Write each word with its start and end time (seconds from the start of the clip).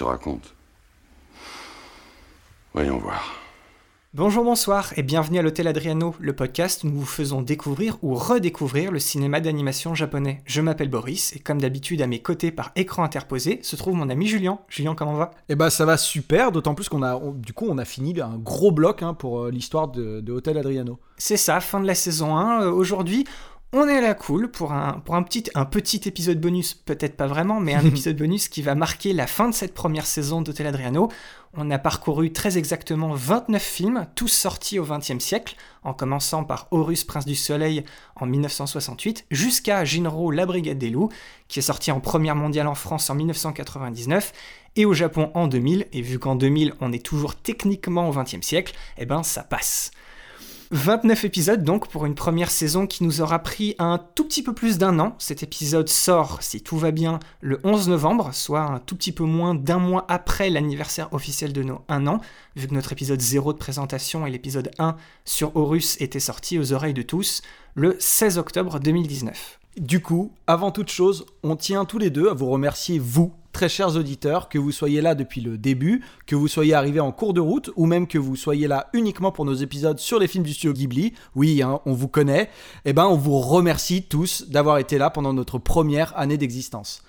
Te 0.00 0.04
raconte. 0.04 0.54
Voyons 2.72 2.96
voir. 2.96 3.34
Bonjour, 4.14 4.42
bonsoir 4.44 4.92
et 4.96 5.02
bienvenue 5.04 5.38
à 5.38 5.42
l'Hôtel 5.42 5.68
Adriano, 5.68 6.16
le 6.18 6.34
podcast 6.34 6.82
où 6.82 6.88
nous 6.88 6.98
vous 7.00 7.06
faisons 7.06 7.42
découvrir 7.42 7.96
ou 8.02 8.14
redécouvrir 8.14 8.90
le 8.92 8.98
cinéma 8.98 9.40
d'animation 9.40 9.94
japonais. 9.94 10.40
Je 10.46 10.60
m'appelle 10.62 10.88
Boris 10.88 11.36
et 11.36 11.38
comme 11.38 11.60
d'habitude 11.60 12.00
à 12.02 12.06
mes 12.08 12.20
côtés 12.20 12.50
par 12.50 12.72
écran 12.76 13.04
interposé 13.04 13.60
se 13.62 13.76
trouve 13.76 13.94
mon 13.94 14.08
ami 14.08 14.26
Julien. 14.26 14.58
Julien, 14.68 14.94
comment 14.96 15.14
va? 15.14 15.30
Eh 15.50 15.54
ben 15.54 15.68
ça 15.70 15.84
va 15.84 15.96
super, 15.98 16.50
d'autant 16.50 16.74
plus 16.74 16.88
qu'on 16.88 17.02
a, 17.02 17.14
on- 17.16 17.32
du 17.32 17.52
coup, 17.52 17.66
on 17.68 17.76
a 17.78 17.84
fini 17.84 18.18
un 18.20 18.36
gros 18.38 18.72
bloc 18.72 19.02
hein, 19.02 19.12
pour 19.14 19.42
euh, 19.42 19.50
l'histoire 19.50 19.86
de, 19.88 20.20
de 20.20 20.32
Hotel 20.32 20.56
Adriano. 20.58 20.98
C'est 21.18 21.36
ça, 21.36 21.60
fin 21.60 21.78
de 21.80 21.86
la 21.86 21.94
saison 21.94 22.34
1. 22.36 22.62
Euh, 22.62 22.70
Aujourd'hui, 22.72 23.26
on 23.72 23.88
est 23.88 23.98
à 23.98 24.00
la 24.00 24.14
cool 24.14 24.50
pour 24.50 24.72
un, 24.72 25.00
pour 25.04 25.14
un, 25.14 25.22
petit, 25.22 25.44
un 25.54 25.64
petit 25.64 26.00
épisode 26.06 26.40
bonus, 26.40 26.74
peut-être 26.74 27.16
pas 27.16 27.28
vraiment, 27.28 27.60
mais 27.60 27.74
un 27.74 27.84
épisode 27.84 28.16
bonus 28.16 28.48
qui 28.48 28.62
va 28.62 28.74
marquer 28.74 29.12
la 29.12 29.28
fin 29.28 29.48
de 29.48 29.54
cette 29.54 29.74
première 29.74 30.06
saison 30.06 30.42
d'Hotel 30.42 30.66
Adriano. 30.66 31.08
On 31.54 31.70
a 31.70 31.78
parcouru 31.78 32.32
très 32.32 32.58
exactement 32.58 33.12
29 33.12 33.62
films, 33.62 34.06
tous 34.16 34.28
sortis 34.28 34.78
au 34.80 34.84
XXe 34.84 35.18
siècle, 35.18 35.56
en 35.84 35.94
commençant 35.94 36.42
par 36.42 36.66
Horus, 36.72 37.04
Prince 37.04 37.24
du 37.24 37.36
Soleil 37.36 37.84
en 38.16 38.26
1968, 38.26 39.26
jusqu'à 39.30 39.84
Jinro, 39.84 40.32
La 40.32 40.46
Brigade 40.46 40.78
des 40.78 40.90
Loups, 40.90 41.10
qui 41.46 41.60
est 41.60 41.62
sorti 41.62 41.92
en 41.92 42.00
première 42.00 42.36
mondiale 42.36 42.66
en 42.66 42.74
France 42.74 43.08
en 43.08 43.14
1999, 43.14 44.32
et 44.76 44.84
au 44.84 44.94
Japon 44.94 45.30
en 45.34 45.46
2000, 45.46 45.86
et 45.92 46.02
vu 46.02 46.18
qu'en 46.18 46.36
2000 46.36 46.74
on 46.80 46.92
est 46.92 47.04
toujours 47.04 47.36
techniquement 47.36 48.08
au 48.08 48.12
XXe 48.12 48.42
siècle, 48.42 48.74
eh 48.98 49.06
ben 49.06 49.22
ça 49.22 49.42
passe. 49.42 49.90
29 50.72 51.24
épisodes 51.24 51.64
donc 51.64 51.88
pour 51.88 52.06
une 52.06 52.14
première 52.14 52.50
saison 52.50 52.86
qui 52.86 53.02
nous 53.02 53.20
aura 53.20 53.40
pris 53.40 53.74
un 53.80 53.98
tout 54.14 54.22
petit 54.22 54.44
peu 54.44 54.54
plus 54.54 54.78
d'un 54.78 55.00
an. 55.00 55.16
Cet 55.18 55.42
épisode 55.42 55.88
sort, 55.88 56.40
si 56.42 56.62
tout 56.62 56.78
va 56.78 56.92
bien, 56.92 57.18
le 57.40 57.58
11 57.64 57.88
novembre, 57.88 58.30
soit 58.32 58.60
un 58.60 58.78
tout 58.78 58.94
petit 58.94 59.10
peu 59.10 59.24
moins 59.24 59.56
d'un 59.56 59.80
mois 59.80 60.04
après 60.08 60.48
l'anniversaire 60.48 61.12
officiel 61.12 61.52
de 61.52 61.64
nos 61.64 61.80
1 61.88 62.06
an, 62.06 62.20
vu 62.54 62.68
que 62.68 62.74
notre 62.74 62.92
épisode 62.92 63.20
0 63.20 63.52
de 63.54 63.58
présentation 63.58 64.26
et 64.26 64.30
l'épisode 64.30 64.70
1 64.78 64.94
sur 65.24 65.56
Horus 65.56 66.00
étaient 66.00 66.20
sortis 66.20 66.60
aux 66.60 66.72
oreilles 66.72 66.94
de 66.94 67.02
tous 67.02 67.42
le 67.74 67.96
16 67.98 68.38
octobre 68.38 68.78
2019. 68.78 69.58
Du 69.76 70.00
coup, 70.00 70.32
avant 70.46 70.70
toute 70.70 70.90
chose, 70.90 71.26
on 71.42 71.56
tient 71.56 71.84
tous 71.84 71.98
les 71.98 72.10
deux 72.10 72.28
à 72.28 72.34
vous 72.34 72.48
remercier, 72.48 73.00
vous, 73.00 73.32
très 73.52 73.68
chers 73.68 73.96
auditeurs, 73.96 74.48
que 74.48 74.58
vous 74.58 74.72
soyez 74.72 75.00
là 75.00 75.14
depuis 75.14 75.40
le 75.40 75.58
début, 75.58 76.02
que 76.26 76.36
vous 76.36 76.48
soyez 76.48 76.74
arrivés 76.74 77.00
en 77.00 77.12
cours 77.12 77.34
de 77.34 77.40
route, 77.40 77.70
ou 77.76 77.86
même 77.86 78.06
que 78.06 78.18
vous 78.18 78.36
soyez 78.36 78.68
là 78.68 78.88
uniquement 78.92 79.32
pour 79.32 79.44
nos 79.44 79.54
épisodes 79.54 79.98
sur 79.98 80.18
les 80.18 80.28
films 80.28 80.44
du 80.44 80.52
studio 80.52 80.72
Ghibli. 80.72 81.14
Oui, 81.34 81.62
hein, 81.62 81.80
on 81.86 81.92
vous 81.92 82.08
connaît. 82.08 82.50
Eh 82.84 82.92
ben, 82.92 83.06
on 83.06 83.16
vous 83.16 83.38
remercie 83.38 84.02
tous 84.02 84.48
d'avoir 84.48 84.78
été 84.78 84.98
là 84.98 85.10
pendant 85.10 85.32
notre 85.32 85.58
première 85.58 86.16
année 86.18 86.38
d'existence. 86.38 87.02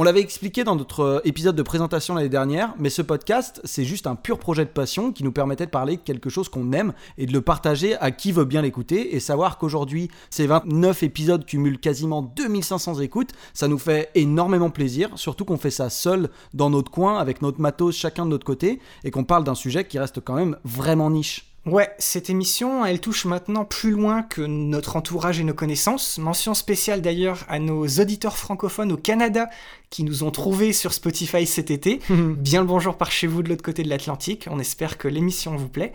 On 0.00 0.02
l'avait 0.02 0.22
expliqué 0.22 0.64
dans 0.64 0.76
notre 0.76 1.00
euh, 1.00 1.20
épisode 1.24 1.56
de 1.56 1.62
présentation 1.62 2.14
l'année 2.14 2.30
dernière, 2.30 2.72
mais 2.78 2.88
ce 2.88 3.02
podcast, 3.02 3.60
c'est 3.64 3.84
juste 3.84 4.06
un 4.06 4.14
pur 4.14 4.38
projet 4.38 4.64
de 4.64 4.70
passion 4.70 5.12
qui 5.12 5.22
nous 5.24 5.30
permettait 5.30 5.66
de 5.66 5.70
parler 5.70 5.98
de 5.98 6.00
quelque 6.00 6.30
chose 6.30 6.48
qu'on 6.48 6.72
aime 6.72 6.94
et 7.18 7.26
de 7.26 7.34
le 7.34 7.42
partager 7.42 7.96
à 7.96 8.10
qui 8.10 8.32
veut 8.32 8.46
bien 8.46 8.62
l'écouter. 8.62 9.14
Et 9.14 9.20
savoir 9.20 9.58
qu'aujourd'hui, 9.58 10.10
ces 10.30 10.46
29 10.46 11.02
épisodes 11.02 11.44
cumulent 11.44 11.78
quasiment 11.78 12.22
2500 12.22 13.00
écoutes, 13.00 13.32
ça 13.52 13.68
nous 13.68 13.76
fait 13.76 14.08
énormément 14.14 14.70
plaisir, 14.70 15.10
surtout 15.16 15.44
qu'on 15.44 15.58
fait 15.58 15.70
ça 15.70 15.90
seul 15.90 16.30
dans 16.54 16.70
notre 16.70 16.90
coin, 16.90 17.18
avec 17.18 17.42
notre 17.42 17.60
matos 17.60 17.94
chacun 17.94 18.24
de 18.24 18.30
notre 18.30 18.46
côté, 18.46 18.80
et 19.04 19.10
qu'on 19.10 19.24
parle 19.24 19.44
d'un 19.44 19.54
sujet 19.54 19.84
qui 19.86 19.98
reste 19.98 20.20
quand 20.24 20.34
même 20.34 20.56
vraiment 20.64 21.10
niche. 21.10 21.49
Ouais, 21.66 21.90
cette 21.98 22.30
émission, 22.30 22.86
elle 22.86 23.00
touche 23.00 23.26
maintenant 23.26 23.66
plus 23.66 23.90
loin 23.90 24.22
que 24.22 24.40
notre 24.40 24.96
entourage 24.96 25.40
et 25.40 25.44
nos 25.44 25.52
connaissances. 25.52 26.16
Mention 26.16 26.54
spéciale 26.54 27.02
d'ailleurs 27.02 27.44
à 27.48 27.58
nos 27.58 27.86
auditeurs 27.86 28.38
francophones 28.38 28.92
au 28.92 28.96
Canada 28.96 29.50
qui 29.90 30.02
nous 30.02 30.24
ont 30.24 30.30
trouvés 30.30 30.72
sur 30.72 30.94
Spotify 30.94 31.46
cet 31.46 31.70
été. 31.70 32.00
Bien 32.10 32.62
le 32.62 32.66
bonjour 32.66 32.96
par 32.96 33.12
chez 33.12 33.26
vous 33.26 33.42
de 33.42 33.50
l'autre 33.50 33.62
côté 33.62 33.82
de 33.82 33.90
l'Atlantique. 33.90 34.48
On 34.50 34.58
espère 34.58 34.96
que 34.96 35.06
l'émission 35.06 35.54
vous 35.54 35.68
plaît. 35.68 35.92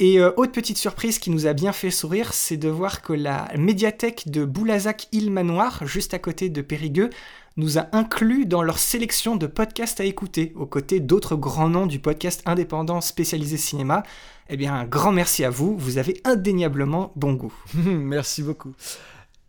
Et 0.00 0.18
euh, 0.18 0.32
autre 0.36 0.52
petite 0.52 0.76
surprise 0.76 1.18
qui 1.18 1.30
nous 1.30 1.46
a 1.46 1.52
bien 1.52 1.72
fait 1.72 1.92
sourire, 1.92 2.34
c'est 2.34 2.56
de 2.56 2.68
voir 2.68 3.00
que 3.00 3.12
la 3.12 3.48
médiathèque 3.56 4.24
de 4.26 4.44
Boulazac 4.44 5.06
Île 5.12 5.30
Manoir, 5.30 5.86
juste 5.86 6.14
à 6.14 6.18
côté 6.18 6.48
de 6.48 6.62
Périgueux, 6.62 7.10
nous 7.56 7.78
a 7.78 7.86
inclus 7.92 8.46
dans 8.46 8.62
leur 8.62 8.78
sélection 8.78 9.36
de 9.36 9.46
podcasts 9.46 10.00
à 10.00 10.04
écouter, 10.04 10.52
aux 10.56 10.66
côtés 10.66 11.00
d'autres 11.00 11.36
grands 11.36 11.68
noms 11.68 11.86
du 11.86 11.98
podcast 11.98 12.42
indépendant 12.46 13.00
spécialisé 13.00 13.56
cinéma. 13.56 14.02
Eh 14.50 14.56
bien, 14.56 14.74
un 14.74 14.84
grand 14.84 15.12
merci 15.12 15.44
à 15.44 15.50
vous, 15.50 15.76
vous 15.78 15.98
avez 15.98 16.20
indéniablement 16.24 17.12
bon 17.16 17.32
goût. 17.34 17.54
Merci 17.74 18.42
beaucoup. 18.42 18.72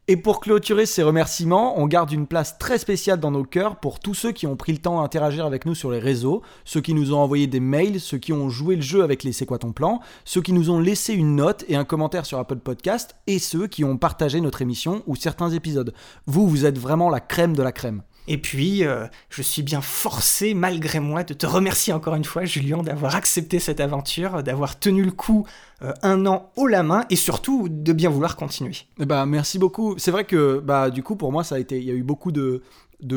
Et 0.08 0.18
pour 0.18 0.40
clôturer 0.40 0.86
ces 0.86 1.02
remerciements, 1.02 1.80
on 1.80 1.88
garde 1.88 2.12
une 2.12 2.28
place 2.28 2.60
très 2.60 2.78
spéciale 2.78 3.20
dans 3.20 3.32
nos 3.32 3.44
cœurs 3.44 3.78
pour 3.78 4.00
tous 4.00 4.14
ceux 4.14 4.32
qui 4.32 4.46
ont 4.46 4.56
pris 4.56 4.72
le 4.72 4.78
temps 4.78 5.02
d'interagir 5.02 5.48
avec 5.48 5.66
nous 5.66 5.74
sur 5.74 5.90
les 5.90 5.98
réseaux, 5.98 6.44
ceux 6.64 6.80
qui 6.80 6.94
nous 6.94 7.12
ont 7.12 7.18
envoyé 7.18 7.48
des 7.48 7.60
mails, 7.60 8.00
ceux 8.00 8.20
qui 8.20 8.32
ont 8.32 8.48
joué 8.48 8.76
le 8.76 8.84
jeu 8.84 9.02
avec 9.02 9.24
les 9.24 9.34
C'est 9.34 9.48
quoi 9.48 9.58
ton 9.58 9.72
plan, 9.72 10.02
ceux 10.24 10.44
qui 10.44 10.54
nous 10.54 10.70
ont 10.70 10.80
laissé 10.80 11.16
une 11.16 11.36
note 11.36 11.66
et 11.70 11.76
un 11.76 11.86
commentaire 11.86 12.28
sur 12.28 12.38
Apple 12.38 12.58
Podcast, 12.58 13.16
et 13.26 13.40
ceux 13.40 13.66
qui 13.66 13.84
ont 13.84 13.98
partagé 13.98 14.42
notre 14.42 14.62
émission 14.62 15.02
ou 15.08 15.16
certains 15.16 15.50
épisodes. 15.50 15.92
Vous, 16.28 16.48
vous 16.48 16.66
êtes 16.66 16.78
vraiment 16.78 17.10
la 17.10 17.20
crème 17.20 17.56
de 17.56 17.64
la 17.64 17.72
crème. 17.72 18.04
Et 18.28 18.38
puis, 18.38 18.84
euh, 18.84 19.06
je 19.30 19.42
suis 19.42 19.62
bien 19.62 19.82
forcé, 19.82 20.54
malgré 20.54 21.00
moi, 21.00 21.24
de 21.24 21.34
te 21.34 21.46
remercier 21.46 21.94
encore 21.94 22.16
une 22.16 22.24
fois, 22.24 22.46
Julien, 22.46 22.82
d'avoir 22.82 23.16
accepté 23.16 23.60
cette 23.60 23.80
aventure, 23.80 24.44
d'avoir 24.44 24.80
tenu 24.80 25.04
le 25.04 25.12
coup 25.12 25.46
euh, 25.82 25.94
un 26.02 26.26
an 26.26 26.52
haut 26.56 26.68
la 26.68 26.84
main, 26.84 27.06
et 27.10 27.16
surtout 27.16 27.68
de 27.70 27.94
bien 27.94 28.10
vouloir 28.10 28.36
continuer. 28.36 28.76
Ben, 28.98 29.26
merci 29.26 29.60
beaucoup. 29.60 29.96
C'est 29.98 30.12
vrai 30.12 30.26
que 30.26 30.60
bah, 30.60 30.90
du 30.90 31.04
coup, 31.04 31.16
pour 31.16 31.32
moi, 31.32 31.44
ça 31.44 31.60
été, 31.60 31.78
il 31.78 31.84
y 31.84 31.92
a 31.92 31.94
eu 31.94 32.04
beaucoup 32.04 32.32
de 32.32 32.62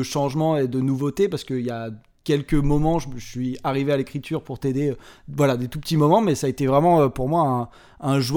changements 0.03 0.57
et 0.57 0.67
de 0.67 0.79
nouveautés 0.79 1.27
parce 1.27 1.43
qu'il 1.43 1.61
y 1.61 1.71
a 1.71 1.89
quelques 2.29 2.53
moments, 2.53 2.99
je, 2.99 3.07
suis 3.17 3.57
arrivé 3.63 3.91
à 3.91 3.97
l'écriture 3.97 4.43
pour 4.43 4.59
t'aider, 4.59 4.91
euh, 4.91 4.97
voilà, 5.27 5.57
des 5.57 5.67
tout 5.67 5.79
petits 5.79 5.97
moments, 5.97 6.21
mais 6.21 6.35
ça 6.35 6.45
a 6.45 6.49
été 6.51 6.67
vraiment 6.67 7.01
euh, 7.01 7.09
pour 7.09 7.27
moi 7.27 7.71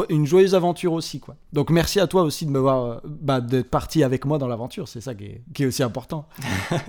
une 0.08 0.25
joyeuse 0.25 0.54
aventure 0.54 0.94
aussi, 0.94 1.20
quoi. 1.20 1.36
Donc 1.53 1.69
merci 1.69 2.00
à 2.00 2.06
toi 2.06 2.22
aussi 2.22 2.47
de 2.47 2.50
m'avoir, 2.50 2.84
euh, 2.84 2.97
bah, 3.04 3.42
d'être 3.42 3.69
parti 3.69 4.02
avec 4.02 4.25
moi 4.25 4.38
dans 4.38 4.48
l'aventure, 4.48 4.88
c'est 4.88 5.02
ça 5.02 5.14
qui 5.14 5.25
est, 5.25 5.42
qui 5.52 5.64
est 5.64 5.66
aussi 5.66 5.82
important. 5.82 6.26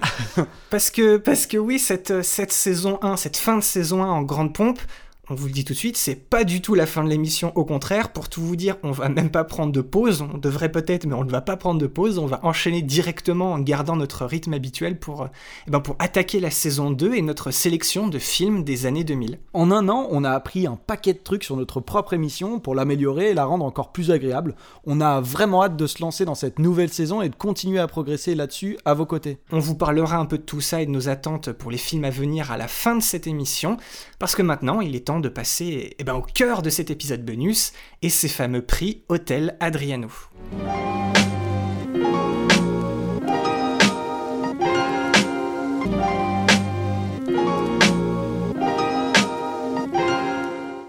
Parce 0.69 0.91
que, 0.91 1.17
parce 1.17 1.45
que 1.45 1.57
oui, 1.57 1.77
cette, 1.77 2.23
cette 2.23 2.51
saison 2.51 2.97
1, 3.01 3.17
cette 3.17 3.37
fin 3.37 3.57
de 3.57 3.63
saison 3.63 4.01
1 4.01 4.07
en 4.07 4.21
grande 4.23 4.53
pompe, 4.53 4.79
on 5.29 5.35
vous 5.35 5.47
le 5.47 5.53
dit 5.53 5.63
tout 5.63 5.71
de 5.71 5.77
suite, 5.77 5.95
c'est 5.95 6.15
pas 6.15 6.43
du 6.43 6.61
tout 6.61 6.75
la 6.75 6.85
fin 6.85 7.01
de 7.01 7.07
l'émission. 7.07 7.53
Au 7.55 7.63
contraire, 7.63 8.11
pour 8.11 8.27
tout 8.27 8.41
vous 8.41 8.57
dire, 8.57 8.75
on 8.83 8.91
va 8.91 9.07
même 9.07 9.29
pas 9.29 9.45
prendre 9.45 9.71
de 9.71 9.79
pause. 9.79 10.21
On 10.21 10.37
devrait 10.37 10.69
peut-être, 10.69 11.05
mais 11.05 11.13
on 11.13 11.23
ne 11.23 11.31
va 11.31 11.39
pas 11.39 11.55
prendre 11.55 11.79
de 11.79 11.87
pause. 11.87 12.17
On 12.17 12.25
va 12.25 12.41
enchaîner 12.43 12.81
directement 12.81 13.53
en 13.53 13.59
gardant 13.59 13.95
notre 13.95 14.25
rythme 14.25 14.53
habituel 14.53 14.99
pour, 14.99 15.29
eh 15.65 15.71
ben 15.71 15.79
pour 15.79 15.95
attaquer 15.99 16.41
la 16.41 16.51
saison 16.51 16.91
2 16.91 17.13
et 17.13 17.21
notre 17.21 17.51
sélection 17.51 18.09
de 18.09 18.19
films 18.19 18.65
des 18.65 18.85
années 18.85 19.05
2000. 19.05 19.39
En 19.53 19.71
un 19.71 19.87
an, 19.87 20.09
on 20.11 20.25
a 20.25 20.31
appris 20.31 20.67
un 20.67 20.75
paquet 20.75 21.13
de 21.13 21.19
trucs 21.19 21.45
sur 21.45 21.55
notre 21.55 21.79
propre 21.79 22.11
émission 22.11 22.59
pour 22.59 22.75
l'améliorer 22.75 23.29
et 23.29 23.33
la 23.33 23.45
rendre 23.45 23.63
encore 23.63 23.93
plus 23.93 24.11
agréable. 24.11 24.55
On 24.85 24.99
a 24.99 25.21
vraiment 25.21 25.63
hâte 25.63 25.77
de 25.77 25.87
se 25.87 26.01
lancer 26.01 26.25
dans 26.25 26.35
cette 26.35 26.59
nouvelle 26.59 26.91
saison 26.91 27.21
et 27.21 27.29
de 27.29 27.35
continuer 27.35 27.79
à 27.79 27.87
progresser 27.87 28.35
là-dessus 28.35 28.77
à 28.83 28.93
vos 28.93 29.05
côtés. 29.05 29.37
On 29.53 29.59
vous 29.59 29.75
parlera 29.75 30.17
un 30.17 30.25
peu 30.25 30.37
de 30.37 30.43
tout 30.43 30.59
ça 30.59 30.81
et 30.81 30.85
de 30.85 30.91
nos 30.91 31.07
attentes 31.07 31.53
pour 31.53 31.71
les 31.71 31.77
films 31.77 32.03
à 32.03 32.09
venir 32.09 32.51
à 32.51 32.57
la 32.57 32.67
fin 32.67 32.97
de 32.97 33.01
cette 33.01 33.25
émission, 33.25 33.77
parce 34.19 34.35
que 34.35 34.41
maintenant, 34.41 34.81
il 34.81 34.97
est 34.97 35.05
temps 35.05 35.12
de 35.19 35.29
passer 35.29 35.95
eh 35.97 36.03
ben, 36.03 36.13
au 36.13 36.21
cœur 36.21 36.61
de 36.61 36.69
cet 36.69 36.89
épisode 36.91 37.23
bonus 37.25 37.73
et 38.01 38.09
ces 38.09 38.27
fameux 38.29 38.61
prix 38.61 39.03
Hôtel 39.09 39.57
Adriano. 39.59 40.09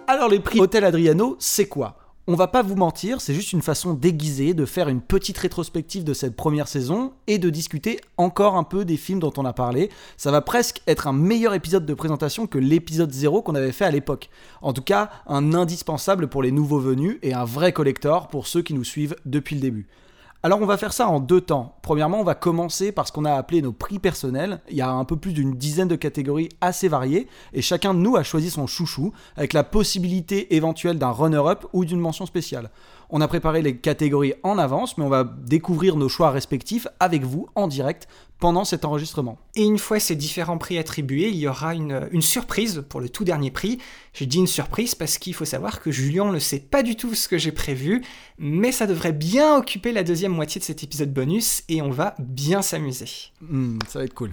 Alors 0.06 0.28
les 0.28 0.40
prix 0.40 0.60
Hôtel 0.60 0.84
Adriano, 0.84 1.36
c'est 1.40 1.66
quoi? 1.66 2.03
On 2.26 2.36
va 2.36 2.46
pas 2.46 2.62
vous 2.62 2.74
mentir, 2.74 3.20
c'est 3.20 3.34
juste 3.34 3.52
une 3.52 3.60
façon 3.60 3.92
déguisée 3.92 4.54
de 4.54 4.64
faire 4.64 4.88
une 4.88 5.02
petite 5.02 5.36
rétrospective 5.36 6.04
de 6.04 6.14
cette 6.14 6.34
première 6.34 6.68
saison 6.68 7.12
et 7.26 7.36
de 7.36 7.50
discuter 7.50 8.00
encore 8.16 8.56
un 8.56 8.64
peu 8.64 8.86
des 8.86 8.96
films 8.96 9.18
dont 9.18 9.32
on 9.36 9.44
a 9.44 9.52
parlé. 9.52 9.90
Ça 10.16 10.30
va 10.30 10.40
presque 10.40 10.80
être 10.86 11.06
un 11.06 11.12
meilleur 11.12 11.52
épisode 11.52 11.84
de 11.84 11.92
présentation 11.92 12.46
que 12.46 12.56
l'épisode 12.56 13.12
0 13.12 13.42
qu'on 13.42 13.54
avait 13.54 13.72
fait 13.72 13.84
à 13.84 13.90
l'époque. 13.90 14.30
En 14.62 14.72
tout 14.72 14.80
cas, 14.80 15.10
un 15.26 15.52
indispensable 15.52 16.28
pour 16.28 16.42
les 16.42 16.50
nouveaux 16.50 16.80
venus 16.80 17.18
et 17.20 17.34
un 17.34 17.44
vrai 17.44 17.74
collector 17.74 18.28
pour 18.28 18.46
ceux 18.46 18.62
qui 18.62 18.72
nous 18.72 18.84
suivent 18.84 19.16
depuis 19.26 19.56
le 19.56 19.60
début. 19.60 19.86
Alors 20.44 20.60
on 20.60 20.66
va 20.66 20.76
faire 20.76 20.92
ça 20.92 21.08
en 21.08 21.20
deux 21.20 21.40
temps. 21.40 21.74
Premièrement, 21.80 22.20
on 22.20 22.22
va 22.22 22.34
commencer 22.34 22.92
par 22.92 23.08
ce 23.08 23.12
qu'on 23.12 23.24
a 23.24 23.32
appelé 23.32 23.62
nos 23.62 23.72
prix 23.72 23.98
personnels. 23.98 24.60
Il 24.68 24.76
y 24.76 24.82
a 24.82 24.90
un 24.90 25.06
peu 25.06 25.16
plus 25.16 25.32
d'une 25.32 25.56
dizaine 25.56 25.88
de 25.88 25.96
catégories 25.96 26.50
assez 26.60 26.86
variées 26.86 27.28
et 27.54 27.62
chacun 27.62 27.94
de 27.94 28.00
nous 28.00 28.14
a 28.16 28.22
choisi 28.22 28.50
son 28.50 28.66
chouchou 28.66 29.14
avec 29.38 29.54
la 29.54 29.64
possibilité 29.64 30.54
éventuelle 30.54 30.98
d'un 30.98 31.12
runner-up 31.12 31.64
ou 31.72 31.86
d'une 31.86 31.98
mention 31.98 32.26
spéciale. 32.26 32.68
On 33.08 33.22
a 33.22 33.28
préparé 33.28 33.62
les 33.62 33.78
catégories 33.78 34.34
en 34.42 34.58
avance, 34.58 34.98
mais 34.98 35.04
on 35.04 35.08
va 35.08 35.24
découvrir 35.24 35.96
nos 35.96 36.10
choix 36.10 36.30
respectifs 36.30 36.88
avec 37.00 37.24
vous 37.24 37.48
en 37.54 37.66
direct 37.66 38.06
pendant 38.38 38.64
cet 38.64 38.84
enregistrement. 38.84 39.38
Et 39.54 39.62
une 39.62 39.78
fois 39.78 40.00
ces 40.00 40.16
différents 40.16 40.58
prix 40.58 40.78
attribués, 40.78 41.28
il 41.28 41.36
y 41.36 41.48
aura 41.48 41.74
une, 41.74 42.08
une 42.10 42.22
surprise 42.22 42.84
pour 42.88 43.00
le 43.00 43.08
tout 43.08 43.24
dernier 43.24 43.50
prix. 43.50 43.78
J'ai 44.12 44.26
dit 44.26 44.38
une 44.38 44.46
surprise 44.46 44.94
parce 44.94 45.18
qu'il 45.18 45.34
faut 45.34 45.44
savoir 45.44 45.80
que 45.80 45.90
Julien 45.90 46.30
ne 46.30 46.38
sait 46.38 46.60
pas 46.60 46.82
du 46.82 46.96
tout 46.96 47.14
ce 47.14 47.28
que 47.28 47.38
j'ai 47.38 47.52
prévu, 47.52 48.02
mais 48.38 48.72
ça 48.72 48.86
devrait 48.86 49.12
bien 49.12 49.56
occuper 49.56 49.92
la 49.92 50.04
deuxième 50.04 50.32
moitié 50.32 50.58
de 50.58 50.64
cet 50.64 50.82
épisode 50.82 51.12
bonus 51.12 51.62
et 51.68 51.82
on 51.82 51.90
va 51.90 52.14
bien 52.18 52.62
s'amuser. 52.62 53.08
Hmm, 53.40 53.78
ça 53.88 54.00
va 54.00 54.04
être 54.04 54.14
cool. 54.14 54.32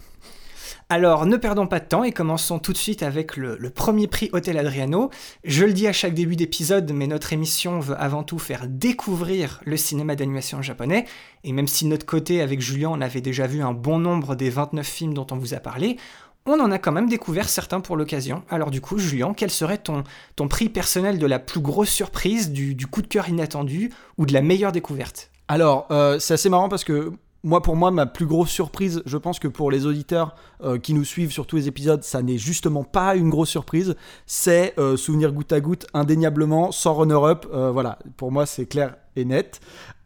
Alors 0.90 1.26
ne 1.26 1.38
perdons 1.38 1.68
pas 1.68 1.80
de 1.80 1.86
temps 1.86 2.04
et 2.04 2.12
commençons 2.12 2.60
tout 2.60 2.74
de 2.74 2.78
suite 2.78 3.04
avec 3.04 3.38
le, 3.38 3.58
premier 3.70 4.08
prix 4.08 4.30
Hôtel 4.34 4.58
Adriano. 4.58 5.10
Je 5.44 5.66
le 5.66 5.74
dis 5.74 5.88
à 5.88 5.94
chaque 5.94 6.14
début 6.14 6.36
d'épisode, 6.36 6.92
mais 6.94 7.08
notre 7.08 7.34
émission 7.34 7.80
veut 7.80 7.96
avant 8.00 8.24
tout 8.24 8.40
faire 8.40 8.68
découvrir 8.68 9.62
le 9.66 9.78
cinéma 9.78 10.16
d'animation 10.16 10.62
japonais. 10.62 11.06
Et 11.44 11.54
même 11.54 11.68
si 11.68 11.86
notre 11.86 12.06
côté, 12.06 12.42
avec 12.42 12.62
Julien, 12.62 12.90
on 12.92 13.02
avait 13.02 13.22
déjà 13.22 13.48
vu 13.48 13.62
un 13.62 13.74
bon 13.74 14.00
nombre 14.00 14.36
des 14.36 14.50
29 14.50 14.86
films 14.86 15.14
dont 15.14 15.28
on 15.32 15.38
vous 15.38 15.54
a 15.54 15.58
parlé, 15.58 15.98
on 16.46 16.60
en 16.60 16.72
a 16.72 16.80
quand 16.80 16.92
même 16.92 17.08
découvert 17.08 17.50
certains 17.50 17.82
pour 17.82 17.98
l'occasion. 17.98 18.44
Alors 18.50 18.72
du 18.72 18.82
coup, 18.82 18.98
Julien, 18.98 19.34
quel 19.36 19.52
serait 19.52 19.78
ton, 19.78 20.04
prix 20.50 20.70
personnel 20.70 21.20
de 21.20 21.26
la 21.26 21.40
plus 21.40 21.60
grosse 21.60 21.90
surprise, 21.90 22.52
du, 22.52 22.76
du 22.76 22.88
coup 22.88 23.02
de 23.02 23.08
cœur 23.08 23.30
inattendu 23.30 23.92
ou 24.18 24.26
de 24.26 24.34
la 24.34 24.42
meilleure 24.42 24.72
découverte? 24.72 25.32
Alors, 25.48 25.88
euh, 25.92 26.18
c'est 26.18 26.34
assez 26.36 26.50
marrant 26.50 26.70
parce 26.70 26.84
que 26.84 27.12
moi, 27.44 27.62
pour 27.62 27.76
moi, 27.76 27.90
ma 27.90 28.06
plus 28.06 28.28
grosse 28.28 28.52
surprise, 28.52 29.02
je 29.06 29.18
pense 29.18 29.40
que 29.40 29.48
pour 29.48 29.72
les 29.72 29.86
auditeurs 29.86 30.36
euh, 30.64 30.78
qui 30.78 30.94
nous 30.94 31.04
suivent 31.04 31.32
sur 31.32 31.48
tous 31.48 31.56
les 31.56 31.68
épisodes, 31.68 32.04
ça 32.04 32.22
n'est 32.22 32.38
justement 32.38 32.84
pas 32.84 33.16
une 33.16 33.30
grosse 33.30 33.50
surprise. 33.50 33.96
C'est 34.28 34.78
euh, 34.78 34.96
Souvenir 34.96 35.32
goutte 35.32 35.52
à 35.52 35.60
goutte, 35.60 35.88
indéniablement, 35.94 36.72
sans 36.72 36.94
runner-up. 36.94 37.48
Euh, 37.52 37.72
voilà, 37.72 37.98
pour 38.18 38.32
moi, 38.32 38.46
c'est 38.46 38.68
clair 38.68 38.96
et 39.16 39.26
net. 39.26 39.60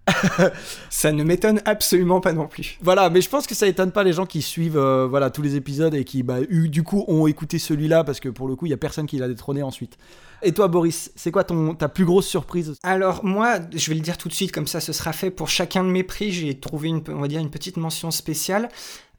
Ça 0.90 1.12
ne 1.12 1.24
m'étonne 1.24 1.62
absolument 1.66 2.22
pas 2.22 2.34
non 2.34 2.48
plus. 2.48 2.78
Voilà, 2.82 3.10
mais 3.10 3.22
je 3.22 3.30
pense 3.30 3.48
que 3.48 3.56
ça 3.56 3.68
étonne 3.68 3.92
pas 3.92 4.04
les 4.04 4.14
gens 4.14 4.26
qui 4.26 4.42
suivent 4.42 4.78
euh, 4.78 5.08
voilà, 5.08 5.30
tous 5.30 5.42
les 5.42 5.56
épisodes 5.56 5.94
et 5.96 6.04
qui, 6.04 6.24
bah, 6.24 6.38
eu- 6.50 6.70
du 6.70 6.84
coup, 6.84 7.04
ont 7.08 7.28
écouté 7.28 7.60
celui-là 7.60 8.04
parce 8.04 8.20
que 8.20 8.30
pour 8.30 8.48
le 8.48 8.56
coup, 8.56 8.66
il 8.66 8.70
y 8.70 8.74
a 8.74 8.78
personne 8.78 9.08
qui 9.08 9.18
l'a 9.18 9.28
détrôné 9.28 9.64
ensuite. 9.64 9.98
Et 10.44 10.52
toi, 10.52 10.68
Boris, 10.68 11.12
c'est 11.16 11.32
quoi 11.32 11.44
ton, 11.44 11.74
ta 11.74 11.90
plus 11.90 12.06
grosse 12.06 12.28
surprise 12.28 12.76
Alors 12.84 13.26
moi, 13.26 13.56
je 13.74 13.90
vais 13.90 13.96
le 13.96 14.02
dire 14.02 14.18
tout 14.18 14.28
de 14.30 14.34
suite, 14.34 14.52
comme 14.52 14.68
ça 14.68 14.80
ce 14.80 14.94
sera 14.94 15.12
fait. 15.14 15.32
Pour 15.32 15.50
chacun 15.50 15.84
de 15.84 15.90
mes 15.90 16.04
prix, 16.04 16.32
j'ai 16.32 16.60
trouvé 16.60 16.90
une, 16.90 17.02
on 17.10 17.22
va 17.22 17.28
dire 17.28 17.40
une 17.42 17.50
petite 17.50 17.78
mention 17.78 18.12
spéciale. 18.12 18.70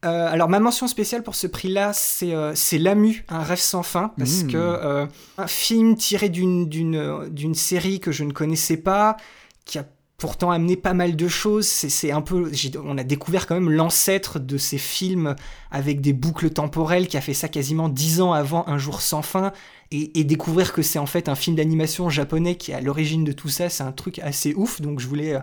Euh, 0.05 0.29
alors 0.31 0.49
ma 0.49 0.61
mention 0.61 0.87
spéciale 0.87 1.23
pour 1.25 1.35
ce 1.35 1.47
prix-là, 1.49 1.93
c'est 1.95 2.33
euh, 2.35 2.55
Lamu, 2.79 3.25
un 3.29 3.43
rêve 3.43 3.59
sans 3.59 3.83
fin, 3.83 4.13
parce 4.19 4.45
Mmh. 4.45 4.49
que 4.53 4.57
euh, 4.59 5.07
un 5.39 5.47
film 5.47 5.97
tiré 5.97 6.29
d'une 6.29 7.55
série 7.55 7.99
que 7.99 8.13
je 8.13 8.23
ne 8.23 8.33
connaissais 8.33 8.77
pas, 8.77 9.17
qui 9.65 9.79
a 9.79 9.85
pourtant 10.19 10.51
amené 10.51 10.77
pas 10.77 10.95
mal 10.95 11.17
de 11.17 11.29
choses. 11.29 11.67
C'est 11.67 12.11
un 12.11 12.23
peu, 12.23 12.51
on 12.85 12.97
a 12.99 13.05
découvert 13.05 13.47
quand 13.47 13.55
même 13.55 13.71
l'ancêtre 13.71 14.39
de 14.39 14.57
ces 14.59 14.79
films 14.79 15.37
avec 15.71 16.01
des 16.01 16.13
boucles 16.13 16.51
temporelles 16.51 17.07
qui 17.07 17.17
a 17.17 17.21
fait 17.21 17.35
ça 17.35 17.49
quasiment 17.49 17.89
dix 17.89 18.21
ans 18.21 18.33
avant 18.33 18.67
Un 18.67 18.79
jour 18.79 19.01
sans 19.01 19.23
fin. 19.23 19.53
Et, 19.93 20.19
et 20.19 20.25
découvrir 20.25 20.73
que 20.73 20.83
c'est 20.83 20.99
en 20.99 21.07
fait 21.07 21.29
un 21.29 21.37
film 21.37 21.55
d'animation 21.55 22.11
japonais 22.11 22.57
qui 22.57 22.73
est 22.73 22.75
à 22.75 22.81
l'origine 22.81 23.23
de 23.23 23.33
tout 23.33 23.49
ça, 23.49 23.69
c'est 23.69 23.85
un 23.85 23.93
truc 23.93 24.19
assez 24.19 24.53
ouf. 24.55 24.81
Donc 24.81 24.99
je 25.01 25.07
voulais 25.07 25.35
euh, 25.35 25.41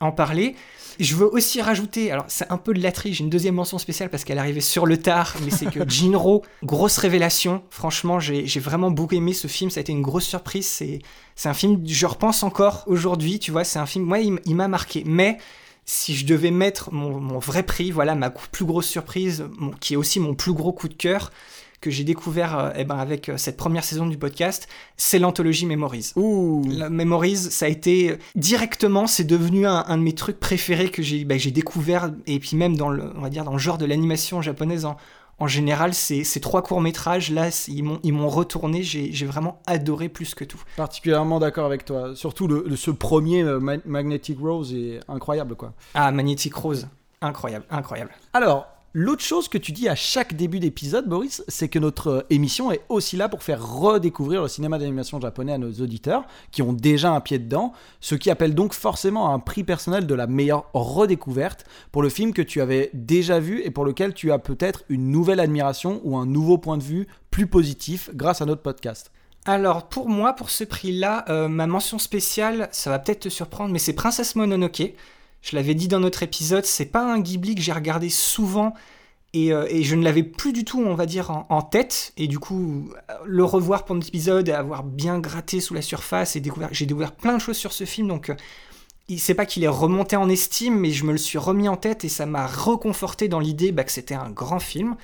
en 0.00 0.12
parler. 0.12 0.56
Je 1.00 1.14
veux 1.16 1.26
aussi 1.26 1.60
rajouter, 1.60 2.10
alors 2.10 2.24
c'est 2.28 2.50
un 2.50 2.56
peu 2.58 2.74
de 2.74 2.80
latterie, 2.80 3.14
j'ai 3.14 3.24
une 3.24 3.30
deuxième 3.30 3.54
mention 3.54 3.78
spéciale 3.78 4.10
parce 4.10 4.24
qu'elle 4.24 4.38
arrivait 4.38 4.60
sur 4.60 4.86
le 4.86 4.96
tard, 4.96 5.34
mais 5.44 5.50
c'est 5.50 5.66
que 5.66 5.80
Jinro, 5.88 6.42
grosse 6.62 6.98
révélation. 6.98 7.62
Franchement, 7.70 8.20
j'ai 8.20 8.60
vraiment 8.60 8.90
beaucoup 8.90 9.14
aimé 9.14 9.32
ce 9.32 9.46
film, 9.48 9.70
ça 9.70 9.80
a 9.80 9.82
été 9.82 9.92
une 9.92 10.02
grosse 10.02 10.26
surprise. 10.26 10.66
C'est 10.66 11.48
un 11.48 11.54
film, 11.54 11.82
je 11.86 12.06
repense 12.06 12.42
encore 12.42 12.84
aujourd'hui, 12.86 13.38
tu 13.38 13.50
vois, 13.50 13.64
c'est 13.64 13.78
un 13.78 13.86
film, 13.86 14.04
moi, 14.04 14.18
il, 14.18 14.54
m'a 14.54 14.68
marqué. 14.68 15.02
Mais 15.06 15.38
si 15.84 16.14
je 16.14 16.26
devais 16.26 16.50
mettre 16.50 16.92
mon, 16.92 17.20
mon 17.20 17.38
vrai 17.38 17.62
prix, 17.62 17.90
voilà, 17.90 18.14
ma 18.14 18.30
plus 18.30 18.64
grosse 18.64 18.86
surprise, 18.86 19.44
mon- 19.58 19.72
qui 19.72 19.94
est 19.94 19.96
aussi 19.96 20.20
mon 20.20 20.34
plus 20.34 20.52
gros 20.52 20.72
coup 20.72 20.88
de 20.88 20.94
cœur, 20.94 21.32
que 21.82 21.90
j'ai 21.90 22.04
découvert 22.04 22.58
euh, 22.58 22.70
eh 22.76 22.84
ben, 22.84 22.96
avec 22.96 23.28
euh, 23.28 23.36
cette 23.36 23.58
première 23.58 23.84
saison 23.84 24.06
du 24.06 24.16
podcast, 24.16 24.68
c'est 24.96 25.18
l'anthologie 25.18 25.66
Memories. 25.66 26.12
Ouh 26.16 26.62
La 26.66 26.88
Memories, 26.88 27.36
ça 27.36 27.66
a 27.66 27.68
été 27.68 28.16
directement, 28.34 29.06
c'est 29.06 29.24
devenu 29.24 29.66
un, 29.66 29.84
un 29.86 29.98
de 29.98 30.02
mes 30.02 30.14
trucs 30.14 30.40
préférés 30.40 30.88
que 30.90 31.02
j'ai 31.02 31.24
bah, 31.26 31.36
j'ai 31.36 31.50
découvert 31.50 32.10
et 32.26 32.38
puis 32.38 32.56
même 32.56 32.76
dans 32.76 32.88
le, 32.88 33.12
on 33.16 33.20
va 33.20 33.28
dire 33.28 33.44
dans 33.44 33.52
le 33.52 33.58
genre 33.58 33.76
de 33.76 33.84
l'animation 33.84 34.40
japonaise 34.40 34.86
en, 34.86 34.96
en 35.38 35.48
général, 35.48 35.92
ces, 35.92 36.22
ces 36.22 36.40
trois 36.40 36.62
courts 36.62 36.80
métrages 36.80 37.30
là, 37.32 37.48
ils 37.66 37.82
m'ont 38.12 38.28
retourné. 38.28 38.82
J'ai 38.84 39.26
vraiment 39.26 39.60
adoré 39.66 40.08
plus 40.08 40.34
que 40.36 40.44
tout. 40.44 40.62
Particulièrement 40.76 41.40
d'accord 41.40 41.66
avec 41.66 41.84
toi. 41.84 42.14
Surtout 42.14 42.46
le, 42.46 42.64
le- 42.66 42.76
ce 42.76 42.92
premier 42.92 43.42
euh, 43.42 43.58
Ma- 43.58 43.78
Magnetic 43.84 44.38
Rose 44.38 44.72
est 44.72 45.00
incroyable, 45.08 45.56
quoi. 45.56 45.72
Ah, 45.94 46.12
Magnetic 46.12 46.54
Rose, 46.54 46.86
incroyable, 47.20 47.64
incroyable. 47.70 48.10
Alors, 48.34 48.68
l'autre 48.94 49.22
chose 49.22 49.48
que 49.48 49.58
tu 49.58 49.72
dis 49.72 49.88
à 49.88 49.94
chaque 49.94 50.34
début 50.34 50.60
d'épisode, 50.60 51.08
Boris, 51.08 51.42
c'est 51.48 51.68
que 51.68 51.78
notre 51.78 52.08
euh, 52.08 52.22
émission 52.30 52.72
est 52.72 52.82
aussi 52.88 53.16
là 53.16 53.28
pour 53.28 53.42
faire 53.42 53.66
redécouvrir 53.66 54.42
le 54.42 54.48
cinéma 54.48 54.78
d'animation 54.78 55.20
japonais 55.20 55.52
à 55.52 55.58
nos 55.58 55.72
auditeurs 55.72 56.24
qui 56.50 56.62
ont 56.62 56.72
déjà 56.72 57.10
un 57.12 57.20
pied 57.20 57.38
dedans, 57.38 57.72
ce 58.00 58.14
qui 58.14 58.30
appelle 58.30 58.54
donc 58.54 58.74
forcément 58.74 59.32
un 59.32 59.38
prix 59.38 59.64
personnel 59.64 60.06
de 60.06 60.14
la 60.14 60.26
meilleure 60.26 60.66
redécouverte 60.74 61.64
pour 61.90 62.02
le 62.02 62.08
film 62.08 62.32
que 62.32 62.42
tu 62.42 62.60
avais 62.60 62.90
déjà 62.92 63.40
vu 63.40 63.62
et 63.62 63.70
pour 63.70 63.84
lequel 63.84 64.14
tu 64.14 64.32
as 64.32 64.38
peut-être 64.38 64.84
une 64.88 65.10
nouvelle 65.10 65.40
admiration 65.40 66.00
ou 66.04 66.16
un 66.16 66.26
nouveau 66.26 66.58
point 66.58 66.76
de 66.76 66.82
vue 66.82 67.06
plus 67.30 67.46
positif 67.46 68.10
grâce 68.14 68.42
à 68.42 68.46
notre 68.46 68.62
podcast. 68.62 69.10
Alors 69.44 69.88
pour 69.88 70.08
moi, 70.08 70.34
pour 70.34 70.50
ce 70.50 70.62
prix-là, 70.62 71.24
euh, 71.28 71.48
ma 71.48 71.66
mention 71.66 71.98
spéciale, 71.98 72.68
ça 72.70 72.90
va 72.90 73.00
peut-être 73.00 73.20
te 73.20 73.28
surprendre, 73.28 73.72
mais 73.72 73.80
c'est 73.80 73.92
Princesse 73.92 74.36
Mononoke. 74.36 74.94
Je 75.42 75.56
l'avais 75.56 75.74
dit 75.74 75.88
dans 75.88 76.00
notre 76.00 76.22
épisode, 76.22 76.64
c'est 76.64 76.86
pas 76.86 77.12
un 77.12 77.20
Ghibli 77.20 77.54
que 77.54 77.60
j'ai 77.60 77.72
regardé 77.72 78.08
souvent 78.08 78.74
et, 79.34 79.52
euh, 79.52 79.66
et 79.68 79.82
je 79.82 79.94
ne 79.96 80.04
l'avais 80.04 80.22
plus 80.22 80.52
du 80.52 80.64
tout, 80.64 80.80
on 80.80 80.94
va 80.94 81.06
dire, 81.06 81.30
en, 81.30 81.46
en 81.48 81.62
tête. 81.62 82.12
Et 82.16 82.28
du 82.28 82.38
coup, 82.38 82.90
euh, 83.10 83.14
le 83.24 83.44
revoir 83.44 83.84
pour 83.84 83.94
notre 83.94 84.08
épisode, 84.08 84.48
et 84.48 84.52
avoir 84.52 84.82
bien 84.84 85.18
gratté 85.18 85.60
sous 85.60 85.74
la 85.74 85.82
surface 85.82 86.36
et 86.36 86.40
découvert, 86.40 86.68
j'ai 86.72 86.86
découvert 86.86 87.12
plein 87.12 87.34
de 87.34 87.40
choses 87.40 87.56
sur 87.56 87.72
ce 87.72 87.84
film, 87.84 88.08
donc 88.08 88.30
euh, 88.30 88.34
il 89.08 89.18
c'est 89.18 89.34
pas 89.34 89.46
qu'il 89.46 89.64
est 89.64 89.68
remonté 89.68 90.16
en 90.16 90.28
estime, 90.28 90.78
mais 90.78 90.90
je 90.90 91.04
me 91.04 91.12
le 91.12 91.18
suis 91.18 91.38
remis 91.38 91.68
en 91.68 91.76
tête 91.76 92.04
et 92.04 92.08
ça 92.08 92.24
m'a 92.24 92.46
reconforté 92.46 93.26
dans 93.28 93.40
l'idée 93.40 93.72
bah, 93.72 93.84
que 93.84 93.92
c'était 93.92 94.14
un 94.14 94.30
grand 94.30 94.60
film. 94.60 94.96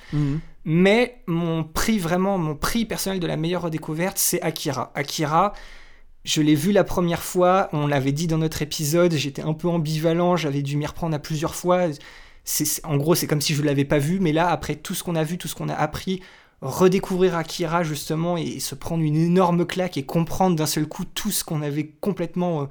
Mais 0.63 1.21
mon 1.27 1.63
prix, 1.63 1.99
vraiment, 1.99 2.37
mon 2.37 2.55
prix 2.55 2.85
personnel 2.85 3.19
de 3.19 3.27
la 3.27 3.37
meilleure 3.37 3.63
redécouverte, 3.63 4.17
c'est 4.17 4.41
Akira. 4.41 4.91
Akira, 4.95 5.53
je 6.29 6.41
l'ai 6.43 6.53
vu 6.55 6.71
la 6.71 6.83
première 6.83 7.23
fois, 7.23 7.69
on 7.73 7.87
l'avait 7.87 8.11
dit 8.11 8.27
dans 8.27 8.37
notre 8.37 8.61
épisode, 8.61 9.13
j'étais 9.15 9.41
un 9.41 9.53
peu 9.53 9.67
ambivalent, 9.67 10.35
j'avais 10.37 10.61
dû 10.61 10.77
m'y 10.77 10.85
reprendre 10.85 11.15
à 11.15 11.19
plusieurs 11.19 11.55
fois. 11.55 11.87
En 12.83 12.97
gros, 12.97 13.15
c'est 13.15 13.25
comme 13.27 13.41
si 13.41 13.53
je 13.55 13.61
ne 13.61 13.65
l'avais 13.65 13.85
pas 13.85 13.97
vu, 13.99 14.19
mais 14.19 14.31
là, 14.31 14.49
après 14.49 14.75
tout 14.75 14.93
ce 14.93 15.03
qu'on 15.03 15.15
a 15.15 15.23
vu, 15.23 15.37
tout 15.37 15.47
ce 15.47 15.55
qu'on 15.55 15.69
a 15.69 15.73
appris, 15.73 16.21
redécouvrir 16.61 17.35
Akira 17.35 17.83
justement 17.83 18.37
et 18.37 18.59
se 18.59 18.75
prendre 18.75 19.03
une 19.03 19.15
énorme 19.15 19.65
claque 19.65 19.97
et 19.97 20.03
comprendre 20.05 20.55
d'un 20.55 20.65
seul 20.65 20.87
coup 20.87 21.05
tout 21.05 21.31
ce 21.31 21.43
qu'on 21.43 21.61
avait 21.61 21.87
complètement 22.01 22.63
euh, 22.63 22.65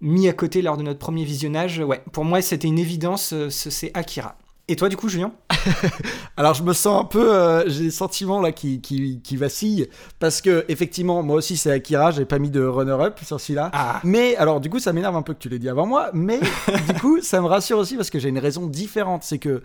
mis 0.00 0.28
à 0.28 0.32
côté 0.32 0.62
lors 0.62 0.76
de 0.76 0.82
notre 0.82 0.98
premier 0.98 1.24
visionnage, 1.24 1.78
ouais, 1.78 2.02
pour 2.12 2.24
moi, 2.24 2.42
c'était 2.42 2.68
une 2.68 2.78
évidence, 2.78 3.32
euh, 3.32 3.50
ce- 3.50 3.70
c'est 3.70 3.90
Akira. 3.94 4.36
Et 4.66 4.76
toi, 4.76 4.88
du 4.88 4.96
coup, 4.96 5.08
Julien? 5.08 5.32
Alors 6.36 6.54
je 6.54 6.62
me 6.62 6.72
sens 6.72 7.02
un 7.02 7.04
peu, 7.04 7.34
euh, 7.34 7.68
j'ai 7.68 7.84
des 7.84 7.90
sentiments 7.90 8.40
là 8.40 8.52
qui, 8.52 8.80
qui, 8.80 9.20
qui 9.22 9.36
vacillent 9.36 9.88
parce 10.18 10.40
que 10.40 10.64
effectivement 10.68 11.22
moi 11.22 11.36
aussi 11.36 11.56
c'est 11.56 11.70
Akira, 11.70 12.10
j'ai 12.10 12.24
pas 12.24 12.38
mis 12.38 12.50
de 12.50 12.62
runner-up 12.62 13.20
sur 13.22 13.40
celui-là. 13.40 13.70
Ah, 13.72 14.00
Mais 14.04 14.36
alors 14.36 14.60
du 14.60 14.68
coup 14.70 14.78
ça 14.78 14.92
m'énerve 14.92 15.16
un 15.16 15.22
peu 15.22 15.32
que 15.34 15.38
tu 15.38 15.48
l'aies 15.48 15.58
dit 15.58 15.68
avant 15.68 15.86
moi, 15.86 16.10
mais 16.12 16.40
du 16.88 17.00
coup 17.00 17.20
ça 17.20 17.40
me 17.40 17.46
rassure 17.46 17.78
aussi 17.78 17.96
parce 17.96 18.10
que 18.10 18.18
j'ai 18.18 18.28
une 18.28 18.38
raison 18.38 18.66
différente, 18.66 19.22
c'est 19.22 19.38
que 19.38 19.62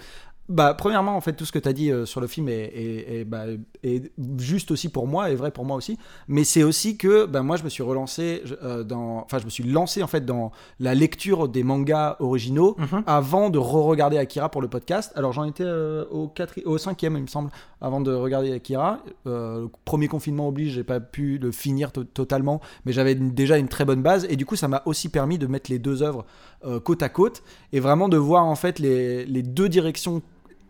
bah 0.49 0.73
premièrement 0.73 1.15
en 1.15 1.21
fait 1.21 1.33
tout 1.33 1.45
ce 1.45 1.51
que 1.51 1.59
tu 1.59 1.69
as 1.69 1.73
dit 1.73 1.91
euh, 1.91 2.05
sur 2.05 2.19
le 2.21 2.27
film 2.27 2.49
est, 2.49 2.53
est- 2.65 3.19
est, 3.19 3.23
bah, 3.25 3.45
est 3.83 4.11
juste 4.37 4.71
aussi 4.71 4.89
pour 4.89 5.07
moi, 5.07 5.29
est 5.29 5.35
vrai 5.35 5.51
pour 5.51 5.63
moi 5.63 5.77
aussi, 5.77 5.97
mais 6.27 6.43
c'est 6.43 6.63
aussi 6.63 6.97
que 6.97 7.25
bah, 7.25 7.43
moi 7.43 7.55
je 7.55 7.63
me 7.63 7.69
suis 7.69 7.83
relancé 7.83 8.43
euh, 8.63 8.83
dans, 8.83 9.17
enfin 9.23 9.37
je 9.37 9.45
me 9.45 9.49
suis 9.49 9.63
lancé 9.63 10.01
en 10.03 10.07
fait 10.07 10.25
dans 10.25 10.51
la 10.79 10.95
lecture 10.95 11.47
des 11.47 11.63
mangas 11.63 12.17
originaux 12.19 12.75
mhm. 12.79 13.03
avant 13.05 13.49
de 13.49 13.59
re-regarder 13.59 14.17
Akira 14.17 14.49
pour 14.49 14.61
le 14.61 14.67
podcast. 14.67 15.11
Alors 15.15 15.33
j'en 15.33 15.43
étais 15.45 15.63
euh, 15.63 16.05
au, 16.11 16.27
quatri- 16.27 16.65
au 16.65 16.77
cinquième, 16.77 17.15
il 17.15 17.21
me 17.21 17.27
semble, 17.27 17.51
avant 17.79 18.01
de 18.01 18.11
regarder 18.13 18.51
Akira. 18.51 18.99
Le 19.25 19.67
premier 19.85 20.07
confinement 20.07 20.47
oblige, 20.47 20.73
j'ai 20.73 20.83
pas 20.83 20.99
pu 20.99 21.37
le 21.37 21.51
finir 21.51 21.91
to- 21.91 22.03
totalement, 22.03 22.59
mais 22.85 22.91
j'avais 22.91 23.13
déjà 23.15 23.57
une 23.57 23.67
très 23.69 23.85
bonne 23.85 24.01
base. 24.01 24.25
Et 24.29 24.35
du 24.35 24.45
coup, 24.45 24.55
ça 24.55 24.67
m'a 24.67 24.81
aussi 24.85 25.09
permis 25.09 25.37
de 25.37 25.47
mettre 25.47 25.69
les 25.71 25.79
deux 25.79 26.01
œuvres 26.03 26.25
côte 26.83 27.03
à 27.03 27.09
côte 27.09 27.43
et 27.71 27.79
vraiment 27.79 28.09
de 28.09 28.17
voir 28.17 28.45
en 28.45 28.55
fait 28.55 28.79
les, 28.79 29.25
les 29.25 29.43
deux 29.43 29.69
directions 29.69 30.21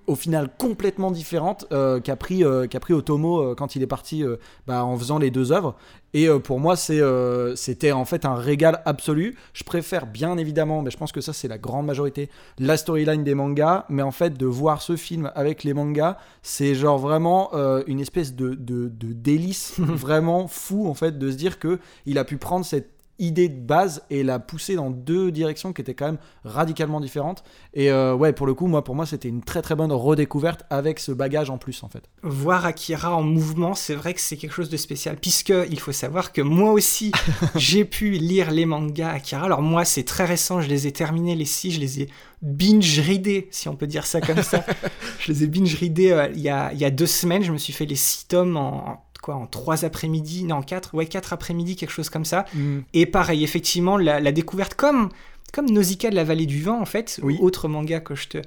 au 0.09 0.15
final 0.15 0.49
complètement 0.57 1.11
différente 1.11 1.67
euh, 1.71 1.99
qu'a 1.99 2.15
pris, 2.15 2.43
euh, 2.43 2.65
pris 2.67 2.93
Otomo 2.93 3.41
euh, 3.41 3.55
quand 3.55 3.75
il 3.75 3.83
est 3.83 3.87
parti 3.87 4.23
bah, 4.65 4.83
en 4.83 4.97
faisant 4.97 5.19
les 5.19 5.29
deux 5.29 5.51
œuvres. 5.51 5.75
Et 6.15 6.27
pour 6.43 6.59
moi, 6.59 6.75
c'était 6.75 7.91
en 7.91 8.03
fait 8.03 8.25
un 8.25 8.33
régal 8.33 8.81
absolu. 8.85 9.37
Je 9.53 9.63
préfère 9.63 10.07
bien 10.07 10.39
évidemment, 10.39 10.81
mais 10.81 10.89
je 10.89 10.97
pense 10.97 11.11
que 11.11 11.21
ça 11.21 11.33
c'est 11.33 11.47
la 11.47 11.59
grande 11.59 11.85
majorité, 11.85 12.31
la 12.57 12.77
storyline 12.77 13.23
des 13.23 13.35
mangas. 13.35 13.85
Mais 13.89 14.01
en 14.01 14.09
fait, 14.09 14.35
de 14.35 14.47
voir 14.47 14.81
ce 14.81 14.95
film 14.95 15.31
avec 15.35 15.63
les 15.63 15.75
mangas, 15.75 16.17
c'est 16.41 16.73
genre 16.73 16.97
vraiment 16.97 17.51
une 17.85 17.99
espèce 17.99 18.33
de, 18.33 18.55
de, 18.55 18.87
de 18.87 19.13
délice 19.13 19.75
vraiment 19.79 20.47
fou 20.47 20.87
en 20.87 20.95
fait 20.95 21.19
de 21.19 21.29
se 21.29 21.35
dire 21.35 21.59
que 21.59 21.77
il 22.07 22.17
a 22.17 22.23
pu 22.23 22.37
prendre 22.37 22.65
cette 22.65 22.98
idée 23.19 23.49
de 23.49 23.59
base 23.59 24.03
et 24.09 24.23
la 24.23 24.39
pousser 24.39 24.75
dans 24.75 24.89
deux 24.89 25.31
directions 25.31 25.73
qui 25.73 25.81
étaient 25.81 25.93
quand 25.93 26.07
même 26.07 26.17
radicalement 26.43 26.99
différentes. 26.99 27.43
Et 27.73 27.91
euh, 27.91 28.15
ouais, 28.15 28.33
pour 28.33 28.47
le 28.47 28.53
coup, 28.53 28.67
moi, 28.67 28.83
pour 28.83 28.95
moi, 28.95 29.05
c'était 29.05 29.29
une 29.29 29.43
très 29.43 29.61
très 29.61 29.75
bonne 29.75 29.91
redécouverte 29.91 30.63
avec 30.69 30.99
ce 30.99 31.11
bagage 31.11 31.49
en 31.49 31.57
plus 31.57 31.83
en 31.83 31.89
fait. 31.89 32.03
Voir 32.23 32.65
Akira 32.65 33.15
en 33.15 33.21
mouvement, 33.21 33.73
c'est 33.73 33.95
vrai 33.95 34.13
que 34.13 34.21
c'est 34.21 34.37
quelque 34.37 34.53
chose 34.53 34.69
de 34.69 34.77
spécial, 34.77 35.17
puisque 35.21 35.53
il 35.69 35.79
faut 35.79 35.91
savoir 35.91 36.31
que 36.31 36.41
moi 36.41 36.71
aussi, 36.71 37.11
j'ai 37.55 37.85
pu 37.85 38.11
lire 38.11 38.51
les 38.51 38.65
mangas 38.65 39.11
Akira. 39.11 39.45
Alors 39.45 39.61
moi, 39.61 39.85
c'est 39.85 40.03
très 40.03 40.25
récent, 40.25 40.61
je 40.61 40.69
les 40.69 40.87
ai 40.87 40.91
terminés 40.91 41.35
les 41.35 41.45
six, 41.45 41.71
je 41.71 41.79
les 41.79 42.01
ai 42.01 42.09
binge-readés, 42.41 43.49
si 43.51 43.67
on 43.67 43.75
peut 43.75 43.87
dire 43.87 44.05
ça 44.05 44.21
comme 44.21 44.41
ça. 44.43 44.65
je 45.19 45.31
les 45.31 45.43
ai 45.43 45.47
binge-readés 45.47 46.11
euh, 46.11 46.29
il 46.33 46.41
y, 46.41 46.49
a, 46.49 46.71
il 46.73 46.79
y 46.79 46.85
a 46.85 46.91
deux 46.91 47.07
semaines, 47.07 47.43
je 47.43 47.51
me 47.51 47.57
suis 47.57 47.73
fait 47.73 47.85
les 47.85 47.95
six 47.95 48.27
tomes 48.27 48.55
en, 48.55 48.89
en 48.89 49.03
quoi, 49.21 49.35
en 49.35 49.47
trois 49.47 49.85
après-midi, 49.85 50.43
non, 50.43 50.55
en 50.57 50.61
quatre, 50.61 50.93
ouais, 50.95 51.05
quatre 51.05 51.33
après-midi, 51.33 51.75
quelque 51.75 51.91
chose 51.91 52.09
comme 52.09 52.25
ça. 52.25 52.45
Et 52.93 53.05
pareil, 53.05 53.43
effectivement, 53.43 53.97
la, 53.97 54.19
la 54.19 54.31
découverte, 54.31 54.75
comme, 54.75 55.09
comme 55.53 55.69
Nausicaa 55.69 56.09
de 56.09 56.15
la 56.15 56.23
vallée 56.23 56.45
du 56.45 56.61
vent, 56.61 56.79
en 56.81 56.85
fait, 56.85 57.19
Oui. 57.23 57.37
autre 57.41 57.67
manga 57.67 57.99
que 57.99 58.15
je 58.15 58.27
te, 58.27 58.37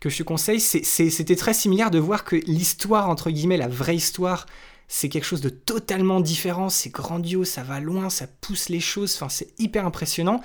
que 0.00 0.08
je 0.10 0.18
te 0.18 0.22
conseille, 0.22 0.60
c'est- 0.60 0.84
c'est- 0.84 1.10
c'était 1.10 1.36
très 1.36 1.54
similaire 1.54 1.90
de 1.90 1.98
voir 1.98 2.24
que 2.24 2.36
l'histoire, 2.46 3.08
entre 3.08 3.30
guillemets, 3.30 3.56
la 3.56 3.68
vraie 3.68 3.96
histoire, 3.96 4.46
c'est 4.88 5.08
quelque 5.08 5.24
chose 5.24 5.40
de 5.40 5.48
totalement 5.48 6.20
différent, 6.20 6.68
c'est 6.68 6.90
grandiose, 6.90 7.48
ça 7.48 7.62
va 7.62 7.80
loin, 7.80 8.10
ça 8.10 8.26
pousse 8.40 8.68
les 8.68 8.80
choses, 8.80 9.14
enfin, 9.14 9.28
c'est 9.28 9.48
hyper 9.58 9.86
impressionnant. 9.86 10.40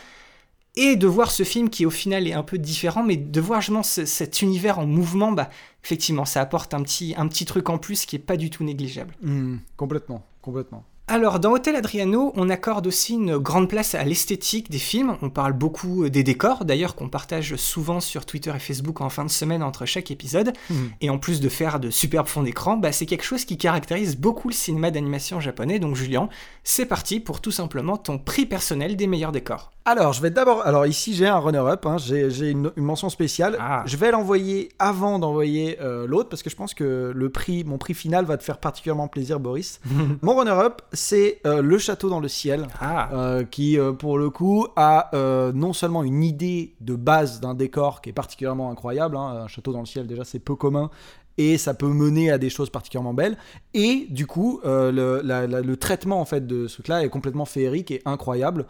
Et 0.80 0.96
de 0.96 1.08
voir 1.08 1.32
ce 1.32 1.44
film 1.44 1.70
qui 1.70 1.86
au 1.86 1.90
final 1.90 2.28
est 2.28 2.34
un 2.34 2.44
peu 2.44 2.58
différent, 2.58 3.04
mais 3.04 3.18
de 3.18 3.42
voir 3.42 3.62
justement 3.62 3.84
ce- 3.84 4.06
cet 4.06 4.42
univers 4.44 4.78
en 4.80 4.86
mouvement, 4.86 5.32
bah 5.32 5.50
effectivement, 5.84 6.24
ça 6.26 6.40
apporte 6.40 6.74
un 6.74 6.84
petit, 6.84 7.16
un 7.18 7.28
petit 7.28 7.46
truc 7.46 7.70
en 7.70 7.78
plus 7.80 8.06
qui 8.06 8.16
est 8.16 8.20
pas 8.20 8.38
du 8.38 8.50
tout 8.50 8.64
négligeable. 8.64 9.16
Hmm, 9.24 9.58
complètement, 9.76 10.24
complètement. 10.42 10.84
Alors, 11.10 11.40
dans 11.40 11.54
Hotel 11.54 11.78
Adriano, 11.78 12.34
on 12.36 12.50
accorde 12.50 12.86
aussi 12.86 13.14
une 13.14 13.38
grande 13.38 13.70
place 13.70 13.96
à 13.96 14.04
l'esthétique 14.04 14.70
des 14.70 14.78
films. 14.78 15.16
On 15.22 15.30
parle 15.30 15.54
beaucoup 15.54 16.10
des 16.10 16.22
décors, 16.22 16.66
d'ailleurs, 16.66 16.96
qu'on 16.96 17.08
partage 17.08 17.56
souvent 17.56 18.02
sur 18.02 18.26
Twitter 18.26 18.52
et 18.54 18.60
Facebook 18.60 19.00
en 19.00 19.08
fin 19.08 19.24
de 19.24 19.30
semaine 19.30 19.64
entre 19.64 19.86
chaque 19.86 20.12
épisode. 20.12 20.52
Mhm. 20.70 20.90
Et 21.00 21.10
en 21.10 21.18
plus 21.18 21.40
de 21.40 21.48
faire 21.48 21.80
de 21.80 21.92
superbes 21.92 22.28
fonds 22.28 22.44
d'écran, 22.44 22.76
bah, 22.76 22.92
c'est 22.92 23.06
quelque 23.06 23.24
chose 23.24 23.46
qui 23.46 23.58
caractérise 23.58 24.18
beaucoup 24.18 24.50
le 24.50 24.54
cinéma 24.54 24.92
d'animation 24.92 25.40
japonais. 25.40 25.80
Donc, 25.80 25.96
Julien, 25.96 26.28
c'est 26.66 26.86
parti 26.86 27.22
pour 27.22 27.40
tout 27.40 27.52
simplement 27.52 27.96
ton 27.96 28.18
prix 28.18 28.46
personnel 28.46 28.98
des 28.98 29.08
meilleurs 29.08 29.32
décors. 29.32 29.72
Alors, 29.90 30.12
je 30.12 30.22
vais 30.22 30.32
d'abord. 30.32 30.68
Alors, 30.68 30.86
ici, 30.86 31.14
j'ai 31.14 31.28
un 31.28 31.38
runner-up. 31.38 31.86
hein, 31.86 31.96
j'ai 31.98 32.52
une, 32.52 32.72
une 32.76 32.84
mention 32.84 33.08
spéciale. 33.08 33.56
Ah. 33.58 33.84
Je 33.86 33.96
vais 33.96 34.12
l'envoyer 34.12 34.68
avant 34.80 35.18
d'envoyer 35.18 35.80
euh, 35.80 36.06
l'autre 36.06 36.28
parce 36.28 36.44
que 36.44 36.50
je 36.50 36.58
pense 36.58 36.74
que 36.74 37.14
le 37.16 37.30
prix, 37.30 37.64
mon 37.64 37.78
prix 37.78 37.94
final 37.94 38.26
va 38.26 38.36
te 38.36 38.44
faire 38.44 38.58
particulièrement 38.58 39.08
plaisir, 39.08 39.40
Boris. 39.40 39.80
mon 40.22 40.36
runner-up, 40.36 40.82
c'est 40.92 41.40
euh, 41.46 41.62
Le 41.62 41.78
Château 41.78 42.10
dans 42.10 42.20
le 42.20 42.28
ciel. 42.28 42.68
Ah, 42.82 43.10
euh, 43.14 43.46
qui 43.46 43.78
pour 43.98 44.18
le 44.18 44.30
coup 44.30 44.68
a 44.76 45.10
non 45.54 45.72
seulement 45.72 46.04
une 46.04 46.22
idée 46.22 46.76
de 46.82 46.96
base 46.98 47.40
d'un 47.40 47.54
décor 47.54 48.02
qui 48.02 48.10
est 48.10 48.14
particulièrement 48.14 48.70
incroyable, 48.72 49.16
hein, 49.16 49.44
un 49.46 49.48
château 49.48 49.72
dans 49.72 49.80
le 49.80 49.86
ciel 49.86 50.06
déjà 50.06 50.26
c'est 50.26 50.40
peu 50.40 50.56
commun 50.56 50.90
et 51.38 51.58
ça 51.58 51.74
peut 51.74 51.88
mener 51.88 52.32
à 52.32 52.38
des 52.38 52.50
choses 52.50 52.70
particulièrement 52.70 53.14
belles. 53.14 53.38
Et 53.74 54.08
du 54.10 54.26
coup 54.26 54.62
euh, 54.66 54.92
le, 54.92 55.78
traitement 55.78 56.20
en 56.20 56.26
fait 56.26 56.46
de 56.46 56.68
ce 56.68 56.76
truc 56.76 56.88
là 56.88 57.04
est 57.04 57.10
complètement 57.10 57.46
féerique 57.46 57.92
et 57.92 58.02
incroyable. 58.06 58.66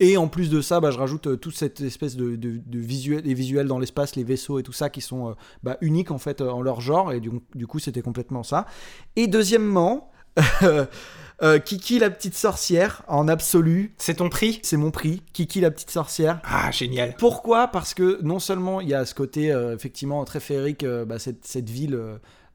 Et 0.00 0.16
en 0.16 0.28
plus 0.28 0.50
de 0.50 0.60
ça 0.60 0.80
bah, 0.80 0.90
je 0.90 0.98
rajoute 0.98 1.26
euh, 1.26 1.36
toute 1.36 1.56
cette 1.56 1.80
espèce 1.80 2.16
de, 2.16 2.36
de, 2.36 2.60
de 2.64 2.78
visuel, 2.78 3.22
les 3.24 3.34
visuels 3.34 3.66
dans 3.66 3.78
l'espace 3.78 4.16
les 4.16 4.24
vaisseaux 4.24 4.58
et 4.58 4.62
tout 4.62 4.72
ça 4.72 4.90
qui 4.90 5.00
sont 5.00 5.30
euh, 5.30 5.32
bah, 5.62 5.76
uniques 5.80 6.10
en 6.10 6.18
fait 6.18 6.40
euh, 6.40 6.50
en 6.50 6.62
leur 6.62 6.80
genre. 6.80 7.12
Et 7.12 7.20
du, 7.20 7.30
du 7.54 7.66
coup 7.66 7.78
c'était 7.78 8.02
complètement 8.02 8.42
ça. 8.42 8.66
Et 9.16 9.26
deuxièmement 9.26 10.10
euh, 11.42 11.58
Kiki 11.58 11.98
la 11.98 12.10
petite 12.10 12.34
sorcière 12.34 13.02
en 13.06 13.28
absolu 13.28 13.94
c'est 13.96 14.14
ton 14.14 14.28
prix 14.28 14.58
c'est 14.62 14.76
mon 14.76 14.90
prix, 14.90 15.22
Kiki 15.32 15.60
la 15.60 15.70
petite 15.70 15.90
sorcière. 15.90 16.40
Ah, 16.44 16.70
génial. 16.70 17.14
Pourquoi? 17.16 17.68
Parce 17.68 17.94
que 17.94 18.18
non 18.22 18.38
seulement 18.38 18.80
il 18.80 18.88
y 18.88 18.94
a 18.94 19.04
ce 19.04 19.14
côté 19.14 19.52
euh, 19.52 19.74
effectivement 19.74 20.24
très 20.24 20.40
féerique, 20.40 20.82
euh, 20.82 21.04
bah, 21.04 21.18
cette, 21.18 21.46
cette 21.46 21.70
ville 21.70 21.98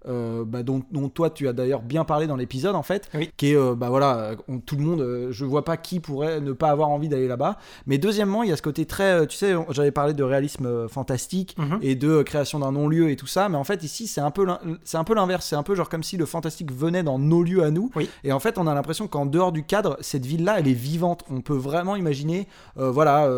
euh, 0.07 0.43
bah, 0.45 0.63
dont, 0.63 0.81
dont 0.91 1.09
toi 1.09 1.29
tu 1.29 1.47
as 1.47 1.53
d'ailleurs 1.53 1.81
bien 1.81 2.03
parlé 2.03 2.27
dans 2.27 2.35
l'épisode 2.35 2.75
en 2.75 2.83
fait, 2.83 3.09
Oui. 3.13 3.29
qui 3.37 3.51
est 3.51 3.55
euh, 3.55 3.75
bah 3.75 3.89
voilà, 3.89 4.31
on- 4.47 4.59
tout 4.59 4.75
le 4.75 4.83
monde, 4.83 5.01
euh, 5.01 5.27
je 5.31 5.45
vois 5.45 5.63
pas 5.65 5.77
qui 5.77 5.99
pourrait 5.99 6.41
ne 6.41 6.51
pas 6.53 6.69
avoir 6.69 6.89
envie 6.89 7.09
d'aller 7.09 7.27
là-bas. 7.27 7.57
Mais 7.87 7.97
deuxièmement, 7.97 8.43
il 8.43 8.49
y 8.49 8.51
a 8.51 8.57
ce 8.57 8.61
côté 8.61 8.85
très, 8.85 9.21
euh, 9.21 9.25
tu 9.25 9.37
sais, 9.37 9.53
j'avais 9.69 9.91
parlé 9.91 10.13
de 10.13 10.23
réalisme 10.23 10.87
fantastique 10.87 11.55
Mhm. 11.57 11.79
et 11.81 11.95
de 11.95 12.21
création 12.23 12.59
d'un 12.59 12.71
non-lieu 12.71 13.09
et 13.09 13.15
tout 13.15 13.27
ça, 13.27 13.49
mais 13.49 13.57
en 13.57 13.63
fait 13.63 13.83
ici 13.83 14.07
c'est 14.07 14.21
un 14.21 14.31
peu 14.31 14.45
l'in- 14.45 14.59
c'est 14.83 14.97
un 14.97 15.03
peu 15.03 15.13
l'inverse, 15.15 15.45
c'est 15.47 15.55
un 15.55 15.63
peu 15.63 15.75
genre 15.75 15.89
comme 15.89 16.03
si 16.03 16.17
le 16.17 16.25
fantastique 16.25 16.71
venait 16.71 17.03
dans 17.03 17.19
nos 17.19 17.43
lieux 17.43 17.63
à 17.63 17.71
nous. 17.71 17.89
Oui. 17.95 18.09
Et 18.23 18.31
en 18.31 18.39
fait, 18.39 18.57
on 18.57 18.67
a 18.67 18.73
l'impression 18.73 19.07
qu'en 19.07 19.25
dehors 19.25 19.51
du 19.51 19.63
cadre, 19.63 19.97
cette 20.01 20.25
ville-là, 20.25 20.59
elle 20.59 20.67
est 20.67 20.73
vivante. 20.73 21.23
On 21.29 21.41
peut 21.41 21.53
vraiment 21.55 21.95
imaginer, 21.95 22.47
voilà, 22.75 23.29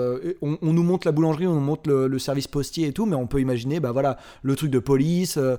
on, 0.41 0.57
on 0.62 0.74
nous 0.74 0.84
montre 0.84 1.07
la 1.07 1.12
boulangerie, 1.12 1.48
on 1.48 1.53
nous 1.53 1.60
montre 1.60 1.89
le, 1.89 2.07
le 2.07 2.19
service 2.19 2.48
postier 2.48 2.88
et 2.88 2.93
tout, 2.93 3.05
mais 3.05 3.15
on 3.15 3.27
peut 3.27 3.39
imaginer, 3.39 3.79
bah 3.79 3.91
voilà, 3.91 4.17
le 4.43 4.55
truc 4.55 4.72
de 4.72 4.79
police, 4.79 5.38
euh, 5.38 5.57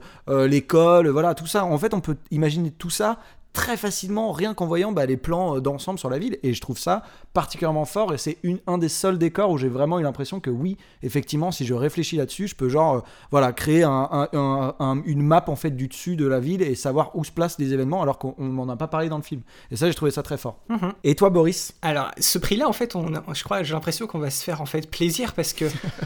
voilà, 1.04 1.34
tout 1.34 1.46
ça. 1.46 1.64
En 1.64 1.78
fait, 1.78 1.94
on 1.94 2.00
peut 2.00 2.16
imaginer 2.30 2.70
tout 2.70 2.90
ça 2.90 3.18
très 3.52 3.78
facilement 3.78 4.32
rien 4.32 4.52
qu'en 4.52 4.66
voyant 4.66 4.92
bah, 4.92 5.06
les 5.06 5.16
plans 5.16 5.56
euh, 5.56 5.60
d'ensemble 5.62 5.98
sur 5.98 6.10
la 6.10 6.18
ville 6.18 6.38
et 6.42 6.52
je 6.52 6.60
trouve 6.60 6.76
ça 6.76 7.02
particulièrement 7.32 7.86
fort 7.86 8.12
et 8.12 8.18
c'est 8.18 8.36
un 8.66 8.76
des 8.76 8.90
seuls 8.90 9.16
décors 9.16 9.50
où 9.50 9.56
j'ai 9.56 9.70
vraiment 9.70 9.98
eu 9.98 10.02
l'impression 10.02 10.40
que 10.40 10.50
oui 10.50 10.76
effectivement 11.02 11.50
si 11.50 11.64
je 11.64 11.72
réfléchis 11.72 12.16
là-dessus 12.18 12.48
je 12.48 12.54
peux 12.54 12.68
genre 12.68 12.96
euh, 12.96 13.00
voilà 13.30 13.54
créer 13.54 13.82
un- 13.82 14.08
un- 14.12 14.28
un- 14.34 14.74
un- 14.78 15.02
une 15.06 15.22
map 15.22 15.42
en 15.46 15.56
fait 15.56 15.70
du 15.70 15.88
dessus 15.88 16.16
de 16.16 16.26
la 16.26 16.38
ville 16.38 16.60
et 16.60 16.74
savoir 16.74 17.16
où 17.16 17.24
se 17.24 17.30
placent 17.30 17.58
les 17.58 17.72
événements 17.72 18.02
alors 18.02 18.18
qu'on 18.18 18.34
on 18.36 18.44
m'en 18.44 18.68
a 18.68 18.76
pas 18.76 18.88
parlé 18.88 19.08
dans 19.08 19.16
le 19.16 19.22
film 19.22 19.40
et 19.70 19.76
ça 19.76 19.88
j'ai 19.88 19.94
trouvé 19.94 20.10
ça 20.10 20.22
très 20.22 20.36
fort 20.36 20.58
Mhm. 20.68 20.92
et 21.02 21.14
toi 21.14 21.30
Boris? 21.30 21.72
Alors, 21.80 22.10
ce 22.20 22.36
prix-là, 22.38 22.68
en 22.68 22.74
fait, 22.74 22.94
on, 22.94 23.10
je 23.32 23.42
crois, 23.42 23.62
j'ai 23.62 23.72
l'impression 23.72 24.06
qu'on 24.06 24.18
va 24.18 24.28
se 24.28 24.44
faire 24.44 24.60
en 24.60 24.66
fait 24.66 24.90
plaisir 24.90 25.32
parce 25.32 25.54
que 25.54 25.64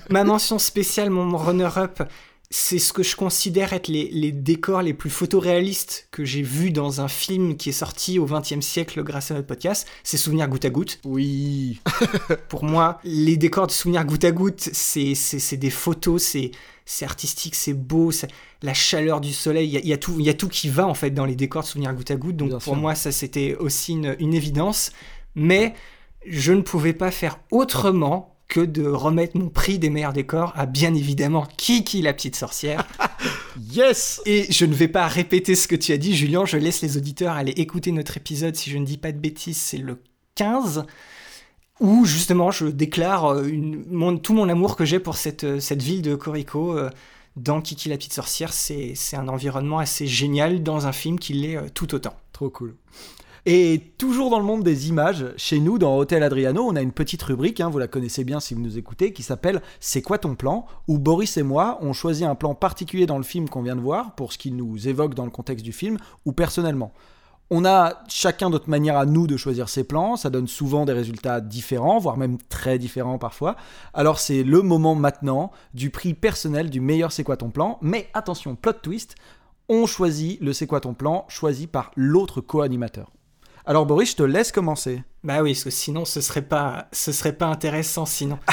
ma 0.09 0.23
mention 0.23 0.61
spéciale, 0.61 1.11
mon 1.11 1.37
runner-up, 1.37 2.01
c'est 2.52 2.80
ce 2.80 2.92
que 2.92 3.04
je 3.04 3.14
considère 3.14 3.73
être 3.73 3.87
les, 3.87 4.09
les 4.11 4.33
décors 4.33 4.83
les 4.83 4.92
plus 4.92 5.09
photoréalistes 5.11 6.09
que 6.11 6.25
j'ai 6.25 6.42
vus 6.42 6.73
dans 6.73 7.00
un 7.00 7.07
film 7.07 7.57
qui 7.57 7.69
est 7.69 7.73
sorti 7.73 8.19
au 8.19 8.26
XXe 8.26 8.61
siècle 8.61 9.04
grâce 9.04 9.30
à 9.30 9.35
notre 9.35 9.47
podcast. 9.47 9.87
C'est 10.02 10.16
Souvenir 10.16 10.49
goutte 10.49 10.64
à 10.64 10.71
goutte. 10.71 10.99
oui 11.04 11.80
Pour 12.49 12.64
moi, 12.64 12.99
les 13.04 13.37
décors 13.37 13.69
de 13.69 13.73
Souvenir 13.73 14.04
goutte 14.04 14.25
à 14.25 14.33
goutte, 14.33 14.69
c'est 14.73 15.14
c'est- 15.14 15.38
c'est 15.38 15.57
des 15.57 15.71
photos, 15.71 16.23
c'est 16.23 16.50
c'est 16.85 17.04
artistique, 17.04 17.54
c'est 17.54 17.73
beau, 17.75 18.11
c'est- 18.11 18.26
la 18.62 18.75
chaleur 18.75 19.21
du 19.21 19.33
soleil, 19.33 19.69
il 19.69 19.73
y 19.73 19.76
a, 19.76 19.80
il 19.80 19.87
y 19.88 19.92
a 19.92 19.97
tout, 19.99 20.16
il 20.19 20.25
y 20.26 20.28
a 20.28 20.35
tout 20.35 20.49
qui 20.49 20.69
va 20.69 20.88
en 20.88 20.95
fait 20.95 21.11
dans 21.12 21.25
les 21.26 21.37
décors 21.37 21.62
de 21.62 21.69
Souvenir 21.69 21.95
goutte 21.95 22.11
à 22.11 22.16
goutte. 22.16 22.37
Donc 22.37 22.49
Bien 22.49 22.59
pour 22.59 22.75
sûr. 22.75 22.76
moi, 22.76 22.97
ça 22.97 23.12
c'était 23.12 23.54
aussi 23.61 23.92
une, 23.92 24.16
une 24.19 24.35
évidence. 24.35 24.90
Mais 25.37 25.73
je 26.26 26.52
ne 26.52 26.62
pouvais 26.62 26.95
pas 26.95 27.12
faire 27.12 27.38
autrement 27.52 28.30
que 28.50 28.61
de 28.61 28.87
remettre 28.87 29.38
mon 29.38 29.49
prix 29.49 29.78
des 29.78 29.88
meilleurs 29.88 30.12
décors 30.12 30.52
à 30.57 30.66
bien 30.66 30.92
évidemment 30.95 31.47
Kiki 31.57 32.02
la 32.02 32.12
petite 32.12 32.37
sorcière. 32.37 32.87
yes 33.73 34.21
Et 34.26 34.47
je 34.52 34.66
ne 34.66 34.75
vais 34.75 34.88
pas 34.88 35.07
répéter 35.07 35.54
ce 35.54 35.66
que 35.69 35.76
tu 35.76 35.92
as 35.92 35.97
dit, 35.97 36.14
Julien. 36.14 36.45
Je 36.45 36.57
laisse 36.59 36.83
les 36.83 36.97
auditeurs 36.97 37.35
aller 37.35 37.52
écouter 37.52 37.92
notre 37.92 38.16
épisode. 38.16 38.57
Si 38.57 38.69
je 38.71 38.76
ne 38.78 38.85
dis 38.85 38.99
pas 38.99 39.12
de 39.12 39.19
bêtises, 39.19 39.57
c'est 39.57 39.78
le 39.78 40.02
15. 40.35 40.85
Où 41.80 42.04
justement 42.04 42.50
je 42.50 42.66
déclare 42.66 43.25
euh, 43.33 43.45
une- 43.47 43.85
mon- 43.88 44.19
tout 44.19 44.35
mon 44.35 44.49
amour 44.50 44.76
que 44.76 44.85
j'ai 44.85 44.99
pour 44.99 45.16
cette, 45.16 45.45
euh, 45.45 45.61
cette 45.61 45.83
ville 45.83 46.02
de 46.02 46.14
Corico. 46.14 46.76
euh, 46.76 46.90
dans 47.37 47.61
Kiki 47.62 47.88
la 47.88 47.97
petite 47.97 48.12
sorcière, 48.12 48.52
c'est 48.52 48.95
un 49.14 49.28
environnement 49.28 49.78
assez 49.78 50.07
génial 50.09 50.62
dans 50.64 50.88
un 50.88 50.92
film 50.92 51.19
qui 51.19 51.33
l'est 51.33 51.73
tout 51.73 51.95
autant. 51.95 52.14
Trop 52.33 52.50
cool. 52.50 52.75
Et 53.47 53.95
toujours 53.97 54.31
dans 54.31 54.39
le 54.39 54.45
monde 54.45 54.63
des 54.63 54.89
images, 54.89 55.27
chez 55.37 55.61
nous, 55.61 55.79
dans 55.79 55.97
Hôtel 55.97 56.23
Adriano, 56.23 56.63
on 56.63 56.77
a 56.77 56.83
une 56.83 56.93
petite 56.93 57.23
rubrique, 57.23 57.61
hein, 57.61 57.71
vous 57.71 57.79
la 57.79 57.89
connaissez 57.89 58.23
bien 58.23 58.39
si 58.39 58.53
vous 58.55 58.61
nous 58.61 58.77
écoutez, 58.77 59.13
qui 59.13 59.23
s'appelle 59.23 59.63
C'est 59.81 60.03
quoi 60.03 60.19
ton 60.19 60.35
plan? 60.35 60.67
où 60.89 60.99
Boris 60.99 61.37
et 61.39 61.43
moi, 61.43 61.79
on 61.81 61.93
choisit 61.93 62.27
un 62.27 62.35
plan 62.35 62.55
particulier 62.55 63.07
dans 63.07 63.17
le 63.17 63.25
film 63.25 63.49
qu'on 63.49 63.63
vient 63.63 63.77
de 63.77 63.81
voir, 63.81 64.15
pour 64.15 64.33
ce 64.33 64.39
qu'il 64.39 64.57
nous 64.57 64.89
évoque 64.89 65.15
dans 65.15 65.25
le 65.25 65.31
contexte 65.31 65.65
du 65.65 65.73
film, 65.73 65.97
ou 66.27 66.33
personnellement. 66.33 66.93
On 67.53 67.65
a 67.65 68.05
chacun 68.09 68.51
notre 68.51 68.71
manière 68.71 68.97
à 68.97 69.07
nous 69.07 69.27
de 69.27 69.37
choisir 69.37 69.69
ses 69.69 69.83
plans, 69.85 70.17
ça 70.17 70.31
donne 70.31 70.47
souvent 70.47 70.85
des 70.85 70.93
résultats 70.93 71.41
différents, 71.41 71.99
voire 71.99 72.17
même 72.17 72.39
très 72.49 72.79
différents 72.79 73.19
parfois. 73.19 73.57
Alors 73.93 74.21
c'est 74.21 74.45
le 74.45 74.63
moment 74.63 74.95
maintenant 74.95 75.51
du 75.75 75.91
prix 75.91 76.15
personnel 76.15 76.71
du 76.71 76.81
meilleur 76.81 77.11
C'est 77.11 77.25
quoi 77.25 77.37
ton 77.37 77.51
plan, 77.51 77.79
mais 77.83 78.09
attention, 78.15 78.55
plot 78.55 78.75
twist, 78.75 79.17
on 79.69 79.87
choisit 79.87 80.41
le 80.41 80.53
C'est 80.53 80.69
quoi 80.69 80.81
ton 80.81 80.95
plan, 80.95 81.25
choisi 81.29 81.67
par 81.67 81.91
l'autre 81.97 82.41
co-animateur. 82.41 83.11
Alors 83.67 83.87
Boris, 83.87 84.11
je 84.12 84.17
te 84.17 84.23
laisse 84.23 84.52
commencer. 84.52 85.02
Bah 85.23 85.43
oui, 85.43 85.52
parce 85.52 85.64
que 85.64 85.71
sinon 85.71 86.05
ce 86.05 86.21
serait 86.21 86.43
pas, 86.43 86.88
ce 86.93 87.12
serait 87.12 87.35
pas 87.35 87.47
intéressant 87.47 88.07
sinon. 88.07 88.38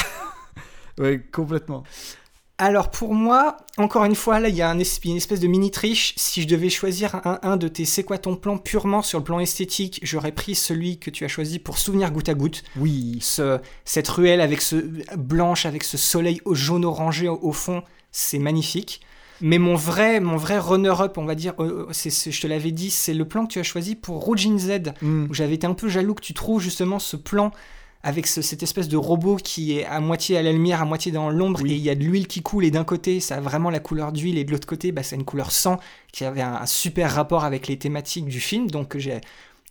Oui, 0.99 1.21
complètement. 1.31 1.83
Alors 2.57 2.89
pour 2.89 3.13
moi, 3.13 3.57
encore 3.77 4.03
une 4.05 4.15
fois, 4.15 4.39
là, 4.39 4.49
il 4.49 4.55
y 4.55 4.63
a 4.63 4.69
un 4.71 4.79
es- 4.79 4.99
une 5.05 5.15
espèce 5.17 5.39
de 5.39 5.45
mini 5.47 5.69
triche. 5.69 6.15
Si 6.17 6.41
je 6.41 6.47
devais 6.47 6.69
choisir 6.71 7.13
un, 7.23 7.37
un 7.43 7.55
de 7.55 7.67
tes 7.67 7.85
c'est 7.85 8.01
quoi 8.03 8.17
ton 8.17 8.35
plan 8.35 8.57
purement 8.57 9.03
sur 9.03 9.19
le 9.19 9.23
plan 9.23 9.39
esthétique, 9.39 9.99
j'aurais 10.01 10.31
pris 10.31 10.55
celui 10.55 10.97
que 10.97 11.11
tu 11.11 11.23
as 11.23 11.27
choisi 11.27 11.59
pour 11.59 11.77
souvenir 11.77 12.09
goutte 12.09 12.29
à 12.29 12.33
goutte. 12.33 12.63
Oui. 12.77 13.19
Ce- 13.21 13.59
cette 13.85 14.07
ruelle 14.07 14.41
avec 14.41 14.59
ce 14.63 14.75
blanche, 15.15 15.67
avec 15.67 15.83
ce 15.83 15.97
soleil 15.97 16.41
au 16.45 16.55
jaune 16.55 16.83
orangé 16.83 17.27
au, 17.29 17.37
au 17.43 17.51
fond, 17.51 17.83
c'est 18.11 18.39
magnifique. 18.39 19.01
Mais 19.41 19.57
mon 19.57 19.75
vrai, 19.75 20.19
mon 20.19 20.37
vrai 20.37 20.57
runner-up, 20.59 21.17
on 21.17 21.25
va 21.25 21.35
dire, 21.35 21.53
euh, 21.59 21.87
c'est, 21.91 22.09
c'est- 22.09 22.31
je 22.31 22.41
te 22.41 22.47
l'avais 22.47 22.71
dit, 22.71 22.89
c'est 22.89 23.13
le 23.13 23.25
plan 23.25 23.45
que 23.45 23.53
tu 23.53 23.59
as 23.59 23.63
choisi 23.63 23.95
pour 23.95 24.23
Roujin 24.23 24.57
Z, 24.57 24.93
Mm. 25.01 25.27
où 25.29 25.33
j'avais 25.33 25.53
été 25.55 25.67
un 25.67 25.73
peu 25.73 25.89
jaloux 25.89 26.13
que 26.15 26.21
tu 26.21 26.33
trouves 26.33 26.61
justement 26.61 26.99
ce 26.99 27.15
plan 27.15 27.51
avec 28.03 28.27
ce- 28.27 28.41
cette 28.41 28.63
espèce 28.63 28.87
de 28.87 28.95
robot 28.97 29.35
qui 29.37 29.77
est 29.77 29.85
à 29.85 29.99
moitié 29.99 30.37
à 30.37 30.41
la 30.41 30.51
lumière, 30.51 30.81
à 30.81 30.85
moitié 30.85 31.11
dans 31.11 31.29
l'ombre, 31.29 31.61
Oui. 31.63 31.73
et 31.73 31.75
il 31.75 31.81
y 31.81 31.89
a 31.89 31.95
de 31.95 32.03
l'huile 32.03 32.27
qui 32.27 32.41
coule, 32.41 32.63
et 32.65 32.71
d'un 32.71 32.83
côté, 32.85 33.19
ça 33.19 33.35
a 33.37 33.41
vraiment 33.41 33.69
la 33.69 33.79
couleur 33.79 34.11
d'huile, 34.11 34.37
et 34.37 34.43
de 34.43 34.51
l'autre 34.51 34.67
côté, 34.67 34.91
bah, 34.91 35.03
c'est 35.03 35.15
une 35.15 35.25
couleur 35.25 35.51
sang, 35.51 35.79
qui 36.13 36.23
avait 36.23 36.41
un, 36.41 36.53
un 36.55 36.65
super 36.65 37.13
rapport 37.13 37.43
avec 37.43 37.67
les 37.67 37.77
thématiques 37.77 38.25
du 38.25 38.39
film, 38.39 38.69
donc 38.71 38.97
j'ai... 38.97 39.19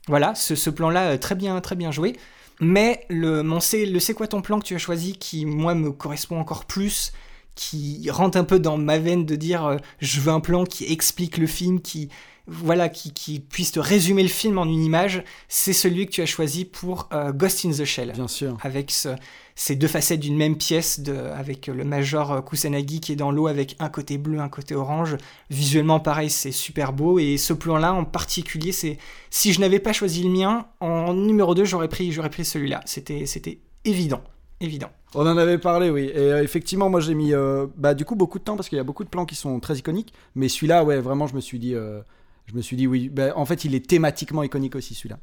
Voilà, 0.09 0.35
ce, 0.37 0.55
ce 0.55 0.71
plan-là, 0.71 1.13
euh, 1.13 1.19
très 1.19 1.35
bien, 1.35 1.61
très 1.61 1.75
bien 1.77 1.91
joué. 1.91 2.15
Mais 2.61 3.05
le, 3.09 3.43
mon 3.43 3.59
c'est, 3.61 3.87
le 3.87 3.99
c'est 4.01 4.15
quoi 4.15 4.27
ton 4.29 4.41
plan 4.43 4.59
que 4.61 4.65
tu 4.65 4.75
as 4.75 4.79
choisi, 4.79 5.15
qui 5.19 5.45
moi 5.47 5.75
me 5.75 5.91
correspond 5.91 6.39
encore 6.39 6.65
plus, 6.65 7.13
qui 7.57 8.09
rentre 8.11 8.39
un 8.39 8.45
peu 8.45 8.61
dans 8.61 8.77
ma 8.79 8.99
veine 8.99 9.27
de 9.27 9.35
dire 9.35 9.65
euh, 9.67 9.77
je 9.99 10.21
veux 10.21 10.31
un 10.33 10.41
plan 10.41 10.65
qui 10.65 10.85
explique 10.93 11.37
le 11.39 11.49
film, 11.49 11.81
qui 11.81 12.09
voilà, 12.49 12.89
qui, 12.89 13.13
qui 13.13 13.41
puisse 13.41 13.73
te 13.73 13.81
résumer 13.81 14.23
le 14.23 14.29
film 14.29 14.57
en 14.59 14.67
une 14.67 14.85
image, 14.85 15.25
c'est 15.49 15.73
celui 15.73 16.07
que 16.07 16.13
tu 16.13 16.23
as 16.23 16.27
choisi 16.27 16.65
pour 16.65 17.09
euh, 17.13 17.33
Ghost 17.33 17.65
in 17.65 17.71
the 17.73 17.85
Shell 17.85 18.13
Bien 18.13 18.29
sûr. 18.29 18.57
avec 18.63 18.93
ce- 18.93 19.17
ces 19.57 19.75
deux 19.75 19.89
facettes 19.89 20.21
d'une 20.21 20.37
même 20.37 20.57
pièce, 20.57 21.01
de, 21.01 21.13
avec 21.17 21.67
le 21.67 21.83
major 21.83 22.31
euh, 22.31 22.41
Kusanagi 22.43 23.01
qui 23.01 23.11
est 23.11 23.17
dans 23.17 23.33
l'eau 23.33 23.49
avec 23.49 23.75
un 23.81 23.89
côté 23.89 24.17
bleu, 24.17 24.39
un 24.39 24.49
côté 24.49 24.77
orange. 24.77 25.17
Visuellement, 25.51 25.99
pareil, 25.99 26.31
c'est 26.31 26.53
super 26.53 26.93
beau. 26.93 27.19
Et 27.19 27.37
ce 27.37 27.53
plan-là, 27.53 27.93
en 27.95 28.05
particulier, 28.05 28.71
c'est 28.71 28.97
si 29.31 29.53
je 29.53 29.59
n'avais 29.59 29.81
pas 29.81 29.93
choisi 29.93 30.23
le 30.23 30.31
mien, 30.31 30.67
en 30.79 31.15
numéro 31.15 31.53
2, 31.57 31.65
j'aurais 31.65 31.89
pris, 31.89 32.13
j'aurais 32.13 32.31
pris 32.31 32.45
celui-là. 32.45 32.81
C'était, 32.85 33.27
c'était 33.27 33.59
évident. 33.85 34.23
Évident. 34.61 34.91
On 35.19 35.27
en 35.27 35.39
avait 35.39 35.57
parlé, 35.57 35.89
oui. 35.89 36.11
Et 36.15 36.19
euh, 36.19 36.43
effectivement, 36.43 36.91
moi 36.91 37.01
j'ai 37.01 37.15
mis 37.15 37.33
euh, 37.33 37.67
bah, 37.79 37.95
du 37.95 38.05
coup 38.05 38.17
beaucoup 38.17 38.39
de 38.39 38.45
temps 38.45 38.55
parce 38.55 38.69
qu'il 38.69 38.77
y 38.77 38.81
a 38.81 38.85
beaucoup 38.85 39.03
de 39.03 39.09
plans 39.09 39.25
qui 39.25 39.35
sont 39.35 39.59
très 39.61 39.77
iconiques. 39.77 40.13
Mais 40.35 40.49
celui-là, 40.51 40.85
ouais, 40.85 41.01
vraiment, 41.01 41.27
je 41.27 41.35
me 41.35 41.41
suis 41.41 41.59
dit, 41.59 41.75
euh, 41.75 42.03
je 42.45 42.55
me 42.55 42.61
suis 42.61 42.77
dit 42.77 42.87
oui. 42.87 43.09
Bah, 43.09 43.33
en 43.35 43.47
fait, 43.47 43.65
il 43.65 43.75
est 43.75 43.89
thématiquement 43.89 44.43
iconique 44.43 44.77
aussi 44.77 44.95
celui-là. 44.95 45.19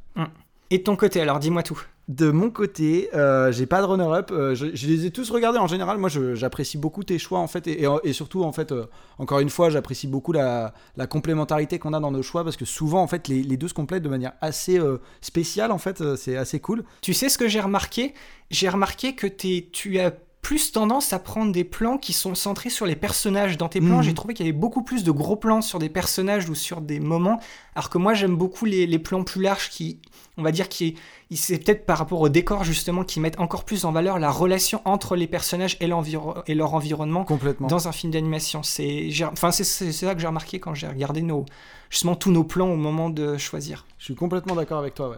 Et 0.74 0.80
de 0.80 0.84
ton 0.84 0.96
côté, 0.96 1.22
alors, 1.22 1.38
dis-moi 1.40 1.62
tout. 1.62 1.80
De 2.08 2.32
mon 2.32 2.50
côté, 2.50 3.10
euh, 3.14 3.52
j'ai 3.52 3.66
pas 3.68 3.80
de 3.80 3.86
runner-up. 3.86 4.32
euh, 4.32 4.56
je, 4.56 4.68
je 4.76 4.88
les 4.88 5.06
ai 5.06 5.12
tous 5.12 5.30
regardés 5.30 5.60
en 5.60 5.68
général. 5.68 5.98
Moi, 6.00 6.10
j'apprécie 6.34 6.78
beaucoup 6.78 7.04
tes 7.04 7.20
choix 7.20 7.40
en 7.40 7.48
fait, 7.48 7.66
et, 7.68 7.84
et- 7.84 7.88
et 8.04 8.12
surtout 8.14 8.44
en 8.44 8.52
fait, 8.52 8.72
euh, 8.72 8.88
encore 9.20 9.40
une 9.40 9.50
fois, 9.52 9.70
j'apprécie 9.70 10.08
beaucoup 10.08 10.32
la, 10.34 10.74
la 10.98 11.06
complémentarité 11.08 11.78
qu'on 11.80 11.94
a 11.94 12.00
dans 12.00 12.12
nos 12.12 12.24
choix 12.24 12.44
parce 12.44 12.58
que 12.58 12.66
souvent 12.66 13.02
en 13.04 13.08
fait, 13.08 13.28
les, 13.28 13.42
les 13.44 13.56
deux 13.56 13.68
se 13.70 13.74
complètent 13.76 14.04
de 14.04 14.10
manière 14.10 14.34
assez 14.42 14.80
spéciale. 15.22 15.72
En 15.72 15.78
fait, 15.78 16.16
c'est 16.18 16.36
assez 16.36 16.60
cool. 16.60 16.84
Tu 17.02 17.14
sais 17.14 17.30
ce 17.30 17.38
que 17.38 17.48
j'ai 17.48 17.62
remarqué? 17.62 18.14
J'ai 18.52 18.68
remarqué 18.68 19.14
que 19.16 19.28
tu 19.28 20.00
as 20.00 20.12
plus 20.42 20.74
tendance 20.74 21.14
à 21.14 21.20
prendre 21.20 21.54
des 21.54 21.64
plans 21.64 21.98
qui 21.98 22.12
sont 22.12 22.36
centrés 22.36 22.70
sur 22.70 22.86
les 22.86 22.98
personnages. 22.98 23.58
Dans 23.58 23.70
tes 23.70 23.80
plans, 23.80 24.00
Mhm. 24.00 24.04
j'ai 24.04 24.14
trouvé 24.14 24.34
qu'il 24.34 24.46
y 24.46 24.50
avait 24.50 24.58
beaucoup 24.58 24.84
plus 24.84 25.06
de 25.06 25.12
gros 25.12 25.38
plans 25.38 25.62
sur 25.62 25.80
des 25.80 25.88
personnages 25.88 26.50
ou 26.50 26.56
sur 26.56 26.82
des 26.82 27.00
moments, 27.00 27.40
alors 27.76 27.90
que 27.90 27.98
moi 27.98 28.14
j'aime 28.14 28.36
beaucoup 28.36 28.66
les, 28.66 28.86
les 28.86 29.00
plans 29.00 29.24
plus 29.24 29.42
larges 29.42 29.70
qui, 29.70 30.02
on 30.38 30.44
va 30.44 30.52
dire, 30.52 30.70
qui 30.70 30.96
c'est 31.32 31.58
peut-être 31.64 31.86
par 31.86 31.98
rapport 31.98 32.22
au 32.22 32.30
décor 32.30 32.64
justement, 32.64 33.04
qui 33.04 33.20
mettent 33.20 33.40
encore 33.40 33.64
plus 33.66 33.86
en 33.86 33.92
valeur 33.92 34.20
la 34.20 34.32
relation 34.32 34.82
entre 34.86 35.16
les 35.16 35.28
personnages 35.28 35.78
et, 35.80 35.88
leur 35.88 36.74
environnement 36.74 37.24
Complètement. 37.24 37.68
dans 37.68 37.88
un 37.88 37.92
film 37.92 38.12
d'animation. 38.12 38.64
C'est, 38.64 39.10
enfin, 39.32 39.52
c'est, 39.52 39.64
c'est- 39.64 39.92
c'est 39.92 40.06
ça 40.06 40.14
que 40.16 40.22
j'ai 40.22 40.28
remarqué 40.28 40.60
quand 40.60 40.74
j'ai 40.74 40.88
regardé 40.88 41.22
nos, 41.22 41.46
justement 41.90 42.16
tous 42.16 42.32
nos 42.32 42.44
plans 42.44 42.70
au 42.72 42.76
moment 42.76 43.10
de 43.10 43.38
choisir. 43.38 43.86
Je 43.98 44.06
suis 44.06 44.16
complètement 44.16 44.56
d'accord 44.56 44.80
avec 44.80 44.94
toi, 44.96 45.10
ouais. 45.10 45.18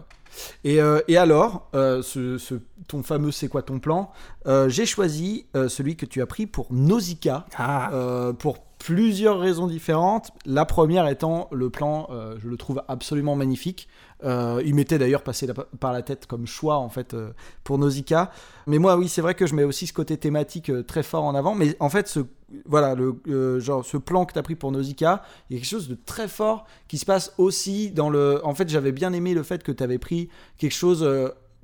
Et, 0.66 0.82
euh, 0.82 1.00
et 1.08 1.16
alors, 1.18 1.70
euh, 1.76 2.02
ce, 2.02 2.38
ce- 2.38 2.56
ton 2.90 3.04
fameux 3.04 3.32
c'est 3.32 3.48
quoi 3.48 3.62
ton 3.62 3.80
plan 3.80 4.12
Euh, 4.48 4.68
J'ai 4.70 4.86
choisi 4.86 5.46
celui 5.54 5.96
que 5.96 6.06
tu 6.06 6.22
as 6.22 6.26
pris 6.28 6.46
pour 6.46 6.68
Nausicaa. 6.72 7.46
Ah, 7.58 8.32
pour 8.40 8.60
plusieurs 8.78 9.40
raisons 9.40 9.68
différentes. 9.68 10.32
La 10.46 10.66
première 10.66 11.08
étant 11.08 11.48
le 11.52 11.70
plan, 11.70 12.08
je 12.42 12.48
le 12.48 12.58
trouve 12.58 12.84
absolument 12.88 13.36
magnifique. 13.36 13.88
Euh, 14.24 14.62
il 14.66 14.76
m'était 14.76 14.98
d'ailleurs 14.98 15.24
passé 15.24 15.48
par 15.80 15.92
la 15.92 16.02
tête 16.02 16.26
comme 16.26 16.48
choix 16.48 16.78
en 16.78 16.90
fait 16.90 17.14
euh, 17.14 17.32
pour 17.64 17.78
Nausicaa. 17.78 18.32
Mais 18.66 18.78
moi, 18.78 18.98
oui, 18.98 19.10
c'est 19.10 19.22
vrai 19.22 19.36
que 19.36 19.46
je 19.46 19.54
mets 19.54 19.64
aussi 19.64 19.88
ce 19.88 19.94
côté 19.94 20.18
thématique 20.18 20.70
euh, 20.70 20.84
très 20.84 21.04
fort 21.04 21.26
en 21.26 21.36
avant. 21.36 21.54
Mais 21.54 21.76
en 21.80 21.90
fait, 21.90 22.08
ce, 22.08 22.22
voilà, 22.66 22.96
le, 22.96 23.60
genre, 23.60 23.84
ce 23.84 23.98
plan 23.98 24.26
que 24.26 24.34
tu 24.34 24.40
as 24.40 24.44
pris 24.44 24.56
pour 24.56 24.72
Nausicaa, 24.72 25.22
il 25.50 25.56
y 25.56 25.58
a 25.58 25.60
quelque 25.60 25.70
chose 25.70 25.90
de 25.90 25.98
très 26.06 26.28
fort 26.28 26.66
qui 26.88 26.98
se 26.98 27.06
passe 27.06 27.34
aussi 27.38 27.92
dans 27.92 28.10
le. 28.10 28.40
En 28.46 28.56
fait, 28.56 28.70
j'avais 28.70 28.92
bien 28.92 29.12
aimé 29.14 29.34
le 29.34 29.44
fait 29.44 29.64
que 29.64 29.72
tu 29.72 29.84
avais 29.84 30.00
pris 30.00 30.30
quelque 30.58 30.74
chose. 30.74 31.06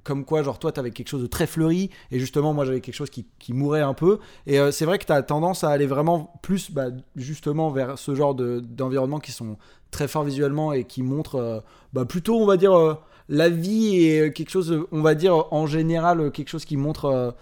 Comme 0.03 0.25
quoi, 0.25 0.43
genre, 0.43 0.59
toi, 0.59 0.71
t'avais 0.71 0.91
quelque 0.91 1.09
chose 1.09 1.21
de 1.21 1.27
très 1.27 1.47
fleuri, 1.47 1.89
et 2.11 2.19
justement, 2.19 2.53
moi, 2.53 2.65
j'avais 2.65 2.81
quelque 2.81 2.95
chose 2.95 3.09
qui, 3.09 3.25
mourait 3.53 3.81
un 3.81 3.93
peu. 3.93 4.19
Et 4.47 4.59
euh, 4.59 4.71
c'est 4.71 4.85
vrai 4.85 4.97
que 4.97 5.05
tu 5.05 5.11
as 5.11 5.21
tendance 5.23 5.63
à 5.63 5.69
aller 5.69 5.85
vraiment 5.87 6.33
plus, 6.41 6.71
bah, 6.71 6.87
justement, 7.15 7.69
vers 7.69 7.99
ce 7.99 8.15
genre 8.15 8.33
de- 8.33 8.59
d'environnement 8.59 9.19
qui 9.19 9.31
sont 9.31 9.57
très 9.91 10.07
forts 10.07 10.23
visuellement 10.23 10.73
et 10.73 10.85
qui 10.85 11.03
montrent 11.03 11.35
euh, 11.35 11.59
bah, 11.93 12.05
plutôt, 12.05 12.39
on 12.39 12.45
va 12.45 12.57
dire, 12.57 12.73
euh, 12.73 12.95
la 13.29 13.49
vie 13.49 13.95
et 13.97 14.33
quelque 14.33 14.49
chose, 14.49 14.85
on 14.91 15.01
va 15.01 15.15
dire, 15.15 15.53
en 15.53 15.67
général, 15.67 16.31
quelque 16.31 16.49
chose 16.49 16.65
qui 16.65 16.77
montre 16.77 17.35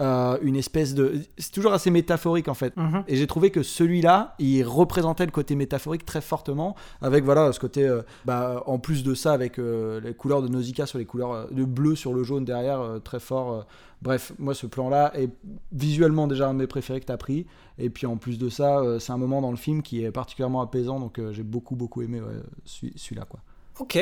euh, 0.00 0.38
une 0.42 0.56
espèce 0.56 0.94
de. 0.94 1.20
C'est 1.38 1.52
toujours 1.52 1.72
assez 1.72 1.90
métaphorique, 1.90 2.48
en 2.48 2.54
fait. 2.54 2.76
mhm. 2.76 3.04
Et 3.06 3.16
j'ai 3.16 3.26
trouvé 3.26 3.50
que 3.50 3.62
celui-là, 3.62 4.34
il 4.38 4.64
représentait 4.64 5.24
le 5.24 5.30
côté 5.30 5.54
métaphorique 5.54 6.04
très 6.04 6.20
fortement, 6.20 6.74
avec 7.00 7.24
voilà 7.24 7.52
ce 7.52 7.60
côté, 7.60 7.86
euh, 7.86 8.02
bah, 8.24 8.62
en 8.66 8.78
plus 8.78 9.04
de 9.04 9.14
ça, 9.14 9.32
avec 9.32 9.58
euh, 9.58 10.00
les 10.00 10.14
couleurs 10.14 10.42
de 10.42 10.48
Nausicaa 10.48 10.86
sur 10.86 10.98
les 10.98 11.04
couleurs 11.04 11.48
de 11.50 11.64
bleu 11.64 11.94
sur 11.94 12.12
le 12.12 12.24
jaune 12.24 12.44
derrière, 12.44 12.98
très 13.04 13.20
fort. 13.20 13.66
Bref, 14.02 14.32
moi 14.38 14.54
ce 14.54 14.66
plan-là 14.66 15.12
est 15.14 15.30
visuellement 15.72 16.26
déjà 16.26 16.48
un 16.48 16.54
de 16.54 16.58
mes 16.58 16.66
préférés 16.66 17.00
que 17.00 17.06
tu 17.06 17.12
as 17.12 17.16
pris. 17.16 17.46
Et 17.78 17.88
puis 17.88 18.06
en 18.06 18.16
plus 18.16 18.38
de 18.38 18.48
ça, 18.48 18.82
c'est 18.98 19.12
un 19.12 19.16
moment 19.16 19.40
dans 19.40 19.50
le 19.50 19.56
film 19.56 19.82
qui 19.82 20.04
est 20.04 20.10
particulièrement 20.10 20.60
apaisant, 20.60 21.00
donc 21.00 21.20
j'ai 21.30 21.42
beaucoup 21.42 21.74
beaucoup 21.74 22.02
aimé 22.02 22.20
ouais, 22.20 22.42
celui-là. 22.66 23.24
quoi. 23.24 23.40
Ok. 23.78 23.96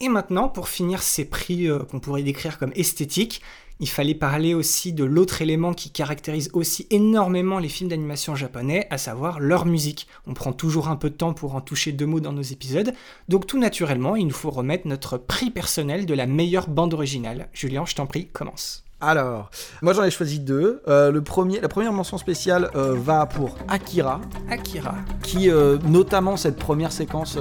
Et 0.00 0.08
maintenant, 0.08 0.48
pour 0.48 0.68
finir 0.68 1.02
ces 1.02 1.24
prix 1.24 1.68
qu'on 1.90 2.00
pourrait 2.00 2.22
décrire 2.22 2.58
comme 2.58 2.72
esthétiques, 2.74 3.42
il 3.80 3.88
fallait 3.88 4.14
parler 4.14 4.54
aussi 4.54 4.92
de 4.92 5.04
l'autre 5.04 5.42
élément 5.42 5.72
qui 5.72 5.90
caractérise 5.90 6.50
aussi 6.52 6.86
énormément 6.90 7.58
les 7.58 7.68
films 7.68 7.90
d'animation 7.90 8.34
japonais, 8.34 8.86
à 8.90 8.98
savoir 8.98 9.40
leur 9.40 9.66
musique. 9.66 10.08
On 10.26 10.34
prend 10.34 10.52
toujours 10.52 10.88
un 10.88 10.96
peu 10.96 11.10
de 11.10 11.14
temps 11.14 11.34
pour 11.34 11.54
en 11.54 11.60
toucher 11.60 11.92
deux 11.92 12.06
mots 12.06 12.20
dans 12.20 12.32
nos 12.32 12.42
épisodes, 12.42 12.92
donc 13.28 13.46
tout 13.46 13.58
naturellement, 13.58 14.16
il 14.16 14.26
nous 14.26 14.34
faut 14.34 14.50
remettre 14.50 14.88
notre 14.88 15.18
prix 15.18 15.50
personnel 15.50 16.06
de 16.06 16.14
la 16.14 16.26
meilleure 16.26 16.68
bande 16.68 16.94
originale. 16.94 17.48
Julien, 17.52 17.84
je 17.86 17.94
t'en 17.94 18.06
prie, 18.06 18.28
commence. 18.28 18.87
Alors, 19.00 19.48
moi 19.80 19.92
j'en 19.92 20.02
ai 20.02 20.10
choisi 20.10 20.40
deux. 20.40 20.82
Euh, 20.88 21.12
le 21.12 21.20
premier, 21.22 21.60
la 21.60 21.68
première 21.68 21.92
mention 21.92 22.18
spéciale 22.18 22.68
euh, 22.74 22.96
va 22.98 23.26
pour 23.26 23.54
Akira. 23.68 24.20
Akira. 24.50 24.96
qui 25.22 25.50
euh, 25.50 25.78
notamment 25.86 26.36
cette 26.36 26.56
première 26.56 26.90
séquence 26.90 27.38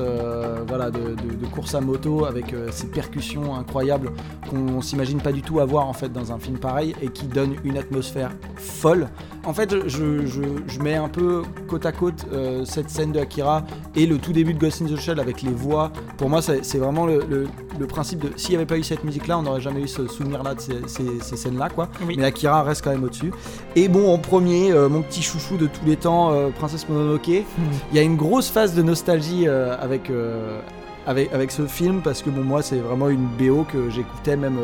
voilà, 0.68 0.92
de, 0.92 1.00
de- 1.16 1.34
de 1.36 1.46
course 1.48 1.74
à 1.74 1.82
moto 1.82 2.26
avec 2.26 2.54
ces 2.72 2.88
percussions 2.88 3.56
incroyables 3.56 4.12
qu'on 4.50 4.82
s'imagine 4.84 5.20
pas 5.20 5.32
du 5.32 5.42
tout 5.42 5.60
avoir 5.60 5.88
en 5.88 5.94
fait 5.94 6.10
dans 6.14 6.32
un 6.32 6.38
film 6.38 6.60
pareil 6.60 6.96
et 7.02 7.08
qui 7.10 7.26
donne 7.26 7.56
une 7.64 7.78
atmosphère 7.78 8.30
folle. 8.58 9.08
En 9.44 9.54
fait, 9.54 9.88
je, 9.88 10.26
je- 10.28 10.42
je 10.68 10.80
mets 10.80 10.96
un 10.96 11.10
peu 11.10 11.42
côte 11.68 11.88
à 11.88 11.92
côte 11.92 12.26
cette 12.66 12.92
scène 12.92 13.14
de 13.14 13.20
Akira 13.20 13.64
et 13.96 14.06
le 14.06 14.20
tout 14.20 14.32
début 14.32 14.54
de 14.54 14.60
Ghost 14.60 14.84
in 14.84 14.86
the 14.86 14.96
Shell 14.98 15.20
avec 15.20 15.42
les 15.42 15.52
voix. 15.54 15.92
Pour 16.18 16.30
moi, 16.30 16.42
c'est 16.44 16.78
vraiment 16.78 17.08
le, 17.08 17.22
le- 17.28 17.48
le 17.80 17.88
principe 17.88 18.20
de 18.20 18.30
s'il 18.38 18.52
n'y 18.52 18.56
avait 18.58 18.66
pas 18.68 18.78
eu 18.78 18.84
cette 18.84 19.04
musique-là, 19.04 19.38
on 19.40 19.44
n'aurait 19.44 19.62
jamais 19.62 19.82
eu 19.82 19.88
ce 19.88 20.08
souvenir-là 20.08 20.54
de 20.56 20.60
ces, 20.62 20.88
ces- 20.88 21.20
ces 21.22 21.38
scènes-là, 21.48 21.70
quoi. 21.70 21.90
Oui. 22.06 22.16
Mais 22.18 22.26
Akira 22.26 22.64
reste 22.64 22.84
quand 22.84 22.92
même 22.92 23.04
au-dessus. 23.04 23.32
Et 23.76 23.88
bon, 23.88 24.14
en 24.14 24.18
premier, 24.18 24.72
euh, 24.72 24.90
mon 24.90 25.02
petit 25.02 25.22
chouchou 25.22 25.58
de 25.58 25.68
tous 25.68 25.86
les 25.86 25.96
temps, 25.96 26.32
euh, 26.32 26.50
Princesse 26.50 26.88
Mononoke. 26.90 27.28
Il 27.28 27.44
y 27.94 28.00
a 28.00 28.02
une 28.02 28.16
grosse 28.16 28.50
phase 28.50 28.76
de 28.76 28.82
nostalgie 28.82 29.48
euh, 29.48 29.76
avec, 29.80 30.12
avec, 31.06 31.34
avec 31.34 31.52
ce 31.52 31.66
film 31.68 32.02
parce 32.04 32.22
que 32.22 32.30
bon, 32.30 32.44
moi, 32.44 32.62
c'est 32.62 32.80
vraiment 32.80 33.10
une 33.10 33.28
BO 33.38 33.64
que 33.64 33.90
j'écoutais 33.90 34.38
même 34.38 34.58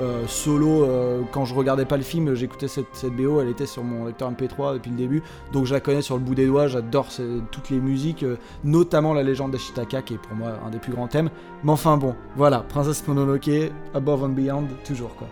euh, 0.00 0.26
solo 0.26 0.84
euh, 0.84 1.22
quand 1.30 1.44
je 1.44 1.54
regardais 1.54 1.84
pas 1.84 1.96
le 1.96 2.02
film. 2.02 2.34
J'écoutais 2.34 2.68
cette, 2.68 2.86
cette 2.92 3.14
BO, 3.14 3.40
elle 3.40 3.48
était 3.48 3.66
sur 3.66 3.82
mon 3.82 4.06
lecteur 4.06 4.30
MP3 4.30 4.74
depuis 4.74 4.90
le 4.90 4.96
début, 4.96 5.22
donc 5.52 5.66
je 5.66 5.74
la 5.74 5.80
connais 5.80 6.00
sur 6.00 6.16
le 6.16 6.22
bout 6.22 6.34
des 6.34 6.46
doigts. 6.46 6.68
J'adore 6.68 7.08
toutes 7.50 7.70
les 7.70 7.80
musiques, 7.80 8.22
euh, 8.22 8.36
notamment 8.64 9.12
la 9.12 9.22
légende 9.22 9.50
d'Ashitaka 9.50 10.02
qui 10.02 10.14
est 10.14 10.18
pour 10.18 10.36
moi 10.36 10.52
un 10.66 10.70
des 10.70 10.78
plus 10.78 10.92
grands 10.92 11.08
thèmes. 11.08 11.28
Mais 11.64 11.72
enfin 11.72 11.96
bon, 11.96 12.14
voilà, 12.36 12.60
Princesse 12.60 13.06
Mononoke, 13.06 13.50
Above 13.94 14.24
and 14.24 14.28
Beyond, 14.30 14.68
toujours 14.84 15.14
quoi. 15.16 15.28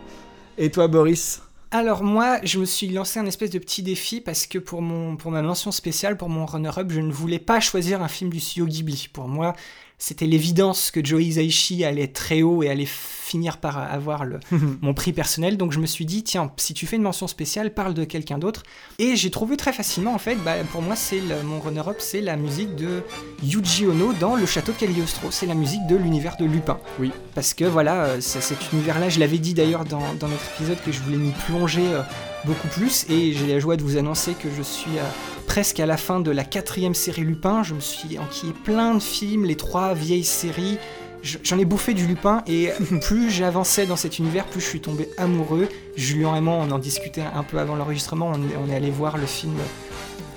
Et 0.61 0.73
toi, 0.73 0.89
Boris 0.89 1.41
Alors 1.71 2.03
moi, 2.03 2.41
je 2.43 2.59
me 2.59 2.65
suis 2.65 2.89
lancé 2.89 3.21
un 3.21 3.27
espèce 3.27 3.51
de 3.51 3.61
petit 3.61 3.85
défi 3.85 4.21
parce 4.21 4.49
que 4.49 4.59
pour, 4.59 4.83
mon, 4.83 5.17
pour 5.17 5.31
ma 5.31 5.41
mention 5.41 5.71
spéciale, 5.71 6.17
pour 6.17 6.29
mon 6.29 6.47
runner-up, 6.47 6.91
je 6.91 6.99
ne 6.99 7.13
voulais 7.13 7.39
pas 7.39 7.61
choisir 7.61 8.03
un 8.03 8.09
film 8.09 8.29
du 8.31 8.41
studio 8.41 8.67
Ghibli. 8.67 9.09
Pour 9.13 9.29
moi, 9.29 9.55
c'était 9.99 10.27
l'évidence 10.27 10.91
que 10.93 11.05
Joe 11.05 11.23
Hisaishi 11.23 11.85
allait 11.85 12.07
très 12.09 12.43
haut 12.43 12.63
et 12.63 12.69
allait 12.71 12.87
finir 12.89 13.59
par 13.59 13.79
avoir 13.79 14.25
le, 14.25 14.39
mon 14.81 14.95
prix 14.95 15.13
personnel. 15.13 15.57
Donc 15.57 15.73
je 15.73 15.81
me 15.81 15.87
suis 15.87 16.07
dit, 16.07 16.23
tiens, 16.23 16.53
si 16.57 16.73
tu 16.73 16.87
fais 16.87 16.97
une 16.97 17.03
mention 17.03 17.27
spéciale, 17.27 17.75
parle 17.75 17.95
de 17.95 18.05
quelqu'un 18.05 18.39
d'autre. 18.39 18.63
Et 19.01 19.17
j'ai 19.17 19.31
trouvé 19.31 19.57
très 19.57 19.73
facilement, 19.73 20.15
en 20.15 20.19
fait, 20.19 20.37
bah, 20.37 20.55
pour 20.73 20.83
moi, 20.83 20.95
c'est 20.97 21.21
mon 21.45 21.59
runner-up, 21.61 21.97
c'est 21.99 22.21
la 22.21 22.37
musique 22.37 22.75
de 22.77 23.03
Yuji 23.43 23.87
Ono 23.87 24.13
dans 24.15 24.37
Le 24.37 24.47
Château 24.47 24.73
de 24.73 24.79
Cagliostro. 24.79 25.31
C'est 25.31 25.47
la 25.47 25.55
musique 25.55 25.87
de 25.89 25.97
l'univers 25.97 26.37
de 26.37 26.45
Lupin. 26.45 26.79
Oui. 27.01 27.11
Parce 27.35 27.53
que 27.55 27.65
voilà, 27.65 28.05
euh, 28.05 28.21
c'est- 28.21 28.41
cet 28.41 28.73
univers-là, 28.73 29.09
je 29.09 29.19
l'avais 29.21 29.39
dit 29.39 29.53
d'ailleurs 29.55 29.85
dans, 29.85 30.15
dans 30.15 30.29
notre 30.29 30.45
épisode 30.57 30.79
que 30.85 30.93
je 30.93 31.01
voulais 31.01 31.19
m'y 31.19 31.33
plonger 31.47 31.83
euh, 31.87 32.03
beaucoup 32.45 32.69
plus. 32.69 33.07
Et 33.09 33.33
j'ai 33.33 33.47
la 33.47 33.59
joie 33.59 33.77
de 33.77 33.83
vous 33.83 33.97
annoncer 33.97 34.35
que 34.35 34.49
je 34.57 34.63
suis 34.63 34.91
presque 35.47 35.81
à 35.81 35.87
la 35.87 35.97
fin 35.97 36.21
de 36.21 36.31
la 36.31 36.45
quatrième 36.45 36.95
série 36.95 37.23
Lupin. 37.23 37.63
Je 37.63 37.75
me 37.75 37.81
suis 37.81 38.19
enquillé 38.19 38.53
plein 38.65 38.95
de 38.95 39.03
films, 39.03 39.45
les 39.45 39.57
trois 39.57 39.95
vieilles 39.95 40.25
séries. 40.25 40.79
Je- 41.23 41.39
J'en 41.43 41.59
ai 41.59 41.65
bouffé 41.65 41.95
du 41.95 42.07
Lupin 42.07 42.43
et 42.47 42.71
plus 43.03 43.31
j'avançais 43.31 43.87
dans 43.87 43.97
cet 43.97 44.19
univers, 44.19 44.45
plus 44.45 44.61
je 44.61 44.67
suis 44.67 44.81
tombé 44.81 45.09
amoureux. 45.19 45.69
Julien 45.97 46.37
et 46.37 46.41
moi, 46.41 46.55
on 46.55 46.71
en 46.71 46.79
discutait 46.79 47.25
un 47.35 47.43
peu 47.43 47.59
avant 47.59 47.75
l'enregistrement. 47.75 48.33
On 48.65 48.71
est 48.71 48.77
allé 48.77 48.91
voir 48.91 49.19
le 49.19 49.27
film 49.27 49.55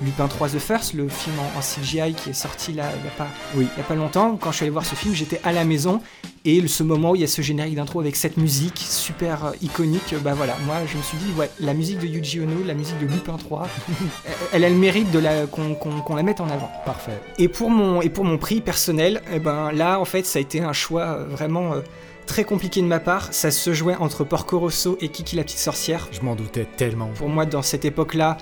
Lupin 0.04 0.28
3 0.28 0.50
The 0.50 0.60
First, 0.60 0.94
le 0.94 1.08
film 1.08 1.36
en, 1.40 1.58
en 1.58 1.62
CGI 1.62 2.14
qui 2.14 2.32
est 2.32 2.34
sorti 2.34 2.74
là 2.74 2.86
il 2.98 3.02
n'y 3.04 3.08
a, 3.08 3.12
pas- 3.12 3.28
Oui. 3.56 3.68
il 3.76 3.78
y 3.78 3.82
a 3.82 3.84
pas 3.86 3.96
longtemps. 3.96 4.38
Quand 4.40 4.52
je 4.52 4.58
suis 4.58 4.64
allé 4.64 4.72
voir 4.72 4.86
ce 4.86 4.96
film, 4.96 5.14
j'étais 5.14 5.40
à 5.44 5.52
la 5.52 5.64
maison 5.64 6.02
et 6.44 6.66
ce 6.68 6.82
moment 6.82 7.12
où 7.12 7.16
il 7.16 7.22
y 7.22 7.24
a 7.24 7.28
ce 7.28 7.42
générique 7.44 7.76
d'intro 7.76 8.00
avec 8.00 8.16
cette 8.16 8.38
musique 8.38 8.78
super 8.80 9.46
euh, 9.46 9.52
iconique, 9.62 10.16
bah 10.24 10.34
voilà, 10.34 10.56
moi 10.66 10.78
je 10.92 10.98
me 10.98 11.04
suis 11.04 11.18
dit, 11.20 11.32
ouais, 11.38 11.52
la 11.60 11.74
musique 11.76 12.00
de 12.00 12.08
Yuji 12.08 12.40
Ono, 12.42 12.64
la 12.66 12.74
musique 12.74 12.98
de 13.00 13.06
Lupin 13.06 13.38
3, 13.38 13.68
elle, 14.54 14.64
a 14.64 14.70
le 14.70 14.76
mérite 14.76 15.12
de 15.12 15.20
la 15.20 15.46
qu'on 15.46 15.76
qu'on- 15.76 16.02
qu'on 16.02 16.16
la 16.16 16.24
mette 16.24 16.42
en 16.42 16.50
avant. 16.50 16.72
Parfait. 16.86 17.20
Et 17.38 17.48
pour 17.48 17.70
mon, 17.70 18.02
et 18.02 18.10
pour 18.10 18.26
mon 18.26 18.38
prix 18.40 18.60
personnel, 18.62 19.22
eh 19.32 19.38
ben, 19.40 19.72
là, 19.72 20.00
en 20.00 20.06
fait, 20.06 20.26
ça 20.26 20.40
a 20.40 20.42
été 20.42 20.62
un 20.62 20.74
choix 20.74 21.04
euh, 21.04 21.26
vraiment 21.30 21.74
euh, 21.74 21.82
très 22.26 22.44
compliqué 22.44 22.82
de 22.82 22.88
ma 22.88 23.00
part. 23.00 23.28
Ça 23.34 23.52
se 23.52 23.72
jouait 23.74 23.96
entre 23.96 24.24
Porco 24.24 24.58
Rosso 24.58 24.98
et 25.00 25.10
Kiki 25.10 25.36
la 25.36 25.44
petite 25.44 25.60
sorcière. 25.60 26.08
Je 26.12 26.22
m'en 26.22 26.36
doutais 26.36 26.66
tellement. 26.78 27.08
Pour 27.16 27.30
moi, 27.30 27.46
dans 27.46 27.62
cette 27.62 27.86
époque-là, 27.86 28.38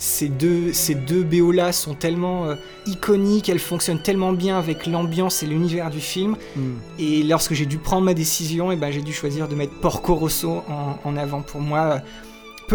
ces 0.00 0.30
deux, 0.30 0.72
ces 0.72 0.94
deux 0.94 1.22
BO-là 1.22 1.72
sont 1.72 1.94
tellement 1.94 2.46
euh, 2.46 2.54
iconiques, 2.86 3.50
elles 3.50 3.58
fonctionnent 3.58 4.00
tellement 4.00 4.32
bien 4.32 4.58
avec 4.58 4.86
l'ambiance 4.86 5.42
et 5.42 5.46
l'univers 5.46 5.90
du 5.90 6.00
film. 6.00 6.36
Hmm. 6.56 6.76
Et 6.98 7.22
lorsque 7.22 7.52
j'ai 7.52 7.66
dû 7.66 7.76
prendre 7.76 8.02
ma 8.02 8.14
décision, 8.14 8.72
eh 8.72 8.76
ben, 8.76 8.90
j'ai 8.90 9.02
dû 9.02 9.12
choisir 9.12 9.46
de 9.46 9.54
mettre 9.54 9.74
Porco 9.74 10.14
Rosso 10.14 10.64
en, 10.68 10.96
en 11.04 11.16
avant 11.18 11.42
pour 11.42 11.60
moi. 11.60 12.00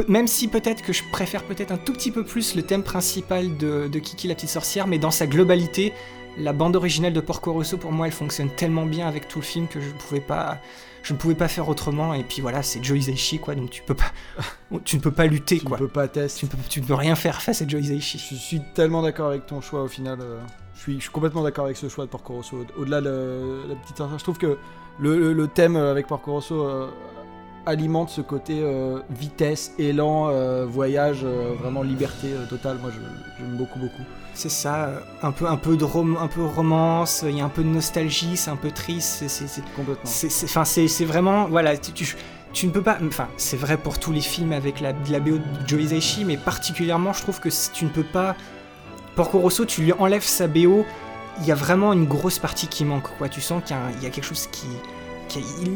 même 0.08 0.28
si 0.28 0.48
peut-être 0.48 0.84
que 0.84 0.94
je 0.94 1.02
préfère 1.12 1.44
peut-être 1.44 1.72
un 1.72 1.78
tout 1.78 1.94
petit 1.94 2.12
peu 2.12 2.24
plus 2.24 2.54
le 2.54 2.62
thème 2.62 2.84
principal 2.84 3.58
de, 3.58 3.88
de 3.88 4.00
Kiki 4.00 4.28
la 4.28 4.36
petite 4.36 4.50
sorcière, 4.50 4.86
mais 4.86 5.00
dans 5.00 5.12
sa 5.12 5.26
globalité, 5.26 5.94
la 6.38 6.54
bande 6.54 6.76
originale 6.76 7.14
de 7.14 7.22
Porco 7.22 7.54
Rosso 7.54 7.78
pour 7.78 7.92
moi 7.92 8.06
elle 8.06 8.14
fonctionne 8.14 8.50
tellement 8.50 8.86
bien 8.86 9.08
avec 9.08 9.28
tout 9.28 9.40
le 9.40 9.46
film 9.46 9.68
que 9.68 9.82
je 9.82 9.88
ne 9.88 9.94
pouvais 9.94 10.20
pas, 10.22 10.60
je 11.06 11.14
ne 11.14 11.18
pouvais 11.18 11.36
pas 11.36 11.48
faire 11.48 11.70
autrement. 11.70 12.14
Et 12.14 12.24
puis 12.24 12.42
voilà, 12.42 12.64
c'est 12.64 12.84
Joe 12.84 12.98
Hisaishi 12.98 13.40
quoi, 13.40 13.56
donc 13.56 13.70
tu 13.70 13.82
peux 13.84 13.94
pas, 13.94 14.12
tu 14.84 14.98
ne 14.98 15.02
peux 15.02 15.12
pas 15.12 15.26
lutter 15.28 15.60
Tu 15.60 15.66
quoi. 15.66 15.78
ne 15.78 15.84
peux 15.84 15.88
pas 15.88 16.08
tester. 16.08 16.40
Tu 16.40 16.46
ne 16.46 16.52
peux, 16.52 16.58
tu 16.70 16.82
ne 16.82 16.86
peux 16.86 16.94
rien 16.96 17.16
faire 17.16 17.42
face 17.42 17.62
à 17.62 17.68
Joe 17.68 17.82
Hisaishi. 17.82 18.18
Je 18.32 18.36
suis 18.36 18.62
tellement 18.74 19.02
d'accord 19.02 19.28
avec 19.30 19.46
ton 19.46 19.62
choix 19.62 19.84
au 19.84 19.88
final. 19.88 20.20
euh, 20.22 20.40
je, 20.76 20.80
suis, 20.82 20.96
je 20.96 21.02
suis 21.02 21.12
complètement 21.12 21.44
d'accord 21.44 21.66
avec 21.66 21.78
ce 21.78 21.88
choix 21.88 22.06
de 22.06 22.10
Porco 22.10 22.34
Rosso. 22.34 22.58
Au- 22.58 22.82
Au-delà 22.82 23.02
de 23.02 23.62
la 23.70 23.76
petite 23.76 24.02
je 24.18 24.24
trouve 24.24 24.38
que 24.38 24.58
le, 25.00 25.18
le- 25.20 25.34
le 25.34 25.48
thème 25.48 25.76
euh, 25.76 25.92
avec 25.92 26.08
Porco 26.08 26.32
Rosso 26.34 26.56
euh, 26.64 26.88
alimente 27.66 28.10
ce 28.10 28.22
côté 28.22 28.60
euh, 28.62 29.00
vitesse, 29.10 29.72
élan, 29.80 30.30
euh, 30.30 30.66
voyage, 30.68 31.20
euh, 31.24 31.54
vraiment 31.60 31.82
liberté 31.84 32.30
totale. 32.50 32.78
Moi, 32.82 32.92
j'aime 33.40 33.56
beaucoup, 33.58 33.80
beaucoup. 33.80 34.04
C'est 34.34 34.50
ça, 34.50 34.90
un 35.24 35.32
peu, 35.32 35.48
un 35.48 35.56
peu 35.58 35.78
de 35.78 35.84
rom- 35.86 36.18
un 36.20 36.28
peu 36.28 36.44
romance, 36.44 37.24
il 37.28 37.38
y 37.38 37.42
a 37.42 37.46
un 37.46 37.50
peu 37.50 37.64
de 37.64 37.70
nostalgie, 37.70 38.36
c'est 38.38 38.52
un 38.52 38.56
peu 38.58 38.70
triste, 38.72 39.24
c'est- 39.28 39.64
Complètement. 39.76 40.04
C'est, 40.06 41.06
vraiment, 41.06 41.46
voilà, 41.46 41.78
tu, 41.78 41.92
tu, 41.94 42.16
tu 42.52 42.68
ne 42.68 42.72
peux 42.72 42.82
pas, 42.82 42.98
enfin, 43.08 43.28
c'est 43.38 43.56
vrai 43.58 43.78
pour 43.78 43.98
tous 44.00 44.12
les 44.12 44.22
films 44.22 44.52
avec 44.52 44.82
la, 44.82 44.92
BO 44.94 45.38
de 45.38 45.42
Joe 45.68 45.82
Hisaishi, 45.82 46.26
mais 46.26 46.36
particulièrement, 46.38 47.14
je 47.14 47.22
trouve 47.22 47.40
que 47.40 47.50
si 47.50 47.72
tu 47.72 47.86
ne 47.86 47.90
peux 47.90 48.04
pas, 48.04 48.36
Porco 49.16 49.40
Rosso, 49.40 49.64
tu 49.66 49.82
lui 49.82 49.94
enlèves 49.94 50.24
sa 50.24 50.48
BO, 50.48 50.86
il 51.40 51.46
y 51.48 51.52
a 51.52 51.56
vraiment 51.56 51.94
une 51.94 52.06
grosse 52.06 52.40
partie 52.40 52.68
qui 52.68 52.84
manque, 52.86 53.10
quoi. 53.18 53.30
Tu 53.30 53.40
sens 53.42 53.64
qu'il 53.66 53.76
y 54.02 54.06
a, 54.06 54.08
y 54.08 54.12
quelque 54.12 54.24
chose 54.26 54.48
qui, 54.48 54.68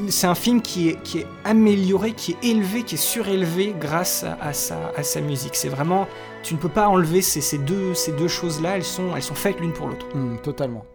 c'est 0.10 0.28
un 0.28 0.36
film 0.36 0.62
qui 0.62 0.90
est, 0.90 1.28
amélioré, 1.44 2.14
qui 2.14 2.32
est 2.32 2.44
élevé, 2.44 2.84
qui 2.84 2.96
est 2.96 2.98
surélevé 2.98 3.76
grâce 3.80 4.24
à, 4.24 4.54
sa, 4.54 5.22
musique. 5.22 5.56
C'est 5.56 5.70
vraiment, 5.70 6.08
tu 6.44 6.54
ne 6.54 6.60
peux 6.60 6.70
pas 6.70 6.88
enlever 6.88 7.22
ces, 7.22 7.58
deux, 7.58 7.94
choses-là, 8.28 8.78
elles 8.78 8.84
sont, 8.84 9.16
elles 9.16 9.24
sont 9.24 9.36
faites 9.36 9.60
l'une 9.60 9.74
pour 9.74 9.88
l'autre. 9.88 10.06
Hmm, 10.16 10.38
totalement. 10.38 10.86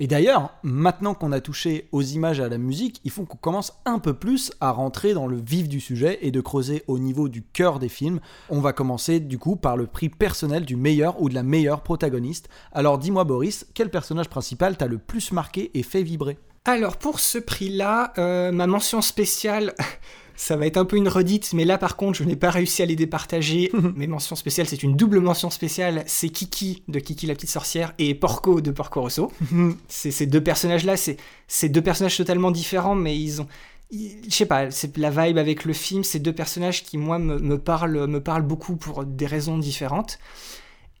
Et 0.00 0.08
d'ailleurs, 0.08 0.50
maintenant 0.64 1.14
qu'on 1.14 1.30
a 1.30 1.40
touché 1.40 1.88
aux 1.92 2.02
images 2.02 2.40
et 2.40 2.42
à 2.42 2.48
la 2.48 2.58
musique, 2.58 3.00
il 3.04 3.12
faut 3.12 3.24
qu'on 3.24 3.36
commence 3.36 3.72
un 3.84 4.00
peu 4.00 4.14
plus 4.14 4.50
à 4.60 4.72
rentrer 4.72 5.14
dans 5.14 5.28
le 5.28 5.36
vif 5.36 5.68
du 5.68 5.78
sujet 5.78 6.18
et 6.22 6.32
de 6.32 6.40
creuser 6.40 6.82
au 6.88 6.98
niveau 6.98 7.28
du 7.28 7.42
cœur 7.42 7.78
des 7.78 7.88
films. 7.88 8.18
On 8.50 8.60
va 8.60 8.72
commencer 8.72 9.20
du 9.20 9.38
coup 9.38 9.54
par 9.54 9.76
le 9.76 9.86
prix 9.86 10.08
personnel 10.08 10.64
du 10.64 10.74
meilleur 10.74 11.22
ou 11.22 11.28
de 11.28 11.34
la 11.34 11.44
meilleure 11.44 11.82
protagoniste. 11.82 12.48
Alors 12.72 12.98
dis-moi 12.98 13.22
Boris, 13.22 13.66
quel 13.74 13.90
personnage 13.90 14.28
principal 14.28 14.76
t'a 14.76 14.88
le 14.88 14.98
plus 14.98 15.30
marqué 15.30 15.70
et 15.74 15.84
fait 15.84 16.02
vibrer? 16.02 16.36
Alors 16.64 16.96
pour 16.96 17.18
ce 17.20 17.38
prix-là, 17.38 18.12
euh, 18.18 18.52
ma 18.52 18.66
mention 18.68 19.02
spéciale, 19.02 19.74
ça 20.36 20.56
va 20.56 20.66
être 20.66 20.76
un 20.76 20.84
peu 20.84 20.96
une 20.96 21.08
redite, 21.08 21.52
mais 21.54 21.64
là 21.64 21.76
par 21.76 21.96
contre 21.96 22.18
je 22.18 22.24
n'ai 22.24 22.36
pas 22.36 22.50
réussi 22.50 22.82
à 22.82 22.86
les 22.86 22.94
départager. 22.94 23.70
Mes 23.96 24.06
mentions 24.06 24.36
spéciales, 24.36 24.68
c'est 24.68 24.82
une 24.84 24.96
double 24.96 25.18
mention 25.20 25.50
spéciale, 25.50 26.04
c'est 26.06 26.28
Kiki 26.28 26.84
de 26.86 27.00
Kiki 27.00 27.26
la 27.26 27.34
petite 27.34 27.50
sorcière 27.50 27.92
et 27.98 28.14
Porco 28.14 28.60
de 28.60 28.70
Porco 28.70 29.00
Rosso. 29.00 29.32
c'est 29.88 30.12
ces 30.12 30.26
deux 30.26 30.42
personnages-là, 30.42 30.94
c'est 30.96 31.68
deux 31.68 31.82
personnages 31.82 32.16
totalement 32.16 32.52
différents, 32.52 32.94
mais 32.94 33.18
ils 33.18 33.42
ont... 33.42 33.48
ils- 33.90 34.18
Je 34.28 34.34
sais 34.34 34.46
pas, 34.46 34.70
c'est 34.70 34.96
la 34.98 35.10
vibe 35.10 35.38
avec 35.38 35.64
le 35.64 35.72
film, 35.72 36.04
c'est 36.04 36.20
deux 36.20 36.32
personnages 36.32 36.84
qui 36.84 36.96
moi 36.96 37.18
me, 37.18 37.38
me 37.40 37.58
parlent, 37.58 38.06
me 38.06 38.20
parlent 38.20 38.42
beaucoup 38.46 38.76
pour 38.76 39.04
des 39.04 39.26
raisons 39.26 39.58
différentes. 39.58 40.20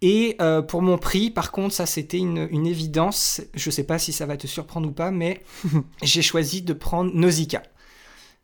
Et 0.02 0.36
euh, 0.42 0.62
pour 0.62 0.82
mon 0.82 0.98
prix, 0.98 1.30
par 1.30 1.52
contre, 1.52 1.74
ça 1.74 1.86
c'était 1.86 2.18
une, 2.18 2.48
une 2.50 2.66
évidence. 2.66 3.40
Je 3.54 3.70
sais 3.70 3.84
pas 3.84 3.98
si 3.98 4.12
ça 4.12 4.26
va 4.26 4.36
te 4.36 4.46
surprendre 4.48 4.88
ou 4.88 4.92
pas, 4.92 5.10
mais 5.12 5.40
j'ai 6.02 6.22
choisi 6.22 6.60
de 6.62 6.72
prendre 6.72 7.10
Nausicaa. 7.14 7.62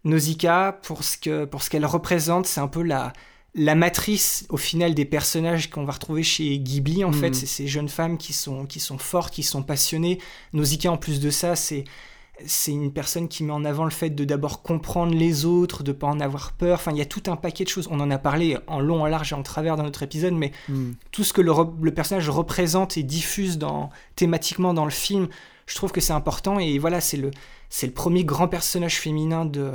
Nausicaa, 0.05 0.73
pour 0.83 1.05
ce 1.05 1.17
que 1.19 1.45
pour 1.45 1.63
ce 1.63 1.71
qu'elle 1.71 1.85
représente, 1.87 2.47
c'est 2.47 2.61
un 2.61 2.69
peu 2.69 2.83
la 2.83 3.13
la 3.55 3.75
matrice 3.75 4.47
au 4.51 4.57
final 4.57 4.95
des 4.95 5.05
personnages 5.07 5.69
qu'on 5.71 5.85
va 5.85 5.93
retrouver 5.93 6.23
chez 6.23 6.59
Ghibli. 6.59 7.03
En 7.05 7.09
Mhm. 7.11 7.15
fait, 7.15 7.35
c'est 7.35 7.47
ces 7.47 7.67
jeunes 7.67 7.89
femmes 7.89 8.17
qui 8.19 8.33
sont 8.33 8.67
qui 8.67 8.79
sont 8.79 8.99
fortes, 8.99 9.35
qui 9.35 9.43
sont 9.43 9.63
passionnées. 9.63 10.19
Nausicaa, 10.53 10.91
en 10.93 10.97
plus 10.97 11.19
de 11.21 11.31
ça, 11.31 11.57
c'est 11.57 11.85
c'est 12.47 12.73
une 12.73 12.93
personne 12.93 13.29
qui 13.29 13.45
met 13.45 13.53
en 13.53 13.65
avant 13.65 13.85
le 13.85 13.91
fait 13.91 14.11
de 14.11 14.25
d'abord 14.25 14.63
comprendre 14.63 15.15
les 15.15 15.45
autres, 15.45 15.83
de 15.83 15.93
pas 15.93 16.07
en 16.07 16.21
avoir 16.21 16.53
peur. 16.53 16.79
Enfin, 16.79 16.93
il 16.93 16.99
y 16.99 17.03
a 17.03 17.07
tout 17.07 17.23
un 17.27 17.37
paquet 17.37 17.65
de 17.65 17.69
choses. 17.69 17.89
On 17.91 18.01
en 18.01 18.11
a 18.11 18.19
parlé 18.19 18.59
en 18.67 18.81
long, 18.81 19.03
en 19.03 19.07
large 19.07 19.33
et 19.33 19.35
en 19.35 19.43
travers 19.43 19.77
dans 19.77 19.83
notre 19.83 20.03
épisode, 20.03 20.35
mais 20.35 20.53
Hmm. 20.69 20.93
tout 21.13 21.25
ce 21.25 21.33
que 21.33 21.41
le, 21.41 21.91
personnage 21.93 22.29
représente 22.29 22.97
et 22.97 23.03
diffuse 23.03 23.59
dans, 23.59 23.91
thématiquement 24.17 24.75
dans 24.75 24.85
le 24.85 24.91
film, 24.91 25.29
je 25.67 25.75
trouve 25.75 25.93
que 25.93 26.01
c'est 26.01 26.13
important. 26.13 26.59
Et 26.59 26.79
voilà, 26.79 27.01
c'est 27.01 27.17
le, 27.17 27.31
c'est 27.69 27.87
le 27.87 27.93
premier 27.93 28.25
grand 28.25 28.49
personnage 28.49 28.99
féminin 28.99 29.45
de, 29.45 29.73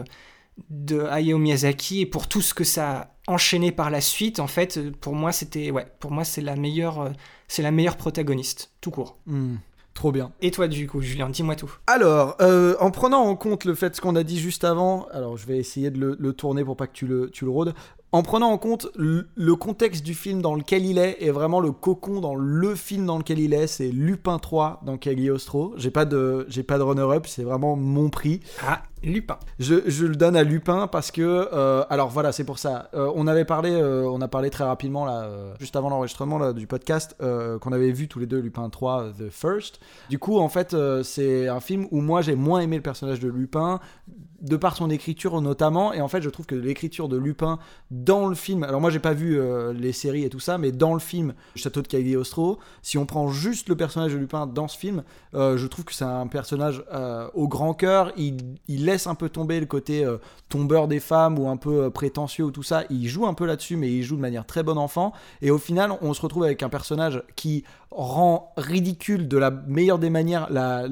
de 0.69 1.01
Hayao 1.01 1.37
Miyazaki. 1.37 2.01
Et 2.01 2.05
pour 2.05 2.27
tout 2.27 2.41
ce 2.41 2.53
que 2.53 2.63
ça 2.63 2.91
a 2.91 3.09
enchaîné 3.27 3.71
par 3.71 3.89
la 3.89 4.01
suite, 4.01 4.39
en 4.39 4.47
fait, 4.47 4.91
pour 4.99 5.15
moi, 5.15 5.31
c'était, 5.31 5.71
ouais, 5.71 5.87
pour 5.99 6.11
moi, 6.11 6.23
c'est 6.23 6.41
la 6.41 6.55
meilleure, 6.55 7.01
euh, 7.01 7.09
c'est 7.47 7.63
la 7.63 7.71
meilleure 7.71 7.97
protagoniste, 7.97 8.71
tout 8.81 8.91
court. 8.91 9.17
Hmm. 9.25 9.55
Trop 9.93 10.11
bien. 10.11 10.31
Et 10.41 10.49
toi, 10.51 10.67
du 10.67 10.87
coup, 10.87 11.01
Julien, 11.01 11.29
dis-moi 11.29 11.55
tout. 11.55 11.71
Alors, 11.85 12.35
euh, 12.41 12.75
en 12.79 12.89
prenant 12.89 13.21
en 13.21 13.35
compte 13.35 13.63
le 13.65 13.75
fait 13.75 13.95
ce 13.95 14.01
qu'on 14.01 14.15
a 14.15 14.23
dit 14.23 14.39
juste 14.39 14.63
avant, 14.63 15.07
alors 15.11 15.37
je 15.37 15.45
vais 15.45 15.57
essayer 15.57 15.91
de 15.91 15.99
le, 15.99 16.17
le 16.19 16.33
tourner 16.33 16.63
pour 16.65 16.75
pas 16.75 16.87
que 16.87 16.93
tu 16.93 17.05
le, 17.05 17.29
tu 17.29 17.45
le 17.45 17.51
rôdes. 17.51 17.73
En 18.13 18.21
prenant 18.21 18.51
en 18.51 18.59
compte 18.59 18.89
le, 18.95 19.55
contexte 19.55 20.03
du 20.03 20.13
film 20.13 20.43
dans 20.43 20.53
lequel 20.53 20.85
il 20.85 20.99
est 20.99 21.17
et 21.19 21.31
vraiment 21.31 21.59
le 21.59 21.71
cocon 21.71 22.21
dans 22.21 22.35
le 22.35 22.75
film 22.75 23.07
dans 23.07 23.17
lequel 23.17 23.39
il 23.39 23.55
est, 23.55 23.65
c'est 23.65 23.87
Lupin 23.87 24.37
3 24.37 24.81
dans 24.85 24.97
Cagliostro. 24.97 25.73
J'ai 25.77 25.89
pas 25.89 26.05
de, 26.05 26.45
j'ai 26.47 26.61
pas 26.61 26.77
de 26.77 26.83
runner-up, 26.83 27.25
c'est 27.25 27.41
vraiment 27.41 27.75
mon 27.75 28.11
prix. 28.11 28.41
Ah, 28.63 28.83
Lupin. 29.01 29.39
Je, 29.57 29.89
je 29.89 30.05
le 30.05 30.15
donne 30.15 30.35
à 30.35 30.43
Lupin 30.43 30.85
parce 30.85 31.09
que, 31.09 31.49
euh, 31.51 31.83
alors 31.89 32.09
voilà, 32.09 32.31
c'est 32.31 32.43
pour 32.43 32.59
ça. 32.59 32.91
Euh, 32.93 33.11
on 33.15 33.25
avait 33.25 33.45
parlé, 33.45 33.71
euh, 33.71 34.07
on 34.07 34.21
a 34.21 34.27
parlé 34.27 34.51
très 34.51 34.63
rapidement 34.63 35.05
là, 35.05 35.27
juste 35.59 35.75
avant 35.75 35.89
l'enregistrement 35.89 36.37
là, 36.37 36.53
du 36.53 36.67
podcast, 36.67 37.15
qu'on 37.19 37.71
avait 37.71 37.91
vu 37.91 38.07
tous 38.07 38.19
les 38.19 38.27
deux 38.27 38.39
Lupin 38.39 38.69
3 38.69 39.13
The 39.17 39.31
First. 39.31 39.79
Du 40.11 40.19
coup, 40.19 40.37
en 40.37 40.49
fait, 40.49 40.75
c'est 41.01 41.47
un 41.47 41.59
film 41.59 41.87
où 41.89 41.99
moi 41.99 42.21
j'ai 42.21 42.35
moins 42.35 42.59
aimé 42.59 42.75
le 42.75 42.83
personnage 42.83 43.19
de 43.19 43.27
Lupin, 43.29 43.79
de 44.43 44.57
par 44.57 44.75
son 44.75 44.89
écriture 44.89 45.41
notamment. 45.41 45.93
Et 45.93 46.01
en 46.01 46.07
fait, 46.07 46.21
je 46.21 46.29
trouve 46.29 46.45
que 46.45 46.55
l'écriture 46.55 47.09
de 47.09 47.17
Lupin 47.17 47.59
dans 47.89 48.27
le 48.27 48.35
film, 48.35 48.63
alors 48.63 48.81
moi 48.81 48.89
j'ai 48.89 48.99
pas 48.99 49.13
vu 49.13 49.39
euh, 49.39 49.73
les 49.73 49.93
séries 49.93 50.23
et 50.23 50.29
tout 50.29 50.39
ça, 50.39 50.57
mais 50.57 50.71
dans 50.71 50.93
le 50.93 50.99
film 50.99 51.33
Château 51.55 51.81
de 51.81 51.87
Cagliostro, 51.87 52.59
si 52.81 52.97
on 52.97 53.05
prend 53.05 53.29
juste 53.29 53.69
le 53.69 53.75
personnage 53.75 54.13
de 54.13 54.17
Lupin 54.17 54.45
dans 54.45 54.67
ce 54.67 54.77
film, 54.77 55.03
euh, 55.33 55.57
je 55.57 55.67
trouve 55.67 55.85
que 55.85 55.93
c'est 55.93 56.03
un 56.03 56.27
personnage 56.27 56.83
euh, 56.93 57.27
au 57.33 57.47
grand 57.47 57.73
cœur. 57.73 58.11
Il, 58.17 58.37
il 58.67 58.85
laisse 58.85 59.07
un 59.07 59.15
peu 59.15 59.29
tomber 59.29 59.59
le 59.59 59.65
côté 59.65 60.05
tombeur 60.49 60.87
des 60.87 60.99
femmes 60.99 61.39
ou 61.39 61.47
un 61.47 61.57
peu 61.57 61.89
prétentieux 61.89 62.45
ou 62.45 62.51
tout 62.51 62.63
ça. 62.63 62.83
Il 62.89 63.07
joue 63.07 63.25
un 63.25 63.33
peu 63.33 63.45
là-dessus, 63.45 63.77
mais 63.77 63.91
il 63.91 64.03
joue 64.03 64.15
de 64.15 64.21
manière 64.21 64.45
très 64.45 64.63
bon 64.63 64.77
enfant. 64.77 65.13
Et 65.41 65.51
au 65.51 65.57
final, 65.57 65.91
on 66.01 66.13
se 66.13 66.21
retrouve 66.21 66.43
avec 66.43 66.63
un 66.63 66.69
personnage 66.69 67.23
qui 67.35 67.63
rend 67.95 68.51
ridicule 68.57 69.27
de 69.27 69.37
la 69.37 69.51
meilleure 69.51 69.99
des 69.99 70.09
manières 70.09 70.47
la, 70.49 70.87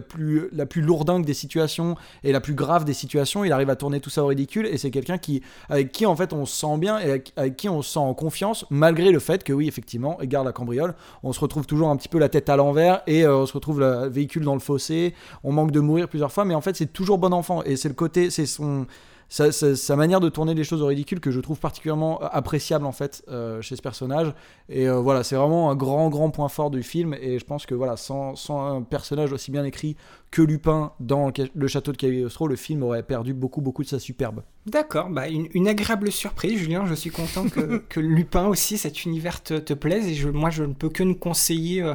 plus, 0.00 0.48
la 0.52 0.66
plus 0.66 0.82
lourdingue 0.82 1.24
des 1.24 1.34
situations 1.34 1.96
et 2.24 2.32
la 2.32 2.40
plus 2.40 2.54
grave 2.54 2.84
des 2.84 2.94
situations. 2.94 3.44
Il 3.44 3.52
arrive 3.52 3.70
à 3.70 3.76
tourner 3.76 4.00
tout 4.00 4.10
ça 4.10 4.24
au 4.24 4.26
ridicule 4.26 4.66
et 4.66 4.78
c'est 4.78 4.90
quelqu'un 4.90 5.18
qui, 5.18 5.42
avec 5.68 5.92
qui 5.92 6.06
en 6.06 6.16
fait 6.16 6.32
on 6.32 6.46
se 6.46 6.56
sent 6.56 6.78
bien 6.78 6.98
et 6.98 7.04
avec, 7.04 7.32
avec 7.36 7.56
qui 7.56 7.68
on 7.68 7.82
se 7.82 7.92
sent 7.92 7.98
en 7.98 8.14
confiance 8.14 8.66
malgré 8.70 9.10
le 9.10 9.18
fait 9.18 9.44
que 9.44 9.52
oui 9.52 9.68
effectivement, 9.68 10.20
égard 10.20 10.44
la 10.44 10.52
cambriole, 10.52 10.94
on 11.22 11.32
se 11.32 11.40
retrouve 11.40 11.66
toujours 11.66 11.88
un 11.88 11.96
petit 11.96 12.08
peu 12.08 12.18
la 12.18 12.28
tête 12.28 12.48
à 12.48 12.56
l'envers 12.56 13.02
et 13.06 13.24
euh, 13.24 13.38
on 13.38 13.46
se 13.46 13.52
retrouve 13.52 13.80
le 13.80 14.08
véhicule 14.08 14.44
dans 14.44 14.54
le 14.54 14.60
fossé, 14.60 15.14
on 15.44 15.52
manque 15.52 15.70
de 15.70 15.80
mourir 15.80 16.08
plusieurs 16.08 16.32
fois 16.32 16.44
mais 16.44 16.54
en 16.54 16.60
fait 16.60 16.76
c'est 16.76 16.92
toujours 16.92 17.18
bon 17.18 17.32
enfant 17.32 17.62
et 17.62 17.76
c'est 17.76 17.88
le 17.88 17.94
côté, 17.94 18.30
c'est 18.30 18.46
son 18.46 18.86
sa, 19.28 19.52
sa- 19.52 19.76
sa 19.76 19.96
manière 19.96 20.20
de 20.20 20.28
tourner 20.28 20.54
les 20.54 20.64
choses 20.64 20.82
au 20.82 20.86
ridicule 20.86 21.20
que 21.20 21.30
je 21.30 21.40
trouve 21.40 21.58
particulièrement 21.58 22.18
appréciable 22.20 22.86
en 22.86 22.92
fait 22.92 23.22
euh, 23.28 23.60
chez 23.60 23.76
ce 23.76 23.82
personnage 23.82 24.32
et 24.68 24.88
euh, 24.88 24.98
voilà 25.00 25.22
c'est 25.22 25.36
vraiment 25.36 25.70
un 25.70 25.76
grand 25.76 26.08
grand 26.08 26.30
point 26.30 26.48
fort 26.48 26.70
du 26.70 26.82
film 26.82 27.14
et 27.20 27.38
je 27.38 27.44
pense 27.44 27.66
que 27.66 27.74
voilà 27.74 27.96
sans, 27.96 28.36
sans 28.36 28.76
un 28.76 28.82
personnage 28.82 29.32
aussi 29.32 29.50
bien 29.50 29.64
écrit 29.64 29.96
que 30.30 30.42
Lupin 30.42 30.92
dans 31.00 31.30
le 31.54 31.68
château 31.68 31.92
de 31.92 31.96
Cagliostro 31.96 32.48
le 32.48 32.56
film 32.56 32.82
aurait 32.82 33.02
perdu 33.02 33.34
beaucoup 33.34 33.60
beaucoup 33.60 33.82
de 33.82 33.88
sa 33.88 33.98
superbe 33.98 34.42
D'accord, 34.66 35.08
bah 35.08 35.28
une, 35.28 35.48
une 35.54 35.66
agréable 35.66 36.12
surprise, 36.12 36.58
Julien. 36.58 36.84
Je 36.84 36.92
suis 36.92 37.08
content 37.08 37.48
que, 37.48 37.78
que 37.88 38.00
Lupin 38.00 38.48
aussi, 38.48 38.76
cet 38.76 39.06
univers 39.06 39.42
te, 39.42 39.54
te 39.54 39.72
plaise. 39.72 40.06
Et 40.06 40.14
je, 40.14 40.28
moi, 40.28 40.50
je 40.50 40.62
ne 40.62 40.74
peux 40.74 40.90
que 40.90 41.02
nous 41.02 41.14
conseiller 41.14 41.80
euh, 41.82 41.94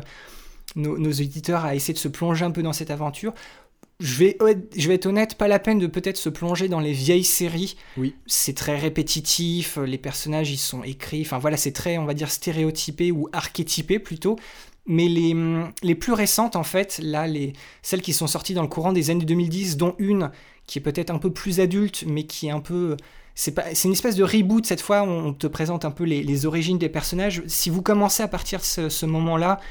nos, 0.76 0.98
nos 0.98 1.12
auditeurs 1.12 1.65
à 1.65 1.76
essayer 1.76 1.93
de 1.93 2.00
se 2.00 2.08
plonger 2.08 2.46
un 2.46 2.52
peu 2.52 2.63
dans 2.63 2.74
cette 2.74 2.91
aventure. 2.91 3.34
Je 4.04 4.16
vais, 4.16 4.38
je 4.76 4.88
vais 4.89 4.96
être 4.96 5.06
honnête, 5.06 5.36
pas 5.36 5.48
la 5.48 5.60
peine 5.60 5.80
de 5.80 5.88
peut-être 5.88 6.18
se 6.18 6.28
plonger 6.28 6.68
dans 6.68 6.82
les 6.82 6.92
vieilles 6.92 7.24
séries. 7.24 7.78
Oui. 7.96 8.13
C'est 8.28 8.54
très 8.54 8.78
répétitif, 8.78 9.78
les 9.78 9.98
personnages 9.98 10.52
ils 10.52 10.58
sont 10.58 10.84
écrits, 10.84 11.22
enfin 11.22 11.38
voilà, 11.38 11.56
c'est 11.56 11.72
très, 11.72 11.98
on 11.98 12.04
va 12.04 12.13
dire, 12.13 12.30
stéréotypé 12.30 13.13
ou 13.13 13.30
archétypé 13.32 14.00
plutôt. 14.00 14.36
Mais 14.86 15.08
les, 15.08 15.32
hum, 15.32 15.72
les 15.84 15.96
plus 15.96 16.12
récentes, 16.12 16.58
en 16.58 16.63
fait, 16.63 17.00
là, 17.02 17.28
les, 17.28 17.54
celles 17.82 18.02
qui 18.02 18.12
sont 18.12 18.28
sorties 18.28 18.54
dans 18.54 18.62
le 18.62 18.68
courant 18.68 18.92
des 18.92 19.10
années 19.10 19.24
2010, 19.24 19.78
dont 19.78 19.96
une 20.00 20.32
qui 20.68 20.80
est 20.80 20.82
peut-être 20.82 21.10
un 21.10 21.18
peu 21.18 21.32
plus 21.32 21.62
adulte, 21.62 22.04
mais 22.06 22.26
qui 22.26 22.48
est 22.48 22.52
un 22.52 22.60
peu. 22.60 22.98
C'est 23.36 23.56
une 23.86 23.94
espèce 23.94 24.16
de 24.16 24.24
reboot 24.24 24.66
cette 24.66 24.82
fois. 24.82 25.04
On 25.04 25.28
on 25.28 25.34
te 25.34 25.48
présente 25.48 25.86
un 25.86 25.92
peu 25.92 26.04
les, 26.04 26.24
les 26.24 26.46
origines 26.46 26.78
des 26.78 26.89
personnages. 26.89 27.42
Si 27.48 27.70
vous 27.70 27.82
commencez 27.82 28.22
à 28.22 28.28
partir 28.28 28.60
de 28.60 28.66
ce, 28.66 28.89
ce 28.89 29.06
moment-là, 29.06 29.62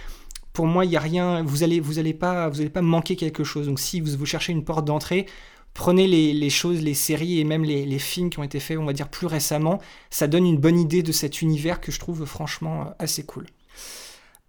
pour 0.53 0.67
moi, 0.67 0.85
il 0.85 0.91
y 0.91 0.97
a 0.97 1.01
rien. 1.01 1.43
Vous 1.43 1.63
allez, 1.63 1.81
vous 1.81 1.99
allez 1.99 2.15
pas, 2.15 2.49
vous 2.49 2.61
allez 2.61 2.71
pas 2.71 2.83
manquer 2.83 3.17
quelque 3.17 3.45
chose. 3.45 3.67
Donc, 3.67 3.81
si 3.81 4.01
vous, 4.01 4.17
vous 4.17 4.27
cherchez 4.27 4.53
une 4.53 4.65
porte 4.65 4.85
d'entrée, 4.85 5.27
prenez 5.75 6.07
les, 6.07 6.33
les 6.33 6.51
choses, 6.51 6.81
les 6.83 6.95
séries 6.95 7.41
et 7.41 7.45
même 7.45 7.65
les, 7.65 7.87
les 7.87 7.99
films 7.99 8.31
qui 8.31 8.39
ont 8.39 8.43
été 8.43 8.61
faits, 8.61 8.79
on 8.79 8.85
va 8.85 8.93
dire 8.93 9.09
plus 9.09 9.27
récemment. 9.27 9.81
Ça 10.11 10.27
donne 10.27 10.47
une 10.47 10.59
bonne 10.59 10.79
idée 10.79 11.03
de 11.03 11.13
cet 11.13 11.43
univers 11.43 11.81
que 11.81 11.91
je 11.93 11.99
trouve 11.99 12.25
franchement 12.25 12.83
euh, 12.83 12.91
assez 12.99 13.25
cool. 13.25 13.47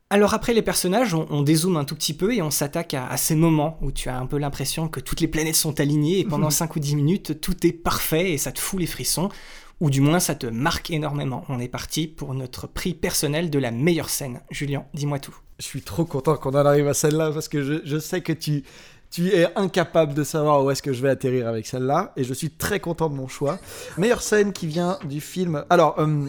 Alors 0.10 0.36
après 0.36 0.54
les 0.54 0.62
personnages, 0.62 1.16
on, 1.16 1.26
on 1.32 1.42
dézoome 1.42 1.76
un 1.78 1.86
tout 1.86 1.96
petit 1.96 2.14
peu 2.14 2.36
et 2.36 2.42
on 2.44 2.52
s'attaque 2.52 2.94
à, 2.94 3.08
à 3.08 3.18
ces 3.18 3.34
moments 3.36 3.80
où 3.82 3.92
tu 3.92 4.10
as 4.10 4.20
un 4.20 4.28
peu 4.28 4.38
l'impression 4.38 4.88
que 4.88 5.00
toutes 5.00 5.22
les 5.22 5.28
planètes 5.28 5.56
sont 5.56 5.80
alignées 5.80 6.20
et 6.20 6.24
pendant 6.24 6.50
5 6.52 6.76
ou 6.76 6.80
10 6.80 6.96
minutes, 6.98 7.42
tout 7.42 7.66
est 7.66 7.72
parfait 7.72 8.34
et 8.34 8.38
ça 8.38 8.52
te 8.52 8.60
fout 8.60 8.80
les 8.80 8.86
frissons, 8.86 9.30
ou 9.80 9.90
du 9.90 10.02
moins 10.02 10.20
ça 10.20 10.36
te 10.36 10.48
marque 10.48 10.92
énormément. 10.92 11.46
On 11.50 11.60
est 11.60 11.68
parti 11.68 12.08
pour 12.08 12.34
notre 12.34 12.68
prix 12.68 12.94
personnel 12.94 13.50
de 13.50 13.60
la 13.60 13.72
meilleure 13.72 14.10
scène. 14.10 14.42
Julien, 14.50 14.86
dis-moi 14.94 15.20
tout. 15.20 15.36
je 15.60 15.66
suis 15.66 15.82
trop 15.82 16.06
content 16.06 16.36
qu'on 16.38 16.52
en 16.52 16.66
arrive 16.66 16.88
à 16.88 16.94
celle-là 16.94 17.32
parce 17.32 17.48
que 17.48 17.82
je, 17.84 18.00
sais 18.00 18.22
que 18.22 18.34
tu, 18.34 18.64
tu 19.12 19.28
es 19.30 19.48
incapable 19.56 20.14
de 20.14 20.24
savoir 20.24 20.64
où 20.64 20.72
est-ce 20.72 20.82
que 20.82 20.94
je 20.94 21.02
vais 21.02 21.10
atterrir 21.10 21.48
avec 21.48 21.66
celle-là 21.66 22.14
et 22.16 22.24
je 22.24 22.34
suis 22.34 22.50
très 22.50 22.80
content 22.80 23.10
de 23.10 23.16
mon 23.16 23.28
choix. 23.28 23.60
Meilleure 23.98 24.22
scène 24.22 24.54
qui 24.54 24.68
vient 24.68 25.00
du 25.06 25.22
film. 25.22 25.66
Alors, 25.70 26.00
euh, 26.00 26.28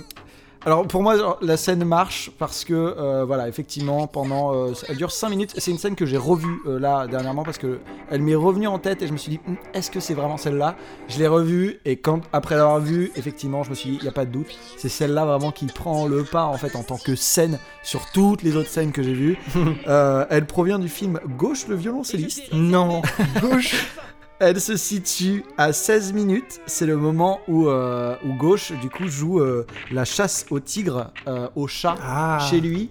alors 0.65 0.87
pour 0.87 1.03
moi, 1.03 1.39
la 1.43 1.57
scène 1.57 1.85
marche 1.85 2.31
parce 2.39 2.65
que, 2.65 2.73
euh, 2.75 3.25
voilà, 3.25 3.49
effectivement, 3.49 4.07
pendant. 4.07 4.55
euh, 4.55 4.73
elle 4.89 4.97
dure 4.97 5.11
5 5.11 5.29
minutes. 5.29 5.55
C'est 5.59 5.71
une 5.71 5.79
scène 5.79 5.95
que 5.95 6.07
j'ai 6.07 6.17
revue 6.17 6.61
euh, 6.67 6.79
là 6.79 7.07
dernièrement 7.07 7.43
parce 7.43 7.59
que 7.59 7.81
elle 8.11 8.23
m'est 8.23 8.35
revenue 8.35 8.67
en 8.67 8.79
tête 8.79 9.03
et 9.03 9.07
je 9.07 9.13
me 9.13 9.19
suis 9.19 9.31
dit, 9.33 9.41
Hum, 9.47 9.57
est-ce 9.75 9.91
que 9.91 10.01
c'est 10.01 10.15
vraiment 10.15 10.37
celle-là? 10.37 10.77
Je 11.09 11.19
l'ai 11.19 11.27
revue 11.27 11.81
et 11.85 11.97
quand, 11.97 12.21
après 12.33 12.57
l'avoir 12.57 12.81
vue, 12.81 13.13
effectivement, 13.17 13.63
je 13.63 13.71
me 13.71 13.75
suis 13.75 13.91
dit, 13.91 13.97
il 13.97 14.03
n'y 14.03 14.09
a 14.09 14.13
pas 14.13 14.25
de 14.25 14.31
doute, 14.31 14.47
c'est 14.77 14.89
celle-là 14.89 15.25
vraiment 15.25 15.51
qui 15.51 15.67
prend 15.67 16.07
le 16.07 16.25
pas 16.25 16.45
en 16.45 16.57
fait 16.57 16.77
en 16.77 16.83
tant 16.83 16.97
que 16.99 17.15
scène 17.15 17.59
sur 17.83 18.11
toutes 18.13 18.43
les 18.43 18.57
autres 18.57 18.71
scènes 18.71 18.93
que 18.93 19.03
j'ai 19.03 19.15
vues. 19.15 19.39
Euh, 19.87 20.25
elle 20.31 20.47
provient 20.47 20.79
du 20.79 20.89
film 20.89 21.21
Gauche 21.37 21.67
le 21.69 21.75
violoncelliste. 21.75 22.53
Non, 22.53 23.03
gauche 23.41 23.75
Elle 24.41 24.61
se 24.61 24.77
situe 24.77 25.45
à 25.57 25.73
16 25.73 26.13
minutes. 26.13 26.61
C'est 26.67 26.87
le 26.87 26.97
moment 26.97 27.41
où, 27.47 27.69
euh, 27.69 28.17
où 28.25 28.33
Gauche, 28.35 28.73
du 28.81 28.91
coup, 28.91 29.07
joue 29.07 29.41
euh, 29.41 29.67
la 29.93 30.05
chasse 30.05 30.47
au 30.51 30.59
tigre, 30.61 31.13
euh, 31.29 31.49
au 31.55 31.67
chat, 31.69 31.95
Ah. 32.03 32.45
chez 32.51 32.61
lui. 32.61 32.91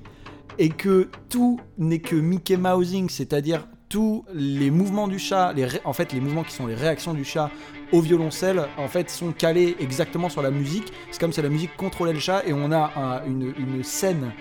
Et 0.57 0.69
que 0.69 1.09
tout 1.29 1.59
n'est 1.77 1.99
que 1.99 2.15
Mickey 2.15 2.57
Mousing, 2.57 3.09
c'est-à-dire 3.09 3.67
tous 3.89 4.23
les 4.33 4.71
mouvements 4.71 5.07
du 5.07 5.19
chat, 5.19 5.51
les 5.53 5.67
en 5.83 5.93
fait, 5.93 6.13
les 6.13 6.19
mouvements 6.19 6.43
qui 6.43 6.53
sont 6.53 6.65
les 6.67 6.75
réactions 6.75 7.13
du 7.13 7.23
chat 7.25 7.51
au 7.93 8.01
violoncelle, 8.01 8.65
en 8.77 8.87
fait, 8.89 9.09
sont 9.09 9.31
calés 9.31 9.77
exactement 9.79 10.27
sur 10.27 10.41
la 10.41 10.49
musique. 10.51 10.91
C'est 11.11 11.21
comme 11.21 11.31
si 11.31 11.41
la 11.41 11.47
musique 11.49 11.77
contrôlait 11.77 12.11
le 12.11 12.19
chat 12.19 12.43
et 12.45 12.51
on 12.51 12.71
a 12.71 12.91
un- 12.97 13.25
une, 13.25 13.83
scène 13.83 14.31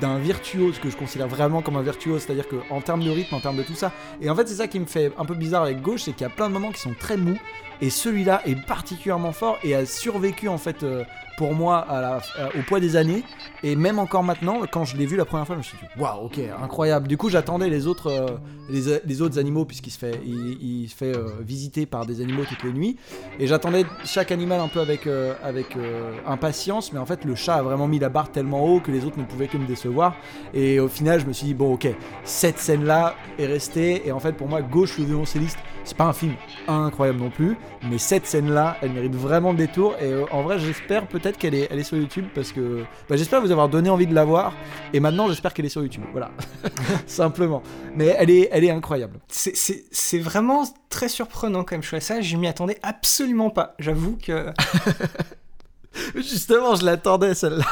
d'un 0.00 0.18
virtuose 0.18 0.78
que 0.78 0.88
je 0.88 0.96
considère 0.96 1.26
vraiment 1.28 1.60
comme 1.60 1.76
un 1.76 1.82
virtuose, 1.82 2.22
c'est-à-dire 2.22 2.46
qu'en 2.48 2.80
termes 2.80 3.02
de 3.02 3.10
rythme, 3.10 3.34
en 3.34 3.40
termes 3.40 3.56
de 3.56 3.64
tout 3.64 3.74
ça. 3.74 3.92
Et 4.20 4.30
en 4.30 4.36
fait, 4.36 4.46
c'est 4.48 4.54
ça 4.54 4.68
qui 4.68 4.78
me 4.78 4.86
fait 4.86 5.12
un 5.18 5.24
peu 5.24 5.34
bizarre 5.34 5.64
avec 5.64 5.82
Gauche, 5.82 6.02
c'est 6.04 6.12
qu'il 6.12 6.22
y 6.22 6.26
a 6.26 6.30
plein 6.30 6.48
de 6.48 6.52
moments 6.54 6.70
qui 6.70 6.80
sont 6.80 6.94
très 6.98 7.16
mous. 7.16 7.38
Et 7.82 7.90
celui-là 7.90 8.40
est 8.46 8.54
particulièrement 8.66 9.32
fort 9.32 9.58
et 9.62 9.74
a 9.74 9.84
survécu 9.84 10.48
en 10.48 10.56
fait 10.56 10.82
euh, 10.82 11.04
pour 11.36 11.54
moi 11.54 11.78
à- 11.88 12.18
au 12.58 12.62
poids 12.66 12.80
des 12.80 12.96
années. 12.96 13.22
Et 13.62 13.76
même 13.76 13.98
encore 13.98 14.22
maintenant, 14.22 14.60
quand 14.70 14.84
je 14.84 14.96
l'ai 14.96 15.06
vu 15.06 15.16
la 15.16 15.24
première 15.24 15.46
fois, 15.46 15.54
je 15.56 15.58
me 15.58 15.64
suis 15.64 15.76
dit 15.78 16.00
waouh, 16.00 16.26
ok, 16.26 16.38
incroyable. 16.62 17.08
Du 17.08 17.16
coup, 17.16 17.28
j'attendais 17.30 17.68
les 17.68 17.86
autres, 17.86 18.08
euh, 18.10 18.26
les, 18.70 19.00
les 19.04 19.22
autres 19.22 19.38
animaux 19.38 19.64
puisqu'il 19.64 19.90
se 19.90 19.98
fait, 19.98 20.20
il, 20.24 20.88
se 20.88 20.94
fait 20.94 21.16
euh, 21.16 21.28
visiter 21.40 21.86
par 21.86 22.06
des 22.06 22.20
animaux 22.20 22.44
toutes 22.48 22.62
les 22.64 22.72
nuits. 22.72 22.96
Et 23.38 23.46
j'attendais 23.46 23.84
chaque 24.04 24.30
animal 24.32 24.60
un 24.60 24.68
peu 24.68 24.80
avec, 24.80 25.06
euh, 25.06 25.34
avec 25.42 25.76
euh, 25.76 26.12
impatience, 26.26 26.92
mais 26.92 26.98
en 26.98 27.06
fait, 27.06 27.24
le 27.24 27.34
chat 27.34 27.56
a 27.56 27.62
vraiment 27.62 27.88
mis 27.88 27.98
la 27.98 28.08
barre 28.08 28.30
tellement 28.30 28.64
haut 28.64 28.80
que 28.80 28.90
les 28.92 29.04
autres 29.04 29.18
ne 29.18 29.24
pouvaient 29.24 29.48
que 29.48 29.58
me 29.58 29.66
décevoir. 29.66 30.14
Et 30.54 30.80
au 30.80 30.88
final, 30.88 31.20
je 31.20 31.26
me 31.26 31.32
suis 31.32 31.46
dit 31.46 31.54
bon, 31.54 31.74
ok, 31.74 31.88
cette 32.24 32.58
scène-là 32.58 33.14
est 33.38 33.46
restée. 33.46 34.06
Et 34.06 34.12
en 34.12 34.20
fait, 34.20 34.32
pour 34.32 34.48
moi, 34.48 34.62
Gauche 34.62 34.98
le 34.98 35.04
violoncelliste, 35.04 35.58
c'est 35.84 35.96
pas 35.96 36.04
un 36.04 36.12
film 36.12 36.34
incroyable 36.66 37.20
non 37.20 37.30
plus, 37.30 37.56
mais 37.88 37.98
cette 37.98 38.26
scène-là, 38.26 38.76
elle 38.82 38.92
mérite 38.92 39.14
vraiment 39.14 39.52
le 39.52 39.58
détour. 39.58 39.94
Et 40.00 40.06
euh, 40.12 40.24
en 40.32 40.42
vrai, 40.42 40.58
j'espère 40.58 41.06
peut-être 41.06 41.25
qu'elle 41.32 41.54
est, 41.54 41.68
elle 41.70 41.78
est 41.78 41.84
sur 41.84 41.96
YouTube 41.96 42.26
parce 42.34 42.52
que 42.52 42.84
bah, 43.08 43.16
j'espère 43.16 43.40
vous 43.40 43.50
avoir 43.50 43.68
donné 43.68 43.90
envie 43.90 44.06
de 44.06 44.14
la 44.14 44.24
voir. 44.24 44.52
Et 44.92 45.00
maintenant, 45.00 45.28
j'espère 45.28 45.52
qu'elle 45.54 45.66
est 45.66 45.70
sur 45.70 45.82
YouTube. 45.82 46.04
Voilà, 46.12 46.30
simplement. 47.06 47.62
Mais 47.94 48.14
elle 48.18 48.30
est, 48.30 48.48
elle 48.52 48.64
est 48.64 48.70
incroyable. 48.70 49.18
C'est- 49.28 49.56
C'est 49.56 49.84
c'est 49.90 50.18
vraiment 50.18 50.64
très 50.90 51.08
surprenant 51.08 51.64
comme 51.64 51.82
choix. 51.82 52.00
Ça, 52.00 52.20
je 52.20 52.36
m'y 52.36 52.46
attendais 52.46 52.78
absolument 52.82 53.50
pas. 53.50 53.74
J'avoue 53.78 54.16
que 54.22 54.46
Justement, 56.14 56.74
je 56.74 56.84
l'attendais 56.84 57.34
celle-là. 57.34 57.64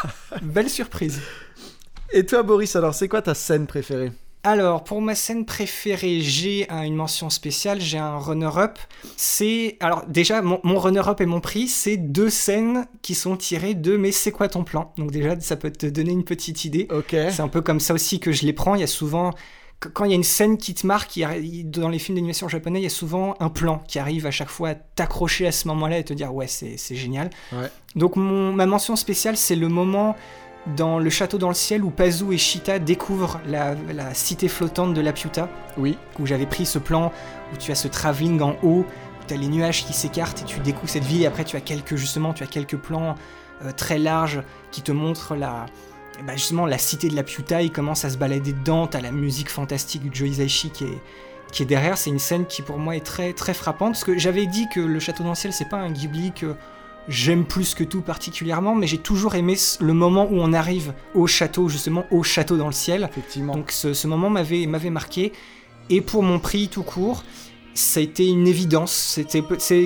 belle 0.42 0.70
surprise. 0.70 1.20
Et 2.12 2.24
toi, 2.24 2.42
Boris, 2.42 2.74
alors 2.76 2.94
c'est 2.94 3.08
quoi 3.08 3.20
ta 3.22 3.34
scène 3.34 3.66
préférée? 3.66 4.12
Alors, 4.46 4.84
pour 4.84 5.00
ma 5.00 5.14
scène 5.14 5.46
préférée, 5.46 6.20
j'ai 6.20 6.68
un- 6.70 6.82
une 6.82 6.94
mention 6.94 7.30
spéciale, 7.30 7.80
j'ai 7.80 7.96
un 7.98 8.18
runner-up. 8.18 8.78
C'est. 9.16 9.78
Alors, 9.80 10.04
déjà, 10.06 10.42
mon, 10.42 10.60
mon 10.64 10.78
runner-up 10.78 11.20
et 11.22 11.26
mon 11.26 11.40
prix, 11.40 11.66
c'est 11.66 11.96
deux 11.96 12.28
scènes 12.28 12.86
qui 13.00 13.14
sont 13.14 13.36
tirées 13.38 13.72
de 13.74 13.96
Mais 13.96 14.12
c'est 14.12 14.32
quoi 14.32 14.48
ton 14.48 14.62
plan? 14.62 14.92
Donc, 14.98 15.10
déjà, 15.10 15.40
ça 15.40 15.56
peut 15.56 15.70
te 15.70 15.86
donner 15.86 16.12
une 16.12 16.24
petite 16.24 16.64
idée. 16.66 16.86
Ok. 16.90 17.10
C'est 17.30 17.40
un 17.40 17.48
peu 17.48 17.62
comme 17.62 17.80
ça 17.80 17.94
aussi 17.94 18.20
que 18.20 18.32
je 18.32 18.44
les 18.44 18.52
prends. 18.52 18.74
Il 18.74 18.82
y 18.82 18.84
a 18.84 18.86
souvent. 18.86 19.30
qu- 19.80 19.88
Quand 19.88 20.04
il 20.04 20.10
y 20.10 20.12
a 20.14 20.16
une 20.16 20.22
scène 20.24 20.58
qui 20.58 20.74
te 20.74 20.86
marque, 20.86 21.18
dans 21.64 21.88
les 21.88 21.98
films 21.98 22.16
d'animation 22.16 22.46
japonais, 22.48 22.80
il 22.80 22.84
y 22.84 22.86
a 22.86 22.90
souvent 22.90 23.36
un 23.40 23.48
plan 23.48 23.82
qui 23.88 23.98
arrive 23.98 24.26
à 24.26 24.30
chaque 24.30 24.50
fois 24.50 24.68
à 24.70 24.74
t'accrocher 24.74 25.46
à 25.46 25.52
ce 25.52 25.66
moment-là 25.68 25.98
et 25.98 26.04
te 26.04 26.12
dire 26.12 26.34
ouais, 26.34 26.46
c'est 26.48 26.76
c'est 26.76 26.96
génial. 26.96 27.30
Ouais. 27.52 27.70
Donc 27.96 28.16
mon, 28.16 28.52
ma 28.52 28.66
mention 28.66 28.94
spéciale, 28.94 29.36
c'est 29.38 29.56
le 29.56 29.68
moment 29.68 30.16
dans 30.76 30.98
le 30.98 31.10
château 31.10 31.36
dans 31.38 31.48
le 31.48 31.54
ciel 31.54 31.84
où 31.84 31.90
Pazu 31.90 32.32
et 32.32 32.38
Shita 32.38 32.78
découvrent 32.78 33.40
la, 33.46 33.74
la 33.92 34.14
cité 34.14 34.48
flottante 34.48 34.94
de 34.94 35.00
Laputa, 35.00 35.48
Oui. 35.76 35.98
où 36.18 36.26
j'avais 36.26 36.46
pris 36.46 36.64
ce 36.64 36.78
plan 36.78 37.12
où 37.52 37.56
tu 37.56 37.70
as 37.70 37.74
ce 37.74 37.88
travelling 37.88 38.40
en 38.40 38.56
haut, 38.62 38.86
où 38.86 39.24
tu 39.26 39.34
as 39.34 39.36
les 39.36 39.48
nuages 39.48 39.84
qui 39.84 39.92
s'écartent 39.92 40.40
et 40.42 40.44
tu 40.44 40.60
découvres 40.60 40.88
cette 40.90 41.04
ville. 41.04 41.22
Et 41.22 41.26
après 41.26 41.44
tu 41.44 41.56
as 41.56 41.60
quelques 41.60 41.96
justement 41.96 42.32
tu 42.32 42.42
as 42.42 42.46
quelques 42.46 42.76
plans 42.78 43.14
euh, 43.64 43.72
très 43.72 43.98
larges 43.98 44.42
qui 44.70 44.80
te 44.82 44.92
montrent 44.92 45.34
la 45.36 45.66
bah, 46.26 46.34
justement 46.34 46.64
la 46.64 46.78
cité 46.78 47.08
de 47.08 47.16
Laputa, 47.16 47.60
il 47.60 47.72
commence 47.72 48.04
à 48.04 48.10
se 48.10 48.16
balader 48.16 48.52
dedans, 48.52 48.86
tu 48.86 48.96
as 48.96 49.00
la 49.00 49.10
musique 49.10 49.50
fantastique 49.50 50.02
du 50.02 50.10
Joe 50.16 50.28
Hisaishi 50.28 50.70
qui 50.70 50.84
est 50.84 50.98
qui 51.52 51.62
est 51.62 51.66
derrière, 51.66 51.98
c'est 51.98 52.10
une 52.10 52.18
scène 52.18 52.46
qui 52.46 52.62
pour 52.62 52.78
moi 52.78 52.96
est 52.96 53.04
très 53.04 53.32
très 53.32 53.54
frappante. 53.54 53.92
Parce 53.92 54.04
que 54.04 54.16
j'avais 54.18 54.46
dit 54.46 54.66
que 54.74 54.80
le 54.80 54.98
château 54.98 55.22
dans 55.24 55.30
le 55.30 55.34
ciel 55.34 55.52
c'est 55.52 55.68
pas 55.68 55.76
un 55.76 55.90
Ghibli 55.90 56.32
que 56.32 56.54
j'aime 57.08 57.44
plus 57.44 57.74
que 57.74 57.84
tout 57.84 58.00
particulièrement, 58.00 58.74
mais 58.74 58.86
j'ai 58.86 58.98
toujours 58.98 59.34
aimé 59.34 59.56
le 59.80 59.92
moment 59.92 60.24
où 60.30 60.36
on 60.40 60.52
arrive 60.52 60.94
au 61.14 61.26
château, 61.26 61.68
justement 61.68 62.04
au 62.10 62.22
château 62.22 62.56
dans 62.56 62.66
le 62.66 62.72
ciel. 62.72 63.08
Effectivement. 63.10 63.54
Donc 63.54 63.70
ce, 63.70 63.92
ce 63.94 64.06
moment 64.06 64.30
m'avait 64.30 64.66
marqué. 64.90 65.32
Et 65.90 66.00
pour 66.00 66.22
mon 66.22 66.38
prix 66.38 66.68
tout 66.68 66.82
court, 66.82 67.24
ça 67.74 68.00
a 68.00 68.02
été 68.02 68.26
une 68.26 68.46
évidence. 68.46 68.92
C'était, 68.92 69.42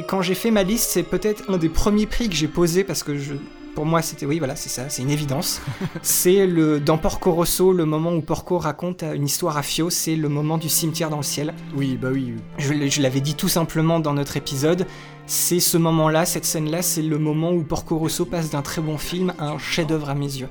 quand 0.06 0.22
j'ai 0.22 0.34
fait 0.34 0.50
ma 0.50 0.62
liste, 0.62 0.90
c'est 0.90 1.02
peut-être 1.02 1.50
un 1.50 1.56
des 1.56 1.68
premiers 1.68 2.06
prix 2.06 2.28
que 2.28 2.34
j'ai 2.36 2.48
posé 2.48 2.84
parce 2.84 3.02
que 3.02 3.16
je 3.18 3.34
pour 3.74 3.86
moi, 3.86 4.02
c'était 4.02 4.26
oui, 4.26 4.38
voilà, 4.40 4.56
c'est 4.56 4.70
ça, 4.70 4.88
c'est 4.88 5.02
une 5.02 5.10
évidence. 5.10 5.60
c'est 6.02 6.48
le 6.48 6.80
dans 6.80 6.98
Porco 6.98 7.30
Rosso, 7.30 7.72
le 7.72 7.84
moment 7.84 8.12
où 8.12 8.20
Porco 8.22 8.58
raconte 8.58 9.04
une 9.04 9.24
histoire 9.26 9.56
à 9.56 9.62
Fio, 9.62 9.88
c'est 9.88 10.16
le 10.16 10.28
moment 10.28 10.58
du 10.58 10.68
cimetière 10.68 11.10
dans 11.10 11.18
le 11.18 11.22
ciel. 11.22 11.54
Oui, 11.76 11.96
bah 11.96 12.08
oui. 12.12 12.34
Je, 12.58 12.72
l- 12.72 12.90
je 12.90 13.00
l'avais 13.00 13.20
dit 13.20 13.34
tout 13.36 13.46
simplement 13.46 14.00
dans 14.00 14.14
notre 14.14 14.36
épisode. 14.36 14.84
C'est 15.30 15.60
ce 15.60 15.76
moment-là, 15.76 16.24
cette 16.24 16.46
scène-là, 16.46 16.80
c'est 16.80 17.02
le 17.02 17.18
moment 17.18 17.52
où 17.52 17.62
Porco 17.62 17.98
Rosso 17.98 18.24
passe 18.24 18.48
d'un 18.48 18.62
très 18.62 18.80
bon 18.80 18.96
film 18.96 19.34
à 19.38 19.50
un 19.50 19.58
chef-d'œuvre 19.58 20.08
à 20.08 20.14
mes 20.14 20.24
yeux. 20.24 20.48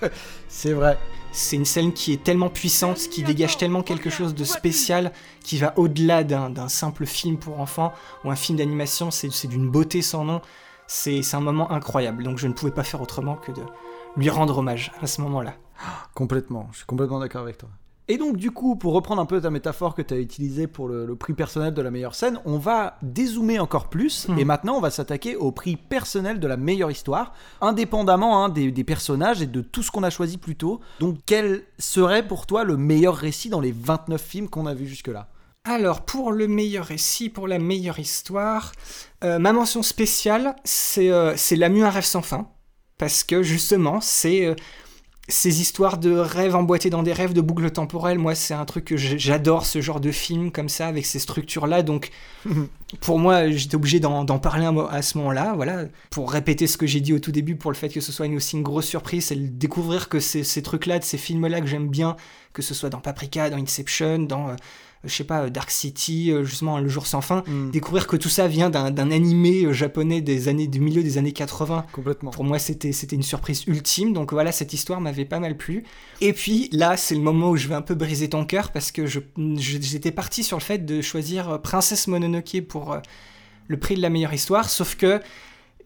C'est 0.48 0.74
vrai. 0.74 0.96
C'est 1.32 1.56
une 1.56 1.64
scène 1.64 1.92
qui 1.92 2.12
est 2.12 2.22
tellement 2.22 2.48
puissante, 2.48 2.98
qui 2.98 3.24
dégage 3.24 3.56
tellement 3.56 3.82
quelque 3.82 4.10
chose 4.10 4.32
de 4.32 4.44
spécial, 4.44 5.10
qui 5.42 5.58
va 5.58 5.76
au-delà 5.76 6.22
d'un 6.22 6.50
d'un 6.50 6.68
simple 6.68 7.04
film 7.04 7.36
pour 7.36 7.58
enfants 7.58 7.92
ou 8.24 8.30
un 8.30 8.36
film 8.36 8.58
d'animation. 8.58 9.10
C'est 9.10 9.32
c'est 9.32 9.48
d'une 9.48 9.68
beauté 9.68 10.02
sans 10.02 10.24
nom. 10.24 10.40
C'est 10.86 11.22
c'est 11.22 11.36
un 11.36 11.40
moment 11.40 11.72
incroyable. 11.72 12.22
Donc 12.22 12.38
je 12.38 12.46
ne 12.46 12.52
pouvais 12.52 12.70
pas 12.70 12.84
faire 12.84 13.02
autrement 13.02 13.34
que 13.34 13.50
de 13.50 13.62
lui 14.16 14.30
rendre 14.30 14.58
hommage 14.58 14.92
à 15.02 15.08
ce 15.08 15.20
moment-là. 15.22 15.54
Complètement, 16.14 16.68
je 16.70 16.76
suis 16.78 16.86
complètement 16.86 17.18
d'accord 17.18 17.42
avec 17.42 17.58
toi. 17.58 17.70
Et 18.12 18.18
donc 18.18 18.36
du 18.36 18.50
coup, 18.50 18.76
pour 18.76 18.92
reprendre 18.92 19.22
un 19.22 19.24
peu 19.26 19.40
ta 19.40 19.48
métaphore 19.48 19.94
que 19.94 20.02
tu 20.02 20.12
as 20.12 20.18
utilisée 20.18 20.66
pour 20.66 20.86
le, 20.86 21.06
le 21.06 21.16
prix 21.16 21.32
personnel 21.32 21.72
de 21.72 21.80
la 21.80 21.90
meilleure 21.90 22.14
scène, 22.14 22.38
on 22.44 22.58
va 22.58 22.98
dézoomer 23.00 23.58
encore 23.58 23.88
plus, 23.88 24.28
Mhm. 24.28 24.38
et 24.38 24.44
maintenant 24.44 24.76
on 24.76 24.80
va 24.80 24.90
s'attaquer 24.90 25.34
au 25.34 25.50
prix 25.50 25.76
personnel 25.76 26.38
de 26.38 26.46
la 26.46 26.58
meilleure 26.58 26.90
histoire, 26.90 27.32
indépendamment 27.62 28.44
hein, 28.44 28.50
des, 28.50 28.70
des 28.70 28.84
personnages 28.84 29.40
et 29.40 29.46
de 29.46 29.62
tout 29.62 29.82
ce 29.82 29.90
qu'on 29.90 30.02
a 30.02 30.10
choisi 30.10 30.36
plus 30.36 30.56
tôt. 30.56 30.80
Donc 31.00 31.20
quel 31.24 31.62
serait 31.78 32.26
pour 32.28 32.44
toi 32.46 32.64
le 32.64 32.76
meilleur 32.76 33.16
récit 33.16 33.48
dans 33.48 33.60
les 33.62 33.72
29 33.72 34.20
films 34.20 34.48
qu'on 34.50 34.66
a 34.66 34.74
vus 34.74 34.88
jusque-là? 34.88 35.28
Alors, 35.64 36.02
pour 36.02 36.32
le 36.32 36.48
meilleur 36.48 36.84
récit, 36.84 37.30
pour 37.30 37.48
la 37.48 37.58
meilleure 37.58 37.98
histoire, 37.98 38.72
euh, 39.24 39.38
ma 39.38 39.54
mention 39.54 39.82
spéciale, 39.82 40.54
c'est 40.64 41.10
euh, 41.10 41.34
La 41.56 41.68
Mue 41.70 41.82
un 41.84 41.88
rêve 41.90 42.04
sans 42.04 42.20
fin. 42.20 42.48
Parce 42.98 43.24
que 43.24 43.42
justement, 43.42 44.00
c'est 44.00 44.44
euh, 44.44 44.54
ces 45.32 45.62
histoires 45.62 45.98
de 45.98 46.10
rêves 46.10 46.54
emboîtés 46.54 46.90
dans 46.90 47.02
des 47.02 47.12
rêves, 47.12 47.32
de 47.32 47.40
boucles 47.40 47.70
temporelles. 47.70 48.18
Moi, 48.18 48.34
c'est 48.34 48.54
un 48.54 48.64
truc 48.66 48.84
que 48.84 48.96
j'adore, 48.96 49.64
ce 49.64 49.80
genre 49.80 49.98
de 49.98 50.10
film 50.10 50.52
comme 50.52 50.68
ça, 50.68 50.86
avec 50.86 51.06
ces 51.06 51.18
structures-là. 51.18 51.82
Donc, 51.82 52.10
pour 53.00 53.18
moi, 53.18 53.50
j'étais 53.50 53.74
obligé 53.74 53.98
d'en 53.98 54.24
parler 54.38 54.68
à 54.90 55.00
ce 55.02 55.16
moment-là. 55.18 55.54
Voilà, 55.56 55.86
pour 56.10 56.30
répéter 56.30 56.66
ce 56.66 56.76
que 56.76 56.86
j'ai 56.86 57.00
dit 57.00 57.14
au 57.14 57.18
tout 57.18 57.32
début, 57.32 57.56
pour 57.56 57.70
le 57.70 57.76
fait 57.76 57.88
que 57.88 58.00
ce 58.00 58.12
soit 58.12 58.26
une, 58.26 58.36
aussi 58.36 58.56
une 58.56 58.62
grosse 58.62 58.86
surprise, 58.86 59.26
c'est 59.26 59.36
de 59.36 59.46
découvrir 59.46 60.08
que 60.08 60.20
ces, 60.20 60.44
ces 60.44 60.62
trucs-là, 60.62 60.98
de 60.98 61.04
ces 61.04 61.18
films-là 61.18 61.60
que 61.60 61.66
j'aime 61.66 61.88
bien, 61.88 62.16
que 62.52 62.60
ce 62.60 62.74
soit 62.74 62.90
dans 62.90 63.00
Paprika, 63.00 63.48
dans 63.48 63.56
Inception, 63.56 64.18
dans, 64.18 64.50
euh, 64.50 64.56
je 65.04 65.12
sais 65.14 65.24
pas, 65.24 65.50
Dark 65.50 65.70
City, 65.70 66.30
euh, 66.30 66.44
justement, 66.44 66.78
Le 66.78 66.88
Jour 66.88 67.06
sans 67.06 67.20
fin, 67.20 67.42
Hmm. 67.46 67.70
découvrir 67.70 68.06
que 68.06 68.16
tout 68.16 68.28
ça 68.28 68.46
vient 68.48 68.70
d'un 68.70 69.10
animé 69.10 69.64
euh, 69.64 69.72
japonais 69.72 70.20
des 70.20 70.48
années, 70.48 70.66
du 70.68 70.78
milieu 70.80 71.02
des 71.02 71.18
années 71.18 71.32
80. 71.32 71.86
Complètement. 71.92 72.30
Pour 72.30 72.44
moi, 72.44 72.58
c'était 72.58 72.90
une 72.90 73.22
surprise 73.22 73.64
ultime. 73.66 74.12
Donc 74.12 74.32
voilà, 74.32 74.52
cette 74.52 74.72
histoire 74.72 75.00
m'avait 75.00 75.24
pas 75.24 75.40
mal 75.40 75.56
plu. 75.56 75.84
Et 76.20 76.32
puis 76.32 76.68
là, 76.72 76.96
c'est 76.96 77.14
le 77.14 77.20
moment 77.20 77.50
où 77.50 77.56
je 77.56 77.66
vais 77.68 77.74
un 77.74 77.82
peu 77.82 77.94
briser 77.94 78.28
ton 78.28 78.44
cœur 78.44 78.70
parce 78.70 78.92
que 78.92 79.04
j'étais 79.06 80.12
parti 80.12 80.44
sur 80.44 80.56
le 80.58 80.62
fait 80.62 80.78
de 80.84 81.00
choisir 81.02 81.48
euh, 81.50 81.58
Princesse 81.58 82.06
Mononoke 82.06 82.60
pour 82.68 82.96
le 83.68 83.78
prix 83.78 83.94
de 83.96 84.02
la 84.02 84.10
meilleure 84.10 84.34
histoire. 84.34 84.68
Sauf 84.70 84.94
que 84.96 85.20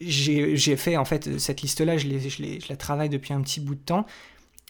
j'ai 0.01 0.77
fait 0.77 0.97
en 0.97 1.05
fait 1.05 1.39
cette 1.39 1.63
liste-là, 1.63 1.97
je, 1.97 2.07
je, 2.07 2.29
je 2.29 2.69
la 2.69 2.77
travaille 2.77 3.09
depuis 3.09 3.33
un 3.33 3.41
petit 3.41 3.61
bout 3.61 3.75
de 3.75 3.81
temps. 3.81 4.05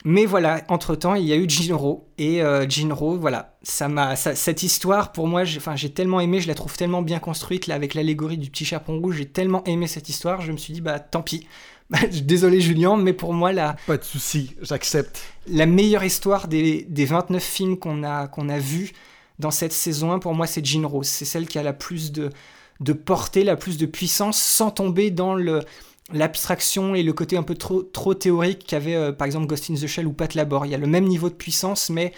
Mais 0.09 0.25
voilà, 0.25 0.63
entre-temps, 0.69 1.17
il 1.17 1.25
y 1.25 1.33
a 1.33 1.37
eu 1.37 1.49
Jinro. 1.49 2.09
Et 2.17 2.41
euh, 2.41 2.65
Jinro, 2.69 3.19
voilà, 3.19 3.57
ça 3.65 3.89
m'a, 3.89 4.15
cette 4.15 4.63
histoire, 4.63 5.11
pour 5.11 5.27
moi, 5.27 5.43
j'ai, 5.43 5.91
tellement 5.91 6.21
aimé, 6.21 6.41
je 6.41 6.47
la 6.47 6.55
trouve 6.55 6.77
tellement 6.77 7.03
bien 7.03 7.19
construite, 7.19 7.67
là, 7.67 7.75
avec 7.75 7.95
l'allégorie 7.95 8.39
du 8.39 8.49
petit 8.49 8.65
chaperon 8.65 9.01
rouge, 9.01 9.17
j'ai 9.17 9.27
tellement 9.27 9.65
aimé 9.65 9.89
cette 9.89 10.09
histoire, 10.09 10.43
je 10.43 10.53
me 10.53 10.59
suis 10.59 10.73
dit, 10.73 10.81
bah 10.81 11.01
tant 11.01 11.23
pis. 11.23 11.49
Désolé 12.23 12.61
Julien, 12.61 12.97
mais 12.97 13.15
pour 13.15 13.33
moi, 13.33 13.53
la, 13.53 13.75
Pas 13.89 13.97
de 13.97 14.05
souci, 14.05 14.55
j'accepte. 14.63 15.21
la 15.49 15.67
meilleure 15.67 16.05
histoire 16.05 16.47
des, 16.47 16.87
des 16.89 17.05
29 17.05 17.43
films 17.43 17.77
qu'on 17.77 18.05
a, 18.05 18.29
qu'on 18.29 18.49
a 18.49 18.61
vus 18.61 18.93
dans 19.41 19.51
cette 19.51 19.73
saison 19.73 20.13
1, 20.13 20.21
pour 20.21 20.35
moi, 20.35 20.47
c'est 20.47 20.65
Jinro. 20.65 21.03
C'est 21.03 21.25
celle 21.25 21.49
qui 21.49 21.59
a 21.59 21.65
la 21.65 21.73
plus 21.73 22.13
de, 22.13 22.31
de 22.79 22.93
portée, 22.93 23.43
la 23.43 23.57
plus 23.57 23.77
de 23.77 23.87
puissance, 23.87 24.39
sans 24.39 24.71
tomber 24.71 25.11
dans 25.11 25.35
le 25.35 25.65
l'abstraction 26.13 26.95
et 26.95 27.03
le 27.03 27.13
côté 27.13 27.37
un 27.37 27.43
peu 27.43 27.55
trop, 27.55 27.83
trop 27.83 28.15
théorique 28.15 28.65
qu'avait 28.67 28.95
euh, 28.95 29.13
par 29.13 29.27
exemple 29.27 29.47
Ghost 29.47 29.71
in 29.71 29.75
the 29.75 29.87
Shell 29.87 30.07
ou 30.07 30.13
Pat 30.13 30.35
Labor. 30.35 30.67
Il 30.67 30.71
y 30.73 30.75
a 30.75 30.79
le 30.79 30.87
même 30.87 31.05
niveau 31.05 31.29
de 31.29 31.35
puissance, 31.35 31.91
mais 31.91 32.13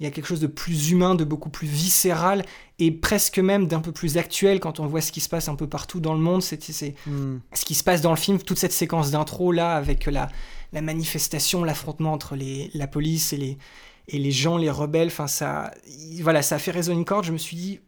il 0.00 0.04
y 0.04 0.06
a 0.06 0.10
quelque 0.10 0.26
chose 0.26 0.40
de 0.40 0.48
plus 0.48 0.90
humain, 0.90 1.14
de 1.14 1.22
beaucoup 1.24 1.50
plus 1.50 1.68
viscéral 1.68 2.44
et 2.80 2.90
presque 2.90 3.38
même 3.38 3.68
d'un 3.68 3.80
peu 3.80 3.92
plus 3.92 4.16
actuel 4.16 4.58
quand 4.60 4.80
on 4.80 4.86
voit 4.86 5.00
ce 5.00 5.12
qui 5.12 5.20
se 5.20 5.28
passe 5.28 5.48
un 5.48 5.54
peu 5.54 5.68
partout 5.68 6.00
dans 6.00 6.14
le 6.14 6.20
monde. 6.20 6.42
C'est, 6.42 6.58
Hmm. 7.06 7.38
ce 7.52 7.64
qui 7.64 7.74
se 7.74 7.84
passe 7.84 8.00
dans 8.00 8.10
le 8.10 8.16
film, 8.16 8.38
toute 8.38 8.58
cette 8.58 8.72
séquence 8.72 9.10
d'intro 9.12 9.52
là, 9.52 9.76
avec 9.76 10.06
la, 10.06 10.28
la 10.72 10.80
manifestation, 10.80 11.62
l'affrontement 11.62 12.12
entre 12.12 12.34
les, 12.34 12.70
la 12.74 12.86
police 12.88 13.32
et 13.32 13.36
les, 13.36 13.58
et 14.08 14.18
les 14.18 14.32
gens, 14.32 14.56
les 14.56 14.70
rebelles, 14.70 15.08
enfin 15.08 15.28
ça, 15.28 15.70
voilà, 16.20 16.42
ça 16.42 16.56
a 16.56 16.58
fait 16.58 16.72
résonner 16.72 16.98
une 16.98 17.04
corde. 17.04 17.24
Je 17.24 17.32
me 17.32 17.38
suis 17.38 17.56
dit, 17.56 17.80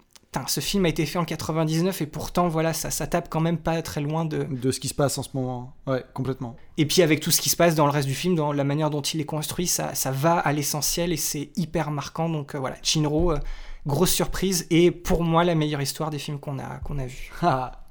ce 0.47 0.61
film 0.61 0.85
a 0.85 0.89
été 0.89 1.07
fait 1.07 1.19
en 1.19 1.25
99 1.25 2.03
et 2.03 2.07
pourtant 2.07 2.49
voilà, 2.49 2.73
ça, 2.73 2.91
ça 2.91 3.07
tape 3.07 3.29
quand 3.31 3.41
même 3.41 3.59
pas 3.59 3.81
très 3.83 4.01
loin 4.01 4.25
de. 4.25 4.45
De 4.45 4.71
ce 4.71 4.81
qui 4.81 4.89
se 4.89 4.95
passe 4.95 5.19
en 5.19 5.23
ce 5.23 5.31
moment. 5.35 5.75
Ouais, 5.87 6.05
complètement. 6.15 6.57
Et 6.77 6.87
puis 6.87 7.03
avec 7.03 7.21
tout 7.21 7.31
ce 7.31 7.41
qui 7.41 7.49
se 7.49 7.57
passe 7.57 7.75
dans 7.75 7.87
le 7.87 7.93
reste 7.93 8.09
du 8.09 8.15
film, 8.15 8.35
dans 8.35 8.53
la 8.53 8.65
manière 8.65 8.91
dont 8.91 9.01
il 9.01 9.21
est 9.21 9.25
construit, 9.25 9.67
ça, 9.67 9.95
ça 9.95 10.11
va 10.11 10.39
à 10.39 10.53
l'essentiel 10.53 11.12
et 11.12 11.17
c'est 11.17 11.51
hyper 11.57 11.91
marquant. 11.91 12.29
Donc 12.29 12.55
euh, 12.55 12.59
voilà, 12.59 12.77
Shinro, 12.83 13.33
euh, 13.33 13.39
grosse 13.87 14.12
surprise 14.12 14.67
et 14.71 14.91
pour 14.91 15.23
moi 15.23 15.45
la 15.45 15.55
meilleure 15.55 15.83
histoire 15.83 16.11
des 16.11 16.19
films 16.19 16.39
qu'on 16.39 16.59
a 16.59 16.79
qu'on 16.85 16.99
a 16.99 17.07
vus. 17.07 17.31
Ah, 17.43 17.85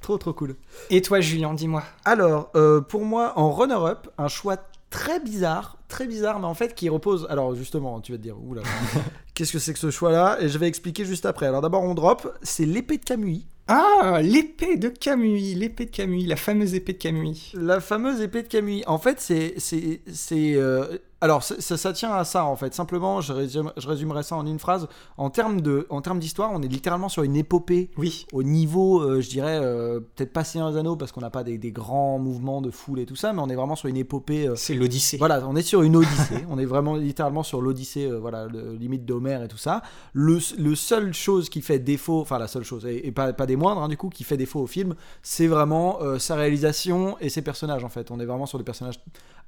trop 0.00 0.18
trop 0.18 0.32
cool. 0.32 0.56
Et 0.90 1.02
toi, 1.02 1.20
Julien, 1.20 1.54
dis-moi. 1.54 1.82
Alors, 2.04 2.50
euh, 2.54 2.80
pour 2.80 3.04
moi, 3.04 3.32
en 3.36 3.50
runner-up, 3.50 4.08
un 4.18 4.28
choix 4.28 4.56
très 4.96 5.20
bizarre, 5.20 5.76
très 5.88 6.06
bizarre, 6.06 6.40
mais 6.40 6.46
en 6.46 6.54
fait 6.54 6.74
qui 6.74 6.88
repose. 6.88 7.26
Alors, 7.28 7.54
justement, 7.54 8.00
tu 8.00 8.12
vas 8.12 8.18
te 8.18 8.22
dire, 8.22 8.36
oula, 8.42 8.62
qu'est-ce 9.34 9.52
que 9.52 9.58
c'est 9.58 9.74
que 9.74 9.78
ce 9.78 9.90
choix-là? 9.90 10.38
Et 10.40 10.48
je 10.48 10.56
vais 10.56 10.68
expliquer 10.68 11.04
juste 11.04 11.26
après. 11.26 11.46
Alors, 11.46 11.60
d'abord, 11.60 11.82
on 11.82 11.94
drop, 11.94 12.34
c'est 12.42 12.64
l'épée 12.64 12.96
de 12.96 13.04
Camus. 13.04 13.42
Ah, 13.68 14.20
l'épée 14.22 14.76
de 14.76 14.88
Camus, 14.88 15.54
l'épée 15.54 15.84
de 15.84 15.90
Camus, 15.90 16.24
la 16.24 16.36
fameuse 16.36 16.74
épée 16.74 16.94
de 16.94 16.98
Camus. 16.98 17.36
La 17.52 17.80
fameuse 17.80 18.22
épée 18.22 18.42
de 18.42 18.48
Camus. 18.48 18.82
En 18.86 18.98
fait, 18.98 19.20
c'est. 19.20 19.54
c'est, 19.58 20.00
c'est 20.10 20.54
euh, 20.54 20.98
Alors, 21.22 21.42
ça, 21.42 21.54
ça, 21.60 21.78
ça 21.78 21.92
tient 21.94 22.12
à 22.12 22.24
ça, 22.24 22.44
en 22.44 22.56
fait. 22.56 22.74
Simplement, 22.74 23.22
je, 23.22 23.32
résume- 23.32 23.72
je 23.78 23.88
résumerai 23.88 24.22
ça 24.22 24.36
en 24.36 24.46
une 24.46 24.58
phrase. 24.58 24.86
En 25.16 25.30
termes, 25.30 25.60
d'histoire, 25.62 26.50
on 26.52 26.60
est 26.62 26.68
littéralement 26.68 27.08
sur 27.08 27.22
une 27.22 27.36
épopée 27.36 27.90
Oui, 27.96 28.26
au 28.34 28.42
niveau, 28.42 29.00
euh, 29.00 29.22
je 29.22 29.28
dirais, 29.30 29.58
euh, 29.62 30.00
peut-être 30.00 30.34
pas 30.34 30.44
Seigneur 30.44 30.70
des 30.72 30.78
Anneaux, 30.78 30.96
parce 30.96 31.12
qu'on 31.12 31.22
n'a 31.22 31.30
pas 31.30 31.42
des, 31.42 31.56
des 31.56 31.72
grands 31.72 32.18
mouvements 32.18 32.60
de 32.60 32.70
foule 32.70 33.00
et 33.00 33.06
tout 33.06 33.16
ça, 33.16 33.32
mais 33.32 33.40
on 33.40 33.48
est 33.48 33.54
vraiment 33.54 33.76
sur 33.76 33.88
une 33.88 33.96
épopée. 33.96 34.46
euh, 34.46 34.56
c'est 34.56 34.74
l'Odyssée. 34.74 35.16
Voilà, 35.16 35.42
on 35.48 35.56
est 35.56 35.62
sur 35.62 35.80
une 35.82 35.96
odyssée. 35.96 36.44
on 36.50 36.58
est 36.58 36.66
vraiment 36.66 36.96
littéralement 36.96 37.42
sur 37.42 37.62
l'odyssée, 37.62 38.10
voilà, 38.10 38.46
le, 38.46 38.74
limite 38.74 39.06
d'Homère 39.06 39.42
et 39.42 39.48
tout 39.48 39.56
ça. 39.56 39.80
Le, 40.12 40.38
le 40.58 40.74
seule 40.74 41.14
chose 41.14 41.48
qui 41.48 41.62
fait 41.62 41.78
défaut, 41.78 42.20
enfin 42.20 42.38
la 42.38 42.46
seule 42.46 42.64
chose, 42.64 42.84
et, 42.84 43.06
et 43.06 43.10
pas, 43.12 43.32
pas 43.32 43.46
des 43.46 43.56
moindres, 43.56 43.82
hein, 43.82 43.88
du 43.88 43.96
coup, 43.96 44.10
qui 44.10 44.22
fait 44.24 44.36
défaut 44.36 44.60
au 44.60 44.66
film, 44.66 44.94
c'est 45.22 45.46
vraiment 45.46 45.98
sa 46.18 46.34
réalisation 46.34 47.16
et 47.20 47.30
ses 47.30 47.40
personnages, 47.40 47.84
en 47.84 47.88
fait. 47.88 48.10
On 48.10 48.20
est 48.20 48.26
vraiment 48.26 48.46
sur 48.46 48.58
des 48.58 48.64
personnages 48.64 49.00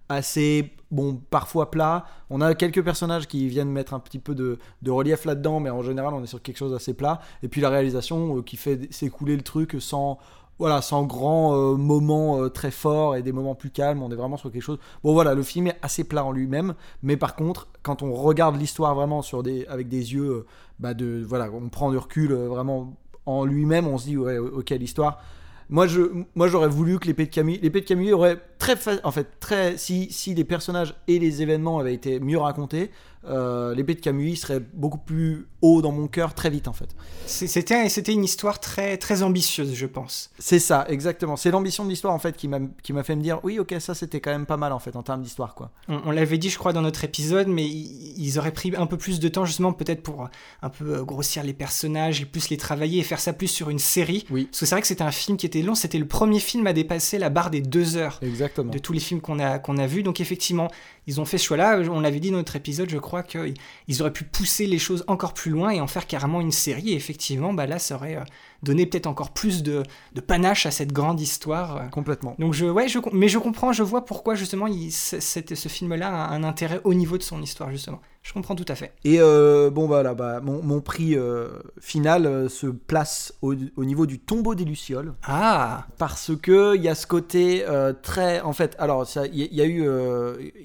assez, 0.09 0.73
bon, 0.91 1.21
parfois 1.31 1.71
plats. 1.71 2.07
On 2.31 2.41
a 2.41 2.55
quelques 2.55 2.83
personnages 2.83 3.27
qui 3.27 3.49
viennent 3.49 3.71
mettre 3.71 3.95
un 3.95 4.01
petit 4.01 4.19
peu 4.19 4.35
de, 4.35 4.59
relief 4.87 5.25
là-dedans, 5.25 5.61
mais 5.61 5.71
en 5.71 5.83
général, 5.83 6.15
on 6.15 6.23
est 6.23 6.29
sur 6.29 6.43
quelque 6.43 6.57
chose 6.57 6.73
d'assez 6.73 6.95
plat. 6.95 7.21
Et 7.43 7.49
puis 7.49 7.61
la 7.61 7.71
réalisation 7.71 8.39
euh, 8.39 8.43
qui 8.43 8.57
fait 8.57 8.93
s'écouler 8.93 9.37
le 9.37 9.43
truc 9.43 9.77
sans 9.81 10.19
voilà, 10.59 10.83
sans 10.83 11.05
grands 11.05 11.55
euh, 11.55 11.77
moments 11.77 12.43
euh, 12.43 12.49
très 12.49 12.73
forts 12.73 13.15
et 13.15 13.23
des 13.23 13.31
moments 13.31 13.55
plus 13.55 13.71
calmes, 13.71 14.03
on 14.03 14.11
est 14.11 14.17
vraiment 14.17 14.37
sur 14.37 14.51
quelque 14.51 14.63
chose. 14.63 14.81
Bon 15.05 15.13
voilà, 15.13 15.35
le 15.35 15.45
film 15.45 15.69
est 15.69 15.79
assez 15.83 16.03
plat 16.03 16.25
en 16.25 16.33
lui-même, 16.33 16.75
mais 17.05 17.17
par 17.17 17.37
contre, 17.37 17.69
quand 17.85 18.03
on 18.03 18.13
regarde 18.13 18.57
l'histoire 18.57 18.93
vraiment 18.97 19.23
sur 19.23 19.45
des, 19.45 19.67
avec 19.67 19.89
des 19.89 20.15
yeux, 20.15 20.47
bah 20.81 20.95
de, 20.95 21.23
voilà, 21.25 21.49
on 21.53 21.69
prend 21.69 21.93
du 21.93 21.97
recul 21.97 22.33
vraiment 22.33 22.97
en 23.25 23.45
lui-même, 23.45 23.87
on 23.87 23.99
se 23.99 24.07
dit 24.07 24.17
ouais, 24.17 24.39
ok 24.39 24.71
l'histoire. 24.71 25.23
Moi 25.71 25.87
je, 25.87 26.01
moi 26.35 26.49
j'aurais 26.49 26.69
voulu 26.69 26.99
que 26.99 27.07
l'épée 27.07 27.27
de 27.27 27.31
Camus, 27.31 27.59
l'épée 27.63 27.83
de 27.83 27.87
Camus 27.87 28.13
aurait 28.13 28.41
très, 28.59 28.77
en 29.05 29.11
fait 29.11 29.27
très, 29.41 29.77
si, 29.77 30.09
si 30.11 30.35
les 30.35 30.45
personnages 30.45 30.95
et 31.07 31.19
les 31.19 31.43
événements 31.43 31.79
avaient 31.79 31.95
été 31.95 32.21
mieux 32.21 32.39
racontés, 32.39 32.91
euh, 33.25 33.75
l'épée 33.75 33.95
de 33.95 34.01
Camus 34.01 34.37
serait 34.37 34.61
beaucoup 34.61 34.99
plus 34.99 35.49
haut 35.61 35.83
dans 35.83 35.91
mon 35.91 36.07
cœur 36.07 36.35
très 36.35 36.51
vite 36.51 36.69
en 36.69 36.73
fait. 36.73 36.89
C'était 37.27 37.89
c'était 37.89 38.13
une 38.13 38.25
histoire 38.25 38.61
très 38.61 38.97
très 38.97 39.23
ambitieuse, 39.23 39.75
je 39.75 39.87
pense. 39.87 40.31
C'est 40.39 40.61
ça, 40.61 40.87
exactement. 40.89 41.37
C'est 41.37 41.51
l'ambition 41.51 41.85
de 41.85 41.91
l'histoire 41.91 42.15
en 42.15 42.21
fait 42.21 42.37
qui 42.37 42.47
m'a 42.47 42.61
qui 42.83 42.93
m'a 42.93 43.03
fait 43.03 43.17
me 43.17 43.23
dire 43.23 43.41
oui 43.43 43.59
ok 43.59 43.75
ça 43.81 43.95
c'était 43.95 44.21
quand 44.21 44.31
même 44.31 44.47
pas 44.47 44.57
mal 44.57 44.73
en 44.73 44.79
fait 44.79 44.95
en 44.95 45.03
termes 45.03 45.23
d'histoire 45.23 45.55
quoi. 45.55 45.73
On, 45.89 46.01
on 46.07 46.11
l'avait 46.11 46.39
dit, 46.39 46.51
je 46.51 46.59
crois, 46.59 46.73
dans 46.73 46.83
notre 46.83 47.05
épisode, 47.05 47.49
mais 47.49 47.67
ils 47.67 48.39
auraient 48.39 48.53
pris 48.53 48.73
un 48.77 48.87
peu 48.87 48.97
plus 48.97 49.21
de 49.21 49.29
temps, 49.29 49.45
justement, 49.45 49.73
peut-être 49.73 50.03
pour 50.03 50.23
euh, 50.23 50.29
un 50.63 50.71
peu 50.71 50.97
euh, 50.97 51.05
grossir 51.05 51.43
les 51.43 51.53
personnages 51.53 52.21
et 52.21 52.25
plus 52.25 52.51
les 52.51 52.57
travailler 52.57 53.01
et 53.01 53.03
faire 53.03 53.21
ça 53.21 53.33
plus 53.33 53.49
sur 53.49 53.71
une 53.71 53.79
série. 53.79 54.25
Oui. 54.31 54.45
Parce 54.45 54.61
que 54.61 54.67
c'est 54.67 54.75
vrai 54.75 54.81
que 54.81 54.87
c'était 54.87 55.03
un 55.03 55.11
film 55.11 55.37
qui 55.37 55.47
était 55.47 55.63
long, 55.63 55.75
c'était 55.75 55.99
le 55.99 56.07
premier 56.07 56.41
film 56.41 56.67
à 56.67 56.73
dépasser 56.73 57.19
la 57.19 57.31
barre 57.31 57.51
des 57.51 57.61
deux 57.61 57.97
heures. 57.97 58.19
Exactement. 58.23 58.48
De 58.57 58.79
tous 58.79 58.93
les 58.93 59.01
films 59.01 59.21
qu'on 59.21 59.39
a, 59.39 59.59
qu'on 59.59 59.79
a 59.79 59.87
vus. 59.87 60.03
Donc 60.03 60.21
effectivement, 60.21 60.71
ils 61.07 61.21
ont 61.21 61.25
fait 61.25 61.39
ce 61.39 61.45
choix-là. 61.45 61.81
On 61.91 62.01
l'avait 62.01 62.21
dit 62.21 62.31
dans 62.31 62.39
notre 62.39 62.57
épisode, 62.57 62.89
je 62.91 62.99
crois 62.99 63.23
qu'ils 63.23 63.55
auraient 64.01 64.13
pu 64.13 64.25
pousser 64.25 64.67
les 64.67 64.79
choses 64.79 65.05
encore 65.07 65.35
plus 65.35 65.51
loin 65.51 65.71
et 65.71 65.81
en 65.81 65.87
faire 65.87 66.07
carrément 66.07 66.41
une 66.41 66.53
série. 66.53 66.91
Et 66.91 66.97
effectivement, 66.97 67.53
bah 67.53 67.67
là, 67.67 67.79
ça 67.79 67.97
aurait 67.97 68.19
donné 68.63 68.87
peut-être 68.87 69.07
encore 69.07 69.31
plus 69.31 69.63
de, 69.63 69.83
de 70.15 70.21
panache 70.21 70.67
à 70.67 70.71
cette 70.71 70.93
grande 70.93 71.21
histoire. 71.21 71.91
Complètement. 71.91 72.35
Donc 72.39 72.55
je, 72.55 72.67
ouais, 72.67 72.89
je, 72.89 72.99
mais 73.13 73.29
je 73.29 73.39
comprends, 73.39 73.73
je 73.73 73.83
vois 73.83 74.05
pourquoi 74.05 74.35
justement 74.35 74.67
il, 74.67 74.91
ce, 74.91 75.69
film-là 75.69 76.09
a 76.09 76.35
un 76.35 76.45
intérêt 76.45 76.81
au 76.85 76.95
niveau 76.95 77.19
de 77.19 77.23
son 77.23 77.41
histoire 77.43 77.71
justement. 77.71 78.01
Je 78.23 78.33
comprends 78.33 78.57
tout 78.57 78.65
à 78.69 78.75
fait. 78.75 78.93
Et 79.05 79.21
euh, 79.21 79.71
bon, 79.71 79.87
voilà, 79.87 80.13
bah, 80.13 80.41
mon, 80.43 80.63
mon 80.63 80.81
prix 80.81 81.17
euh, 81.17 81.49
final 81.81 82.27
euh, 82.27 82.49
se 82.49 82.67
place 82.67 83.33
au, 83.41 83.55
au 83.77 83.85
niveau 83.85 84.07
du 84.07 84.19
tombeau 84.19 84.55
des 84.55 84.65
Lucioles. 84.65 85.15
Ah, 85.23 85.87
Parce 85.97 86.33
que 86.37 86.77
il 86.77 86.83
y 86.83 86.89
a 86.89 86.95
ce 86.95 87.07
côté 87.07 87.65
très. 88.03 88.41
En 88.41 88.53
fait, 88.53 88.77
alors, 88.79 89.07
il 89.33 89.41
y, 89.41 89.55
y 89.55 89.63
a 89.63 89.67
eu. 89.67 89.89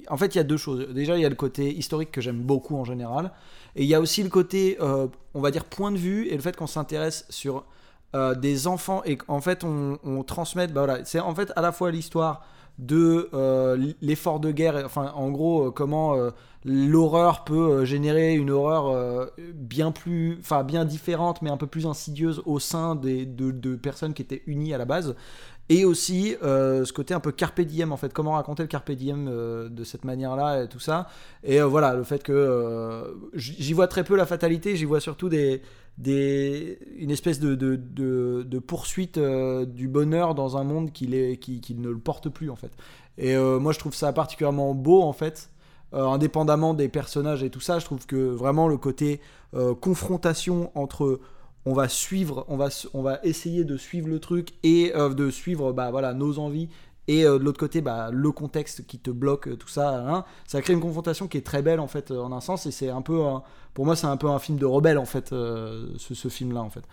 en 0.08 0.16
fait, 0.16 0.34
il 0.34 0.38
y 0.38 0.40
a 0.40 0.44
deux 0.44 0.56
choses. 0.56 0.88
Déjà, 0.88 1.16
il 1.16 1.22
y 1.22 1.26
a 1.26 1.28
le 1.30 1.34
côté 1.36 1.72
historique 1.74 2.10
que 2.10 2.20
j'aime 2.20 2.40
beaucoup 2.40 2.76
en 2.76 2.84
général. 2.84 3.32
Et 3.76 3.82
il 3.82 3.88
y 3.88 3.94
a 3.94 4.00
aussi 4.00 4.22
le 4.22 4.28
côté, 4.28 4.78
on 4.80 5.40
va 5.40 5.50
dire, 5.50 5.64
point 5.64 5.92
de 5.92 5.96
vue 5.96 6.28
et 6.28 6.34
le 6.34 6.42
fait 6.42 6.56
qu'on 6.56 6.66
s'intéresse 6.66 7.24
sur 7.30 7.64
euh, 8.14 8.36
des 8.36 8.68
enfants 8.68 9.02
et 9.04 9.16
qu'en 9.16 9.40
fait, 9.40 9.64
on, 9.64 9.98
on 10.04 10.22
transmette. 10.22 10.72
Bah, 10.72 10.84
voilà, 10.84 11.04
c'est 11.04 11.18
en 11.18 11.34
fait 11.34 11.52
à 11.56 11.60
la 11.62 11.72
fois 11.72 11.90
l'histoire 11.90 12.46
de 12.78 13.28
euh, 13.34 13.92
l'effort 14.00 14.38
de 14.38 14.52
guerre, 14.52 14.80
enfin, 14.84 15.12
en 15.16 15.30
gros, 15.30 15.66
euh, 15.66 15.70
comment. 15.70 16.16
L'horreur 16.66 17.44
peut 17.44 17.84
générer 17.84 18.34
une 18.34 18.50
horreur 18.50 19.30
bien 19.52 19.92
plus, 19.92 20.38
enfin 20.40 20.64
bien 20.64 20.86
différente, 20.86 21.42
mais 21.42 21.50
un 21.50 21.58
peu 21.58 21.66
plus 21.66 21.86
insidieuse 21.86 22.40
au 22.46 22.58
sein 22.58 22.94
des, 22.94 23.26
de, 23.26 23.76
personnes 23.76 24.14
qui 24.14 24.22
étaient 24.22 24.42
unies 24.46 24.72
à 24.72 24.78
la 24.78 24.86
base. 24.86 25.14
Et 25.68 25.84
aussi 25.84 26.34
ce 26.40 26.90
côté 26.90 27.12
un 27.12 27.20
peu 27.20 27.32
carpe 27.32 27.60
diem 27.60 27.92
en 27.92 27.98
fait, 27.98 28.14
comment 28.14 28.32
raconter 28.32 28.62
le 28.62 28.68
carpe 28.68 28.92
diem 28.92 29.26
de 29.26 29.84
cette 29.84 30.06
manière-là 30.06 30.62
et 30.62 30.68
tout 30.68 30.80
ça. 30.80 31.08
Et 31.42 31.60
voilà, 31.60 31.92
le 31.92 32.02
fait 32.02 32.22
que 32.22 33.14
j'y 33.34 33.74
vois 33.74 33.86
très 33.86 34.02
peu 34.02 34.16
la 34.16 34.24
fatalité, 34.24 34.74
j'y 34.74 34.86
vois 34.86 35.00
surtout 35.00 35.28
des, 35.28 35.60
une 35.98 37.10
espèce 37.10 37.38
de, 37.40 37.54
de, 37.54 37.76
de- 37.76 38.58
poursuite 38.58 39.18
euh, 39.18 39.64
du 39.64 39.88
bonheur 39.88 40.34
dans 40.34 40.56
un 40.56 40.64
monde 40.64 40.92
qui, 40.92 41.38
qui, 41.38 41.60
qui 41.60 41.74
ne 41.74 41.88
le 41.88 41.98
porte 41.98 42.28
plus 42.28 42.50
en 42.50 42.56
fait. 42.56 42.72
Et 43.18 43.36
euh, 43.36 43.60
moi 43.60 43.72
je 43.72 43.78
trouve 43.78 43.94
ça 43.94 44.12
particulièrement 44.12 44.74
beau 44.74 45.02
en 45.02 45.12
fait. 45.12 45.50
Euh, 45.92 46.06
indépendamment 46.06 46.74
des 46.74 46.88
personnages 46.88 47.44
et 47.44 47.50
tout 47.50 47.60
ça, 47.60 47.78
je 47.78 47.84
trouve 47.84 48.06
que 48.06 48.16
vraiment 48.16 48.68
le 48.68 48.76
côté 48.76 49.20
confrontation 49.80 50.72
entre 50.74 51.20
on 51.64 51.74
va 51.74 51.88
suivre, 51.88 52.44
on 52.48 52.56
va, 52.56 52.68
on 52.92 53.02
va 53.02 53.20
essayer 53.22 53.62
de 53.64 53.76
suivre 53.76 54.08
le 54.08 54.18
truc 54.18 54.54
et 54.64 54.92
de 54.92 55.30
suivre 55.30 55.72
bah, 55.72 55.92
voilà, 55.92 56.12
nos 56.12 56.40
envies 56.40 56.68
et 57.08 57.24
euh, 57.26 57.38
de 57.38 57.44
l'autre 57.44 57.58
côté 57.60 57.80
bah, 57.80 58.10
le 58.12 58.30
contexte 58.32 58.86
qui 58.86 58.98
te 58.98 59.10
bloque 59.10 59.48
euh, 59.48 59.56
tout 59.56 59.68
ça 59.68 59.98
hein. 60.08 60.24
ça 60.46 60.60
crée 60.62 60.72
une 60.72 60.80
confrontation 60.80 61.28
qui 61.28 61.36
est 61.36 61.42
très 61.46 61.62
belle 61.62 61.80
en 61.80 61.86
fait 61.86 62.10
euh, 62.10 62.20
en 62.22 62.32
un 62.32 62.40
sens 62.40 62.66
et 62.66 62.70
c'est 62.70 62.88
un 62.88 63.02
peu 63.02 63.22
un- 63.22 63.42
pour 63.74 63.84
moi 63.84 63.94
c'est 63.96 64.06
un 64.06 64.16
peu 64.16 64.28
un 64.28 64.38
film 64.38 64.56
de 64.58 64.66
rebelle 64.66 64.98
en 64.98 65.04
fait 65.04 65.32
euh, 65.32 65.88
ce, 65.98 66.14
ce 66.14 66.28
film 66.28 66.52
là 66.52 66.62
en 66.62 66.70
fait 66.70 66.84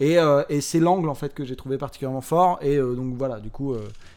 et, 0.00 0.18
euh, 0.18 0.42
et 0.48 0.60
c'est 0.60 0.80
l'angle 0.80 1.08
en 1.08 1.14
fait 1.14 1.34
que 1.34 1.44
j'ai 1.44 1.56
trouvé 1.56 1.78
particulièrement 1.78 2.20
fort 2.20 2.58
et 2.62 2.78
donc 2.78 3.14
voilà 3.16 3.38
du 3.40 3.50
coup 3.50 3.74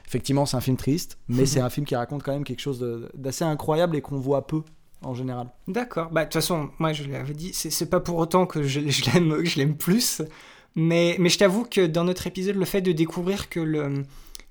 effectivement 0.08 0.46
c'est 0.46 0.58
un 0.58 0.62
film 0.62 0.78
triste 0.78 1.18
mais 1.28 1.46
c'est 1.48 1.60
un 1.60 1.70
film 1.70 1.86
qui 1.86 1.96
raconte 1.96 2.24
quand 2.24 2.32
même 2.34 2.44
quelque 2.46 2.62
chose 2.62 2.84
d'assez 3.14 3.44
incroyable 3.44 3.96
et 3.96 4.02
qu'on 4.02 4.18
voit 4.18 4.48
peu 4.48 4.62
en 5.04 5.14
général 5.14 5.48
D'accord. 5.68 6.10
Bah, 6.12 6.22
de 6.22 6.28
toute 6.28 6.36
façon, 6.36 6.70
moi, 6.80 6.94
je 6.94 7.04
l'avais 7.04 7.34
dit, 7.34 7.52
c'est 7.54 7.90
pas 7.90 8.00
pour 8.00 8.16
autant 8.20 8.46
que 8.46 8.64
je, 8.64 8.80
je 8.90 9.12
l'aime 9.12 9.36
que 9.36 9.44
je 9.44 9.58
l'aime 9.58 9.76
plus. 9.76 10.22
Mais, 10.76 11.18
mais 11.20 11.28
je 11.28 11.38
t'avoue 11.38 11.66
que 11.66 11.86
dans 11.86 12.06
notre 12.06 12.26
épisode, 12.26 12.56
le 12.56 12.64
fait 12.64 12.80
de 12.80 12.94
découvrir 12.94 13.50
que 13.50 13.60
le, 13.60 14.04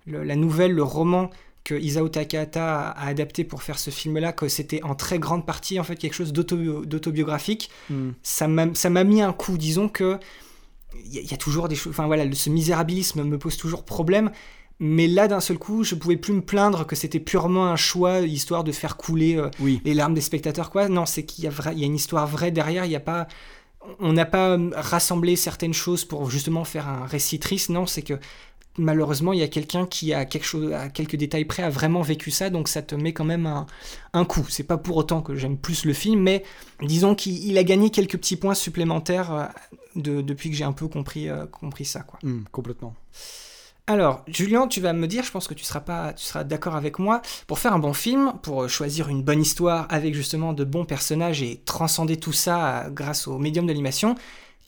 le- 0.06 0.24
la 0.24 0.36
nouvelle, 0.36 0.72
le 0.72 0.82
roman 0.82 1.30
que 1.64 1.74
Isao 1.74 2.08
Takahata 2.08 2.90
a, 2.90 3.06
adapté 3.06 3.44
pour 3.44 3.62
faire 3.62 3.78
ce 3.78 3.90
film-là, 3.90 4.32
que 4.32 4.48
c'était 4.48 4.82
en 4.82 4.94
très 4.96 5.18
grande 5.20 5.46
partie 5.46 5.78
en 5.78 5.84
fait 5.84 5.94
quelque 5.96 6.14
chose 6.14 6.32
d'auto- 6.32 6.84
d'autobiographique, 6.84 7.70
ça 8.22 8.48
m'a 8.48 8.74
ça 8.74 8.90
m'a 8.90 9.04
mis 9.04 9.22
un 9.22 9.32
coup. 9.32 9.56
Disons 9.58 9.88
que 9.88 10.18
il 11.04 11.14
y, 11.14 11.18
a- 11.18 11.20
il 11.22 11.30
y 11.30 11.34
a 11.34 11.36
toujours 11.36 11.68
des 11.68 11.76
choses. 11.76 11.92
Enfin 11.92 12.06
voilà, 12.06 12.24
le- 12.24 12.34
ce 12.34 12.50
misérabilisme 12.50 13.22
me 13.22 13.38
pose 13.38 13.56
toujours 13.56 13.84
problème. 13.84 14.30
Mais 14.80 15.06
là, 15.06 15.28
d'un 15.28 15.38
seul 15.38 15.58
coup, 15.58 15.84
je 15.84 15.94
pouvais 15.94 16.16
plus 16.16 16.32
me 16.32 16.40
plaindre 16.40 16.84
que 16.84 16.96
c'était 16.96 17.20
purement 17.20 17.66
un 17.68 17.76
choix, 17.76 18.18
histoire 18.20 18.64
de 18.64 18.72
faire 18.72 18.96
couler 18.96 19.36
euh, 19.36 19.48
oui 19.60 19.80
les 19.84 19.94
larmes 19.94 20.14
des 20.14 20.20
spectateurs. 20.20 20.70
Quoi. 20.70 20.88
Non, 20.88 21.06
c'est 21.06 21.24
qu'il 21.24 21.44
y, 21.44 21.46
y 21.46 21.82
a 21.82 21.86
une 21.86 21.94
histoire 21.94 22.26
vraie 22.26 22.50
derrière. 22.50 22.84
Il 22.84 22.90
y 22.90 22.96
a 22.96 23.00
pas, 23.00 23.28
on 24.00 24.12
n'a 24.12 24.24
pas 24.24 24.50
euh, 24.58 24.70
rassemblé 24.74 25.36
certaines 25.36 25.74
choses 25.74 26.04
pour 26.04 26.28
justement 26.30 26.64
faire 26.64 26.88
un 26.88 27.06
récit 27.06 27.38
triste. 27.38 27.68
Non, 27.70 27.86
c'est 27.86 28.02
que 28.02 28.14
malheureusement, 28.78 29.32
il 29.32 29.38
y 29.40 29.42
a 29.42 29.48
quelqu'un 29.48 29.86
qui 29.86 30.12
a 30.14 30.24
quelque 30.24 30.44
chose, 30.44 30.72
à 30.72 30.88
quelques 30.88 31.16
détails 31.16 31.44
près, 31.44 31.62
a 31.62 31.70
vraiment 31.70 32.02
vécu 32.02 32.30
ça, 32.30 32.50
donc 32.50 32.68
ça 32.68 32.82
te 32.82 32.94
met 32.94 33.12
quand 33.12 33.24
même 33.24 33.46
un, 33.46 33.66
un 34.12 34.24
coup. 34.24 34.46
C'est 34.48 34.62
pas 34.64 34.78
pour 34.78 34.96
autant 34.96 35.22
que 35.22 35.34
j'aime 35.34 35.58
plus 35.58 35.84
le 35.84 35.92
film, 35.92 36.20
mais 36.20 36.42
disons 36.80 37.14
qu'il 37.14 37.44
il 37.46 37.58
a 37.58 37.64
gagné 37.64 37.90
quelques 37.90 38.16
petits 38.18 38.36
points 38.36 38.54
supplémentaires 38.54 39.32
euh, 39.34 39.44
de- 39.96 40.20
depuis 40.22 40.50
que 40.50 40.56
j'ai 40.56 40.64
un 40.64 40.72
peu 40.72 40.88
compris, 40.88 41.28
euh, 41.28 41.46
compris 41.46 41.84
ça. 41.84 42.00
Quoi. 42.00 42.18
Hmm, 42.22 42.44
complètement 42.50 42.94
Alors, 43.88 44.22
Julien, 44.28 44.68
tu 44.68 44.80
vas 44.80 44.92
me 44.92 45.06
dire, 45.08 45.24
je 45.24 45.30
pense 45.32 45.48
que 45.48 45.54
tu 45.54 45.64
seras 45.64 45.80
pas, 45.80 46.12
tu 46.12 46.24
seras 46.24 46.44
d'accord 46.44 46.76
avec 46.76 46.98
moi, 46.98 47.20
pour 47.46 47.58
faire 47.58 47.72
un 47.74 47.78
bon 47.80 47.92
film, 47.92 48.32
pour 48.42 48.68
choisir 48.68 49.08
une 49.08 49.22
bonne 49.22 49.42
histoire 49.42 49.86
avec 49.90 50.14
justement 50.14 50.52
de 50.52 50.64
bons 50.64 50.84
personnages 50.84 51.42
et 51.42 51.60
transcender 51.64 52.16
tout 52.16 52.32
ça 52.32 52.84
euh, 52.86 52.90
grâce 52.90 53.26
au 53.26 53.38
médium 53.38 53.66
de 53.66 53.70
l'animation, 53.70 54.14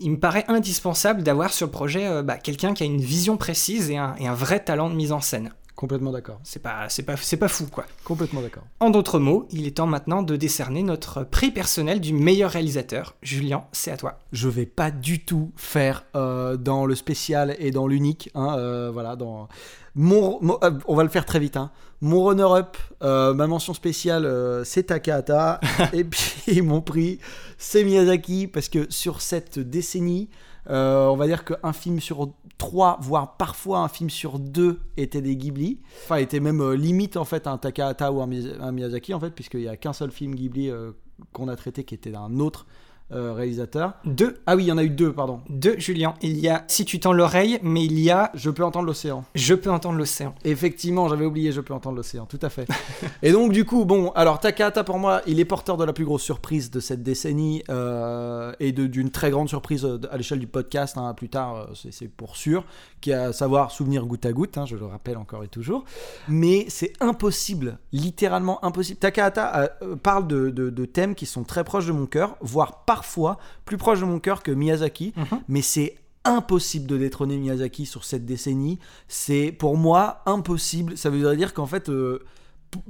il 0.00 0.12
me 0.12 0.18
paraît 0.18 0.44
indispensable 0.48 1.22
d'avoir 1.22 1.52
sur 1.52 1.66
le 1.66 1.72
projet 1.72 2.06
euh, 2.06 2.22
bah, 2.22 2.36
quelqu'un 2.36 2.74
qui 2.74 2.82
a 2.82 2.86
une 2.86 3.00
vision 3.00 3.36
précise 3.36 3.90
et 3.90 3.96
un, 3.96 4.14
et 4.18 4.26
un 4.26 4.34
vrai 4.34 4.60
talent 4.60 4.90
de 4.90 4.94
mise 4.94 5.12
en 5.12 5.20
scène. 5.20 5.52
Complètement 5.76 6.12
d'accord 6.12 6.38
C'est 6.44 6.62
pas, 6.62 6.88
c'est 6.88 7.02
pas, 7.02 7.16
c'est 7.16 7.36
pas 7.36 7.48
fou, 7.48 7.66
quoi. 7.66 7.84
complètement 8.04 8.40
d'accord 8.40 8.62
En 8.80 8.90
d'autres 8.90 9.18
mots, 9.18 9.46
il 9.50 9.66
est 9.66 9.76
temps 9.78 9.86
maintenant 9.86 10.22
de 10.22 10.36
décerner 10.36 10.82
notre 10.82 11.24
prix 11.24 11.50
personnel 11.50 12.00
du 12.00 12.12
meilleur 12.12 12.50
réalisateur. 12.52 13.14
Julien, 13.22 13.64
c'est 13.72 13.90
à 13.90 13.96
toi. 13.96 14.18
je 14.32 14.48
vais 14.48 14.66
pas 14.66 14.90
du 14.90 15.24
tout 15.24 15.50
faire 15.56 16.04
euh, 16.14 16.56
dans 16.56 16.86
le 16.86 16.94
spécial 16.94 17.56
et 17.58 17.70
dans 17.70 17.86
l'unique. 17.86 18.30
hein, 18.34 18.56
euh, 18.58 18.90
voilà, 18.92 19.16
dans 19.16 19.48
mon, 19.96 20.38
mon- 20.42 20.58
euh, 20.62 20.70
on 20.86 20.94
va 20.94 21.02
le 21.02 21.08
faire 21.08 21.24
très 21.26 21.38
vite. 21.40 21.56
hein. 21.56 21.70
Mon 22.00 22.24
runner-up, 22.24 22.76
euh, 23.02 23.32
ma 23.34 23.46
mention 23.46 23.72
spéciale, 23.74 24.26
euh, 24.26 24.62
c'est 24.64 24.84
Takahata. 24.84 25.60
et 25.92 26.04
puis 26.04 26.60
mon 26.62 26.80
prix, 26.82 27.18
c'est 27.58 27.82
Miyazaki 27.84 28.46
parce 28.46 28.68
que 28.68 28.86
sur 28.90 29.20
cette 29.22 29.58
décennie, 29.58 30.28
euh, 30.70 31.06
on 31.06 31.16
va 31.16 31.26
dire 31.26 31.44
qu'un 31.44 31.72
film 31.72 32.00
sur 32.00 32.30
trois, 32.58 32.98
voire 33.00 33.36
parfois 33.36 33.80
un 33.80 33.88
film 33.88 34.10
sur 34.10 34.38
deux 34.38 34.80
était 34.96 35.20
des 35.22 35.36
Ghibli. 35.36 35.80
Enfin, 36.04 36.16
était 36.16 36.40
même 36.40 36.60
euh, 36.60 36.76
limite 36.76 37.16
en 37.16 37.24
fait 37.24 37.46
un 37.46 37.58
Takahata 37.58 38.12
ou 38.12 38.20
un, 38.20 38.26
Miya- 38.26 38.60
un 38.60 38.72
Miyazaki 38.72 39.14
en 39.14 39.20
fait, 39.20 39.30
puisqu'il 39.30 39.62
y 39.62 39.68
a 39.68 39.76
qu'un 39.76 39.92
seul 39.92 40.10
film 40.10 40.34
Ghibli 40.34 40.70
euh, 40.70 40.92
qu'on 41.32 41.48
a 41.48 41.56
traité 41.56 41.84
qui 41.84 41.94
était 41.94 42.10
d'un 42.10 42.38
autre 42.40 42.66
euh, 43.12 43.32
réalisateur. 43.34 43.92
Deux, 44.04 44.38
Ah 44.46 44.56
oui, 44.56 44.64
il 44.64 44.66
y 44.68 44.72
en 44.72 44.78
a 44.78 44.82
eu 44.84 44.90
deux, 44.90 45.12
pardon. 45.12 45.40
deux, 45.50 45.78
Julien. 45.78 46.14
Il 46.22 46.38
y 46.38 46.48
a 46.48 46.64
Si 46.68 46.84
tu 46.84 46.98
tends 47.00 47.12
l'oreille, 47.12 47.58
mais 47.62 47.84
il 47.84 47.98
y 48.00 48.10
a 48.10 48.30
Je 48.34 48.50
peux 48.50 48.64
entendre 48.64 48.86
l'océan. 48.86 49.24
Je 49.34 49.54
peux 49.54 49.70
entendre 49.70 49.98
l'océan. 49.98 50.34
Effectivement, 50.44 51.08
j'avais 51.08 51.26
oublié, 51.26 51.52
je 51.52 51.60
peux 51.60 51.74
entendre 51.74 51.96
l'océan, 51.96 52.26
tout 52.26 52.38
à 52.42 52.48
fait. 52.48 52.66
et 53.22 53.30
donc, 53.32 53.52
du 53.52 53.64
coup, 53.64 53.84
bon, 53.84 54.10
alors 54.14 54.40
Takahata, 54.40 54.84
pour 54.84 54.98
moi, 54.98 55.20
il 55.26 55.38
est 55.38 55.44
porteur 55.44 55.76
de 55.76 55.84
la 55.84 55.92
plus 55.92 56.04
grosse 56.04 56.22
surprise 56.22 56.70
de 56.70 56.80
cette 56.80 57.02
décennie 57.02 57.62
euh, 57.68 58.52
et 58.58 58.72
d'une 58.72 59.10
très 59.10 59.30
grande 59.30 59.48
surprise 59.48 59.84
euh, 59.84 60.00
à 60.10 60.16
l'échelle 60.16 60.38
du 60.40 60.46
podcast. 60.46 60.96
hein, 60.96 61.12
plus 61.14 61.28
tard, 61.28 61.68
c'est 61.74 62.08
pour 62.08 62.36
sûr, 62.36 62.64
qui 63.04 63.12
à 63.12 63.32
savoir 63.34 63.70
Souvenir 63.70 64.06
goutte 64.06 64.24
à 64.24 64.32
goutte, 64.32 64.56
hein, 64.56 64.64
je 64.64 64.76
le 64.76 64.86
rappelle 64.86 65.18
encore 65.18 65.44
et 65.44 65.48
toujours. 65.48 65.84
Mais 66.26 66.64
c'est 66.68 66.94
impossible, 67.00 67.78
littéralement 67.92 68.64
impossible. 68.64 68.98
Takahata 68.98 69.60
euh, 69.60 69.68
euh, 69.82 69.96
parle 69.96 70.26
de, 70.26 70.48
de- 70.48 70.70
de 70.70 70.84
thèmes 70.86 71.14
qui 71.14 71.26
sont 71.26 71.44
très 71.44 71.64
proches 71.64 71.86
de 71.86 71.92
mon 71.92 72.06
cœur, 72.06 72.36
voire 72.40 72.84
parfois 72.86 73.38
plus 73.66 73.76
proches 73.76 74.00
de 74.00 74.06
mon 74.06 74.20
cœur 74.20 74.42
que 74.42 74.50
Miyazaki. 74.50 75.12
Mhm. 75.16 75.40
Mais 75.48 75.60
c'est 75.62 75.96
impossible 76.24 76.86
de 76.86 76.96
détrôner 76.96 77.36
Miyazaki 77.36 77.84
sur 77.84 78.04
cette 78.04 78.24
décennie. 78.24 78.78
C'est 79.06 79.52
pour 79.52 79.76
moi 79.76 80.22
impossible. 80.24 80.96
Ça 80.96 81.10
veut 81.10 81.36
dire 81.36 81.52
qu'en 81.52 81.66
fait, 81.66 81.90
euh, 81.90 82.20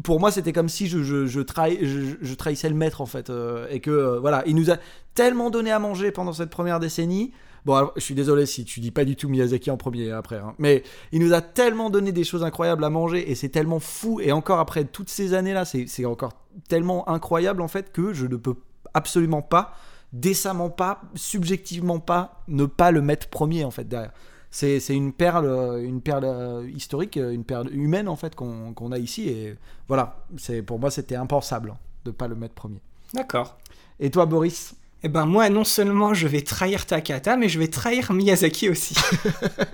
pour 0.05 0.21
moi, 0.21 0.31
c'était 0.31 0.53
comme 0.53 0.69
si 0.69 0.87
je, 0.87 1.03
je, 1.03 1.27
je, 1.27 1.41
trahi- 1.41 1.85
je- 1.85 2.17
je 2.23 2.35
trahissais 2.35 2.69
le 2.69 2.77
maître 2.77 3.01
en 3.01 3.07
fait, 3.07 3.31
euh, 3.31 3.67
et 3.71 3.81
que 3.81 3.91
euh, 3.91 4.21
voilà, 4.21 4.45
il 4.47 4.55
nous 4.55 4.71
a 4.71 4.77
tellement 5.15 5.51
donné 5.51 5.73
à 5.73 5.81
manger 5.81 6.13
pendant 6.13 6.33
cette 6.33 6.51
première 6.51 6.79
décennie. 6.79 7.33
Bon, 7.65 7.75
alors, 7.75 7.93
je 7.97 8.01
suis 8.01 8.15
désolé 8.15 8.45
si 8.45 8.65
tu 8.65 8.81
dis 8.81 8.91
pas 8.91 9.05
du 9.05 9.17
tout 9.17 9.29
Miyazaki 9.29 9.71
en 9.71 9.77
premier 9.79 10.11
après, 10.11 10.37
hein, 10.37 10.55
mais 10.59 10.83
il 11.13 11.21
nous 11.21 11.33
a 11.33 11.41
tellement 11.41 11.89
donné 11.89 12.13
des 12.13 12.25
choses 12.25 12.45
incroyables 12.45 12.85
à 12.85 12.91
manger 12.91 13.31
et 13.31 13.35
c'est 13.35 13.49
tellement 13.49 13.81
fou. 13.81 14.21
Et 14.21 14.33
encore 14.33 14.59
après 14.59 14.85
toutes 14.85 15.09
ces 15.09 15.33
années-là, 15.33 15.65
c'est 15.65 15.87
c'est 15.87 16.05
encore 16.05 16.33
tellement 16.69 17.09
incroyable 17.09 17.63
en 17.63 17.69
fait 17.69 17.91
que 17.93 18.13
je 18.13 18.27
ne 18.27 18.37
peux 18.37 18.57
absolument 18.93 19.41
pas, 19.41 19.75
décemment 20.13 20.69
pas, 20.69 21.01
subjectivement 21.15 22.01
pas, 22.01 22.43
ne 22.49 22.67
pas 22.67 22.91
le 22.91 23.01
mettre 23.01 23.29
premier 23.29 23.65
en 23.65 23.71
fait 23.71 23.89
derrière. 23.89 24.13
C'est 24.51 24.79
une 24.91 25.13
perle, 25.13 25.47
euh, 25.47 25.83
une 25.83 26.01
perle 26.01 26.25
euh, 26.27 26.71
historique, 26.71 27.17
euh, 27.17 27.33
une 27.33 27.43
perle 27.43 27.75
humaine 27.75 28.09
en 28.09 28.15
fait 28.15 28.37
qu'on 28.37 28.73
qu'on 28.73 28.93
a 28.93 28.99
ici 28.99 29.29
et 29.29 29.57
voilà. 29.89 30.25
C'est 30.37 30.63
pour 30.63 30.79
moi 30.79 30.91
c'était 30.91 31.17
impensable 31.17 31.71
hein, 31.71 31.79
de 32.05 32.11
pas 32.11 32.29
le 32.29 32.35
mettre 32.35 32.55
premier. 32.55 32.81
D'accord. 33.15 33.57
Et 33.99 34.11
toi 34.11 34.27
Boris? 34.27 34.77
Eh 35.05 35.09
ben 35.09 35.27
moi, 35.27 35.49
non 35.51 35.65
seulement 35.65 36.15
je 36.15 36.27
vais 36.27 36.41
trahir 36.41 36.87
Takahata, 36.87 37.37
mais 37.37 37.49
je 37.49 37.59
vais 37.59 37.69
trahir 37.69 38.13
Miyazaki 38.13 38.69
aussi. 38.71 38.95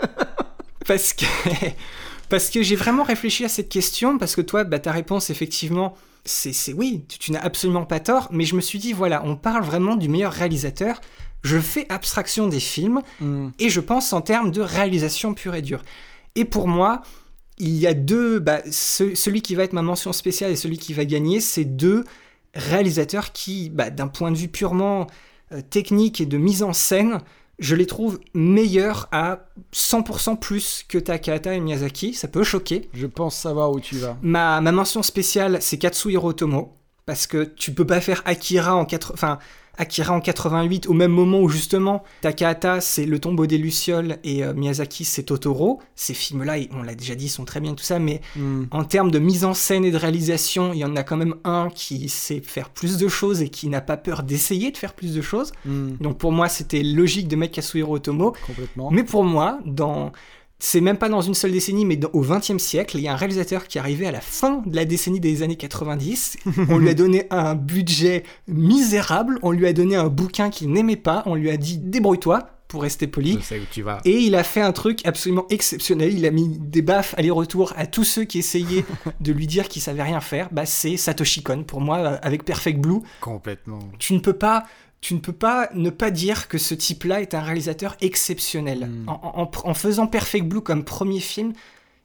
parce 0.87 1.13
que 1.13 1.25
Parce 2.29 2.49
que 2.51 2.63
j'ai 2.63 2.77
vraiment 2.77 3.03
réfléchi 3.03 3.45
à 3.45 3.49
cette 3.49 3.69
question, 3.69 4.17
parce 4.19 4.37
que 4.37 4.41
toi, 4.41 4.63
bah, 4.65 4.79
ta 4.79 4.93
réponse, 4.93 5.31
effectivement, 5.31 5.97
c'est 6.25 6.53
c'est 6.53 6.73
oui, 6.73 7.05
tu, 7.09 7.19
tu 7.19 7.33
n'as 7.33 7.41
absolument 7.41 7.85
pas 7.85 7.99
tort, 7.99 8.29
mais 8.31 8.45
je 8.45 8.55
me 8.55 8.61
suis 8.61 8.79
dit, 8.79 8.93
voilà, 8.93 9.23
on 9.25 9.35
parle 9.37 9.65
vraiment 9.65 9.97
du 9.97 10.09
meilleur 10.09 10.33
réalisateur. 10.33 11.01
Je 11.43 11.59
fais 11.59 11.87
abstraction 11.89 12.47
des 12.49 12.61
films, 12.61 13.01
Hmm. 13.21 13.49
et 13.59 13.69
je 13.69 13.81
pense 13.81 14.13
en 14.13 14.21
termes 14.21 14.51
de 14.53 14.61
réalisation 14.61 15.35
pure 15.35 15.55
et 15.57 15.63
dure. 15.63 15.83
Et 16.37 16.45
pour 16.45 16.69
moi, 16.69 17.03
il 17.59 17.71
y 17.77 17.87
a 17.89 17.95
deux, 17.95 18.39
bah, 18.39 18.61
ce- 18.71 19.15
celui 19.17 19.43
qui 19.43 19.55
va 19.57 19.65
être 19.65 19.73
ma 19.73 19.83
mention 19.83 20.13
spéciale 20.13 20.53
et 20.53 20.57
celui 20.57 20.79
qui 20.79 20.93
va 20.95 21.05
gagner, 21.05 21.41
c'est 21.41 21.65
deux 21.65 22.05
réalisateurs 22.55 23.33
qui, 23.33 23.71
bah, 23.71 23.91
d'un 23.91 24.09
point 24.09 24.31
de 24.31 24.37
vue 24.37 24.49
purement 24.49 25.07
euh, 25.53 25.61
technique 25.61 26.21
et 26.21 26.27
de 26.27 26.37
mise 26.39 26.63
en 26.63 26.73
scène, 26.73 27.19
je 27.59 27.75
les 27.77 27.87
trouve 27.87 28.21
meilleurs 28.35 29.09
à 29.13 29.47
100% 29.75 30.39
plus 30.39 30.85
que 30.89 30.97
Takahata 30.99 31.55
et 31.55 31.61
Miyazaki. 31.61 32.15
Ça 32.15 32.27
peut 32.29 32.43
choquer. 32.45 32.89
Je 32.95 33.07
pense 33.07 33.37
savoir 33.37 33.71
où 33.71 33.81
tu 33.81 33.97
vas. 33.97 34.17
Ma, 34.23 34.61
ma 34.61 34.73
mention 34.73 35.03
spéciale, 35.03 35.59
c'est 35.61 35.77
Katsuhiro 35.79 36.29
Otomo, 36.31 36.77
parce 37.07 37.27
que 37.27 37.45
tu 37.45 37.73
peux 37.73 37.87
pas 37.87 38.01
faire 38.01 38.23
Akira 38.25 38.75
en, 38.75 38.85
quatre- 38.87 39.13
enfin, 39.13 39.39
Akira 39.81 40.15
en 40.15 40.21
88 40.21 40.87
au 40.89 40.93
même 40.93 41.13
moment 41.13 41.41
où 41.41 41.49
justement 41.49 42.03
Takahata 42.21 42.81
c'est 42.81 43.07
Le 43.07 43.19
tombeau 43.19 43.47
des 43.47 43.59
Lucioles 43.59 44.19
et 44.25 44.45
euh, 44.45 44.55
Miyazaki 44.55 45.05
c'est 45.05 45.25
Totoro. 45.25 45.81
Ces 45.95 46.15
films-là, 46.15 46.57
on 46.73 46.83
l'a 46.83 46.95
déjà 46.95 47.15
dit, 47.15 47.29
sont 47.29 47.45
très 47.45 47.61
bien 47.61 47.75
tout 47.75 47.85
ça, 47.85 47.99
mais 47.99 48.21
Hmm. 48.37 48.65
en 48.71 48.85
termes 48.85 49.11
de 49.11 49.19
mise 49.19 49.45
en 49.45 49.55
scène 49.55 49.85
et 49.85 49.91
de 49.91 49.97
réalisation, 49.97 50.73
il 50.73 50.79
y 50.79 50.85
en 50.85 50.97
a 50.97 51.03
quand 51.03 51.17
même 51.17 51.35
un 51.45 51.69
qui 51.69 52.09
sait 52.09 52.41
faire 52.41 52.71
plus 52.71 52.97
de 52.97 53.09
choses 53.09 53.43
et 53.43 53.49
qui 53.49 53.69
n'a 53.69 53.81
pas 53.81 53.97
peur 53.97 54.23
d'essayer 54.23 54.71
de 54.71 54.77
faire 54.77 54.95
plus 54.95 55.15
de 55.15 55.21
choses. 55.21 55.53
Hmm. 55.65 55.93
Donc 56.01 56.19
pour 56.19 56.33
moi, 56.33 56.49
c'était 56.49 56.83
logique 56.83 57.29
de 57.29 57.37
mettre 57.37 57.55
Katsuhiro 57.55 57.97
Otomo. 57.97 58.35
Complètement. 58.47 58.91
Mais 58.91 59.05
pour 59.05 59.25
moi, 59.25 59.59
dans... 59.65 60.13
c'est 60.61 60.81
même 60.81 60.99
pas 60.99 61.09
dans 61.09 61.21
une 61.23 61.35
seule 61.35 61.53
décennie, 61.53 61.85
mais 61.85 61.97
dans- 61.97 62.11
au 62.13 62.21
XXe 62.21 62.59
siècle, 62.59 62.99
il 62.99 63.03
y 63.03 63.09
a 63.09 63.13
un 63.13 63.17
réalisateur 63.17 63.67
qui 63.67 63.79
est 63.79 63.81
arrivé 63.81 64.07
à 64.07 64.13
la 64.13 64.21
fin 64.21 64.63
de 64.67 64.77
la 64.77 64.85
décennie 64.85 65.19
des 65.21 65.43
années 65.43 65.57
90. 65.57 66.37
on 66.69 66.79
lui 66.79 66.89
a 66.91 66.95
donné 66.95 67.27
un 67.31 67.55
budget 67.55 68.23
misérable, 68.47 69.39
on 69.43 69.51
lui 69.53 69.67
a 69.67 69.73
donné 69.73 69.97
un 69.97 70.09
bouquin 70.09 70.51
qu'il 70.51 70.71
n'aimait 70.71 70.97
pas, 70.97 71.23
on 71.27 71.35
lui 71.35 71.51
a 71.51 71.57
dit 71.57 71.79
débrouille-toi, 71.79 72.49
pour 72.69 72.83
rester 72.83 73.09
poli. 73.09 73.37
sais 73.43 73.59
où 73.59 73.63
tu 73.69 73.83
vas. 73.83 73.99
Et 74.05 74.17
il 74.19 74.37
a 74.37 74.45
fait 74.45 74.61
un 74.61 74.71
truc 74.71 75.05
absolument 75.05 75.45
exceptionnel. 75.51 76.17
Il 76.17 76.25
a 76.25 76.31
mis 76.31 76.57
des 76.57 76.83
baffes 76.83 77.17
aller-retour 77.19 77.73
à 77.77 77.87
tous 77.89 78.05
ceux 78.05 78.23
qui 78.23 78.39
essayaient 78.39 78.85
de 79.21 79.33
lui 79.33 79.49
dire 79.49 79.67
qu'il 79.69 79.83
savait 79.83 80.05
rien 80.05 80.21
faire. 80.21 80.49
Bah, 80.53 80.67
c'est 80.67 80.97
Satoshi 80.97 81.43
Kon. 81.43 81.65
Pour 81.65 81.81
moi, 81.81 81.99
euh, 81.99 82.17
avec 82.23 82.45
Perfect 82.45 82.79
Blue, 82.79 83.01
Complètement. 83.21 83.81
tu 83.99 84.15
ne 84.15 84.21
peux 84.21 84.35
pas 84.35 84.67
tu 85.01 85.15
ne 85.15 85.19
peux 85.21 85.33
pas 85.33 85.71
ne 85.75 85.91
pas 85.91 86.11
dire 86.11 86.47
que 86.49 86.59
ce 86.59 86.75
type-là 86.75 87.21
est 87.23 87.35
un 87.35 87.41
réalisateur 87.41 87.97
exceptionnel. 88.01 88.87
Mm. 88.87 89.09
En, 89.09 89.21
en- 89.43 89.51
en 89.71 89.75
faisant 89.75 90.07
Perfect 90.07 90.47
Blue 90.47 90.61
comme 90.61 90.85
premier 90.85 91.21
film, 91.21 91.53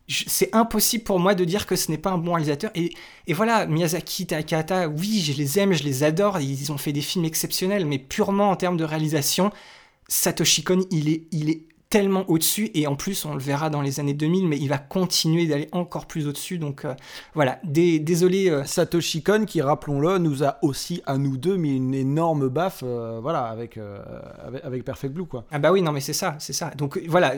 c'est 0.07 0.53
impossible 0.55 1.03
pour 1.03 1.19
moi 1.19 1.33
de 1.33 1.43
dire 1.45 1.65
que 1.65 1.75
ce 1.75 1.89
n'est 1.91 1.97
pas 1.97 2.11
un 2.11 2.17
bon 2.19 2.33
réalisateur. 2.33 2.69
Et, 2.75 2.93
et 3.27 3.33
voilà, 3.33 3.65
Miyazaki, 3.65 4.27
Takahata, 4.27 4.87
oui, 4.87 5.21
je 5.25 5.33
les 5.33 5.57
aime, 5.59 5.73
je 5.73 5.83
les 5.83 6.03
adore, 6.03 6.39
ils 6.39 6.71
ont 6.71 6.77
fait 6.77 6.93
des 6.93 7.01
films 7.01 7.25
exceptionnels, 7.25 7.85
mais 7.85 7.97
purement 7.97 8.51
en 8.51 8.55
termes 8.55 8.77
de 8.77 8.83
réalisation, 8.83 9.51
Satoshi 10.07 10.63
Kon, 10.63 10.85
il 10.91 11.09
est, 11.09 11.23
il 11.31 11.49
est 11.49 11.63
tellement 11.95 12.29
au-dessus, 12.29 12.71
et 12.73 12.87
en 12.87 12.95
plus, 12.97 13.23
on 13.23 13.33
le 13.35 13.39
verra 13.39 13.69
dans 13.69 13.81
les 13.81 14.01
années 14.01 14.13
2000, 14.13 14.49
mais 14.49 14.57
il 14.57 14.67
va 14.67 14.77
continuer 14.77 15.47
d'aller 15.47 15.69
encore 15.71 16.07
plus 16.07 16.27
au-dessus. 16.27 16.57
Donc 16.57 16.83
euh, 16.83 16.93
voilà, 17.35 17.57
Dé- 17.63 17.99
désolé. 17.99 18.49
euh, 18.49 18.65
Satoshi 18.65 19.23
Kon, 19.23 19.45
qui 19.45 19.61
rappelons-le, 19.61 20.17
nous 20.17 20.43
a 20.43 20.57
aussi 20.61 21.01
à 21.05 21.17
nous 21.17 21.37
deux 21.37 21.55
mis 21.55 21.77
une 21.77 21.93
énorme 21.93 22.49
baffe, 22.49 22.83
euh, 22.83 23.19
voilà, 23.21 23.45
avec, 23.45 23.77
euh, 23.77 23.99
avec 24.45 24.65
avec 24.65 24.83
Perfect 24.83 25.13
Blue, 25.13 25.25
quoi. 25.25 25.45
Ah 25.51 25.59
bah 25.59 25.71
oui, 25.71 25.81
non 25.81 25.93
mais 25.93 26.01
c'est 26.01 26.11
ça, 26.11 26.35
c'est 26.39 26.51
ça. 26.51 26.71
Donc 26.75 26.99
voilà, 27.07 27.33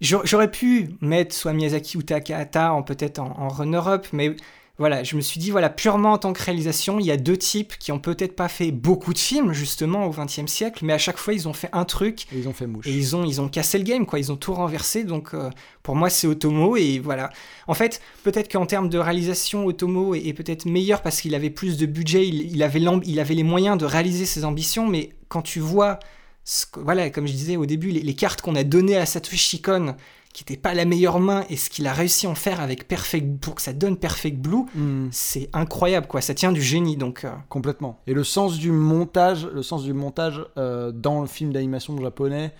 j'a- 0.00 0.20
j'aurais 0.22 0.50
pu 0.52 0.90
mettre 1.00 1.34
soit 1.34 1.52
Miyazaki 1.52 1.96
ou 1.96 2.02
Takahata 2.02 2.72
en 2.72 2.84
peut-être 2.84 3.18
en, 3.18 3.34
en 3.36 3.48
runner-up, 3.48 4.06
mais 4.12 4.36
voilà, 4.78 5.02
je 5.02 5.16
me 5.16 5.20
suis 5.20 5.40
dit, 5.40 5.50
voilà, 5.50 5.70
purement 5.70 6.12
en 6.12 6.18
tant 6.18 6.32
que 6.32 6.40
réalisation, 6.42 7.00
il 7.00 7.06
y 7.06 7.10
a 7.10 7.16
deux 7.16 7.36
types 7.36 7.76
qui 7.78 7.90
ont 7.90 7.98
peut-être 7.98 8.36
pas 8.36 8.46
fait 8.48 8.70
beaucoup 8.70 9.12
de 9.12 9.18
films, 9.18 9.52
justement, 9.52 10.06
au 10.06 10.10
XXe 10.10 10.46
siècle, 10.46 10.84
mais 10.84 10.92
à 10.92 10.98
chaque 10.98 11.18
fois, 11.18 11.34
ils 11.34 11.48
ont 11.48 11.52
fait 11.52 11.68
un 11.72 11.84
truc 11.84 12.26
Et 12.32 12.38
ils 12.38 12.48
ont 12.48 12.52
fait 12.52 12.66
mouche. 12.68 12.86
et 12.86 12.92
ils 12.92 13.16
ont, 13.16 13.24
ils 13.24 13.40
ont 13.40 13.48
cassé 13.48 13.76
le 13.78 13.84
game, 13.84 14.06
quoi. 14.06 14.20
Ils 14.20 14.30
ont 14.30 14.36
tout 14.36 14.54
renversé. 14.54 15.02
Donc, 15.02 15.34
euh, 15.34 15.50
pour 15.82 15.96
moi, 15.96 16.10
c'est 16.10 16.28
Otomo. 16.28 16.76
Et 16.76 17.00
voilà. 17.00 17.30
En 17.66 17.74
fait, 17.74 18.00
peut-être 18.22 18.50
qu'en 18.52 18.66
termes 18.66 18.88
de 18.88 18.98
réalisation, 18.98 19.66
Otomo 19.66 20.14
est, 20.14 20.26
est 20.26 20.32
peut-être 20.32 20.64
meilleur 20.66 21.02
parce 21.02 21.20
qu'il 21.20 21.34
avait 21.34 21.50
plus 21.50 21.76
de 21.76 21.86
budget. 21.86 22.28
Il, 22.28 22.52
il 22.52 22.62
avait 22.62 22.80
il 23.04 23.18
avait 23.18 23.34
les 23.34 23.42
moyens 23.42 23.78
de 23.78 23.84
réaliser 23.84 24.26
ses 24.26 24.44
ambitions. 24.44 24.86
Mais 24.86 25.10
quand 25.28 25.42
tu 25.42 25.58
vois, 25.58 25.98
ce 26.44 26.66
que- 26.66 26.78
voilà, 26.80 27.10
comme 27.10 27.26
je 27.26 27.32
disais 27.32 27.56
au 27.56 27.66
début, 27.66 27.90
les, 27.90 28.00
les 28.00 28.14
cartes 28.14 28.42
qu'on 28.42 28.54
a 28.54 28.62
données 28.62 28.96
à 28.96 29.06
Satoshi 29.06 29.60
Kon, 29.60 29.96
qui 30.44 30.52
n'étaient 30.52 30.60
pas 30.60 30.74
la 30.74 30.84
meilleure 30.84 31.20
main, 31.20 31.44
et 31.50 31.56
ce 31.56 31.68
qu'il 31.70 31.86
a 31.86 31.92
réussi 31.92 32.26
à 32.26 32.30
en 32.30 32.34
faire 32.34 32.60
avec 32.60 32.86
Perfect, 32.88 33.40
pour 33.40 33.54
que 33.56 33.62
ça 33.62 33.72
donne 33.72 33.96
Perfect 33.96 34.38
Blue, 34.38 34.64
Hmm. 34.74 35.08
c'est 35.10 35.48
incroyable, 35.52 36.06
quoi. 36.06 36.20
Ça 36.20 36.34
tient 36.34 36.52
du 36.52 36.62
génie. 36.62 36.96
Donc, 36.96 37.24
euh, 37.24 37.30
Complètement. 37.48 38.00
Et 38.06 38.14
le 38.14 38.24
sens 38.24 38.58
du 38.58 38.70
montage, 38.70 39.46
le 39.46 39.62
sens 39.62 39.82
du 39.84 39.92
montage 39.92 40.44
euh, 40.56 40.92
dans 40.92 41.20
le 41.20 41.26
film 41.26 41.52
d'animation 41.52 41.96
japonais 42.00 42.52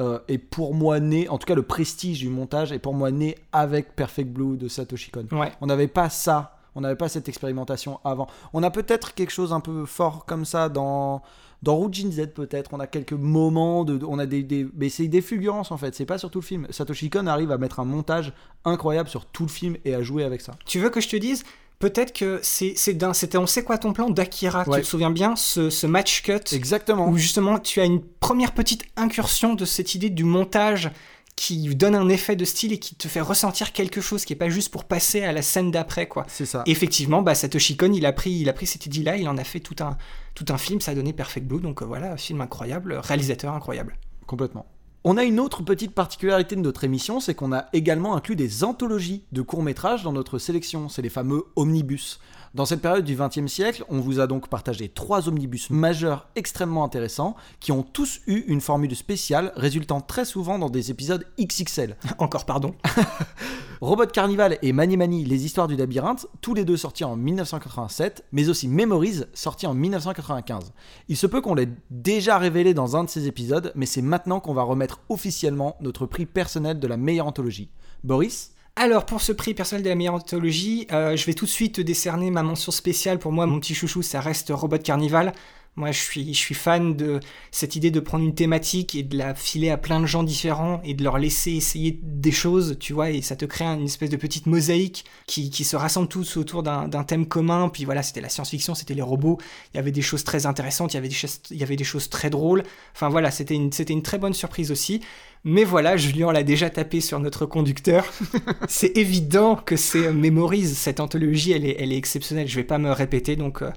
euh, 0.00 0.18
est 0.28 0.38
pour 0.38 0.74
moi 0.74 0.98
né, 1.00 1.28
en 1.28 1.38
tout 1.38 1.46
cas 1.46 1.54
le 1.54 1.62
prestige 1.62 2.18
du 2.18 2.28
montage 2.28 2.72
est 2.72 2.78
pour 2.80 2.94
moi 2.94 3.10
né 3.12 3.36
avec 3.52 3.94
Perfect 3.94 4.28
Blue 4.30 4.56
de 4.56 4.66
Satoshi 4.68 5.10
Kon. 5.12 5.26
ouais. 5.32 5.52
On 5.60 5.66
n'avait 5.66 5.86
pas 5.86 6.10
ça, 6.10 6.56
on 6.74 6.80
n'avait 6.80 6.96
pas 6.96 7.08
cette 7.08 7.28
expérimentation 7.28 8.00
avant. 8.04 8.26
On 8.52 8.62
a 8.64 8.70
peut-être 8.70 9.14
quelque 9.14 9.30
chose 9.30 9.52
un 9.52 9.60
peu 9.60 9.86
fort 9.86 10.24
comme 10.26 10.44
ça 10.44 10.68
dans 10.68 11.22
dans 11.64 11.74
Roujin 11.76 12.10
Z 12.12 12.28
peut-être. 12.34 12.70
On 12.72 12.80
a 12.80 12.86
quelques 12.86 13.12
moments 13.14 13.84
de, 13.84 13.98
on 14.06 14.18
a 14.18 14.26
des, 14.26 14.42
des 14.42 14.66
mais 14.76 14.88
c'est 14.88 15.08
des 15.08 15.20
fulgurances 15.22 15.72
en 15.72 15.76
fait. 15.76 15.94
C'est 15.94 16.06
pas 16.06 16.18
sur 16.18 16.30
tout 16.30 16.40
le 16.40 16.44
film. 16.44 16.66
Satoshi 16.70 17.10
Kon 17.10 17.26
arrive 17.26 17.50
à 17.50 17.58
mettre 17.58 17.80
un 17.80 17.84
montage 17.84 18.32
incroyable 18.64 19.08
sur 19.08 19.24
tout 19.26 19.44
le 19.44 19.48
film 19.48 19.76
et 19.84 19.94
à 19.94 20.02
jouer 20.02 20.22
avec 20.24 20.40
ça. 20.40 20.52
Tu 20.66 20.78
veux 20.78 20.90
que 20.90 21.00
je 21.00 21.08
te 21.08 21.16
dise 21.16 21.42
Peut-être 21.80 22.12
que 22.12 22.38
c'est 22.42 22.74
c'est 22.76 22.94
d'un- 22.94 23.12
c'était 23.12 23.36
On 23.36 23.48
sait 23.48 23.64
quoi 23.64 23.78
ton 23.78 23.92
plan 23.92 24.08
d'Akira, 24.08 24.62
Ouais. 24.68 24.78
tu 24.78 24.82
te 24.84 24.86
souviens 24.86 25.10
bien, 25.10 25.34
ce, 25.34 25.70
ce 25.70 25.86
match 25.88 26.22
cut, 26.22 26.38
Exactement. 26.54 27.08
où 27.08 27.16
justement 27.18 27.58
tu 27.58 27.80
as 27.80 27.84
une 27.84 28.00
première 28.00 28.52
petite 28.52 28.84
incursion 28.96 29.54
de 29.54 29.64
cette 29.64 29.94
idée 29.96 30.08
du 30.08 30.22
montage 30.22 30.92
qui 31.36 31.74
donne 31.74 31.94
un 31.94 32.08
effet 32.08 32.36
de 32.36 32.44
style 32.44 32.72
et 32.72 32.78
qui 32.78 32.94
te 32.94 33.08
fait 33.08 33.20
ressentir 33.20 33.72
quelque 33.72 34.00
chose 34.00 34.24
qui 34.24 34.32
est 34.32 34.36
pas 34.36 34.48
juste 34.48 34.70
pour 34.70 34.84
passer 34.84 35.22
à 35.24 35.32
la 35.32 35.42
scène 35.42 35.70
d'après 35.70 36.06
quoi. 36.06 36.24
C'est 36.28 36.46
ça. 36.46 36.62
Effectivement, 36.66 37.22
bah, 37.22 37.34
Satoshi 37.34 37.76
Kon, 37.76 37.92
il 37.92 38.06
a 38.06 38.12
pris, 38.12 38.30
il 38.30 38.48
a 38.48 38.52
pris 38.52 38.66
cette 38.66 38.86
idée-là, 38.86 39.16
il 39.16 39.28
en 39.28 39.36
a 39.36 39.44
fait 39.44 39.60
tout 39.60 39.76
un, 39.82 39.96
tout 40.34 40.46
un 40.48 40.58
film, 40.58 40.80
ça 40.80 40.92
a 40.92 40.94
donné 40.94 41.12
Perfect 41.12 41.46
Blue, 41.46 41.60
donc 41.60 41.82
euh, 41.82 41.84
voilà, 41.84 42.16
film 42.16 42.40
incroyable, 42.40 42.94
réalisateur 42.94 43.52
incroyable. 43.52 43.98
Complètement. 44.26 44.66
On 45.06 45.18
a 45.18 45.24
une 45.24 45.38
autre 45.38 45.62
petite 45.62 45.92
particularité 45.92 46.56
de 46.56 46.62
notre 46.62 46.84
émission, 46.84 47.20
c'est 47.20 47.34
qu'on 47.34 47.52
a 47.52 47.66
également 47.74 48.16
inclus 48.16 48.36
des 48.36 48.64
anthologies 48.64 49.24
de 49.32 49.42
courts-métrages 49.42 50.02
dans 50.02 50.12
notre 50.12 50.38
sélection, 50.38 50.88
c'est 50.88 51.02
les 51.02 51.10
fameux 51.10 51.44
omnibus. 51.56 52.20
Dans 52.54 52.66
cette 52.66 52.82
période 52.82 53.04
du 53.04 53.16
XXe 53.16 53.52
siècle, 53.52 53.84
on 53.88 53.98
vous 53.98 54.20
a 54.20 54.28
donc 54.28 54.46
partagé 54.46 54.88
trois 54.88 55.28
omnibus 55.28 55.70
majeurs 55.70 56.28
extrêmement 56.36 56.84
intéressants, 56.84 57.34
qui 57.58 57.72
ont 57.72 57.82
tous 57.82 58.20
eu 58.28 58.44
une 58.46 58.60
formule 58.60 58.94
spéciale, 58.94 59.52
résultant 59.56 60.00
très 60.00 60.24
souvent 60.24 60.56
dans 60.56 60.70
des 60.70 60.92
épisodes 60.92 61.26
XXL. 61.40 61.96
Encore 62.18 62.46
pardon. 62.46 62.76
Robot 63.80 64.06
Carnival 64.06 64.56
et 64.62 64.72
Mani 64.72 64.96
Mani, 64.96 65.24
les 65.24 65.44
histoires 65.44 65.66
du 65.66 65.74
labyrinthe, 65.74 66.28
tous 66.42 66.54
les 66.54 66.64
deux 66.64 66.76
sortis 66.76 67.02
en 67.02 67.16
1987, 67.16 68.24
mais 68.30 68.48
aussi 68.48 68.68
Memories, 68.68 69.24
sorti 69.34 69.66
en 69.66 69.74
1995. 69.74 70.72
Il 71.08 71.16
se 71.16 71.26
peut 71.26 71.40
qu'on 71.40 71.56
l'ait 71.56 71.70
déjà 71.90 72.38
révélé 72.38 72.72
dans 72.72 72.96
un 72.96 73.02
de 73.02 73.10
ces 73.10 73.26
épisodes, 73.26 73.72
mais 73.74 73.86
c'est 73.86 74.00
maintenant 74.00 74.38
qu'on 74.38 74.54
va 74.54 74.62
remettre 74.62 75.00
officiellement 75.08 75.76
notre 75.80 76.06
prix 76.06 76.24
personnel 76.24 76.78
de 76.78 76.86
la 76.86 76.96
meilleure 76.96 77.26
anthologie. 77.26 77.68
Boris 78.04 78.53
Alors, 78.76 79.06
pour 79.06 79.20
ce 79.20 79.30
prix 79.30 79.54
personnel 79.54 79.84
de 79.84 79.88
la 79.88 79.94
meilleure 79.94 80.14
anthologie, 80.14 80.88
euh, 80.90 81.16
je 81.16 81.24
vais 81.26 81.34
tout 81.34 81.44
de 81.44 81.50
suite 81.50 81.76
te 81.76 81.80
décerner 81.80 82.30
ma 82.30 82.42
mention 82.42 82.72
spéciale. 82.72 83.20
Pour 83.20 83.30
moi, 83.30 83.46
mon 83.46 83.60
petit 83.60 83.74
chouchou, 83.74 84.02
ça 84.02 84.20
reste 84.20 84.50
Robot 84.52 84.78
Carnival. 84.78 85.32
Moi, 85.76 85.90
je 85.90 86.00
suis, 86.00 86.32
je 86.32 86.38
suis 86.38 86.54
fan 86.54 86.94
de 86.94 87.18
cette 87.50 87.74
idée 87.74 87.90
de 87.90 87.98
prendre 87.98 88.24
une 88.24 88.34
thématique 88.34 88.94
et 88.94 89.02
de 89.02 89.18
la 89.18 89.34
filer 89.34 89.70
à 89.70 89.76
plein 89.76 90.00
de 90.00 90.06
gens 90.06 90.22
différents 90.22 90.80
et 90.84 90.94
de 90.94 91.02
leur 91.02 91.18
laisser 91.18 91.50
essayer 91.50 91.98
des 92.00 92.30
choses, 92.30 92.76
tu 92.78 92.92
vois, 92.92 93.10
et 93.10 93.22
ça 93.22 93.34
te 93.34 93.44
crée 93.44 93.64
une 93.64 93.86
espèce 93.86 94.10
de 94.10 94.16
petite 94.16 94.46
mosaïque 94.46 95.04
qui, 95.26 95.50
qui 95.50 95.64
se 95.64 95.74
rassemble 95.74 96.06
tous 96.06 96.36
autour 96.36 96.62
d'un 96.62 97.04
thème 97.04 97.26
commun. 97.26 97.68
Puis 97.68 97.84
voilà, 97.84 98.04
c'était 98.04 98.20
la 98.20 98.28
science-fiction, 98.28 98.76
c'était 98.76 98.94
les 98.94 99.02
robots. 99.02 99.38
Il 99.72 99.76
y 99.76 99.80
avait 99.80 99.90
des 99.90 100.02
choses 100.02 100.22
très 100.22 100.46
intéressantes, 100.46 100.92
il 100.92 100.96
y 100.96 100.98
avait 100.98 101.08
des 101.08 101.14
choses, 101.14 101.40
il 101.50 101.56
y 101.56 101.64
avait 101.64 101.76
des 101.76 101.84
choses 101.84 102.08
très 102.08 102.30
drôles. 102.30 102.62
Enfin 102.94 103.08
voilà, 103.08 103.32
c'était 103.32 103.56
une, 103.56 103.70
très 104.02 104.18
bonne 104.18 104.34
surprise 104.34 104.70
aussi. 104.70 105.00
Mais 105.42 105.64
voilà, 105.64 105.96
Julien 105.96 106.32
l'a 106.32 106.44
déjà 106.44 106.70
tapé 106.70 107.00
sur 107.00 107.18
notre 107.18 107.46
conducteur. 107.46 108.06
c'est 108.68 108.96
évident 108.96 109.56
que 109.56 109.76
c'est 109.76 110.12
Mémorise. 110.12 110.78
Cette 110.78 111.00
anthologie, 111.00 111.52
elle 111.52 111.66
est, 111.66 111.76
elle 111.80 111.92
est 111.92 111.96
exceptionnelle. 111.96 112.48
Je 112.48 112.54
vais 112.54 112.64
pas 112.64 112.78
me 112.78 112.92
répéter, 112.92 113.36
donc 113.36 113.60
euh, 113.60 113.70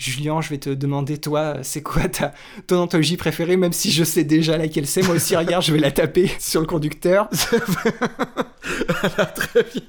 Julien, 0.00 0.40
je 0.40 0.48
vais 0.48 0.56
te 0.56 0.70
demander, 0.70 1.18
toi, 1.18 1.58
c'est 1.62 1.82
quoi 1.82 2.08
ta, 2.08 2.32
ton 2.66 2.78
anthologie 2.78 3.18
préférée, 3.18 3.58
même 3.58 3.74
si 3.74 3.90
je 3.90 4.02
sais 4.02 4.24
déjà 4.24 4.56
laquelle 4.56 4.86
c'est. 4.86 5.02
Moi 5.02 5.16
aussi, 5.16 5.36
regarde, 5.36 5.62
je 5.62 5.74
vais 5.74 5.78
la 5.78 5.90
taper 5.90 6.30
sur 6.38 6.62
le 6.62 6.66
conducteur. 6.66 7.28
Très 9.34 9.62
bien. 9.62 9.82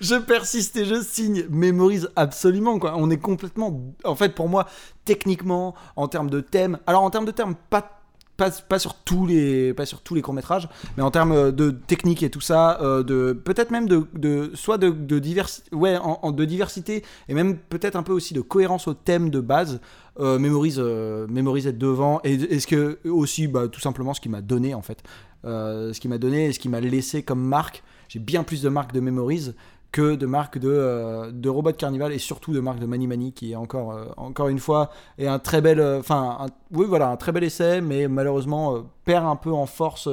Je 0.00 0.14
persiste 0.14 0.76
et 0.76 0.84
je 0.84 1.02
signe. 1.02 1.46
Mémorise 1.50 2.08
absolument 2.14 2.78
quoi. 2.78 2.94
On 2.96 3.10
est 3.10 3.18
complètement. 3.18 3.92
En 4.04 4.14
fait, 4.14 4.36
pour 4.36 4.48
moi, 4.48 4.68
techniquement, 5.04 5.74
en 5.96 6.06
termes 6.06 6.30
de 6.30 6.40
thème. 6.40 6.78
Alors 6.86 7.02
en 7.02 7.10
termes 7.10 7.24
de 7.24 7.32
thème, 7.32 7.56
pas 7.70 8.03
pas, 8.36 8.78
sur 8.78 8.94
tous 8.94 9.26
les 9.26 9.74
pas 9.74 9.86
sur 9.86 10.00
tous 10.00 10.14
les 10.14 10.22
courts 10.22 10.34
métrages 10.34 10.68
mais 10.96 11.02
en 11.02 11.10
termes 11.10 11.52
de 11.52 11.70
technique 11.70 12.22
et 12.22 12.30
tout 12.30 12.40
ça 12.40 12.80
euh, 12.80 13.02
de 13.02 13.32
peut-être 13.32 13.70
même 13.70 13.88
de, 13.88 14.06
de 14.14 14.50
soit 14.54 14.78
de, 14.78 14.90
de 14.90 15.18
diversité 15.18 15.74
ouais 15.74 15.96
en, 15.96 16.32
de 16.32 16.44
diversité 16.44 17.04
et 17.28 17.34
même 17.34 17.56
peut-être 17.56 17.96
un 17.96 18.02
peu 18.02 18.12
aussi 18.12 18.34
de 18.34 18.40
cohérence 18.40 18.88
au 18.88 18.94
thème 18.94 19.30
de 19.30 19.40
base 19.40 19.80
euh, 20.20 20.38
mémorise 20.38 20.76
euh, 20.78 21.26
mémorise 21.26 21.66
être 21.66 21.78
devant 21.78 22.20
et, 22.22 22.60
ce 22.60 22.66
que 22.68 22.98
aussi 23.04 23.48
bah, 23.48 23.66
tout 23.66 23.80
simplement 23.80 24.14
ce 24.14 24.20
qui 24.20 24.28
m'a 24.28 24.42
donné 24.42 24.74
en 24.74 24.82
fait. 24.82 25.02
Euh, 25.44 25.92
ce 25.92 26.00
qui 26.00 26.08
m'a 26.08 26.18
donné 26.18 26.46
et 26.46 26.52
ce 26.52 26.58
qui 26.58 26.68
m'a 26.68 26.80
laissé 26.80 27.22
comme 27.22 27.42
marque. 27.42 27.82
J'ai 28.08 28.20
bien 28.20 28.44
plus 28.44 28.62
de 28.62 28.68
marques 28.68 28.92
de 28.92 29.00
mémorise 29.00 29.54
que 29.94 30.16
de 30.16 30.26
marques 30.26 30.58
de, 30.58 30.68
euh, 30.68 31.30
de 31.32 31.48
Robot 31.48 31.72
Carnival 31.72 32.12
et 32.12 32.18
surtout 32.18 32.52
de 32.52 32.58
marques 32.58 32.80
de 32.80 32.86
Mani 32.86 33.06
Mani 33.06 33.32
qui 33.32 33.52
est 33.52 33.54
encore, 33.54 33.92
euh, 33.92 34.06
encore 34.16 34.48
une 34.48 34.58
fois 34.58 34.90
est 35.18 35.28
un 35.28 35.38
très 35.38 35.60
bel 35.60 35.78
euh, 35.78 36.00
enfin 36.00 36.48
oui 36.72 36.86
voilà 36.88 37.10
un 37.10 37.16
très 37.16 37.30
bel 37.30 37.44
essai 37.44 37.80
mais 37.80 38.08
malheureusement 38.08 38.82
perd 39.04 39.24
un 39.24 39.36
peu 39.36 39.52
en 39.52 39.66
force 39.66 40.08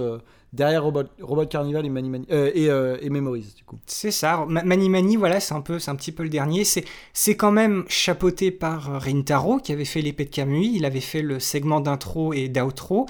derrière 0.53 0.83
Robot, 0.83 1.05
Robot 1.19 1.47
Carnival 1.47 1.83
et 1.87 1.89
Mani 1.89 2.09
Mani 2.11 2.25
et, 2.29 2.65
et 2.65 3.09
Memories 3.09 3.53
du 3.57 3.63
coup 3.63 3.79
C'est 3.87 4.11
ça. 4.11 4.45
Ma- 4.47 4.63
Mani 4.63 4.87
Mani, 4.87 5.15
voilà, 5.15 5.39
c'est 5.39 5.55
un 5.55 5.61
peu, 5.61 5.79
c'est 5.79 5.89
un 5.89 5.95
petit 5.95 6.11
peu 6.11 6.21
le 6.23 6.29
dernier. 6.29 6.63
C'est, 6.63 7.35
quand 7.35 7.51
même 7.51 7.85
chapeauté 7.87 8.51
par 8.51 9.01
Rintaro 9.01 9.57
qui 9.57 9.71
avait 9.71 9.85
fait 9.85 10.01
l'épée 10.01 10.25
de 10.25 10.29
Kamui. 10.29 10.73
Il 10.75 10.85
avait 10.85 10.99
fait 10.99 11.21
le 11.23 11.39
segment 11.39 11.79
d'intro 11.79 12.33
et 12.33 12.49
d'outro. 12.49 13.07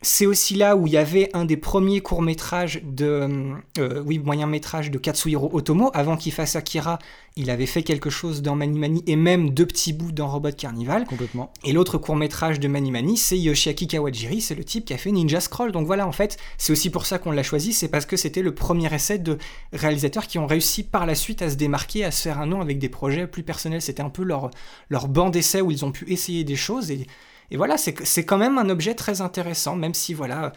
C'est 0.00 0.26
aussi 0.26 0.54
là 0.54 0.76
où 0.76 0.86
il 0.86 0.92
y 0.92 0.96
avait 0.96 1.28
un 1.34 1.44
des 1.44 1.56
premiers 1.56 2.00
courts 2.00 2.22
métrages 2.22 2.80
de, 2.84 3.52
euh, 3.78 4.00
oui, 4.06 4.20
moyen 4.20 4.46
métrage 4.46 4.92
de 4.92 4.98
Katsuhiro 4.98 5.50
Otomo. 5.52 5.90
Avant 5.92 6.16
qu'il 6.16 6.30
fasse 6.30 6.54
Akira, 6.54 7.00
il 7.34 7.50
avait 7.50 7.66
fait 7.66 7.82
quelque 7.82 8.08
chose 8.08 8.40
dans 8.40 8.54
Mani 8.54 8.78
Mani 8.78 9.02
et 9.08 9.16
même 9.16 9.50
deux 9.50 9.66
petits 9.66 9.92
bouts 9.92 10.12
dans 10.12 10.28
Robot 10.28 10.52
Carnival. 10.56 11.04
complètement 11.04 11.52
Et 11.64 11.72
l'autre 11.72 11.98
court 11.98 12.14
métrage 12.14 12.60
de 12.60 12.68
Mani 12.68 12.92
Mani, 12.92 13.16
c'est 13.16 13.36
Yoshiaki 13.36 13.88
Kawajiri, 13.88 14.40
c'est 14.40 14.54
le 14.54 14.62
type 14.62 14.84
qui 14.84 14.94
a 14.94 14.98
fait 14.98 15.10
Ninja 15.10 15.40
Scroll. 15.40 15.72
Donc 15.72 15.86
voilà, 15.86 16.06
en 16.06 16.12
fait, 16.12 16.36
c'est 16.58 16.72
aussi 16.72 16.90
pour 16.90 17.04
ça 17.04 17.18
qu'on 17.18 17.32
l'a 17.32 17.42
choisi, 17.42 17.72
c'est 17.72 17.88
parce 17.88 18.06
que 18.06 18.16
c'était 18.16 18.42
le 18.42 18.54
premier 18.54 18.94
essai 18.94 19.18
de 19.18 19.36
réalisateurs 19.72 20.28
qui 20.28 20.38
ont 20.38 20.46
réussi 20.46 20.84
par 20.84 21.06
la 21.06 21.16
suite 21.16 21.42
à 21.42 21.50
se 21.50 21.56
démarquer, 21.56 22.04
à 22.04 22.12
se 22.12 22.22
faire 22.22 22.38
un 22.38 22.46
nom 22.46 22.60
avec 22.60 22.78
des 22.78 22.88
projets 22.88 23.26
plus 23.26 23.42
personnels. 23.42 23.82
C'était 23.82 24.02
un 24.02 24.10
peu 24.10 24.22
leur, 24.22 24.52
leur 24.90 25.08
banc 25.08 25.30
d'essai 25.30 25.60
où 25.60 25.72
ils 25.72 25.84
ont 25.84 25.90
pu 25.90 26.08
essayer 26.08 26.44
des 26.44 26.56
choses. 26.56 26.92
Et, 26.92 27.08
et 27.50 27.56
voilà, 27.56 27.76
c'est 27.78 28.24
quand 28.24 28.38
même 28.38 28.58
un 28.58 28.68
objet 28.68 28.94
très 28.94 29.20
intéressant, 29.20 29.76
même 29.76 29.94
si 29.94 30.14
voilà, 30.14 30.52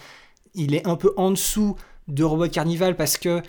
il 0.54 0.76
est 0.76 0.86
un 0.88 0.96
peu 0.96 1.14
en 1.18 1.32
dessous 1.32 1.76
de 2.08 2.24
Robot 2.24 2.50
Carnival 2.50 2.96
parce 2.96 3.18
que 3.18 3.42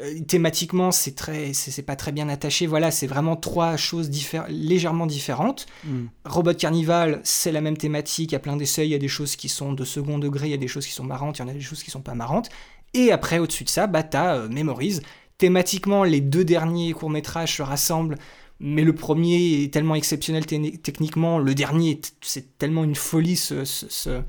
euh, 0.00 0.20
thématiquement 0.26 0.90
c'est 0.90 1.14
très 1.14 1.52
c'est 1.52 1.70
c'est 1.70 1.82
pas 1.82 1.96
très 1.96 2.12
bien 2.12 2.28
attaché 2.30 2.66
voilà 2.66 2.90
c'est 2.90 3.06
vraiment 3.06 3.36
trois 3.36 3.76
choses 3.76 4.10
légèrement 4.48 5.06
différentes 5.06 5.66
Mm. 5.84 6.06
Robot 6.24 6.54
Carnival, 6.54 7.20
c'est 7.24 7.52
la 7.52 7.60
même 7.60 7.76
thématique, 7.76 8.30
il 8.30 8.34
y 8.34 8.36
a 8.36 8.40
plein 8.40 8.56
d'essais, 8.56 8.86
il 8.86 8.90
y 8.90 8.94
a 8.94 8.98
des 8.98 9.08
choses 9.08 9.36
qui 9.36 9.48
sont 9.48 9.72
de 9.72 9.84
second 9.84 10.18
degré, 10.18 10.48
il 10.48 10.50
y 10.50 10.54
a 10.54 10.58
des 10.58 10.68
choses 10.68 10.86
qui 10.86 10.92
sont 10.92 11.04
marrantes, 11.04 11.38
il 11.38 11.42
y 11.42 11.44
en 11.44 11.48
a 11.48 11.52
des 11.52 11.60
choses 11.60 11.82
qui 11.82 11.90
sont 11.90 12.02
pas 12.02 12.14
marrantes. 12.14 12.48
Et 12.94 13.10
après, 13.10 13.38
au-dessus 13.38 13.64
de 13.64 13.68
ça, 13.68 13.86
bah, 13.86 14.02
t'as 14.02 14.36
euh, 14.36 14.48
Memories. 14.48 15.00
Thématiquement, 15.38 16.04
les 16.04 16.20
deux 16.20 16.44
derniers 16.44 16.92
courts-métrages 16.92 17.56
se 17.56 17.62
rassemblent, 17.62 18.16
mais 18.62 18.82
le 18.84 18.94
premier 18.94 19.62
est 19.64 19.72
tellement 19.72 19.94
exceptionnel 19.96 20.46
techniquement, 20.46 21.38
le 21.38 21.54
dernier, 21.54 21.90
est- 21.92 22.14
c'est 22.22 22.56
tellement 22.58 22.84
une 22.84 22.94
folie, 22.94 23.36
ce, 23.36 23.64
ce- 23.64 23.86
ce- 23.90 24.22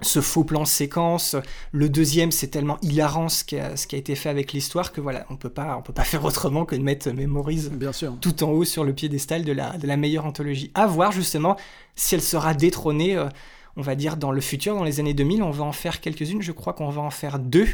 ce 0.00 0.20
faux 0.20 0.42
plan 0.42 0.64
séquence. 0.64 1.36
Le 1.70 1.88
deuxième, 1.88 2.32
c'est 2.32 2.48
tellement 2.48 2.78
hilarant 2.82 3.28
ce 3.28 3.44
qui 3.44 3.56
a, 3.58 3.76
ce 3.76 3.86
qui 3.86 3.94
a 3.94 3.98
été 3.98 4.16
fait 4.16 4.28
avec 4.30 4.52
l'histoire 4.52 4.90
que 4.90 5.00
voilà, 5.00 5.24
on 5.30 5.36
peut 5.36 5.50
pas, 5.50 5.76
on 5.78 5.82
peut 5.82 5.92
pas 5.92 6.02
faire 6.12 6.24
autrement 6.24 6.64
que 6.64 6.74
de 6.74 6.82
mettre 6.82 7.08
Memories 7.10 7.68
bien 7.70 7.92
sûr 7.92 8.16
tout 8.20 8.42
en 8.42 8.50
haut 8.50 8.64
sur 8.64 8.82
le 8.82 8.92
piédestal 8.94 9.44
de 9.44 9.52
la, 9.52 9.76
de 9.78 9.86
la 9.86 9.96
meilleure 9.96 10.26
anthologie. 10.26 10.72
À 10.74 10.86
voir 10.88 11.12
justement 11.12 11.56
si 11.94 12.16
elle 12.16 12.22
sera 12.22 12.54
détrônée, 12.54 13.16
euh, 13.16 13.28
on 13.76 13.82
va 13.82 13.94
dire, 13.94 14.16
dans 14.16 14.32
le 14.32 14.40
futur, 14.40 14.74
dans 14.74 14.82
les 14.84 14.98
années 14.98 15.14
2000. 15.14 15.42
On 15.42 15.50
va 15.50 15.64
en 15.64 15.72
faire 15.72 16.00
quelques-unes, 16.00 16.42
je 16.42 16.52
crois 16.52 16.72
qu'on 16.72 16.88
va 16.90 17.02
en 17.02 17.10
faire 17.10 17.38
deux. 17.38 17.68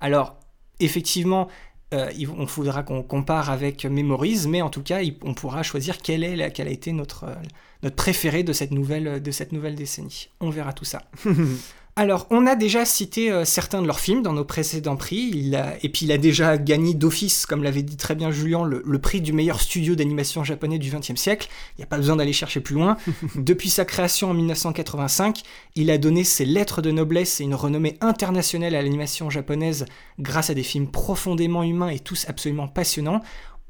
Alors, 0.00 0.36
effectivement, 0.80 1.48
euh, 1.92 2.10
on 2.36 2.46
faudra 2.46 2.82
qu'on 2.82 3.02
compare 3.02 3.50
avec 3.50 3.84
Memories, 3.84 4.46
mais 4.48 4.62
en 4.62 4.70
tout 4.70 4.82
cas, 4.82 5.00
on 5.22 5.34
pourra 5.34 5.62
choisir 5.62 5.98
quelle, 5.98 6.22
est 6.24 6.36
la- 6.36 6.50
quelle 6.50 6.68
a 6.68 6.70
été 6.70 6.92
notre, 6.92 7.24
euh, 7.24 7.34
notre 7.82 7.96
préféré 7.96 8.42
de 8.42 8.52
cette, 8.52 8.70
nouvelle, 8.70 9.22
de 9.22 9.30
cette 9.30 9.52
nouvelle 9.52 9.74
décennie. 9.74 10.28
On 10.40 10.50
verra 10.50 10.72
tout 10.72 10.84
ça. 10.84 11.02
Alors, 11.96 12.26
on 12.30 12.46
a 12.46 12.54
déjà 12.54 12.84
cité 12.86 13.30
euh, 13.30 13.44
certains 13.44 13.82
de 13.82 13.86
leurs 13.86 14.00
films 14.00 14.22
dans 14.22 14.32
nos 14.32 14.44
précédents 14.44 14.96
prix, 14.96 15.30
il 15.34 15.54
a- 15.54 15.74
et 15.84 15.88
puis 15.90 16.06
il 16.06 16.12
a 16.12 16.18
déjà 16.18 16.56
gagné 16.56 16.94
d'office, 16.94 17.44
comme 17.44 17.62
l'avait 17.62 17.82
dit 17.82 17.96
très 17.96 18.14
bien 18.14 18.30
Julien, 18.30 18.64
le, 18.64 18.82
le 18.86 18.98
prix 18.98 19.20
du 19.20 19.32
meilleur 19.34 19.60
studio 19.60 19.94
d'animation 19.96 20.42
japonais 20.42 20.78
du 20.78 20.90
XXe 20.90 21.16
siècle. 21.20 21.48
Il 21.76 21.80
n'y 21.80 21.84
a 21.84 21.86
pas 21.88 21.98
besoin 21.98 22.16
d'aller 22.16 22.32
chercher 22.32 22.60
plus 22.60 22.74
loin. 22.76 22.96
Depuis 23.34 23.68
sa 23.68 23.84
création 23.84 24.30
en 24.30 24.34
1985, 24.34 25.42
il 25.74 25.90
a 25.90 25.98
donné 25.98 26.24
ses 26.24 26.46
lettres 26.46 26.80
de 26.80 26.90
noblesse 26.90 27.40
et 27.40 27.44
une 27.44 27.54
renommée 27.56 27.98
internationale 28.00 28.74
à 28.76 28.82
l'animation 28.82 29.28
japonaise 29.28 29.84
grâce 30.18 30.48
à 30.48 30.54
des 30.54 30.62
films 30.62 30.90
profondément 30.90 31.64
humains 31.64 31.88
et 31.90 31.98
tous 31.98 32.24
absolument 32.28 32.68
passionnants. 32.68 33.20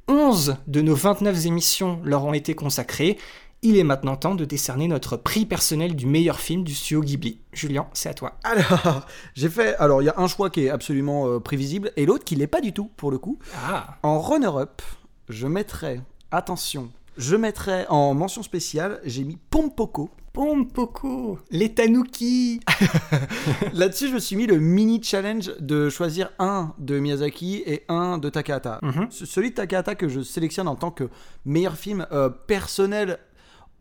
11 0.08 0.56
de 0.66 0.80
nos 0.82 0.94
29 0.94 1.46
émissions 1.46 2.00
leur 2.04 2.24
ont 2.24 2.34
été 2.34 2.54
consacrées. 2.54 3.16
Il 3.62 3.76
est 3.76 3.84
maintenant 3.84 4.16
temps 4.16 4.34
de 4.34 4.46
décerner 4.46 4.88
notre 4.88 5.16
prix 5.18 5.44
personnel 5.44 5.94
du 5.94 6.06
meilleur 6.06 6.40
film 6.40 6.64
du 6.64 6.74
studio 6.74 7.02
Ghibli. 7.02 7.40
Julien, 7.52 7.88
c'est 7.92 8.08
à 8.08 8.14
toi. 8.14 8.38
alors 8.42 9.06
j'ai 9.34 9.50
fait 9.50 9.76
alors 9.76 10.00
il 10.00 10.06
y 10.06 10.08
a 10.08 10.14
un 10.16 10.28
choix 10.28 10.48
qui 10.48 10.64
est 10.64 10.70
absolument 10.70 11.28
euh, 11.28 11.40
prévisible 11.40 11.92
et 11.96 12.06
l'autre 12.06 12.24
qui 12.24 12.36
l'est 12.36 12.46
pas 12.46 12.62
du 12.62 12.72
tout 12.72 12.90
pour 12.96 13.10
le 13.10 13.18
coup 13.18 13.38
Ah, 13.66 13.98
En 14.02 14.18
runner-up, 14.18 14.80
je 15.28 15.46
mettrais, 15.46 16.00
attention, 16.30 16.90
je 17.18 17.36
mettrais 17.36 17.86
en 17.90 18.14
mention 18.14 18.42
spéciale, 18.42 18.98
j'ai 19.04 19.24
mis 19.24 19.36
Pompoko. 19.50 20.08
Pompoko, 20.32 21.38
les 21.50 21.74
tanuki. 21.74 22.60
Là-dessus, 23.74 24.08
je 24.08 24.14
me 24.14 24.18
suis 24.20 24.36
mis 24.36 24.46
le 24.46 24.58
mini 24.58 25.02
challenge 25.02 25.52
de 25.58 25.88
choisir 25.90 26.30
un 26.38 26.72
de 26.78 26.98
Miyazaki 26.98 27.62
et 27.66 27.82
un 27.88 28.16
de 28.16 28.28
Takahata. 28.30 28.78
Mhm. 28.82 29.08
Ce- 29.10 29.26
Celui 29.26 29.50
de 29.50 29.54
Takahata 29.56 29.94
que 29.96 30.08
je 30.08 30.20
sélectionne 30.20 30.68
en 30.68 30.76
tant 30.76 30.92
que 30.92 31.10
meilleur 31.44 31.74
film 31.76 32.06
euh, 32.12 32.28
personnel. 32.28 33.18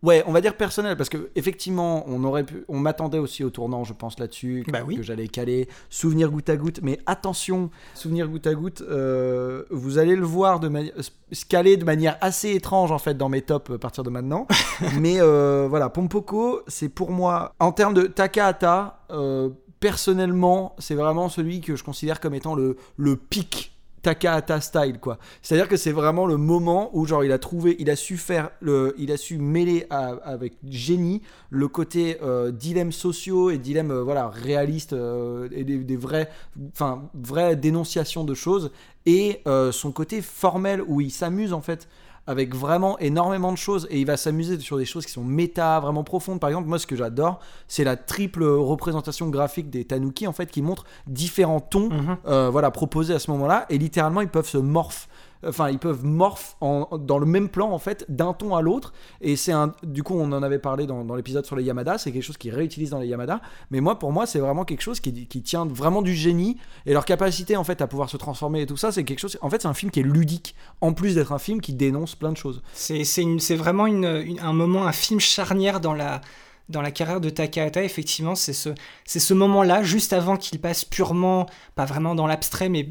Ouais, 0.01 0.23
on 0.25 0.31
va 0.31 0.39
dire 0.39 0.55
personnel 0.55 0.95
parce 0.95 1.09
que 1.09 1.29
effectivement, 1.35 2.05
on 2.07 2.23
aurait 2.23 2.45
pu, 2.45 2.63
on 2.69 2.79
m'attendait 2.79 3.17
aussi 3.17 3.43
au 3.43 3.49
tournant, 3.49 3.83
je 3.83 3.93
pense 3.93 4.17
là-dessus, 4.17 4.63
que, 4.65 4.71
Bah 4.71 4.79
oui. 4.87 4.95
que 4.95 5.03
j'allais 5.03 5.27
caler. 5.27 5.67
Souvenir 5.89 6.31
goutte 6.31 6.49
à 6.49 6.55
goutte, 6.55 6.79
mais 6.81 6.99
attention, 7.05 7.69
souvenir 7.95 8.27
goutte 8.29 8.47
à 8.47 8.53
goutte, 8.53 8.81
euh, 8.81 9.63
vous 9.71 9.97
allez 9.97 10.15
le 10.15 10.25
voir 10.25 10.61
de 10.61 10.69
manière, 10.69 10.93
se 11.31 11.45
caler 11.45 11.75
de 11.75 11.83
manière 11.83 12.17
assez 12.21 12.51
étrange 12.51 12.91
en 12.91 12.97
fait 12.99 13.15
dans 13.15 13.27
mes 13.29 13.41
tops 13.41 13.71
à 13.71 13.77
partir 13.77 14.03
de 14.03 14.09
maintenant. 14.09 14.47
mais 14.99 15.19
euh, 15.19 15.67
voilà, 15.69 15.89
Pompoko, 15.89 16.61
c'est 16.67 16.89
pour 16.89 17.11
moi 17.11 17.53
en 17.59 17.73
termes 17.73 17.93
de 17.93 18.03
Takahata, 18.03 19.01
euh, 19.11 19.49
personnellement, 19.81 20.75
c'est 20.79 20.95
vraiment 20.95 21.27
celui 21.29 21.59
que 21.61 21.75
je 21.75 21.83
considère 21.83 22.19
comme 22.21 22.33
étant 22.35 22.55
le 22.55 22.77
le 22.95 23.17
pic 23.17 23.75
Takahata 24.01 24.61
style 24.61 24.99
quoi. 24.99 25.17
C'est-à-dire 25.41 25.67
que 25.67 25.77
c'est 25.77 25.91
vraiment 25.91 26.25
le 26.25 26.37
moment 26.37 26.89
où 26.93 27.05
genre 27.05 27.23
il 27.23 27.31
a 27.31 27.39
trouvé, 27.39 27.75
il 27.79 27.89
a 27.89 27.95
su 27.95 28.17
faire 28.17 28.49
le, 28.61 28.95
il 28.97 29.11
a 29.11 29.17
su 29.17 29.37
mêler 29.37 29.87
avec 29.89 30.53
génie 30.67 31.21
le 31.49 31.67
côté 31.67 32.17
euh, 32.21 32.51
dilemmes 32.51 32.91
sociaux 32.91 33.49
et 33.49 33.57
dilemmes 33.57 33.91
euh, 33.91 34.03
voilà 34.03 34.29
réalistes 34.29 34.93
euh, 34.93 35.49
et 35.51 35.63
des, 35.63 35.77
des 35.77 35.97
vrais, 35.97 36.29
enfin 36.71 37.09
vraies 37.13 37.55
dénonciations 37.55 38.23
de 38.23 38.33
choses 38.33 38.71
et 39.05 39.41
euh, 39.47 39.71
son 39.71 39.91
côté 39.91 40.21
formel 40.21 40.81
où 40.85 41.01
il 41.01 41.11
s'amuse 41.11 41.53
en 41.53 41.61
fait 41.61 41.87
avec 42.29 42.55
vraiment 42.55 42.97
énormément 42.99 43.51
de 43.51 43.57
choses 43.57 43.87
et 43.89 43.99
il 43.99 44.05
va 44.05 44.15
s'amuser 44.15 44.59
sur 44.59 44.77
des 44.77 44.85
choses 44.85 45.05
qui 45.05 45.11
sont 45.11 45.23
méta, 45.23 45.79
vraiment 45.79 46.03
profondes. 46.03 46.39
Par 46.39 46.49
exemple, 46.49 46.67
moi 46.69 46.77
ce 46.79 46.85
que 46.87 46.95
j'adore, 46.95 47.39
c'est 47.67 47.83
la 47.83 47.97
triple 47.97 48.43
représentation 48.43 49.27
graphique 49.29 49.69
des 49.71 49.83
Tanuki 49.83 50.27
en 50.27 50.31
fait 50.31 50.49
qui 50.51 50.61
montre 50.61 50.85
différents 51.07 51.59
tons 51.59 51.89
Mhm. 51.89 52.17
euh, 52.27 52.49
voilà, 52.51 52.69
proposés 52.71 53.15
à 53.15 53.19
ce 53.19 53.31
moment-là, 53.31 53.65
et 53.69 53.77
littéralement 53.79 54.21
ils 54.21 54.29
peuvent 54.29 54.47
se 54.47 54.59
morph, 54.59 55.08
enfin 55.45 55.69
ils 55.69 55.79
peuvent 55.79 56.05
morph 56.05 56.55
en- 56.61 56.97
dans 56.97 57.19
le 57.19 57.25
même 57.25 57.49
plan 57.49 57.71
en 57.71 57.79
fait, 57.79 58.05
d'un 58.09 58.33
ton 58.33 58.55
à 58.55 58.61
l'autre, 58.61 58.93
et 59.21 59.35
c'est 59.35 59.51
un, 59.51 59.73
du 59.83 60.03
coup 60.03 60.15
on 60.15 60.31
en 60.31 60.43
avait 60.43 60.59
parlé 60.59 60.85
dans, 60.85 61.15
l'épisode 61.15 61.45
sur 61.45 61.55
les 61.55 61.63
Yamada, 61.63 61.97
c'est 61.97 62.11
quelque 62.11 62.23
chose 62.23 62.37
qu'ils 62.37 62.53
réutilisent 62.53 62.91
dans 62.91 62.99
les 62.99 63.07
Yamada, 63.07 63.41
mais 63.71 63.81
moi 63.81 63.99
pour 63.99 64.11
moi 64.11 64.25
c'est 64.25 64.39
vraiment 64.39 64.65
quelque 64.65 64.81
chose 64.81 64.99
qui, 64.99 65.13
tient 65.41 65.65
vraiment 65.65 66.01
du 66.01 66.13
génie, 66.13 66.57
et 66.85 66.93
leur 66.93 67.05
capacité 67.05 67.55
en 67.55 67.63
fait 67.63 67.81
à 67.81 67.87
pouvoir 67.87 68.09
se 68.09 68.17
transformer 68.17 68.61
et 68.61 68.65
tout 68.65 68.77
ça, 68.77 68.91
c'est 68.91 69.03
quelque 69.03 69.19
chose, 69.19 69.37
en 69.41 69.49
fait 69.49 69.61
c'est 69.61 69.67
un 69.67 69.73
film 69.73 69.91
qui 69.91 69.99
est 69.99 70.03
ludique, 70.03 70.55
en 70.81 70.93
plus 70.93 71.15
d'être 71.15 71.31
un 71.31 71.39
film 71.39 71.61
qui 71.61 71.73
dénonce 71.73 72.15
plein 72.15 72.31
de 72.31 72.37
choses. 72.37 72.61
C'est 72.73 73.55
vraiment 73.55 73.85
un 73.85 74.53
moment, 74.53 74.85
un 74.85 74.91
film 74.91 75.19
charnière 75.19 75.79
dans 75.79 75.93
la, 75.93 76.21
dans 76.69 76.81
la 76.81 76.91
carrière 76.91 77.19
de 77.19 77.29
Takahata. 77.29 77.83
Effectivement, 77.83 78.35
c'est 78.35 78.53
ce, 78.53 78.69
c'est 79.05 79.19
ce 79.19 79.33
moment-là, 79.33 79.83
juste 79.83 80.13
avant 80.13 80.37
qu'il 80.37 80.59
passe 80.59 80.85
purement, 80.85 81.47
pas 81.75 81.85
vraiment 81.85 82.15
dans 82.15 82.27
l'abstrait, 82.27 82.69
mais 82.69 82.87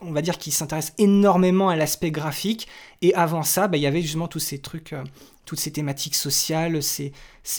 on 0.00 0.12
va 0.12 0.22
dire 0.22 0.38
qu'il 0.38 0.52
s'intéresse 0.52 0.92
énormément 0.98 1.68
à 1.68 1.76
l'aspect 1.76 2.10
graphique. 2.10 2.68
Et 3.02 3.14
avant 3.14 3.42
ça, 3.42 3.68
bah, 3.68 3.76
il 3.76 3.82
y 3.82 3.86
avait 3.86 4.02
justement 4.02 4.28
tous 4.28 4.38
ces 4.38 4.58
trucs, 4.58 4.92
euh, 4.92 5.02
toutes 5.44 5.60
ces 5.60 5.72
thématiques 5.72 6.14
sociales, 6.14 6.82
ces, 6.82 7.12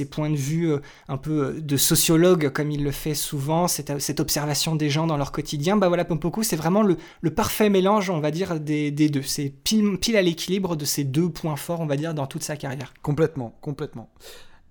points 0.10 0.30
de 0.30 0.36
vue 0.36 0.72
euh, 0.72 0.80
un 1.08 1.18
peu 1.18 1.46
euh, 1.46 1.62
de 1.62 1.78
sociologue, 1.78 2.50
comme 2.50 2.72
il 2.72 2.84
le 2.84 2.92
fait 2.92 3.16
souvent, 3.16 3.68
cette, 3.68 4.20
observation 4.20 4.76
des 4.76 4.90
gens 4.90 5.08
dans 5.08 5.18
leur 5.18 5.32
quotidien. 5.32 5.78
Bah 5.78 5.88
voilà, 5.88 6.06
Pompoku, 6.06 6.44
c'est 6.44 6.56
vraiment 6.56 6.84
le, 6.84 6.98
parfait 7.34 7.70
mélange, 7.70 8.10
on 8.10 8.20
va 8.20 8.32
dire, 8.32 8.60
des, 8.60 8.92
deux. 8.92 9.24
C'est 9.24 9.50
pile 9.50 10.16
à 10.16 10.22
l'équilibre 10.22 10.76
de 10.76 10.86
ces 10.86 11.04
deux 11.04 11.30
points 11.30 11.56
forts, 11.56 11.82
on 11.82 11.88
va 11.88 11.98
dire, 11.98 12.14
dans 12.14 12.28
toute 12.28 12.44
sa 12.44 12.56
carrière. 12.56 12.94
Complètement, 13.02 13.58
complètement. 13.62 14.10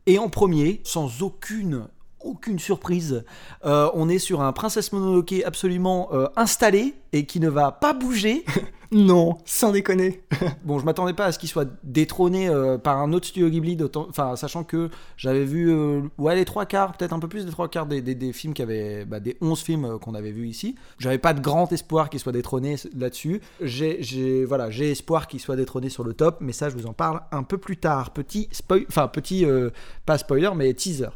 Et 0.07 0.19
en 0.19 0.31
premier, 0.31 0.81
sans 0.85 1.23
aucune 1.23 1.89
aucune 2.21 2.59
surprise. 2.59 3.25
Euh, 3.65 3.91
on 3.95 4.09
est 4.09 4.19
sur 4.19 4.41
un 4.41 4.53
Princesse 4.53 4.93
Mononoke 4.93 5.35
absolument 5.45 6.09
euh, 6.13 6.27
installé 6.37 6.95
et 7.13 7.27
qui 7.27 7.41
ne 7.41 7.49
va 7.49 7.73
pas 7.73 7.93
bouger. 7.93 8.45
Non, 8.91 9.39
sans 9.45 9.73
déconner. 9.73 10.23
Bon, 10.65 10.79
je 10.79 10.85
m'attendais 10.85 11.13
pas 11.13 11.27
à 11.27 11.33
ce 11.33 11.39
qu'il 11.39 11.49
soit 11.49 11.69
détrôné 11.83 12.49
euh, 12.49 12.79
par 12.79 12.99
un 12.99 13.13
autre 13.13 13.27
studio 13.27 13.49
Ghibli, 13.49 13.77
enfin, 13.95 14.37
sachant 14.37 14.65
que 14.65 14.91
j'avais 15.17 15.45
vu 15.45 15.71
euh, 15.71 16.03
ouais, 16.19 16.35
les 16.35 16.45
trois 16.45 16.67
quarts, 16.67 16.97
peut-être 16.97 17.13
un 17.13 17.19
peu 17.19 17.29
plus 17.29 17.45
des 17.45 17.51
trois 17.51 17.69
quarts 17.69 17.87
des, 17.87 18.33
films 18.33 18.55
qui 18.55 18.65
bah, 19.07 19.21
des 19.21 19.37
11 19.41 19.61
films 19.61 19.85
euh, 19.85 19.99
qu'on 19.99 20.15
avait 20.15 20.31
vus 20.31 20.49
ici. 20.49 20.75
J'avais 20.99 21.19
pas 21.19 21.33
de 21.35 21.41
grand 21.41 21.71
espoir 21.73 22.11
qu'il 22.11 22.21
soit 22.21 22.33
détrôné 22.33 22.77
là-dessus. 22.97 23.41
J'ai, 23.61 24.45
voilà, 24.45 24.71
j'ai 24.71 24.91
espoir 24.91 25.27
qu'il 25.27 25.41
soit 25.41 25.57
détrôné 25.57 25.91
sur 25.91 26.05
le 26.05 26.15
top, 26.15 26.39
mais 26.41 26.53
ça, 26.53 26.69
je 26.71 26.77
vous 26.77 26.87
en 26.87 26.93
parle 26.93 27.23
un 27.31 27.43
peu 27.43 27.59
plus 27.59 27.77
tard. 27.77 28.11
Petit 28.13 28.49
spoil, 28.53 28.85
enfin, 28.89 29.09
petit, 29.09 29.47
pas 30.07 30.19
spoiler, 30.19 30.51
mais 30.55 30.73
teaser. 30.75 31.11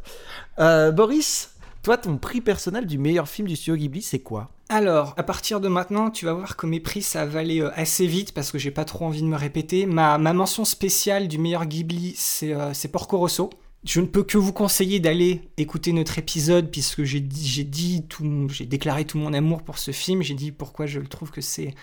Boris, 0.57 1.55
toi, 1.81 1.97
ton 1.97 2.17
prix 2.17 2.41
personnel 2.41 2.85
du 2.85 2.97
meilleur 2.97 3.27
film 3.27 3.47
du 3.47 3.55
studio 3.55 3.75
Ghibli, 3.75 4.01
c'est 4.01 4.19
quoi? 4.19 4.52
Alors, 4.69 5.13
à 5.17 5.23
partir 5.23 5.59
de 5.59 5.67
maintenant, 5.67 6.09
tu 6.09 6.25
vas 6.25 6.33
voir 6.33 6.55
que 6.55 6.65
mes 6.65 6.79
prix, 6.79 7.01
ça 7.01 7.25
va 7.25 7.39
aller 7.39 7.61
euh, 7.61 7.69
assez 7.75 8.07
vite 8.07 8.33
parce 8.33 8.51
que 8.51 8.57
j'ai 8.57 8.71
pas 8.71 8.85
trop 8.85 9.05
envie 9.05 9.21
de 9.21 9.27
me 9.27 9.35
répéter. 9.35 9.85
Ma, 9.85 10.17
mention 10.17 10.65
spéciale 10.65 11.27
du 11.27 11.37
meilleur 11.37 11.65
Ghibli, 11.65 12.13
c'est 12.15 12.53
euh, 12.53 12.73
c'est 12.73 12.87
Porco 12.87 13.17
Rosso. 13.17 13.49
Je 13.83 13.99
ne 13.99 14.05
peux 14.05 14.23
que 14.23 14.37
vous 14.37 14.53
conseiller 14.53 15.01
d'aller 15.01 15.41
écouter 15.57 15.91
notre 15.91 16.17
épisode 16.17 16.71
puisque 16.71 17.03
j'ai 17.03 17.19
dit, 17.19 18.05
tout, 18.07 18.47
j'ai 18.49 18.65
déclaré 18.65 19.03
tout 19.03 19.17
mon 19.17 19.33
amour 19.33 19.61
pour 19.61 19.77
ce 19.77 19.91
film. 19.91 20.21
J'ai 20.21 20.35
dit 20.35 20.53
pourquoi 20.53 20.85
je 20.85 21.01
le 21.01 21.07
trouve 21.07 21.31
que 21.31 21.41
c'est 21.41 21.75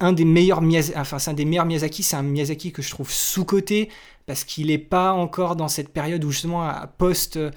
un 0.00 0.14
des 0.14 0.24
meilleurs 0.24 0.62
Miyazaki, 0.62 0.98
c'est 1.18 1.30
un 1.30 1.34
des 1.34 1.44
meilleurs 1.44 1.66
Miyazaki. 1.66 2.02
C'est 2.02 2.16
un 2.16 2.22
Miyazaki 2.22 2.72
que 2.72 2.80
je 2.80 2.88
trouve 2.88 3.10
sous 3.10 3.44
coté 3.44 3.90
parce 4.24 4.44
qu'il 4.44 4.70
est 4.70 4.78
pas 4.78 5.12
encore 5.12 5.54
dans 5.54 5.68
cette 5.68 5.90
période 5.90 6.24
où 6.24 6.30
justement 6.30 6.62
à 6.62 6.86
post 6.86 7.36
euh, 7.36 7.50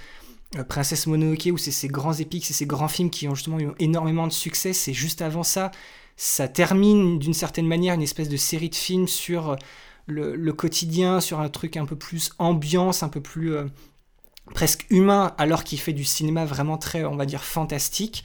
Princesse 0.68 1.08
Mononoke 1.08 1.49
où 1.52 1.58
c'est 1.58 1.72
ces 1.72 1.88
grands 1.88 2.14
épiques, 2.14 2.45
c'est 2.45 2.54
ces 2.54 2.66
grands 2.66 2.89
films 2.89 3.10
qui 3.10 3.28
ont 3.28 3.36
justement 3.36 3.60
eu 3.60 3.70
énormément 3.80 4.28
de 4.28 4.34
succès. 4.34 4.74
C'est 4.74 4.93
juste 4.93 5.22
avant 5.22 5.43
ça, 5.43 5.72
ça 6.18 6.47
termine 6.47 7.20
d'une 7.20 7.34
certaine 7.34 7.68
manière 7.68 7.93
une 7.93 8.02
espèce 8.02 8.30
de 8.30 8.38
série 8.38 8.70
de 8.70 8.76
films 8.76 9.08
sur 9.08 9.52
euh, 9.52 9.56
le, 10.08 10.36
le 10.36 10.54
quotidien, 10.54 11.22
sur 11.22 11.39
un 11.39 11.49
truc 11.49 11.78
un 11.78 11.86
peu 11.86 11.95
plus 11.95 12.32
ambiance, 12.38 13.02
un 13.02 13.10
peu 13.10 13.22
plus 13.22 13.56
euh, 13.56 13.66
presque 14.54 14.86
humain, 14.89 15.34
alors 15.38 15.64
qu'il 15.64 15.80
fait 15.80 15.93
du 15.93 16.04
cinéma 16.04 16.45
vraiment 16.45 16.78
très, 16.78 17.06
on 17.06 17.16
va 17.16 17.26
dire, 17.26 17.43
fantastique. 17.43 18.24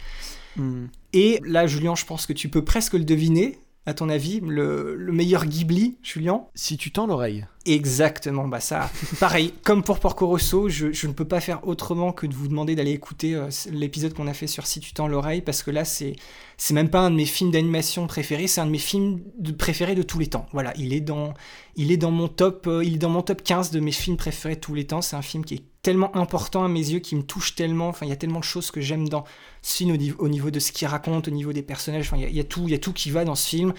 Hmm. 0.56 0.86
Et 1.12 1.40
là, 1.44 1.66
Julien, 1.66 1.94
je 1.94 2.04
pense 2.04 2.26
que 2.26 2.32
tu 2.32 2.48
peux 2.48 2.64
presque 2.64 2.94
le 2.94 3.04
deviner. 3.04 3.58
À 3.88 3.94
ton 3.94 4.08
avis, 4.08 4.40
le, 4.40 4.96
le 4.96 5.12
meilleur 5.12 5.46
Ghibli, 5.46 5.96
Julien? 6.02 6.46
Si 6.56 6.76
tu 6.76 6.90
tends 6.90 7.06
l'oreille. 7.06 7.46
Exactement, 7.66 8.46
bah 8.46 8.60
ça, 8.60 8.90
pareil, 9.18 9.52
comme 9.64 9.82
pour 9.82 9.98
Porco 9.98 10.28
Rosso, 10.28 10.68
je, 10.68 10.86
ne 11.06 11.12
peux 11.12 11.24
pas 11.24 11.40
faire 11.40 11.66
autrement 11.66 12.12
que 12.12 12.26
de 12.26 12.34
vous 12.34 12.46
demander 12.46 12.76
d'aller 12.76 12.92
écouter 12.92 13.34
euh, 13.34 13.48
l'épisode 13.72 14.14
qu'on 14.14 14.28
a 14.28 14.34
fait 14.34 14.46
sur 14.46 14.68
Si 14.68 14.78
tu 14.78 14.92
tends 14.92 15.08
l'oreille, 15.08 15.42
parce 15.42 15.64
que 15.64 15.72
là, 15.72 15.84
c'est 15.84 16.14
c'est 16.58 16.74
même 16.74 16.88
pas 16.88 17.00
un 17.00 17.10
de 17.10 17.16
mes 17.16 17.26
films 17.26 17.50
d'animation 17.50 18.06
préférés, 18.06 18.46
c'est 18.46 18.60
un 18.60 18.66
de 18.66 18.70
mes 18.70 18.78
films 18.78 19.20
de, 19.38 19.52
préférés 19.52 19.94
de 19.94 20.02
tous 20.02 20.18
les 20.18 20.28
temps. 20.28 20.46
Voilà, 20.52 20.72
il 20.76 20.94
est 20.94 21.00
dans, 21.00 21.34
il 21.74 21.90
est 21.90 21.96
dans 21.96 22.10
mon 22.12 22.28
top, 22.28 22.66
euh, 22.66 22.84
il 22.84 22.94
est 22.94 22.98
dans 22.98 23.10
mon 23.10 23.22
top 23.22 23.42
15 23.42 23.72
de 23.72 23.80
mes 23.80 23.92
films 23.92 24.16
préférés 24.16 24.54
de 24.54 24.60
tous 24.60 24.74
les 24.74 24.86
temps. 24.86 25.02
C'est 25.02 25.16
un 25.16 25.22
film 25.22 25.44
qui 25.44 25.54
est 25.54 25.64
tellement 25.82 26.16
important 26.16 26.64
à 26.64 26.68
mes 26.68 26.80
yeux, 26.80 27.00
qui 27.00 27.14
me 27.14 27.22
touche 27.22 27.54
tellement. 27.56 27.88
Enfin, 27.88 28.06
il 28.06 28.08
y 28.08 28.12
a 28.12 28.16
tellement 28.16 28.38
de 28.40 28.44
choses 28.44 28.70
que 28.70 28.80
j'aime 28.80 29.08
dans 29.08 29.24
ce 29.60 29.76
film 29.76 29.90
au, 29.92 29.96
niveau- 29.96 30.22
au 30.22 30.28
niveau 30.28 30.50
de 30.50 30.58
ce 30.60 30.72
qu'il 30.72 30.88
raconte, 30.88 31.28
au 31.28 31.30
niveau 31.30 31.52
des 31.52 31.62
personnages. 31.62 32.06
Enfin, 32.06 32.16
il 32.16 32.34
y, 32.34 32.40
a 32.40 32.44
tout, 32.44 32.62
il 32.66 32.70
y 32.70 32.74
a 32.74 32.78
tout 32.78 32.92
qui 32.92 33.10
va 33.10 33.24
dans 33.24 33.34
ce 33.34 33.48
film. 33.48 33.74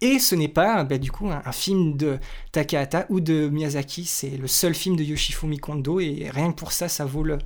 Et 0.00 0.18
ce 0.18 0.34
n'est 0.34 0.48
pas, 0.48 0.84
bah, 0.84 0.98
du 0.98 1.10
coup, 1.10 1.28
un, 1.28 1.52
film 1.52 1.96
de 1.96 2.18
Takahata 2.52 3.06
ou 3.08 3.20
de 3.20 3.48
Miyazaki. 3.48 4.04
C'est 4.04 4.30
le 4.30 4.46
seul 4.46 4.74
film 4.74 4.96
de 4.96 5.02
Yoshifumi 5.02 5.58
Kondo 5.58 5.98
et 5.98 6.30
rien 6.32 6.52
que 6.52 6.56
pour 6.56 6.72
ça, 6.72 6.88
ça 6.88 7.04
vaut 7.04 7.24
le, 7.24 7.38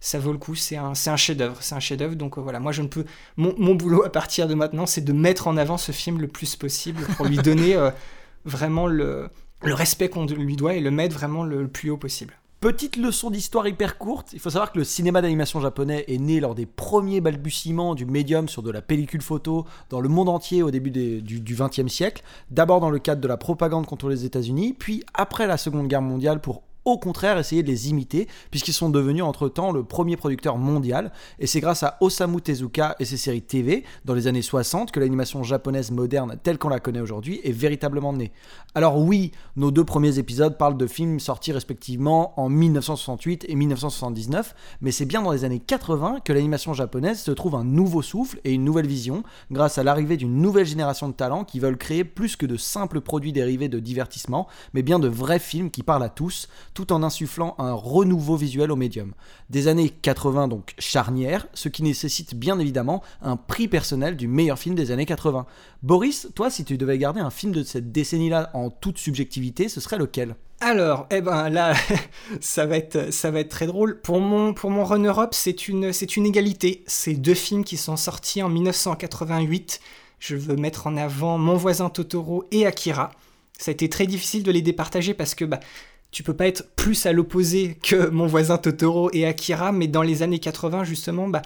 ça 0.00 0.18
vaut 0.18 0.32
le 0.32 0.38
coup. 0.38 0.54
C'est 0.54 0.76
un, 0.76 0.94
chef-d'œuvre. 0.94 1.58
C'est 1.60 1.74
un 1.74 1.80
chef-d'œuvre. 1.80 2.14
Donc 2.14 2.38
euh, 2.38 2.40
voilà, 2.40 2.60
moi, 2.60 2.72
je 2.72 2.82
ne 2.82 2.88
peux. 2.88 3.04
Mon, 3.36 3.54
mon 3.58 3.74
boulot 3.74 4.04
à 4.04 4.10
partir 4.10 4.48
de 4.48 4.54
maintenant, 4.54 4.86
c'est 4.86 5.02
de 5.02 5.12
mettre 5.12 5.48
en 5.48 5.56
avant 5.58 5.76
ce 5.76 5.92
film 5.92 6.18
le 6.18 6.28
plus 6.28 6.56
possible 6.56 7.02
pour 7.16 7.26
lui 7.26 7.36
donner 7.36 7.76
euh, 7.76 7.90
vraiment 8.46 8.86
le, 8.86 9.28
le 9.62 9.74
respect 9.74 10.08
qu'on 10.08 10.24
lui 10.24 10.56
doit 10.56 10.74
et 10.74 10.80
le 10.80 10.90
mettre 10.90 11.14
vraiment 11.14 11.44
le 11.44 11.68
plus 11.68 11.90
haut 11.90 11.98
possible. 11.98 12.34
Petite 12.60 12.96
leçon 12.96 13.30
d'histoire 13.30 13.68
hyper 13.68 13.98
courte, 13.98 14.32
il 14.32 14.40
faut 14.40 14.50
savoir 14.50 14.72
que 14.72 14.78
le 14.78 14.84
cinéma 14.84 15.22
d'animation 15.22 15.60
japonais 15.60 16.04
est 16.08 16.18
né 16.18 16.40
lors 16.40 16.56
des 16.56 16.66
premiers 16.66 17.20
balbutiements 17.20 17.94
du 17.94 18.04
médium 18.04 18.48
sur 18.48 18.64
de 18.64 18.72
la 18.72 18.82
pellicule 18.82 19.22
photo 19.22 19.64
dans 19.90 20.00
le 20.00 20.08
monde 20.08 20.28
entier 20.28 20.64
au 20.64 20.72
début 20.72 20.90
du 20.90 21.54
XXe 21.54 21.86
siècle, 21.86 22.24
d'abord 22.50 22.80
dans 22.80 22.90
le 22.90 22.98
cadre 22.98 23.20
de 23.20 23.28
la 23.28 23.36
propagande 23.36 23.86
contre 23.86 24.08
les 24.08 24.24
États-Unis, 24.24 24.74
puis 24.76 25.04
après 25.14 25.46
la 25.46 25.56
Seconde 25.56 25.86
Guerre 25.86 26.02
mondiale 26.02 26.40
pour 26.40 26.64
au 26.92 26.98
contraire 26.98 27.38
essayer 27.38 27.62
de 27.62 27.68
les 27.68 27.90
imiter, 27.90 28.28
puisqu'ils 28.50 28.72
sont 28.72 28.90
devenus 28.90 29.22
entre-temps 29.22 29.72
le 29.72 29.84
premier 29.84 30.16
producteur 30.16 30.58
mondial, 30.58 31.12
et 31.38 31.46
c'est 31.46 31.60
grâce 31.60 31.82
à 31.82 31.96
Osamu 32.00 32.40
Tezuka 32.40 32.96
et 32.98 33.04
ses 33.04 33.16
séries 33.16 33.42
TV, 33.42 33.84
dans 34.04 34.14
les 34.14 34.26
années 34.26 34.42
60, 34.42 34.90
que 34.90 35.00
l'animation 35.00 35.42
japonaise 35.42 35.90
moderne 35.90 36.38
telle 36.42 36.58
qu'on 36.58 36.68
la 36.68 36.80
connaît 36.80 37.00
aujourd'hui 37.00 37.40
est 37.44 37.52
véritablement 37.52 38.12
née. 38.12 38.32
Alors 38.74 38.98
oui, 38.98 39.32
nos 39.56 39.70
deux 39.70 39.84
premiers 39.84 40.18
épisodes 40.18 40.56
parlent 40.56 40.76
de 40.76 40.86
films 40.86 41.20
sortis 41.20 41.52
respectivement 41.52 42.38
en 42.40 42.48
1968 42.48 43.46
et 43.48 43.54
1979, 43.54 44.54
mais 44.80 44.90
c'est 44.90 45.04
bien 45.04 45.22
dans 45.22 45.32
les 45.32 45.44
années 45.44 45.60
80 45.60 46.20
que 46.24 46.32
l'animation 46.32 46.72
japonaise 46.72 47.20
se 47.20 47.30
trouve 47.30 47.54
un 47.54 47.64
nouveau 47.64 48.02
souffle 48.02 48.40
et 48.44 48.52
une 48.52 48.64
nouvelle 48.64 48.86
vision, 48.86 49.22
grâce 49.50 49.78
à 49.78 49.82
l'arrivée 49.82 50.16
d'une 50.16 50.40
nouvelle 50.40 50.66
génération 50.66 51.08
de 51.08 51.14
talents 51.14 51.44
qui 51.44 51.60
veulent 51.60 51.76
créer 51.76 52.04
plus 52.04 52.36
que 52.36 52.46
de 52.46 52.56
simples 52.56 53.00
produits 53.00 53.32
dérivés 53.32 53.68
de 53.68 53.78
divertissement, 53.78 54.48
mais 54.74 54.82
bien 54.82 54.98
de 54.98 55.08
vrais 55.08 55.38
films 55.38 55.70
qui 55.70 55.82
parlent 55.82 56.02
à 56.02 56.08
tous, 56.08 56.48
tout 56.78 56.92
en 56.92 57.02
insufflant 57.02 57.56
un 57.58 57.72
renouveau 57.72 58.36
visuel 58.36 58.70
au 58.70 58.76
médium. 58.76 59.12
Des 59.50 59.66
années 59.66 59.88
80 59.88 60.46
donc 60.46 60.76
charnières, 60.78 61.48
ce 61.52 61.68
qui 61.68 61.82
nécessite 61.82 62.36
bien 62.36 62.56
évidemment 62.60 63.02
un 63.20 63.34
prix 63.34 63.66
personnel 63.66 64.16
du 64.16 64.28
meilleur 64.28 64.60
film 64.60 64.76
des 64.76 64.92
années 64.92 65.04
80. 65.04 65.44
Boris, 65.82 66.28
toi 66.36 66.50
si 66.50 66.64
tu 66.64 66.78
devais 66.78 66.96
garder 66.96 67.18
un 67.18 67.30
film 67.30 67.50
de 67.50 67.64
cette 67.64 67.90
décennie-là 67.90 68.50
en 68.54 68.70
toute 68.70 68.98
subjectivité, 68.98 69.68
ce 69.68 69.80
serait 69.80 69.98
lequel? 69.98 70.36
Alors, 70.60 71.08
eh 71.10 71.20
ben 71.20 71.48
là, 71.48 71.74
ça 72.40 72.64
va 72.64 72.76
être, 72.76 73.48
très 73.48 73.66
drôle. 73.66 74.00
Pour 74.00 74.20
mon, 74.20 74.54
pour 74.54 74.70
mon 74.70 74.84
runner-up, 74.84 75.30
c'est 75.32 75.66
une, 75.66 75.92
c'est 75.92 76.16
une 76.16 76.26
égalité. 76.26 76.84
C'est 76.86 77.14
deux 77.14 77.34
films 77.34 77.64
qui 77.64 77.76
sont 77.76 77.96
sortis 77.96 78.40
en 78.40 78.48
1988. 78.50 79.80
Je 80.20 80.36
veux 80.36 80.54
mettre 80.54 80.86
en 80.86 80.96
avant 80.96 81.38
Mon 81.38 81.56
voisin 81.56 81.90
Totoro 81.90 82.44
et 82.52 82.66
Akira. 82.66 83.10
Ça 83.58 83.70
a 83.70 83.72
été 83.72 83.88
très 83.88 84.06
difficile 84.06 84.44
de 84.44 84.52
les 84.52 84.62
départager 84.62 85.12
parce 85.12 85.34
que 85.34 85.44
bah, 85.44 85.58
tu 86.10 86.22
peux 86.22 86.34
pas 86.34 86.46
être 86.46 86.70
plus 86.74 87.06
à 87.06 87.12
l'opposé 87.12 87.76
que 87.82 88.08
Mon 88.08 88.26
voisin 88.26 88.58
Totoro 88.58 89.10
et 89.12 89.26
Akira, 89.26 89.72
mais 89.72 89.88
dans 89.88 90.02
les 90.02 90.22
années 90.22 90.38
80 90.38 90.84
justement, 90.84 91.28
bah, 91.28 91.42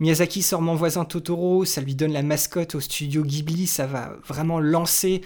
Miyazaki 0.00 0.42
sort 0.42 0.62
Mon 0.62 0.74
voisin 0.74 1.04
Totoro, 1.04 1.64
ça 1.64 1.80
lui 1.80 1.94
donne 1.94 2.12
la 2.12 2.22
mascotte 2.22 2.74
au 2.74 2.80
studio 2.80 3.22
Ghibli, 3.22 3.66
ça 3.66 3.86
va 3.86 4.16
vraiment 4.26 4.60
lancer 4.60 5.22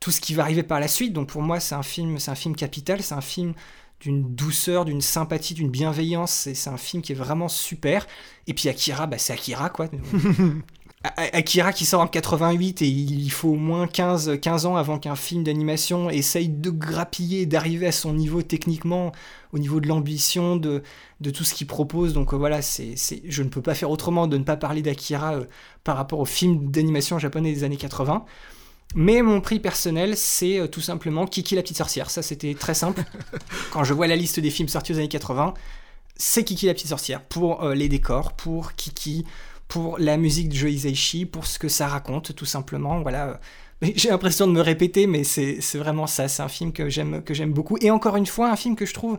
tout 0.00 0.10
ce 0.10 0.20
qui 0.20 0.34
va 0.34 0.42
arriver 0.42 0.62
par 0.62 0.80
la 0.80 0.88
suite. 0.88 1.12
Donc 1.12 1.28
pour 1.28 1.42
moi, 1.42 1.60
c'est 1.60 1.74
un 1.74 1.82
film, 1.82 2.18
c'est 2.18 2.30
un 2.30 2.36
film 2.36 2.54
capital, 2.54 3.02
c'est 3.02 3.14
un 3.14 3.20
film 3.20 3.54
d'une 4.00 4.34
douceur, 4.34 4.84
d'une 4.84 5.00
sympathie, 5.00 5.54
d'une 5.54 5.70
bienveillance. 5.70 6.48
C'est 6.54 6.70
un 6.70 6.76
film 6.76 7.02
qui 7.02 7.12
est 7.12 7.16
vraiment 7.16 7.48
super. 7.48 8.06
Et 8.46 8.54
puis 8.54 8.68
Akira, 8.68 9.06
bah, 9.06 9.18
c'est 9.18 9.32
Akira 9.32 9.70
quoi. 9.70 9.88
Akira 11.04 11.72
qui 11.72 11.84
sort 11.86 12.00
en 12.00 12.08
88 12.08 12.82
et 12.82 12.88
il 12.88 13.30
faut 13.30 13.50
au 13.50 13.54
moins 13.54 13.86
15, 13.86 14.40
15 14.40 14.66
ans 14.66 14.74
avant 14.76 14.98
qu'un 14.98 15.14
film 15.14 15.44
d'animation 15.44 16.10
essaye 16.10 16.48
de 16.48 16.70
grappiller, 16.70 17.46
d'arriver 17.46 17.86
à 17.86 17.92
son 17.92 18.12
niveau 18.12 18.42
techniquement, 18.42 19.12
au 19.52 19.58
niveau 19.60 19.78
de 19.80 19.86
l'ambition, 19.86 20.56
de, 20.56 20.82
de 21.20 21.30
tout 21.30 21.44
ce 21.44 21.54
qu'il 21.54 21.68
propose. 21.68 22.14
Donc 22.14 22.34
euh, 22.34 22.36
voilà, 22.36 22.62
c'est, 22.62 22.96
c'est- 22.96 23.22
je 23.24 23.42
ne 23.44 23.48
peux 23.48 23.62
pas 23.62 23.74
faire 23.74 23.90
autrement 23.90 24.26
de 24.26 24.36
ne 24.38 24.42
pas 24.42 24.56
parler 24.56 24.82
d'Akira 24.82 25.34
euh, 25.36 25.44
par 25.84 25.96
rapport 25.96 26.18
au 26.18 26.24
film 26.24 26.68
d'animation 26.70 27.18
japonais 27.20 27.52
des 27.52 27.62
années 27.62 27.76
80. 27.76 28.24
Mais 28.96 29.22
mon 29.22 29.40
prix 29.40 29.60
personnel, 29.60 30.16
c'est 30.16 30.58
euh, 30.60 30.66
tout 30.66 30.80
simplement 30.80 31.26
Kiki 31.26 31.54
la 31.54 31.62
petite 31.62 31.76
sorcière. 31.78 32.10
Ça, 32.10 32.22
c'était 32.22 32.54
très 32.54 32.74
simple. 32.74 33.04
Quand 33.72 33.84
je 33.84 33.94
vois 33.94 34.08
la 34.08 34.16
liste 34.16 34.40
des 34.40 34.50
films 34.50 34.68
sortis 34.68 34.92
aux 34.92 34.96
années 34.96 35.08
80, 35.08 35.54
c'est 36.16 36.44
Kiki 36.44 36.66
la 36.66 36.74
petite 36.74 36.88
sorcière. 36.88 37.22
Pour 37.22 37.64
les 37.70 37.88
décors, 37.88 38.32
pour 38.32 38.74
Kiki, 38.74 39.24
pour 39.68 39.98
la 39.98 40.16
musique 40.16 40.48
de 40.48 40.54
Joe 40.54 40.70
Hisaishi, 40.70 41.26
pour 41.26 41.46
ce 41.46 41.58
que 41.58 41.68
ça 41.68 41.86
raconte, 41.86 42.34
tout 42.34 42.46
simplement. 42.46 43.00
Voilà. 43.02 43.38
J'ai 43.82 44.08
l'impression 44.08 44.46
de 44.46 44.52
me 44.52 44.60
répéter, 44.60 45.06
mais 45.06 45.22
c'est 45.24 45.60
vraiment 45.74 46.06
ça. 46.06 46.26
C'est 46.26 46.42
un 46.42 46.48
film 46.48 46.72
que 46.72 46.88
j'aime 46.88 47.22
que 47.22 47.32
j'aime 47.34 47.52
beaucoup. 47.52 47.76
Et 47.80 47.90
encore 47.90 48.16
une 48.16 48.26
fois, 48.26 48.50
un 48.50 48.56
film 48.56 48.74
que 48.76 48.86
je 48.86 48.94
trouve 48.94 49.18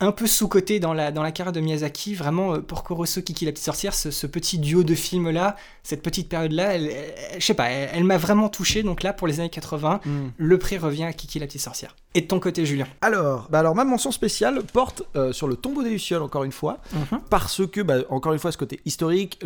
un 0.00 0.12
peu 0.12 0.28
sous-coté 0.28 0.78
dans 0.78 0.92
la, 0.92 1.10
dans 1.10 1.24
la 1.24 1.32
carrière 1.32 1.52
de 1.52 1.58
Miyazaki. 1.58 2.14
Vraiment, 2.14 2.54
euh, 2.54 2.60
Porco 2.60 2.94
Rosso, 2.94 3.20
Kiki 3.20 3.44
la 3.46 3.50
petite 3.50 3.64
sorcière, 3.64 3.92
ce, 3.94 4.12
ce 4.12 4.28
petit 4.28 4.60
duo 4.60 4.84
de 4.84 4.94
films-là, 4.94 5.56
cette 5.82 6.02
petite 6.02 6.28
période-là, 6.28 6.76
elle, 6.76 6.86
elle- 6.86 7.40
je 7.40 7.44
sais 7.44 7.54
pas, 7.54 7.68
elle, 7.70 7.90
elle 7.92 8.04
m'a 8.04 8.16
vraiment 8.18 8.48
touché. 8.48 8.84
Donc 8.84 9.02
là, 9.02 9.12
pour 9.12 9.26
les 9.26 9.40
années 9.40 9.48
80, 9.50 10.00
le 10.36 10.58
prix 10.58 10.78
revient 10.78 11.02
à 11.02 11.12
Kiki 11.12 11.40
la 11.40 11.46
petite 11.46 11.62
sorcière. 11.62 11.96
Et 12.18 12.22
de 12.22 12.26
ton 12.26 12.40
côté, 12.40 12.66
Julien 12.66 12.86
Alors, 13.00 13.46
bah 13.48 13.60
alors 13.60 13.76
ma 13.76 13.84
mention 13.84 14.10
spéciale 14.10 14.60
porte 14.72 15.04
euh, 15.14 15.32
sur 15.32 15.46
le 15.46 15.54
tombeau 15.54 15.84
des 15.84 15.90
Lucioles, 15.90 16.22
encore 16.22 16.42
une 16.42 16.50
fois, 16.50 16.78
Mhm. 16.92 17.20
parce 17.30 17.64
que, 17.66 17.80
bah, 17.80 17.98
encore 18.10 18.32
une 18.32 18.40
fois, 18.40 18.50
ce 18.50 18.58
côté 18.58 18.80
historique, 18.84 19.38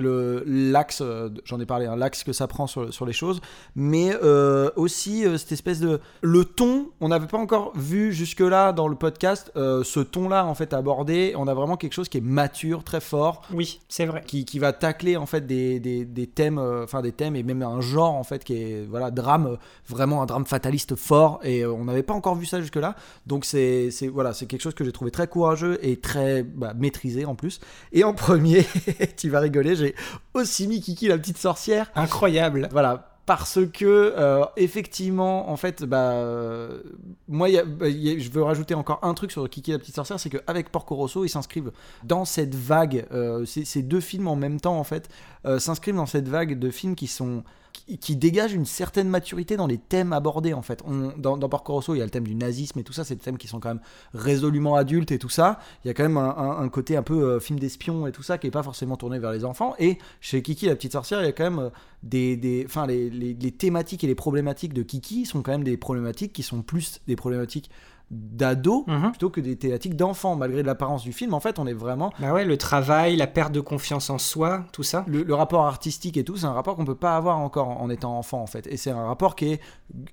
l'axe, 0.47 1.01
euh, 1.03 1.29
j'en 1.45 1.61
ai 1.61 1.67
parlé, 1.67 1.85
hein, 1.87 1.97
l'axe 1.97 2.25
que 2.25 2.33
ça 2.33 2.47
prend 2.47 2.67
sur, 2.67 2.93
sur 2.95 3.05
les 3.05 3.13
choses, 3.13 3.41
mais 3.77 4.11
euh, 4.23 4.71
aussi 4.77 5.25
cette 5.37 5.53
espèce 5.53 5.81
de... 5.81 6.01
Le 6.23 6.45
ton, 6.47 6.89
on 7.01 7.09
n'avait 7.09 7.27
pas 7.27 7.37
encore 7.39 7.73
vu 7.77 8.13
jusque-là 8.13 8.73
dans 8.73 8.89
le 8.89 8.97
podcast 8.97 9.53
ce 9.55 10.01
ton-là, 10.01 10.47
en 10.47 10.55
fait, 10.55 10.73
abordé. 10.73 11.35
On 11.37 11.47
a 11.49 11.53
vraiment 11.55 11.77
quelque 11.77 11.93
chose 11.93 12.09
qui 12.09 12.19
est 12.19 12.23
mature, 12.23 12.85
très 12.85 13.01
fort, 13.01 13.43
Oui, 13.53 13.81
c'est 13.89 14.07
vrai. 14.07 14.23
qui, 14.27 14.47
qui 14.47 14.59
va 14.59 14.73
tacler 14.73 15.17
en 15.19 15.27
fait 15.27 15.47
des, 15.47 15.79
des, 15.79 16.07
des 16.07 16.27
thèmes 16.27 16.59
enfin 16.59 17.03
des 17.03 17.13
thèmes 17.13 17.37
et 17.37 17.43
même 17.43 17.63
un 17.63 17.81
genre 17.83 18.15
en 18.15 18.25
fait 18.25 18.45
qui 18.45 18.55
est 18.55 18.87
voilà 18.89 19.11
drame 19.11 19.59
vraiment 19.89 20.23
un 20.23 20.27
drame 20.27 20.47
fataliste 20.47 20.97
fort 20.97 21.41
et 21.43 21.67
on 21.67 21.85
n'avait 21.85 22.03
pas 22.03 22.15
encore 22.15 22.35
vu 22.35 22.47
ça 22.47 22.62
jusque 22.63 22.77
là 22.77 22.97
donc 23.27 23.45
c'est 23.45 23.91
voilà 24.13 24.33
c'est 24.33 24.47
quelque 24.47 24.63
chose 24.63 24.75
que 24.75 24.85
j'ai 24.85 24.93
trouvé 24.93 25.11
très 25.11 25.27
courageux 25.29 25.79
et 25.83 25.97
très 25.99 26.43
bah, 26.43 26.73
maîtrisé 26.75 27.25
en 27.25 27.35
plus. 27.35 27.61
Et 27.93 28.05
en 28.05 28.15
premier 28.15 28.65
tu 29.17 29.29
vas 29.29 29.41
rigoler 29.41 29.77
j'ai 29.77 29.95
aussi 30.35 30.67
mis 30.67 30.81
Kiki 30.81 31.09
la 31.09 31.19
petite 31.19 31.39
sorcière. 31.39 31.91
Incroyable. 31.95 32.69
voilà. 32.73 33.09
Parce 33.25 33.61
que 33.73 33.85
euh, 34.19 34.45
effectivement 34.57 35.49
en 35.49 35.57
fait 35.57 35.85
bah 35.85 36.11
euh, 36.15 36.83
moi 37.29 37.49
il 37.49 37.53
y 37.55 37.59
a- 37.59 37.65
bah, 37.65 37.89
il 37.89 37.99
y 37.99 38.11
a- 38.11 38.19
je 38.19 38.29
veux 38.31 38.43
rajouter 38.43 38.75
encore 38.75 38.99
un 39.03 39.15
truc 39.15 39.31
sur 39.31 39.49
Kiki 39.49 39.71
la 39.71 39.79
petite 39.79 39.95
sorcière 39.95 40.19
c'est 40.19 40.29
qu'avec 40.29 40.71
Porco 40.73 40.97
Rosso 40.97 41.25
ils 41.25 41.29
s'inscrivent 41.29 41.71
dans 42.03 42.25
cette 42.25 42.57
vague 42.57 43.07
euh, 43.13 43.45
ces, 43.45 43.65
ces 43.65 43.83
deux 43.83 44.01
films 44.01 44.27
en 44.27 44.35
même 44.35 44.61
temps 44.61 44.77
en 44.77 44.83
fait 44.83 45.09
euh, 45.47 45.61
s'inscrivent 45.61 45.95
dans 45.95 46.07
cette 46.07 46.27
vague 46.29 46.59
de 46.59 46.71
films 46.71 46.97
qui 46.97 47.07
sont 47.07 47.45
qui, 47.73 48.17
dégagent 48.17 48.53
une 48.53 48.65
certaine 48.65 49.09
maturité 49.09 49.57
dans 49.57 49.67
les 49.67 49.79
thèmes 49.79 50.13
abordés 50.13 50.55
en 50.55 50.63
fait. 50.63 50.83
Dans, 51.17 51.37
dans 51.37 51.49
il 51.89 51.99
y 51.99 52.01
a 52.01 52.05
le 52.05 52.11
thème 52.11 52.27
du 52.27 52.35
nazisme 52.35 52.79
et 52.79 52.85
tout 52.85 52.93
ça, 52.93 53.05
c'est 53.05 53.15
des 53.15 53.21
thèmes 53.21 53.39
qui 53.39 53.49
sont 53.49 53.61
quand 53.61 53.71
même 53.71 53.81
résolument 54.15 54.77
adultes 54.77 55.13
et 55.13 55.19
tout 55.19 55.29
ça. 55.29 55.59
Il 55.85 55.89
y 55.89 55.91
a 55.91 55.95
quand 55.95 56.03
même 56.03 56.17
un, 56.17 56.69
côté 56.69 56.97
un 56.97 57.03
peu 57.03 57.23
euh, 57.23 57.41
film 57.41 57.59
d'espion 57.59 58.07
et 58.07 58.13
tout 58.13 58.23
ça 58.23 58.39
qui 58.39 58.47
est 58.47 58.51
pas 58.51 58.63
forcément 58.63 58.97
tourné 58.97 59.19
vers 59.19 59.33
les 59.33 59.45
enfants. 59.45 59.75
Et 59.79 59.99
chez 60.21 60.43
Kiki 60.43 60.67
la 60.67 60.77
petite 60.77 60.93
sorcière, 60.93 61.21
il 61.23 61.27
y 61.27 61.29
a 61.29 61.33
quand 61.33 61.45
même 61.45 61.59
euh, 61.59 61.71
des, 62.03 62.65
enfin 62.67 62.87
les 62.87 63.53
thématiques 63.53 64.05
et 64.05 64.07
les 64.07 64.15
problématiques 64.15 64.75
de 64.75 64.83
Kiki 64.83 65.27
sont 65.27 65.43
quand 65.43 65.53
même 65.53 65.65
des 65.65 65.77
problématiques 65.77 66.33
qui 66.33 66.43
sont 66.43 66.63
plus 66.63 67.01
des 67.07 67.17
problématiques 67.17 67.71
d'ados 68.13 68.85
Mhm. 68.87 69.11
plutôt 69.11 69.31
que 69.31 69.41
des 69.41 69.57
thématiques 69.57 69.97
d'enfants. 69.97 70.37
Malgré 70.37 70.63
l'apparence 70.63 71.03
du 71.03 71.13
film, 71.13 71.33
en 71.35 71.41
fait, 71.41 71.59
on 71.59 71.67
est 71.67 71.73
vraiment 71.73 72.13
Bah 72.21 72.33
ouais, 72.33 72.45
le 72.45 72.57
travail, 72.59 73.17
la 73.17 73.27
perte 73.27 73.53
de 73.53 73.61
confiance 73.61 74.11
en 74.11 74.19
soi, 74.19 74.65
tout 74.73 74.83
ça. 74.83 75.05
le, 75.09 75.23
le 75.23 75.35
rapport 75.35 75.65
artistique 75.65 76.17
et 76.19 76.25
tout, 76.25 76.37
c'est 76.37 76.45
un 76.47 76.53
rapport 76.53 76.77
qu'on 76.77 76.85
peut 76.85 76.95
pas 76.95 77.17
avoir 77.17 77.39
encore 77.39 77.69
en, 77.69 77.81
en 77.81 77.91
étant 77.91 78.19
enfant 78.19 78.43
en 78.43 78.47
fait. 78.47 78.67
Et 78.67 78.77
c'est 78.77 78.91
un 78.91 79.07
rapport 79.07 79.35
qui 79.35 79.53
est 79.53 79.61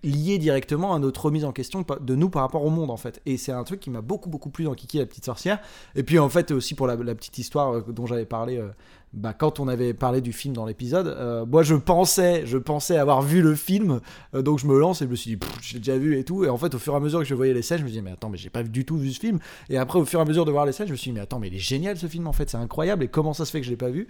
lié 0.04 0.38
directement 0.38 0.94
à 0.94 1.00
notre 1.00 1.26
remise 1.26 1.44
en 1.46 1.52
question 1.52 1.84
de 2.00 2.16
nous 2.16 2.30
par 2.30 2.42
rapport 2.44 2.64
au 2.66 2.70
monde 2.70 2.90
en 2.90 2.98
fait. 2.98 3.22
Et 3.26 3.38
c'est 3.38 3.52
un 3.52 3.64
truc 3.64 3.80
qui 3.82 3.90
m'a 3.90 4.02
beaucoup 4.02 4.30
beaucoup 4.30 4.50
plu 4.50 4.64
dans 4.64 4.74
Kiki 4.74 4.98
la 5.00 5.06
petite 5.06 5.26
sorcière. 5.26 5.60
Et 5.96 6.04
puis 6.04 6.20
en 6.20 6.30
fait 6.30 6.52
aussi 6.52 6.76
pour 6.76 6.88
la, 6.88 6.96
la 6.96 7.16
petite 7.16 7.38
histoire 7.38 7.74
euh, 7.76 7.82
dont 7.90 8.06
j'avais 8.06 8.26
parlé. 8.26 8.58
euh, 8.58 8.70
bah, 9.14 9.34
quand 9.34 9.60
on 9.60 9.68
avait 9.68 9.94
parlé 9.94 10.22
du 10.22 10.34
film 10.34 10.54
dans 10.54 10.66
l'épisode, 10.66 11.08
euh, 11.08 11.46
moi 11.46 11.64
je 11.64 11.74
pensais, 11.74 12.44
je 12.46 12.58
pensais 12.58 12.98
avoir 12.98 13.22
vu 13.24 13.42
le 13.42 13.56
film, 13.56 14.02
euh, 14.36 14.42
donc 14.44 14.60
je 14.60 14.68
me 14.68 14.78
lance 14.78 15.02
et 15.02 15.06
je 15.06 15.10
me 15.10 15.16
suis 15.16 15.32
dit, 15.32 15.38
Pff, 15.38 15.58
j'ai 15.62 15.80
déjà 15.80 15.98
vu 15.98 16.18
et 16.18 16.24
tout. 16.24 16.46
Et 16.46 16.50
en 16.50 16.58
fait, 16.58 16.76
au 16.76 16.80
fur 16.80 16.94
et 16.94 16.96
à 16.96 17.00
mesure 17.00 17.20
que 17.20 17.26
je 17.26 17.34
voyais 17.34 17.54
les 17.54 17.64
scènes, 17.64 17.80
je 17.80 17.84
me 17.84 17.90
disais, 17.90 18.02
mais 18.02 18.12
attends, 18.12 18.30
mais 18.30 18.38
j'ai 18.38 18.52
pas 18.52 18.62
du 18.62 18.86
tout 18.86 18.98
vu 18.98 19.12
ce 19.12 19.20
film. 19.20 19.40
Et 19.70 19.78
après, 19.78 19.98
au 19.98 20.06
fur 20.06 20.20
et 20.20 20.22
à 20.22 20.26
mesure 20.26 20.46
de 20.46 20.52
voir 20.52 20.66
les 20.66 20.74
scènes, 20.74 20.88
je 20.88 20.92
me 20.92 20.98
suis 20.98 21.10
dit, 21.10 21.16
mais 21.16 21.22
attends, 21.22 21.40
mais 21.40 21.48
il 21.48 21.56
est 21.56 21.60
génial 21.60 21.98
ce 21.98 22.06
film 22.06 22.28
en 22.28 22.34
fait, 22.34 22.50
c'est 22.50 22.58
incroyable. 22.58 23.04
Et 23.04 23.08
comment 23.08 23.34
ça 23.34 23.46
se 23.46 23.52
fait 23.52 23.60
que 23.60 23.66
je 23.66 23.72
l'ai 23.72 23.78
pas 23.78 23.90
vu? 23.90 24.08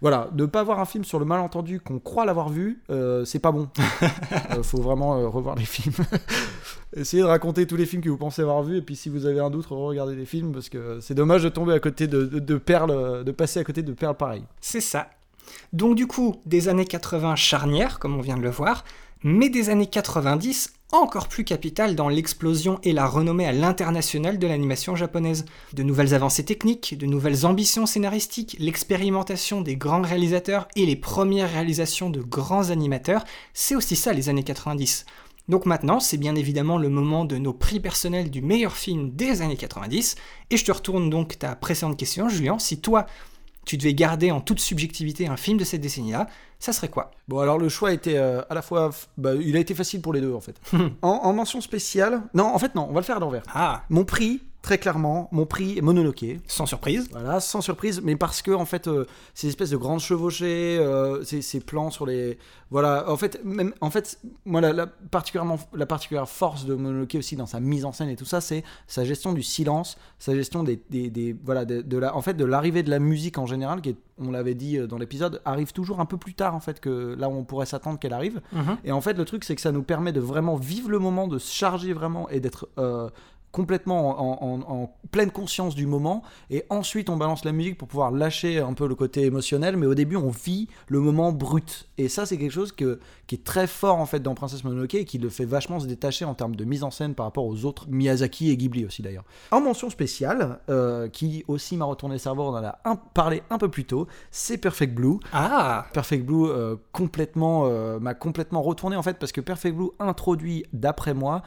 Voilà, 0.00 0.30
ne 0.34 0.46
pas 0.46 0.62
voir 0.62 0.80
un 0.80 0.86
film 0.86 1.04
sur 1.04 1.18
le 1.18 1.26
malentendu 1.26 1.80
qu'on 1.80 1.98
croit 1.98 2.24
l'avoir 2.24 2.48
vu, 2.48 2.82
euh, 2.90 3.24
c'est 3.24 3.38
pas 3.38 3.52
bon. 3.52 3.68
Euh, 4.50 4.62
faut 4.62 4.80
vraiment 4.80 5.28
revoir 5.30 5.56
les 5.56 5.64
films. 5.64 5.94
Essayez 6.96 7.22
de 7.22 7.28
raconter 7.28 7.66
tous 7.66 7.76
les 7.76 7.86
films 7.86 8.02
que 8.02 8.08
vous 8.08 8.16
pensez 8.16 8.40
avoir 8.40 8.62
vus, 8.62 8.78
et 8.78 8.82
puis 8.82 8.96
si 8.96 9.08
vous 9.08 9.26
avez 9.26 9.40
un 9.40 9.50
doute, 9.50 9.66
regardez 9.66 10.14
les 10.14 10.24
films, 10.24 10.52
parce 10.52 10.68
que 10.68 11.00
c'est 11.00 11.14
dommage 11.14 11.42
de 11.42 11.48
tomber 11.48 11.74
à 11.74 11.80
côté 11.80 12.06
de, 12.06 12.24
de, 12.24 12.38
de 12.38 12.56
perles, 12.56 13.24
de 13.24 13.32
passer 13.32 13.60
à 13.60 13.64
côté 13.64 13.82
de 13.82 13.92
perles 13.92 14.16
pareilles. 14.16 14.37
C'est 14.60 14.80
ça. 14.80 15.10
Donc 15.72 15.94
du 15.94 16.06
coup, 16.06 16.40
des 16.46 16.68
années 16.68 16.84
80 16.84 17.36
charnières, 17.36 17.98
comme 17.98 18.16
on 18.16 18.20
vient 18.20 18.36
de 18.36 18.42
le 18.42 18.50
voir, 18.50 18.84
mais 19.22 19.48
des 19.48 19.70
années 19.70 19.86
90 19.86 20.72
encore 20.90 21.28
plus 21.28 21.44
capitales 21.44 21.94
dans 21.94 22.08
l'explosion 22.08 22.78
et 22.82 22.92
la 22.92 23.06
renommée 23.06 23.46
à 23.46 23.52
l'international 23.52 24.38
de 24.38 24.46
l'animation 24.46 24.96
japonaise. 24.96 25.44
De 25.74 25.82
nouvelles 25.82 26.14
avancées 26.14 26.44
techniques, 26.44 26.96
de 26.96 27.04
nouvelles 27.04 27.44
ambitions 27.44 27.84
scénaristiques, 27.84 28.56
l'expérimentation 28.58 29.60
des 29.60 29.76
grands 29.76 30.00
réalisateurs 30.00 30.66
et 30.76 30.86
les 30.86 30.96
premières 30.96 31.50
réalisations 31.50 32.08
de 32.08 32.22
grands 32.22 32.70
animateurs, 32.70 33.24
c'est 33.52 33.76
aussi 33.76 33.96
ça 33.96 34.14
les 34.14 34.30
années 34.30 34.44
90. 34.44 35.04
Donc 35.48 35.66
maintenant, 35.66 36.00
c'est 36.00 36.18
bien 36.18 36.34
évidemment 36.34 36.78
le 36.78 36.88
moment 36.88 37.24
de 37.24 37.36
nos 37.36 37.54
prix 37.54 37.80
personnels 37.80 38.30
du 38.30 38.42
meilleur 38.42 38.76
film 38.76 39.10
des 39.10 39.42
années 39.42 39.56
90, 39.56 40.16
et 40.50 40.56
je 40.56 40.64
te 40.64 40.72
retourne 40.72 41.08
donc 41.08 41.38
ta 41.38 41.54
précédente 41.54 41.98
question, 41.98 42.28
Julien, 42.28 42.58
si 42.58 42.80
toi, 42.80 43.06
tu 43.68 43.76
devais 43.76 43.92
garder 43.94 44.30
en 44.30 44.40
toute 44.40 44.60
subjectivité 44.60 45.28
un 45.28 45.36
film 45.36 45.58
de 45.58 45.64
cette 45.64 45.82
décennie-là, 45.82 46.26
ça 46.58 46.72
serait 46.72 46.88
quoi? 46.88 47.10
Bon, 47.28 47.38
alors 47.40 47.58
le 47.58 47.68
choix 47.68 47.92
était 47.92 48.16
euh, 48.16 48.40
à 48.48 48.54
la 48.54 48.62
fois. 48.62 48.90
bah, 49.18 49.34
il 49.34 49.56
a 49.56 49.60
été 49.60 49.74
facile 49.74 50.00
pour 50.00 50.14
les 50.14 50.22
deux 50.22 50.32
en 50.32 50.40
fait. 50.40 50.56
en, 51.02 51.08
en 51.08 51.32
mention 51.34 51.60
spéciale. 51.60 52.22
Non, 52.32 52.46
en 52.46 52.58
fait, 52.58 52.74
non, 52.74 52.86
on 52.88 52.92
va 52.94 53.00
le 53.00 53.04
faire 53.04 53.18
à 53.18 53.20
l'envers. 53.20 53.42
Ah, 53.54 53.82
Mon 53.90 54.04
prix, 54.04 54.40
très 54.62 54.78
clairement, 54.78 55.28
mon 55.32 55.46
prix 55.46 55.78
est 55.78 55.80
Mononoke. 55.80 56.24
sans 56.46 56.66
surprise. 56.66 57.08
Voilà, 57.12 57.40
sans 57.40 57.60
surprise, 57.60 58.00
mais 58.02 58.16
parce 58.16 58.42
que 58.42 58.50
en 58.50 58.64
fait, 58.64 58.88
euh, 58.88 59.04
ces 59.34 59.48
espèces 59.48 59.70
de 59.70 59.76
grandes 59.76 60.00
chevauchées, 60.00 60.78
euh, 60.78 61.22
ces, 61.24 61.42
ces 61.42 61.60
plans 61.60 61.90
sur 61.90 62.06
les, 62.06 62.38
voilà, 62.70 63.10
en 63.10 63.16
fait, 63.16 63.40
même, 63.44 63.72
en 63.80 63.90
fait, 63.90 64.18
moi 64.44 64.60
la, 64.60 64.72
la 64.72 64.86
particulièrement, 64.86 65.58
la 65.74 65.86
particulière 65.86 66.28
force 66.28 66.64
de 66.66 66.74
Mononoke 66.74 67.14
aussi 67.16 67.36
dans 67.36 67.46
sa 67.46 67.60
mise 67.60 67.84
en 67.84 67.92
scène 67.92 68.08
et 68.08 68.16
tout 68.16 68.24
ça, 68.24 68.40
c'est 68.40 68.64
sa 68.86 69.04
gestion 69.04 69.32
du 69.32 69.42
silence, 69.42 69.96
sa 70.18 70.34
gestion 70.34 70.64
des, 70.64 70.82
des, 70.90 71.08
des- 71.08 71.36
voilà, 71.44 71.64
de, 71.64 71.80
de 71.80 71.96
la, 71.98 72.14
en 72.16 72.20
fait, 72.22 72.34
de 72.34 72.44
l'arrivée 72.44 72.82
de 72.82 72.90
la 72.90 72.98
musique 72.98 73.38
en 73.38 73.46
général, 73.46 73.80
qui 73.80 73.90
est, 73.90 73.96
on 74.20 74.32
l'avait 74.32 74.54
dit 74.54 74.76
euh, 74.76 74.86
dans 74.88 74.98
l'épisode, 74.98 75.40
arrive 75.44 75.72
toujours 75.72 76.00
un 76.00 76.06
peu 76.06 76.16
plus 76.16 76.34
tard 76.34 76.54
en 76.56 76.60
fait 76.60 76.80
que 76.80 77.14
là 77.16 77.28
où 77.28 77.32
on 77.32 77.44
pourrait 77.44 77.66
s'attendre 77.66 77.98
qu'elle 78.00 78.12
arrive. 78.12 78.40
Mhm. 78.52 78.76
Et 78.84 78.92
en 78.92 79.00
fait, 79.00 79.14
le 79.14 79.24
truc, 79.24 79.44
c'est 79.44 79.54
que 79.54 79.60
ça 79.62 79.70
nous 79.72 79.84
permet 79.84 80.12
de 80.12 80.20
vraiment 80.20 80.56
vivre 80.56 80.90
le 80.90 80.98
moment, 80.98 81.28
de 81.28 81.38
se 81.38 81.52
charger 81.52 81.92
vraiment 81.92 82.28
et 82.28 82.40
d'être 82.40 82.68
euh, 82.78 83.08
complètement 83.52 84.20
en, 84.42 84.50
en- 84.54 84.60
en 84.82 84.94
pleine 85.10 85.30
conscience 85.30 85.74
du 85.74 85.86
moment. 85.86 86.22
Et 86.50 86.64
ensuite, 86.70 87.08
on 87.10 87.16
balance 87.16 87.44
la 87.44 87.52
musique 87.52 87.78
pour 87.78 87.88
pouvoir 87.88 88.10
lâcher 88.10 88.58
un 88.60 88.74
peu 88.74 88.86
le 88.86 88.94
côté 88.94 89.22
émotionnel. 89.24 89.76
Mais 89.76 89.86
au 89.86 89.94
début, 89.94 90.16
on 90.16 90.28
vit 90.30 90.68
le 90.88 91.00
moment 91.00 91.32
brut. 91.32 91.88
Et 91.98 92.08
ça, 92.08 92.26
c'est 92.26 92.36
quelque 92.38 92.52
chose 92.52 92.72
que, 92.72 93.00
qui 93.26 93.36
est 93.36 93.44
très 93.44 93.66
fort 93.66 93.96
en 93.98 94.06
fait 94.06 94.20
dans 94.20 94.34
Princesse 94.34 94.64
Mononoke 94.64 94.94
et 94.94 95.04
qui 95.04 95.18
le 95.18 95.28
fait 95.30 95.44
vachement 95.44 95.80
se 95.80 95.86
détacher 95.86 96.24
en 96.24 96.34
termes 96.34 96.54
de 96.56 96.64
mise 96.64 96.84
en 96.84 96.90
scène 96.90 97.14
par 97.14 97.26
rapport 97.26 97.46
aux 97.46 97.64
autres 97.64 97.86
Miyazaki 97.88 98.50
et 98.50 98.56
Ghibli 98.56 98.84
aussi 98.84 99.02
d'ailleurs. 99.02 99.24
En 99.50 99.60
mention 99.60 99.90
spéciale, 99.90 100.60
euh, 100.68 101.08
qui 101.08 101.44
aussi 101.48 101.76
m'a 101.76 101.84
retourné 101.86 102.14
le 102.16 102.18
cerveau, 102.20 102.42
on 102.44 102.54
en 102.54 102.64
a 102.64 102.78
un- 102.84 102.96
parlé 102.96 103.42
un 103.50 103.58
peu 103.58 103.68
plus 103.70 103.84
tôt, 103.84 104.06
c'est 104.30 104.58
Perfect 104.58 104.94
Blue. 104.94 105.18
Ah, 105.32 105.86
Perfect 105.92 106.24
Blue 106.24 106.46
euh, 106.48 106.76
complètement 106.92 107.62
euh, 107.66 107.98
m'a 107.98 108.14
complètement 108.14 108.62
retourné 108.62 108.96
en 108.96 109.02
fait 109.02 109.18
parce 109.18 109.32
que 109.32 109.40
Perfect 109.40 109.74
Blue 109.76 109.90
introduit 109.98 110.64
d'après 110.72 111.14
moi 111.14 111.42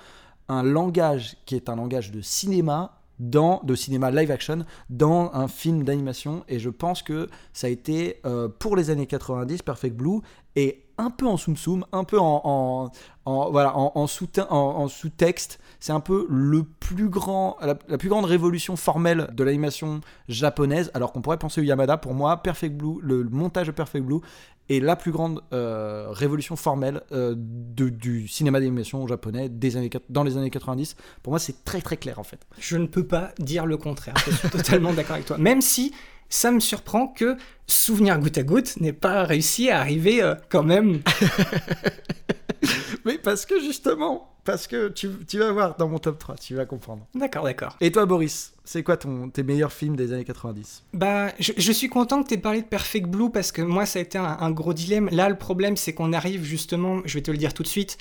un 0.51 0.63
langage 0.63 1.37
qui 1.45 1.55
est 1.55 1.69
un 1.69 1.75
langage 1.75 2.11
de 2.11 2.21
cinéma 2.21 2.97
dans 3.19 3.61
de 3.63 3.75
cinéma 3.75 4.09
live 4.09 4.31
action 4.31 4.65
dans 4.89 5.31
un 5.33 5.47
film 5.47 5.83
d'animation. 5.83 6.43
Et 6.49 6.59
je 6.59 6.69
pense 6.69 7.03
que 7.03 7.29
ça 7.53 7.67
a 7.67 7.69
été 7.69 8.19
euh, 8.25 8.49
pour 8.49 8.75
les 8.75 8.89
années 8.89 9.05
90 9.05 9.61
Perfect 9.61 9.95
Blue 9.95 10.21
et 10.55 10.85
un 10.97 11.09
peu 11.11 11.27
en 11.27 11.37
soum 11.37 11.55
soum 11.55 11.85
un 11.93 12.03
peu 12.03 12.19
en, 12.19 12.91
voilà 13.25 13.77
en, 13.77 13.91
en 13.95 14.07
sous 14.07 14.27
en, 14.39 14.55
en 14.55 14.87
sous-texte. 14.87 15.59
C'est 15.79 15.93
un 15.93 15.99
peu 15.99 16.25
le 16.29 16.63
plus 16.63 17.09
grand 17.09 17.57
la, 17.61 17.77
la 17.87 17.97
plus 17.97 18.09
grande 18.09 18.25
révolution 18.25 18.75
formelle 18.75 19.29
de 19.33 19.43
l'animation 19.43 20.01
japonaise 20.27 20.89
alors 20.95 21.13
qu'on 21.13 21.21
pourrait 21.21 21.37
penser 21.37 21.61
au 21.61 21.63
Yamada. 21.63 21.97
Pour 21.97 22.15
moi 22.15 22.37
Perfect 22.37 22.75
Blue 22.75 22.97
le, 23.01 23.21
le 23.21 23.29
montage 23.29 23.67
de 23.67 23.71
Perfect 23.71 24.03
Blue 24.05 24.21
est 24.75 24.79
la 24.79 24.95
plus 24.95 25.11
grande 25.11 25.41
euh, 25.53 26.07
révolution 26.09 26.55
formelle 26.55 27.01
euh, 27.11 27.35
du 27.37 28.27
cinéma 28.27 28.59
d'animation 28.59 29.07
japonais 29.07 29.49
dans 30.09 30.23
les 30.23 30.37
années 30.37 30.49
90. 30.49 30.95
Pour 31.23 31.31
moi, 31.31 31.39
c'est 31.39 31.63
très 31.63 31.81
très 31.81 31.97
clair 31.97 32.19
en 32.19 32.23
fait. 32.23 32.39
je 32.59 32.77
ne 32.77 32.85
peux 32.85 33.05
pas 33.05 33.31
dire 33.39 33.65
le 33.65 33.77
contraire. 33.77 34.15
Je 34.25 34.31
suis 34.31 34.49
totalement 34.51 34.93
d'accord 34.93 35.15
avec 35.15 35.25
toi. 35.25 35.37
Même 35.37 35.61
si 35.61 35.93
ça 36.31 36.49
me 36.49 36.59
surprend 36.59 37.07
que 37.07 37.37
Souvenir 37.67 38.19
goutte 38.19 38.37
à 38.37 38.43
goutte 38.43 38.81
n'ait 38.81 38.91
pas 38.91 39.23
réussi 39.23 39.69
à 39.69 39.79
arriver 39.79 40.21
euh, 40.21 40.35
quand 40.49 40.63
même. 40.63 41.01
Mais 43.05 43.17
parce 43.17 43.45
que 43.45 43.59
justement, 43.59 44.29
parce 44.43 44.67
que 44.67 44.89
tu, 44.89 45.09
tu 45.27 45.39
vas 45.39 45.51
voir 45.51 45.77
dans 45.77 45.87
mon 45.87 45.99
top 45.99 46.19
3, 46.19 46.35
tu 46.35 46.55
vas 46.55 46.65
comprendre. 46.65 47.05
D'accord, 47.15 47.43
d'accord. 47.43 47.77
Et 47.79 47.91
toi, 47.91 48.05
Boris, 48.05 48.53
c'est 48.65 48.83
quoi 48.83 48.97
ton, 48.97 49.29
tes 49.29 49.43
meilleurs 49.43 49.71
films 49.71 49.95
des 49.95 50.13
années 50.13 50.25
90 50.25 50.83
Bah, 50.93 51.31
je, 51.39 51.53
je 51.57 51.71
suis 51.71 51.89
content 51.89 52.23
que 52.23 52.27
tu 52.27 52.33
aies 52.33 52.39
parlé 52.39 52.61
de 52.61 52.67
Perfect 52.67 53.07
Blue 53.07 53.29
parce 53.29 53.51
que 53.51 53.61
moi, 53.61 53.85
ça 53.85 53.99
a 53.99 54.01
été 54.01 54.17
un, 54.17 54.37
un 54.39 54.51
gros 54.51 54.73
dilemme. 54.73 55.09
Là, 55.11 55.29
le 55.29 55.37
problème, 55.37 55.77
c'est 55.77 55.93
qu'on 55.93 56.13
arrive 56.13 56.43
justement, 56.43 57.01
je 57.05 57.15
vais 57.15 57.23
te 57.23 57.31
le 57.31 57.37
dire 57.37 57.53
tout 57.53 57.63
de 57.63 57.67
suite, 57.67 57.97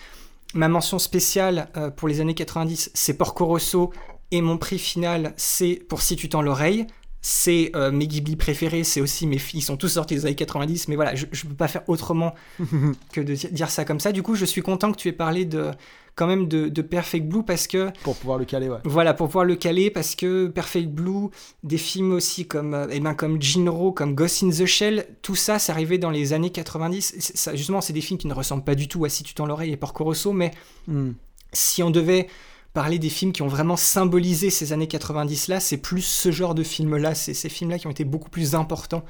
ma 0.55 0.69
mention 0.69 0.99
spéciale 0.99 1.69
euh, 1.77 1.91
pour 1.91 2.09
les 2.09 2.21
années 2.21 2.35
90, 2.35 2.91
c'est 2.95 3.15
Porco 3.15 3.47
Rosso 3.47 3.93
et 4.31 4.43
mon 4.43 4.59
prix 4.59 4.79
final, 4.79 5.35
c'est 5.37 5.83
Pour 5.89 6.03
Si 6.03 6.17
tu 6.17 6.29
tends 6.29 6.43
l'oreille. 6.43 6.87
C'est 7.23 7.71
euh, 7.77 7.91
mes 7.91 8.07
Ghibli 8.07 8.37
préférés, 8.37 8.85
c'est 8.85 9.01
aussi 9.01 9.27
mes 9.27 9.39
filles, 9.39 9.61
ils 9.61 9.65
sont 9.65 9.77
tous 9.77 9.89
sortis 9.89 10.15
des 10.15 10.25
années 10.27 10.35
90, 10.35 10.89
mais 10.89 10.97
voilà, 10.97 11.15
je 11.15 11.27
ne 11.27 11.49
peux 11.51 11.55
pas 11.57 11.69
faire 11.69 11.83
autrement 11.89 12.35
que 13.13 13.21
de 13.21 13.35
dire 13.35 13.71
ça 13.71 13.85
comme 13.85 14.01
ça. 14.01 14.13
Du 14.13 14.23
coup, 14.23 14.35
je 14.35 14.45
suis 14.45 14.63
content 14.63 14.91
que 14.93 14.97
tu 14.97 15.09
aies 15.09 15.13
parlé 15.13 15.45
de 15.45 15.71
quand 16.17 16.27
même 16.27 16.49
de, 16.49 16.69
de 16.69 16.83
Perfect 16.83 17.27
Blue 17.29 17.43
parce 17.45 17.67
que 17.67 17.91
Pour 18.03 18.17
pouvoir 18.17 18.37
le 18.39 18.45
caler, 18.45 18.69
ouais. 18.69 18.79
voilà, 18.85 19.15
pour 19.15 19.29
pouvoir 19.29 19.45
le 19.45 19.55
caler, 19.55 19.91
parce 19.91 20.15
que 20.15 20.49
Perfect 20.49 20.89
Blue, 20.89 21.29
des 21.63 21.79
films 21.79 22.13
aussi 22.13 22.47
comme, 22.47 22.75
euh, 22.75 22.87
eh 22.91 23.01
ben, 23.01 23.15
comme 23.15 23.41
Jinro, 23.41 23.93
comme 23.93 24.15
Ghost 24.15 24.43
in 24.43 24.51
the 24.51 24.67
Shell, 24.67 25.07
tout 25.23 25.37
ça, 25.37 25.59
c'est 25.59 25.73
arrivé 25.73 25.99
dans 25.99 26.11
les 26.11 26.33
années 26.33 26.51
90. 26.51 27.15
C'est- 27.19 27.37
ça, 27.37 27.55
justement, 27.55 27.81
c'est 27.81 27.93
des 27.93 28.01
films 28.03 28.19
qui 28.19 28.27
ne 28.27 28.35
ressemblent 28.35 28.65
pas 28.65 28.75
du 28.75 28.89
tout 28.89 29.05
à 29.05 29.09
Si 29.09 29.23
tu 29.23 29.33
tends 29.35 29.47
l'oreille 29.47 29.73
et 29.73 29.77
Porco 29.77 30.05
Rosso, 30.05 30.33
mais 30.33 30.51
Hmm. 30.89 31.13
si 31.53 31.83
on 31.83 31.91
devait 31.91 32.27
parler 32.73 32.99
des 32.99 33.09
films 33.09 33.33
qui 33.33 33.43
ont 33.43 33.49
vraiment 33.49 33.77
symbolisé 33.77 34.51
ces 34.51 34.73
années 34.73 34.87
90-là, 34.87 35.61
c'est 35.61 35.77
plus 35.77 36.03
ce 36.03 36.31
genre 36.31 36.55
de 36.55 36.63
films-là, 36.63 37.15
c'est 37.15 37.35
ces 37.35 37.49
films-là 37.49 37.79
qui 37.79 37.87
ont 37.87 37.91
été 37.91 38.05
beaucoup 38.05 38.31
plus 38.31 38.55
importants 38.55 39.05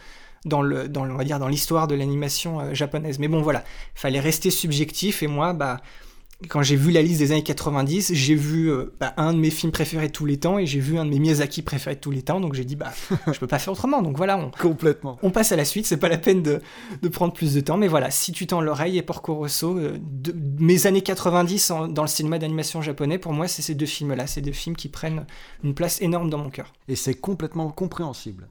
dans 0.46 0.62
le, 0.62 0.90
on 0.96 1.16
va 1.16 1.24
dire, 1.24 1.38
dans 1.38 1.48
l'histoire 1.48 1.86
de 1.86 1.94
l'animation 1.94 2.60
euh, 2.60 2.74
japonaise. 2.74 3.18
Mais 3.18 3.28
bon, 3.28 3.42
voilà, 3.42 3.64
fallait 3.94 4.20
rester 4.20 4.50
subjectif, 4.50 5.22
et 5.22 5.26
moi, 5.26 5.52
bah, 5.52 5.80
quand 6.48 6.62
j'ai 6.62 6.76
vu 6.76 6.90
la 6.90 7.02
liste 7.02 7.18
des 7.18 7.32
années 7.32 7.42
90, 7.42 8.12
j'ai 8.14 8.34
vu 8.34 8.70
euh, 8.70 8.94
bah, 8.98 9.12
un 9.18 9.34
de 9.34 9.38
mes 9.38 9.50
films 9.50 9.72
préférés 9.72 10.06
de 10.08 10.12
tous 10.12 10.24
les 10.26 10.38
temps, 10.38 10.58
et 10.58 10.66
j'ai 10.66 10.80
vu 10.80 10.98
un 10.98 11.04
de 11.04 11.10
mes 11.10 11.18
Miyazaki 11.18 11.62
préférés 11.62 11.96
de 11.96 12.00
tous 12.00 12.10
les 12.10 12.22
temps, 12.22 12.40
donc 12.40 12.54
j'ai 12.54 12.64
dit, 12.64 12.76
bah, 12.76 12.92
je 13.32 13.38
peux 13.38 13.46
pas 13.46 13.58
faire 13.58 13.72
autrement, 13.72 14.00
donc 14.02 14.16
voilà, 14.16 14.38
on, 14.38 14.50
Complètement. 14.60 15.18
on 15.22 15.30
passe 15.30 15.52
à 15.52 15.56
la 15.56 15.64
suite, 15.64 15.86
c'est 15.86 15.98
pas 15.98 16.08
la 16.08 16.18
peine 16.18 16.42
de, 16.42 16.60
de 17.02 17.08
prendre 17.08 17.32
plus 17.34 17.52
de 17.54 17.60
temps, 17.60 17.76
mais 17.76 17.88
voilà, 17.88 18.10
si 18.10 18.32
tu 18.32 18.46
tends 18.46 18.60
l'oreille 18.60 18.96
et 18.96 19.02
Porco 19.02 19.34
Rosso, 19.34 19.76
euh, 19.78 19.98
de- 20.00 20.34
mes 20.58 20.86
années 20.86 21.02
90 21.02 21.70
en- 21.70 21.88
dans 21.88 22.02
le 22.02 22.08
cinéma 22.08 22.38
d'animation 22.38 22.80
japonais, 22.80 23.18
pour 23.18 23.32
moi, 23.32 23.46
c'est 23.46 23.62
ces 23.62 23.74
deux 23.74 23.86
films-là, 23.86 24.26
c'est 24.26 24.40
deux 24.40 24.52
films 24.52 24.76
qui 24.76 24.88
prennent 24.88 25.26
une 25.62 25.74
place 25.74 26.00
énorme 26.00 26.30
dans 26.30 26.38
mon 26.38 26.50
cœur. 26.50 26.72
Et 26.88 26.96
c'est 26.96 27.14
complètement 27.14 27.70
compréhensible. 27.70 28.48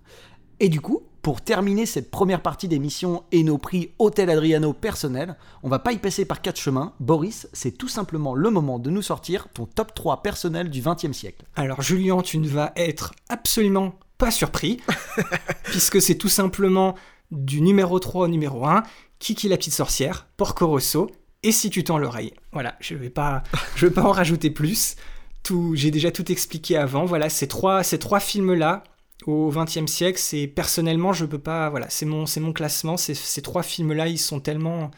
Et 0.59 0.69
du 0.69 0.79
coup, 0.81 1.01
pour 1.21 1.41
terminer 1.41 1.85
cette 1.85 2.11
première 2.11 2.41
partie 2.41 2.67
d'émission 2.67 3.23
et 3.31 3.43
nos 3.43 3.57
prix 3.57 3.91
Hôtel 3.99 4.29
Adriano 4.29 4.73
personnel, 4.73 5.35
on 5.63 5.69
va 5.69 5.79
pas 5.79 5.91
y 5.91 5.97
passer 5.97 6.25
par 6.25 6.41
quatre 6.41 6.59
chemins. 6.59 6.93
Boris, 6.99 7.47
c'est 7.53 7.77
tout 7.77 7.87
simplement 7.87 8.35
le 8.35 8.49
moment 8.49 8.79
de 8.79 8.89
nous 8.89 9.01
sortir 9.01 9.47
ton 9.53 9.65
top 9.65 9.93
3 9.93 10.21
personnel 10.21 10.69
du 10.69 10.81
20e 10.81 11.13
siècle. 11.13 11.45
Alors 11.55 11.81
Julien, 11.81 12.21
tu 12.21 12.37
ne 12.37 12.47
vas 12.47 12.71
être 12.75 13.13
absolument 13.27 13.95
pas 14.17 14.31
surpris, 14.31 14.81
puisque 15.63 16.01
c'est 16.01 16.15
tout 16.15 16.29
simplement 16.29 16.95
du 17.31 17.61
numéro 17.61 17.99
3 17.99 18.25
au 18.25 18.27
numéro 18.27 18.65
1, 18.65 18.83
Kiki 19.19 19.49
la 19.49 19.57
petite 19.57 19.73
sorcière, 19.73 20.27
Porco 20.37 20.67
Rosso, 20.67 21.09
et 21.43 21.51
si 21.51 21.69
tu 21.69 21.83
tends 21.83 21.97
l'oreille. 21.97 22.33
Voilà, 22.51 22.75
je 22.79 22.95
vais 22.95 23.09
pas, 23.09 23.43
je 23.75 23.87
vais 23.87 23.93
pas 23.93 24.03
en 24.03 24.11
rajouter 24.11 24.49
plus. 24.49 24.95
Tout, 25.43 25.73
j'ai 25.75 25.91
déjà 25.91 26.11
tout 26.11 26.31
expliqué 26.31 26.75
avant. 26.75 27.05
Voilà, 27.05 27.29
ces 27.29 27.47
trois, 27.47 27.83
ces 27.83 27.97
trois 27.97 28.19
films-là 28.19 28.83
au 29.25 29.51
XXe 29.51 29.85
siècle, 29.85 30.19
c'est 30.19 30.47
personnellement, 30.47 31.13
je 31.13 31.25
peux 31.25 31.39
pas. 31.39 31.69
Voilà, 31.69 31.89
c'est 31.89 32.05
mon, 32.05 32.25
c'est 32.25 32.39
mon 32.39 32.53
classement. 32.53 32.97
Ces, 32.97 33.41
trois 33.41 33.63
films-là, 33.63 34.07
ils 34.07 34.17
sont 34.17 34.39
tellement 34.39 34.91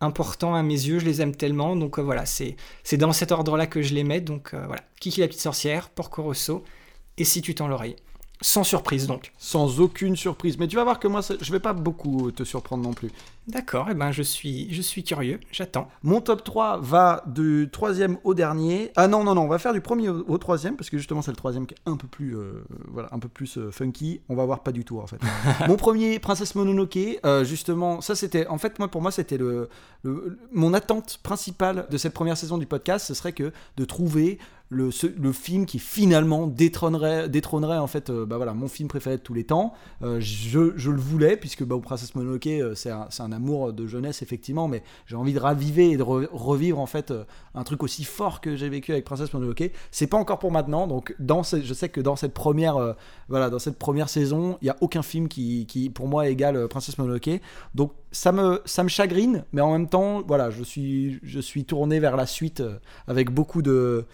importants 0.00 0.54
à 0.54 0.62
mes 0.62 0.74
yeux, 0.74 0.98
je 0.98 1.04
les 1.04 1.22
aime 1.22 1.34
tellement. 1.34 1.76
Donc 1.76 1.98
euh, 1.98 2.02
voilà, 2.02 2.26
c'est, 2.26 2.56
c'est 2.82 2.96
dans 2.96 3.12
cet 3.12 3.32
ordre-là 3.32 3.66
que 3.66 3.82
je 3.82 3.94
les 3.94 4.04
mets. 4.04 4.20
Donc 4.20 4.54
euh, 4.54 4.64
voilà, 4.66 4.82
Kiki 5.00 5.20
la 5.20 5.28
petite 5.28 5.40
sorcière, 5.40 5.90
Porco 5.90 6.22
Rosso, 6.22 6.64
et 7.16 7.24
si 7.24 7.40
tu 7.42 7.54
tends 7.54 7.68
l'oreille. 7.68 7.96
Sans 8.42 8.64
surprise 8.64 9.06
donc. 9.06 9.32
Sans 9.38 9.80
aucune 9.80 10.16
surprise. 10.16 10.58
Mais 10.58 10.68
tu 10.68 10.76
vas 10.76 10.84
voir 10.84 10.98
que 10.98 11.08
moi, 11.08 11.20
je 11.40 11.52
vais 11.52 11.60
pas 11.60 11.72
beaucoup 11.72 12.30
te 12.32 12.42
surprendre 12.44 12.82
non 12.84 12.92
plus. 12.92 13.10
D'accord, 13.48 13.90
et 13.90 13.94
ben 13.94 14.12
je 14.12 14.22
suis, 14.22 14.72
je 14.72 14.80
suis 14.82 15.02
curieux, 15.02 15.40
j'attends. 15.50 15.88
Mon 16.04 16.20
top 16.20 16.44
3 16.44 16.78
va 16.80 17.24
du 17.26 17.68
troisième 17.72 18.18
au 18.22 18.34
dernier. 18.34 18.92
Ah 18.94 19.08
non, 19.08 19.24
non, 19.24 19.34
non, 19.34 19.42
on 19.42 19.48
va 19.48 19.58
faire 19.58 19.72
du 19.72 19.80
premier 19.80 20.08
au, 20.08 20.24
au 20.28 20.38
troisième, 20.38 20.76
parce 20.76 20.90
que 20.90 20.96
justement 20.98 21.22
c'est 21.22 21.32
le 21.32 21.36
troisième 21.36 21.66
qui 21.66 21.74
est 21.74 21.90
un 21.90 21.96
peu 21.96 22.06
plus, 22.06 22.36
euh, 22.36 22.62
voilà, 22.86 23.08
un 23.10 23.18
peu 23.18 23.26
plus 23.28 23.58
euh, 23.58 23.72
funky. 23.72 24.20
On 24.28 24.36
va 24.36 24.44
voir 24.44 24.60
pas 24.62 24.70
du 24.70 24.84
tout 24.84 25.00
en 25.00 25.08
fait. 25.08 25.18
mon 25.66 25.76
premier, 25.76 26.20
Princesse 26.20 26.54
Mononoke, 26.54 26.96
euh, 27.26 27.42
justement, 27.42 28.00
ça 28.00 28.14
c'était, 28.14 28.46
en 28.46 28.58
fait, 28.58 28.78
moi 28.78 28.86
pour 28.86 29.02
moi 29.02 29.10
c'était 29.10 29.38
le, 29.38 29.68
le- 30.04 30.38
mon 30.52 30.72
attente 30.72 31.18
principale 31.24 31.86
de 31.90 31.96
cette 31.96 32.14
première 32.14 32.36
saison 32.36 32.58
du 32.58 32.66
podcast, 32.66 33.06
ce 33.06 33.14
serait 33.14 33.32
que 33.32 33.52
de 33.76 33.84
trouver 33.84 34.38
le, 34.72 34.90
le 35.20 35.32
film 35.32 35.66
qui 35.66 35.78
finalement 35.78 36.46
détrônerait, 36.46 37.28
détrônerait 37.28 37.78
en 37.78 37.86
fait, 37.86 38.10
euh, 38.10 38.26
bah 38.26 38.36
voilà, 38.36 38.54
mon 38.54 38.68
film 38.68 38.88
préféré 38.88 39.16
de 39.18 39.22
tous 39.22 39.34
les 39.34 39.44
temps. 39.44 39.74
Euh, 40.02 40.18
je, 40.20 40.72
je 40.76 40.90
le 40.90 41.00
voulais, 41.00 41.36
puisque 41.36 41.64
bah, 41.64 41.76
Princesse 41.82 42.14
Mononoke, 42.14 42.46
euh, 42.46 42.74
c'est 42.74 42.90
un, 42.90 43.32
amour 43.32 43.72
de 43.72 43.86
jeunesse, 43.86 44.22
effectivement, 44.22 44.68
mais 44.68 44.82
j'ai 45.06 45.16
envie 45.16 45.32
de 45.32 45.38
raviver 45.38 45.90
et 45.90 45.96
de 45.96 46.02
re- 46.02 46.28
revivre, 46.32 46.78
en 46.78 46.86
fait, 46.86 47.12
un 47.54 47.64
truc 47.64 47.82
aussi 47.82 48.04
fort 48.04 48.40
que 48.40 48.56
j'ai 48.56 48.68
vécu 48.68 48.92
avec 48.92 49.04
Princesse 49.04 49.32
Mononoke. 49.32 49.70
C'est 49.90 50.06
pas 50.06 50.16
encore 50.16 50.38
pour 50.38 50.50
maintenant, 50.50 50.86
donc 50.86 51.14
dans 51.18 51.42
je 51.42 51.74
sais 51.74 51.88
que 51.88 52.00
dans 52.00 52.16
cette 52.16 52.34
première, 52.34 52.96
voilà, 53.28 53.50
dans 53.50 53.58
cette 53.58 53.78
première 53.78 54.08
saison, 54.08 54.58
il 54.62 54.66
y 54.66 54.70
a 54.70 54.76
aucun 54.80 55.02
film 55.02 55.28
qui, 55.28 55.66
qui 55.66 55.90
pour 55.90 56.08
moi, 56.08 56.28
égale 56.28 56.68
Princesse 56.68 56.98
Mononoke. 56.98 57.40
Donc 57.74 57.92
ça 58.10 58.32
me, 58.32 58.60
ça 58.64 58.82
me 58.82 58.88
chagrine, 58.88 59.44
mais 59.52 59.60
en 59.60 59.72
même 59.72 59.88
temps, 59.88 60.22
voilà, 60.26 60.50
je 60.50 60.62
suis, 60.62 61.18
je 61.22 61.40
suis 61.40 61.64
tourné 61.64 62.00
vers 62.00 62.16
la 62.16 62.26
suite 62.26 62.62
avec 63.06 63.30
beaucoup 63.30 63.62
de 63.62 64.04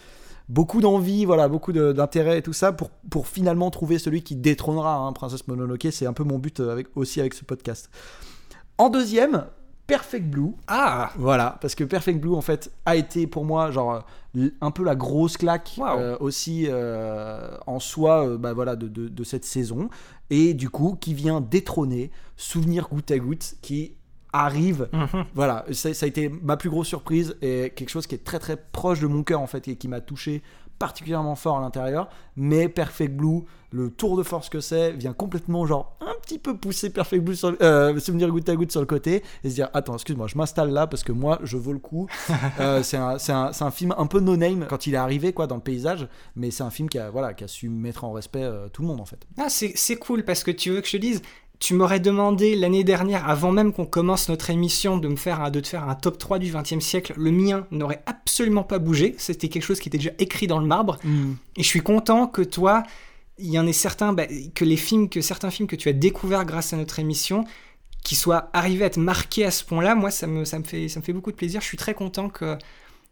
beaucoup 0.48 0.80
d'envie, 0.80 1.24
voilà, 1.24 1.48
beaucoup 1.48 1.72
d'intérêt 1.72 2.38
et 2.38 2.42
tout 2.42 2.52
ça 2.52 2.72
pour, 2.72 2.90
pour 3.10 3.26
finalement 3.28 3.70
trouver 3.70 3.98
celui 3.98 4.22
qui 4.22 4.36
détrônera 4.36 4.96
hein, 4.96 5.12
Princesse 5.12 5.46
Mononoke. 5.48 5.88
C'est 5.90 6.06
un 6.06 6.12
peu 6.12 6.24
mon 6.24 6.38
but 6.38 6.60
euh, 6.60 6.72
avec, 6.72 6.88
aussi 6.96 7.20
avec 7.20 7.34
ce 7.34 7.44
podcast. 7.44 7.90
En 8.78 8.88
deuxième, 8.90 9.46
Perfect 9.86 10.26
Blue. 10.28 10.52
Ah 10.66 11.10
Voilà, 11.16 11.58
parce 11.60 11.74
que 11.74 11.82
Perfect 11.84 12.20
Blue 12.20 12.34
en 12.34 12.40
fait 12.42 12.70
a 12.86 12.94
été 12.96 13.26
pour 13.26 13.44
moi 13.44 13.70
genre 13.70 14.04
un 14.60 14.70
peu 14.70 14.84
la 14.84 14.94
grosse 14.94 15.36
claque 15.36 15.72
Wow. 15.78 15.86
euh, 15.98 16.16
aussi 16.20 16.66
euh, 16.68 17.56
en 17.66 17.80
soi 17.80 18.26
euh, 18.26 18.36
bah, 18.38 18.52
voilà, 18.52 18.76
de, 18.76 18.86
de- 18.86 19.08
de 19.08 19.24
cette 19.24 19.44
saison 19.44 19.88
et 20.30 20.52
du 20.54 20.68
coup 20.70 20.96
qui 21.00 21.14
vient 21.14 21.40
détrôner 21.40 22.10
Souvenir 22.36 22.88
goutte 22.88 23.10
à 23.10 23.18
goutte 23.18 23.54
qui 23.62 23.94
arrive 24.32 24.88
Mhm. 24.92 25.24
voilà, 25.34 25.64
ça, 25.72 25.94
ça 25.94 26.04
a 26.04 26.08
été 26.08 26.28
ma 26.28 26.56
plus 26.56 26.70
grosse 26.70 26.88
surprise 26.88 27.36
et 27.42 27.72
quelque 27.74 27.90
chose 27.90 28.06
qui 28.06 28.14
est 28.14 28.24
très 28.24 28.38
très 28.38 28.56
proche 28.56 29.00
de 29.00 29.06
mon 29.06 29.22
cœur 29.22 29.40
en 29.40 29.46
fait 29.46 29.68
et 29.68 29.76
qui 29.76 29.88
m'a 29.88 30.00
touché 30.00 30.42
particulièrement 30.78 31.34
fort 31.34 31.58
à 31.58 31.60
l'intérieur. 31.60 32.08
Mais 32.36 32.68
Perfect 32.68 33.16
Blue, 33.16 33.42
le 33.72 33.90
tour 33.90 34.16
de 34.16 34.22
force 34.22 34.48
que 34.48 34.60
c'est, 34.60 34.92
vient 34.92 35.12
complètement 35.12 35.66
genre 35.66 35.96
un 36.00 36.14
petit 36.22 36.38
peu 36.38 36.56
pousser 36.56 36.90
Perfect 36.90 37.24
Blue 37.24 37.34
sur 37.34 37.56
euh, 37.60 37.98
souvenir 37.98 38.28
goutte 38.28 38.48
à 38.48 38.54
goutte 38.54 38.70
sur 38.70 38.80
le 38.80 38.86
côté 38.86 39.24
et 39.42 39.50
se 39.50 39.54
dire 39.56 39.68
attends 39.74 39.94
excuse-moi 39.94 40.28
je 40.28 40.38
m'installe 40.38 40.70
là 40.70 40.86
parce 40.86 41.02
que 41.02 41.10
moi 41.10 41.40
je 41.42 41.56
vaux 41.56 41.72
le 41.72 41.78
coup. 41.80 42.06
Euh, 42.60 42.82
c'est 42.82 42.96
un, 42.96 43.70
film 43.70 43.94
un 43.96 44.06
peu 44.06 44.20
no 44.20 44.36
name 44.36 44.66
quand 44.68 44.86
il 44.86 44.94
est 44.94 44.98
arrivé 44.98 45.32
quoi 45.32 45.46
dans 45.46 45.54
le 45.54 45.60
paysage, 45.60 46.08
mais 46.34 46.50
c'est 46.50 46.62
un 46.62 46.70
film 46.70 46.88
qui 46.88 46.98
a 46.98 47.10
voilà 47.10 47.34
qui 47.34 47.44
a 47.44 47.48
su 47.48 47.68
mettre 47.68 48.04
en 48.04 48.12
respect 48.12 48.42
euh, 48.42 48.68
tout 48.68 48.82
le 48.82 48.88
monde 48.88 49.00
en 49.00 49.04
fait. 49.04 49.26
Ah, 49.38 49.48
c'est 49.48 49.72
c'est 49.74 49.96
cool 49.96 50.24
parce 50.24 50.42
que 50.44 50.50
tu 50.50 50.70
veux 50.70 50.80
que 50.80 50.86
je 50.86 50.92
te 50.92 50.96
dise, 50.96 51.22
tu 51.58 51.74
m'aurais 51.74 52.00
demandé 52.00 52.54
l'année 52.54 52.84
dernière, 52.84 53.28
avant 53.28 53.50
même 53.50 53.72
qu'on 53.72 53.86
commence 53.86 54.28
notre 54.28 54.50
émission, 54.50 54.96
de 54.96 55.08
me 55.08 55.16
faire 55.16 55.40
un, 55.40 55.50
de 55.50 55.60
te 55.60 55.66
faire 55.66 55.88
un 55.88 55.94
top 55.94 56.18
3 56.18 56.38
du 56.38 56.52
20e 56.52 56.80
siècle. 56.80 57.14
Le 57.16 57.32
mien 57.32 57.66
n'aurait 57.72 58.02
absolument 58.06 58.62
pas 58.62 58.78
bougé. 58.78 59.16
C'était 59.18 59.48
quelque 59.48 59.64
chose 59.64 59.80
qui 59.80 59.88
était 59.88 59.98
déjà 59.98 60.12
écrit 60.18 60.46
dans 60.46 60.60
le 60.60 60.66
marbre. 60.66 60.98
Et 61.56 61.62
je 61.62 61.68
suis 61.68 61.80
content 61.80 62.28
que 62.28 62.42
toi, 62.42 62.84
il 63.38 63.50
y 63.50 63.58
en 63.58 63.66
ait 63.66 63.72
certains, 63.72 64.12
bah, 64.12 64.26
que 64.54 64.64
les 64.64 64.76
films, 64.76 65.08
que 65.08 65.20
certains 65.20 65.50
films 65.50 65.68
que 65.68 65.76
tu 65.76 65.88
as 65.88 65.92
découverts 65.92 66.44
grâce 66.44 66.72
à 66.72 66.76
notre 66.76 67.00
émission, 67.00 67.44
qui 68.04 68.14
soient 68.14 68.50
arrivés 68.52 68.84
à 68.84 68.86
être 68.86 68.96
marqués 68.96 69.44
à 69.44 69.50
ce 69.50 69.64
point-là. 69.64 69.94
Moi, 69.96 70.10
ça 70.10 70.26
me, 70.26 70.44
ça 70.44 70.58
me 70.58 70.64
fait, 70.64 70.88
ça 70.88 71.00
me 71.00 71.04
fait 71.04 71.12
beaucoup 71.12 71.32
de 71.32 71.36
plaisir. 71.36 71.60
Je 71.60 71.66
suis 71.66 71.76
très 71.76 71.94
content 71.94 72.28
que 72.28 72.56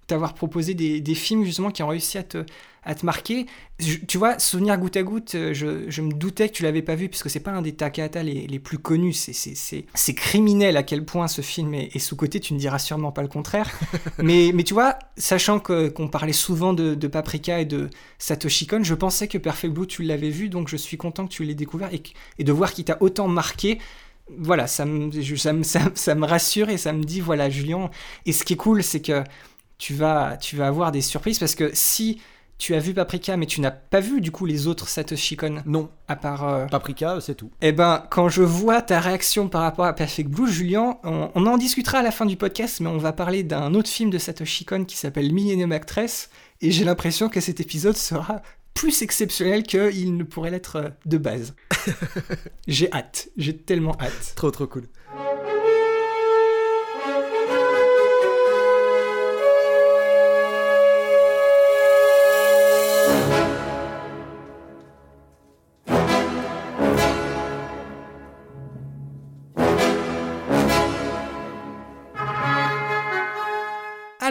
t'avoir 0.07 0.35
proposé 0.35 0.75
des, 0.75 1.01
des 1.01 1.15
films 1.15 1.45
justement 1.45 1.71
qui 1.71 1.83
ont 1.83 1.89
réussi 1.89 2.19
à 2.19 2.23
te, 2.23 2.45
à 2.85 2.95
te 2.95 3.05
marquer. 3.05 3.47
Je- 3.81 3.97
tu 3.99 4.19
vois, 4.19 4.39
Souvenir 4.39 4.79
goutte 4.79 4.97
à 4.97 5.03
goutte, 5.03 5.35
euh, 5.35 5.53
je, 5.53 5.91
je 5.91 6.03
me 6.03 6.13
doutais 6.13 6.49
que 6.49 6.55
tu 6.55 6.63
l'avais 6.63 6.83
pas 6.83 6.95
vu 6.95 7.09
puisque 7.09 7.29
c'est 7.29 7.41
pas 7.41 7.51
un 7.51 7.61
des 7.63 7.75
Takahata 7.75 8.23
les, 8.23 8.47
les 8.47 8.59
plus 8.59 8.79
connus. 8.79 9.13
C'est- 9.15 10.15
criminel 10.15 10.77
à 10.77 10.83
quel 10.83 11.05
point 11.05 11.27
ce 11.29 11.41
film 11.43 11.75
est, 11.75 11.95
est 11.95 11.99
sous-côté. 11.99 12.39
Tu 12.41 12.55
ne 12.55 12.59
diras 12.59 12.79
sûrement 12.79 13.13
pas 13.13 13.23
le 13.23 13.29
contraire. 13.29 13.71
mais, 14.23 14.53
mais 14.55 14.63
tu 14.63 14.75
vois, 14.75 14.97
sachant 15.17 15.59
qu'on 15.61 16.09
parlait 16.09 16.33
souvent 16.33 16.73
de, 16.73 16.95
de 16.95 17.09
Paprika 17.09 17.61
et 17.61 17.65
de 17.65 17.91
Satoshi 18.19 18.67
Kon, 18.67 18.83
je 18.85 18.95
pensais 18.95 19.29
que 19.29 19.39
Perfect 19.39 19.75
Blue 19.75 19.87
tu 19.87 20.03
l'avais 20.03 20.31
vu, 20.31 20.49
donc 20.49 20.69
je 20.69 20.77
suis 20.77 20.97
content 20.97 21.27
que 21.27 21.33
tu 21.33 21.45
l'aies 21.45 21.55
découvert 21.55 21.93
et, 21.93 22.03
et 22.39 22.45
de 22.45 22.53
voir 22.53 22.73
qu'il 22.73 22.85
t'a 22.85 22.97
autant 23.01 23.29
marqué. 23.29 23.79
Voilà, 24.39 24.67
ça 24.67 24.85
me, 24.85 25.11
ça, 25.37 25.53
me, 25.53 25.63
ça, 25.63 25.81
ça 25.95 26.15
me 26.17 26.25
rassure 26.27 26.69
et 26.69 26.79
ça 26.79 26.93
me 26.93 27.05
dit, 27.05 27.21
voilà, 27.21 27.49
Julien. 27.49 27.91
Et 28.27 28.33
ce 28.33 28.45
qui 28.45 28.55
est 28.55 28.57
cool, 28.57 28.83
c'est 28.83 29.01
que 29.01 29.23
tu 29.79 29.95
vas, 29.95 30.37
tu 30.37 30.57
vas 30.57 30.67
avoir 30.69 30.93
des 30.93 31.01
surprises 31.03 31.39
parce 31.39 31.55
que 31.55 31.71
si 31.75 32.21
tu 32.59 32.75
as 32.75 32.79
vu 32.79 32.95
Paprika 32.95 33.37
mais 33.37 33.45
tu 33.45 33.61
n'as 33.61 33.71
pas 33.71 34.01
vu 34.01 34.23
du 34.23 34.31
coup 34.31 34.47
les 34.47 34.67
autres 34.67 34.89
Satoshi 34.89 35.37
Kon 35.37 35.63
Non, 35.67 35.91
à 36.09 36.17
part 36.17 36.49
euh, 36.49 36.65
Paprika 36.67 37.19
c'est 37.21 37.35
tout. 37.35 37.51
eh 37.61 37.73
ben 37.73 38.03
quand 38.11 38.31
je 38.31 38.41
vois 38.43 38.81
ta 38.81 38.99
réaction 38.99 39.49
par 39.49 39.61
rapport 39.61 39.85
à 39.85 39.93
Perfect 39.93 40.31
Blue 40.31 40.51
Julien 40.51 40.97
on, 41.05 41.31
on 41.35 41.47
en 41.47 41.59
discutera 41.59 41.99
à 41.99 42.03
la 42.03 42.11
fin 42.11 42.25
du 42.25 42.37
podcast 42.39 42.81
mais 42.81 42.89
on 42.89 42.97
va 42.97 43.13
parler 43.13 43.43
d'un 43.43 43.75
autre 43.75 43.91
film 43.91 44.09
de 44.09 44.17
Satoshi 44.17 44.65
Kon 44.65 44.85
qui 44.87 44.97
s'appelle 44.97 45.33
Millennium 45.35 45.73
Actress 45.73 46.31
et 46.63 46.71
j'ai 46.71 46.85
l'impression 46.85 47.29
que 47.29 47.41
cet 47.43 47.61
épisode 47.61 47.97
sera 47.97 48.41
plus 48.73 49.03
exceptionnel 49.03 49.63
qu'il 49.63 50.17
ne 50.17 50.23
pourrait 50.25 50.51
l'être 50.51 50.77
euh, 50.77 50.89
de 51.05 51.19
base 51.19 51.55
j'ai 52.69 52.91
hâte 52.93 53.29
j'ai 53.37 53.55
tellement 53.55 53.97
hâte 54.01 54.33
Trop 54.35 54.51
trop 54.51 54.67
cool. 54.67 54.85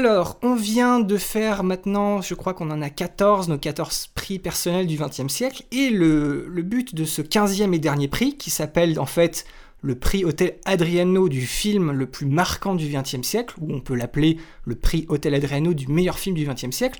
Alors, 0.06 0.38
on 0.44 0.54
vient 0.54 1.00
de 1.00 1.18
faire 1.18 1.64
maintenant, 1.64 2.22
je 2.22 2.36
crois 2.36 2.54
qu'on 2.54 2.70
en 2.70 2.84
a 2.84 2.92
14, 2.92 3.50
nos 3.50 3.58
14 3.58 4.12
prix 4.14 4.38
personnels 4.38 4.86
du 4.86 4.98
XXe 4.98 5.34
siècle, 5.34 5.64
et 5.72 5.90
le, 5.90 6.48
but 6.62 6.94
de 6.94 7.06
ce 7.06 7.24
15e 7.24 7.74
et 7.74 7.80
dernier 7.80 8.08
prix, 8.08 8.38
qui 8.38 8.52
s'appelle 8.52 9.00
en 9.00 9.08
fait 9.08 9.46
le 9.82 9.96
prix 9.96 10.24
Hôtel 10.24 10.58
Adriano 10.66 11.28
du 11.28 11.48
film 11.48 11.92
le 11.92 12.06
plus 12.06 12.28
marquant 12.28 12.76
du 12.76 12.88
XXe 12.88 13.24
siècle, 13.24 13.56
ou 13.60 13.74
on 13.74 13.80
peut 13.80 13.96
l'appeler 13.96 14.38
le 14.66 14.76
prix 14.76 15.08
Hôtel 15.10 15.34
Adriano 15.34 15.74
du 15.74 15.88
meilleur 15.88 16.20
film 16.20 16.36
du 16.36 16.46
XXe 16.46 16.70
siècle. 16.70 17.00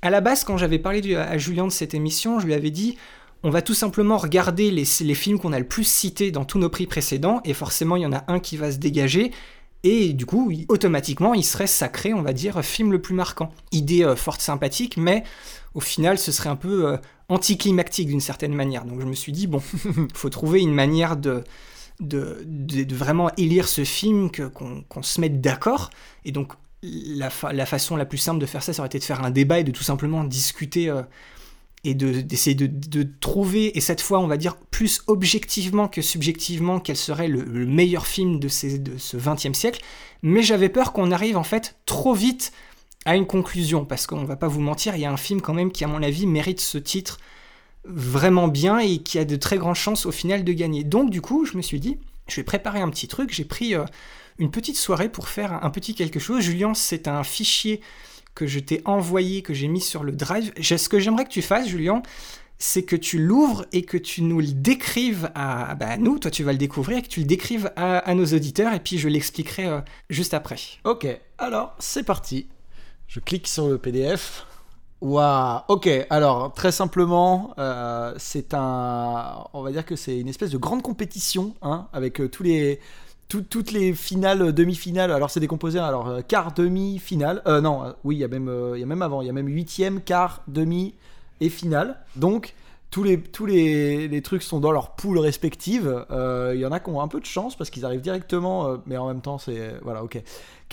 À 0.00 0.08
la 0.08 0.22
base, 0.22 0.42
quand 0.42 0.56
j'avais 0.56 0.78
parlé 0.78 1.14
à 1.14 1.36
Julien 1.36 1.66
de 1.66 1.72
cette 1.72 1.92
émission, 1.92 2.40
je 2.40 2.46
lui 2.46 2.54
avais 2.54 2.70
dit 2.70 2.96
on 3.42 3.50
va 3.50 3.60
tout 3.60 3.74
simplement 3.74 4.16
regarder 4.16 4.70
les 4.70 5.14
films 5.14 5.38
qu'on 5.38 5.52
a 5.52 5.58
le 5.58 5.68
plus 5.68 5.84
cités 5.84 6.30
dans 6.30 6.46
tous 6.46 6.58
nos 6.58 6.70
prix 6.70 6.86
précédents, 6.86 7.42
et 7.44 7.52
forcément 7.52 7.96
il 7.96 8.02
y 8.02 8.06
en 8.06 8.14
a 8.14 8.24
un 8.28 8.40
qui 8.40 8.56
va 8.56 8.72
se 8.72 8.78
dégager, 8.78 9.30
et 9.82 10.12
du 10.12 10.26
coup, 10.26 10.52
automatiquement, 10.68 11.32
il 11.34 11.44
serait 11.44 11.66
sacré, 11.66 12.12
on 12.12 12.22
va 12.22 12.32
dire, 12.32 12.62
film 12.62 12.92
le 12.92 13.00
plus 13.00 13.14
marquant. 13.14 13.50
Idée 13.72 14.04
euh, 14.04 14.14
forte 14.14 14.40
sympathique, 14.40 14.96
mais 14.96 15.24
au 15.74 15.80
final, 15.80 16.18
ce 16.18 16.32
serait 16.32 16.50
un 16.50 16.56
peu 16.56 16.86
euh, 16.86 16.96
anticlimactique 17.28 18.08
d'une 18.08 18.20
certaine 18.20 18.54
manière. 18.54 18.84
Donc 18.84 19.00
je 19.00 19.06
me 19.06 19.14
suis 19.14 19.32
dit, 19.32 19.46
bon, 19.46 19.62
faut 20.14 20.28
trouver 20.28 20.60
une 20.60 20.74
manière 20.74 21.16
de, 21.16 21.44
de, 22.00 22.94
vraiment 22.94 23.30
élire 23.36 23.68
ce 23.68 23.84
film, 23.84 24.30
qu'on 24.30 25.02
se 25.02 25.20
mette 25.20 25.40
d'accord. 25.40 25.90
Et 26.24 26.32
donc, 26.32 26.52
la 26.82 27.66
façon 27.66 27.96
la 27.96 28.06
plus 28.06 28.18
simple 28.18 28.40
de 28.40 28.46
faire 28.46 28.62
ça, 28.62 28.72
ça 28.72 28.80
aurait 28.80 28.88
été 28.88 28.98
de 28.98 29.04
faire 29.04 29.22
un 29.22 29.30
débat 29.30 29.60
et 29.60 29.64
de 29.64 29.70
tout 29.70 29.82
simplement 29.82 30.24
discuter 30.24 30.88
euh, 30.88 31.02
et 31.84 31.94
de- 31.94 32.20
d'essayer 32.20 32.54
de, 32.54 32.66
de 32.66 33.08
trouver, 33.20 33.76
et 33.76 33.80
cette 33.80 34.00
fois, 34.00 34.20
on 34.20 34.26
va 34.26 34.36
dire 34.36 34.56
plus 34.56 35.02
objectivement 35.06 35.88
que 35.88 36.02
subjectivement, 36.02 36.78
quel 36.80 36.96
serait 36.96 37.28
le, 37.28 37.42
le 37.42 37.66
meilleur 37.66 38.06
film 38.06 38.38
de, 38.38 38.48
ces, 38.48 38.78
de 38.78 38.98
ce 38.98 39.16
20e 39.16 39.54
siècle. 39.54 39.80
Mais 40.22 40.42
j'avais 40.42 40.68
peur 40.68 40.92
qu'on 40.92 41.10
arrive 41.10 41.36
en 41.38 41.42
fait 41.44 41.76
trop 41.86 42.12
vite 42.14 42.52
à 43.06 43.16
une 43.16 43.26
conclusion, 43.26 43.86
parce 43.86 44.06
qu'on 44.06 44.24
va 44.24 44.36
pas 44.36 44.48
vous 44.48 44.60
mentir, 44.60 44.94
il 44.94 45.00
y 45.00 45.06
a 45.06 45.12
un 45.12 45.16
film 45.16 45.40
quand 45.40 45.54
même 45.54 45.72
qui, 45.72 45.84
à 45.84 45.86
mon 45.86 46.02
avis, 46.02 46.26
mérite 46.26 46.60
ce 46.60 46.76
titre 46.76 47.18
vraiment 47.84 48.48
bien 48.48 48.78
et 48.78 48.98
qui 48.98 49.18
a 49.18 49.24
de 49.24 49.36
très 49.36 49.56
grandes 49.56 49.74
chances 49.74 50.04
au 50.04 50.12
final 50.12 50.44
de 50.44 50.52
gagner. 50.52 50.84
Donc 50.84 51.08
du 51.10 51.22
coup, 51.22 51.46
je 51.46 51.56
me 51.56 51.62
suis 51.62 51.80
dit, 51.80 51.96
je 52.28 52.36
vais 52.36 52.42
préparer 52.44 52.80
un 52.80 52.90
petit 52.90 53.08
truc, 53.08 53.32
j'ai 53.32 53.44
pris 53.46 53.74
euh, 53.74 53.84
une 54.38 54.50
petite 54.50 54.76
soirée 54.76 55.08
pour 55.08 55.28
faire 55.28 55.64
un 55.64 55.70
petit 55.70 55.94
quelque 55.94 56.20
chose. 56.20 56.42
Julien, 56.42 56.74
c'est 56.74 57.08
un 57.08 57.24
fichier 57.24 57.80
que 58.34 58.46
je 58.46 58.58
t'ai 58.58 58.82
envoyé, 58.84 59.42
que 59.42 59.54
j'ai 59.54 59.68
mis 59.68 59.80
sur 59.80 60.04
le 60.04 60.12
drive. 60.12 60.52
Ce 60.60 60.88
que 60.88 60.98
j'aimerais 60.98 61.24
que 61.24 61.30
tu 61.30 61.42
fasses, 61.42 61.68
Julien, 61.68 62.02
c'est 62.58 62.82
que 62.82 62.94
tu 62.94 63.18
l'ouvres 63.18 63.64
et 63.72 63.82
que 63.82 63.96
tu 63.96 64.22
nous 64.22 64.38
le 64.38 64.52
décrives 64.52 65.30
à, 65.34 65.74
bah, 65.74 65.96
nous, 65.96 66.18
toi 66.18 66.30
tu 66.30 66.44
vas 66.44 66.52
le 66.52 66.58
découvrir, 66.58 66.98
et 66.98 67.02
que 67.02 67.08
tu 67.08 67.20
le 67.20 67.26
décrives 67.26 67.72
à, 67.74 67.98
à 67.98 68.14
nos 68.14 68.26
auditeurs, 68.26 68.72
et 68.72 68.80
puis 68.80 68.98
je 68.98 69.08
l'expliquerai 69.08 69.66
euh, 69.66 69.80
juste 70.10 70.34
après. 70.34 70.56
Ok, 70.84 71.06
alors 71.38 71.74
c'est 71.78 72.04
parti. 72.04 72.48
Je 73.08 73.18
clique 73.18 73.48
sur 73.48 73.68
le 73.68 73.78
PDF. 73.78 74.46
Waouh, 75.00 75.62
ok, 75.68 75.88
alors 76.10 76.52
très 76.52 76.70
simplement, 76.70 77.54
euh, 77.58 78.12
c'est 78.18 78.52
un. 78.52 79.46
On 79.54 79.62
va 79.62 79.72
dire 79.72 79.86
que 79.86 79.96
c'est 79.96 80.18
une 80.18 80.28
espèce 80.28 80.50
de 80.50 80.58
grande 80.58 80.82
compétition, 80.82 81.54
hein, 81.62 81.88
avec 81.94 82.20
euh, 82.20 82.28
tous 82.28 82.42
les. 82.42 82.78
Tout- 83.30 83.42
toutes 83.48 83.70
les 83.70 83.94
finales, 83.94 84.42
euh, 84.42 84.52
demi-finales, 84.52 85.12
alors 85.12 85.30
c'est 85.30 85.40
décomposé, 85.40 85.78
alors 85.78 86.08
euh, 86.08 86.20
quart, 86.20 86.52
demi, 86.52 86.98
finale. 86.98 87.42
Euh, 87.46 87.60
non, 87.62 87.94
oui, 88.04 88.16
il 88.16 88.18
y, 88.18 88.24
a 88.24 88.28
même, 88.28 88.50
y 88.76 88.82
a 88.82 88.86
même 88.86 89.00
avant, 89.02 89.22
il 89.22 89.26
y 89.26 89.30
a 89.30 89.32
même 89.32 89.46
huitième, 89.46 90.02
quart, 90.02 90.42
demi 90.48 90.94
et 91.40 91.48
finale. 91.48 91.96
Donc, 92.16 92.54
tous 92.90 93.04
les, 93.04 93.22
trucs 94.22 94.42
sont 94.42 94.58
dans 94.58 94.72
leur 94.72 94.96
poule 94.96 95.18
respective. 95.18 96.04
Euh, 96.10 96.52
Il 96.56 96.60
y 96.60 96.66
en 96.66 96.72
a 96.72 96.80
qui 96.80 96.90
ont 96.90 97.00
un 97.00 97.06
peu 97.06 97.20
de 97.20 97.24
chance 97.24 97.54
parce 97.56 97.70
qu'ils 97.70 97.84
arrivent 97.84 98.00
directement, 98.00 98.78
mais 98.86 98.96
en 98.96 99.06
même 99.06 99.20
temps, 99.20 99.38
c'est. 99.38 99.74
Voilà, 99.82 100.02
ok. 100.02 100.20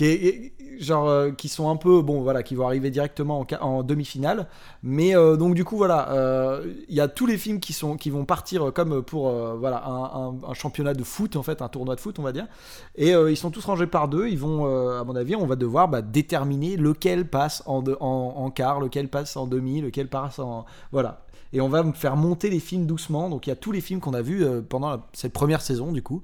Euh, 0.01 1.31
qui 1.31 1.47
sont 1.49 1.69
un 1.69 1.75
peu. 1.75 2.01
Bon, 2.01 2.21
voilà, 2.21 2.43
qui 2.43 2.55
vont 2.55 2.65
arriver 2.65 2.89
directement 2.91 3.45
en, 3.61 3.83
demi-finale. 3.83 4.47
Mais 4.83 5.15
euh, 5.15 5.35
donc, 5.35 5.55
du 5.55 5.63
coup, 5.63 5.77
voilà. 5.77 6.11
euh, 6.11 6.73
Il 6.89 6.95
y 6.95 7.01
a 7.01 7.07
tous 7.07 7.25
les 7.25 7.37
films 7.37 7.59
qui, 7.59 7.73
sont, 7.73 7.97
qui 7.97 8.09
vont 8.09 8.25
partir 8.25 8.71
comme 8.73 9.01
pour 9.01 9.31
voilà, 9.31 9.83
un, 9.85 10.53
championnat 10.53 10.93
de 10.93 11.03
foot, 11.03 11.35
en 11.35 11.43
fait, 11.43 11.61
un 11.61 11.69
tournoi 11.69 11.95
de 11.95 11.99
foot, 11.99 12.19
on 12.19 12.23
va 12.23 12.31
dire. 12.31 12.47
Et 12.95 13.11
ils 13.11 13.37
sont 13.37 13.51
tous 13.51 13.65
rangés 13.65 13.87
par 13.87 14.07
deux. 14.07 14.27
Ils 14.27 14.39
vont, 14.39 14.65
à 14.65 15.03
mon 15.03 15.15
avis, 15.15 15.35
on 15.35 15.45
va 15.47 15.55
devoir 15.55 15.87
bah, 15.87 16.01
déterminer 16.01 16.77
lequel 16.77 17.27
passe 17.27 17.63
en, 17.65 17.81
de- 17.81 17.97
en, 17.99 18.49
quart, 18.51 18.79
lequel 18.79 19.09
passe 19.09 19.37
en 19.37 19.47
demi, 19.47 19.81
lequel 19.81 20.07
passe 20.07 20.39
en. 20.39 20.65
Voilà 20.91 21.23
et 21.53 21.61
on 21.61 21.69
va 21.69 21.81
faire 21.93 22.17
monter 22.17 22.49
les 22.49 22.59
films 22.59 22.85
doucement. 22.85 23.29
Donc 23.29 23.47
il 23.47 23.49
y 23.49 23.53
a 23.53 23.55
tous 23.55 23.71
les 23.71 23.79
films 23.79 24.01
qu'on 24.01 24.13
a 24.13 24.21
vus 24.21 24.45
pendant 24.67 25.01
cette 25.13 25.31
première 25.31 25.61
saison 25.61 25.93
du 25.93 26.03
coup. 26.03 26.21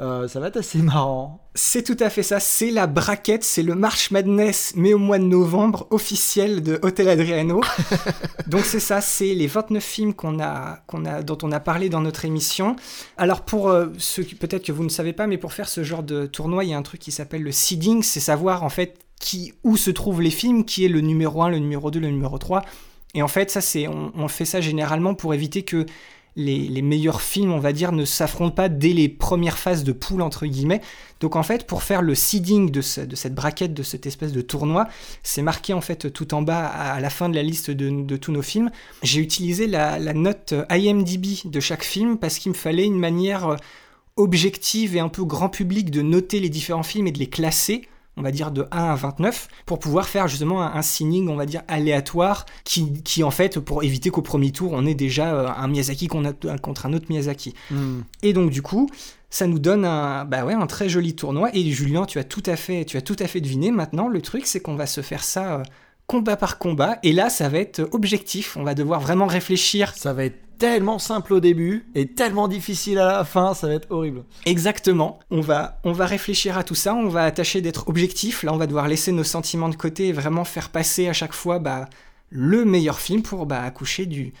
Euh, 0.00 0.28
ça 0.28 0.40
va 0.40 0.48
être 0.48 0.56
assez 0.56 0.78
marrant. 0.78 1.46
C'est 1.54 1.82
tout 1.82 1.96
à 2.00 2.08
fait 2.08 2.22
ça, 2.22 2.40
c'est 2.40 2.70
la 2.70 2.86
braquette, 2.86 3.44
c'est 3.44 3.62
le 3.62 3.74
March 3.74 4.10
Madness, 4.10 4.72
mais 4.74 4.94
au 4.94 4.98
mois 4.98 5.18
de 5.18 5.24
novembre, 5.24 5.86
officiel 5.90 6.62
de 6.62 6.78
Hotel 6.80 7.08
Adriano. 7.10 7.60
Donc 8.46 8.64
c'est 8.64 8.80
ça, 8.80 9.02
c'est 9.02 9.34
les 9.34 9.46
29 9.46 9.84
films 9.84 10.14
qu'on 10.14 10.40
a, 10.40 10.78
qu'on 10.86 11.04
a, 11.04 11.22
dont 11.22 11.36
on 11.42 11.52
a 11.52 11.60
parlé 11.60 11.90
dans 11.90 12.00
notre 12.00 12.24
émission. 12.24 12.76
Alors 13.18 13.42
pour 13.42 13.68
euh, 13.68 13.88
ceux 13.98 14.22
qui, 14.22 14.36
peut-être 14.36 14.64
que 14.64 14.72
vous 14.72 14.84
ne 14.84 14.88
savez 14.88 15.12
pas, 15.12 15.26
mais 15.26 15.36
pour 15.36 15.52
faire 15.52 15.68
ce 15.68 15.82
genre 15.82 16.02
de 16.02 16.24
tournoi, 16.24 16.64
il 16.64 16.70
y 16.70 16.74
a 16.74 16.78
un 16.78 16.82
truc 16.82 17.00
qui 17.00 17.12
s'appelle 17.12 17.42
le 17.42 17.52
seeding, 17.52 18.02
c'est 18.02 18.20
savoir 18.20 18.62
en 18.62 18.70
fait 18.70 19.00
qui, 19.20 19.52
où 19.64 19.76
se 19.76 19.90
trouvent 19.90 20.22
les 20.22 20.30
films, 20.30 20.64
qui 20.64 20.86
est 20.86 20.88
le 20.88 21.02
numéro 21.02 21.42
1, 21.42 21.50
le 21.50 21.58
numéro 21.58 21.90
2, 21.90 22.00
le 22.00 22.08
numéro 22.08 22.38
3. 22.38 22.64
Et 23.14 23.22
en 23.22 23.28
fait, 23.28 23.50
ça 23.50 23.60
c'est, 23.60 23.86
on, 23.86 24.12
on 24.14 24.28
fait 24.28 24.46
ça 24.46 24.62
généralement 24.62 25.14
pour 25.14 25.34
éviter 25.34 25.62
que 25.62 25.84
les, 26.36 26.82
meilleurs 26.82 27.20
films, 27.20 27.52
on 27.52 27.58
va 27.58 27.72
dire, 27.72 27.92
ne 27.92 28.04
s'affrontent 28.04 28.54
pas 28.54 28.68
dès 28.68 28.92
les 28.92 29.08
premières 29.08 29.58
phases 29.58 29.84
de 29.84 29.92
poule, 29.92 30.22
entre 30.22 30.46
guillemets. 30.46 30.80
Donc 31.20 31.36
en 31.36 31.42
fait, 31.42 31.66
pour 31.66 31.82
faire 31.82 32.02
le 32.02 32.14
seeding 32.14 32.70
de, 32.70 32.80
ce- 32.80 33.00
de 33.00 33.16
cette 33.16 33.34
braquette, 33.34 33.74
de 33.74 33.82
cette 33.82 34.06
espèce 34.06 34.32
de 34.32 34.40
tournoi, 34.40 34.88
c'est 35.22 35.42
marqué 35.42 35.72
en 35.74 35.80
fait 35.80 36.12
tout 36.12 36.34
en 36.34 36.42
bas 36.42 36.66
à, 36.66 37.00
la 37.00 37.10
fin 37.10 37.28
de 37.28 37.34
la 37.34 37.42
liste 37.42 37.70
de, 37.70 38.16
tous 38.16 38.32
nos 38.32 38.42
films. 38.42 38.70
J'ai 39.02 39.20
utilisé 39.20 39.66
la, 39.66 39.98
la 39.98 40.14
note 40.14 40.54
IMDB 40.70 41.44
de 41.44 41.60
chaque 41.60 41.84
film 41.84 42.16
parce 42.18 42.38
qu'il 42.38 42.52
me 42.52 42.56
fallait 42.56 42.86
une 42.86 42.98
manière 42.98 43.48
euh, 43.48 43.56
objective 44.16 44.96
et 44.96 45.00
un 45.00 45.08
peu 45.08 45.24
grand 45.24 45.48
public 45.48 45.90
de 45.90 46.02
noter 46.02 46.40
les 46.40 46.48
différents 46.48 46.82
films 46.82 47.06
et 47.06 47.12
de 47.12 47.18
les 47.18 47.28
classer 47.28 47.82
on 48.20 48.22
va 48.22 48.32
dire 48.32 48.50
de 48.50 48.66
1 48.70 48.84
à 48.84 48.94
29, 48.94 49.48
pour 49.64 49.78
pouvoir 49.78 50.06
faire 50.06 50.28
justement 50.28 50.62
un, 50.62 50.74
un 50.74 50.82
signing, 50.82 51.28
on 51.28 51.36
va 51.36 51.46
dire, 51.46 51.62
aléatoire, 51.68 52.44
qui, 52.64 53.02
qui 53.02 53.24
en 53.24 53.30
fait, 53.30 53.58
pour 53.58 53.82
éviter 53.82 54.10
qu'au 54.10 54.20
premier 54.20 54.52
tour, 54.52 54.72
on 54.74 54.84
ait 54.84 54.94
déjà 54.94 55.34
euh, 55.34 55.48
un 55.48 55.68
Miyazaki 55.68 56.06
contre 56.06 56.86
un 56.86 56.92
autre 56.92 57.06
Miyazaki. 57.08 57.54
Et 58.22 58.34
donc 58.34 58.50
du 58.50 58.60
coup, 58.60 58.90
ça 59.30 59.46
nous 59.46 59.58
donne 59.58 59.84
un, 59.84 60.26
bah 60.26 60.44
ouais, 60.44 60.54
un 60.54 60.66
très 60.66 60.88
joli 60.88 61.14
tournoi. 61.14 61.50
Et 61.54 61.70
Julien, 61.70 62.04
tu 62.04 62.18
as 62.18 62.24
tout 62.24 62.42
à 62.44 62.56
fait, 62.56 62.84
tu 62.84 62.98
as 62.98 63.02
tout 63.02 63.16
à 63.18 63.26
fait 63.26 63.40
deviné. 63.40 63.70
Maintenant, 63.70 64.08
le 64.08 64.20
truc, 64.20 64.46
c'est 64.46 64.60
qu'on 64.60 64.74
va 64.74 64.86
se 64.86 65.00
faire 65.00 65.24
ça 65.24 65.54
euh, 65.54 65.62
combat 66.06 66.36
par 66.36 66.58
combat. 66.58 66.98
Et 67.02 67.12
là, 67.12 67.30
ça 67.30 67.48
va 67.48 67.58
être 67.58 67.88
objectif. 67.92 68.56
On 68.56 68.64
va 68.64 68.74
devoir 68.74 69.00
vraiment 69.00 69.26
réfléchir. 69.26 69.94
Ça 69.96 70.12
va 70.12 70.24
être 70.24 70.38
tellement 70.60 70.98
simple 70.98 71.32
au 71.32 71.40
début 71.40 71.86
et 71.94 72.06
tellement 72.06 72.46
difficile 72.46 72.98
à 72.98 73.06
la 73.06 73.24
fin, 73.24 73.54
ça 73.54 73.66
va 73.66 73.72
être 73.72 73.90
horrible. 73.90 74.24
Exactement. 74.44 75.18
On 75.30 75.40
va, 75.40 75.80
on 75.84 75.92
va 75.92 76.04
réfléchir 76.04 76.58
à 76.58 76.64
tout 76.64 76.74
ça. 76.74 76.94
On 76.94 77.08
va 77.08 77.30
tâcher 77.30 77.62
d'être 77.62 77.88
objectif. 77.88 78.42
Là, 78.42 78.52
on 78.52 78.58
va 78.58 78.66
devoir 78.66 78.86
laisser 78.86 79.10
nos 79.10 79.24
sentiments 79.24 79.70
de 79.70 79.74
côté 79.74 80.08
et 80.08 80.12
vraiment 80.12 80.44
faire 80.44 80.68
passer 80.68 81.08
à 81.08 81.14
chaque 81.14 81.32
fois 81.32 81.60
bah, 81.60 81.88
le 82.28 82.66
meilleur 82.66 83.00
film 83.00 83.22
pour 83.22 83.46
bah, 83.46 83.62
accoucher 83.62 84.04
du, 84.04 84.34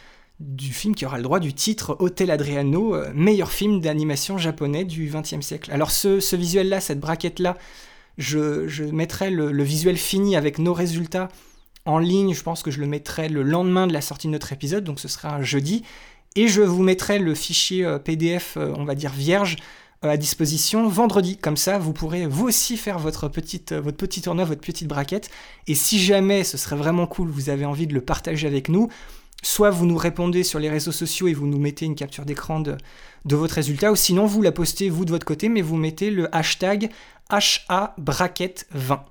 film 0.60 0.94
qui 0.94 1.06
aura 1.06 1.16
le 1.16 1.22
droit 1.22 1.40
du 1.40 1.54
titre 1.54 1.96
Hotel 2.00 2.30
Adriano, 2.30 2.94
euh, 2.94 3.10
meilleur 3.14 3.50
film 3.50 3.80
d'animation 3.80 4.36
japonais 4.36 4.84
du 4.84 5.10
XXe 5.10 5.40
siècle. 5.40 5.72
Alors 5.72 5.90
ce, 5.90 6.36
visuel-là, 6.36 6.80
cette 6.80 7.00
braquette-là, 7.00 7.56
je, 8.18 8.68
je 8.68 8.84
mettrai 8.84 9.30
le, 9.30 9.52
le 9.52 9.62
visuel 9.62 9.96
fini 9.96 10.36
avec 10.36 10.58
nos 10.58 10.74
résultats 10.74 11.30
en 11.86 11.98
ligne. 11.98 12.34
Je 12.34 12.42
pense 12.42 12.62
que 12.62 12.70
je 12.70 12.80
le 12.80 12.86
mettrai 12.86 13.30
le 13.30 13.42
lendemain 13.42 13.86
de 13.86 13.94
la 13.94 14.02
sortie 14.02 14.26
de 14.26 14.32
notre 14.32 14.52
épisode, 14.52 14.84
donc 14.84 15.00
ce 15.00 15.08
sera 15.08 15.34
un 15.34 15.42
jeudi. 15.42 15.82
Et 16.36 16.48
je 16.48 16.62
vous 16.62 16.82
mettrai 16.82 17.18
le 17.18 17.34
fichier 17.34 17.84
euh, 17.84 17.98
PDF, 17.98 18.56
euh, 18.56 18.72
on 18.76 18.84
va 18.84 18.94
dire 18.94 19.10
vierge, 19.12 19.56
euh, 20.04 20.10
à 20.10 20.16
disposition 20.16 20.88
vendredi. 20.88 21.36
Comme 21.36 21.56
ça, 21.56 21.78
vous 21.78 21.92
pourrez 21.92 22.26
vous 22.26 22.46
aussi 22.46 22.76
faire 22.76 22.98
votre 23.00 23.28
petite, 23.28 23.72
votre 23.72 23.96
petit 23.96 24.22
tournoi, 24.22 24.44
votre 24.44 24.60
petite 24.60 24.86
braquette. 24.86 25.28
Et 25.66 25.74
si 25.74 25.98
jamais 25.98 26.44
ce 26.44 26.56
serait 26.56 26.76
vraiment 26.76 27.06
cool, 27.06 27.28
vous 27.28 27.50
avez 27.50 27.64
envie 27.64 27.88
de 27.88 27.94
le 27.94 28.00
partager 28.00 28.46
avec 28.46 28.68
nous, 28.68 28.88
soit 29.42 29.70
vous 29.70 29.86
nous 29.86 29.96
répondez 29.96 30.44
sur 30.44 30.60
les 30.60 30.70
réseaux 30.70 30.92
sociaux 30.92 31.26
et 31.26 31.34
vous 31.34 31.48
nous 31.48 31.58
mettez 31.58 31.84
une 31.84 31.96
capture 31.96 32.24
d'écran 32.24 32.60
de, 32.60 32.76
de 33.24 33.36
votre 33.36 33.54
résultat, 33.54 33.90
ou 33.90 33.96
sinon 33.96 34.26
vous 34.26 34.42
la 34.42 34.52
postez 34.52 34.88
vous 34.88 35.04
de 35.04 35.10
votre 35.10 35.26
côté, 35.26 35.48
mais 35.48 35.62
vous 35.62 35.76
mettez 35.76 36.10
le 36.10 36.34
hashtag 36.34 36.90
HA 37.30 37.94
braquette 37.98 38.68
20. 38.72 39.04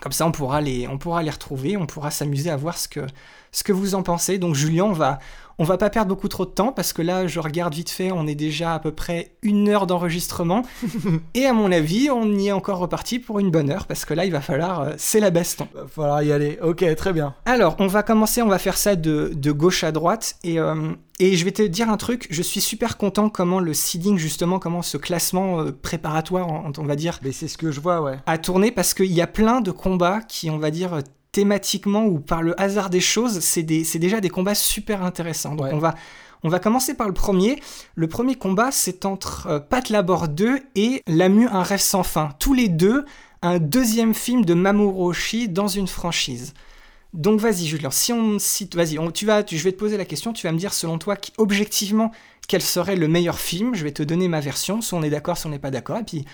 Comme 0.00 0.12
ça, 0.12 0.26
on 0.26 0.32
pourra 0.32 0.60
les, 0.60 0.86
on 0.88 0.96
pourra 0.96 1.22
les 1.22 1.30
retrouver, 1.30 1.76
on 1.76 1.86
pourra 1.86 2.10
s'amuser 2.10 2.50
à 2.50 2.56
voir 2.56 2.78
ce 2.78 2.88
que, 2.88 3.00
ce 3.52 3.64
que 3.64 3.72
vous 3.72 3.94
en 3.94 4.02
pensez. 4.02 4.38
Donc, 4.38 4.54
Julien, 4.54 4.84
on 4.84 4.92
va, 4.92 5.18
on 5.58 5.64
va 5.64 5.76
pas 5.76 5.90
perdre 5.90 6.08
beaucoup 6.08 6.28
trop 6.28 6.44
de 6.44 6.50
temps 6.50 6.72
parce 6.72 6.92
que 6.92 7.02
là, 7.02 7.26
je 7.26 7.40
regarde 7.40 7.74
vite 7.74 7.90
fait, 7.90 8.12
on 8.12 8.26
est 8.26 8.34
déjà 8.34 8.74
à 8.74 8.78
peu 8.78 8.92
près 8.92 9.36
une 9.42 9.68
heure 9.68 9.86
d'enregistrement. 9.86 10.62
et 11.34 11.46
à 11.46 11.52
mon 11.52 11.72
avis, 11.72 12.10
on 12.10 12.30
y 12.38 12.48
est 12.48 12.52
encore 12.52 12.78
reparti 12.78 13.18
pour 13.18 13.40
une 13.40 13.50
bonne 13.50 13.70
heure 13.70 13.86
parce 13.86 14.04
que 14.04 14.14
là, 14.14 14.24
il 14.24 14.32
va 14.32 14.40
falloir, 14.40 14.80
euh, 14.80 14.92
c'est 14.98 15.20
la 15.20 15.30
baston. 15.30 15.66
Va 15.74 15.86
falloir 15.88 16.22
y 16.22 16.32
aller. 16.32 16.58
Ok, 16.62 16.84
très 16.94 17.12
bien. 17.12 17.34
Alors, 17.44 17.76
on 17.80 17.88
va 17.88 18.02
commencer, 18.02 18.40
on 18.40 18.48
va 18.48 18.58
faire 18.58 18.78
ça 18.78 18.94
de, 18.94 19.32
de 19.34 19.52
gauche 19.52 19.82
à 19.82 19.90
droite. 19.90 20.36
Et 20.44 20.60
euh, 20.60 20.92
Et 21.18 21.36
je 21.36 21.44
vais 21.44 21.50
te 21.50 21.62
dire 21.62 21.90
un 21.90 21.96
truc, 21.96 22.28
je 22.30 22.42
suis 22.42 22.60
super 22.60 22.96
content 22.96 23.28
comment 23.28 23.58
le 23.58 23.74
seeding, 23.74 24.16
justement, 24.16 24.60
comment 24.60 24.82
ce 24.82 24.96
classement 24.96 25.60
euh, 25.60 25.72
préparatoire, 25.72 26.46
on, 26.48 26.72
on 26.78 26.84
va 26.84 26.94
dire, 26.94 27.18
Mais 27.24 27.32
c'est 27.32 27.48
ce 27.48 27.58
que 27.58 27.72
je 27.72 27.80
vois, 27.80 28.00
ouais. 28.00 28.18
a 28.26 28.38
tourné 28.38 28.70
parce 28.70 28.94
qu'il 28.94 29.12
y 29.12 29.20
a 29.20 29.26
plein 29.26 29.60
de 29.60 29.72
combats 29.72 30.20
qui, 30.20 30.50
on 30.50 30.58
va 30.58 30.70
dire, 30.70 31.00
thématiquement 31.32 32.04
ou 32.04 32.18
par 32.20 32.42
le 32.42 32.60
hasard 32.60 32.90
des 32.90 33.00
choses, 33.00 33.40
c'est 33.40 33.62
déjà 33.62 34.20
des 34.20 34.28
combats 34.30 34.54
super 34.54 35.02
intéressants. 35.02 35.54
Donc 35.54 35.66
Ouais. 35.66 35.72
on 35.74 35.78
va, 35.78 35.94
on 36.42 36.48
va 36.48 36.58
commencer 36.58 36.94
par 36.94 37.06
le 37.06 37.14
premier. 37.14 37.60
Le 37.94 38.06
premier 38.08 38.34
combat, 38.34 38.70
c'est 38.70 39.04
entre 39.04 39.46
euh, 39.46 39.60
Pat 39.60 39.88
Labor 39.90 40.28
2 40.28 40.60
et 40.76 41.02
Lamu, 41.06 41.46
un 41.48 41.62
rêve 41.62 41.80
sans 41.80 42.02
fin. 42.02 42.30
Tous 42.38 42.54
les 42.54 42.68
deux, 42.68 43.04
un 43.42 43.58
deuxième 43.58 44.14
film 44.14 44.44
de 44.44 44.54
Mamoru 44.54 45.10
Oshii 45.10 45.48
dans 45.48 45.68
une 45.68 45.86
franchise. 45.88 46.54
Donc 47.14 47.40
vas-y 47.40 47.66
Julien, 47.66 47.90
si 47.90 48.12
on 48.12 48.38
cite, 48.38 48.74
vas-y, 48.74 48.98
tu 49.14 49.24
vas, 49.24 49.42
tu- 49.42 49.56
je 49.56 49.64
vais 49.64 49.72
te 49.72 49.78
poser 49.78 49.96
la 49.96 50.04
question, 50.04 50.32
tu 50.34 50.46
vas 50.46 50.52
me 50.52 50.58
dire 50.58 50.74
selon 50.74 50.98
toi 50.98 51.16
qui- 51.16 51.32
objectivement 51.38 52.12
quel 52.48 52.60
serait 52.62 52.96
le 52.96 53.08
meilleur 53.08 53.38
film? 53.38 53.74
Je 53.74 53.82
vais 53.84 53.92
te 53.92 54.02
donner 54.02 54.28
ma 54.28 54.40
version, 54.40 54.80
si 54.82 54.92
on 54.94 55.02
est 55.02 55.08
d'accord, 55.10 55.36
si 55.38 55.46
on 55.46 55.50
n'est 55.50 55.58
pas 55.58 55.70
d'accord, 55.70 55.98
et 55.98 56.04
puis 56.04 56.24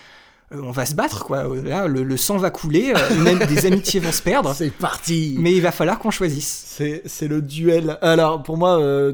on 0.52 0.70
va 0.70 0.86
se 0.86 0.94
battre 0.94 1.24
quoi. 1.24 1.38
Euh, 1.48 1.62
Là, 1.62 1.86
le, 1.86 2.02
le 2.02 2.16
sang 2.16 2.36
va 2.36 2.50
couler, 2.50 2.92
euh, 2.94 3.16
même 3.22 3.38
des 3.46 3.66
amitiés 3.72 4.00
vont 4.00 4.12
se 4.12 4.22
perdre, 4.22 4.54
C'est 4.54 4.70
parti 4.70 5.36
mais 5.38 5.52
il 5.52 5.60
va 5.62 5.72
falloir 5.72 5.98
qu'on 5.98 6.10
choisisse. 6.10 6.64
C'est 6.66 7.02
c'est 7.06 7.28
le 7.28 7.40
duel. 7.42 7.98
Alors, 8.02 8.42
pour 8.42 8.56
moi, 8.56 8.78
euh, 8.80 9.12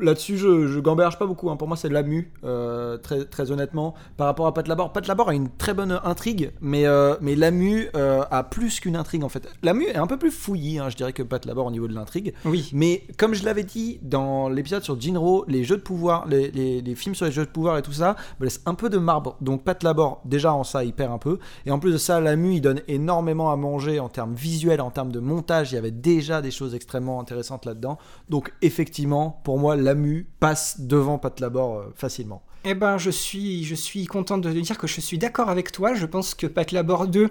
là-dessus, 0.00 0.36
je, 0.36 0.66
je 0.66 0.80
gamberge 0.80 1.18
pas 1.18 1.26
beaucoup. 1.26 1.50
hein. 1.50 1.56
Pour 1.56 1.68
moi, 1.68 1.76
c'est 1.76 1.88
de 1.88 1.94
la 1.94 2.02
mue, 2.02 2.32
euh, 2.44 2.96
très, 2.98 3.24
très 3.24 3.50
honnêtement. 3.50 3.94
Par 4.16 4.26
rapport 4.26 4.46
à 4.46 4.54
Pat 4.54 4.66
Labor, 4.66 4.92
Pat 4.92 5.06
Labor 5.06 5.28
a 5.28 5.34
une 5.34 5.48
très 5.50 5.74
bonne 5.74 5.98
intrigue, 6.04 6.52
mais, 6.60 6.86
euh, 6.86 7.14
mais 7.20 7.34
la 7.36 7.50
mue 7.50 7.88
euh, 7.96 8.22
a 8.30 8.42
plus 8.44 8.80
qu'une 8.80 8.96
intrigue 8.96 9.24
en 9.24 9.28
fait. 9.28 9.48
La 9.62 9.74
mue 9.74 9.86
est 9.86 9.96
un 9.96 10.06
peu 10.06 10.16
plus 10.16 10.30
fouillie, 10.30 10.78
hein, 10.78 10.88
je 10.88 10.96
dirais, 10.96 11.12
que 11.12 11.22
Pat 11.22 11.44
Labor 11.46 11.66
au 11.66 11.70
niveau 11.70 11.88
de 11.88 11.94
l'intrigue. 11.94 12.34
Oui. 12.44 12.70
Mais 12.72 13.04
comme 13.18 13.34
je 13.34 13.44
l'avais 13.44 13.64
dit 13.64 13.98
dans 14.02 14.48
l'épisode 14.48 14.82
sur 14.82 15.00
Jinro, 15.00 15.44
les 15.48 15.64
jeux 15.64 15.76
de 15.76 15.82
pouvoir, 15.82 16.26
les, 16.28 16.50
les- 16.50 16.80
les 16.80 16.94
films 16.94 17.14
sur 17.14 17.26
les 17.26 17.32
jeux 17.32 17.44
de 17.44 17.50
pouvoir 17.50 17.78
et 17.78 17.82
tout 17.82 17.92
ça, 17.92 18.16
me 18.38 18.44
laissent 18.44 18.62
un 18.66 18.74
peu 18.74 18.88
de 18.88 18.98
marbre. 18.98 19.36
Donc 19.40 19.64
Pat 19.64 19.82
Labor, 19.82 20.20
déjà 20.24 20.52
en 20.54 20.64
ça, 20.64 20.84
il 20.84 20.92
perd 20.92 21.12
un 21.12 21.18
peu. 21.18 21.38
Et 21.66 21.70
en 21.70 21.78
plus 21.78 21.92
de 21.92 21.98
ça, 21.98 22.20
Lamu, 22.20 22.54
il 22.54 22.60
donne 22.60 22.80
énormément 22.88 23.50
à 23.52 23.56
manger 23.56 24.00
en 24.00 24.08
termes 24.08 24.34
visuels, 24.34 24.80
en 24.80 24.90
termes 24.90 25.12
de 25.12 25.20
montage. 25.20 25.72
Il 25.72 25.74
y 25.74 25.78
avait 25.78 25.90
déjà 25.90 26.40
des 26.42 26.50
choses 26.50 26.74
extrêmement 26.74 27.20
intéressantes 27.20 27.66
là-dedans. 27.66 27.98
Donc 28.28 28.52
effectivement, 28.62 29.40
pour 29.44 29.58
moi, 29.58 29.76
Lamu 29.90 30.26
passe 30.38 30.80
devant 30.80 31.18
Pat 31.18 31.40
Labor 31.40 31.78
euh, 31.78 31.92
facilement. 31.96 32.42
Eh 32.64 32.74
ben, 32.74 32.96
je 32.96 33.10
suis, 33.10 33.64
je 33.64 33.74
suis 33.74 34.06
contente 34.06 34.42
de 34.42 34.52
dire 34.52 34.78
que 34.78 34.86
je 34.86 35.00
suis 35.00 35.18
d'accord 35.18 35.48
avec 35.48 35.72
toi. 35.72 35.94
Je 35.94 36.06
pense 36.06 36.34
que 36.34 36.46
Pat 36.46 36.70
Labor 36.70 37.08
2, 37.08 37.30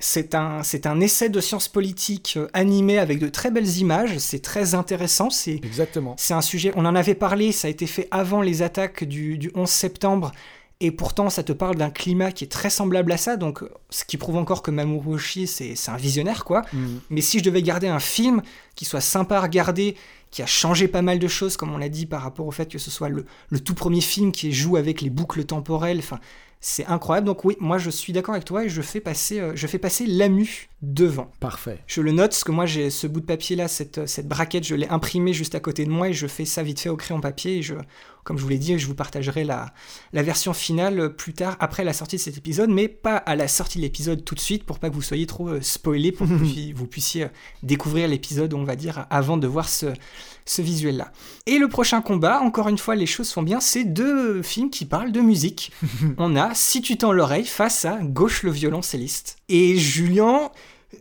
c'est 0.00 0.34
un, 0.34 0.62
c'est 0.62 0.86
un 0.86 1.00
essai 1.00 1.28
de 1.28 1.40
science 1.40 1.68
politique 1.68 2.34
euh, 2.38 2.48
animé 2.54 2.98
avec 2.98 3.18
de 3.18 3.28
très 3.28 3.50
belles 3.50 3.76
images. 3.76 4.16
C'est 4.18 4.40
très 4.40 4.74
intéressant. 4.74 5.28
C'est, 5.28 5.56
Exactement. 5.56 6.14
c'est 6.16 6.34
un 6.34 6.40
sujet, 6.40 6.72
on 6.76 6.86
en 6.86 6.94
avait 6.94 7.14
parlé, 7.14 7.52
ça 7.52 7.68
a 7.68 7.70
été 7.70 7.86
fait 7.86 8.08
avant 8.10 8.40
les 8.40 8.62
attaques 8.62 9.04
du, 9.04 9.36
du 9.36 9.50
11 9.54 9.68
septembre. 9.68 10.32
Et 10.80 10.92
pourtant, 10.92 11.28
ça 11.28 11.42
te 11.42 11.52
parle 11.52 11.74
d'un 11.74 11.90
climat 11.90 12.30
qui 12.30 12.44
est 12.44 12.48
très 12.48 12.70
semblable 12.70 13.10
à 13.10 13.16
ça. 13.16 13.36
Donc, 13.36 13.64
ce 13.90 14.04
qui 14.04 14.16
prouve 14.16 14.36
encore 14.36 14.62
que 14.62 14.70
Mamoru 14.70 15.14
Oshii, 15.14 15.48
c'est, 15.48 15.74
c'est 15.74 15.90
un 15.90 15.96
visionnaire, 15.96 16.44
quoi. 16.44 16.62
Mm. 16.72 16.86
Mais 17.10 17.20
si 17.20 17.40
je 17.40 17.44
devais 17.44 17.62
garder 17.62 17.88
un 17.88 17.98
film 17.98 18.42
qui 18.76 18.84
soit 18.84 19.00
sympa 19.00 19.38
à 19.38 19.40
regarder, 19.40 19.96
qui 20.30 20.42
a 20.42 20.46
changé 20.46 20.88
pas 20.88 21.02
mal 21.02 21.18
de 21.18 21.28
choses, 21.28 21.56
comme 21.56 21.72
on 21.72 21.78
l'a 21.78 21.88
dit, 21.88 22.06
par 22.06 22.22
rapport 22.22 22.46
au 22.46 22.50
fait 22.50 22.70
que 22.70 22.78
ce 22.78 22.90
soit 22.90 23.08
le, 23.08 23.24
le 23.50 23.60
tout 23.60 23.74
premier 23.74 24.00
film 24.00 24.32
qui 24.32 24.52
joue 24.52 24.76
avec 24.76 25.00
les 25.00 25.10
boucles 25.10 25.44
temporelles, 25.44 25.98
enfin, 25.98 26.20
c'est 26.60 26.86
incroyable. 26.86 27.26
Donc 27.26 27.44
oui, 27.44 27.56
moi 27.60 27.78
je 27.78 27.90
suis 27.90 28.12
d'accord 28.12 28.34
avec 28.34 28.44
toi 28.44 28.64
et 28.64 28.68
je 28.68 28.82
fais 28.82 29.00
passer, 29.00 29.40
euh, 29.40 29.52
je 29.54 29.66
fais 29.66 29.78
passer 29.78 30.06
Lamu 30.06 30.68
devant. 30.82 31.30
Parfait. 31.40 31.78
Je 31.86 32.00
le 32.00 32.12
note 32.12 32.30
parce 32.30 32.44
que 32.44 32.52
moi 32.52 32.66
j'ai 32.66 32.90
ce 32.90 33.06
bout 33.06 33.20
de 33.20 33.26
papier 33.26 33.56
là, 33.56 33.68
cette, 33.68 34.06
cette 34.06 34.28
braquette, 34.28 34.64
je 34.64 34.74
l'ai 34.74 34.88
imprimé 34.88 35.32
juste 35.32 35.54
à 35.54 35.60
côté 35.60 35.84
de 35.84 35.90
moi 35.90 36.08
et 36.08 36.12
je 36.12 36.26
fais 36.26 36.44
ça 36.44 36.62
vite 36.62 36.80
fait 36.80 36.88
au 36.88 36.96
crayon 36.96 37.20
papier 37.20 37.58
et 37.58 37.62
je, 37.62 37.74
comme 38.28 38.36
je 38.36 38.42
vous 38.42 38.50
l'ai 38.50 38.58
dit, 38.58 38.78
je 38.78 38.86
vous 38.86 38.94
partagerai 38.94 39.42
la, 39.42 39.72
la 40.12 40.22
version 40.22 40.52
finale 40.52 41.14
plus 41.16 41.32
tard 41.32 41.56
après 41.60 41.82
la 41.82 41.94
sortie 41.94 42.16
de 42.16 42.20
cet 42.20 42.36
épisode, 42.36 42.68
mais 42.68 42.86
pas 42.86 43.16
à 43.16 43.36
la 43.36 43.48
sortie 43.48 43.78
de 43.78 43.82
l'épisode 43.84 44.22
tout 44.22 44.34
de 44.34 44.40
suite 44.40 44.64
pour 44.64 44.78
pas 44.78 44.90
que 44.90 44.94
vous 44.94 45.00
soyez 45.00 45.24
trop 45.24 45.48
euh, 45.48 45.60
spoilés, 45.62 46.12
pour 46.12 46.26
que 46.26 46.32
vous 46.34 46.38
puissiez- 46.44 46.72
vous 46.74 46.86
puissiez 46.86 47.24
euh, 47.24 47.28
découvrir 47.62 48.06
l'épisode, 48.06 48.52
on 48.52 48.64
va 48.64 48.76
dire, 48.76 49.06
avant 49.08 49.38
de 49.38 49.46
voir 49.46 49.66
ce, 49.66 49.86
ce 50.44 50.60
visuel-là. 50.60 51.10
Et 51.46 51.56
le 51.58 51.68
prochain 51.68 52.02
combat, 52.02 52.40
encore 52.42 52.68
une 52.68 52.76
fois, 52.76 52.96
les 52.96 53.06
choses 53.06 53.28
sont 53.28 53.42
bien, 53.42 53.60
c'est 53.60 53.84
deux 53.84 54.42
films 54.42 54.68
qui 54.68 54.84
parlent 54.84 55.10
de 55.12 55.22
musique. 55.22 55.72
On 56.18 56.36
a 56.36 56.54
Si 56.54 56.82
tu 56.82 56.98
tends 56.98 57.12
l'oreille 57.12 57.46
face 57.46 57.86
à 57.86 57.96
Gauche 58.02 58.42
le 58.42 58.50
violoncelliste. 58.50 59.38
Et 59.48 59.78
Julien, 59.78 60.50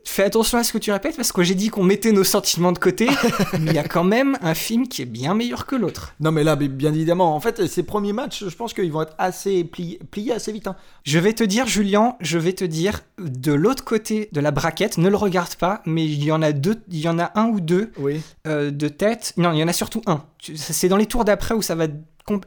fais 0.03 0.23
attention 0.23 0.57
à 0.57 0.63
ce 0.63 0.73
que 0.73 0.77
tu 0.77 0.91
répètes 0.91 1.15
parce 1.15 1.31
que 1.31 1.43
j'ai 1.43 1.55
dit 1.55 1.69
qu'on 1.69 1.83
mettait 1.83 2.11
nos 2.11 2.23
sentiments 2.25 2.71
de 2.71 2.77
côté, 2.79 3.07
mais 3.59 3.71
il 3.71 3.73
y 3.73 3.77
a 3.79 3.83
quand 3.87 4.03
même 4.03 4.37
un 4.41 4.53
film 4.53 4.87
qui 4.87 5.01
est 5.01 5.05
bien 5.05 5.33
meilleur 5.33 5.65
que 5.65 5.75
l'autre. 5.75 6.13
Non 6.19 6.31
mais 6.31 6.43
là, 6.43 6.55
bi- 6.55 6.67
bien 6.67 6.93
évidemment, 6.93 7.35
en 7.35 7.39
fait, 7.39 7.67
ces 7.67 7.83
premiers 7.83 8.13
matchs, 8.13 8.43
je 8.47 8.55
pense 8.55 8.73
qu'ils 8.73 8.91
vont 8.91 9.03
être 9.03 9.15
assez 9.17 9.63
pliés, 9.63 9.99
pliés 10.11 10.33
assez 10.33 10.51
vite. 10.51 10.67
hein. 10.67 10.75
Je 11.03 11.19
vais 11.19 11.33
te 11.33 11.43
dire, 11.43 11.67
Julien, 11.67 12.15
je 12.19 12.37
vais 12.37 12.53
te 12.53 12.65
dire, 12.65 13.01
de 13.17 13.53
l'autre 13.53 13.83
côté 13.85 14.29
de 14.33 14.41
la 14.41 14.51
braquette, 14.51 14.97
ne 14.97 15.07
le 15.09 15.15
regarde 15.15 15.55
pas, 15.55 15.81
mais 15.85 16.05
il 16.05 16.23
y 16.23 16.31
en 16.31 16.41
a 16.41 16.51
deux, 16.51 16.75
il 16.89 16.99
y 16.99 17.07
en 17.07 17.17
a 17.19 17.31
un 17.39 17.45
ou 17.47 17.59
deux 17.61 17.91
Oui. 17.97 18.21
euh, 18.47 18.71
de 18.71 18.87
tête. 18.89 19.33
Non, 19.37 19.53
il 19.53 19.59
y 19.59 19.63
en 19.63 19.67
a 19.69 19.73
surtout 19.73 20.01
un. 20.05 20.23
C'est 20.55 20.89
dans 20.89 20.97
les 20.97 21.05
tours 21.05 21.23
d'après 21.25 21.53
où 21.55 21.61
ça 21.61 21.75
va 21.75 21.85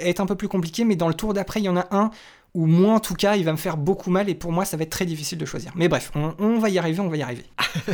être 0.01 0.21
un 0.21 0.27
peu 0.27 0.35
plus 0.35 0.49
compliqué, 0.49 0.85
mais 0.85 0.95
dans 0.95 1.09
le 1.09 1.15
tour 1.15 1.33
d'après, 1.33 1.61
il 1.61 1.65
y 1.65 1.69
en 1.71 1.77
a 1.79 1.87
un 1.91 2.11
où 2.55 2.67
moi, 2.67 2.95
en 2.95 3.01
tout 3.01 3.15
cas, 3.15 3.37
il 3.37 3.45
va 3.45 3.53
me 3.53 3.57
faire 3.57 3.77
beaucoup 3.77 4.11
mal 4.11 4.29
et 4.29 4.35
pour 4.35 4.53
moi, 4.53 4.65
ça 4.65 4.77
va 4.77 4.83
être 4.83 4.91
très 4.91 5.07
difficile 5.07 5.39
de 5.39 5.45
choisir. 5.45 5.73
Mais 5.77 5.89
bref, 5.89 6.11
on, 6.15 6.59
va 6.59 6.69
y 6.69 6.79
arriver, 6.79 7.01
on 7.01 7.09
va 7.09 7.17
y 7.17 7.23
arriver. 7.23 7.45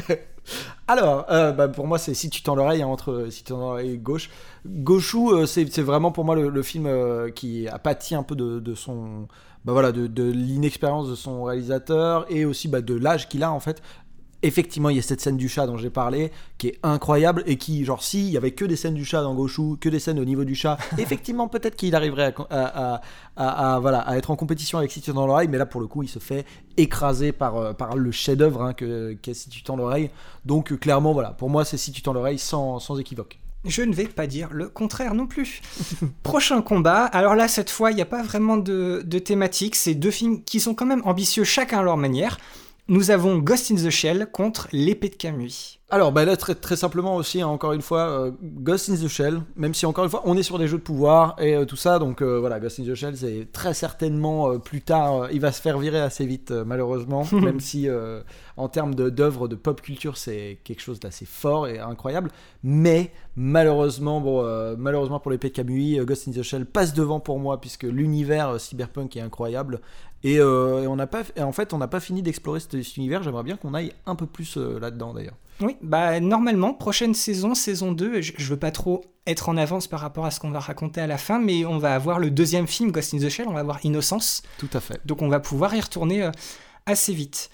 Alors, 0.88 1.26
euh, 1.30 1.52
bah, 1.52 1.68
pour 1.68 1.86
moi, 1.86 1.98
c'est 1.98 2.14
si 2.14 2.30
tu 2.30 2.42
tends 2.42 2.54
l'oreille 2.54 2.82
hein, 2.82 2.86
entre 2.86 3.12
euh, 3.12 3.30
si 3.30 3.44
tu 3.44 3.52
tends 3.52 3.58
l'oreille 3.58 3.98
gauche. 3.98 4.30
Gauchou, 4.66 5.32
euh, 5.32 5.46
c'est 5.46 5.78
vraiment 5.80 6.10
pour 6.10 6.24
moi 6.24 6.36
le, 6.36 6.62
film 6.62 6.88
qui 7.34 7.68
a 7.68 7.78
pâti 7.78 8.14
un 8.14 8.22
peu 8.22 8.34
de, 8.34 8.74
son, 8.74 9.28
bah 9.64 9.72
voilà, 9.72 9.92
de, 9.92 10.06
de 10.06 10.24
l'inexpérience 10.24 11.08
de 11.08 11.14
son 11.14 11.44
réalisateur 11.44 12.26
et 12.30 12.44
aussi 12.44 12.68
bah, 12.68 12.80
de 12.80 12.94
l'âge 12.94 13.28
qu'il 13.28 13.42
a 13.42 13.52
en 13.52 13.60
fait. 13.60 13.82
Effectivement, 14.42 14.90
il 14.90 14.96
y 14.96 14.98
a 14.98 15.02
cette 15.02 15.20
scène 15.20 15.36
du 15.36 15.48
chat 15.48 15.66
dont 15.66 15.76
j'ai 15.76 15.90
parlé, 15.90 16.30
qui 16.58 16.68
est 16.68 16.78
incroyable 16.82 17.42
et 17.46 17.56
qui, 17.56 17.84
genre, 17.84 18.02
si 18.02 18.26
il 18.26 18.32
y 18.32 18.36
avait 18.36 18.50
que 18.52 18.64
des 18.64 18.76
scènes 18.76 18.94
du 18.94 19.04
chat 19.04 19.22
dans 19.22 19.34
Gauchou, 19.34 19.76
que 19.80 19.88
des 19.88 19.98
scènes 19.98 20.20
au 20.20 20.24
niveau 20.24 20.44
du 20.44 20.54
chat, 20.54 20.76
effectivement, 20.98 21.48
peut-être 21.48 21.74
qu'il 21.76 21.94
arriverait 21.94 22.34
à, 22.50 22.54
à- 22.54 22.94
à- 22.94 23.00
à- 23.36 23.74
à, 23.74 23.78
voilà, 23.80 24.00
à 24.00 24.16
être 24.16 24.30
en 24.30 24.36
compétition 24.36 24.78
avec 24.78 24.92
Si 24.92 25.00
tu 25.00 25.12
tends 25.12 25.26
l'oreille, 25.26 25.48
mais 25.48 25.58
là, 25.58 25.66
pour 25.66 25.80
le 25.80 25.86
coup, 25.86 26.02
il 26.02 26.08
se 26.08 26.18
fait 26.18 26.44
écraser 26.76 27.32
par, 27.32 27.56
euh, 27.56 27.72
par 27.72 27.96
le 27.96 28.10
chef-d'œuvre 28.12 28.62
hein, 28.62 28.72
que 28.74 29.14
qu'est 29.22 29.34
Si 29.34 29.48
tu 29.48 29.62
tends 29.62 29.76
l'oreille. 29.76 30.10
Donc, 30.44 30.70
euh, 30.72 30.76
clairement, 30.76 31.12
voilà, 31.12 31.30
pour 31.30 31.48
moi, 31.50 31.64
c'est 31.64 31.76
Si 31.78 31.90
tu 31.92 32.02
tends 32.02 32.12
l'oreille 32.12 32.38
sans, 32.38 32.78
sans 32.78 32.98
équivoque. 32.98 33.38
Je 33.64 33.82
ne 33.82 33.92
vais 33.92 34.04
pas 34.06 34.28
dire 34.28 34.50
le 34.52 34.68
contraire 34.68 35.14
non 35.14 35.26
plus. 35.26 35.60
Prochain 36.22 36.62
combat. 36.62 37.04
Alors 37.06 37.34
là, 37.34 37.48
cette 37.48 37.70
fois, 37.70 37.90
il 37.90 37.96
n'y 37.96 38.02
a 38.02 38.06
pas 38.06 38.22
vraiment 38.22 38.56
de, 38.58 39.02
de 39.04 39.18
thématique. 39.18 39.74
C'est 39.74 39.94
deux 39.94 40.12
films 40.12 40.44
qui 40.44 40.60
sont 40.60 40.74
quand 40.74 40.86
même 40.86 41.02
ambitieux, 41.04 41.42
chacun 41.42 41.80
à 41.80 41.82
leur 41.82 41.96
manière. 41.96 42.38
Nous 42.88 43.10
avons 43.10 43.38
Ghost 43.38 43.72
in 43.72 43.74
the 43.74 43.90
Shell 43.90 44.28
contre 44.30 44.68
L'épée 44.70 45.08
de 45.08 45.16
Camus. 45.16 45.80
Alors, 45.90 46.12
bah 46.12 46.24
là, 46.24 46.36
très, 46.36 46.54
très 46.54 46.76
simplement 46.76 47.16
aussi, 47.16 47.40
hein, 47.40 47.48
encore 47.48 47.72
une 47.72 47.82
fois, 47.82 48.08
euh, 48.08 48.30
Ghost 48.42 48.90
in 48.90 48.94
the 48.94 49.08
Shell, 49.08 49.40
même 49.56 49.74
si 49.74 49.86
encore 49.86 50.04
une 50.04 50.10
fois, 50.10 50.22
on 50.24 50.36
est 50.36 50.44
sur 50.44 50.56
des 50.58 50.68
jeux 50.68 50.78
de 50.78 50.82
pouvoir 50.82 51.34
et 51.40 51.56
euh, 51.56 51.64
tout 51.64 51.76
ça, 51.76 51.98
donc 51.98 52.22
euh, 52.22 52.38
voilà, 52.38 52.60
Ghost 52.60 52.78
in 52.78 52.84
the 52.84 52.94
Shell, 52.94 53.16
c'est 53.16 53.48
très 53.52 53.74
certainement 53.74 54.58
plus 54.60 54.82
tard, 54.82 55.28
il 55.32 55.40
va 55.40 55.50
se 55.50 55.60
faire 55.60 55.78
virer 55.78 56.00
assez 56.00 56.26
vite, 56.26 56.52
malheureusement, 56.52 57.24
même 57.32 57.58
si 57.58 57.88
en 58.56 58.68
termes 58.68 58.94
de- 58.94 59.10
d'œuvres 59.10 59.48
de, 59.48 59.56
pop 59.56 59.80
culture, 59.80 60.16
c'est 60.16 60.58
quelque 60.62 60.80
chose 60.80 61.00
d'assez 61.00 61.24
fort 61.24 61.66
et 61.68 61.78
incroyable, 61.80 62.30
mais 62.64 63.12
malheureusement, 63.36 64.20
bon, 64.20 64.42
malheureusement 64.76 65.20
pour 65.20 65.30
l'épée 65.32 65.48
de 65.50 65.54
Camus, 65.54 66.04
Ghost 66.04 66.26
in 66.28 66.32
the 66.32 66.42
Shell 66.42 66.66
passe 66.66 66.94
devant 66.94 67.20
pour 67.20 67.38
moi, 67.38 67.60
puisque 67.60 67.84
l'univers 67.84 68.60
cyberpunk 68.60 69.16
est 69.16 69.20
incroyable. 69.20 69.80
Et, 70.26 70.40
euh, 70.40 70.82
et 70.82 70.86
on 70.88 70.96
n'a 70.96 71.06
pas, 71.06 71.22
et 71.36 71.42
en 71.42 71.52
fait, 71.52 71.72
on 71.72 71.78
n'a 71.78 71.86
pas 71.86 72.00
fini 72.00 72.20
d'explorer 72.20 72.58
cet, 72.58 72.82
cet 72.82 72.96
univers. 72.96 73.22
J'aimerais 73.22 73.44
bien 73.44 73.56
qu'on 73.56 73.74
aille 73.74 73.92
un 74.06 74.16
peu 74.16 74.26
plus 74.26 74.56
euh, 74.56 74.80
là-dedans, 74.80 75.14
d'ailleurs. 75.14 75.36
Oui, 75.60 75.76
bah 75.82 76.18
normalement, 76.18 76.74
prochaine 76.74 77.14
saison, 77.14 77.54
saison 77.54 77.92
2, 77.92 78.20
je, 78.20 78.32
je 78.36 78.46
veux 78.48 78.58
pas 78.58 78.72
trop 78.72 79.04
être 79.28 79.48
en 79.48 79.56
avance 79.56 79.86
par 79.86 80.00
rapport 80.00 80.26
à 80.26 80.32
ce 80.32 80.40
qu'on 80.40 80.50
va 80.50 80.58
raconter 80.58 81.00
à 81.00 81.06
la 81.06 81.16
fin, 81.16 81.38
mais 81.38 81.64
on 81.64 81.78
va 81.78 81.94
avoir 81.94 82.18
le 82.18 82.30
deuxième 82.32 82.66
film, 82.66 82.90
Ghost 82.90 83.14
in 83.14 83.18
the 83.18 83.28
Shell, 83.28 83.46
on 83.48 83.52
va 83.52 83.60
avoir 83.60 83.78
Innocence, 83.84 84.42
Tout 84.58 84.68
à 84.72 84.80
fait. 84.80 85.00
donc 85.06 85.22
on 85.22 85.28
va 85.28 85.38
pouvoir 85.38 85.76
y 85.76 85.80
retourner 85.80 86.24
euh, 86.24 86.32
assez 86.86 87.14
vite. 87.14 87.48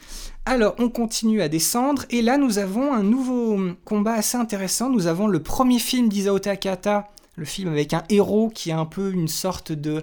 Alors, 0.46 0.74
on 0.78 0.88
continue 0.88 1.42
à 1.42 1.48
descendre, 1.48 2.06
et 2.08 2.22
là, 2.22 2.38
nous 2.38 2.58
avons 2.58 2.94
un 2.94 3.02
nouveau 3.02 3.60
combat 3.84 4.14
assez 4.14 4.38
intéressant. 4.38 4.88
Nous 4.88 5.06
avons 5.06 5.26
le 5.26 5.42
premier 5.42 5.78
film 5.78 6.08
d'Isao 6.08 6.38
Takahata, 6.38 7.10
le 7.36 7.44
film 7.44 7.68
avec 7.70 7.92
un 7.92 8.02
héros 8.08 8.48
qui 8.48 8.70
est 8.70 8.74
un 8.74 8.86
peu 8.86 9.12
une 9.12 9.28
sorte 9.28 9.72
de 9.72 10.02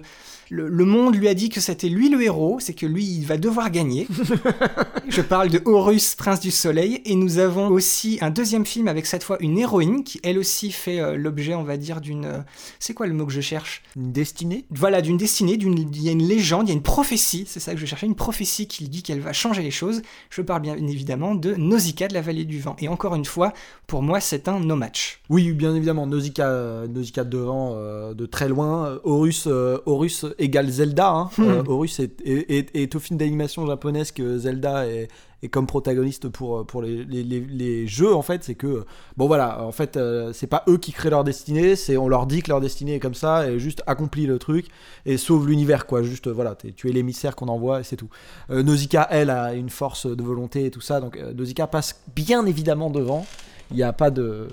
le, 0.50 0.68
le 0.68 0.84
monde 0.84 1.14
lui 1.14 1.28
a 1.28 1.34
dit 1.34 1.48
que 1.48 1.60
c'était 1.60 1.88
lui 1.88 2.08
le 2.08 2.20
héros, 2.22 2.58
c'est 2.60 2.74
que 2.74 2.86
lui, 2.86 3.04
il 3.04 3.24
va 3.24 3.38
devoir 3.38 3.70
gagner. 3.70 4.08
Je 5.08 5.22
parle 5.22 5.48
de 5.48 5.62
Horus, 5.64 6.14
prince 6.16 6.40
du 6.40 6.50
soleil, 6.50 7.00
et 7.04 7.14
nous 7.14 7.38
avons 7.38 7.68
aussi 7.68 8.18
un 8.20 8.30
deuxième 8.30 8.66
film 8.66 8.88
avec 8.88 9.06
cette 9.06 9.22
fois 9.22 9.36
une 9.40 9.58
héroïne 9.58 10.04
qui 10.04 10.20
elle 10.22 10.38
aussi 10.38 10.70
fait 10.72 11.00
euh, 11.00 11.16
l'objet, 11.16 11.54
on 11.54 11.62
va 11.62 11.76
dire, 11.76 12.00
d'une... 12.00 12.24
euh, 12.24 12.38
c'est 12.78 12.94
quoi 12.94 13.06
le 13.06 13.14
mot 13.14 13.26
que 13.26 13.32
je 13.32 13.40
cherche? 13.40 13.82
Une 13.96 14.12
destinée? 14.12 14.64
Voilà, 14.70 15.02
d'une 15.02 15.16
destinée, 15.16 15.56
d'une... 15.56 15.78
il 15.78 16.02
y 16.02 16.08
a 16.08 16.12
une 16.12 16.26
légende, 16.26 16.68
il 16.68 16.70
y 16.70 16.72
a 16.72 16.76
une 16.76 16.82
prophétie, 16.82 17.44
c'est 17.46 17.60
ça 17.60 17.72
que 17.72 17.80
je 17.80 17.86
cherchais, 17.86 18.06
une 18.06 18.16
prophétie 18.16 18.66
qui 18.66 18.88
dit 18.88 19.02
qu'elle 19.02 19.20
va 19.20 19.32
changer 19.32 19.62
les 19.62 19.70
choses. 19.70 20.02
Je 20.30 20.42
parle 20.42 20.62
bien 20.62 20.76
évidemment 20.76 21.34
de 21.36 21.54
Nausicaa 21.54 22.08
de 22.08 22.14
la 22.14 22.22
vallée 22.22 22.44
du 22.44 22.58
vent. 22.58 22.76
Et 22.80 22.88
encore 22.88 23.14
une 23.14 23.24
fois, 23.24 23.52
pour 23.86 24.02
moi, 24.02 24.20
c'est 24.20 24.48
un 24.48 24.58
no 24.58 24.74
match. 24.74 25.20
Oui, 25.28 25.52
bien 25.52 25.74
évidemment, 25.74 26.06
Nausicaa, 26.06 26.48
euh, 26.48 26.86
Nausicaa 26.88 27.24
devant, 27.24 27.74
euh, 27.76 28.14
de 28.14 28.26
très 28.26 28.48
loin. 28.48 28.98
Horus, 29.04 29.46
Horus 29.46 30.24
égale 30.40 30.68
Zelda. 30.70 31.08
hein. 31.10 31.30
Hmm. 31.38 31.42
Euh, 31.42 31.62
Horus 31.66 32.00
est, 32.00 32.20
est, 32.24 32.50
est- 32.50 32.76
est 32.76 32.94
au 32.94 32.98
film 32.98 33.18
d'animation 33.18 33.66
japonaise 33.66 34.10
que 34.12 34.38
Zelda 34.38 34.86
est, 34.86 35.08
comme 35.50 35.66
protagoniste 35.66 36.28
pour, 36.28 36.66
pour 36.66 36.82
les, 36.82 37.02
les- 37.04 37.22
les- 37.22 37.40
les 37.40 37.86
jeux, 37.86 38.14
en 38.14 38.20
fait. 38.22 38.44
C'est 38.44 38.54
que, 38.54 38.84
bon 39.16 39.26
voilà, 39.26 39.62
en 39.64 39.72
fait, 39.72 39.96
euh, 39.96 40.32
c'est 40.34 40.46
pas 40.46 40.64
eux 40.68 40.76
qui 40.76 40.92
créent 40.92 41.08
leur 41.10 41.24
destinée, 41.24 41.76
c'est 41.76 41.96
on 41.96 42.08
leur 42.08 42.26
dit 42.26 42.42
que 42.42 42.48
leur 42.50 42.60
destinée 42.60 42.96
est 42.96 43.00
comme 43.00 43.14
ça, 43.14 43.48
et 43.48 43.58
juste 43.58 43.82
accomplit 43.86 44.26
le 44.26 44.38
truc, 44.38 44.66
et 45.06 45.16
sauve 45.16 45.48
l'univers, 45.48 45.86
quoi. 45.86 46.02
Juste, 46.02 46.26
euh, 46.26 46.32
voilà, 46.32 46.56
tu 46.76 46.88
es 46.88 46.92
l'émissaire 46.92 47.36
qu'on 47.36 47.48
envoie, 47.48 47.80
et 47.80 47.84
c'est 47.84 47.96
tout. 47.96 48.10
Euh, 48.50 48.62
Nausicaa, 48.62 49.06
elle, 49.10 49.30
a 49.30 49.54
une 49.54 49.70
force 49.70 50.06
de 50.06 50.22
volonté 50.22 50.66
et 50.66 50.70
tout 50.70 50.82
ça, 50.82 51.00
donc 51.00 51.16
euh, 51.16 51.32
Nausicaa 51.32 51.66
passe 51.66 52.00
bien 52.14 52.44
évidemment 52.44 52.90
devant. 52.90 53.24
Il 53.70 53.76
n'y 53.76 53.82
a 53.82 53.92
pas 53.94 54.10
de, 54.10 54.48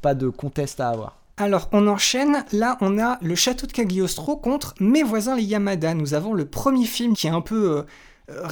pas 0.00 0.14
de 0.14 0.28
contest 0.28 0.80
à 0.80 0.88
avoir. 0.88 1.18
Alors, 1.36 1.68
on 1.72 1.86
enchaîne. 1.88 2.44
Là, 2.52 2.76
on 2.80 2.98
a 2.98 3.18
le 3.22 3.34
château 3.34 3.66
de 3.66 3.72
Cagliostro 3.72 4.36
contre 4.36 4.74
mes 4.80 5.02
voisins 5.02 5.36
les 5.36 5.44
Yamada. 5.44 5.94
Nous 5.94 6.14
avons 6.14 6.34
le 6.34 6.44
premier 6.44 6.84
film 6.84 7.14
qui 7.14 7.26
est 7.26 7.30
un 7.30 7.40
peu, 7.40 7.78
euh, 7.78 7.82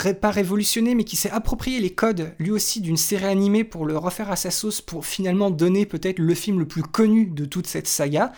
euh, 0.07 0.15
pas 0.15 0.31
révolutionné, 0.31 0.95
mais 0.95 1.05
qui 1.05 1.17
s'est 1.17 1.31
approprié 1.31 1.79
les 1.79 1.91
codes, 1.91 2.33
lui 2.39 2.51
aussi, 2.51 2.81
d'une 2.81 2.97
série 2.97 3.27
animée 3.27 3.65
pour 3.65 3.85
le 3.85 3.99
refaire 3.99 4.31
à 4.31 4.37
sa 4.37 4.51
sauce, 4.51 4.81
pour 4.81 5.05
finalement 5.05 5.51
donner 5.51 5.85
peut-être 5.85 6.19
le 6.19 6.35
film 6.35 6.59
le 6.59 6.67
plus 6.67 6.83
connu 6.83 7.27
de 7.27 7.45
toute 7.45 7.67
cette 7.67 7.87
saga. 7.87 8.33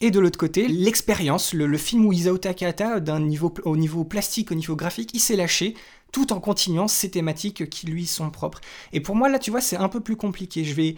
Et 0.00 0.10
de 0.10 0.18
l'autre 0.18 0.38
côté, 0.38 0.66
l'expérience, 0.66 1.52
le, 1.52 1.66
le 1.66 1.78
film 1.78 2.06
où 2.06 2.12
Isao 2.12 2.38
Takahata, 2.38 3.00
d'un 3.00 3.20
niveau, 3.20 3.52
au 3.64 3.76
niveau 3.76 4.04
plastique, 4.04 4.50
au 4.50 4.54
niveau 4.54 4.76
graphique, 4.76 5.10
il 5.12 5.20
s'est 5.20 5.36
lâché, 5.36 5.74
tout 6.10 6.32
en 6.32 6.40
continuant 6.40 6.88
ses 6.88 7.10
thématiques 7.10 7.68
qui 7.68 7.86
lui 7.86 8.06
sont 8.06 8.30
propres. 8.30 8.60
Et 8.92 9.00
pour 9.00 9.14
moi, 9.14 9.28
là, 9.28 9.38
tu 9.38 9.50
vois, 9.50 9.60
c'est 9.60 9.76
un 9.76 9.88
peu 9.88 10.00
plus 10.00 10.16
compliqué. 10.16 10.64
Je 10.64 10.74
vais, 10.74 10.94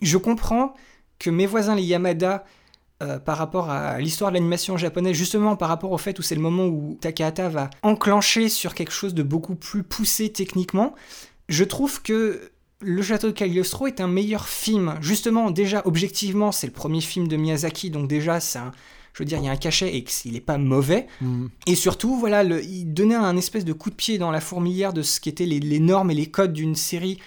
je 0.00 0.16
comprends 0.16 0.74
que 1.18 1.30
mes 1.30 1.46
voisins 1.46 1.74
les 1.74 1.82
Yamada, 1.82 2.44
euh, 3.02 3.18
par 3.18 3.36
rapport 3.36 3.68
à 3.68 3.98
l'histoire 3.98 4.30
de 4.30 4.36
l'animation 4.36 4.76
japonaise, 4.76 5.14
justement 5.16 5.54
par 5.56 5.68
rapport 5.68 5.92
au 5.92 5.98
fait 5.98 6.18
où 6.18 6.22
c'est 6.22 6.34
le 6.34 6.40
moment 6.40 6.66
où 6.66 6.96
Takahata 7.00 7.48
va 7.50 7.70
enclencher 7.82 8.48
sur 8.48 8.74
quelque 8.74 8.92
chose 8.92 9.12
de 9.14 9.22
beaucoup 9.22 9.54
plus 9.54 9.82
poussé 9.82 10.30
techniquement, 10.30 10.94
je 11.48 11.64
trouve 11.64 12.00
que 12.02 12.50
le 12.80 13.02
Château 13.02 13.28
de 13.28 13.32
Cagliostro 13.32 13.86
est 13.86 14.00
un 14.00 14.08
meilleur 14.08 14.48
film. 14.48 14.96
Justement, 15.00 15.50
déjà, 15.50 15.82
objectivement, 15.86 16.52
c'est 16.52 16.66
le 16.66 16.72
premier 16.72 17.00
film 17.00 17.28
de 17.28 17.36
Miyazaki, 17.36 17.90
donc 17.90 18.08
déjà, 18.08 18.40
c'est 18.40 18.58
un... 18.58 18.72
Je 19.14 19.22
veux 19.22 19.26
dire, 19.26 19.38
il 19.38 19.44
y 19.46 19.48
a 19.48 19.52
un 19.52 19.56
cachet 19.56 19.96
et 19.96 20.04
qu'il 20.04 20.32
n'est 20.34 20.40
pas 20.40 20.58
mauvais. 20.58 21.06
Et 21.66 21.74
surtout, 21.74 22.18
voilà, 22.18 22.44
le- 22.44 22.62
il 22.62 22.92
donnait 22.92 23.14
un 23.14 23.34
espèce 23.38 23.64
de 23.64 23.72
coup 23.72 23.88
de 23.88 23.94
pied 23.94 24.18
dans 24.18 24.30
la 24.30 24.42
fourmilière 24.42 24.92
de 24.92 25.00
ce 25.00 25.20
qu'étaient 25.20 25.46
les, 25.46 25.58
les 25.58 25.80
normes 25.80 26.10
et 26.10 26.14
les 26.14 26.26
codes 26.26 26.52
d'une 26.52 26.74
série 26.74 27.18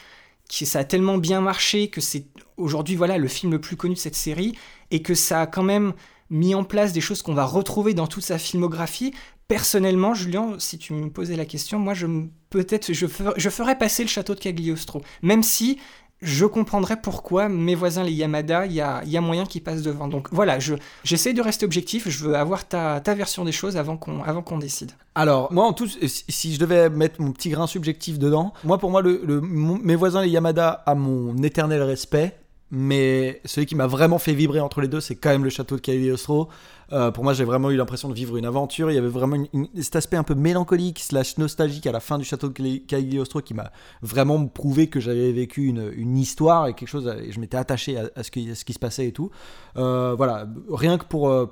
qui 0.50 0.66
ça 0.66 0.80
a 0.80 0.84
tellement 0.84 1.18
bien 1.18 1.40
marché 1.40 1.88
que 1.88 2.02
c'est 2.02 2.26
aujourd'hui 2.58 2.98
voilà 2.98 3.18
le 3.18 3.30
film 3.30 3.54
le 3.54 3.62
plus 3.62 3.78
connu 3.78 3.94
de 3.94 4.00
cette 4.00 4.16
série 4.16 4.58
et 4.92 5.02
que 5.02 5.14
ça 5.14 5.42
a 5.42 5.48
quand 5.48 5.64
même 5.64 5.94
mis 6.30 6.54
en 6.56 6.66
place 6.66 6.92
des 6.92 7.02
choses 7.02 7.22
qu'on 7.22 7.34
va 7.34 7.46
retrouver 7.46 7.94
dans 7.94 8.08
toute 8.08 8.24
sa 8.24 8.38
filmographie. 8.38 9.14
Personnellement, 9.48 10.14
Julien, 10.14 10.56
si 10.60 10.78
tu 10.78 10.94
me 10.94 11.10
posais 11.10 11.36
la 11.36 11.46
question, 11.46 11.80
moi 11.80 11.94
je 11.94 12.06
peut-être 12.50 12.94
je, 12.94 13.06
je 13.38 13.50
ferais 13.50 13.78
passer 13.78 14.04
le 14.04 14.10
château 14.10 14.36
de 14.36 14.40
Cagliostro, 14.40 15.02
même 15.22 15.44
si 15.44 15.80
je 16.22 16.46
comprendrais 16.46 17.00
pourquoi 17.02 17.50
mes 17.50 17.76
voisins 17.76 18.04
les 18.04 18.12
Yamada, 18.12 18.66
il 18.66 18.74
y 18.74 18.82
a, 18.82 19.02
y 19.06 19.18
a 19.18 19.22
moyen 19.22 19.46
qu'ils 19.46 19.64
passent 19.64 19.82
devant. 19.82 20.08
Donc 20.08 20.28
voilà, 20.32 20.60
je 20.60 20.76
j'essaie 21.04 21.34
de 21.34 21.42
rester 21.42 21.66
objectif, 21.66 22.10
je 22.10 22.26
veux 22.26 22.36
avoir 22.36 22.68
ta, 22.68 23.00
ta 23.00 23.14
version 23.14 23.46
des 23.46 23.52
choses 23.52 23.78
avant 23.78 23.98
qu'on 23.98 24.58
décide. 24.58 24.92
Alors, 25.16 25.52
moi, 25.52 25.66
en 25.66 25.74
tout, 25.74 25.88
si 25.88 26.54
je 26.54 26.60
devais 26.60 26.90
mettre 26.90 27.22
mon 27.22 27.32
petit 27.32 27.50
grain 27.50 27.68
subjectif 27.68 28.20
dedans, 28.20 28.54
moi, 28.64 28.78
pour 28.78 28.92
moi, 28.92 29.02
le, 29.02 29.42
mes 29.42 29.96
voisins, 29.96 30.22
les 30.22 30.30
Yamada, 30.30 30.84
a 30.86 30.96
mon 30.96 31.38
éternel 31.44 31.82
respect. 31.84 32.36
Mais 32.72 33.42
celui 33.46 33.66
qui 33.66 33.76
m'a 33.76 33.88
vraiment 33.88 34.20
fait 34.20 34.34
vibrer 34.34 34.60
entre 34.60 34.82
les 34.82 34.88
deux, 34.88 35.02
c'est 35.02 35.16
quand 35.16 35.30
même 35.30 35.44
le 35.44 35.50
château 35.50 35.76
de 35.76 35.82
Cagliostro. 35.82 36.50
Euh, 36.92 37.12
pour 37.12 37.24
moi, 37.24 37.34
j'ai 37.34 37.44
vraiment 37.44 37.72
eu 37.72 37.76
l'impression 37.76 38.10
de 38.10 38.14
vivre 38.14 38.38
une 38.38 38.46
aventure. 38.46 38.92
Il 38.92 38.96
y 38.96 38.98
avait 38.98 39.08
vraiment 39.08 39.38
cet 39.80 39.96
aspect 39.96 40.18
un 40.18 40.24
peu 40.24 40.36
mélancolique 40.36 41.00
slash 41.00 41.38
nostalgique 41.38 41.88
à 41.88 41.92
la 41.92 42.00
fin 42.00 42.18
du 42.18 42.26
château 42.26 42.50
de 42.50 42.54
Cagli- 42.54 42.86
Cagliostro 42.86 43.42
qui 43.42 43.54
m'a 43.54 43.72
vraiment 44.02 44.46
prouvé 44.48 44.88
que 44.88 45.00
j'avais 45.00 45.32
vécu 45.32 45.68
une, 45.68 46.18
histoire 46.18 46.68
et 46.68 46.74
quelque 46.74 46.90
chose. 46.90 47.12
et 47.24 47.32
je 47.32 47.40
m'étais 47.40 47.58
attaché 47.58 47.98
à, 47.98 48.24
ce, 48.24 48.32
qui, 48.32 48.54
se 48.54 48.80
passait 48.80 49.08
et 49.08 49.12
tout. 49.12 49.32
Euh, 49.78 50.14
voilà, 50.16 50.48
rien 50.72 50.98
que 50.98 51.06
pour, 51.06 51.30
euh, 51.30 51.48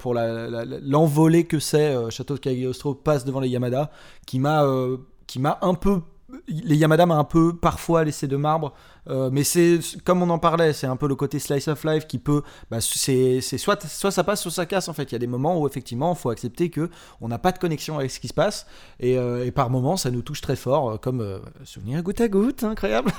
l'envolée 0.83 1.45
que 1.45 1.59
c'est, 1.59 1.95
château 2.11 2.35
de 2.35 2.39
Cagliostro 2.39 2.93
passe 2.93 3.25
devant 3.25 3.39
les 3.39 3.49
Yamada, 3.49 3.91
qui 4.25 4.39
m'a 4.39 4.63
euh, 4.65 4.97
m'a 5.39 5.57
un 5.61 5.73
peu 5.73 6.01
les 6.47 6.75
Yamada 6.75 7.05
m'a 7.05 7.15
un 7.15 7.23
peu 7.23 7.55
parfois 7.55 8.03
laissé 8.03 8.27
de 8.27 8.35
marbre, 8.35 8.73
euh, 9.09 9.29
mais 9.31 9.43
c'est 9.43 9.79
comme 10.03 10.21
on 10.21 10.29
en 10.29 10.39
parlait, 10.39 10.73
c'est 10.73 10.87
un 10.87 10.95
peu 10.95 11.07
le 11.07 11.15
côté 11.15 11.39
slice 11.39 11.67
of 11.67 11.83
life 11.83 12.07
qui 12.07 12.17
peut, 12.19 12.41
bah, 12.69 12.79
c'est 12.81 13.41
soit 13.41 13.85
soit 13.87 14.11
ça 14.11 14.23
passe, 14.23 14.41
soit 14.41 14.51
ça 14.51 14.65
casse 14.65 14.87
en 14.89 14.93
fait. 14.93 15.03
Il 15.03 15.13
y 15.13 15.15
a 15.15 15.19
des 15.19 15.27
moments 15.27 15.59
où 15.59 15.67
effectivement, 15.67 16.13
il 16.13 16.19
faut 16.19 16.29
accepter 16.29 16.69
que 16.69 16.89
on 17.21 17.27
n'a 17.27 17.37
pas 17.37 17.51
de 17.51 17.59
connexion 17.59 17.97
avec 17.97 18.11
ce 18.11 18.19
qui 18.19 18.27
se 18.27 18.33
passe, 18.33 18.67
et, 18.99 19.17
euh, 19.17 19.45
et 19.45 19.51
par 19.51 19.69
moments, 19.69 19.97
ça 19.97 20.11
nous 20.11 20.21
touche 20.21 20.41
très 20.41 20.55
fort, 20.55 20.89
euh, 20.89 20.97
comme 20.97 21.21
euh, 21.21 21.39
souvenir 21.63 22.01
goutte 22.03 22.21
à 22.21 22.27
goutte, 22.27 22.63
incroyable. 22.63 23.11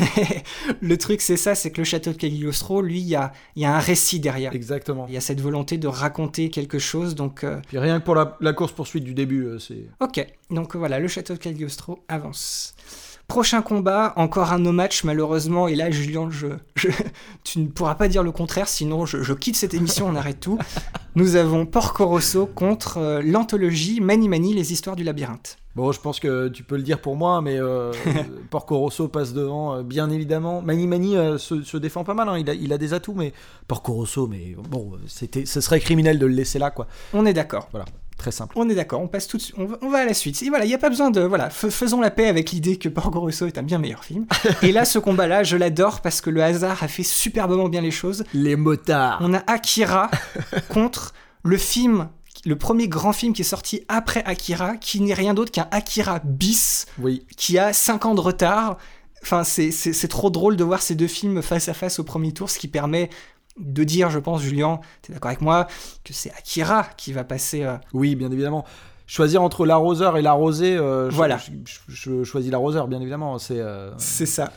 le 0.80 0.98
truc 0.98 1.20
c'est 1.20 1.36
ça, 1.36 1.54
c'est 1.54 1.70
que 1.70 1.80
le 1.80 1.84
château 1.84 2.12
de 2.12 2.16
Cagliostro, 2.16 2.82
lui, 2.82 3.00
il 3.00 3.08
y 3.08 3.16
a, 3.16 3.32
y 3.56 3.64
a 3.64 3.74
un 3.74 3.80
récit 3.80 4.20
derrière. 4.20 4.54
Exactement. 4.54 5.06
Il 5.08 5.14
y 5.14 5.16
a 5.16 5.20
cette 5.20 5.40
volonté 5.40 5.78
de 5.78 5.88
raconter 5.88 6.50
quelque 6.50 6.78
chose, 6.78 7.14
donc 7.14 7.44
Puis 7.68 7.78
rien 7.78 8.00
que 8.00 8.04
pour 8.04 8.14
la, 8.14 8.36
la 8.40 8.52
course 8.52 8.72
poursuite 8.72 9.04
du 9.04 9.14
début, 9.14 9.48
c'est 9.58 9.86
ok. 10.00 10.26
Donc 10.50 10.76
voilà, 10.76 10.98
le 10.98 11.08
château 11.08 11.34
de 11.34 11.38
Cagliostro 11.38 12.04
avance. 12.08 12.74
Prochain 13.30 13.62
combat, 13.62 14.12
encore 14.16 14.52
un 14.52 14.58
no 14.58 14.72
match 14.72 15.04
malheureusement, 15.04 15.68
et 15.68 15.76
là 15.76 15.88
Julien, 15.92 16.28
je, 16.30 16.48
je- 16.74 16.88
tu 17.44 17.60
ne 17.60 17.68
pourras 17.68 17.94
pas 17.94 18.08
dire 18.08 18.24
le 18.24 18.32
contraire, 18.32 18.66
sinon 18.66 19.06
je, 19.06 19.22
je 19.22 19.32
quitte 19.32 19.54
cette 19.54 19.72
émission, 19.72 20.08
on 20.08 20.16
arrête 20.16 20.40
tout. 20.40 20.58
Nous 21.14 21.36
avons 21.36 21.64
Porco 21.64 22.06
Rosso 22.06 22.46
contre 22.46 22.98
euh, 22.98 23.22
l'anthologie 23.24 24.00
Mani 24.00 24.28
Mani, 24.28 24.52
les 24.54 24.72
histoires 24.72 24.96
du 24.96 25.04
labyrinthe. 25.04 25.58
Bon, 25.76 25.92
je 25.92 26.00
pense 26.00 26.18
que 26.18 26.48
tu 26.48 26.64
peux 26.64 26.74
le 26.76 26.82
dire 26.82 27.00
pour 27.00 27.14
moi, 27.14 27.40
mais 27.40 27.56
euh, 27.56 27.92
Porco 28.50 28.76
Rosso 28.76 29.06
passe 29.06 29.32
devant, 29.32 29.76
euh, 29.76 29.82
bien 29.84 30.10
évidemment. 30.10 30.60
Mani 30.60 30.88
Mani 30.88 31.16
euh, 31.16 31.38
se, 31.38 31.62
se 31.62 31.76
défend 31.76 32.02
pas 32.02 32.14
mal, 32.14 32.28
hein, 32.28 32.36
il, 32.36 32.50
a, 32.50 32.54
il 32.54 32.72
a 32.72 32.78
des 32.78 32.94
atouts, 32.94 33.14
mais 33.14 33.32
Porco 33.68 33.92
Rosso, 33.92 34.26
mais 34.26 34.56
bon, 34.68 34.92
c'était, 35.06 35.46
ce 35.46 35.60
serait 35.60 35.78
criminel 35.78 36.18
de 36.18 36.26
le 36.26 36.34
laisser 36.34 36.58
là, 36.58 36.72
quoi. 36.72 36.88
On 37.14 37.24
est 37.26 37.32
d'accord. 37.32 37.68
Voilà, 37.70 37.86
très 38.20 38.30
simple. 38.32 38.54
On 38.56 38.68
est 38.68 38.74
d'accord, 38.74 39.00
on 39.00 39.08
passe 39.08 39.26
tout 39.26 39.36
de 39.36 39.42
suite, 39.42 39.56
on 39.58 39.64
va, 39.66 39.78
on 39.82 39.88
va 39.90 39.98
à 39.98 40.04
la 40.04 40.14
suite. 40.14 40.42
Et 40.42 40.48
voilà, 40.48 40.64
il 40.64 40.68
n'y 40.68 40.74
a 40.74 40.78
pas 40.78 40.88
besoin 40.90 41.10
de, 41.10 41.20
voilà, 41.20 41.50
fais- 41.50 41.70
faisons 41.70 42.00
la 42.00 42.10
paix 42.10 42.28
avec 42.28 42.50
l'idée 42.52 42.76
que 42.76 42.88
Porco 42.88 43.18
Rosso 43.20 43.46
est 43.46 43.58
un 43.58 43.62
bien 43.62 43.78
meilleur 43.78 44.04
film. 44.04 44.26
Et 44.62 44.70
là, 44.72 44.84
ce 44.84 44.98
combat-là, 44.98 45.42
je 45.42 45.56
l'adore 45.56 46.00
parce 46.00 46.20
que 46.20 46.30
le 46.30 46.42
hasard 46.42 46.82
a 46.82 46.88
fait 46.88 47.02
superbement 47.02 47.68
bien 47.68 47.80
les 47.80 47.90
choses. 47.90 48.24
Les 48.34 48.54
motards. 48.56 49.18
On 49.22 49.34
a 49.34 49.42
Akira 49.46 50.10
contre 50.68 51.12
le 51.42 51.56
film, 51.56 52.08
le 52.44 52.56
premier 52.56 52.88
grand 52.88 53.12
film 53.12 53.32
qui 53.32 53.42
est 53.42 53.44
sorti 53.44 53.82
après 53.88 54.22
Akira, 54.24 54.76
qui 54.76 55.00
n'est 55.00 55.14
rien 55.14 55.34
d'autre 55.34 55.50
qu'un 55.52 55.68
Akira 55.70 56.20
bis, 56.24 56.86
Oui, 56.98 57.26
qui 57.36 57.58
a 57.58 57.72
5 57.72 58.04
ans 58.06 58.14
de 58.14 58.20
retard. 58.20 58.76
Enfin, 59.22 59.44
c'est 59.44 60.08
trop 60.08 60.30
drôle 60.30 60.56
de 60.56 60.64
voir 60.64 60.80
ces 60.80 60.94
deux 60.94 61.06
films 61.06 61.42
face 61.42 61.68
à 61.68 61.74
face 61.74 61.98
au 61.98 62.04
premier 62.04 62.32
tour, 62.32 62.48
ce 62.48 62.58
qui 62.58 62.68
permet 62.68 63.10
de 63.60 63.84
dire, 63.84 64.10
je 64.10 64.18
pense, 64.18 64.42
Julien, 64.42 64.80
tu 65.02 65.12
es 65.12 65.14
d'accord 65.14 65.28
avec 65.30 65.40
moi, 65.40 65.66
que 66.04 66.12
c'est 66.12 66.30
Akira 66.32 66.86
qui 66.96 67.12
va 67.12 67.24
passer. 67.24 67.62
euh, 67.62 67.76
oui, 67.92 68.14
bien 68.16 68.30
évidemment. 68.30 68.64
Choisir 69.06 69.42
entre 69.42 69.66
l'arroseur 69.66 70.16
et 70.16 70.22
l'arrosé, 70.22 70.76
euh, 70.76 71.10
je- 71.10 71.16
Voilà. 71.16 71.36
je, 71.38 71.50
je- 71.88 72.18
je 72.18 72.24
choisis 72.24 72.50
l'arroseur, 72.50 72.86
bien 72.88 73.00
évidemment. 73.00 73.38
C'est 73.38 73.58
euh, 73.60 73.90
c'est 73.98 74.26
ça. 74.26 74.52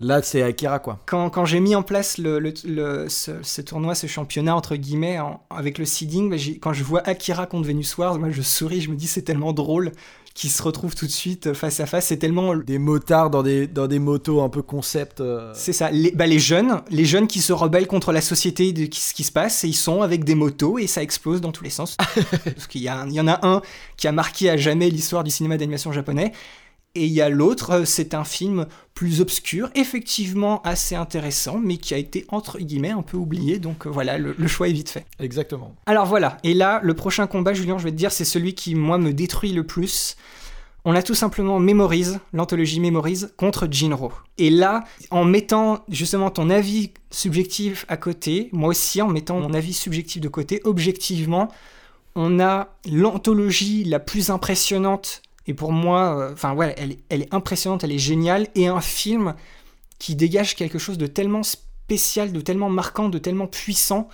là, 0.00 0.20
c'est 0.22 0.42
Akira, 0.42 0.80
quoi. 0.80 0.98
quand, 1.06 1.30
quand 1.30 1.44
j'ai 1.44 1.60
mis 1.60 1.76
en 1.76 1.84
place 1.84 2.18
le, 2.18 2.40
le- 2.40 2.52
le- 2.64 3.08
ce, 3.08 3.30
ce 3.42 3.60
tournoi, 3.62 3.94
ce 3.94 4.08
championnat, 4.08 4.56
entre 4.56 4.74
guillemets, 4.74 5.20
en- 5.20 5.40
avec 5.50 5.78
le 5.78 5.84
seeding, 5.84 6.28
bah, 6.30 6.36
quand 6.60 6.72
je 6.72 6.82
vois 6.82 7.06
Akira 7.08 7.46
contre 7.46 7.68
Venus 7.68 7.96
Wars, 7.96 8.18
moi 8.18 8.30
je 8.30 8.42
souris, 8.42 8.80
je 8.80 8.90
me 8.90 8.96
dis 8.96 9.06
c'est 9.06 9.22
tellement 9.22 9.52
drôle 9.52 9.92
qu'ils 10.34 10.50
se 10.50 10.62
retrouvent 10.64 10.96
tout 10.96 11.06
de 11.06 11.10
suite 11.12 11.52
face 11.54 11.78
à 11.80 11.86
face. 11.86 12.06
C'est 12.06 12.16
tellement. 12.16 12.56
Des 12.56 12.78
motards 12.78 13.30
dans 13.30 13.42
des, 13.44 13.66
dans 13.68 13.86
des 13.86 14.00
motos 14.00 14.42
un 14.42 14.48
peu 14.48 14.62
concept. 14.62 15.20
euh, 15.20 15.52
C'est 15.54 15.72
ça, 15.72 15.90
les, 15.92 16.10
bah, 16.10 16.26
les 16.26 16.40
jeunes, 16.40 16.80
les 16.90 17.04
jeunes 17.04 17.26
qui 17.28 17.40
se 17.40 17.52
rebellent 17.52 17.86
contre 17.86 18.10
la 18.12 18.20
société 18.20 18.72
de 18.72 18.86
qui- 18.86 19.00
ce 19.00 19.14
qui 19.14 19.22
se 19.24 19.30
passe, 19.32 19.62
et 19.64 19.68
ils 19.68 19.74
sont 19.74 20.02
avec 20.02 20.24
des 20.24 20.34
motos 20.34 20.78
et 20.78 20.86
ça 20.88 21.02
explose 21.02 21.40
dans 21.40 21.52
tous 21.52 21.62
les 21.64 21.70
sens. 21.70 21.96
Parce 22.44 22.66
qu'il 22.66 22.82
y, 22.82 22.88
a 22.88 22.98
un- 23.00 23.06
il 23.08 23.14
y 23.14 23.20
en 23.20 23.28
a 23.28 23.46
un 23.46 23.62
qui 23.96 24.08
a 24.08 24.12
marqué 24.12 24.50
à 24.50 24.56
jamais 24.56 24.90
l'histoire 24.90 25.22
du 25.22 25.30
cinéma 25.30 25.56
d'animation 25.56 25.92
japonais. 25.92 26.32
Et 26.94 27.06
il 27.06 27.12
y 27.12 27.20
a 27.20 27.28
l'autre, 27.28 27.70
euh, 27.70 27.84
c'est 27.84 28.14
un 28.14 28.24
film 28.24 28.66
plus 28.94 29.20
obscur, 29.20 29.68
effectivement 29.74 30.62
assez 30.62 30.94
intéressant, 30.94 31.58
mais 31.58 31.76
qui 31.76 31.92
a 31.94 31.98
été 31.98 32.24
entre 32.28 32.58
guillemets 32.58 32.90
un 32.90 33.02
peu 33.02 33.16
oublié, 33.16 33.58
donc 33.58 33.86
euh, 33.86 33.90
voilà, 33.90 34.16
le, 34.16 34.34
le 34.38 34.46
choix 34.46 34.68
est 34.68 34.72
vite 34.72 34.90
fait. 34.90 35.04
Exactement. 35.18 35.74
Alors 35.86 36.06
voilà, 36.06 36.36
et 36.44 36.54
là, 36.54 36.80
le 36.84 36.94
prochain 36.94 37.26
combat, 37.26 37.52
Julien, 37.52 37.78
je 37.78 37.84
vais 37.84 37.90
te 37.90 37.96
dire, 37.96 38.12
c'est 38.12 38.24
celui 38.24 38.54
qui, 38.54 38.76
moi, 38.76 38.98
me 38.98 39.12
détruit 39.12 39.52
le 39.52 39.66
plus. 39.66 40.16
On 40.84 40.94
a 40.94 41.02
tout 41.02 41.14
simplement 41.14 41.58
Memories, 41.58 42.18
l'anthologie 42.34 42.78
Memories, 42.78 43.22
contre 43.38 43.66
Jinro. 43.70 44.12
Et 44.36 44.50
là, 44.50 44.84
en 45.10 45.24
mettant 45.24 45.82
justement 45.88 46.30
ton 46.30 46.50
avis 46.50 46.90
subjectif 47.10 47.86
à 47.88 47.96
côté, 47.96 48.50
moi 48.52 48.68
aussi 48.68 49.00
en 49.00 49.08
mettant 49.08 49.40
mon 49.40 49.54
avis 49.54 49.72
subjectif 49.72 50.20
de 50.20 50.28
côté, 50.28 50.60
objectivement, 50.64 51.48
on 52.14 52.38
a 52.38 52.68
l'anthologie 52.88 53.82
la 53.84 53.98
plus 53.98 54.28
impressionnante. 54.28 55.22
Et 55.46 55.54
pour 55.54 55.72
moi, 55.72 56.18
euh, 56.18 56.32
enfin 56.32 56.54
ouais, 56.54 56.74
elle, 56.78 56.92
est- 56.92 56.98
elle 57.10 57.22
est 57.22 57.34
impressionnante, 57.34 57.84
elle 57.84 57.92
est 57.92 57.98
géniale, 57.98 58.48
et 58.54 58.66
un 58.68 58.80
film 58.80 59.34
qui 59.98 60.14
dégage 60.16 60.56
quelque 60.56 60.78
chose 60.78 60.98
de 60.98 61.06
tellement 61.06 61.42
spécial, 61.42 62.32
de 62.32 62.40
tellement 62.40 62.70
marquant, 62.70 63.08
de 63.08 63.18
tellement 63.18 63.46
puissant, 63.46 64.08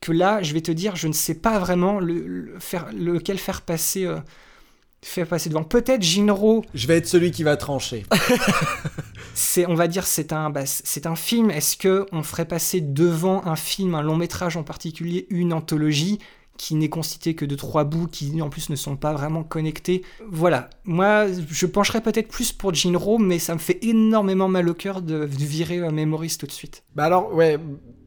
que 0.00 0.12
là, 0.12 0.42
je 0.42 0.54
vais 0.54 0.60
te 0.62 0.72
dire, 0.72 0.96
je 0.96 1.08
ne 1.08 1.12
sais 1.12 1.34
pas 1.34 1.58
vraiment 1.58 2.00
le, 2.00 2.26
le- 2.26 2.58
faire, 2.58 2.88
lequel 2.92 3.38
faire 3.38 3.62
passer, 3.62 4.06
euh, 4.06 4.18
faire 5.02 5.26
passer 5.26 5.48
devant. 5.50 5.64
Peut-être 5.64 6.02
Jinro, 6.02 6.64
Je 6.74 6.86
vais 6.86 6.96
être 6.98 7.06
celui 7.06 7.30
qui 7.32 7.42
va 7.42 7.56
trancher. 7.56 8.06
c'est, 9.34 9.66
on 9.66 9.74
va 9.74 9.88
dire, 9.88 10.06
c'est 10.06 10.32
un, 10.32 10.50
bah, 10.50 10.66
c'est 10.66 11.06
un 11.06 11.16
film. 11.16 11.50
Est-ce 11.50 11.76
que 11.76 12.06
on 12.12 12.22
ferait 12.22 12.46
passer 12.46 12.80
devant 12.80 13.44
un 13.46 13.56
film, 13.56 13.94
un 13.94 14.02
long 14.02 14.16
métrage 14.16 14.56
en 14.56 14.62
particulier, 14.62 15.26
une 15.30 15.52
anthologie? 15.52 16.18
Qui 16.60 16.74
n'est 16.74 16.90
constituée 16.90 17.34
que 17.34 17.46
de 17.46 17.54
trois 17.54 17.84
bouts 17.84 18.06
qui 18.06 18.42
en 18.42 18.50
plus 18.50 18.68
ne 18.68 18.76
sont 18.76 18.94
pas 18.94 19.14
vraiment 19.14 19.42
connectés 19.42 20.02
Voilà. 20.28 20.68
Moi, 20.84 21.24
je 21.48 21.64
pencherais 21.64 22.02
peut-être 22.02 22.28
plus 22.28 22.52
pour 22.52 22.74
Jinro, 22.74 23.16
mais 23.16 23.38
ça 23.38 23.54
me 23.54 23.58
fait 23.58 23.82
énormément 23.82 24.46
mal 24.46 24.68
au 24.68 24.74
cœur 24.74 25.00
de, 25.00 25.24
virer 25.24 25.80
Memories 25.90 26.36
tout 26.38 26.44
de 26.44 26.52
suite. 26.52 26.82
Bah 26.94 27.04
alors, 27.04 27.34
ouais, 27.34 27.58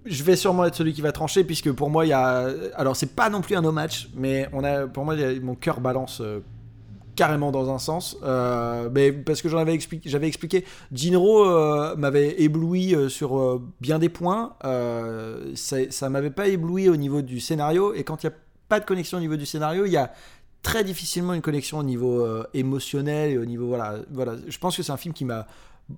je 0.06 0.24
vais 0.24 0.36
sûrement 0.36 0.66
être 0.66 0.76
celui 0.76 0.94
qui 0.94 1.02
va 1.02 1.12
trancher, 1.12 1.44
puisque 1.44 1.72
pour 1.72 1.90
moi, 1.90 2.06
il 2.06 2.10
y 2.10 2.14
a. 2.14 2.48
Alors, 2.76 2.96
c'est 2.96 3.16
pas 3.16 3.32
non 3.32 3.42
plus 3.42 3.56
un 3.56 3.64
no 3.64 3.72
match, 3.72 4.10
mais 4.16 4.48
on 4.54 4.64
a, 4.64 4.86
pour 4.86 5.04
moi, 5.04 5.16
mon 5.42 5.56
cœur 5.56 5.82
balance 5.82 6.22
euh, 6.22 6.42
carrément 7.15 7.52
dans 7.52 7.73
un 7.73 7.80
sens. 7.80 8.18
Euh, 8.23 8.90
mais 8.91 9.11
parce 9.11 9.41
que 9.41 9.49
j'en 9.49 9.60
avais 9.60 9.77
j'avais 10.06 10.27
expliqué, 10.27 10.65
Jinro 10.91 11.45
euh, 11.45 11.95
m'avait 11.95 12.41
ébloui 12.41 12.95
euh, 12.95 13.10
sur 13.10 13.61
bien 13.81 13.99
des 13.99 14.10
points. 14.10 14.56
Ça, 15.56 16.10
m'avait 16.10 16.31
pas 16.31 16.48
ébloui 16.48 16.90
au 16.90 16.95
niveau 16.95 17.22
du 17.22 17.40
scénario, 17.40 17.94
et 17.94 18.03
quand 18.03 18.23
il 18.23 18.27
n'y 18.27 18.34
a 18.34 18.38
pas 18.69 18.80
de 18.80 18.85
connexion 18.85 19.18
au 19.18 19.22
niveau 19.22 19.35
du 19.35 19.45
scénario, 19.45 19.85
il 19.85 19.91
y 19.91 19.98
a 19.98 20.11
très 20.61 20.84
difficilement 20.84 21.34
une 21.34 21.41
connexion 21.41 21.80
au 21.80 21.84
niveau 21.84 22.26
émotionnel 22.53 23.31
et 23.31 23.38
au 23.38 23.44
niveau 23.44 23.68
voilà 23.68 23.95
voilà 24.11 24.35
je 24.48 24.57
pense 24.60 24.77
que 24.77 24.81
c'est 24.81 24.94
un 24.94 24.98
film 24.98 25.14
qui 25.14 25.26
m'a 25.26 25.45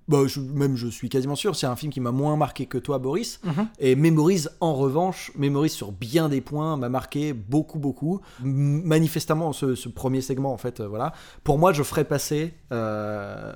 bah, 0.07 0.19
je- 0.27 0.39
même 0.39 0.76
je 0.76 0.88
suis 0.88 1.09
quasiment 1.09 1.35
sûr 1.35 1.55
c'est 1.55 1.67
un 1.67 1.76
film 1.76 1.91
qui 1.91 1.99
m'a 2.01 2.11
moins 2.11 2.35
marqué 2.38 2.65
que 2.65 2.77
toi 2.77 2.97
Boris 2.99 3.39
Mhm. 3.43 3.67
et 3.80 3.95
Memories, 3.95 4.45
en 4.59 4.73
revanche, 4.76 5.31
Memories 5.38 5.69
sur 5.69 5.91
bien 5.91 6.30
des 6.30 6.41
points 6.41 6.77
m'a 6.77 6.89
marqué 6.89 7.34
beaucoup, 7.34 7.80
beaucoup. 7.80 8.22
M- 8.43 8.81
Manifestement, 8.84 9.53
ce, 9.53 9.76
ce 9.76 9.89
premier 9.89 10.22
segment, 10.22 10.53
en 10.53 10.57
fait, 10.57 10.80
euh, 10.80 10.88
voilà. 10.88 11.13
Pour 11.43 11.57
moi, 11.57 11.73
je 11.73 11.84
ferais 11.84 12.03
passer 12.05 12.53
euh, 12.72 13.53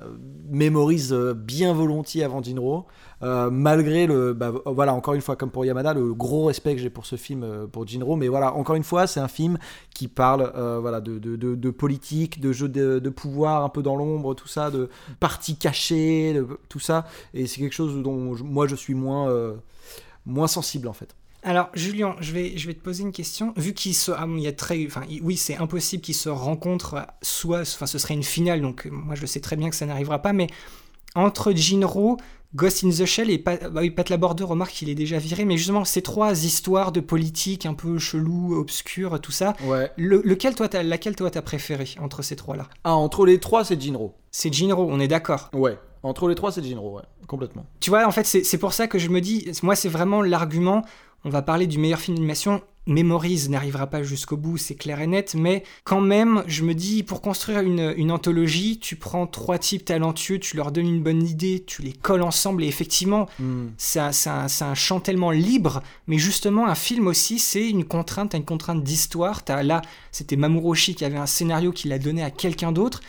Memories 0.50 1.08
euh, 1.12 1.34
bien 1.34 1.72
volontiers 1.72 2.24
avant 2.24 2.42
Jinro, 2.42 2.86
euh, 3.22 3.50
malgré 3.50 4.06
le, 4.06 4.32
bah, 4.32 4.52
voilà, 4.66 4.94
encore 4.94 5.14
une 5.14 5.20
fois, 5.20 5.36
comme 5.36 5.50
pour 5.50 5.64
Yamada, 5.64 5.92
le 5.94 6.14
gros 6.14 6.46
respect 6.46 6.74
que 6.74 6.80
j'ai 6.80 6.90
pour 6.90 7.06
ce 7.06 7.16
film, 7.16 7.68
pour 7.70 7.86
Jinro. 7.86 8.16
Mais 8.16 8.28
voilà, 8.28 8.54
encore 8.54 8.76
une 8.76 8.82
fois, 8.84 9.06
c'est 9.06 9.20
un 9.20 9.28
film 9.28 9.58
qui 9.94 10.08
parle, 10.08 10.50
voilà, 10.80 11.00
de, 11.00 11.18
de, 11.18 11.36
de- 11.36 11.54
de 11.54 11.70
politique, 11.70 12.40
de 12.40 12.52
jeu 12.52 12.68
de, 12.68 12.98
de 12.98 13.10
pouvoir 13.10 13.64
un 13.64 13.68
peu 13.68 13.82
dans 13.82 13.96
l'ombre, 13.96 14.34
tout 14.34 14.48
ça, 14.48 14.70
de 14.70 14.88
parties 15.20 15.56
cachées, 16.32 16.46
de- 16.46 16.58
tout 16.68 16.80
ça. 16.80 17.06
Et 17.34 17.46
c'est 17.46 17.60
quelque 17.60 17.74
chose 17.74 18.02
dont 18.02 18.36
moi 18.44 18.66
je 18.66 18.74
suis 18.76 18.94
moins, 18.94 19.28
euh, 19.28 19.54
moins 20.26 20.46
sensible 20.48 20.88
en 20.88 20.92
fait. 20.92 21.14
Alors, 21.42 21.70
Julien, 21.72 22.16
je 22.20 22.32
vais, 22.32 22.58
je 22.58 22.66
vais 22.66 22.74
te 22.74 22.82
poser 22.82 23.02
une 23.02 23.12
question. 23.12 23.54
Vu 23.56 23.72
qu'il 23.72 23.94
se, 23.94 24.12
ah, 24.12 24.26
il 24.28 24.40
y 24.40 24.46
a 24.46 24.52
très, 24.52 24.84
enfin, 24.86 25.02
oui, 25.22 25.38
c'est 25.38 25.56
impossible 25.56 26.02
qu'ils 26.02 26.14
se 26.14 26.28
rencontrent. 26.28 27.06
Soit, 27.22 27.60
enfin, 27.62 27.86
ce 27.86 27.98
serait 27.98 28.12
une 28.12 28.22
finale, 28.22 28.60
donc 28.60 28.86
moi, 28.92 29.14
je 29.14 29.24
sais 29.24 29.40
très 29.40 29.56
bien 29.56 29.70
que 29.70 29.76
ça 29.76 29.86
n'arrivera 29.86 30.20
pas. 30.20 30.34
Mais 30.34 30.48
entre 31.14 31.52
Jinro, 31.52 32.18
Ghost 32.54 32.82
in 32.84 32.90
the 32.90 33.04
Shell 33.04 33.30
et 33.30 33.38
Pat, 33.38 33.70
bah 33.72 33.80
oui, 33.82 33.90
Pat 33.90 34.08
Laborde, 34.08 34.40
remarque 34.40 34.72
qu'il 34.72 34.88
est 34.88 34.94
déjà 34.94 35.18
viré. 35.18 35.44
Mais 35.44 35.56
justement, 35.56 35.84
ces 35.84 36.02
trois 36.02 36.44
histoires 36.44 36.90
de 36.90 37.00
politique 37.00 37.64
un 37.66 37.74
peu 37.74 37.98
chelou, 37.98 38.54
obscure, 38.56 39.20
tout 39.20 39.30
ça. 39.32 39.54
Ouais. 39.64 39.90
Le- 39.96 40.22
lequel 40.24 40.54
toi, 40.54 40.68
t'as, 40.68 40.82
laquelle 40.82 41.14
toi 41.14 41.30
t'as 41.30 41.42
préféré 41.42 41.88
entre 42.00 42.22
ces 42.22 42.34
trois-là? 42.36 42.66
Ah, 42.84 42.94
entre 42.94 43.24
les 43.24 43.38
trois, 43.38 43.64
c'est 43.64 43.80
Jinro. 43.80 44.14
C'est 44.32 44.52
Jinro, 44.52 44.86
on 44.90 44.98
est 44.98 45.08
d'accord. 45.08 45.50
Ouais. 45.52 45.78
Entre 46.02 46.28
les 46.28 46.34
trois, 46.34 46.50
c'est 46.50 46.64
Jinro, 46.64 46.96
ouais. 46.96 47.02
Complètement. 47.28 47.66
Tu 47.78 47.90
vois, 47.90 48.06
en 48.06 48.10
fait, 48.10 48.24
c'est 48.26 48.42
c'est 48.42 48.58
pour 48.58 48.72
ça 48.72 48.88
que 48.88 48.98
je 48.98 49.08
me 49.10 49.20
dis, 49.20 49.46
moi, 49.62 49.76
c'est 49.76 49.88
vraiment 49.88 50.22
l'argument. 50.22 50.82
On 51.24 51.30
va 51.30 51.42
parler 51.42 51.66
du 51.66 51.78
meilleur 51.78 52.00
film 52.00 52.16
d'animation. 52.16 52.62
Memories 52.86 53.48
n'arrivera 53.50 53.86
pas 53.86 54.02
jusqu'au 54.02 54.36
bout, 54.36 54.56
c'est 54.56 54.74
clair 54.74 55.00
et 55.00 55.06
net, 55.06 55.34
mais 55.36 55.62
quand 55.84 56.00
même, 56.00 56.42
je 56.46 56.64
me 56.64 56.74
dis, 56.74 57.02
pour 57.02 57.20
construire 57.20 57.60
une, 57.60 57.92
une 57.96 58.10
anthologie, 58.10 58.78
tu 58.78 58.96
prends 58.96 59.26
trois 59.26 59.58
types 59.58 59.84
talentueux, 59.84 60.38
tu 60.38 60.56
leur 60.56 60.72
donnes 60.72 60.86
une 60.88 61.02
bonne 61.02 61.22
idée, 61.22 61.62
tu 61.66 61.82
les 61.82 61.92
colles 61.92 62.22
ensemble, 62.22 62.64
et 62.64 62.66
effectivement, 62.66 63.28
Hmm. 63.38 63.68
c'est 63.76 64.00
un, 64.00 64.10
un- 64.26 64.48
c'est 64.48 64.64
un 64.64 64.74
champ 64.74 64.98
tellement 64.98 65.30
libre, 65.30 65.82
mais 66.06 66.18
justement, 66.18 66.66
un 66.66 66.74
film 66.74 67.06
aussi, 67.06 67.38
c'est 67.38 67.68
une 67.68 67.84
contrainte, 67.84 68.34
une 68.34 68.44
contrainte 68.44 68.82
d'histoire. 68.82 69.42
Là, 69.48 69.82
c'était 70.10 70.36
Mamuroshi 70.36 70.94
qui 70.94 71.04
avait 71.04 71.18
un 71.18 71.26
scénario 71.26 71.72
qu'il 71.72 71.92
a 71.92 71.98
donné 71.98 72.22
à 72.22 72.30
quelqu'un 72.30 72.72
d'autre. 72.72 73.00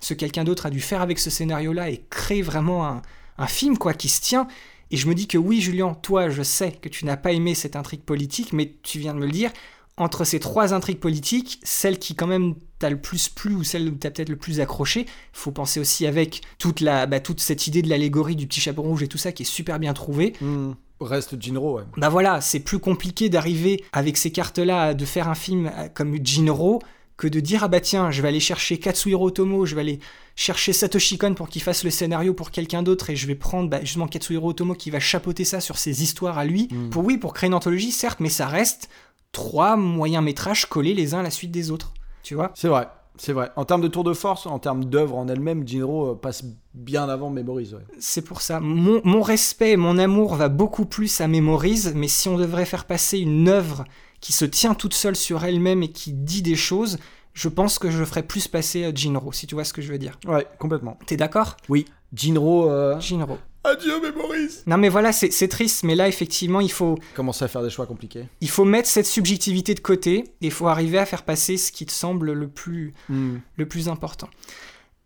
Ce 0.00 0.14
quelqu'un 0.14 0.44
d'autre 0.44 0.66
a 0.66 0.70
dû 0.70 0.80
faire 0.80 1.00
avec 1.02 1.18
ce 1.18 1.30
scénario-là 1.30 1.90
et 1.90 2.04
créer 2.10 2.42
vraiment 2.42 2.86
un, 2.86 3.02
un 3.38 3.46
film 3.46 3.76
quoi 3.76 3.92
qui 3.92 4.08
se 4.08 4.20
tient. 4.20 4.46
Et 4.90 4.96
je 4.96 5.08
me 5.08 5.14
dis 5.14 5.26
que 5.26 5.38
oui, 5.38 5.60
Julien, 5.60 5.94
toi, 5.94 6.28
je 6.28 6.42
sais 6.42 6.72
que 6.72 6.88
tu 6.88 7.04
n'as 7.04 7.16
pas 7.16 7.32
aimé 7.32 7.54
cette 7.54 7.76
intrigue 7.76 8.02
politique, 8.02 8.52
mais 8.52 8.74
tu 8.82 8.98
viens 8.98 9.14
de 9.14 9.18
me 9.18 9.26
le 9.26 9.32
dire. 9.32 9.50
Entre 9.96 10.24
ces 10.24 10.38
trois 10.40 10.74
intrigues 10.74 11.00
politiques, 11.00 11.58
celle 11.62 11.98
qui 11.98 12.14
quand 12.14 12.26
même 12.26 12.54
t'a 12.78 12.90
le 12.90 13.00
plus 13.00 13.30
plu 13.30 13.54
ou 13.54 13.64
celle 13.64 13.88
où 13.88 13.92
t'as 13.92 14.10
peut-être 14.10 14.28
le 14.28 14.36
plus 14.36 14.60
accroché, 14.60 15.06
faut 15.32 15.52
penser 15.52 15.80
aussi 15.80 16.06
avec 16.06 16.42
toute, 16.58 16.80
la, 16.80 17.06
bah, 17.06 17.20
toute 17.20 17.40
cette 17.40 17.66
idée 17.66 17.80
de 17.80 17.88
l'allégorie 17.88 18.36
du 18.36 18.46
petit 18.46 18.60
chapeau 18.60 18.82
rouge 18.82 19.02
et 19.02 19.08
tout 19.08 19.18
ça 19.18 19.32
qui 19.32 19.42
est 19.44 19.46
super 19.46 19.78
bien 19.78 19.94
trouvé. 19.94 20.34
Hmm. 20.40 20.72
Reste 21.00 21.40
Jinro, 21.40 21.76
ouais. 21.76 21.82
Bah 21.98 22.08
voilà, 22.08 22.40
c'est 22.40 22.60
plus 22.60 22.78
compliqué 22.78 23.28
d'arriver 23.28 23.84
avec 23.92 24.16
ces 24.16 24.30
cartes-là, 24.30 24.94
de 24.94 25.04
faire 25.04 25.28
un 25.28 25.34
film 25.34 25.70
euh, 25.74 25.88
comme 25.92 26.16
Jinro, 26.24 26.80
que 27.16 27.26
de 27.28 27.40
dire 27.40 27.64
ah 27.64 27.68
bah 27.68 27.80
tiens, 27.80 28.10
je 28.10 28.20
vais 28.22 28.28
aller 28.28 28.40
chercher 28.40 28.78
Katsuhiro 28.78 29.26
Otomo, 29.26 29.64
je 29.64 29.74
vais 29.74 29.80
aller 29.80 30.00
chercher 30.34 30.72
Satoshi 30.72 31.16
Kon 31.16 31.34
pour 31.34 31.48
qu'il 31.48 31.62
fasse 31.62 31.82
le 31.82 31.90
scénario 31.90 32.34
pour 32.34 32.50
quelqu'un 32.50 32.82
d'autre 32.82 33.10
et 33.10 33.16
je 33.16 33.26
vais 33.26 33.34
prendre 33.34 33.70
bah, 33.70 33.80
justement 33.80 34.06
Katsuhiro 34.06 34.50
Otomo 34.50 34.74
qui 34.74 34.90
va 34.90 35.00
chapeauter 35.00 35.44
ça 35.44 35.60
sur 35.60 35.78
ses 35.78 36.02
histoires 36.02 36.38
à 36.38 36.44
lui. 36.44 36.68
Mm. 36.70 36.90
Pour 36.90 37.04
oui, 37.04 37.16
pour 37.16 37.32
créer 37.32 37.48
une 37.48 37.54
anthologie, 37.54 37.90
certes, 37.90 38.20
mais 38.20 38.28
ça 38.28 38.46
reste 38.46 38.90
trois 39.32 39.76
moyens 39.76 40.22
métrages 40.22 40.66
collés 40.66 40.94
les 40.94 41.14
uns 41.14 41.20
à 41.20 41.22
la 41.22 41.30
suite 41.30 41.50
des 41.50 41.70
autres. 41.70 41.92
Tu 42.22 42.34
vois? 42.34 42.52
C'est 42.54 42.68
vrai. 42.68 42.88
C'est 43.18 43.32
vrai. 43.32 43.50
En 43.56 43.64
termes 43.64 43.80
de 43.80 43.88
tour 43.88 44.04
de 44.04 44.12
force, 44.12 44.46
en 44.46 44.58
termes 44.58 44.84
d'œuvre 44.84 45.16
en 45.16 45.26
elle-même, 45.28 45.66
Jinro 45.66 46.10
euh, 46.10 46.14
passe 46.14 46.44
bien 46.74 47.08
avant 47.08 47.30
Memories, 47.30 47.72
ouais. 47.72 47.84
C'est 47.98 48.20
pour 48.20 48.42
ça. 48.42 48.60
Mon, 48.60 49.00
mon 49.04 49.22
respect, 49.22 49.76
mon 49.76 49.96
amour 49.96 50.34
va 50.34 50.50
beaucoup 50.50 50.84
plus 50.84 51.20
à 51.22 51.28
Memories, 51.28 51.92
mais 51.94 52.08
si 52.08 52.28
on 52.28 52.36
devrait 52.36 52.66
faire 52.66 52.84
passer 52.84 53.18
une 53.18 53.48
œuvre 53.48 53.84
qui 54.26 54.32
se 54.32 54.44
tient 54.44 54.74
toute 54.74 54.92
seule 54.92 55.14
sur 55.14 55.44
elle-même 55.44 55.84
et 55.84 55.88
qui 55.92 56.12
dit 56.12 56.42
des 56.42 56.56
choses, 56.56 56.98
je 57.32 57.48
pense 57.48 57.78
que 57.78 57.92
je 57.92 58.02
ferais 58.04 58.24
plus 58.24 58.48
passer 58.48 58.84
à 58.84 58.92
Jinro, 58.92 59.30
si 59.32 59.46
tu 59.46 59.54
vois 59.54 59.62
ce 59.62 59.72
que 59.72 59.80
je 59.80 59.92
veux 59.92 59.98
dire. 59.98 60.18
Ouais, 60.26 60.44
complètement. 60.58 60.98
T'es 61.06 61.16
d'accord? 61.16 61.56
Oui. 61.68 61.84
Jinro, 62.12 62.68
euh... 62.68 62.98
Jinro. 62.98 63.38
Adieu 63.62 64.00
Memories 64.00 64.62
Non 64.66 64.78
mais 64.78 64.88
voilà, 64.88 65.12
c'est 65.12 65.46
triste, 65.48 65.84
mais 65.84 65.94
là 65.94 66.08
effectivement, 66.08 66.60
il 66.60 66.72
faut, 66.72 66.98
Commence 67.14 67.40
à 67.42 67.46
faire 67.46 67.62
des 67.62 67.70
choix 67.70 67.86
compliqués. 67.86 68.24
il 68.40 68.50
faut 68.50 68.64
mettre 68.64 68.88
cette 68.88 69.06
subjectivité 69.06 69.74
de 69.74 69.80
côté 69.80 70.18
et 70.18 70.46
il 70.46 70.50
faut 70.50 70.66
arriver 70.66 70.98
à 70.98 71.06
faire 71.06 71.22
passer 71.22 71.56
ce 71.56 71.70
qui 71.70 71.86
te 71.86 71.92
semble 71.92 72.32
le 72.32 72.48
plus, 72.48 72.94
Hmm. 73.08 73.36
le 73.56 73.66
plus 73.68 73.88
important. 73.88 74.28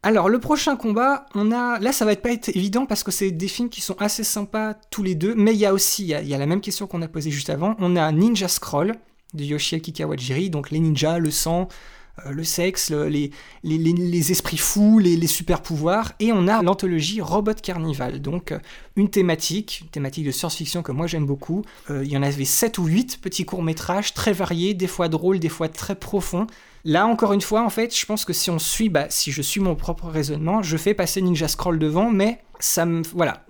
Alors, 0.02 0.30
le 0.30 0.38
prochain 0.40 0.76
combat, 0.76 1.26
on 1.34 1.52
a. 1.52 1.78
Là, 1.78 1.92
ça 1.92 2.06
va 2.06 2.16
pas 2.16 2.30
être 2.32 2.48
évident 2.56 2.86
parce 2.86 3.02
que 3.02 3.10
c'est 3.10 3.30
des 3.32 3.48
films 3.48 3.68
qui 3.68 3.82
sont 3.82 4.00
assez 4.00 4.24
sympas 4.24 4.72
tous 4.90 5.02
les 5.02 5.14
deux, 5.14 5.34
mais 5.34 5.52
il 5.52 5.58
y 5.58 5.66
a 5.66 5.74
aussi, 5.74 6.04
il 6.04 6.08
y 6.08 6.14
a, 6.14 6.22
il 6.22 6.28
y 6.28 6.32
a 6.34 6.38
la 6.38 6.46
même 6.46 6.62
question 6.62 6.86
qu'on 6.86 7.02
a 7.02 7.08
posée 7.08 7.30
juste 7.30 7.50
avant. 7.50 7.76
On 7.80 7.96
a 7.96 8.10
Ninja 8.10 8.48
Scroll 8.48 8.94
de 9.34 9.44
Yoshiaki 9.44 9.92
Kawajiri, 9.92 10.50
donc 10.50 10.70
les 10.70 10.80
ninjas, 10.80 11.18
le 11.18 11.30
sang, 11.30 11.68
euh, 12.26 12.32
le 12.32 12.44
sexe, 12.44 12.90
le- 12.90 13.06
les, 13.08 14.32
esprits 14.32 14.56
fous, 14.56 14.98
les, 14.98 15.16
les 15.16 15.26
super 15.26 15.62
pouvoirs, 15.62 16.12
et 16.20 16.32
on 16.32 16.48
a 16.48 16.62
l'anthologie 16.62 17.20
Robot 17.20 17.54
Carnival, 17.62 18.20
donc 18.20 18.52
euh, 18.52 18.58
une 18.96 19.08
thématique, 19.08 19.80
une 19.82 19.88
thématique 19.88 20.26
de 20.26 20.30
science-fiction 20.30 20.82
que 20.82 20.92
moi 20.92 21.06
j'aime 21.06 21.26
beaucoup. 21.26 21.62
Euh, 21.90 22.04
il 22.04 22.10
y 22.10 22.16
en 22.16 22.22
avait 22.22 22.44
7 22.44 22.78
ou 22.78 22.86
8 22.86 23.20
petits 23.20 23.44
courts-métrages 23.44 24.12
très 24.14 24.32
variés, 24.32 24.74
des 24.74 24.86
fois 24.88 25.08
drôles, 25.08 25.38
des 25.38 25.48
fois 25.48 25.68
très 25.68 25.94
profonds. 25.94 26.46
Là, 26.84 27.06
encore 27.06 27.32
une 27.34 27.42
fois, 27.42 27.62
en 27.62 27.68
fait, 27.70 27.94
je 27.96 28.06
pense 28.06 28.24
que 28.24 28.32
si 28.32 28.50
on 28.50 28.58
suit, 28.58 28.88
bah, 28.88 29.06
si 29.10 29.32
je 29.32 29.42
suis 29.42 29.60
mon 29.60 29.74
propre 29.74 30.06
raisonnement, 30.08 30.62
je 30.62 30.76
fais 30.78 30.94
passer 30.94 31.20
Ninja 31.20 31.46
Scroll 31.46 31.78
devant, 31.78 32.10
mais 32.10 32.40
ça 32.58 32.86
me. 32.86 33.02
Voilà. 33.14 33.44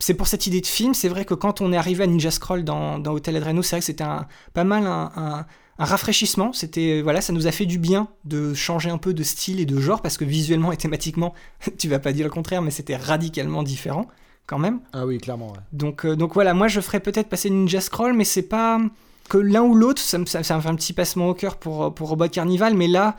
C'est 0.00 0.14
pour 0.14 0.26
cette 0.26 0.46
idée 0.46 0.60
de 0.60 0.66
film. 0.66 0.94
C'est 0.94 1.08
vrai 1.08 1.24
que 1.24 1.34
quand 1.34 1.60
on 1.60 1.72
est 1.72 1.76
arrivé 1.76 2.02
à 2.04 2.06
Ninja 2.08 2.30
Scroll 2.30 2.64
dans, 2.64 2.98
dans 2.98 3.12
Hotel 3.12 3.36
Adreno, 3.36 3.62
c'est 3.62 3.76
vrai 3.76 3.80
que 3.80 3.84
c'était 3.86 4.02
un, 4.04 4.26
pas 4.54 4.64
mal 4.64 4.86
un, 4.86 5.12
un- 5.16 5.46
un 5.78 5.84
rafraîchissement. 5.84 6.52
C'était 6.52 7.00
voilà, 7.02 7.20
ça 7.20 7.32
nous 7.32 7.46
a 7.46 7.52
fait 7.52 7.66
du 7.66 7.78
bien 7.78 8.08
de 8.24 8.52
changer 8.54 8.90
un 8.90 8.98
peu 8.98 9.14
de 9.14 9.22
style 9.22 9.60
et 9.60 9.66
de 9.66 9.78
genre 9.78 10.02
parce 10.02 10.16
que 10.16 10.24
visuellement 10.24 10.72
et 10.72 10.76
thématiquement, 10.76 11.34
tu 11.78 11.88
vas 11.88 11.98
pas 11.98 12.12
dire 12.12 12.24
le 12.24 12.30
contraire, 12.32 12.62
mais 12.62 12.70
c'était 12.70 12.96
radicalement 12.96 13.62
différent 13.62 14.08
quand 14.46 14.58
même. 14.58 14.80
Ah 14.92 15.06
oui, 15.06 15.18
clairement. 15.18 15.52
Ouais. 15.52 15.58
Donc 15.72 16.04
euh, 16.04 16.16
donc 16.16 16.34
voilà, 16.34 16.54
moi 16.54 16.68
je 16.68 16.80
ferais 16.80 17.00
peut-être 17.00 17.28
passer 17.28 17.50
Ninja 17.50 17.80
Scroll, 17.80 18.14
mais 18.14 18.24
c'est 18.24 18.42
pas 18.42 18.80
que 19.28 19.38
l'un 19.38 19.62
ou 19.62 19.74
l'autre, 19.74 20.02
ça 20.02 20.18
me, 20.18 20.26
ça, 20.26 20.42
ça 20.42 20.56
me 20.56 20.60
fait 20.60 20.68
un 20.68 20.74
petit 20.74 20.92
passement 20.92 21.28
au 21.28 21.34
cœur 21.34 21.56
pour 21.56 21.94
pour 21.94 22.08
Robot 22.08 22.28
Carnival, 22.28 22.74
mais 22.74 22.88
là. 22.88 23.16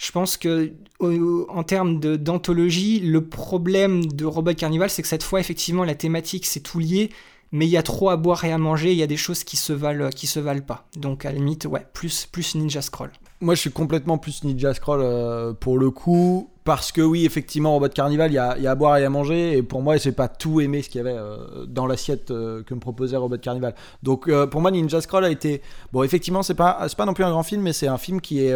Je 0.00 0.12
pense 0.12 0.38
que 0.38 0.72
en 0.98 1.62
termes 1.62 2.00
d'anthologie, 2.00 3.00
le 3.00 3.22
problème 3.26 4.06
de 4.06 4.24
Robot 4.24 4.54
Carnival, 4.54 4.88
c'est 4.88 5.02
que 5.02 5.08
cette 5.08 5.22
fois, 5.22 5.40
effectivement, 5.40 5.84
la 5.84 5.94
thématique, 5.94 6.46
c'est 6.46 6.60
tout 6.60 6.78
lié, 6.78 7.10
mais 7.52 7.66
il 7.66 7.70
y 7.70 7.76
a 7.76 7.82
trop 7.82 8.08
à 8.08 8.16
boire 8.16 8.42
et 8.46 8.52
à 8.52 8.56
manger, 8.56 8.92
il 8.92 8.98
y 8.98 9.02
a 9.02 9.06
des 9.06 9.18
choses 9.18 9.44
qui 9.44 9.58
se 9.58 9.74
valent, 9.74 10.08
qui 10.08 10.26
se 10.26 10.40
valent 10.40 10.62
pas. 10.62 10.86
Donc, 10.96 11.26
à 11.26 11.32
la 11.32 11.36
limite, 11.36 11.66
ouais, 11.66 11.86
plus, 11.92 12.24
plus 12.24 12.54
Ninja 12.54 12.80
Scroll. 12.80 13.10
Moi, 13.42 13.54
je 13.54 13.60
suis 13.60 13.70
complètement 13.70 14.16
plus 14.16 14.42
Ninja 14.42 14.72
Scroll 14.72 15.00
euh, 15.02 15.52
pour 15.52 15.76
le 15.76 15.90
coup. 15.90 16.48
Parce 16.64 16.92
que 16.92 17.02
oui, 17.02 17.26
effectivement, 17.26 17.72
Robot 17.72 17.88
Carnival, 17.88 18.30
il 18.30 18.34
y 18.34 18.38
a, 18.38 18.52
à 18.52 18.74
boire 18.74 18.96
et 18.96 19.04
à 19.04 19.10
manger. 19.10 19.58
Et 19.58 19.62
pour 19.62 19.82
moi, 19.82 19.98
j'ai 19.98 20.12
pas 20.12 20.28
tout 20.28 20.62
aimé 20.62 20.80
ce 20.80 20.88
qu'il 20.88 20.98
y 20.98 21.00
avait 21.02 21.16
euh, 21.18 21.66
dans 21.66 21.86
l'assiette 21.86 22.30
euh, 22.30 22.62
que 22.62 22.72
me 22.72 22.80
proposait 22.80 23.16
Robot 23.18 23.38
Carnival. 23.38 23.74
Donc 24.02 24.30
pour 24.46 24.60
moi, 24.62 24.70
Ninja 24.70 25.00
Scroll 25.02 25.26
a 25.26 25.30
été... 25.30 25.60
Bon, 25.92 26.02
effectivement, 26.02 26.42
c'est 26.42 26.54
pas, 26.54 26.86
pas 26.96 27.04
non 27.04 27.12
plus 27.12 27.24
un 27.24 27.30
grand 27.30 27.42
film, 27.42 27.62
mais 27.62 27.74
c'est 27.74 27.88
un 27.88 27.98
film 27.98 28.20
qui 28.20 28.44
est... 28.44 28.54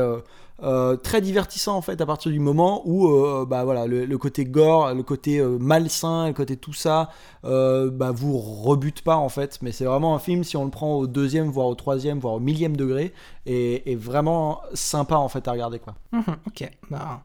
euh, 0.62 0.97
très 0.97 1.20
divertissant 1.20 1.76
en 1.76 1.82
fait 1.82 2.01
à 2.01 2.06
partir 2.06 2.31
du 2.31 2.39
moment 2.39 2.82
où 2.85 3.09
euh, 3.09 3.44
bah 3.44 3.64
voilà 3.64 3.86
le, 3.86 4.18
côté 4.18 4.44
gore 4.44 4.94
le 4.94 5.02
côté 5.02 5.39
euh, 5.39 5.59
malsain 5.59 6.28
le 6.28 6.32
côté 6.32 6.56
tout 6.56 6.72
ça 6.72 7.10
bah 7.43 8.12
vous 8.12 8.39
rebute 8.39 9.02
pas 9.02 9.16
en 9.16 9.28
fait. 9.28 9.59
Mais 9.62 9.72
c'est 9.72 9.85
vraiment 9.85 10.14
un 10.14 10.20
film 10.20 10.44
si 10.44 10.56
on 10.56 10.64
le 10.64 10.70
prend 10.70 10.94
au 10.94 11.06
deuxième 11.06 11.48
voire 11.48 11.66
au 11.66 11.74
troisième 11.74 12.20
voire 12.20 12.35
au 12.35 12.40
millième 12.40 12.76
degré 12.76 13.12
et, 13.47 13.90
et 13.90 13.97
vraiment 13.97 14.60
sympa 14.74 15.16
en 15.16 15.28
fait 15.28 15.47
à 15.48 15.52
regarder 15.52 15.81
quoi. 15.81 15.94
Mhm, 16.12 16.36
ok, 16.47 16.70
bah, 16.90 17.22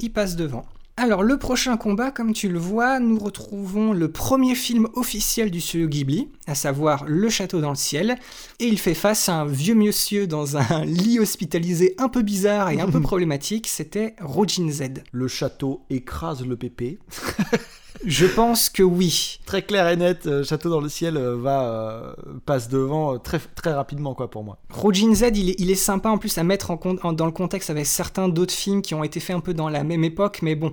il 0.00 0.12
passe 0.12 0.36
devant. 0.36 0.64
Alors, 1.00 1.22
le 1.22 1.38
prochain 1.38 1.76
combat, 1.76 2.10
comme 2.10 2.32
tu 2.32 2.48
le 2.48 2.58
vois, 2.58 2.98
nous 2.98 3.20
retrouvons 3.20 3.92
le 3.92 4.10
premier 4.10 4.56
film 4.56 4.88
officiel 4.94 5.48
du 5.48 5.60
studio 5.60 5.86
Ghibli, 5.86 6.28
à 6.48 6.56
savoir 6.56 7.04
Le 7.06 7.28
Château 7.30 7.60
dans 7.60 7.68
le 7.68 7.76
ciel, 7.76 8.18
et 8.58 8.66
il 8.66 8.80
fait 8.80 8.94
face 8.94 9.28
à 9.28 9.36
un 9.36 9.46
vieux 9.46 9.76
monsieur 9.76 10.26
dans 10.26 10.56
un 10.56 10.84
lit 10.84 11.20
hospitalisé 11.20 11.94
un 11.98 12.08
peu 12.08 12.22
bizarre 12.22 12.70
et 12.70 12.80
un 12.80 12.90
peu 12.90 13.00
problématique, 13.08 13.68
c'était 13.68 14.16
Rojin 14.20 14.72
Z. 14.72 15.04
le 15.12 15.28
château 15.28 15.82
écrase 15.88 16.44
le 16.44 16.56
pépé 16.56 16.98
Je 18.06 18.26
pense 18.26 18.70
que 18.70 18.82
oui. 18.82 19.40
très 19.44 19.62
clair 19.62 19.88
et 19.88 19.96
net 19.96 20.26
euh, 20.26 20.44
château 20.44 20.70
dans 20.70 20.80
le 20.80 20.88
ciel 20.88 21.16
euh, 21.16 21.36
va 21.36 21.62
euh, 21.64 22.14
passe 22.46 22.68
devant 22.68 23.18
très 23.18 23.38
très 23.56 23.72
rapidement 23.72 24.14
quoi 24.14 24.30
pour 24.30 24.44
moi 24.44 24.58
Rojin 24.70 25.14
Z, 25.14 25.30
il 25.34 25.50
est, 25.50 25.56
il 25.58 25.70
est 25.70 25.74
sympa 25.74 26.08
en 26.08 26.18
plus 26.18 26.38
à 26.38 26.44
mettre 26.44 26.70
en 26.70 26.78
en- 27.02 27.12
dans 27.12 27.26
le 27.26 27.32
contexte 27.32 27.70
avec 27.70 27.86
certains 27.86 28.28
d'autres 28.28 28.54
films 28.54 28.82
qui 28.82 28.94
ont 28.94 29.02
été 29.04 29.20
faits 29.20 29.36
un 29.36 29.40
peu 29.40 29.52
dans 29.54 29.68
la 29.68 29.82
même 29.84 30.04
époque, 30.04 30.40
mais 30.42 30.54
bon, 30.54 30.70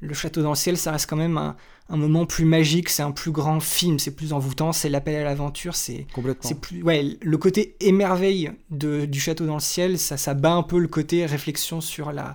Le 0.00 0.14
Château 0.14 0.42
dans 0.42 0.50
le 0.50 0.56
ciel, 0.56 0.76
ça 0.78 0.92
reste 0.92 1.08
quand 1.08 1.16
même 1.16 1.36
un, 1.38 1.56
un 1.90 1.96
moment 1.96 2.24
plus 2.26 2.44
magique, 2.46 2.88
c'est 2.88 3.02
un 3.02 3.12
plus 3.12 3.30
grand 3.32 3.60
film, 3.60 3.98
c'est 3.98 4.16
plus 4.16 4.32
envoûtant, 4.32 4.72
c'est 4.72 4.88
l'appel 4.88 5.14
à 5.16 5.24
l'aventure, 5.24 5.76
c'est 5.76 6.06
complètement 6.14 6.48
c'est 6.48 6.58
plus 6.58 6.82
ouais, 6.82 7.18
le 7.20 7.36
côté 7.38 7.76
émerveille 7.80 8.50
de, 8.70 9.04
du 9.04 9.20
Château 9.20 9.44
dans 9.46 9.54
le 9.54 9.60
ciel, 9.60 9.98
ça, 9.98 10.16
ça 10.16 10.32
bat 10.34 10.52
un 10.54 10.62
peu 10.62 10.78
le 10.78 10.88
côté 10.88 11.24
réflexion 11.26 11.80
sur 11.80 12.10
la, 12.12 12.32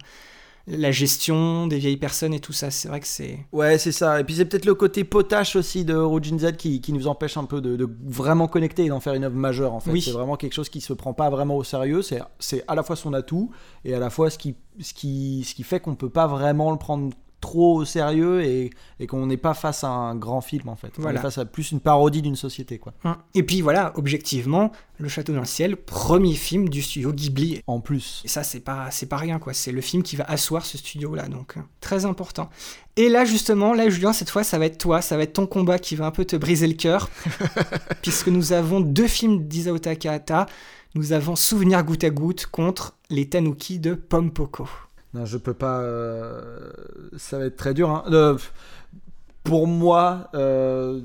la 0.67 0.91
gestion 0.91 1.65
des 1.67 1.77
vieilles 1.77 1.97
personnes 1.97 2.33
et 2.33 2.39
tout 2.39 2.51
ça. 2.53 2.69
C'est 2.69 2.89
vrai 2.89 2.99
que 2.99 3.07
c'est 3.07 3.39
Ouais, 3.53 3.77
c'est 3.77 3.93
ça. 3.93 4.19
Et 4.19 4.23
puis 4.23 4.35
c'est 4.35 4.45
peut-être 4.45 4.65
le 4.65 4.75
côté 4.75 5.03
potache 5.03 5.55
aussi 5.55 5.85
de 5.85 5.95
Rojin 5.95 6.37
Z 6.37 6.57
qui, 6.57 6.81
qui 6.81 6.91
nous 6.91 7.07
empêche 7.07 7.37
un 7.37 7.45
peu 7.45 7.61
de, 7.61 7.75
de 7.77 7.89
vraiment 8.05 8.47
connecter 8.47 8.85
et 8.85 8.89
d'en 8.89 8.99
faire 8.99 9.13
une 9.13 9.23
œuvre 9.23 9.35
majeure 9.35 9.73
en 9.73 9.79
fait. 9.79 9.91
Oui. 9.91 10.01
C'est 10.01 10.11
vraiment 10.11 10.35
quelque 10.35 10.53
chose 10.53 10.69
qui 10.69 10.81
se 10.81 10.93
prend 10.93 11.13
pas 11.13 11.29
vraiment 11.29 11.55
au 11.55 11.63
sérieux. 11.63 12.01
C'est, 12.01 12.21
c'est 12.39 12.63
à 12.67 12.75
la 12.75 12.83
fois 12.83 12.95
son 12.95 13.13
atout 13.13 13.49
et 13.85 13.93
à 13.93 13.99
la 13.99 14.09
fois 14.09 14.29
ce 14.29 14.37
qui, 14.37 14.55
ce 14.79 14.93
qui, 14.93 15.45
ce 15.47 15.55
qui 15.55 15.63
fait 15.63 15.79
qu'on 15.79 15.95
peut 15.95 16.09
pas 16.09 16.27
vraiment 16.27 16.71
le 16.71 16.77
prendre 16.77 17.11
trop 17.39 17.85
sérieux 17.85 18.43
et, 18.43 18.71
et 18.99 19.07
qu'on 19.07 19.25
n'est 19.27 19.37
pas 19.37 19.53
face 19.53 19.83
à 19.83 19.89
un 19.89 20.15
grand 20.15 20.41
film 20.41 20.69
en 20.69 20.75
fait. 20.75 20.91
On 20.97 21.01
Voilà. 21.03 21.19
est 21.19 21.21
face 21.21 21.37
à 21.37 21.45
plus 21.45 21.71
une 21.71 21.79
parodie 21.79 22.21
d'une 22.21 22.35
société 22.35 22.79
quoi. 22.79 22.93
Hein. 23.03 23.17
Et 23.35 23.43
puis 23.43 23.61
voilà, 23.61 23.93
objectivement, 23.95 24.71
Le 24.97 25.07
Château 25.07 25.33
dans 25.33 25.41
le 25.41 25.45
ciel, 25.45 25.77
premier 25.77 26.33
film 26.33 26.69
du 26.69 26.81
studio 26.81 27.13
Ghibli. 27.13 27.61
En 27.67 27.79
plus. 27.79 28.21
Et 28.25 28.27
ça, 28.27 28.41
c'est 28.43 28.59
pas, 28.61 28.89
c'est 28.89 29.05
pas 29.05 29.17
rien, 29.17 29.37
quoi. 29.37 29.53
C'est 29.53 29.71
le 29.71 29.81
film 29.81 30.01
qui 30.01 30.15
va 30.15 30.23
asseoir 30.23 30.65
ce 30.65 30.77
studio-là, 30.79 31.27
donc 31.27 31.57
euh, 31.57 31.61
très 31.81 32.05
important. 32.05 32.49
Et 32.95 33.09
là, 33.09 33.23
justement, 33.25 33.73
là, 33.73 33.87
Julien, 33.89 34.13
cette 34.13 34.31
fois, 34.31 34.43
ça 34.43 34.57
va 34.57 34.65
être 34.65 34.79
toi, 34.79 35.01
ça 35.03 35.15
va 35.17 35.23
être 35.23 35.33
ton 35.33 35.45
combat 35.45 35.77
qui 35.77 35.95
va 35.95 36.07
un 36.07 36.11
peu 36.11 36.25
te 36.25 36.35
briser 36.35 36.65
le 36.67 36.73
cœur, 36.73 37.09
puisque 38.01 38.27
nous 38.29 38.53
avons 38.53 38.79
deux 38.79 39.07
films 39.07 39.47
d'Isao 39.47 39.77
Takahata. 39.77 40.47
Nous 40.95 41.11
avons 41.13 41.35
Souvenir 41.35 41.83
goutte 41.83 42.03
à 42.03 42.09
goutte 42.09 42.47
contre 42.47 42.95
Les 43.11 43.29
Tanuki 43.29 43.77
de 43.79 43.93
Pompoko. 43.93 44.67
Non, 45.17 45.25
je 45.25 45.37
peux 45.37 45.53
pas. 45.53 45.79
euh, 45.79 46.41
Ça 47.17 47.39
va 47.39 47.45
être 47.45 47.57
très 47.57 47.73
dur. 47.73 47.89
hein. 47.89 48.03
Euh, 48.11 48.37
pour 49.43 49.65
moi, 49.65 50.27
euh, 50.35 50.99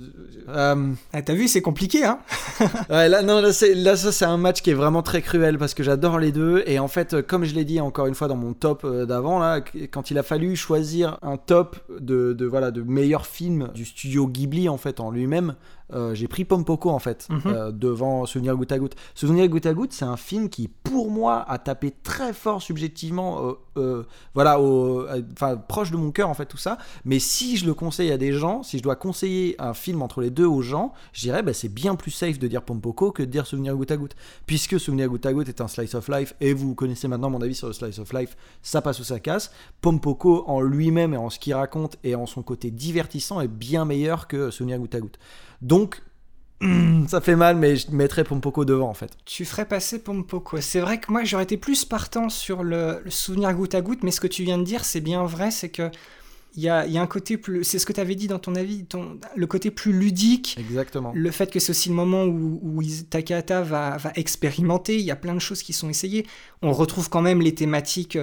Ah, 0.48 1.22
t'as 1.24 1.32
vu, 1.34 1.46
c'est 1.46 1.62
compliqué, 1.62 2.04
hein 2.04 2.18
Ouais, 2.90 3.08
là, 3.08 3.22
non, 3.22 3.40
là, 3.40 3.52
c'est- 3.52 3.74
là, 3.74 3.94
ça, 3.96 4.10
c'est 4.10 4.24
un 4.24 4.36
match 4.36 4.62
qui 4.62 4.70
est 4.70 4.74
vraiment 4.74 5.02
très 5.02 5.22
cruel 5.22 5.58
parce 5.58 5.74
que 5.74 5.84
j'adore 5.84 6.18
les 6.18 6.32
deux. 6.32 6.64
Et 6.66 6.80
en 6.80 6.88
fait, 6.88 7.22
comme 7.22 7.44
je 7.44 7.54
l'ai 7.54 7.64
dit 7.64 7.80
encore 7.80 8.06
une 8.08 8.16
fois 8.16 8.26
dans 8.26 8.34
mon 8.36 8.52
top 8.52 8.84
d'avant, 9.06 9.38
là, 9.38 9.60
qu- 9.60 9.86
quand 9.88 10.10
il 10.10 10.18
a 10.18 10.24
fallu 10.24 10.56
choisir 10.56 11.18
un 11.22 11.36
top 11.36 11.76
de, 12.00 12.32
de, 12.32 12.44
voilà, 12.44 12.72
de 12.72 12.82
meilleurs 12.82 13.26
films 13.26 13.68
du 13.74 13.84
studio 13.84 14.26
Ghibli, 14.26 14.68
en 14.68 14.76
fait, 14.76 14.98
en 14.98 15.12
lui-même, 15.12 15.54
euh, 15.92 16.14
j'ai 16.14 16.28
pris 16.28 16.44
Pompoko, 16.44 16.90
en 16.90 16.98
fait, 16.98 17.26
Mhm. 17.30 17.40
euh, 17.46 17.70
devant 17.72 18.24
Souvenir 18.26 18.56
goutte 18.56 18.72
à 18.72 18.78
goutte. 18.78 18.94
Souvenir 19.14 19.48
goutte 19.48 19.66
à 19.66 19.74
goutte, 19.74 19.92
c'est 19.92 20.04
un 20.04 20.16
film 20.16 20.48
qui, 20.48 20.68
pour 20.68 21.10
moi, 21.10 21.44
a 21.48 21.58
tapé 21.58 21.92
très 22.02 22.32
fort 22.32 22.62
subjectivement, 22.62 23.54
euh, 23.76 24.02
voilà, 24.34 24.60
au- 24.60 25.06
enfin, 25.32 25.56
proche 25.56 25.90
de 25.90 25.96
mon 25.96 26.10
cœur, 26.10 26.28
en 26.28 26.34
fait, 26.34 26.46
tout 26.46 26.56
ça. 26.56 26.78
Mais 27.04 27.18
si 27.18 27.56
je 27.56 27.66
le 27.66 27.74
conseille 27.74 28.10
à 28.12 28.18
des 28.18 28.32
gens, 28.32 28.62
si 28.62 28.78
je 28.78 28.82
dois 28.82 28.96
conseiller 28.96 29.54
un 29.58 29.74
film 29.74 30.02
entre 30.02 30.20
les 30.20 30.30
deux 30.30 30.46
aux 30.46 30.62
gens, 30.62 30.92
je 31.12 31.20
dirais 31.22 31.42
bah, 31.42 31.52
c'est 31.52 31.68
bien 31.72 31.94
plus 31.94 32.10
safe 32.10 32.38
de 32.38 32.48
dire 32.48 32.62
Pompoko 32.62 33.12
que 33.12 33.22
de 33.22 33.28
dire 33.30 33.46
Souvenir 33.46 33.74
goutte 33.76 33.90
à 33.90 33.96
goutte. 33.96 34.14
Puisque 34.46 34.78
Souvenir 34.80 35.08
goutte 35.08 35.26
à 35.26 35.32
goutte 35.32 35.48
est 35.48 35.60
un 35.60 35.68
slice 35.68 35.94
of 35.94 36.08
life, 36.08 36.34
et 36.40 36.52
vous 36.54 36.74
connaissez 36.74 37.08
maintenant 37.08 37.30
mon 37.30 37.40
avis 37.42 37.54
sur 37.54 37.66
le 37.66 37.72
slice 37.72 37.98
of 37.98 38.12
life, 38.12 38.36
ça 38.62 38.80
passe 38.82 39.00
ou 39.00 39.04
ça 39.04 39.20
casse. 39.20 39.50
Pompoko 39.80 40.44
en 40.46 40.60
lui-même 40.60 41.14
et 41.14 41.16
en 41.16 41.28
ce 41.30 41.38
qu'il 41.38 41.54
raconte 41.54 41.96
et 42.04 42.14
en 42.14 42.26
son 42.26 42.42
côté 42.42 42.70
divertissant 42.70 43.40
est 43.40 43.48
bien 43.48 43.84
meilleur 43.84 44.28
que 44.28 44.50
Souvenir 44.50 44.78
goutte 44.78 44.94
à 44.94 45.00
goutte. 45.00 45.18
Donc, 45.62 46.02
ça 47.08 47.20
fait 47.20 47.36
mal, 47.36 47.56
mais 47.56 47.76
je 47.76 47.90
mettrais 47.90 48.24
Pompoko 48.24 48.64
devant 48.64 48.88
en 48.88 48.94
fait. 48.94 49.16
Tu 49.24 49.44
ferais 49.44 49.66
passer 49.66 50.02
Pompoko. 50.02 50.60
C'est 50.60 50.80
vrai 50.80 51.00
que 51.00 51.10
moi, 51.10 51.24
j'aurais 51.24 51.44
été 51.44 51.56
plus 51.56 51.84
partant 51.84 52.28
sur 52.28 52.62
le, 52.62 53.00
le 53.04 53.10
Souvenir 53.10 53.52
goutte 53.54 53.74
à 53.74 53.80
goutte, 53.80 54.02
mais 54.02 54.10
ce 54.10 54.20
que 54.20 54.26
tu 54.26 54.42
viens 54.44 54.58
de 54.58 54.64
dire, 54.64 54.84
c'est 54.84 55.00
bien 55.00 55.24
vrai, 55.24 55.50
c'est 55.50 55.70
que 55.70 55.90
il 56.54 56.62
y 56.62 56.68
a, 56.68 56.86
il 56.86 56.92
y 56.92 56.98
a 56.98 57.02
un 57.02 57.06
côté 57.06 57.38
plus... 57.38 57.64
C'est 57.64 57.78
ce 57.78 57.86
que 57.86 57.92
tu 57.92 58.00
avais 58.00 58.14
dit 58.14 58.28
dans 58.28 58.38
ton 58.38 58.54
avis, 58.54 58.84
ton, 58.84 59.18
le 59.34 59.46
côté 59.46 59.70
plus 59.70 59.92
ludique, 59.92 60.56
Exactement. 60.58 61.12
Le 61.14 61.30
fait 61.30 61.50
que 61.50 61.58
c'est 61.58 61.70
aussi 61.70 61.88
le 61.88 61.94
moment 61.94 62.24
où, 62.24 62.60
où 62.62 62.82
Takahata 63.08 63.62
va, 63.62 63.96
va 63.96 64.12
expérimenter, 64.16 64.96
il 64.96 65.04
y 65.04 65.10
a 65.10 65.16
plein 65.16 65.34
de 65.34 65.38
choses 65.38 65.62
qui 65.62 65.72
sont 65.72 65.88
essayées. 65.88 66.26
On 66.60 66.72
retrouve 66.72 67.08
quand 67.08 67.22
même 67.22 67.40
les 67.40 67.54
thématiques 67.54 68.18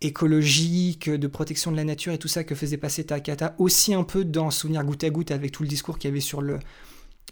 écologiques, 0.00 1.10
de 1.10 1.26
protection 1.26 1.72
de 1.72 1.76
la 1.76 1.84
nature 1.84 2.12
et 2.12 2.18
tout 2.18 2.28
ça 2.28 2.44
que 2.44 2.54
faisait 2.54 2.76
passer 2.76 3.04
Takahata, 3.04 3.54
aussi 3.58 3.94
un 3.94 4.04
peu 4.04 4.24
dans 4.24 4.50
Souvenir 4.50 4.84
goutte 4.84 5.04
à 5.04 5.10
goutte 5.10 5.30
avec 5.30 5.52
tout 5.52 5.62
le 5.62 5.68
discours 5.68 5.98
qu'il 5.98 6.08
y 6.08 6.12
avait 6.12 6.20
sur 6.20 6.40
le, 6.40 6.58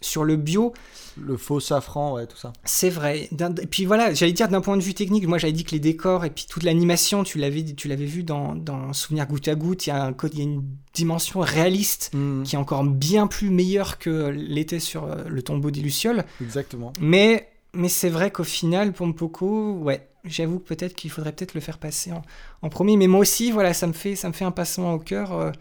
sur 0.01 0.25
le 0.25 0.37
bio. 0.37 0.73
Le 1.19 1.37
faux 1.37 1.61
safran, 1.61 2.15
ouais, 2.15 2.27
tout 2.27 2.37
ça. 2.37 2.53
C'est 2.65 2.91
vrai. 2.91 3.31
Et 3.63 3.67
puis 3.67 3.87
voilà, 3.87 4.13
j'allais 4.13 4.33
dire 4.33 4.49
d'un 4.49 4.61
point 4.61 4.77
de 4.77 4.83
vue 4.83 4.95
technique, 4.95 5.27
moi 5.27 5.39
j'avais 5.39 5.53
dit 5.53 5.65
que 5.65 5.71
les 5.71 5.81
décors 5.81 6.25
et 6.25 6.31
puis 6.31 6.47
toute 6.49 6.63
l'animation, 6.65 7.25
tu 7.25 7.39
l'avais, 7.39 7.65
tu 7.65 7.89
l'avais 7.89 8.05
vu 8.05 8.23
dans, 8.23 8.55
dans 8.55 8.93
Souvenir 8.93 9.27
goutte 9.27 9.49
à 9.49 9.55
goutte, 9.55 9.87
il 9.87 9.91
y, 9.91 9.93
a 9.93 10.05
un, 10.05 10.15
il 10.33 10.39
y 10.39 10.41
a 10.41 10.45
une 10.45 10.65
dimension 10.93 11.41
réaliste 11.41 12.11
Mm, 12.13 12.43
qui 12.43 12.55
est 12.55 12.59
encore 12.59 12.85
bien 12.85 13.27
plus 13.27 13.51
meilleure 13.51 13.99
que 13.99 14.29
l'était 14.29 14.81
sur 14.81 15.05
euh, 15.05 15.25
le 15.29 15.43
tombeau 15.43 15.71
des 15.71 15.81
Lucioles. 15.81 16.25
Exactement. 16.41 16.93
Mais, 17.01 17.49
mais 17.75 17.89
c'est 17.89 18.09
vrai 18.09 18.31
qu'au 18.31 18.45
final, 18.45 18.93
Pompoko, 18.93 19.75
ouais, 19.75 20.09
j'avoue 20.29 20.59
que 20.59 20.69
peut-être 20.69 20.95
qu'il 20.95 21.11
faudrait 21.11 21.33
peut-être 21.33 21.55
le 21.55 21.61
faire 21.61 21.79
passer 21.79 22.13
en, 22.13 22.23
en 22.63 22.69
premier. 22.69 22.97
Mais 22.97 23.07
moi 23.07 23.21
aussi, 23.21 23.51
voilà, 23.51 23.75
ça 23.75 23.87
me 23.87 23.93
fait, 23.93 24.17
ça 24.17 24.29
me 24.29 24.33
fait 24.33 24.45
un 24.45 24.51
passement 24.53 24.95
au 24.95 24.99
cœur. 24.99 25.33
euh. 25.33 25.53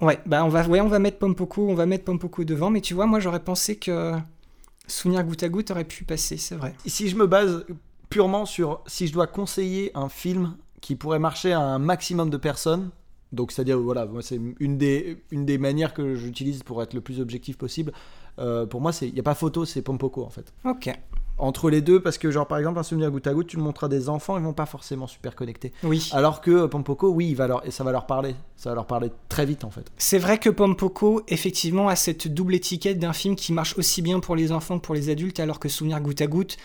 Ouais, 0.00 0.18
bah 0.24 0.44
on 0.44 0.48
va, 0.48 0.66
ouais, 0.66 0.80
on 0.80 0.88
va 0.88 0.98
mettre 0.98 1.18
Pompoko, 1.18 1.68
on 1.68 1.74
va 1.74 1.84
mettre 1.86 2.04
Pompoko 2.04 2.44
devant. 2.44 2.70
Mais 2.70 2.80
tu 2.80 2.94
vois, 2.94 3.06
moi 3.06 3.20
j'aurais 3.20 3.44
pensé 3.44 3.76
que 3.76 4.14
Souvenir 4.86 5.22
goutte 5.24 5.42
à 5.42 5.48
goutte 5.48 5.70
aurait 5.70 5.84
pu 5.84 6.04
passer, 6.04 6.36
c'est 6.36 6.56
vrai. 6.56 6.74
si 6.86 7.08
je 7.08 7.16
me 7.16 7.26
base 7.26 7.64
purement 8.08 8.44
sur 8.46 8.82
si 8.86 9.06
je 9.06 9.12
dois 9.12 9.26
conseiller 9.26 9.90
un 9.94 10.08
film 10.08 10.56
qui 10.80 10.96
pourrait 10.96 11.18
marcher 11.18 11.52
à 11.52 11.60
un 11.60 11.78
maximum 11.78 12.30
de 12.30 12.36
personnes, 12.38 12.90
donc 13.30 13.52
c'est-à-dire 13.52 13.78
voilà, 13.78 14.06
moi 14.06 14.22
c'est 14.22 14.40
une 14.58 14.78
des 14.78 15.22
une 15.30 15.44
des 15.46 15.58
manières 15.58 15.92
que 15.94 16.14
j'utilise 16.16 16.62
pour 16.64 16.82
être 16.82 16.94
le 16.94 17.00
plus 17.02 17.20
objectif 17.20 17.56
possible. 17.58 17.92
euh, 18.38 18.64
pour 18.66 18.80
moi, 18.80 18.90
il 19.02 19.14
y 19.14 19.20
a 19.20 19.22
pas 19.22 19.34
photo, 19.34 19.64
c'est 19.66 19.82
Pompoko 19.82 20.24
en 20.24 20.30
fait. 20.30 20.52
Ok. 20.64 20.90
Entre 21.40 21.70
les 21.70 21.80
deux, 21.80 22.00
parce 22.00 22.18
que 22.18 22.30
genre 22.30 22.46
par 22.46 22.58
exemple 22.58 22.78
un 22.78 22.82
souvenir 22.82 23.10
goutte 23.10 23.26
à 23.26 23.34
goutte, 23.34 23.48
tu 23.48 23.56
le 23.56 23.62
montres 23.62 23.84
à 23.84 23.88
des 23.88 24.08
enfants, 24.08 24.36
ils 24.38 24.44
vont 24.44 24.52
pas 24.52 24.66
forcément 24.66 25.06
super 25.06 25.34
connectés. 25.34 25.72
Oui. 25.82 26.08
Alors 26.12 26.40
que 26.40 26.50
euh, 26.50 26.68
Pompoko, 26.68 27.08
oui, 27.10 27.28
il 27.30 27.36
va 27.36 27.46
leur 27.46 27.66
et 27.66 27.70
ça 27.70 27.82
va 27.84 27.92
leur 27.92 28.06
parler, 28.06 28.34
ça 28.56 28.70
va 28.70 28.74
leur 28.74 28.86
parler 28.86 29.10
très 29.28 29.46
vite 29.46 29.64
en 29.64 29.70
fait. 29.70 29.90
C'est 29.96 30.18
vrai 30.18 30.38
que 30.38 30.50
Pompoko, 30.50 31.22
effectivement, 31.28 31.88
a 31.88 31.96
cette 31.96 32.28
double 32.28 32.54
étiquette 32.54 32.98
d'un 32.98 33.12
film 33.12 33.36
qui 33.36 33.52
marche 33.52 33.76
aussi 33.78 34.02
bien 34.02 34.20
pour 34.20 34.36
les 34.36 34.52
enfants 34.52 34.78
que 34.78 34.84
pour 34.84 34.94
les 34.94 35.08
adultes, 35.08 35.40
alors 35.40 35.58
que 35.58 35.68
Souvenir 35.68 36.00
goutte 36.00 36.20
à 36.20 36.26
goutte 36.26 36.56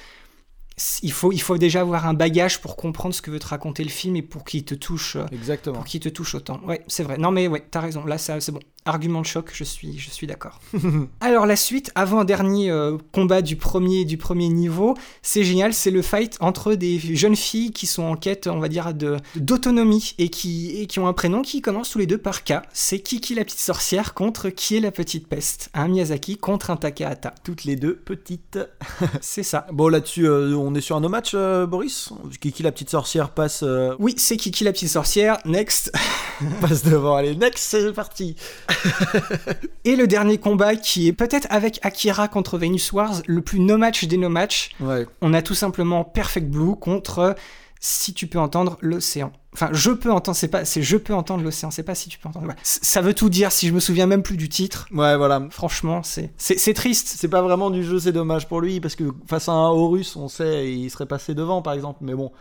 il 1.03 1.11
faut, 1.11 1.31
il 1.31 1.41
faut 1.41 1.57
déjà 1.57 1.81
avoir 1.81 2.05
un 2.05 2.13
bagage 2.13 2.59
pour 2.59 2.75
comprendre 2.75 3.15
ce 3.15 3.21
que 3.21 3.31
veut 3.31 3.39
te 3.39 3.47
raconter 3.47 3.83
le 3.83 3.89
film 3.89 4.15
et 4.17 4.21
pour 4.21 4.43
qu'il 4.43 4.65
te 4.65 4.75
touche, 4.75 5.15
euh, 5.15 5.25
Exactement. 5.31 5.75
pour 5.77 5.85
qu'il 5.85 6.01
te 6.01 6.09
touche 6.09 6.35
autant. 6.35 6.59
Ouais, 6.65 6.83
c'est 6.87 7.03
vrai. 7.03 7.17
Non 7.17 7.31
mais 7.31 7.47
ouais, 7.47 7.65
t'as 7.71 7.79
raison. 7.79 8.05
Là, 8.05 8.17
c'est 8.17 8.51
bon. 8.51 8.59
Argument 8.87 9.21
de 9.21 9.25
choc, 9.25 9.51
je 9.51 9.63
suis, 9.63 9.97
je 9.97 10.11
suis 10.11 10.27
d'accord. 10.27 10.59
Alors 11.19 11.47
la 11.47 11.55
suite, 11.55 11.91
avant-dernier 11.95 12.69
euh, 12.69 12.97
combat 13.13 13.41
du 13.41 13.55
premier, 13.55 14.05
du 14.05 14.17
premier 14.17 14.47
niveau, 14.49 14.95
c'est 15.23 15.43
génial, 15.43 15.73
c'est 15.73 15.89
le 15.89 16.03
fight 16.03 16.37
entre 16.39 16.75
des 16.75 16.99
jeunes 16.99 17.35
filles 17.35 17.71
qui 17.71 17.87
sont 17.87 18.03
en 18.03 18.15
quête, 18.15 18.45
on 18.45 18.59
va 18.59 18.67
dire, 18.67 18.93
de 18.93 19.17
d'autonomie 19.35 20.13
et 20.19 20.29
qui, 20.29 20.79
et 20.79 20.85
qui 20.85 20.99
ont 20.99 21.07
un 21.07 21.13
prénom 21.13 21.41
qui 21.41 21.61
commence 21.61 21.89
tous 21.89 21.97
les 21.97 22.05
deux 22.05 22.19
par 22.19 22.43
K. 22.43 22.61
C'est 22.73 22.99
Kiki 22.99 23.33
la 23.33 23.43
petite 23.43 23.59
sorcière 23.59 24.13
contre 24.13 24.49
Qui 24.49 24.77
est 24.77 24.81
la 24.81 24.91
petite 24.91 25.27
peste? 25.27 25.71
Un 25.73 25.87
Miyazaki 25.87 26.37
contre 26.37 26.69
un 26.69 26.77
Takahata. 26.77 27.33
Toutes 27.43 27.63
les 27.63 27.75
deux 27.75 27.95
petites. 27.95 28.59
C'est 29.21 29.41
ça. 29.41 29.65
Bon, 29.71 29.87
là-dessus, 29.87 30.27
euh, 30.27 30.55
on 30.55 30.75
est 30.75 30.81
sur 30.81 30.95
un 30.95 31.01
no 31.01 31.09
match, 31.09 31.31
euh, 31.33 31.65
Boris? 31.65 32.09
Kiki, 32.39 32.61
la 32.61 32.71
petite 32.71 32.91
sorcière, 32.91 33.31
passe, 33.31 33.63
Oui, 33.97 34.13
c'est 34.17 34.37
Kiki 34.37 34.63
la 34.63 34.73
petite 34.73 34.89
sorcière. 34.89 35.39
Next. 35.45 35.91
passe 36.61 36.83
devant. 36.83 37.15
Allez, 37.15 37.35
next, 37.35 37.63
c'est 37.63 37.91
parti. 37.93 38.35
Et 39.85 39.95
le 39.95 40.07
dernier 40.07 40.37
combat 40.37 40.75
qui 40.75 41.07
est 41.07 41.13
peut-être 41.13 41.47
avec 41.49 41.79
Akira 41.83 42.27
contre 42.27 42.57
Venus 42.57 42.91
Wars, 42.91 43.21
le 43.27 43.41
plus 43.41 43.59
no 43.59 43.77
match 43.77 44.05
des 44.05 44.17
no 44.17 44.29
match. 44.29 44.71
Ouais. 44.79 45.05
On 45.21 45.33
a 45.33 45.41
tout 45.41 45.55
simplement 45.55 46.03
Perfect 46.03 46.47
Blue 46.47 46.75
contre 46.75 47.35
si 47.79 48.13
tu 48.13 48.25
peux 48.25 48.39
entendre 48.39 48.77
l'océan. 48.81 49.31
Enfin, 49.53 49.69
je 49.71 49.91
peux 49.91 50.11
entendre, 50.11 50.35
c'est 50.35 50.47
pas, 50.47 50.65
c'est 50.65 50.81
je 50.81 50.97
peux 50.97 51.13
entendre 51.13 51.43
l'océan, 51.43 51.71
c'est 51.71 51.83
pas 51.83 51.95
si 51.95 52.09
tu 52.09 52.17
peux 52.17 52.27
entendre. 52.27 52.47
Ouais. 52.47 52.55
Ça 52.63 53.01
veut 53.01 53.13
tout 53.13 53.29
dire 53.29 53.51
si 53.51 53.67
je 53.67 53.73
me 53.73 53.79
souviens 53.79 54.07
même 54.07 54.23
plus 54.23 54.37
du 54.37 54.49
titre. 54.49 54.87
Ouais, 54.91 55.15
voilà. 55.15 55.47
Franchement, 55.51 56.01
c'est, 56.03 56.31
c'est, 56.35 56.57
c'est 56.57 56.73
triste. 56.73 57.13
C'est 57.15 57.27
pas 57.27 57.41
vraiment 57.41 57.69
du 57.69 57.83
jeu, 57.83 57.99
c'est 57.99 58.11
dommage 58.11 58.47
pour 58.47 58.59
lui, 58.59 58.79
parce 58.79 58.95
que 58.95 59.03
face 59.27 59.47
à 59.47 59.51
un 59.51 59.69
Horus, 59.69 60.15
on 60.15 60.27
sait, 60.27 60.71
il 60.71 60.89
serait 60.89 61.05
passé 61.05 61.35
devant, 61.35 61.61
par 61.61 61.73
exemple, 61.73 61.99
mais 62.01 62.15
bon. 62.15 62.31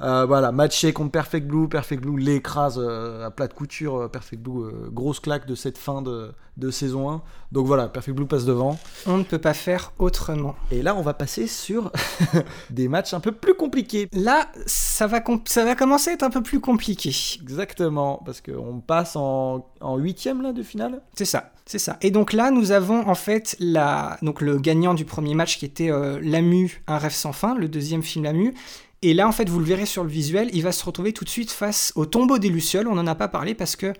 Euh, 0.00 0.24
voilà, 0.26 0.52
matché 0.52 0.92
contre 0.92 1.12
Perfect 1.12 1.46
Blue, 1.46 1.68
Perfect 1.68 2.02
Blue 2.02 2.18
l'écrase 2.18 2.78
euh, 2.78 3.26
à 3.26 3.30
plat 3.30 3.46
de 3.46 3.52
couture, 3.52 3.96
euh, 3.96 4.08
Perfect 4.08 4.42
Blue, 4.42 4.64
euh, 4.64 4.88
grosse 4.90 5.20
claque 5.20 5.46
de 5.46 5.54
cette 5.54 5.78
fin 5.78 6.02
de, 6.02 6.32
de 6.56 6.70
saison 6.70 7.10
1. 7.10 7.22
Donc 7.52 7.66
voilà, 7.66 7.88
Perfect 7.88 8.16
Blue 8.16 8.26
passe 8.26 8.44
devant. 8.44 8.78
On 9.06 9.18
ne 9.18 9.22
peut 9.22 9.38
pas 9.38 9.54
faire 9.54 9.92
autrement. 9.98 10.54
Et 10.70 10.82
là, 10.82 10.96
on 10.96 11.02
va 11.02 11.14
passer 11.14 11.46
sur 11.46 11.92
des 12.70 12.88
matchs 12.88 13.12
un 13.12 13.20
peu 13.20 13.32
plus 13.32 13.54
compliqués. 13.54 14.08
Là, 14.12 14.48
ça 14.66 15.06
va, 15.06 15.22
ça 15.44 15.64
va 15.64 15.74
commencer 15.74 16.10
à 16.10 16.14
être 16.14 16.22
un 16.22 16.30
peu 16.30 16.42
plus 16.42 16.60
compliqué. 16.60 17.14
Exactement, 17.42 18.22
parce 18.24 18.40
qu'on 18.40 18.80
passe 18.80 19.14
en, 19.16 19.66
en 19.80 19.96
huitième 19.98 20.42
là 20.42 20.52
de 20.52 20.62
finale. 20.62 21.02
C'est 21.14 21.26
ça, 21.26 21.52
c'est 21.66 21.78
ça. 21.78 21.98
Et 22.00 22.10
donc 22.10 22.32
là, 22.32 22.50
nous 22.50 22.72
avons 22.72 23.06
en 23.06 23.14
fait 23.14 23.56
la, 23.60 24.16
donc 24.22 24.40
le 24.40 24.58
gagnant 24.58 24.94
du 24.94 25.04
premier 25.04 25.34
match 25.34 25.58
qui 25.58 25.66
était 25.66 25.90
Lamu, 26.20 26.82
un 26.86 26.98
rêve 26.98 27.12
sans 27.12 27.32
fin, 27.32 27.54
le 27.54 27.68
deuxième 27.68 28.02
film 28.02 28.24
Lamu. 28.24 28.54
Et 29.02 29.14
là, 29.14 29.26
en 29.26 29.32
fait, 29.32 29.48
vous 29.48 29.58
le 29.58 29.64
verrez 29.64 29.86
sur 29.86 30.04
le 30.04 30.10
visuel, 30.10 30.48
il 30.52 30.62
va 30.62 30.70
se 30.70 30.84
retrouver 30.84 31.12
tout 31.12 31.24
de 31.24 31.28
suite 31.28 31.50
face 31.50 31.92
au 31.96 32.06
tombeau 32.06 32.38
des 32.38 32.48
Lucioles. 32.48 32.86
On 32.86 32.94
n'en 32.94 33.06
a 33.08 33.16
pas 33.16 33.28
parlé 33.28 33.54
parce 33.54 33.74
que 33.74 33.92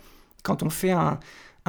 quand 0.45 0.62
on 0.62 0.70
fait 0.70 0.93
un, 0.93 1.19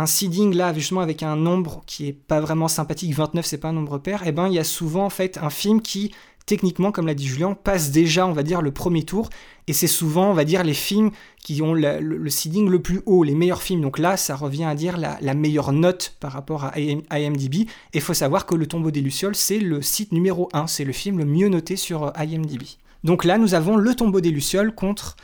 seeding 0.05 0.53
là, 0.53 0.73
justement 0.73 1.01
avec 1.01 1.23
un 1.23 1.35
nombre 1.35 1.81
qui 1.87 2.07
est 2.07 2.13
pas 2.13 2.39
vraiment 2.39 2.67
sympathique, 2.67 3.13
29 3.13 3.45
c'est 3.45 3.57
pas 3.57 3.69
un 3.69 3.73
nombre 3.73 3.97
pair, 3.97 4.25
et 4.27 4.31
ben 4.31 4.47
il 4.47 4.53
y 4.53 4.59
a 4.59 4.63
souvent 4.63 5.05
en 5.05 5.09
fait 5.09 5.37
un 5.39 5.49
film 5.49 5.81
qui, 5.81 6.11
techniquement, 6.45 6.91
comme 6.91 7.07
l'a 7.07 7.13
dit 7.15 7.25
Julien, 7.27 7.55
passe 7.55 7.89
déjà, 7.91 8.27
on 8.27 8.33
va 8.33 8.43
dire, 8.43 8.61
le 8.61 8.71
premier 8.71 9.03
tour. 9.03 9.29
Et 9.67 9.73
c'est 9.73 9.87
souvent, 9.87 10.29
on 10.29 10.33
va 10.33 10.43
dire, 10.43 10.63
les 10.63 10.73
films 10.73 11.09
qui 11.41 11.61
ont 11.61 11.73
le, 11.73 12.29
seeding 12.29 12.69
le 12.69 12.81
plus 12.81 13.01
haut, 13.05 13.23
les 13.23 13.33
meilleurs 13.33 13.63
films. 13.63 13.81
Donc 13.81 13.97
là, 13.97 14.17
ça 14.17 14.35
revient 14.35 14.65
à 14.65 14.75
dire 14.75 14.97
la, 14.97 15.17
la 15.21 15.33
meilleure 15.33 15.71
note 15.71 16.15
par 16.19 16.33
rapport 16.33 16.65
à 16.65 16.73
IM- 16.77 17.03
IMDb. 17.11 17.61
Et 17.61 17.67
il 17.95 18.01
faut 18.01 18.13
savoir 18.13 18.45
que 18.45 18.55
Le 18.55 18.67
tombeau 18.67 18.91
des 18.91 19.01
Lucioles, 19.01 19.35
c'est 19.35 19.59
le 19.59 19.81
site 19.81 20.11
numéro 20.11 20.49
1, 20.53 20.67
c'est 20.67 20.83
le 20.83 20.91
film 20.93 21.17
le 21.17 21.25
mieux 21.25 21.47
noté 21.47 21.77
sur 21.77 22.03
euh, 22.03 22.11
IMDb. 22.17 22.63
Donc 23.03 23.23
là, 23.25 23.37
nous 23.37 23.53
avons 23.53 23.75
Le 23.75 23.95
tombeau 23.95 24.21
des 24.21 24.31
Lucioles 24.31 24.73
contre 24.73 25.15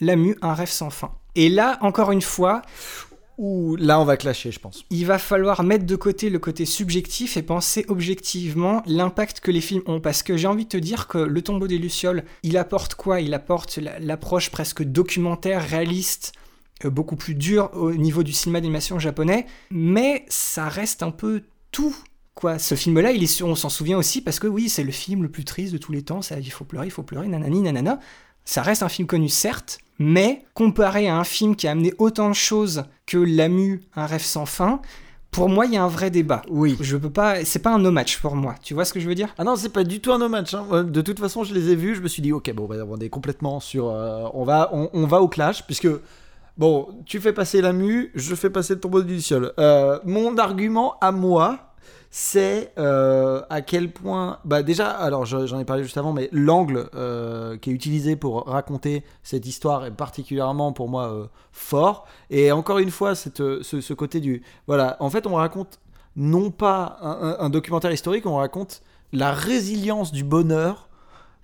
Lamu, 0.00 0.36
un 0.42 0.54
rêve 0.54 0.70
sans 0.70 0.90
fin. 0.90 1.12
Et 1.34 1.48
là, 1.48 1.78
encore 1.82 2.12
une 2.12 2.22
fois, 2.22 2.62
Ouh, 3.38 3.76
là, 3.76 4.00
on 4.00 4.04
va 4.06 4.16
clasher, 4.16 4.50
je 4.50 4.58
pense. 4.58 4.84
il 4.88 5.04
va 5.04 5.18
falloir 5.18 5.62
mettre 5.62 5.84
de 5.84 5.96
côté 5.96 6.30
le 6.30 6.38
côté 6.38 6.64
subjectif 6.64 7.36
et 7.36 7.42
penser 7.42 7.84
objectivement 7.88 8.82
l'impact 8.86 9.40
que 9.40 9.50
les 9.50 9.60
films 9.60 9.82
ont. 9.86 10.00
Parce 10.00 10.22
que 10.22 10.38
j'ai 10.38 10.46
envie 10.46 10.64
de 10.64 10.70
te 10.70 10.76
dire 10.78 11.06
que 11.06 11.18
Le 11.18 11.42
tombeau 11.42 11.66
des 11.66 11.76
Lucioles, 11.76 12.24
il 12.42 12.56
apporte 12.56 12.94
quoi? 12.94 13.20
Il 13.20 13.34
apporte 13.34 13.76
la- 13.76 13.98
l'approche 13.98 14.50
presque 14.50 14.82
documentaire, 14.82 15.62
réaliste, 15.68 16.32
euh, 16.86 16.90
beaucoup 16.90 17.16
plus 17.16 17.34
dure 17.34 17.68
au 17.74 17.92
niveau 17.92 18.22
du 18.22 18.32
cinéma 18.32 18.60
d'animation 18.62 18.98
japonais, 18.98 19.44
mais 19.70 20.24
ça 20.28 20.70
reste 20.70 21.02
un 21.02 21.10
peu 21.10 21.42
tout. 21.72 21.94
Quoi, 22.36 22.58
ce 22.58 22.74
film-là, 22.74 23.12
il 23.12 23.22
est 23.24 23.42
on 23.42 23.54
s'en 23.54 23.70
souvient 23.70 23.96
aussi 23.96 24.20
parce 24.20 24.38
que 24.38 24.46
oui, 24.46 24.68
c'est 24.68 24.84
le 24.84 24.92
film 24.92 25.22
le 25.22 25.30
plus 25.30 25.44
triste 25.44 25.72
de 25.72 25.78
tous 25.78 25.90
les 25.90 26.02
temps. 26.02 26.20
Ça, 26.20 26.38
il 26.38 26.52
faut 26.52 26.64
pleurer, 26.64 26.86
il 26.86 26.90
faut 26.90 27.02
pleurer, 27.02 27.26
nanani, 27.28 27.62
nanana. 27.62 27.98
Ça 28.44 28.60
reste 28.60 28.82
un 28.82 28.90
film 28.90 29.08
connu, 29.08 29.30
certes, 29.30 29.78
mais 29.98 30.44
comparé 30.52 31.08
à 31.08 31.16
un 31.16 31.24
film 31.24 31.56
qui 31.56 31.66
a 31.66 31.70
amené 31.70 31.94
autant 31.96 32.28
de 32.28 32.34
choses 32.34 32.84
que 33.06 33.16
Lamu, 33.16 33.80
un 33.96 34.04
rêve 34.04 34.22
sans 34.22 34.44
fin, 34.44 34.82
pour 35.30 35.48
moi, 35.48 35.64
il 35.64 35.72
y 35.72 35.76
a 35.78 35.82
un 35.82 35.88
vrai 35.88 36.10
débat. 36.10 36.42
Oui. 36.50 36.76
Je 36.80 36.98
peux 36.98 37.10
pas, 37.10 37.42
c'est 37.44 37.58
pas 37.58 37.70
un 37.70 37.78
no 37.78 37.90
match 37.90 38.20
pour 38.20 38.36
moi. 38.36 38.54
Tu 38.62 38.74
vois 38.74 38.84
ce 38.84 38.92
que 38.92 39.00
je 39.00 39.08
veux 39.08 39.14
dire? 39.14 39.34
Ah 39.38 39.44
non, 39.44 39.56
c'est 39.56 39.70
pas 39.70 39.82
du 39.84 40.00
tout 40.00 40.12
un 40.12 40.18
no 40.18 40.28
match. 40.28 40.52
hein. 40.52 40.66
Euh, 40.72 40.82
De 40.82 41.00
toute 41.00 41.18
façon, 41.18 41.42
je 41.42 41.54
les 41.54 41.70
ai 41.70 41.74
vus. 41.74 41.94
Je 41.94 42.02
me 42.02 42.08
suis 42.08 42.20
dit, 42.22 42.32
ok, 42.32 42.52
bon, 42.52 42.66
bah, 42.66 42.76
on 42.86 42.98
est 42.98 43.08
complètement 43.08 43.60
sur. 43.60 43.88
euh, 43.88 44.28
on, 44.34 44.44
va, 44.44 44.68
on, 44.74 44.90
on 44.92 45.06
va 45.06 45.22
au 45.22 45.28
clash, 45.28 45.64
puisque. 45.64 45.88
Bon, 46.58 46.88
tu 47.04 47.20
fais 47.20 47.34
passer 47.34 47.60
la 47.60 47.74
mue, 47.74 48.10
je 48.14 48.34
fais 48.34 48.48
passer 48.48 48.74
le 48.74 48.80
tombeau 48.80 49.02
du 49.02 49.20
ciel. 49.20 49.52
Euh, 49.58 49.98
mon 50.06 50.38
argument 50.38 50.94
à 51.02 51.12
moi, 51.12 51.65
c'est 52.18 52.72
euh, 52.78 53.42
à 53.50 53.60
quel 53.60 53.92
point. 53.92 54.38
Bah, 54.46 54.62
déjà, 54.62 54.88
alors 54.88 55.26
je- 55.26 55.46
j'en 55.46 55.58
ai 55.58 55.66
parlé 55.66 55.82
juste 55.82 55.98
avant, 55.98 56.14
mais 56.14 56.30
l'angle 56.32 56.88
euh, 56.94 57.58
qui 57.58 57.68
est 57.68 57.74
utilisé 57.74 58.16
pour 58.16 58.46
raconter 58.46 59.04
cette 59.22 59.44
histoire 59.44 59.84
est 59.84 59.90
particulièrement 59.90 60.72
pour 60.72 60.88
moi 60.88 61.12
euh, 61.12 61.26
fort. 61.52 62.06
Et 62.30 62.52
encore 62.52 62.78
une 62.78 62.90
fois, 62.90 63.14
cette, 63.14 63.36
ce, 63.62 63.92
côté 63.92 64.20
du. 64.20 64.42
Voilà, 64.66 64.96
en 65.00 65.10
fait, 65.10 65.26
on 65.26 65.34
raconte 65.34 65.78
non 66.16 66.50
pas 66.50 66.96
un 67.02 67.50
documentaire 67.50 67.92
historique, 67.92 68.24
on 68.24 68.36
raconte 68.36 68.80
la 69.12 69.32
résilience 69.32 70.10
du 70.10 70.24
bonheur 70.24 70.88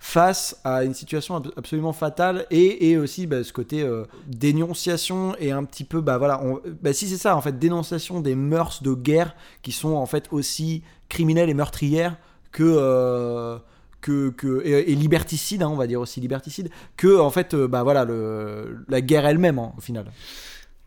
face 0.05 0.59
à 0.65 0.83
une 0.83 0.93
situation 0.93 1.37
ab- 1.37 1.53
absolument 1.55 1.93
fatale 1.93 2.45
et, 2.51 2.89
et 2.89 2.97
aussi 2.97 3.25
bah, 3.25 3.41
ce 3.41 3.53
côté 3.53 3.83
euh, 3.83 4.03
dénonciation 4.27 5.33
et 5.39 5.51
un 5.51 5.63
petit 5.63 5.85
peu 5.85 6.01
bah 6.01 6.17
voilà 6.17 6.41
bah, 6.81 6.91
si 6.91 7.07
c'est 7.07 7.17
ça 7.17 7.37
en 7.37 7.41
fait 7.41 7.57
dénonciation 7.57 8.19
des 8.19 8.35
mœurs 8.35 8.83
de 8.83 8.93
guerre 8.93 9.33
qui 9.61 9.71
sont 9.71 9.93
en 9.93 10.05
fait 10.05 10.27
aussi 10.31 10.83
criminelles 11.07 11.49
et 11.49 11.53
meurtrières 11.53 12.17
que 12.51 12.63
euh, 12.65 13.57
que, 14.01 14.29
que 14.31 14.61
et, 14.65 14.91
et 14.91 14.95
liberticides 14.95 15.63
hein, 15.63 15.69
on 15.69 15.77
va 15.77 15.87
dire 15.87 16.01
aussi 16.01 16.19
liberticides 16.19 16.69
que 16.97 17.17
en 17.17 17.29
fait 17.29 17.53
euh, 17.53 17.69
bah 17.69 17.83
voilà 17.83 18.03
le, 18.03 18.83
la 18.89 18.99
guerre 18.99 19.25
elle-même 19.25 19.57
hein, 19.57 19.71
au 19.77 19.81
final 19.81 20.11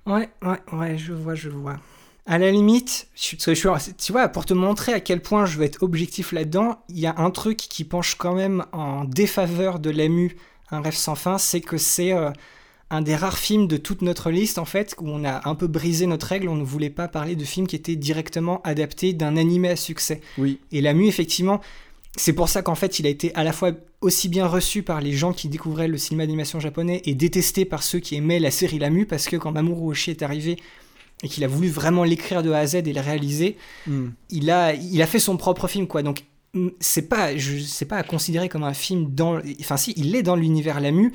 Ouais, 0.06 0.30
ouais, 0.43 0.60
ouais, 0.72 0.97
je 0.98 1.12
vois, 1.12 1.34
je 1.34 1.48
vois. 1.51 1.78
À 2.28 2.39
la 2.39 2.51
limite, 2.51 3.07
je, 3.15 3.36
je 3.36 3.90
tu 3.97 4.12
vois, 4.12 4.28
pour 4.28 4.44
te 4.44 4.53
montrer 4.53 4.93
à 4.93 4.98
quel 4.98 5.23
point 5.23 5.47
je 5.47 5.59
veux 5.59 5.65
être 5.65 5.85
objectif 5.85 6.32
là-dedans, 6.32 6.81
il 6.89 6.98
y 6.98 7.07
a 7.07 7.15
un 7.19 7.31
truc 7.31 7.57
qui 7.57 7.85
penche 7.85 8.16
quand 8.16 8.35
même 8.35 8.65
en 8.73 9.05
défaveur 9.05 9.78
de 9.78 9.90
l'AMU, 9.90 10.36
Un 10.73 10.81
rêve 10.81 10.97
sans 10.97 11.15
fin, 11.15 11.39
c'est 11.39 11.61
que 11.61 11.78
c'est 11.78 12.12
euh, 12.12 12.32
un 12.90 13.01
des 13.01 13.15
rares 13.15 13.39
films 13.39 13.69
de 13.69 13.77
toute 13.77 14.03
notre 14.03 14.32
liste, 14.32 14.59
en 14.59 14.65
fait, 14.65 14.97
où 15.01 15.09
on 15.09 15.24
a 15.24 15.48
un 15.48 15.55
peu 15.55 15.69
brisé 15.69 16.07
notre 16.07 16.27
règle, 16.27 16.48
on 16.48 16.57
ne 16.57 16.65
voulait 16.65 16.90
pas 16.90 17.07
parler 17.07 17.36
de 17.36 17.44
films 17.44 17.69
qui 17.69 17.77
étaient 17.77 17.94
directement 17.94 18.61
adaptés 18.62 19.12
d'un 19.12 19.36
animé 19.36 19.69
à 19.69 19.77
succès. 19.77 20.20
oui 20.36 20.59
Et 20.73 20.81
l'AMU, 20.81 21.07
effectivement, 21.07 21.61
c'est 22.16 22.32
pour 22.32 22.48
ça 22.48 22.62
qu'en 22.62 22.74
fait, 22.74 22.98
il 22.98 23.07
a 23.07 23.11
été 23.11 23.32
à 23.36 23.44
la 23.44 23.53
fois 23.53 23.70
aussi 24.01 24.28
bien 24.28 24.48
reçu 24.48 24.82
par 24.82 25.01
les 25.01 25.12
gens 25.12 25.32
qui 25.32 25.48
découvraient 25.48 25.86
le 25.86 25.97
cinéma 25.97 26.24
d'animation 26.24 26.59
japonais 26.59 27.03
et 27.05 27.15
détesté 27.15 27.65
par 27.65 27.85
ceux 27.85 28.01
qui 28.01 28.16
aimaient 28.16 28.40
la 28.40 28.51
série 28.51 28.81
Lamu, 28.81 29.07
parce 29.07 29.27
que 29.27 29.36
quand 29.36 29.53
Mamoru 29.53 29.90
Oshii 29.90 30.11
est 30.11 30.23
arrivé 30.23 30.57
et 31.22 31.28
qu'il 31.28 31.44
a 31.44 31.48
voulu 31.48 31.68
vraiment 31.68 32.05
l'écrire 32.05 32.43
de 32.43 32.51
A 32.52 32.59
à 32.59 32.66
Z 32.66 32.74
et 32.76 32.93
le 32.93 33.01
réaliser, 33.01 33.56
Hmm. 33.86 34.09
il 34.30 34.51
a, 34.51 34.74
il 34.74 35.01
a 35.02 35.06
fait 35.06 35.18
son 35.18 35.36
propre 35.36 35.66
film, 35.68 35.86
quoi. 35.86 36.02
Donc, 36.02 36.24
mm, 36.55 36.68
c'est 36.80 37.09
pas, 37.09 37.36
je, 37.36 37.59
c'est 37.59 37.86
pas 37.86 37.97
à 37.97 38.02
considérer 38.02 38.48
comme 38.48 38.64
un 38.64 38.74
film 38.74 39.14
dans. 39.14 39.40
Enfin, 39.60 39.76
si, 39.76 39.93
il 39.97 40.14
est 40.14 40.22
dans 40.22 40.36
l'univers 40.36 40.80
Lamu, 40.80 41.12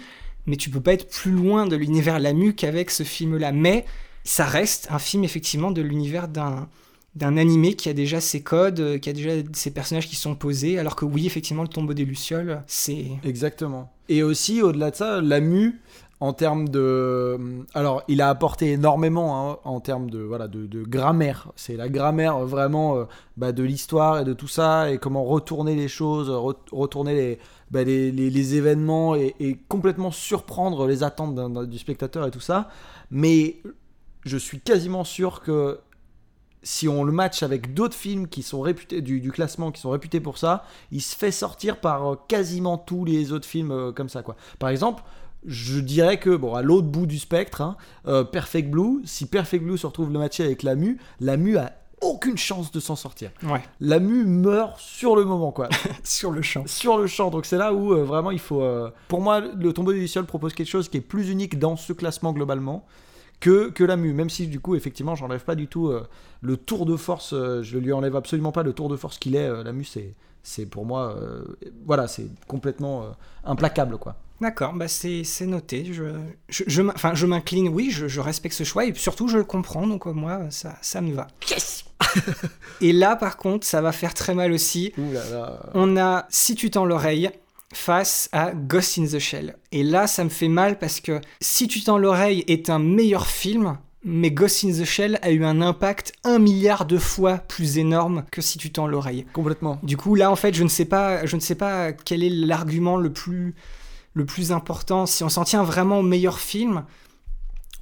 mais 0.48 0.56
tu 0.56 0.70
peux 0.70 0.82
pas 0.82 0.94
être 0.94 1.10
plus 1.10 1.32
loin 1.32 1.68
de 1.68 1.76
l'univers 1.76 2.20
Lamu 2.20 2.54
qu'avec 2.56 2.90
ce 2.92 3.04
film-là. 3.04 3.52
Mais 3.52 3.86
ça 4.24 4.46
reste 4.46 4.88
un 4.92 5.00
film, 5.00 5.24
effectivement, 5.24 5.72
de 5.72 5.82
l'univers 5.82 6.28
d'un 6.28 6.68
d'un 7.14 7.36
animé 7.36 7.74
qui 7.74 7.90
a 7.90 7.94
déjà 7.94 8.22
ses 8.22 8.42
codes, 8.42 8.80
euh, 8.80 8.98
qui 8.98 9.10
a 9.10 9.14
déjà 9.14 9.32
ses 9.52 9.72
personnages 9.72 10.08
qui 10.08 10.16
sont 10.16 10.34
posés, 10.34 10.80
alors 10.80 10.96
que 10.96 11.04
oui, 11.04 11.26
effectivement, 11.26 11.62
le 11.64 11.68
tombeau 11.68 11.94
des 11.94 12.06
Lucioles, 12.06 12.64
c'est... 12.68 13.06
Exactement. 13.26 13.92
Et 14.08 14.24
aussi, 14.24 14.62
au-delà 14.62 14.92
de 14.92 14.96
ça, 14.96 15.20
la 15.20 15.42
mu, 15.42 15.82
en 16.22 16.34
termes 16.34 16.70
de. 16.70 17.38
Alors, 17.74 18.04
il 18.08 18.22
a 18.22 18.30
apporté 18.30 18.72
énormément 18.72 19.52
hein, 19.52 19.58
en 19.66 19.80
termes 19.82 20.10
de, 20.10 20.20
voilà, 20.20 20.48
de, 20.48 20.68
de 20.68 20.84
grammaire. 20.84 21.52
C'est 21.56 21.76
la 21.76 21.90
grammaire 21.90 22.38
euh, 22.38 22.46
vraiment 22.46 22.96
euh, 22.96 23.06
bah, 23.38 23.52
de 23.52 23.64
l'histoire 23.64 24.20
et 24.20 24.24
de 24.24 24.34
tout 24.34 24.48
ça, 24.48 24.92
et 24.92 25.00
comment 25.00 25.24
retourner 25.26 25.76
les 25.76 25.88
choses, 25.90 26.30
re- 26.30 26.56
retourner 26.72 27.14
les, 27.16 27.40
bah, 27.72 27.84
les, 27.84 28.12
les- 28.12 28.30
les 28.30 28.56
événements 28.56 29.16
et, 29.16 29.36
complètement 29.68 30.12
surprendre 30.12 30.88
les 30.88 31.04
attentes 31.04 31.36
du 31.68 31.78
spectateur 31.80 32.26
et 32.28 32.32
tout 32.32 32.40
ça. 32.40 32.70
Mais 33.10 33.58
je 34.24 34.38
suis 34.38 34.60
quasiment 34.62 35.04
sûr 35.04 35.42
que 35.42 35.80
si 36.64 36.88
on 36.88 37.04
le 37.04 37.12
match 37.12 37.42
avec 37.42 37.74
d'autres 37.74 37.96
films 37.96 38.28
qui 38.28 38.44
sont 38.44 38.62
réputés 38.62 39.02
du, 39.02 39.20
du 39.20 39.32
classement, 39.32 39.72
qui 39.72 39.82
sont 39.82 39.90
réputés 39.90 40.20
pour 40.20 40.38
ça, 40.38 40.64
il 40.92 41.02
se 41.02 41.16
fait 41.16 41.32
sortir 41.32 41.80
par 41.80 42.06
euh, 42.12 42.16
quasiment 42.28 42.78
tous 42.78 43.04
les 43.06 43.32
autres 43.32 43.48
films 43.48 43.72
euh, 43.72 43.92
comme 43.92 44.10
ça, 44.10 44.22
quoi. 44.22 44.36
Par 44.60 44.70
exemple, 44.70 45.02
je 45.46 45.80
dirais 45.80 46.20
que, 46.20 46.36
bon, 46.36 46.54
à 46.54 46.62
l'autre 46.62 46.88
bout 46.88 47.06
du 47.06 47.18
spectre, 47.20 47.62
hein, 47.62 47.76
euh, 48.08 48.24
Perfect 48.24 48.70
Blue, 48.70 49.02
si 49.06 49.26
Perfect 49.26 49.64
Blue 49.64 49.78
se 49.78 49.88
retrouve 49.88 50.12
le 50.12 50.20
matcher 50.20 50.44
avec 50.44 50.64
la 50.64 50.76
Mu, 50.76 50.98
la 51.20 51.38
Mu 51.38 51.58
a 51.58 51.74
aucune 52.02 52.38
chance 52.38 52.72
de 52.72 52.80
s'en 52.80 52.96
sortir. 52.96 53.30
Ouais, 53.44 53.62
La 53.80 54.00
Mu 54.00 54.26
meurt 54.26 54.80
sur 54.80 55.16
le 55.16 55.24
moment, 55.24 55.52
quoi. 55.52 55.70
sur 56.04 56.32
le 56.32 56.42
champ. 56.42 56.64
sur 56.66 56.98
le 56.98 57.06
champ. 57.08 57.30
Donc 57.30 57.46
c'est 57.46 57.58
là 57.58 57.74
où 57.74 57.94
euh, 57.94 58.04
vraiment 58.04 58.32
il 58.32 58.40
faut. 58.40 58.62
euh, 58.64 58.90
Pour 59.08 59.22
moi, 59.22 59.40
le 59.40 59.72
tombeau 59.74 59.94
du 59.94 60.08
ciel 60.08 60.26
propose 60.26 60.54
quelque 60.54 60.68
chose 60.70 60.90
qui 60.90 60.98
est 60.98 61.02
plus 61.02 61.30
unique 61.30 61.60
dans 61.60 61.76
ce 61.76 61.94
classement 61.94 62.34
globalement 62.34 62.86
que, 63.40 63.70
que 63.70 63.84
la 63.84 63.98
mu. 63.98 64.14
Même 64.14 64.32
si 64.32 64.48
du 64.48 64.60
coup, 64.60 64.76
effectivement, 64.76 65.14
j'enlève 65.16 65.44
pas 65.44 65.54
du 65.56 65.68
tout 65.68 65.90
euh, 65.90 66.04
le 66.42 66.58
tour 66.58 66.88
de 66.88 66.96
force. 66.96 67.36
je 67.36 67.78
lui 67.78 67.94
enlève 67.94 68.16
absolument 68.16 68.52
pas 68.52 68.64
le 68.64 68.74
tour 68.74 68.90
de 68.90 68.96
force 68.96 69.20
qu'il 69.20 69.36
est. 69.36 69.48
euh, 69.48 69.64
la 69.64 69.72
mu, 69.72 69.84
c'est. 69.84 70.16
C'est 70.44 70.66
pour 70.66 70.86
moi, 70.86 71.16
euh, 71.18 71.44
voilà, 71.86 72.08
c'est 72.08 72.28
complètement 72.48 73.04
euh, 73.04 73.10
implacable, 73.44 73.98
quoi. 73.98 74.16
D'accord, 74.42 74.74
bah 74.74 74.88
c'est 74.88 75.24
c'est 75.24 75.46
noté. 75.46 75.94
Je, 75.94 76.04
je, 76.50 76.82
enfin, 76.82 77.14
je 77.14 77.28
m'incline, 77.28 77.70
oui, 77.70 77.92
je, 77.92 78.08
je 78.08 78.20
respecte 78.20 78.56
ce 78.56 78.64
choix 78.64 78.86
et 78.86 78.94
surtout 78.96 79.28
je 79.28 79.38
le 79.38 79.44
comprends, 79.44 79.86
donc 79.86 80.08
moi 80.08 80.50
ça, 80.50 80.74
ça 80.82 81.00
me 81.00 81.14
va. 81.14 81.28
Yes 81.48 81.86
Et 82.82 82.92
là 82.92 83.16
par 83.16 83.38
contre, 83.38 83.68
ça 83.68 83.82
va 83.82 83.92
faire 83.92 84.16
très 84.16 84.34
mal 84.34 84.52
aussi. 84.52 84.94
Ouh 84.98 85.14
là 85.14 85.30
là. 85.30 85.60
On 85.76 85.96
a 85.96 86.26
Si 86.30 86.56
tu 86.56 86.72
tends 86.72 86.86
l'oreille 86.86 87.30
face 87.72 88.30
à 88.32 88.52
Ghost 88.52 88.98
in 88.98 89.06
the 89.06 89.20
Shell. 89.20 89.56
Et 89.72 89.84
là, 89.84 90.08
ça 90.08 90.24
me 90.24 90.30
fait 90.30 90.48
mal 90.48 90.80
parce 90.80 91.00
que 91.02 91.22
Si 91.40 91.68
tu 91.68 91.84
tends 91.84 92.00
l'oreille 92.00 92.44
est 92.48 92.72
un 92.72 92.80
meilleur 92.80 93.28
film, 93.28 93.78
mais 94.04 94.32
Ghost 94.32 94.64
in 94.64 94.72
the 94.72 94.84
Shell 94.84 95.20
a 95.22 95.32
eu 95.32 95.44
un 95.46 95.62
impact 95.62 96.14
un 96.24 96.40
milliard 96.40 96.86
de 96.86 96.98
fois 96.98 97.38
plus 97.38 97.78
énorme 97.78 98.26
que 98.32 98.42
Si 98.42 98.58
tu 98.58 98.72
tends 98.72 98.88
l'oreille. 98.88 99.26
Complètement. 99.34 99.80
Du 99.84 99.98
coup, 99.98 100.16
là, 100.16 100.32
en 100.32 100.36
fait, 100.36 100.54
je 100.54 100.64
ne 100.64 100.70
sais 100.70 100.86
pas, 100.86 101.26
je 101.26 101.36
ne 101.36 101.42
sais 101.42 101.56
pas 101.56 101.92
quel 101.92 102.24
est 102.24 102.30
l'argument 102.30 102.98
le 102.98 103.14
plus, 103.14 103.54
le 104.14 104.26
plus 104.26 104.52
important. 104.52 105.06
Si 105.06 105.24
on 105.24 105.30
s'en 105.30 105.44
tient 105.44 105.64
vraiment 105.64 106.00
au 106.00 106.04
meilleur 106.04 106.40
film, 106.40 106.86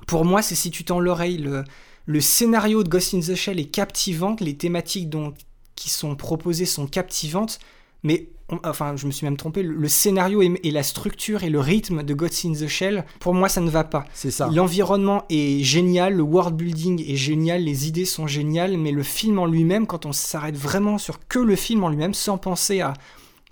pour 0.08 0.26
moi, 0.26 0.42
c'est 0.42 0.56
si 0.56 0.72
tu 0.72 0.84
tends 0.84 1.00
l'oreille. 1.00 1.38
Le, 1.38 1.64
le 2.06 2.22
scénario 2.22 2.84
de 2.84 2.90
Ghost 2.90 3.14
in 3.14 3.20
the 3.20 3.36
Shell 3.36 3.60
est 3.60 3.72
captivant, 3.72 4.36
les 4.40 4.58
thématiques 4.58 5.10
dont, 5.10 5.34
qui 5.76 5.90
sont 5.90 6.16
proposées 6.16 6.66
sont 6.66 6.88
captivantes, 6.88 7.60
mais 8.04 8.30
on- 8.52 8.60
enfin, 8.64 8.96
je 8.96 9.06
me 9.06 9.12
suis 9.12 9.26
même 9.26 9.38
trompé. 9.38 9.62
Le, 9.62 9.76
le 9.76 9.88
scénario 9.88 10.42
et, 10.42 10.60
et 10.64 10.72
la 10.72 10.82
structure 10.84 11.44
et 11.44 11.50
le 11.50 11.60
rythme 11.60 12.02
de 12.04 12.14
Ghost 12.14 12.46
in 12.46 12.54
the 12.54 12.68
Shell, 12.68 13.06
pour 13.20 13.34
moi, 13.36 13.48
ça 13.50 13.62
ne 13.62 13.70
va 13.70 13.84
pas. 13.84 14.06
C'est 14.14 14.32
ça. 14.32 14.50
L'environnement 14.52 15.24
est 15.30 15.64
génial, 15.64 16.16
le 16.16 16.24
world 16.24 16.56
building 16.56 17.04
est 17.08 17.16
génial, 17.16 17.64
les 17.64 17.88
idées 17.88 18.06
sont 18.06 18.26
géniales, 18.28 18.76
mais 18.78 18.92
le 18.92 19.04
film 19.04 19.38
en 19.40 19.46
lui-même, 19.46 19.86
quand 19.86 20.06
on 20.06 20.14
s'arrête 20.14 20.58
vraiment 20.58 20.98
sur 20.98 21.20
que 21.28 21.40
le 21.40 21.56
film 21.56 21.84
en 21.84 21.90
lui-même, 21.90 22.14
sans 22.16 22.38
penser 22.40 22.82
à 22.82 22.94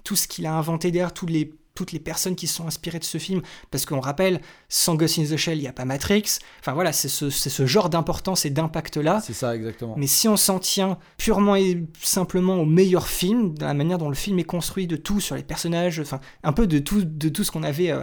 tout 0.04 0.16
ce 0.16 0.28
qu'il 0.28 0.46
a 0.46 0.54
inventé 0.56 0.90
derrière, 0.90 1.14
tous 1.14 1.26
les, 1.28 1.54
toutes 1.78 1.92
les 1.92 2.00
personnes 2.00 2.36
qui 2.36 2.48
sont 2.48 2.66
inspirées 2.66 2.98
de 2.98 3.04
ce 3.04 3.20
film, 3.20 3.44
parce 3.70 3.86
qu'on 3.86 4.00
rappelle, 4.00 4.42
sans 4.68 4.96
Ghost 4.96 5.20
in 5.20 5.26
the 5.26 5.38
Shell, 5.38 5.60
il 5.60 5.62
n'y 5.62 5.68
a 5.68 5.74
pas 5.74 5.86
Matrix. 5.86 6.40
Enfin 6.60 6.74
voilà, 6.74 6.92
c'est 6.92 7.08
ce, 7.08 7.30
ce 7.30 7.66
genre 7.68 7.92
d'importance 7.92 8.46
et 8.46 8.50
d'impact-là. 8.50 9.22
C'est 9.24 9.34
ça, 9.34 9.56
exactement. 9.56 9.94
Mais 9.96 10.08
si 10.08 10.28
on 10.28 10.38
s'en 10.38 10.58
tient 10.58 10.98
purement 11.20 11.56
et 11.56 11.86
simplement 12.02 12.56
au 12.56 12.66
meilleur 12.66 13.08
film, 13.08 13.54
de 13.54 13.64
la 13.64 13.76
manière 13.76 14.00
dont 14.00 14.10
le 14.10 14.16
film 14.16 14.40
est 14.40 14.44
construit, 14.44 14.88
de 14.88 14.96
tout 14.96 15.20
sur 15.20 15.36
les 15.36 15.44
personnages, 15.44 16.00
enfin 16.00 16.20
un 16.42 16.52
peu 16.52 16.66
de 16.66 16.80
tout, 16.80 17.04
de 17.04 17.30
tout 17.30 17.44
ce 17.44 17.52
qu'on 17.52 17.62
avait 17.62 17.92
euh, 17.92 18.02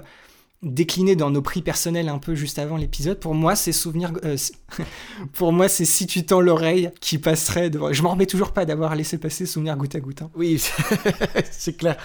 décliné 0.64 1.14
dans 1.16 1.30
nos 1.30 1.42
prix 1.42 1.62
personnels 1.62 2.08
un 2.08 2.18
peu 2.18 2.34
juste 2.34 2.58
avant 2.58 2.76
l'épisode, 2.76 3.20
pour 3.20 3.34
moi 3.34 3.54
c'est 3.56 3.72
souvenir, 3.72 4.12
euh, 4.24 4.36
pour 5.34 5.52
moi 5.52 5.68
c'est 5.68 5.84
si 5.84 6.06
tu 6.06 6.24
tends 6.24 6.40
l'oreille 6.40 6.90
qui 7.00 7.18
passerait 7.18 7.70
devant. 7.70 7.92
Je 7.92 8.02
m'en 8.02 8.10
remets 8.10 8.26
toujours 8.26 8.52
pas 8.52 8.64
d'avoir 8.64 8.94
laissé 8.96 9.18
passer 9.18 9.46
souvenir 9.46 9.76
goutte 9.76 9.94
à 9.94 10.00
goutte. 10.00 10.22
hein. 10.22 10.30
Oui, 10.34 10.62
c'est 11.50 11.76
clair. 11.76 11.96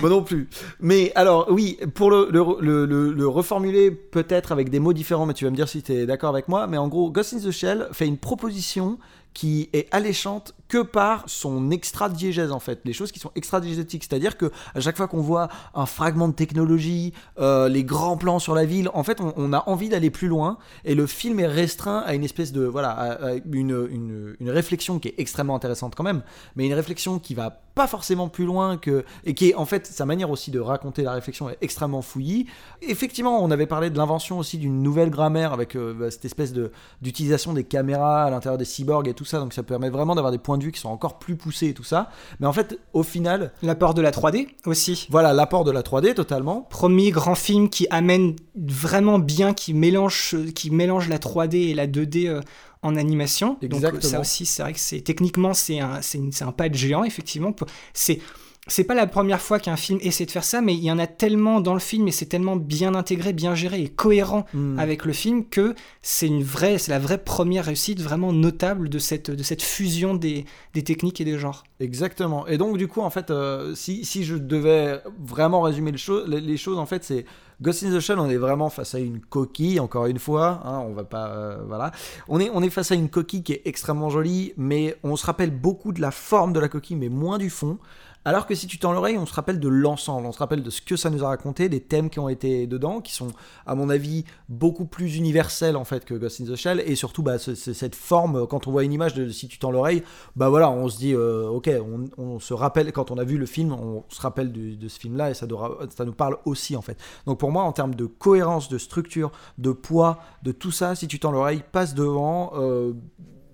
Moi 0.00 0.10
non 0.10 0.22
plus. 0.22 0.48
Mais 0.80 1.12
alors, 1.14 1.46
oui, 1.50 1.78
pour 1.94 2.10
le- 2.10 2.28
le 2.30 3.28
reformuler 3.28 3.90
peut-être 3.90 4.52
avec 4.52 4.68
des 4.70 4.78
mots 4.78 4.92
différents, 4.92 5.26
mais 5.26 5.34
tu 5.34 5.44
vas 5.44 5.50
me 5.50 5.56
dire 5.56 5.68
si 5.68 5.82
tu 5.82 5.92
es 5.92 6.06
d'accord 6.06 6.30
avec 6.30 6.48
moi. 6.48 6.66
Mais 6.66 6.76
en 6.76 6.88
gros, 6.88 7.10
Ghost 7.10 7.34
in 7.34 7.38
the 7.38 7.50
Shell 7.50 7.88
fait 7.92 8.06
une 8.06 8.18
proposition 8.18 8.98
qui 9.34 9.68
est 9.72 9.88
alléchante 9.92 10.54
que 10.68 10.82
par 10.82 11.24
son 11.26 11.70
extra-diégèse 11.70 12.50
en 12.50 12.60
fait, 12.60 12.80
les 12.84 12.92
choses 12.92 13.12
qui 13.12 13.18
sont 13.18 13.30
extra-diégétiques, 13.34 14.04
c'est-à-dire 14.08 14.38
que 14.38 14.50
à 14.74 14.80
chaque 14.80 14.96
fois 14.96 15.06
qu'on 15.06 15.20
voit 15.20 15.48
un 15.74 15.86
fragment 15.86 16.28
de 16.28 16.34
technologie, 16.34 17.12
euh, 17.38 17.68
les 17.68 17.84
grands 17.84 18.16
plans 18.16 18.38
sur 18.38 18.54
la 18.54 18.64
ville, 18.64 18.88
en 18.94 19.02
fait 19.02 19.20
on, 19.20 19.52
a 19.52 19.68
envie 19.68 19.88
d'aller 19.88 20.10
plus 20.10 20.28
loin. 20.28 20.58
Et 20.84 20.94
le 20.94 21.06
film 21.06 21.40
est 21.40 21.46
restreint 21.46 21.98
à 22.00 22.14
une 22.14 22.24
espèce 22.24 22.52
de 22.52 22.64
voilà, 22.64 23.18
une, 23.50 24.34
une 24.40 24.50
réflexion 24.50 24.98
qui 24.98 25.08
est 25.08 25.14
extrêmement 25.18 25.54
intéressante 25.54 25.94
quand 25.94 26.04
même, 26.04 26.22
mais 26.56 26.66
une 26.66 26.74
réflexion 26.74 27.18
qui 27.18 27.34
va 27.34 27.62
pas 27.74 27.86
forcément 27.86 28.28
plus 28.28 28.44
loin 28.44 28.76
que 28.76 29.04
et 29.24 29.34
qui 29.34 29.50
est 29.50 29.54
en 29.54 29.64
fait 29.64 29.86
sa 29.86 30.06
manière 30.06 30.30
aussi 30.30 30.50
de 30.50 30.60
raconter 30.60 31.02
la 31.02 31.12
réflexion 31.12 31.50
est 31.50 31.58
extrêmement 31.60 32.02
fouillie. 32.02 32.46
Effectivement, 32.82 33.42
on 33.42 33.50
avait 33.50 33.66
parlé 33.66 33.90
de 33.90 33.96
l'invention 33.96 34.38
aussi 34.38 34.58
d'une 34.58 34.82
nouvelle 34.82 35.10
grammaire 35.10 35.52
avec 35.52 35.76
euh, 35.76 35.94
bah, 35.94 36.10
cette 36.10 36.24
espèce 36.24 36.52
de 36.52 36.72
d'utilisation 37.00 37.52
des 37.52 37.64
caméras 37.64 38.24
à 38.24 38.30
l'intérieur 38.30 38.58
des 38.58 38.64
cyborgs 38.64 39.08
et 39.08 39.14
tout 39.14 39.24
ça, 39.24 39.38
donc 39.38 39.52
ça 39.52 39.62
permet 39.62 39.90
vraiment 39.90 40.14
d'avoir 40.14 40.32
des 40.32 40.38
points 40.38 40.58
de 40.58 40.64
vue 40.64 40.72
qui 40.72 40.80
sont 40.80 40.88
encore 40.88 41.18
plus 41.18 41.36
poussés 41.36 41.68
et 41.68 41.74
tout 41.74 41.84
ça. 41.84 42.10
Mais 42.40 42.46
en 42.46 42.52
fait, 42.52 42.78
au 42.92 43.02
final, 43.02 43.52
L'apport 43.62 43.94
de 43.94 44.02
la 44.02 44.10
3D 44.10 44.48
aussi. 44.66 45.06
voilà 45.10 45.32
l'apport 45.32 45.64
de 45.64 45.70
la 45.70 45.82
3D 45.82 46.14
totalement. 46.14 46.66
Premier 46.70 47.10
grand 47.10 47.34
film 47.34 47.68
qui 47.68 47.86
amène 47.90 48.36
vraiment 48.56 49.18
bien, 49.18 49.54
qui 49.54 49.74
mélange, 49.74 50.36
qui 50.54 50.70
mélange 50.70 51.08
la 51.08 51.18
3D 51.18 51.70
et 51.70 51.74
la 51.74 51.86
2D 51.86 52.28
euh, 52.28 52.40
en 52.82 52.96
animation. 52.96 53.58
Donc 53.62 53.82
ça 54.02 54.20
aussi, 54.20 54.46
c'est 54.46 54.62
vrai 54.62 54.72
que 54.72 54.78
c'est 54.80 55.00
techniquement 55.00 55.54
c'est 55.54 55.80
un, 55.80 56.00
un 56.40 56.52
pas 56.52 56.68
de 56.68 56.74
géant 56.74 57.04
effectivement. 57.04 57.54
C'est 57.94 58.20
c'est 58.68 58.84
pas 58.84 58.94
la 58.94 59.08
première 59.08 59.40
fois 59.40 59.58
qu'un 59.58 59.74
film 59.76 59.98
essaie 60.02 60.24
de 60.24 60.30
faire 60.30 60.44
ça, 60.44 60.60
mais 60.60 60.72
il 60.74 60.84
y 60.84 60.90
en 60.92 61.00
a 61.00 61.08
tellement 61.08 61.60
dans 61.60 61.74
le 61.74 61.80
film 61.80 62.06
et 62.06 62.12
c'est 62.12 62.26
tellement 62.26 62.54
bien 62.54 62.94
intégré, 62.94 63.32
bien 63.32 63.56
géré 63.56 63.82
et 63.82 63.88
cohérent 63.88 64.46
Hmm. 64.54 64.78
avec 64.78 65.04
le 65.04 65.12
film 65.12 65.44
que 65.48 65.74
c'est 66.00 66.28
une 66.28 66.44
vraie, 66.44 66.78
c'est 66.78 66.92
la 66.92 67.00
vraie 67.00 67.18
première 67.18 67.64
réussite 67.64 68.00
vraiment 68.00 68.32
notable 68.32 68.88
de 68.88 69.00
cette, 69.00 69.32
de 69.32 69.42
cette 69.42 69.62
fusion 69.62 70.14
des, 70.14 70.44
des 70.74 70.84
techniques 70.84 71.20
et 71.20 71.24
des 71.24 71.38
genres. 71.38 71.64
Exactement. 71.80 72.46
Et 72.46 72.56
donc, 72.56 72.78
du 72.78 72.86
coup, 72.86 73.00
en 73.00 73.10
fait, 73.10 73.32
euh, 73.32 73.74
si, 73.74 74.04
si 74.04 74.22
je 74.22 74.36
devais 74.36 75.00
vraiment 75.18 75.60
résumer 75.62 75.90
le 75.90 75.98
cho- 75.98 76.24
les, 76.24 76.40
les 76.40 76.56
choses, 76.56 76.78
en 76.78 76.86
fait, 76.86 77.02
c'est 77.02 77.24
Ghost 77.62 77.84
in 77.84 77.90
the 77.96 78.00
Shell, 78.00 78.18
on 78.18 78.28
est 78.28 78.36
vraiment 78.36 78.68
face 78.70 78.94
à 78.94 78.98
une 78.98 79.20
coquille, 79.20 79.78
encore 79.80 80.06
une 80.06 80.18
fois. 80.18 80.60
hein, 80.64 80.82
on 80.86 80.92
va 80.92 81.04
pas. 81.04 81.28
euh, 81.28 81.58
voilà. 81.66 81.92
On 82.28 82.40
est, 82.40 82.50
on 82.52 82.62
est 82.62 82.70
face 82.70 82.90
à 82.90 82.96
une 82.96 83.08
coquille 83.08 83.42
qui 83.42 83.52
est 83.52 83.62
extrêmement 83.64 84.10
jolie, 84.10 84.52
mais 84.56 84.96
on 85.04 85.14
se 85.16 85.24
rappelle 85.24 85.50
beaucoup 85.50 85.92
de 85.92 86.00
la 86.00 86.10
forme 86.10 86.52
de 86.52 86.60
la 86.60 86.68
coquille, 86.68 86.96
mais 86.96 87.08
moins 87.08 87.38
du 87.38 87.50
fond. 87.50 87.78
Alors 88.24 88.46
que 88.46 88.54
si 88.54 88.68
tu 88.68 88.78
tends 88.78 88.92
l'oreille, 88.92 89.18
on 89.18 89.26
se 89.26 89.34
rappelle 89.34 89.58
de 89.58 89.68
l'ensemble, 89.68 90.28
on 90.28 90.32
se 90.32 90.38
rappelle 90.38 90.62
de 90.62 90.70
ce 90.70 90.80
que 90.80 90.94
ça 90.94 91.10
nous 91.10 91.24
a 91.24 91.28
raconté, 91.28 91.68
des 91.68 91.80
thèmes 91.80 92.08
qui 92.08 92.20
ont 92.20 92.28
été 92.28 92.68
dedans, 92.68 93.00
qui 93.00 93.12
sont, 93.12 93.28
à 93.66 93.74
mon 93.74 93.90
avis, 93.90 94.24
beaucoup 94.48 94.84
plus 94.84 95.16
universels 95.16 95.76
en 95.76 95.82
fait 95.84 96.04
que 96.04 96.14
Ghost 96.14 96.40
in 96.40 96.44
the 96.44 96.54
Shell, 96.54 96.80
et 96.86 96.94
surtout 96.94 97.24
bah, 97.24 97.38
ce- 97.38 97.56
ce- 97.56 97.72
cette 97.72 97.96
forme, 97.96 98.46
quand 98.46 98.68
on 98.68 98.70
voit 98.70 98.84
une 98.84 98.92
image 98.92 99.14
de 99.14 99.28
si 99.28 99.48
tu 99.48 99.58
tends 99.58 99.72
l'oreille, 99.72 100.04
bah 100.36 100.48
voilà, 100.50 100.70
on 100.70 100.88
se 100.88 100.98
dit, 100.98 101.14
euh, 101.14 101.48
ok, 101.48 101.68
on, 102.16 102.38
se 102.38 102.54
rappelle, 102.54 102.92
quand 102.92 103.10
on 103.10 103.18
a 103.18 103.24
vu 103.24 103.38
le 103.38 103.46
film, 103.46 103.72
on 103.72 104.04
se 104.08 104.20
rappelle 104.20 104.52
de 104.52 104.88
ce 104.88 105.00
film-là, 105.00 105.30
et 105.30 105.34
ça 105.34 105.46
nous 105.48 106.12
parle 106.12 106.36
aussi 106.44 106.76
en 106.76 106.82
fait. 106.82 106.98
Donc 107.26 107.38
pour 107.40 107.50
moi, 107.50 107.64
en 107.64 107.72
termes 107.72 107.96
de 107.96 108.06
cohérence, 108.06 108.68
de 108.68 108.78
structure, 108.78 109.32
de 109.58 109.72
poids, 109.72 110.20
de 110.44 110.52
tout 110.52 110.70
ça, 110.70 110.94
si 110.94 111.08
tu 111.08 111.18
tends 111.18 111.32
l'oreille, 111.32 111.64
passe 111.72 111.94
devant. 111.94 112.52
euh, 112.54 112.92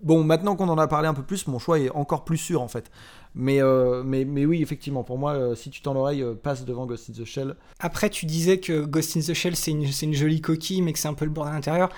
Bon, 0.01 0.23
maintenant 0.23 0.55
qu'on 0.55 0.69
en 0.69 0.79
a 0.79 0.87
parlé 0.87 1.09
un 1.09 1.13
peu 1.15 1.25
plus, 1.25 1.49
mon 1.49 1.59
choix 1.59 1.81
est 1.81 1.91
encore 1.91 2.25
plus 2.25 2.37
sûr 2.37 2.63
en 2.63 2.69
fait. 2.69 2.89
Mais, 3.35 3.63
euh, 3.63 4.03
mais, 4.05 4.25
mais 4.25 4.47
oui, 4.47 4.63
effectivement, 4.63 5.05
pour 5.05 5.19
moi, 5.19 5.33
euh, 5.35 5.55
si 5.55 5.71
tu 5.71 5.81
tends 5.81 5.95
l'oreille, 5.95 6.23
euh, 6.23 6.35
passe 6.35 6.65
devant 6.65 6.87
Ghost 6.87 7.11
in 7.11 7.13
the 7.13 7.25
Shell. 7.25 7.55
Après, 7.79 8.11
tu 8.11 8.27
disais 8.27 8.59
que 8.59 8.85
Ghost 8.85 9.17
in 9.17 9.21
the 9.21 9.35
Shell, 9.35 9.57
c'est 9.57 9.71
une, 9.71 9.91
c'est 9.91 10.07
une 10.07 10.15
jolie 10.15 10.41
coquille, 10.41 10.83
mais 10.83 10.93
que 10.93 10.99
c'est 10.99 11.09
un 11.09 11.15
peu 11.15 11.25
le 11.25 11.31
bordel 11.31 11.53
à 11.53 11.57
l'intérieur. 11.57 11.89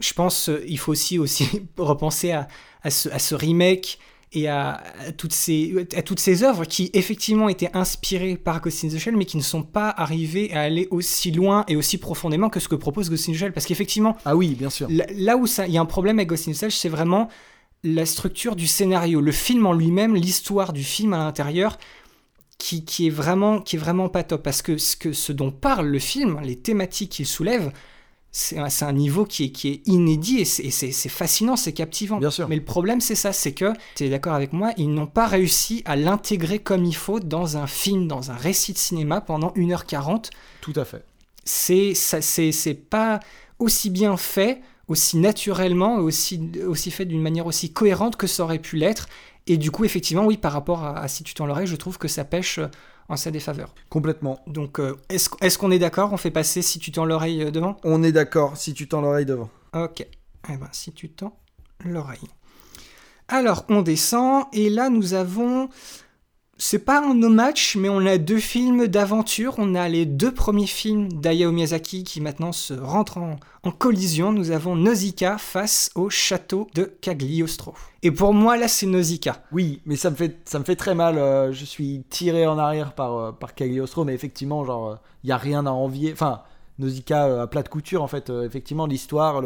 Je 0.00 0.12
pense 0.12 0.50
il 0.66 0.78
faut 0.78 0.92
aussi, 0.92 1.18
aussi 1.18 1.48
repenser 1.78 2.32
à, 2.32 2.48
à, 2.82 2.90
ce, 2.90 3.08
à 3.08 3.18
ce 3.18 3.34
remake 3.34 3.98
et 4.32 4.48
à, 4.48 4.82
à 5.06 5.12
toutes 5.12 5.32
ces, 5.32 5.86
à 5.96 6.02
toutes 6.02 6.18
ces 6.18 6.42
œuvres 6.42 6.64
qui, 6.64 6.90
effectivement, 6.92 7.48
étaient 7.48 7.70
inspirées 7.74 8.36
par 8.36 8.60
Ghost 8.60 8.84
in 8.84 8.88
the 8.88 8.98
Shell, 8.98 9.16
mais 9.16 9.24
qui 9.24 9.36
ne 9.36 9.42
sont 9.42 9.62
pas 9.62 9.88
arrivées 9.88 10.52
à 10.52 10.62
aller 10.62 10.88
aussi 10.90 11.30
loin 11.30 11.64
et 11.68 11.76
aussi 11.76 11.98
profondément 11.98 12.48
que 12.50 12.58
ce 12.58 12.68
que 12.68 12.74
propose 12.74 13.08
Ghost 13.08 13.28
in 13.28 13.32
the 13.32 13.36
Shell. 13.36 13.52
Parce 13.52 13.66
qu'effectivement, 13.66 14.16
Ah 14.24 14.34
oui, 14.34 14.54
bien 14.54 14.70
sûr. 14.70 14.88
Là, 14.90 15.06
là 15.14 15.36
où 15.36 15.46
il 15.46 15.72
y 15.72 15.78
a 15.78 15.80
un 15.80 15.86
problème 15.86 16.18
avec 16.18 16.28
Ghost 16.28 16.48
in 16.48 16.52
the 16.52 16.56
Shell, 16.56 16.72
c'est 16.72 16.88
vraiment 16.88 17.28
la 17.84 18.06
structure 18.06 18.56
du 18.56 18.66
scénario, 18.66 19.20
le 19.20 19.30
film 19.32 19.66
en 19.66 19.72
lui-même, 19.72 20.16
l'histoire 20.16 20.72
du 20.72 20.82
film 20.82 21.12
à 21.12 21.18
l'intérieur, 21.18 21.78
qui, 22.58 22.84
qui 22.84 23.06
est 23.08 23.10
vraiment 23.10 23.60
qui 23.60 23.76
est 23.76 23.78
vraiment 23.78 24.08
pas 24.08 24.22
top. 24.24 24.42
Parce 24.42 24.62
que 24.62 24.78
ce, 24.78 24.96
que 24.96 25.12
ce 25.12 25.32
dont 25.32 25.50
parle 25.52 25.86
le 25.86 25.98
film, 25.98 26.40
les 26.42 26.56
thématiques 26.56 27.10
qu'il 27.12 27.26
soulève, 27.26 27.72
c'est 28.32 28.58
un, 28.58 28.66
un 28.80 28.92
niveau 28.92 29.24
qui 29.24 29.44
est, 29.44 29.50
qui 29.50 29.68
est 29.68 29.82
inédit 29.86 30.38
et 30.40 30.44
c'est- 30.44 31.08
fascinant, 31.08 31.54
c'est 31.56 31.72
captivant. 31.72 32.18
Bien 32.18 32.30
sûr. 32.32 32.48
Mais 32.48 32.56
le 32.56 32.64
problème, 32.64 33.00
c'est 33.00 33.14
ça, 33.14 33.32
c'est 33.32 33.52
que, 33.52 33.72
tu 33.94 34.04
es 34.04 34.08
d'accord 34.08 34.32
avec 34.34 34.52
moi, 34.52 34.72
ils 34.76 34.92
n'ont 34.92 35.06
pas 35.06 35.26
réussi 35.28 35.82
à 35.84 35.94
l'intégrer 35.94 36.58
comme 36.58 36.84
il 36.84 36.96
faut 36.96 37.20
dans 37.20 37.56
un 37.58 37.66
film, 37.68 38.08
dans 38.08 38.32
un 38.32 38.34
récit 38.36 38.72
de 38.72 38.78
cinéma 38.78 39.20
pendant 39.20 39.52
1h40 39.56 40.30
Tout 40.62 40.72
à 40.76 40.84
fait. 40.84 41.04
c'est 41.44 41.94
ça- 41.94 42.22
c'est 42.22 42.50
c'est 42.50 42.74
pas 42.74 43.20
aussi 43.60 43.90
bien 43.90 44.16
fait 44.16 44.62
aussi 44.88 45.16
naturellement, 45.18 45.96
aussi, 45.96 46.50
aussi 46.66 46.90
fait 46.90 47.04
d'une 47.04 47.22
manière 47.22 47.46
aussi 47.46 47.72
cohérente 47.72 48.16
que 48.16 48.26
ça 48.26 48.44
aurait 48.44 48.58
pu 48.58 48.76
l'être. 48.76 49.08
Et 49.46 49.56
du 49.56 49.70
coup, 49.70 49.84
effectivement, 49.84 50.24
oui, 50.24 50.36
par 50.36 50.52
rapport 50.52 50.84
à, 50.84 51.06
Si 51.08 51.22
tu 51.22 51.34
tends 51.34 51.46
l'oreille, 51.46 51.66
je 51.66 51.76
trouve 51.76 51.98
que 51.98 52.08
ça 52.08 52.24
pêche 52.24 52.58
euh, 52.58 52.68
en 53.08 53.16
sa 53.16 53.30
défaveur. 53.30 53.74
Complètement. 53.90 54.40
Donc, 54.46 54.80
euh, 54.80 54.96
est-ce 55.08 55.28
est 55.40 55.58
qu'on 55.58 55.70
est, 55.70 55.78
d'accord? 55.78 56.12
On 56.12 56.16
fait 56.16 56.30
passer 56.30 56.62
Si 56.62 56.78
tu 56.78 56.92
tends 56.92 57.04
l'oreille 57.04 57.42
euh, 57.42 57.50
devant? 57.50 57.76
On 57.84 58.02
est 58.02 58.12
d'accord, 58.12 58.56
Si 58.56 58.72
tu 58.72 58.88
tends 58.88 59.00
l'oreille 59.00 59.26
devant. 59.26 59.50
Ok. 59.74 60.06
Eh 60.48 60.56
ben, 60.56 60.68
Si 60.72 60.92
tu 60.92 61.10
tends 61.10 61.36
l'oreille. 61.84 62.28
Alors, 63.28 63.64
on 63.68 63.82
descend, 63.82 64.44
et 64.52 64.68
là, 64.70 64.90
nous 64.90 65.14
avons 65.14 65.68
c'est 66.56 66.78
pas 66.78 67.00
un 67.00 67.14
no 67.14 67.28
match, 67.28 67.76
mais 67.76 67.88
on 67.88 68.06
a 68.06 68.16
deux 68.18 68.38
films 68.38 68.86
d'aventure. 68.86 69.54
On 69.58 69.74
a 69.74 69.88
les 69.88 70.06
deux 70.06 70.32
premiers 70.32 70.66
films 70.66 71.12
d'Ayao 71.12 71.50
Miyazaki 71.50 72.04
qui 72.04 72.20
maintenant 72.20 72.52
se 72.52 72.74
rentrent 72.74 73.18
en, 73.18 73.70
collision. 73.70 74.32
Nous 74.32 74.50
avons 74.50 74.76
Nausicaa 74.76 75.38
face 75.38 75.90
au 75.94 76.10
château 76.10 76.68
de 76.74 76.84
Cagliostro. 77.00 77.74
Et 78.02 78.10
pour 78.10 78.34
moi, 78.34 78.56
là, 78.56 78.68
c'est 78.68 78.86
Nausicaa. 78.86 79.42
Oui, 79.52 79.80
mais 79.86 79.96
ça 79.96 80.10
me 80.10 80.16
fait, 80.16 80.38
ça 80.44 80.58
me 80.58 80.64
fait 80.64 80.76
très 80.76 80.94
mal. 80.94 81.18
Euh, 81.18 81.52
je 81.52 81.64
suis 81.64 82.04
tiré 82.08 82.46
en 82.46 82.58
arrière 82.58 82.94
par, 82.94 83.16
euh, 83.16 83.32
Cagliostro, 83.56 84.04
mais 84.04 84.14
effectivement, 84.14 84.64
genre, 84.64 84.98
il 85.24 85.30
euh, 85.30 85.34
a 85.34 85.38
rien 85.38 85.66
à 85.66 85.70
envier. 85.70 86.12
Enfin, 86.12 86.42
Nausicaa 86.78 87.28
euh, 87.28 87.42
à 87.42 87.46
plat 87.46 87.62
de 87.62 87.68
couture 87.68 88.02
en 88.02 88.08
fait 88.08 88.30
euh, 88.30 88.44
effectivement 88.44 88.86
l'histoire 88.86 89.42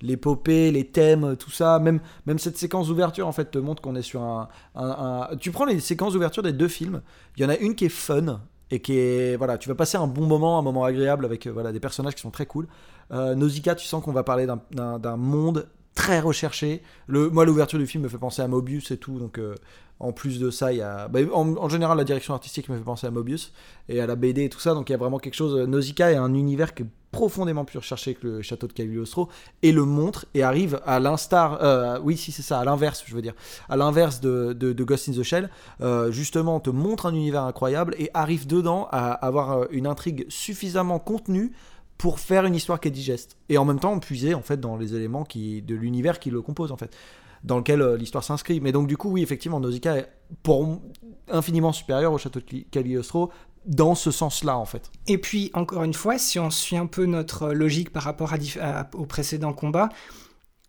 l'épopée 0.00 0.70
les 0.70 0.86
thèmes 0.86 1.36
tout 1.36 1.50
ça 1.50 1.78
même 1.78 2.00
même 2.26 2.38
cette 2.38 2.56
séquence 2.56 2.88
d'ouverture 2.88 3.26
en 3.26 3.32
fait 3.32 3.50
te 3.50 3.58
montre 3.58 3.82
qu'on 3.82 3.96
est 3.96 4.02
sur 4.02 4.22
un, 4.22 5.28
tu 5.40 5.50
prends 5.50 5.64
les 5.64 5.80
séquences 5.80 6.14
d'ouverture 6.14 6.42
des 6.42 6.52
deux 6.52 6.68
films 6.68 7.02
il 7.36 7.42
y 7.42 7.46
en 7.46 7.48
a 7.48 7.56
une 7.56 7.74
qui 7.74 7.86
est 7.86 7.90
fun 7.90 8.40
et 8.70 8.80
qui 8.80 8.98
est 8.98 9.36
voilà 9.36 9.58
tu 9.58 9.68
vas 9.68 9.74
passer 9.74 9.98
un 9.98 10.06
bon 10.06 10.26
moment 10.26 10.58
un 10.58 10.62
moment 10.62 10.84
agréable 10.84 11.24
avec 11.24 11.46
euh, 11.46 11.52
voilà 11.52 11.72
des 11.72 11.80
personnages 11.80 12.14
qui 12.14 12.22
sont 12.22 12.30
très 12.30 12.46
cool. 12.46 12.66
Nausicaa 13.10 13.74
tu 13.74 13.86
sens 13.86 14.04
qu'on 14.04 14.12
va 14.12 14.22
parler 14.22 14.46
d'un 14.46 15.16
monde 15.16 15.66
très 15.96 16.20
recherché. 16.20 16.80
Le 17.08 17.28
moi 17.28 17.44
l'ouverture 17.44 17.80
du 17.80 17.86
film 17.88 18.04
me 18.04 18.08
fait 18.08 18.18
penser 18.18 18.40
à 18.40 18.46
Mobius 18.46 18.92
et 18.92 18.98
tout 18.98 19.18
donc 19.18 19.40
en 20.00 20.12
plus 20.12 20.40
de 20.40 20.50
ça, 20.50 20.72
il 20.72 20.78
y 20.78 20.82
a. 20.82 21.08
Bah, 21.08 21.20
en, 21.32 21.68
général, 21.68 21.98
la 21.98 22.04
direction 22.04 22.32
artistique 22.32 22.68
me 22.70 22.76
fait 22.76 22.82
penser 22.82 23.06
à 23.06 23.10
Mobius 23.10 23.52
et 23.88 24.00
à 24.00 24.06
la 24.06 24.16
BD 24.16 24.44
et 24.44 24.48
tout 24.48 24.58
ça. 24.58 24.74
Donc 24.74 24.88
il 24.88 24.92
y 24.92 24.94
a 24.94 24.98
vraiment 24.98 25.18
quelque 25.18 25.34
chose. 25.34 25.54
Nausicaa 25.68 26.10
est 26.10 26.16
un 26.16 26.32
univers 26.32 26.74
qui 26.74 26.84
est 26.84 26.86
profondément 27.12 27.64
plus 27.64 27.78
recherché 27.78 28.14
que 28.14 28.26
le 28.26 28.42
château 28.42 28.66
de 28.66 28.72
Cagliostro 28.72 29.28
et 29.62 29.72
le 29.72 29.84
montre 29.84 30.26
et 30.32 30.42
arrive 30.42 30.80
à 30.86 31.00
l'instar. 31.00 31.58
Euh, 31.62 31.98
oui, 32.02 32.16
si 32.16 32.32
c'est 32.32 32.42
ça, 32.42 32.60
à 32.60 32.64
l'inverse, 32.64 33.04
je 33.06 33.14
veux 33.14 33.22
dire. 33.22 33.34
À 33.68 33.76
l'inverse 33.76 34.20
de, 34.20 34.72
Ghost 34.72 35.10
in 35.10 35.12
the 35.12 35.22
Shell. 35.22 35.50
Euh, 35.82 36.10
justement, 36.10 36.60
te 36.60 36.70
montre 36.70 37.06
un 37.06 37.14
univers 37.14 37.44
incroyable 37.44 37.94
et 37.98 38.10
arrive 38.14 38.46
dedans 38.46 38.88
à 38.90 39.12
avoir 39.12 39.52
euh, 39.52 39.64
une 39.70 39.86
intrigue 39.86 40.24
suffisamment 40.30 40.98
contenue 40.98 41.52
pour 41.98 42.18
faire 42.18 42.46
une 42.46 42.54
histoire 42.54 42.80
qui 42.80 42.88
est 42.88 42.90
digeste 42.90 43.36
et 43.50 43.58
en 43.58 43.66
même 43.66 43.78
temps 43.78 43.98
puiser 43.98 44.32
en 44.32 44.40
fait 44.40 44.58
dans 44.58 44.78
les 44.78 44.94
éléments 44.94 45.24
qui 45.24 45.60
de 45.60 45.74
l'univers 45.74 46.18
qui 46.18 46.30
le 46.30 46.40
compose 46.40 46.72
en 46.72 46.78
fait 46.78 46.96
dans 47.44 47.58
lequel 47.58 47.80
euh, 47.82 47.96
l'histoire 47.96 48.24
s'inscrit. 48.24 48.60
Mais 48.60 48.72
donc, 48.72 48.86
du 48.86 48.96
coup, 48.96 49.10
oui, 49.10 49.22
effectivement, 49.22 49.60
Nausicaa 49.60 49.96
est 49.96 50.08
pour 50.42 50.80
infiniment 51.28 51.72
supérieur 51.72 52.12
au 52.12 52.18
château 52.18 52.40
de 52.40 52.64
Cagliostro 52.70 53.30
dans 53.66 53.94
ce 53.94 54.10
sens-là, 54.10 54.56
en 54.56 54.64
fait. 54.64 54.90
Et 55.06 55.18
puis, 55.18 55.50
encore 55.54 55.82
une 55.84 55.94
fois, 55.94 56.18
si 56.18 56.38
on 56.38 56.50
suit 56.50 56.76
un 56.76 56.86
peu 56.86 57.04
notre 57.06 57.52
logique 57.52 57.90
par 57.90 58.02
rapport 58.02 58.32
à, 58.32 58.88
au 58.94 59.04
précédent 59.04 59.52
combat, 59.52 59.90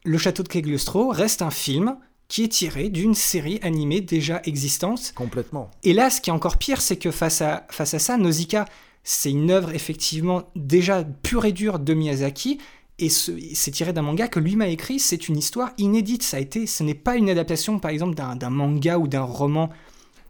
le 0.03 0.17
château 0.17 0.43
de 0.43 0.49
Cagliostro 0.49 1.09
reste 1.09 1.41
un 1.41 1.51
film 1.51 1.97
qui 2.27 2.43
est 2.43 2.49
tiré 2.49 2.89
d'une 2.89 3.13
série 3.13 3.59
animée 3.61 4.01
déjà 4.01 4.41
existante. 4.45 5.13
Complètement. 5.15 5.69
Et 5.83 5.93
là, 5.93 6.09
ce 6.09 6.21
qui 6.21 6.29
est 6.29 6.33
encore 6.33 6.57
pire, 6.57 6.81
c'est 6.81 6.97
que 6.97 7.11
face 7.11 7.41
à, 7.41 7.65
face 7.69 7.93
à 7.93 7.99
ça, 7.99 8.17
Nausicaa, 8.17 8.65
c'est 9.03 9.31
une 9.31 9.51
œuvre 9.51 9.73
effectivement 9.73 10.43
déjà 10.55 11.03
pure 11.03 11.45
et 11.45 11.51
dure 11.51 11.79
de 11.79 11.93
Miyazaki, 11.93 12.59
et 13.01 13.09
c'est 13.09 13.71
tiré 13.71 13.93
d'un 13.93 14.03
manga 14.03 14.27
que 14.27 14.39
lui 14.39 14.55
m'a 14.55 14.67
écrit, 14.67 14.99
c'est 14.99 15.27
une 15.27 15.37
histoire 15.37 15.71
inédite, 15.77 16.23
ça 16.23 16.37
a 16.37 16.39
été, 16.39 16.67
ce 16.67 16.83
n'est 16.83 16.93
pas 16.93 17.15
une 17.15 17.29
adaptation 17.29 17.79
par 17.79 17.91
exemple 17.91 18.15
d'un 18.15 18.49
manga 18.49 18.99
ou 18.99 19.07
d'un 19.07 19.23
roman 19.23 19.69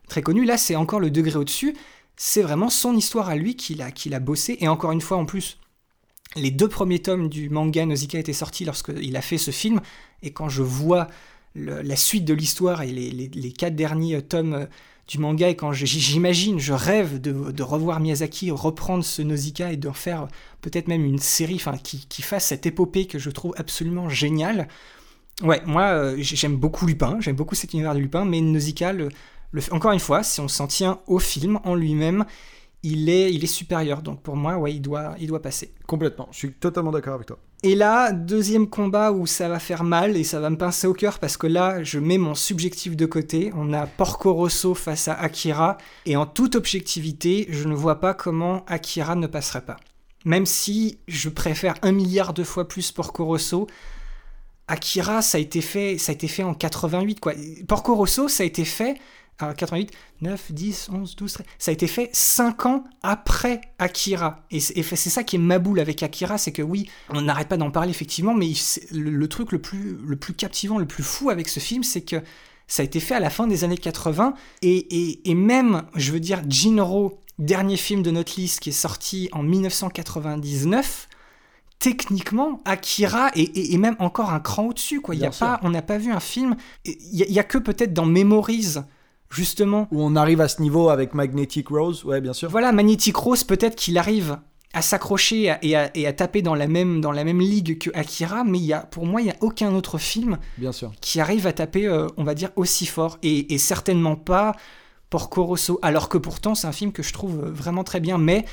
très 0.08 0.22
connu, 0.22 0.46
là 0.46 0.58
c'est 0.58 0.76
encore 0.76 1.00
le 1.00 1.12
degré 1.12 1.38
au-dessus, 1.38 1.76
c'est 2.16 2.42
vraiment 2.42 2.70
son 2.70 2.96
histoire 2.96 3.30
à 3.30 3.36
lui 3.36 3.56
qu'il 3.56 3.82
a, 3.82 4.20
bossé, 4.20 4.58
et 4.62 4.68
encore 4.68 4.92
une 4.92 5.02
fois 5.02 5.18
en 5.18 5.26
plus, 5.26 5.58
les 6.36 6.52
deux 6.52 6.70
premiers 6.70 7.00
tomes 7.00 7.28
du 7.28 7.50
manga 7.50 7.86
Nausicaa 7.86 8.20
étaient 8.20 8.32
sortis 8.32 8.64
lorsqu'il 8.64 9.16
a 9.18 9.22
fait 9.22 9.38
ce 9.38 9.52
film, 9.52 9.82
et 10.24 10.32
quand 10.32 10.48
je 10.48 10.62
vois 10.62 11.08
la 11.56 11.96
suite 11.98 12.24
de 12.24 12.34
l'histoire 12.34 12.84
et 12.84 12.92
les, 12.92 13.52
quatre 13.52 13.76
derniers 13.76 14.22
tomes 14.22 14.68
du 15.08 15.20
manga 15.20 15.50
et 15.50 15.56
quand 15.56 15.74
j'imagine, 15.74 16.60
je 16.60 16.74
rêve 16.74 17.20
de, 17.20 17.64
revoir 17.64 18.00
Miyazaki 18.00 18.52
reprendre 18.52 19.04
ce 19.04 19.22
Nausicaa 19.22 19.74
et 19.74 19.78
d'en 19.78 19.94
faire 19.94 20.28
peut-être 20.62 20.88
même 20.88 21.04
une 21.06 21.20
série 21.20 21.62
qui, 21.84 22.06
qui, 22.08 22.22
fasse 22.22 22.46
cette 22.46 22.66
épopée 22.66 23.08
que 23.08 23.20
je 23.20 23.30
trouve 23.30 23.54
absolument 23.58 24.10
géniale. 24.10 24.68
Ouais, 25.42 25.62
moi 25.66 25.84
euh, 25.84 26.16
j'aime 26.20 26.56
beaucoup 26.56 26.86
Lupin, 26.86 27.18
j'aime 27.20 27.36
beaucoup 27.36 27.56
cet 27.56 27.74
univers 27.74 27.94
de 27.94 28.00
Lupin, 28.00 28.26
mais 28.26 28.42
Nausicaa, 28.42 28.94
le, 28.94 29.10
encore 29.72 29.92
une 29.92 30.00
fois, 30.00 30.24
si 30.24 30.40
on 30.40 30.48
s'en 30.48 30.68
tient 30.68 31.00
au 31.08 31.20
film 31.20 31.60
en 31.64 31.76
lui-même, 31.76 32.26
il 32.84 33.10
est, 33.10 33.34
il 33.34 33.44
est 33.44 33.48
supérieur. 33.48 34.02
Donc 34.02 34.22
pour 34.22 34.36
moi, 34.36 34.58
ouais, 34.58 34.74
il 34.74 34.82
doit, 34.82 35.16
il 35.20 35.28
doit 35.28 35.42
passer. 35.42 35.74
Complètement, 35.88 36.28
je 36.32 36.38
suis 36.38 36.54
totalement 36.54 36.92
d'accord 36.92 37.16
avec 37.16 37.28
toi. 37.28 37.38
Et 37.64 37.76
là, 37.76 38.12
deuxième 38.12 38.68
combat 38.68 39.12
où 39.12 39.28
ça 39.28 39.48
va 39.48 39.60
faire 39.60 39.84
mal 39.84 40.18
et 40.18 40.24
ça 40.24 40.40
va 40.40 40.50
me 40.50 40.58
pincer 40.58 40.88
au 40.88 40.94
cœur 40.94 41.20
parce 41.20 41.38
que 41.38 41.46
là, 41.46 41.84
je 41.84 42.00
mets 42.00 42.18
mon 42.18 42.34
subjectif 42.34 42.96
de 42.96 43.06
côté. 43.06 43.52
On 43.56 43.72
a 43.72 43.86
Porco 43.86 44.34
Rosso 44.34 44.74
face 44.74 45.08
à 45.08 45.14
Akira. 45.14 45.78
Et 46.08 46.18
en 46.18 46.26
toute 46.26 46.56
objectivité, 46.56 47.46
je 47.52 47.68
ne 47.68 47.76
vois 47.76 48.00
pas 48.00 48.16
comment 48.16 48.66
Akira 48.66 49.16
ne 49.16 49.28
passerait 49.28 49.62
pas. 49.62 49.78
Même 50.26 50.48
si 50.48 50.98
je 51.08 51.30
préfère 51.30 51.76
un 51.84 51.92
milliard 51.92 52.34
de 52.34 52.44
fois 52.44 52.68
plus 52.68 52.92
Porco 52.92 53.26
Rosso, 53.26 53.68
Akira, 54.68 55.22
ça 55.22 55.38
a 55.38 55.42
été 55.42 55.62
fait, 55.62 56.00
ça 56.00 56.14
a 56.14 56.16
été 56.16 56.28
fait 56.28 56.44
en 56.44 56.56
88, 56.56 57.20
quoi. 57.20 57.34
Porco 57.68 57.94
Rosso, 57.94 58.28
ça 58.28 58.42
a 58.42 58.46
été 58.46 58.66
fait 58.66 58.96
88, 59.50 59.92
9, 60.22 60.52
10, 60.52 60.90
11, 60.94 61.16
12, 61.16 61.34
13. 61.34 61.46
Ça 61.58 61.72
a 61.72 61.74
été 61.74 61.88
fait 61.88 62.10
5 62.14 62.66
ans 62.66 62.84
après 63.04 63.62
Akira. 63.80 64.46
Et 64.52 64.60
c'est 64.60 65.10
ça 65.10 65.24
qui 65.24 65.36
est 65.36 65.40
ma 65.40 65.60
boule 65.60 65.80
avec 65.80 66.04
Akira, 66.04 66.38
c'est 66.38 66.52
que 66.52 66.62
oui, 66.62 66.90
on 67.10 67.22
n'arrête 67.22 67.48
pas 67.48 67.58
d'en 67.58 67.72
parler 67.72 67.90
effectivement, 67.90 68.34
mais 68.34 68.52
le, 68.92 69.28
truc 69.28 69.52
le 69.52 69.60
plus, 69.60 69.98
le 70.06 70.16
plus 70.16 70.34
captivant, 70.34 70.78
le 70.78 70.88
plus 70.88 71.04
fou 71.04 71.30
avec 71.30 71.48
ce 71.50 71.60
film, 71.60 71.84
c'est 71.84 72.02
que 72.02 72.18
ça 72.68 72.84
a 72.84 72.86
été 72.86 73.00
fait 73.00 73.16
à 73.16 73.20
la 73.20 73.30
fin 73.30 73.48
des 73.48 73.64
années 73.64 73.78
80. 73.78 74.34
Et, 74.62 75.30
et, 75.30 75.36
même, 75.36 75.84
je 75.96 76.12
veux 76.12 76.22
dire, 76.22 76.42
Jinro, 76.48 77.20
dernier 77.38 77.78
film 77.78 78.02
de 78.02 78.12
notre 78.12 78.40
liste 78.40 78.62
qui 78.62 78.70
est 78.70 78.74
sorti 78.74 79.30
en 79.34 79.44
1999 79.44 81.10
techniquement, 81.82 82.62
Akira 82.64 83.32
est, 83.36 83.78
même 83.78 83.96
encore 84.00 84.30
un 84.30 84.40
cran 84.40 84.68
au-dessus. 84.68 85.02
Quoi. 85.02 85.16
Il 85.16 85.22
y 85.22 85.26
a 85.26 85.32
pas, 85.32 85.60
on 85.64 85.72
n'a 85.72 85.82
pas 85.82 85.98
vu 85.98 86.12
un 86.12 86.20
film. 86.20 86.56
Il 86.86 86.96
y, 87.12 87.40
a 87.40 87.44
que 87.44 87.58
peut-être 87.58 87.92
dans 87.92 88.06
Memories 88.06 88.76
justement. 89.32 89.88
Où 89.92 90.02
on 90.02 90.16
arrive 90.16 90.42
à 90.42 90.48
ce 90.48 90.62
niveau 90.62 90.90
avec 90.90 91.14
Magnetic 91.14 91.70
Rose, 91.70 92.04
ouais, 92.06 92.22
bien 92.22 92.34
sûr. 92.34 92.50
Voilà, 92.50 92.72
Magnetic 92.72 93.16
Rose, 93.16 93.44
peut-être 93.44 93.76
qu'il 93.76 93.98
arrive 93.98 94.38
à 94.74 94.82
s'accrocher 94.82 95.54
et, 95.62 95.76
à, 95.76 96.14
taper 96.14 96.42
dans 96.42 96.56
la 96.56 96.68
même, 96.68 97.02
dans 97.02 97.12
la 97.12 97.24
même 97.24 97.40
ligue 97.40 97.78
que 97.78 97.90
Akira, 97.94 98.44
mais 98.44 98.60
y 98.60 98.74
a, 98.74 98.80
pour 98.80 99.06
moi, 99.06 99.22
il 99.22 99.26
n'y 99.26 99.32
a 99.32 99.36
aucun 99.42 99.74
autre 99.74 99.98
film 99.98 100.38
bien 100.58 100.72
sûr. 100.72 100.94
qui 101.02 101.20
arrive 101.20 101.46
à 101.46 101.54
taper, 101.54 101.88
euh, 101.88 102.08
on 102.18 102.24
va 102.24 102.36
dire, 102.36 102.52
aussi 102.56 102.86
fort. 102.86 103.18
Et, 103.22 103.58
certainement 103.58 104.16
pas 104.16 104.56
Porco 105.10 105.44
Rosso, 105.44 105.80
alors 105.82 106.08
que 106.08 106.18
pourtant, 106.18 106.56
c'est 106.56 106.68
un 106.68 106.72
film 106.72 106.94
que 106.94 107.04
je 107.04 107.12
trouve 107.12 107.44
euh, 107.44 107.52
vraiment 107.52 107.84
très 107.84 108.00
bien, 108.00 108.18
mais. 108.18 108.46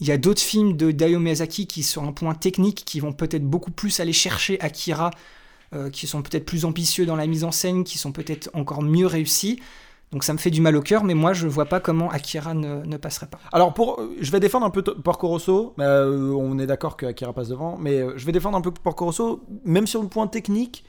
Il 0.00 0.06
y 0.06 0.12
a 0.12 0.16
d'autres 0.16 0.40
films 0.40 0.76
de 0.76 0.92
Dayo 0.92 1.18
Miyazaki 1.18 1.66
qui, 1.66 1.82
sur 1.82 2.04
un 2.04 2.12
point 2.12 2.36
technique, 2.36 2.84
qui 2.84 3.00
vont 3.00 3.12
peut-être 3.12 3.42
beaucoup 3.42 3.72
plus 3.72 3.98
aller 3.98 4.12
chercher 4.12 4.60
Akira, 4.60 5.10
euh, 5.74 5.90
qui 5.90 6.06
sont 6.06 6.22
peut-être 6.22 6.46
plus 6.46 6.64
ambitieux 6.64 7.04
dans 7.04 7.16
la 7.16 7.26
mise 7.26 7.42
en 7.42 7.50
scène, 7.50 7.82
qui 7.82 7.98
sont 7.98 8.12
peut-être 8.12 8.48
encore 8.52 8.80
mieux 8.80 9.08
réussis. 9.08 9.58
Donc 10.12 10.24
ça 10.24 10.32
me 10.32 10.38
fait 10.38 10.50
du 10.50 10.60
mal 10.62 10.74
au 10.74 10.80
cœur, 10.80 11.04
mais 11.04 11.14
moi 11.14 11.34
je 11.34 11.46
vois 11.46 11.66
pas 11.66 11.80
comment 11.80 12.10
Akira 12.10 12.54
ne, 12.54 12.96
passerait 12.96 13.26
pas. 13.26 13.38
Alors 13.52 13.74
pour, 13.74 14.00
euh, 14.00 14.16
je 14.20 14.32
vais 14.32 14.40
défendre 14.40 14.64
un 14.64 14.70
peu 14.70 14.82
Porco 14.82 15.28
Rosso. 15.28 15.74
Euh, 15.78 16.32
on 16.32 16.58
est 16.58 16.66
d'accord 16.66 16.96
que 16.96 17.04
Akira 17.04 17.32
passe 17.34 17.48
devant, 17.48 17.76
mais 17.78 18.00
euh, 18.00 18.14
je 18.16 18.24
vais 18.24 18.32
défendre 18.32 18.56
un 18.56 18.62
peu 18.62 18.70
Porco 18.70 19.04
Rosso, 19.04 19.42
même 19.64 19.86
sur 19.86 20.02
le 20.02 20.08
point 20.08 20.26
technique. 20.26 20.84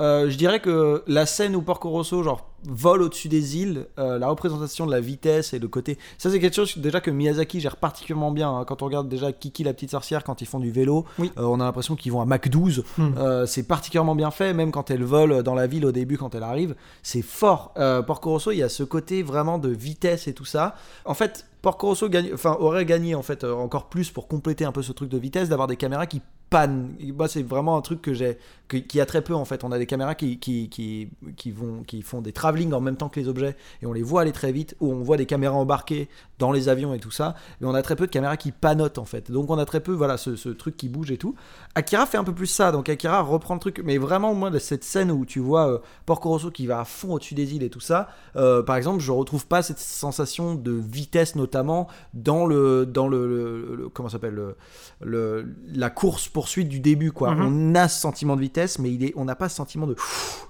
Je 0.00 0.34
dirais 0.36 0.60
que 0.60 1.04
la 1.06 1.24
scène 1.24 1.54
où 1.54 1.62
Porco 1.62 1.88
Rosso 1.88 2.22
genre 2.24 2.50
vole 2.68 3.02
au-dessus 3.02 3.28
des 3.28 3.58
îles, 3.58 3.86
euh, 3.98 4.18
la 4.18 4.28
représentation 4.28 4.86
de 4.86 4.90
la 4.90 5.00
vitesse 5.00 5.52
et 5.52 5.58
le 5.58 5.68
côté, 5.68 5.98
ça 6.18 6.30
c'est 6.30 6.40
quelque 6.40 6.54
chose 6.54 6.78
déjà 6.78 7.00
que 7.00 7.10
Miyazaki 7.10 7.60
gère 7.60 7.76
particulièrement 7.76 8.30
bien. 8.30 8.50
Hein. 8.50 8.64
Quand 8.64 8.82
on 8.82 8.86
regarde 8.86 9.08
déjà 9.08 9.32
Kiki 9.32 9.64
la 9.64 9.74
petite 9.74 9.90
sorcière 9.90 10.24
quand 10.24 10.40
ils 10.40 10.46
font 10.46 10.60
du 10.60 10.70
vélo, 10.70 11.04
euh, 11.20 11.26
on 11.36 11.60
a 11.60 11.64
l'impression 11.64 11.96
qu'ils 11.96 12.12
vont 12.12 12.20
à 12.20 12.24
Mach 12.24 12.48
12. 12.48 12.84
Hmm. 12.98 13.46
c'est 13.46 13.66
particulièrement 13.66 14.14
bien 14.14 14.30
fait, 14.30 14.52
même 14.52 14.70
quand 14.70 14.90
elle 14.90 15.04
vole 15.04 15.42
dans 15.42 15.54
la 15.54 15.66
ville 15.66 15.86
au 15.86 15.92
début 15.92 16.18
quand 16.18 16.34
elle 16.34 16.42
arrive, 16.42 16.74
c'est 17.02 17.22
fort. 17.22 17.72
Porco 18.06 18.30
Rosso, 18.30 18.50
il 18.50 18.58
y 18.58 18.62
a 18.62 18.68
ce 18.68 18.82
côté 18.82 19.22
vraiment 19.22 19.58
de 19.58 19.68
vitesse 19.68 20.28
et 20.28 20.34
tout 20.34 20.44
ça. 20.44 20.76
En 21.04 21.14
fait, 21.14 21.46
Porco 21.62 21.88
Rosso 21.88 22.08
gagne, 22.08 22.30
enfin, 22.34 22.56
aurait 22.60 22.84
gagné 22.84 23.14
en 23.14 23.22
fait 23.22 23.44
encore 23.44 23.88
plus 23.88 24.10
pour 24.10 24.28
compléter 24.28 24.64
un 24.64 24.72
peu 24.72 24.82
ce 24.82 24.92
truc 24.92 25.08
de 25.08 25.18
vitesse, 25.18 25.48
d'avoir 25.48 25.68
des 25.68 25.76
caméras 25.76 26.06
qui 26.06 26.20
panne. 26.50 26.94
Moi, 27.16 27.28
c'est 27.28 27.42
vraiment 27.42 27.76
un 27.76 27.80
truc 27.80 28.00
que 28.00 28.14
j'ai, 28.14 28.38
qui 28.68 29.00
a 29.00 29.06
très 29.06 29.22
peu 29.22 29.34
en 29.34 29.44
fait. 29.44 29.64
On 29.64 29.72
a 29.72 29.78
des 29.78 29.86
caméras 29.86 30.14
qui, 30.14 30.38
qui, 30.38 30.68
qui, 30.68 31.08
qui 31.36 31.50
vont, 31.50 31.82
qui 31.82 32.02
font 32.02 32.20
des 32.20 32.32
travelling 32.54 32.72
en 32.72 32.80
même 32.80 32.96
temps 32.96 33.08
que 33.08 33.18
les 33.20 33.28
objets 33.28 33.56
et 33.82 33.86
on 33.86 33.92
les 33.92 34.02
voit 34.02 34.22
aller 34.22 34.32
très 34.32 34.52
vite. 34.52 34.76
Ou 34.80 34.92
on 34.92 35.02
voit 35.02 35.16
des 35.16 35.26
caméras 35.26 35.56
embarquées 35.56 36.08
dans 36.38 36.52
les 36.52 36.68
avions 36.68 36.94
et 36.94 36.98
tout 36.98 37.10
ça. 37.10 37.34
Mais 37.60 37.66
on 37.66 37.74
a 37.74 37.82
très 37.82 37.96
peu 37.96 38.06
de 38.06 38.10
caméras 38.10 38.36
qui 38.36 38.52
panotent 38.52 38.98
en 38.98 39.04
fait. 39.04 39.30
Donc 39.30 39.50
on 39.50 39.58
a 39.58 39.64
très 39.64 39.80
peu, 39.80 39.92
voilà, 39.92 40.16
ce, 40.16 40.36
ce 40.36 40.48
truc 40.48 40.76
qui 40.76 40.88
bouge 40.88 41.10
et 41.10 41.16
tout. 41.18 41.34
Akira 41.74 42.06
fait 42.06 42.18
un 42.18 42.24
peu 42.24 42.32
plus 42.34 42.46
ça. 42.46 42.72
Donc 42.72 42.88
Akira 42.88 43.20
reprend 43.22 43.54
le 43.54 43.60
truc. 43.60 43.80
Mais 43.84 43.98
vraiment, 43.98 44.34
moi, 44.34 44.50
cette 44.60 44.84
scène 44.84 45.10
où 45.10 45.24
tu 45.26 45.40
vois 45.40 45.68
euh, 45.68 45.78
Porco 46.06 46.28
Rosso 46.30 46.50
qui 46.50 46.66
va 46.66 46.80
à 46.80 46.84
fond 46.84 47.14
au-dessus 47.14 47.34
des 47.34 47.54
îles 47.54 47.62
et 47.62 47.70
tout 47.70 47.80
ça, 47.80 48.08
euh, 48.36 48.62
par 48.62 48.76
exemple, 48.76 49.00
je 49.00 49.12
retrouve 49.12 49.46
pas 49.46 49.62
cette 49.62 49.78
sensation 49.78 50.54
de 50.54 50.72
vitesse, 50.72 51.36
notamment 51.36 51.88
dans 52.14 52.46
le, 52.46 52.86
dans 52.86 53.08
le, 53.08 53.26
le- 53.26 53.76
le- 53.76 53.88
comment 53.88 54.08
s'appelle, 54.08 54.34
le, 54.34 54.56
le- 55.00 55.46
la 55.74 55.90
course 55.90 56.28
poursuite 56.28 56.68
du 56.68 56.80
début, 56.80 57.12
quoi. 57.12 57.34
Mhm. 57.34 57.72
On 57.72 57.74
a 57.74 57.88
ce 57.88 58.00
sentiment 58.00 58.36
de 58.36 58.40
vitesse, 58.40 58.78
mais 58.78 58.92
il 58.92 59.04
est, 59.04 59.12
on 59.16 59.24
n'a 59.24 59.34
pas 59.36 59.48
ce 59.48 59.56
sentiment 59.56 59.86
de, 59.86 59.96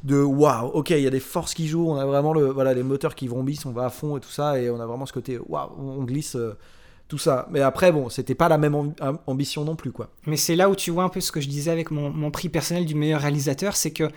de 0.04 0.20
waouh. 0.20 0.68
Ok, 0.68 0.90
il 0.90 1.00
y 1.00 1.06
a 1.06 1.10
des 1.10 1.20
forces 1.20 1.54
qui 1.54 1.66
jouent. 1.68 1.93
On 1.94 1.98
a 1.98 2.04
vraiment 2.06 2.32
le, 2.32 2.46
voilà, 2.50 2.74
les 2.74 2.82
moteurs 2.82 3.14
qui 3.14 3.28
vrombissent, 3.28 3.64
on 3.66 3.72
va 3.72 3.86
à 3.86 3.90
fond 3.90 4.16
et 4.16 4.20
tout 4.20 4.30
ça, 4.30 4.60
et 4.60 4.68
on 4.70 4.80
a 4.80 4.86
vraiment 4.86 5.06
ce 5.06 5.12
côté 5.12 5.38
waouh, 5.48 5.70
on 5.78 6.02
glisse. 6.04 6.36
euh, 6.36 6.54
tout 7.06 7.18
ça. 7.18 7.46
Mais 7.50 7.60
après, 7.60 7.92
bon, 7.92 8.08
c'était 8.08 8.34
pas 8.34 8.48
la 8.48 8.56
même 8.56 8.74
am- 8.74 8.94
am- 8.98 9.18
ambition 9.26 9.62
non 9.62 9.76
plus, 9.76 9.92
quoi. 9.92 10.08
Mais 10.26 10.38
c'est 10.38 10.56
là 10.56 10.70
où 10.70 10.74
tu 10.74 10.90
vois 10.90 11.04
un 11.04 11.10
peu 11.10 11.20
ce 11.20 11.32
que 11.32 11.40
je 11.40 11.48
disais 11.48 11.70
avec 11.70 11.90
mon, 11.90 12.08
mon 12.08 12.30
prix 12.30 12.48
personnel 12.48 12.86
du 12.86 12.94
meilleur 12.94 13.20
réalisateur, 13.20 13.76
c'est 13.76 13.90
que 13.90 14.08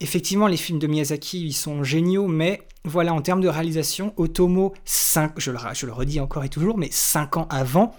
effectivement 0.00 0.46
les 0.46 0.58
films 0.58 0.78
de 0.78 0.86
Miyazaki 0.86 1.44
ils 1.46 1.52
sont 1.54 1.82
géniaux, 1.82 2.26
mais 2.28 2.60
voilà 2.84 3.14
en 3.14 3.22
termes 3.22 3.40
de 3.40 3.48
réalisation, 3.48 4.12
Otomo 4.18 4.74
5, 4.84 5.32
je 5.38 5.50
le, 5.50 5.58
je 5.72 5.86
le 5.86 5.92
redis 5.92 6.20
encore 6.20 6.44
et 6.44 6.50
toujours, 6.50 6.76
mais 6.78 6.88
5 6.92 7.38
ans 7.38 7.46
avant, 7.50 7.94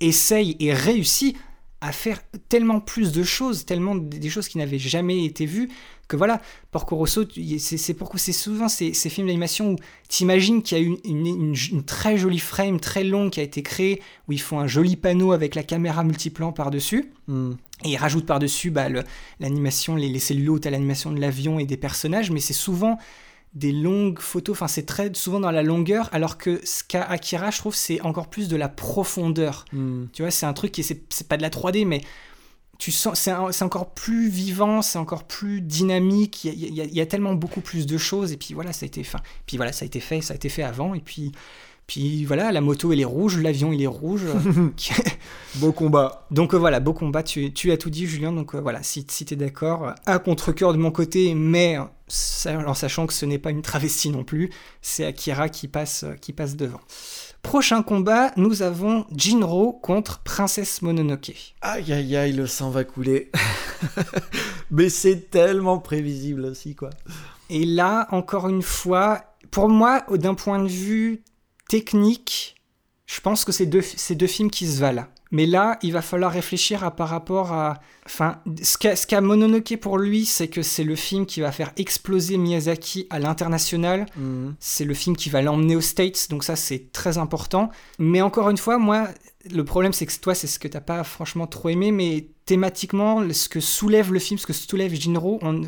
essaye 0.00 0.56
et 0.60 0.72
réussit 0.72 1.36
à 1.80 1.90
faire 1.90 2.20
tellement 2.48 2.78
plus 2.78 3.10
de 3.10 3.24
choses, 3.24 3.64
tellement 3.66 3.96
des 3.96 4.30
choses 4.30 4.46
qui 4.46 4.58
n'avaient 4.58 4.78
jamais 4.78 5.24
été 5.24 5.44
vues, 5.44 5.68
que 6.12 6.16
voilà, 6.16 6.40
Porco 6.70 6.94
Rosso, 6.96 7.24
c'est 7.58 7.76
c'est 7.76 7.94
pourquoi 7.94 8.18
c'est 8.20 8.32
souvent 8.32 8.68
ces, 8.68 8.92
ces 8.92 9.08
films 9.10 9.26
d'animation 9.26 9.72
où 9.72 9.76
t'imagines 10.08 10.62
qu'il 10.62 10.78
y 10.78 10.80
a 10.80 10.84
une, 10.84 10.96
une, 11.26 11.82
très 11.84 12.16
jolie 12.16 12.38
frame, 12.38 12.78
très 12.80 13.02
longue 13.04 13.30
qui 13.30 13.40
a 13.40 13.42
été 13.42 13.62
créée, 13.62 14.00
où 14.28 14.32
ils 14.32 14.40
font 14.40 14.60
un 14.60 14.66
joli 14.66 14.96
panneau 14.96 15.32
avec 15.32 15.54
la 15.54 15.62
caméra 15.62 16.04
multiplan 16.04 16.52
par-dessus, 16.52 17.10
Hmm. 17.28 17.52
et 17.84 17.90
ils 17.90 17.96
rajoutent 17.96 18.26
par-dessus 18.26 18.70
bah, 18.72 18.88
le- 18.88 19.04
l'animation, 19.38 19.94
les, 19.96 20.08
les 20.08 20.18
cellulotes 20.18 20.66
à 20.66 20.70
l'animation 20.70 21.12
de 21.12 21.20
l'avion 21.20 21.58
et 21.60 21.66
des 21.66 21.76
personnages, 21.76 22.30
mais 22.32 22.40
c'est 22.40 22.52
souvent 22.52 22.98
des 23.54 23.70
longues 23.70 24.18
photos, 24.18 24.56
enfin 24.56 24.66
c'est 24.66 24.86
très 24.86 25.12
souvent 25.14 25.38
dans 25.38 25.50
la 25.50 25.62
longueur, 25.62 26.08
alors 26.12 26.36
que 26.38 26.60
ce 26.64 26.82
qu'a 26.82 27.02
Akira, 27.04 27.50
je 27.50 27.58
trouve, 27.58 27.74
c'est 27.74 28.00
encore 28.00 28.28
plus 28.28 28.48
de 28.48 28.56
la 28.56 28.68
profondeur. 28.68 29.66
Hmm. 29.72 30.06
Tu 30.12 30.22
vois, 30.22 30.30
c'est 30.30 30.46
un 30.46 30.52
truc 30.52 30.72
qui 30.72 30.82
c'est 30.82 31.28
pas 31.28 31.36
de 31.36 31.42
la 31.42 31.50
3D, 31.50 31.84
mais 31.86 32.00
tu 32.82 32.90
sens 32.90 33.16
c'est 33.52 33.62
encore 33.62 33.90
plus 33.90 34.28
vivant, 34.28 34.82
c'est 34.82 34.98
encore 34.98 35.22
plus 35.22 35.60
dynamique. 35.60 36.42
Il 36.42 36.74
y 36.74 36.80
a, 36.80 36.84
il 36.84 36.98
y 36.98 37.06
tellement 37.06 37.34
beaucoup 37.34 37.60
plus 37.60 37.86
de 37.86 37.96
choses. 37.96 38.32
Et 38.32 38.36
puis 38.36 38.54
voilà, 38.54 38.72
ça 38.72 38.84
a 38.84 38.86
été, 38.88 39.02
enfin, 39.02 39.20
puis 39.46 39.56
voilà, 39.56 39.70
ça 39.70 39.84
a 39.84 39.86
été 39.86 40.00
fait, 40.00 40.20
ça 40.20 40.32
a 40.32 40.34
été 40.34 40.48
fait 40.48 40.64
avant. 40.64 40.92
Et 40.94 40.98
puis, 41.00 41.30
puis 41.86 42.24
voilà, 42.24 42.50
la 42.50 42.60
moto 42.60 42.92
elle 42.92 42.98
est 42.98 43.04
rouge, 43.04 43.38
l'avion 43.38 43.72
il 43.72 43.80
est 43.82 43.86
rouge. 43.86 44.24
Qui- 44.76 44.94
Beau 45.56 45.70
combat. 45.70 46.26
donc 46.32 46.54
euh, 46.54 46.58
voilà, 46.58 46.80
beau 46.80 46.92
combat. 46.92 47.22
Tu, 47.22 47.52
tu 47.52 47.70
as 47.70 47.76
tout 47.76 47.88
dit, 47.88 48.08
Julien. 48.08 48.32
Donc 48.32 48.56
euh, 48.56 48.60
voilà, 48.60 48.82
si, 48.82 49.06
si 49.08 49.24
t'es 49.24 49.36
d'accord, 49.36 49.86
euh, 49.86 49.92
à 50.06 50.18
contre-cœur 50.18 50.72
de 50.72 50.78
mon 50.78 50.90
côté, 50.90 51.36
mais 51.36 51.78
euh, 51.78 52.64
en 52.66 52.74
sachant 52.74 53.06
que 53.06 53.12
ce 53.14 53.24
n'est 53.26 53.38
pas 53.38 53.50
une 53.50 53.62
travestie 53.62 54.10
non 54.10 54.24
plus, 54.24 54.50
c'est 54.80 55.04
Akira 55.04 55.48
qui 55.48 55.68
passe, 55.68 56.02
euh, 56.02 56.14
qui 56.14 56.32
passe 56.32 56.56
devant. 56.56 56.80
Prochain 57.42 57.82
combat, 57.82 58.30
nous 58.36 58.62
avons 58.62 59.04
Jinro 59.14 59.72
contre 59.72 60.20
Princesse 60.20 60.80
Mononoke. 60.80 61.54
Aïe 61.60 61.92
aïe 61.92 62.16
aïe, 62.16 62.32
le 62.32 62.46
sang 62.46 62.70
va 62.70 62.84
couler. 62.84 63.30
Mais 64.70 64.88
c'est 64.88 65.30
tellement 65.30 65.78
prévisible 65.78 66.44
aussi, 66.44 66.74
quoi. 66.74 66.90
Et 67.50 67.64
là, 67.64 68.06
encore 68.10 68.48
une 68.48 68.62
fois, 68.62 69.24
pour 69.50 69.68
moi, 69.68 70.04
d'un 70.10 70.34
point 70.34 70.62
de 70.62 70.68
vue 70.68 71.22
technique, 71.68 72.54
je 73.06 73.20
pense 73.20 73.44
que 73.44 73.52
c'est 73.52 73.66
deux, 73.66 73.82
c'est 73.82 74.14
deux 74.14 74.26
films 74.26 74.50
qui 74.50 74.66
se 74.66 74.80
valent. 74.80 75.06
Mais 75.32 75.46
là, 75.46 75.78
il 75.82 75.92
va 75.92 76.02
falloir 76.02 76.30
réfléchir 76.30 76.84
à 76.84 76.94
par 76.94 77.08
rapport 77.08 77.52
à. 77.52 77.80
Enfin, 78.04 78.38
ce 78.62 78.76
qu'a, 78.76 78.94
ce 78.94 79.06
qu'a 79.06 79.22
Mononoke 79.22 79.76
pour 79.80 79.96
lui, 79.96 80.26
c'est 80.26 80.48
que 80.48 80.60
c'est 80.60 80.84
le 80.84 80.94
film 80.94 81.24
qui 81.24 81.40
va 81.40 81.50
faire 81.50 81.72
exploser 81.76 82.36
Miyazaki 82.36 83.06
à 83.08 83.18
l'international. 83.18 84.06
Hmm. 84.16 84.50
C'est 84.60 84.84
le 84.84 84.92
film 84.92 85.16
qui 85.16 85.30
va 85.30 85.40
l'emmener 85.40 85.74
aux 85.74 85.80
States, 85.80 86.28
donc 86.28 86.44
ça 86.44 86.54
c'est 86.54 86.92
très 86.92 87.16
important. 87.16 87.70
Mais 87.98 88.20
encore 88.20 88.50
une 88.50 88.58
fois, 88.58 88.76
moi, 88.76 89.08
le 89.50 89.64
problème 89.64 89.94
c'est 89.94 90.04
que 90.04 90.12
toi, 90.20 90.34
c'est 90.34 90.46
ce 90.46 90.58
que 90.58 90.68
t'as 90.68 90.82
pas 90.82 91.02
franchement 91.02 91.46
trop 91.46 91.70
aimé, 91.70 91.92
mais 91.92 92.28
thématiquement, 92.44 93.22
ce 93.32 93.48
que 93.48 93.60
soulève 93.60 94.12
le 94.12 94.18
film, 94.18 94.38
ce 94.38 94.46
que 94.46 94.52
soulève 94.52 94.92
Jinro, 94.94 95.38
on... 95.40 95.62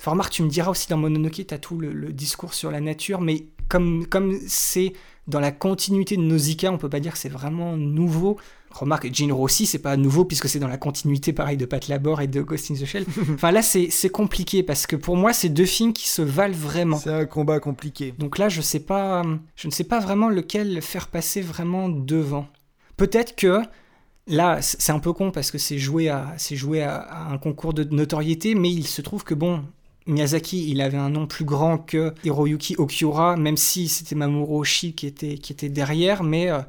Enfin, 0.00 0.12
remarque, 0.12 0.32
tu 0.32 0.42
me 0.42 0.48
diras 0.48 0.70
aussi 0.70 0.88
dans 0.88 0.96
Mononoke, 0.96 1.46
t'as 1.46 1.58
tout 1.58 1.78
le, 1.78 1.92
le 1.92 2.12
discours 2.12 2.52
sur 2.54 2.70
la 2.70 2.80
nature, 2.80 3.20
mais 3.20 3.46
comme 3.68 4.06
comme 4.06 4.38
c'est 4.46 4.92
dans 5.26 5.40
la 5.40 5.52
continuité 5.52 6.16
de 6.16 6.22
Nausicaa, 6.22 6.70
on 6.70 6.78
peut 6.78 6.88
pas 6.88 7.00
dire 7.00 7.12
que 7.12 7.18
c'est 7.18 7.28
vraiment 7.28 7.76
nouveau. 7.76 8.38
Remarque, 8.74 9.08
Jinro 9.12 9.42
aussi, 9.42 9.66
c'est 9.66 9.78
pas 9.78 9.96
nouveau 9.96 10.24
puisque 10.24 10.48
c'est 10.48 10.58
dans 10.58 10.68
la 10.68 10.76
continuité 10.76 11.32
pareil 11.32 11.56
de 11.56 11.64
Pat 11.64 11.86
Labor 11.88 12.20
et 12.20 12.26
de 12.26 12.42
Ghost 12.42 12.70
in 12.70 12.74
the 12.74 12.84
Shell. 12.84 13.06
enfin 13.34 13.52
là, 13.52 13.62
c'est 13.62 14.10
compliqué 14.10 14.62
parce 14.62 14.86
que 14.86 14.96
pour 14.96 15.16
moi, 15.16 15.32
c'est 15.32 15.48
deux 15.48 15.64
films 15.64 15.92
qui 15.92 16.08
se 16.08 16.22
valent 16.22 16.54
vraiment. 16.54 16.98
C'est 16.98 17.12
un 17.12 17.24
combat 17.24 17.60
compliqué. 17.60 18.12
Donc 18.18 18.38
là, 18.38 18.48
je 18.48 18.60
sais 18.60 18.80
pas, 18.80 19.22
je 19.54 19.68
ne 19.68 19.72
sais 19.72 19.84
pas 19.84 20.00
vraiment 20.00 20.28
lequel 20.28 20.82
faire 20.82 21.06
passer 21.06 21.40
vraiment 21.40 21.88
devant. 21.88 22.48
Peut-être 22.96 23.36
que 23.36 23.62
là, 24.26 24.58
c'est 24.60 24.92
un 24.92 24.98
peu 24.98 25.12
con 25.12 25.30
parce 25.30 25.50
que 25.50 25.58
c'est 25.58 25.78
joué 25.78 26.08
à, 26.08 26.34
c'est 26.36 26.56
joué 26.56 26.82
à, 26.82 26.96
à 26.96 27.32
un 27.32 27.38
concours 27.38 27.74
de 27.74 27.84
notoriété, 27.84 28.54
mais 28.54 28.70
il 28.70 28.86
se 28.86 29.02
trouve 29.02 29.22
que 29.22 29.34
bon, 29.34 29.62
Miyazaki, 30.06 30.70
il 30.70 30.80
avait 30.82 30.98
un 30.98 31.08
nom 31.08 31.26
plus 31.26 31.44
grand 31.44 31.78
que 31.78 32.12
Hiroyuki 32.24 32.76
Okiura, 32.76 33.36
même 33.36 33.56
si 33.56 33.88
c'était 33.88 34.14
Mamoru 34.14 34.58
Oshii 34.58 34.94
qui 34.94 35.06
était, 35.06 35.38
qui 35.38 35.52
était 35.52 35.70
derrière, 35.70 36.22
mais 36.22 36.50
euh, 36.50 36.60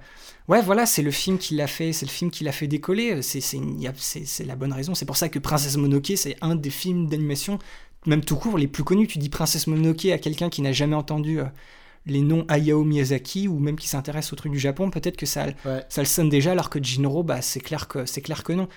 ouais, 0.47 0.61
voilà, 0.61 0.85
c'est 0.85 1.01
le 1.01 1.11
film 1.11 1.37
qui 1.37 1.55
l'a 1.55 1.67
fait, 1.67 1.93
c'est 1.93 2.05
le 2.05 2.11
film 2.11 2.31
qui 2.31 2.43
l'a 2.43 2.51
fait 2.51 2.67
décoller. 2.67 3.21
C'est, 3.21 3.41
c'est, 3.41 4.45
la 4.45 4.55
bonne 4.55 4.73
raison. 4.73 4.95
C'est 4.95 5.05
pour 5.05 5.17
ça 5.17 5.29
que 5.29 5.39
Princesse 5.39 5.77
Mononoke, 5.77 6.13
c'est 6.15 6.35
un 6.41 6.55
des 6.55 6.69
films 6.69 7.07
d'animation, 7.07 7.59
même 8.05 8.23
tout 8.23 8.35
court, 8.35 8.57
les 8.57 8.67
plus 8.67 8.83
connus. 8.83 9.07
Tu 9.07 9.17
dis 9.17 9.29
Princesse 9.29 9.67
Mononoke 9.67 10.05
à 10.05 10.17
quelqu'un 10.17 10.49
qui 10.49 10.61
n'a 10.61 10.71
jamais 10.71 10.95
entendu 10.95 11.39
euh, 11.39 11.45
les 12.05 12.21
noms 12.21 12.45
Hayao 12.47 12.83
Miyazaki 12.83 13.47
ou 13.47 13.59
même 13.59 13.77
qui 13.77 13.87
s'intéresse 13.87 14.31
au 14.31 14.35
truc 14.35 14.51
du 14.51 14.59
Japon, 14.59 14.89
peut-être 14.89 15.17
que 15.17 15.25
ça, 15.25 15.45
Ouais. 15.65 15.83
ça 15.89 16.01
le 16.01 16.07
sonne 16.07 16.29
déjà, 16.29 16.51
alors 16.51 16.69
que 16.69 16.81
Jinro, 16.81 17.23
bah, 17.23 17.41
c'est 17.41 17.59
clair 17.59 17.87
que 17.87 18.05
c'est 18.05 18.21
clair 18.21 18.43
que 18.43 18.53
non. 18.53 18.67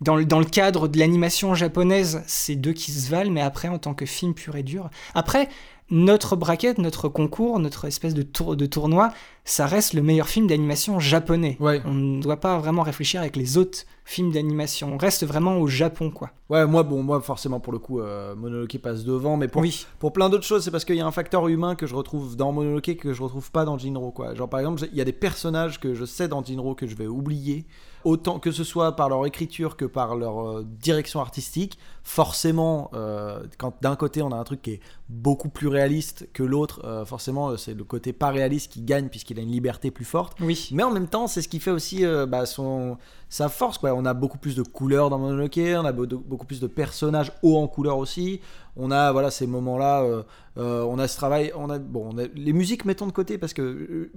Dans 0.00 0.16
le, 0.16 0.24
dans 0.24 0.40
le 0.40 0.44
cadre 0.44 0.88
de 0.88 0.98
l'animation 0.98 1.54
japonaise, 1.54 2.22
c'est 2.26 2.56
deux 2.56 2.72
qui 2.72 2.90
se 2.90 3.08
valent, 3.08 3.30
mais 3.30 3.40
après, 3.40 3.68
en 3.68 3.78
tant 3.78 3.94
que 3.94 4.06
film 4.06 4.34
pur 4.34 4.56
et 4.56 4.64
dur. 4.64 4.90
Après, 5.14 5.48
notre 5.88 6.34
braquette, 6.34 6.78
notre 6.78 7.08
concours, 7.08 7.60
notre 7.60 7.84
espèce 7.84 8.12
de, 8.12 8.22
tour, 8.22 8.56
de 8.56 8.66
tournoi, 8.66 9.12
ça 9.44 9.66
reste 9.66 9.92
le 9.92 10.02
meilleur 10.02 10.26
film 10.28 10.46
d'animation 10.46 10.98
japonais. 10.98 11.56
Ouais. 11.60 11.82
On 11.84 11.92
ne 11.92 12.22
doit 12.22 12.40
pas 12.40 12.58
vraiment 12.58 12.82
réfléchir 12.82 13.20
avec 13.20 13.36
les 13.36 13.58
autres 13.58 13.80
films 14.06 14.32
d'animation. 14.32 14.92
On 14.94 14.96
reste 14.98 15.24
vraiment 15.26 15.58
au 15.58 15.66
Japon, 15.66 16.10
quoi. 16.10 16.30
Ouais, 16.50 16.66
moi, 16.66 16.82
bon, 16.82 17.02
moi, 17.02 17.20
forcément, 17.20 17.58
pour 17.60 17.72
le 17.72 17.78
coup, 17.78 18.00
euh, 18.00 18.34
Mononoke 18.34 18.78
passe 18.78 19.04
devant, 19.04 19.36
mais 19.36 19.48
pour, 19.48 19.62
Oui. 19.62 19.86
pour 19.98 20.12
plein 20.12 20.28
d'autres 20.28 20.44
choses, 20.44 20.62
c'est 20.64 20.70
parce 20.70 20.84
qu'il 20.84 20.96
y 20.96 21.00
a 21.00 21.06
un 21.06 21.10
facteur 21.10 21.48
humain 21.48 21.74
que 21.74 21.86
je 21.86 21.94
retrouve 21.94 22.36
dans 22.36 22.52
Mononoke 22.52 22.96
que 22.96 23.12
je 23.14 23.22
retrouve 23.22 23.50
pas 23.50 23.64
dans 23.64 23.78
Jinro, 23.78 24.10
quoi. 24.12 24.34
Genre, 24.34 24.48
par 24.48 24.60
exemple, 24.60 24.82
il 24.92 24.96
y 24.96 25.00
a 25.00 25.04
des 25.04 25.12
personnages 25.12 25.80
que 25.80 25.94
je 25.94 26.04
sais 26.04 26.28
dans 26.28 26.42
Jinro 26.44 26.74
que 26.74 26.86
je 26.86 26.96
vais 26.96 27.06
oublier, 27.06 27.64
autant 28.04 28.38
que 28.38 28.50
ce 28.52 28.62
soit 28.62 28.94
par 28.94 29.08
leur 29.08 29.24
écriture 29.24 29.76
que 29.78 29.86
par 29.86 30.16
leur 30.16 30.46
euh, 30.58 30.66
direction 30.66 31.20
artistique. 31.20 31.78
Forcément, 32.02 32.90
euh, 32.92 33.42
quand 33.56 33.74
d'un 33.80 33.96
côté 33.96 34.20
on 34.20 34.30
a 34.30 34.36
un 34.36 34.44
truc 34.44 34.60
qui 34.60 34.72
est 34.72 34.80
beaucoup 35.08 35.48
plus 35.48 35.68
réaliste 35.68 36.28
que 36.34 36.42
l'autre, 36.42 36.82
euh, 36.84 37.06
forcément, 37.06 37.56
c'est 37.56 37.72
le 37.72 37.84
côté 37.84 38.12
pas 38.12 38.28
réaliste 38.30 38.70
qui 38.70 38.82
gagne 38.82 39.08
puisqu'il 39.08 39.33
a 39.38 39.42
une 39.42 39.50
liberté 39.50 39.90
plus 39.90 40.04
forte. 40.04 40.36
Oui. 40.40 40.68
Mais 40.72 40.82
en 40.82 40.90
même 40.90 41.08
temps, 41.08 41.26
c'est 41.26 41.42
ce 41.42 41.48
qui 41.48 41.60
fait 41.60 41.70
aussi 41.70 42.04
euh, 42.04 42.26
bah, 42.26 42.46
son, 42.46 42.96
sa 43.28 43.48
force. 43.48 43.78
Quoi. 43.78 43.92
On 43.94 44.04
a 44.04 44.14
beaucoup 44.14 44.38
plus 44.38 44.54
de 44.56 44.62
couleurs 44.62 45.10
dans 45.10 45.18
Mononoke, 45.18 45.58
on 45.58 45.84
a 45.84 45.92
beaucoup 45.92 46.46
plus 46.46 46.60
de 46.60 46.66
personnages 46.66 47.32
hauts 47.42 47.58
en 47.58 47.66
couleurs 47.66 47.98
aussi. 47.98 48.40
On 48.76 48.90
a 48.90 49.12
voilà, 49.12 49.30
ces 49.30 49.46
moments-là, 49.46 50.02
euh, 50.02 50.22
euh, 50.58 50.82
on 50.82 50.98
a 50.98 51.06
ce 51.06 51.16
travail. 51.16 51.52
On 51.54 51.70
a, 51.70 51.78
bon, 51.78 52.10
on 52.12 52.18
a, 52.18 52.24
les 52.34 52.52
musiques, 52.52 52.84
mettons 52.84 53.06
de 53.06 53.12
côté 53.12 53.38
parce 53.38 53.52
que 53.54 54.10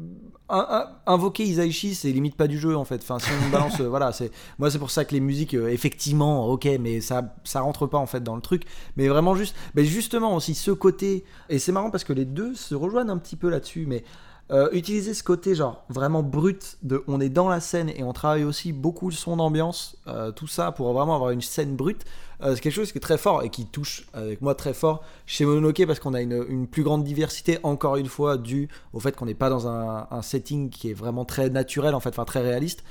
un- 0.49 0.65
un- 0.69 0.87
invoquer 1.13 1.43
Isaichi, 1.43 1.93
c'est 1.93 2.11
limite 2.11 2.35
pas 2.35 2.47
du 2.47 2.57
jeu 2.57 2.75
en 2.75 2.83
fait. 2.83 3.01
Enfin, 3.03 3.19
si 3.19 3.29
on 3.45 3.49
balance, 3.51 3.79
voilà, 3.81 4.11
c'est 4.11 4.31
moi 4.57 4.71
c'est 4.71 4.79
pour 4.79 4.89
ça 4.89 5.05
que 5.05 5.13
les 5.13 5.19
musiques, 5.19 5.53
effectivement, 5.53 6.47
ok, 6.47 6.67
mais 6.79 7.01
ça, 7.01 7.35
ça 7.43 7.61
rentre 7.61 7.85
pas 7.85 7.99
en 7.99 8.07
fait 8.07 8.23
dans 8.23 8.35
le 8.35 8.41
truc. 8.41 8.63
Mais 8.95 9.07
vraiment 9.07 9.35
juste, 9.35 9.55
mais 9.75 9.85
justement 9.85 10.35
aussi 10.35 10.55
ce 10.55 10.71
côté. 10.71 11.23
Et 11.49 11.59
c'est 11.59 11.71
marrant 11.71 11.91
parce 11.91 12.03
que 12.03 12.13
les 12.13 12.25
deux 12.25 12.55
se 12.55 12.73
rejoignent 12.73 13.09
un 13.11 13.17
petit 13.19 13.35
peu 13.35 13.49
là-dessus, 13.49 13.85
mais 13.87 14.03
euh, 14.51 14.69
utiliser 14.71 15.13
ce 15.13 15.23
côté 15.23 15.55
genre 15.55 15.83
vraiment 15.89 16.23
brut 16.23 16.77
de 16.81 17.03
on 17.07 17.19
est 17.19 17.29
dans 17.29 17.49
la 17.49 17.59
scène 17.59 17.89
et 17.89 18.03
on 18.03 18.13
travaille 18.13 18.45
aussi 18.45 18.71
beaucoup 18.71 19.09
le 19.09 19.15
son 19.15 19.35
d'ambiance 19.35 19.97
euh, 20.07 20.31
tout 20.31 20.47
ça 20.47 20.71
pour 20.71 20.93
vraiment 20.93 21.15
avoir 21.15 21.31
une 21.31 21.41
scène 21.41 21.75
brute 21.75 22.05
euh, 22.41 22.55
c'est 22.55 22.61
quelque 22.61 22.73
chose 22.73 22.93
qui 22.93 22.97
est 22.97 23.01
très 23.01 23.17
fort 23.17 23.43
et 23.43 23.49
qui 23.49 23.65
touche 23.65 24.07
avec 24.13 24.41
moi 24.41 24.55
très 24.55 24.73
fort 24.73 25.03
chez 25.25 25.43
Mononoke 25.43 25.85
parce 25.85 25.99
qu'on 25.99 26.13
a 26.13 26.21
une, 26.21 26.65
plus 26.67 26.83
grande 26.83 27.03
diversité 27.03 27.59
encore 27.63 27.97
une 27.97 28.07
fois 28.07 28.37
dû 28.37 28.69
au 28.93 29.01
fait 29.01 29.15
qu'on 29.17 29.25
n'est 29.25 29.33
pas 29.33 29.49
dans 29.49 29.67
un, 29.67 30.07
un 30.09 30.21
setting 30.21 30.69
qui 30.69 30.91
est 30.91 30.93
vraiment 30.93 31.25
très 31.25 31.49
naturel 31.49 31.93
en 31.93 31.99
fait 31.99 32.09
enfin 32.09 32.23
très 32.23 32.41
réaliste 32.41 32.83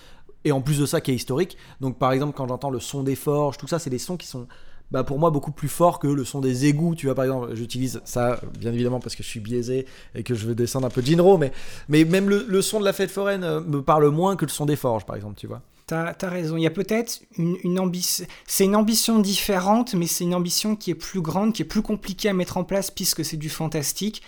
et 0.47 0.53
en 0.53 0.61
plus 0.61 0.78
de 0.78 0.87
ça 0.87 1.01
qui 1.01 1.11
est 1.11 1.15
historique. 1.15 1.57
Donc 1.81 1.99
par 1.99 2.12
exemple 2.12 2.35
quand 2.37 2.47
j'entends 2.47 2.70
le 2.70 2.81
son 2.81 3.03
des 3.03 3.16
forges, 3.16 3.59
tout 3.59 3.66
ça, 3.66 3.78
c'est 3.78 3.91
des 3.91 3.99
sons 3.99 4.16
qui 4.16 4.28
sont 4.28 4.47
bah 4.91 5.05
pour 5.05 5.19
moi 5.19 5.31
beaucoup 5.31 5.53
plus 5.53 5.69
forts 5.69 5.99
que 5.99 6.07
le 6.07 6.25
son 6.25 6.41
des 6.41 6.67
égouts. 6.67 6.95
Tu 6.95 7.07
vois 7.07 7.15
par 7.15 7.25
exemple, 7.25 7.55
j'utilise 7.55 8.01
ça 8.05 8.41
bien 8.59 8.73
évidemment 8.73 9.01
parce 9.01 9.15
que 9.15 9.23
je 9.23 9.29
suis 9.29 9.41
biaisé 9.41 9.87
et 10.15 10.23
que 10.23 10.35
je 10.35 10.47
veux 10.47 10.55
descendre 10.55 10.87
un 10.87 10.91
peu 10.91 11.03
Jinro, 11.03 11.39
mais 11.39 11.53
mais 11.89 12.05
même 12.05 12.29
le, 12.29 12.45
le 12.49 12.63
son 12.63 12.81
de 12.81 12.85
la 12.85 12.93
fête 12.93 13.11
foraine 13.11 13.45
euh, 13.45 13.61
me 13.61 13.83
parle 13.83 14.09
moins 14.11 14.37
que 14.37 14.45
le 14.45 14.51
son 14.51 14.67
des 14.67 14.77
forges 14.77 15.05
par 15.05 15.17
exemple, 15.17 15.37
tu 15.37 15.47
vois. 15.47 15.63
T'as 15.87 16.15
as 16.21 16.29
raison. 16.29 16.57
Il 16.57 16.63
y 16.63 16.67
a 16.67 16.71
peut-être 16.71 17.21
une, 17.39 17.79
ambition. 17.79 18.27
C'est 18.49 18.65
une 18.65 18.75
ambition 18.75 19.21
différente, 19.21 19.95
mais 19.95 20.09
c'est 20.09 20.25
une 20.25 20.35
ambition 20.35 20.75
qui 20.75 20.91
est 20.91 20.97
plus 20.97 21.21
grande, 21.21 21.53
qui 21.53 21.63
est 21.63 21.67
plus 21.67 21.83
compliquée 21.83 22.29
à 22.29 22.33
mettre 22.33 22.57
en 22.57 22.65
place 22.65 22.91
puisque 22.91 23.25
c'est 23.25 23.37
du 23.37 23.49
fantastique. 23.49 24.21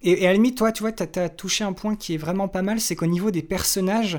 Et, 0.00 0.22
et 0.22 0.24
à 0.24 0.28
la 0.28 0.34
limite, 0.34 0.56
toi, 0.56 0.72
tu 0.72 0.82
vois, 0.82 0.92
t'as 0.92 1.22
as 1.22 1.28
touché 1.28 1.62
un 1.62 1.74
point 1.74 1.94
qui 1.94 2.14
est 2.14 2.16
vraiment 2.16 2.48
pas 2.48 2.62
mal, 2.62 2.80
c'est 2.80 2.96
qu'au 2.96 3.06
niveau 3.06 3.30
des 3.30 3.42
personnages, 3.42 4.18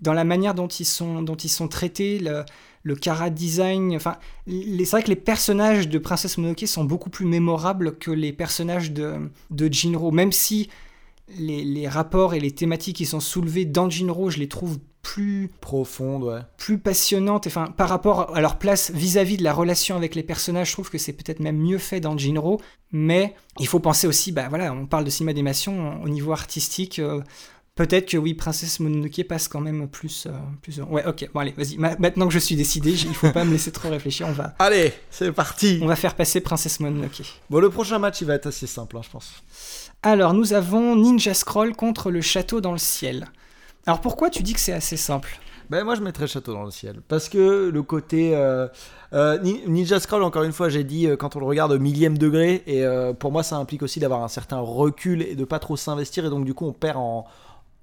dans 0.00 0.14
la 0.14 0.24
manière 0.24 0.54
dont 0.54 0.68
ils 0.68 0.86
sont, 0.86 1.22
dont 1.22 1.36
ils 1.36 1.50
sont 1.50 1.68
traités, 1.68 2.18
le 2.82 2.96
cara 2.96 3.30
design, 3.30 3.94
enfin, 3.94 4.16
c'est 4.46 4.90
vrai 4.90 5.02
que 5.02 5.08
les 5.08 5.16
personnages 5.16 5.88
de 5.88 5.98
Princesse 5.98 6.38
Mononoke 6.38 6.66
sont 6.66 6.84
beaucoup 6.84 7.10
plus 7.10 7.26
mémorables 7.26 7.98
que 7.98 8.10
les 8.10 8.32
personnages 8.32 8.92
de, 8.92 9.30
de 9.50 9.72
Jinro, 9.72 10.10
même 10.10 10.32
si 10.32 10.70
les, 11.38 11.62
les 11.64 11.88
rapports 11.88 12.34
et 12.34 12.40
les 12.40 12.52
thématiques 12.52 12.96
qui 12.96 13.06
sont 13.06 13.20
soulevés 13.20 13.64
dans 13.64 13.90
Jinro, 13.90 14.30
je 14.30 14.38
les 14.38 14.48
trouve 14.48 14.78
plus 15.02 15.50
Profonde, 15.60 16.24
ouais. 16.24 16.40
plus 16.58 16.78
passionnantes, 16.78 17.46
enfin 17.46 17.66
par 17.76 17.88
rapport 17.88 18.36
à 18.36 18.40
leur 18.40 18.58
place 18.58 18.90
vis-à-vis 18.90 19.38
de 19.38 19.44
la 19.44 19.52
relation 19.52 19.96
avec 19.96 20.14
les 20.14 20.22
personnages, 20.22 20.68
je 20.68 20.72
trouve 20.74 20.90
que 20.90 20.98
c'est 20.98 21.14
peut-être 21.14 21.40
même 21.40 21.56
mieux 21.56 21.78
fait 21.78 22.00
dans 22.00 22.16
Jinro, 22.18 22.60
mais 22.92 23.34
il 23.58 23.66
faut 23.66 23.80
penser 23.80 24.06
aussi, 24.06 24.30
bah 24.30 24.48
voilà, 24.48 24.72
on 24.72 24.86
parle 24.86 25.04
de 25.04 25.10
cinéma 25.10 25.32
d'animation 25.32 26.02
au 26.02 26.08
niveau 26.08 26.32
artistique, 26.32 26.98
euh, 26.98 27.22
peut-être 27.74 28.06
que 28.10 28.16
oui, 28.16 28.34
Princesse 28.34 28.80
Mononoke 28.80 29.24
passe 29.28 29.48
quand 29.48 29.60
même 29.60 29.88
plus, 29.88 30.26
euh, 30.26 30.30
plus... 30.62 30.80
Ouais, 30.82 31.04
ok, 31.06 31.30
bon 31.32 31.40
allez, 31.40 31.52
vas-y, 31.56 31.76
Ma- 31.78 31.96
maintenant 31.98 32.26
que 32.28 32.34
je 32.34 32.38
suis 32.38 32.56
décidé, 32.56 32.90
il 32.92 33.14
faut 33.14 33.30
pas 33.30 33.44
me 33.44 33.52
laisser 33.52 33.72
trop 33.72 33.88
réfléchir, 33.88 34.26
on 34.28 34.32
va, 34.32 34.54
Allez, 34.58 34.92
c'est 35.10 35.32
parti. 35.32 35.78
on 35.82 35.86
va 35.86 35.96
faire 35.96 36.14
passer 36.14 36.40
Princesse 36.40 36.80
Mononoke. 36.80 37.22
Bon, 37.48 37.60
le 37.60 37.70
prochain 37.70 37.98
match, 37.98 38.20
il 38.20 38.26
va 38.26 38.34
être 38.34 38.46
assez 38.46 38.66
simple, 38.66 38.96
hein, 38.96 39.02
je 39.04 39.10
pense. 39.10 39.32
Alors, 40.02 40.32
nous 40.34 40.52
avons 40.54 40.96
Ninja 40.96 41.34
Scroll 41.34 41.74
contre 41.76 42.10
le 42.10 42.20
château 42.20 42.60
dans 42.60 42.72
le 42.72 42.78
ciel. 42.78 43.28
Alors 43.86 44.00
pourquoi 44.00 44.30
tu 44.30 44.42
dis 44.42 44.52
que 44.54 44.60
c'est 44.60 44.72
assez 44.74 44.96
simple? 44.96 45.38
Ben 45.70 45.84
moi 45.84 45.94
je 45.94 46.00
mettrais 46.00 46.26
Château 46.26 46.52
dans 46.52 46.64
le 46.64 46.72
ciel 46.72 47.00
parce 47.06 47.28
que 47.28 47.70
le 47.72 47.82
côté 47.84 48.34
euh, 48.34 48.66
euh, 49.12 49.38
Ni- 49.38 49.62
Ninja 49.68 50.00
Scroll 50.00 50.24
encore 50.24 50.42
une 50.42 50.52
fois 50.52 50.68
j'ai 50.68 50.82
dit 50.82 51.06
quand 51.16 51.36
on 51.36 51.38
le 51.38 51.46
regarde 51.46 51.70
au 51.70 51.78
millième 51.78 52.18
degré 52.18 52.64
et 52.66 52.84
pour 53.20 53.30
moi 53.30 53.44
ça 53.44 53.54
implique 53.56 53.82
aussi 53.84 54.00
d'avoir 54.00 54.24
un 54.24 54.28
certain 54.28 54.58
recul 54.58 55.22
et 55.22 55.36
de 55.36 55.44
pas 55.44 55.60
trop 55.60 55.76
s'investir 55.76 56.26
et 56.26 56.28
donc 56.30 56.44
du 56.44 56.54
coup 56.54 56.66
on 56.66 56.72
perd 56.72 56.96
en 56.96 57.24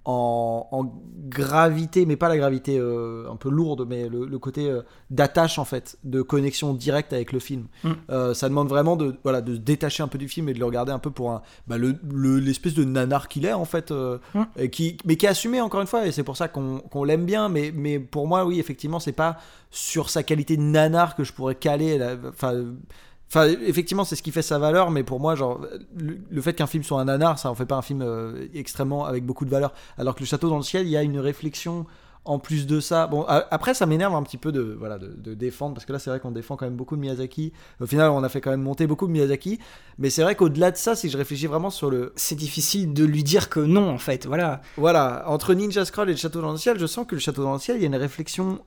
en, 0.09 0.67
en 0.71 0.85
gravité 1.27 2.05
mais 2.05 2.15
pas 2.15 2.29
la 2.29 2.37
gravité 2.37 2.77
euh, 2.79 3.29
un 3.29 3.35
peu 3.35 3.49
lourde 3.49 3.85
mais 3.87 4.07
le, 4.07 4.25
le 4.25 4.39
côté 4.39 4.69
euh, 4.69 4.81
d'attache 5.11 5.59
en 5.59 5.65
fait 5.65 5.97
de 6.05 6.21
connexion 6.21 6.73
directe 6.73 7.11
avec 7.13 7.31
le 7.33 7.39
film 7.39 7.65
Mm. 7.83 7.91
Euh, 8.09 8.33
ça 8.33 8.47
demande 8.49 8.69
vraiment 8.69 8.95
de 8.95 9.15
voilà 9.23 9.41
de 9.41 9.53
se 9.55 9.59
détacher 9.59 10.01
un 10.01 10.07
peu 10.07 10.17
du 10.17 10.27
film 10.29 10.47
et 10.49 10.53
de 10.53 10.59
le 10.59 10.65
regarder 10.65 10.91
un 10.93 10.99
peu 10.99 11.11
pour 11.11 11.31
un 11.31 11.41
bah, 11.67 11.77
le- 11.77 11.95
le- 12.09 12.39
l'espèce 12.39 12.73
de 12.73 12.83
nanar 12.85 13.27
qu'il 13.27 13.45
est 13.45 13.53
en 13.53 13.65
fait 13.65 13.91
Mm. 13.91 14.41
et 14.57 14.69
qui 14.69 14.97
mais 15.05 15.17
qui 15.17 15.25
est 15.25 15.29
assumé 15.29 15.59
encore 15.59 15.81
une 15.81 15.87
fois 15.87 16.07
et 16.07 16.11
c'est 16.13 16.23
pour 16.23 16.37
ça 16.37 16.47
qu'on 16.47 17.03
l'aime 17.03 17.25
bien 17.25 17.49
mais 17.49 17.71
mais 17.75 17.99
pour 17.99 18.27
moi 18.27 18.45
oui 18.45 18.59
effectivement 18.59 18.99
c'est 18.99 19.11
pas 19.11 19.37
sur 19.69 20.09
sa 20.09 20.23
qualité 20.23 20.55
de 20.55 20.61
nanar 20.61 21.15
que 21.17 21.23
je 21.25 21.33
pourrais 21.33 21.55
caler 21.55 21.99
enfin 22.29 22.63
Enfin, 23.29 23.47
effectivement, 23.65 24.05
c'est 24.05 24.15
ce 24.15 24.23
qui 24.23 24.31
fait 24.31 24.41
sa 24.41 24.57
valeur, 24.57 24.89
mais 24.89 25.03
pour 25.03 25.19
moi, 25.19 25.35
genre, 25.35 25.59
le, 25.95 26.41
fait 26.41 26.53
qu'un 26.53 26.67
film 26.67 26.83
soit 26.83 27.01
un 27.01 27.05
nanar, 27.05 27.37
ça 27.37 27.51
en 27.51 27.55
fait 27.55 27.65
pas 27.65 27.75
un 27.75 27.81
film 27.81 28.01
euh, 28.01 28.47
extrêmement 28.53 29.05
avec 29.05 29.25
beaucoup 29.25 29.43
de 29.43 29.49
valeur. 29.49 29.73
Alors 29.97 30.15
que 30.15 30.21
Le 30.21 30.25
Château 30.25 30.49
dans 30.49 30.57
le 30.57 30.63
ciel, 30.63 30.87
il 30.87 30.91
y 30.91 30.97
a 30.97 31.03
une 31.03 31.19
réflexion 31.19 31.85
en 32.27 32.39
plus 32.39 32.67
de 32.67 32.79
ça. 32.79 33.07
Bon, 33.07 33.23
après, 33.27 33.73
ça 33.73 33.85
m'énerve 33.85 34.13
un 34.15 34.23
petit 34.23 34.37
peu 34.37 34.51
de, 34.51 34.75
voilà, 34.77 34.97
de, 34.97 35.07
de 35.17 35.33
défendre, 35.33 35.73
parce 35.73 35.85
que 35.85 35.93
là, 35.93 35.99
c'est 35.99 36.09
vrai 36.09 36.19
qu'on 36.19 36.31
défend 36.31 36.55
quand 36.55 36.65
même 36.65 36.75
beaucoup 36.75 36.95
de 36.95 37.01
Miyazaki. 37.01 37.53
Au 37.81 37.85
final, 37.87 38.11
on 38.11 38.23
a 38.23 38.29
fait 38.29 38.41
quand 38.41 38.51
même 38.51 38.61
monter 38.61 38.85
beaucoup 38.87 39.07
de 39.07 39.11
Miyazaki, 39.11 39.59
mais 39.97 40.09
c'est 40.09 40.21
vrai 40.23 40.35
qu'au-delà 40.35 40.71
de 40.71 40.77
ça, 40.77 40.95
si 40.95 41.09
je 41.09 41.17
réfléchis 41.17 41.47
vraiment 41.47 41.69
sur 41.69 41.89
le, 41.89 42.13
C'est 42.15 42.35
difficile 42.35 42.93
de 42.93 43.03
lui 43.03 43.23
dire 43.23 43.49
que 43.49 43.59
non, 43.59 43.89
en 43.89 43.97
fait, 43.97 44.25
voilà. 44.27 44.61
voilà, 44.77 45.23
entre 45.27 45.53
Ninja 45.53 45.85
Scroll 45.85 46.09
et 46.09 46.13
le 46.13 46.17
Château 46.17 46.41
dans 46.41 46.51
le 46.51 46.57
ciel, 46.57 46.77
je 46.79 46.85
sens 46.85 47.07
que 47.07 47.15
le 47.15 47.21
Château 47.21 47.43
dans 47.43 47.53
le 47.53 47.59
ciel, 47.59 47.77
il 47.77 47.81
y 47.81 47.85
a 47.85 47.87
une 47.87 47.95
réflexion 47.95 48.59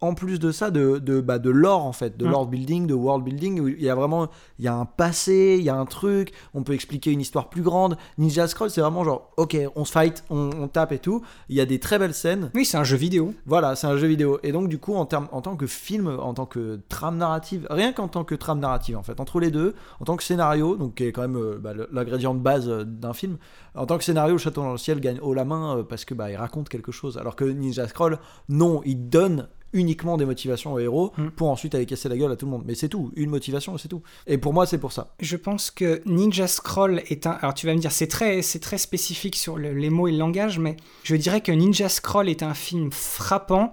en 0.00 0.14
plus 0.14 0.38
de 0.38 0.50
ça 0.50 0.70
de 0.70 0.98
de 0.98 1.20
bah, 1.20 1.38
de 1.38 1.50
lore 1.50 1.84
en 1.84 1.92
fait, 1.92 2.16
de 2.16 2.24
Mm. 2.26 2.30
lore 2.30 2.46
building, 2.46 2.86
de 2.86 2.94
world 2.94 3.24
building. 3.24 3.60
Où 3.60 3.68
il 3.68 3.82
y 3.82 3.88
a 3.90 3.94
vraiment, 3.94 4.28
il 4.58 4.64
y 4.64 4.68
a 4.68 4.74
un 4.74 4.84
passé, 4.86 5.56
il 5.58 5.64
y 5.64 5.68
a 5.68 5.76
un 5.76 5.84
truc. 5.86 6.32
On 6.54 6.62
peut 6.62 6.72
expliquer 6.72 7.10
une 7.12 7.20
histoire 7.20 7.50
plus 7.50 7.62
grande. 7.62 7.96
Ninja 8.18 8.48
Scroll, 8.48 8.70
c'est 8.70 8.80
vraiment 8.80 9.04
genre, 9.04 9.30
ok, 9.36 9.56
on 9.76 9.84
se 9.84 9.92
fight, 9.92 10.24
on, 10.30 10.50
on 10.58 10.68
tape 10.68 10.92
et 10.92 10.98
tout. 10.98 11.22
Il 11.48 11.56
y 11.56 11.60
a 11.60 11.66
des 11.66 11.78
très 11.78 11.98
belles 11.98 12.14
scènes. 12.14 12.50
Oui, 12.54 12.64
c'est 12.64 12.76
un 12.76 12.84
jeu 12.84 12.93
vidéo. 12.96 13.34
Voilà, 13.46 13.76
c'est 13.76 13.86
un 13.86 13.96
jeu 13.96 14.06
vidéo. 14.06 14.38
Et 14.42 14.52
donc, 14.52 14.68
du 14.68 14.78
coup, 14.78 14.94
en, 14.94 15.06
termes- 15.06 15.28
en 15.32 15.40
tant 15.40 15.56
que 15.56 15.66
film, 15.66 16.06
en 16.08 16.34
tant 16.34 16.46
que 16.46 16.80
trame 16.88 17.16
narrative, 17.16 17.66
rien 17.70 17.92
qu'en 17.92 18.08
tant 18.08 18.24
que 18.24 18.34
trame 18.34 18.60
narrative, 18.60 18.96
en 18.96 19.02
fait, 19.02 19.20
entre 19.20 19.40
les 19.40 19.50
deux, 19.50 19.74
en 20.00 20.04
tant 20.04 20.16
que 20.16 20.22
scénario, 20.22 20.76
donc 20.76 20.94
qui 20.94 21.04
est 21.04 21.12
quand 21.12 21.22
même 21.22 21.36
euh, 21.36 21.58
bah, 21.58 21.72
l'ingrédient 21.92 22.34
de 22.34 22.40
base 22.40 22.68
euh, 22.68 22.84
d'un 22.84 23.12
film, 23.12 23.36
en 23.74 23.86
tant 23.86 23.98
que 23.98 24.04
scénario, 24.04 24.38
Château 24.38 24.62
dans 24.62 24.72
le 24.72 24.78
ciel 24.78 25.00
gagne 25.00 25.18
haut 25.20 25.34
la 25.34 25.44
main 25.44 25.78
euh, 25.78 25.82
parce 25.82 26.04
que 26.04 26.14
bah, 26.14 26.30
il 26.30 26.36
raconte 26.36 26.68
quelque 26.68 26.92
chose. 26.92 27.18
Alors 27.18 27.36
que 27.36 27.44
Ninja 27.44 27.88
Scroll, 27.88 28.18
non, 28.48 28.80
il 28.84 29.08
donne 29.08 29.48
uniquement 29.74 30.16
des 30.16 30.24
motivations 30.24 30.72
aux 30.72 30.78
héros 30.78 31.12
Mm. 31.18 31.28
pour 31.36 31.50
ensuite 31.50 31.74
aller 31.74 31.84
casser 31.84 32.08
la 32.08 32.16
gueule 32.16 32.32
à 32.32 32.36
tout 32.36 32.46
le 32.46 32.52
monde. 32.52 32.62
Mais 32.66 32.74
c'est 32.74 32.88
tout, 32.88 33.12
une 33.16 33.28
motivation, 33.28 33.76
c'est 33.76 33.88
tout. 33.88 34.02
Et 34.26 34.38
pour 34.38 34.54
moi, 34.54 34.64
c'est 34.64 34.78
pour 34.78 34.92
ça. 34.92 35.14
Je 35.20 35.36
pense 35.36 35.70
que 35.70 36.00
Ninja 36.06 36.46
Scroll 36.46 37.02
est 37.08 37.26
un. 37.26 37.32
Alors 37.32 37.52
tu 37.52 37.66
vas 37.66 37.74
me 37.74 37.78
dire, 37.80 37.92
c'est 37.92 38.06
très, 38.06 38.40
c'est 38.40 38.60
très 38.60 38.78
spécifique 38.78 39.36
sur 39.36 39.58
le- 39.58 39.74
les 39.74 39.90
mots 39.90 40.08
et 40.08 40.12
le 40.12 40.18
langage, 40.18 40.58
mais 40.58 40.76
je 41.02 41.16
dirais 41.16 41.42
que 41.42 41.52
Ninja 41.52 41.88
Scroll 41.90 42.28
est 42.30 42.42
un 42.42 42.54
film 42.54 42.90
frappant, 42.92 43.70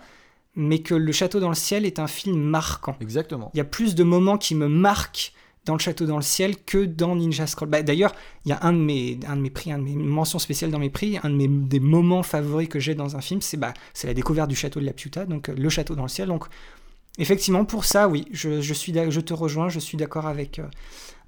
mais 0.55 0.79
que 0.79 0.93
Le 0.95 1.11
Château 1.13 1.39
dans 1.39 1.47
le 1.49 1.55
ciel 1.55 1.85
est 1.85 1.97
un 1.99 2.07
film 2.07 2.37
marquant. 2.41 2.97
Exactement. 2.99 3.51
Il 3.53 3.57
y 3.57 3.61
a 3.61 3.65
plus 3.65 3.95
de 3.95 4.03
moments 4.03 4.37
qui 4.37 4.53
me 4.55 4.67
marquent 4.67 5.31
dans 5.65 5.73
Le 5.73 5.79
Château 5.79 6.05
dans 6.05 6.15
le 6.15 6.23
ciel 6.23 6.55
que 6.63 6.85
dans 6.85 7.15
Ninja 7.15 7.45
Scroll. 7.47 7.69
Bah, 7.69 7.83
D'ailleurs, 7.83 8.13
il 8.45 8.49
y 8.49 8.51
a 8.51 8.59
un 8.63 8.73
de 8.73 8.79
mes, 8.79 9.19
un 9.27 9.35
de 9.35 9.41
mes 9.41 9.49
prix, 9.49 9.71
un 9.71 9.77
de 9.77 9.83
mes 9.83 9.95
mentions 9.95 10.39
spéciales 10.39 10.71
dans 10.71 10.79
mes 10.79 10.89
prix, 10.89 11.19
un 11.21 11.29
de 11.29 11.35
mes 11.35 11.47
des 11.47 11.79
moments 11.79 12.23
favoris 12.23 12.67
que 12.67 12.79
j'ai 12.79 12.95
dans 12.95 13.15
un 13.15 13.21
film, 13.21 13.41
c'est 13.41 13.57
bah, 13.57 13.73
c'est 13.93 14.07
la 14.07 14.13
découverte 14.13 14.49
du 14.49 14.55
château 14.55 14.79
de 14.79 14.85
la 14.85 14.93
Piuta, 14.93 15.25
donc 15.25 15.49
euh, 15.49 15.55
Le 15.55 15.69
Château 15.69 15.95
dans 15.95 16.03
le 16.03 16.09
ciel. 16.09 16.27
Donc 16.27 16.45
effectivement, 17.17 17.65
pour 17.65 17.85
ça, 17.85 18.07
oui, 18.07 18.25
je, 18.31 18.61
je 18.61 18.73
suis, 18.73 18.93
je 18.93 19.19
te 19.19 19.33
rejoins, 19.33 19.69
je 19.69 19.79
suis 19.79 19.97
d'accord 19.97 20.25
avec, 20.25 20.59
euh, 20.59 20.67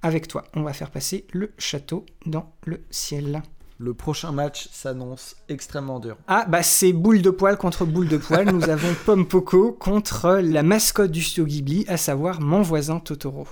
avec 0.02 0.28
toi. 0.28 0.46
On 0.56 0.64
va 0.64 0.74
faire 0.74 0.90
passer 0.90 1.26
Le 1.32 1.52
Château 1.58 2.06
dans 2.26 2.54
le 2.66 2.82
ciel. 2.90 3.44
Le 3.80 3.94
prochain 3.94 4.32
match 4.32 4.70
s'annonce 4.72 5.36
extrêmement 5.50 6.00
dur. 6.00 6.16
Ah, 6.28 6.46
bah 6.48 6.64
c'est 6.64 6.94
boule 6.94 7.22
de 7.22 7.30
poil 7.30 7.58
contre 7.58 7.86
boule 7.86 8.08
de 8.08 8.18
poil. 8.18 8.50
Nous 8.52 8.64
avons 8.70 8.96
Pomme 9.06 9.28
Poco 9.28 9.74
contre 9.74 10.40
la 10.42 10.64
mascotte 10.64 11.12
du 11.12 11.22
studio 11.22 11.46
Ghibli, 11.46 11.86
à 11.88 11.98
savoir 11.98 12.40
mon 12.40 12.62
voisin 12.62 13.00
Totoro. 13.00 13.48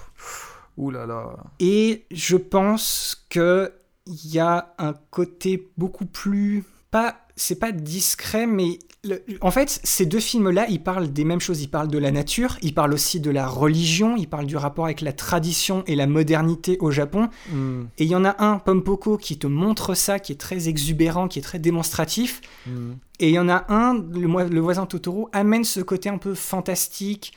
Ouh 0.77 0.89
là 0.91 1.05
là. 1.05 1.35
Et 1.59 2.05
je 2.11 2.37
pense 2.37 3.25
que 3.29 3.71
il 4.07 4.33
y 4.33 4.39
a 4.39 4.73
un 4.79 4.93
côté 5.11 5.69
beaucoup 5.77 6.05
plus 6.05 6.63
pas 6.89 7.17
c'est 7.35 7.55
pas 7.59 7.71
discret 7.71 8.45
mais 8.47 8.79
le- 9.03 9.23
en 9.41 9.51
fait 9.51 9.79
ces 9.83 10.05
deux 10.05 10.19
films 10.19 10.49
là 10.49 10.65
ils 10.69 10.81
parlent 10.83 11.11
des 11.13 11.23
mêmes 11.23 11.39
choses 11.39 11.61
ils 11.61 11.69
parlent 11.69 11.87
de 11.87 11.97
la 11.97 12.11
nature 12.11 12.57
ils 12.61 12.73
parlent 12.73 12.93
aussi 12.93 13.19
de 13.19 13.31
la 13.31 13.47
religion 13.47 14.17
ils 14.17 14.27
parlent 14.27 14.47
du 14.47 14.57
rapport 14.57 14.85
avec 14.85 15.01
la 15.01 15.13
tradition 15.13 15.83
et 15.87 15.95
la 15.95 16.07
modernité 16.07 16.77
au 16.81 16.91
Japon 16.91 17.29
Hmm, 17.51 17.83
et 17.97 18.03
il 18.05 18.09
y 18.09 18.15
en 18.15 18.25
a 18.25 18.43
un 18.43 18.57
Pompoko 18.59 19.17
qui 19.17 19.37
te 19.37 19.47
montre 19.47 19.93
ça 19.93 20.19
qui 20.19 20.31
est 20.33 20.35
très 20.35 20.67
exubérant 20.67 21.27
qui 21.27 21.39
est 21.39 21.43
très 21.43 21.59
démonstratif 21.59 22.41
hmm. 22.67 22.93
et 23.19 23.29
il 23.29 23.33
y 23.35 23.39
en 23.39 23.49
a 23.49 23.65
un, 23.69 23.93
le 23.93 24.59
voisin 24.59 24.85
Totoro, 24.87 25.29
amène 25.31 25.63
ce 25.63 25.79
côté 25.79 26.09
un 26.09 26.17
peu 26.17 26.33
fantastique 26.35 27.33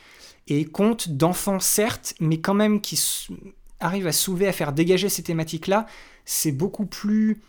et 0.49 0.65
conte 0.65 1.09
d'enfants, 1.11 1.61
certes, 1.61 2.15
mais 2.21 2.39
quand 2.41 2.55
même 2.55 2.81
qui 2.81 2.97
s- 2.97 3.29
arrive 3.81 4.07
à 4.07 4.13
soulever, 4.13 4.47
à 4.49 4.53
faire 4.53 4.73
dégager 4.73 5.09
ces 5.09 5.23
thématiques-là. 5.23 5.87
C'est 6.25 6.53
beaucoup 6.53 6.87
plus. 6.87 7.41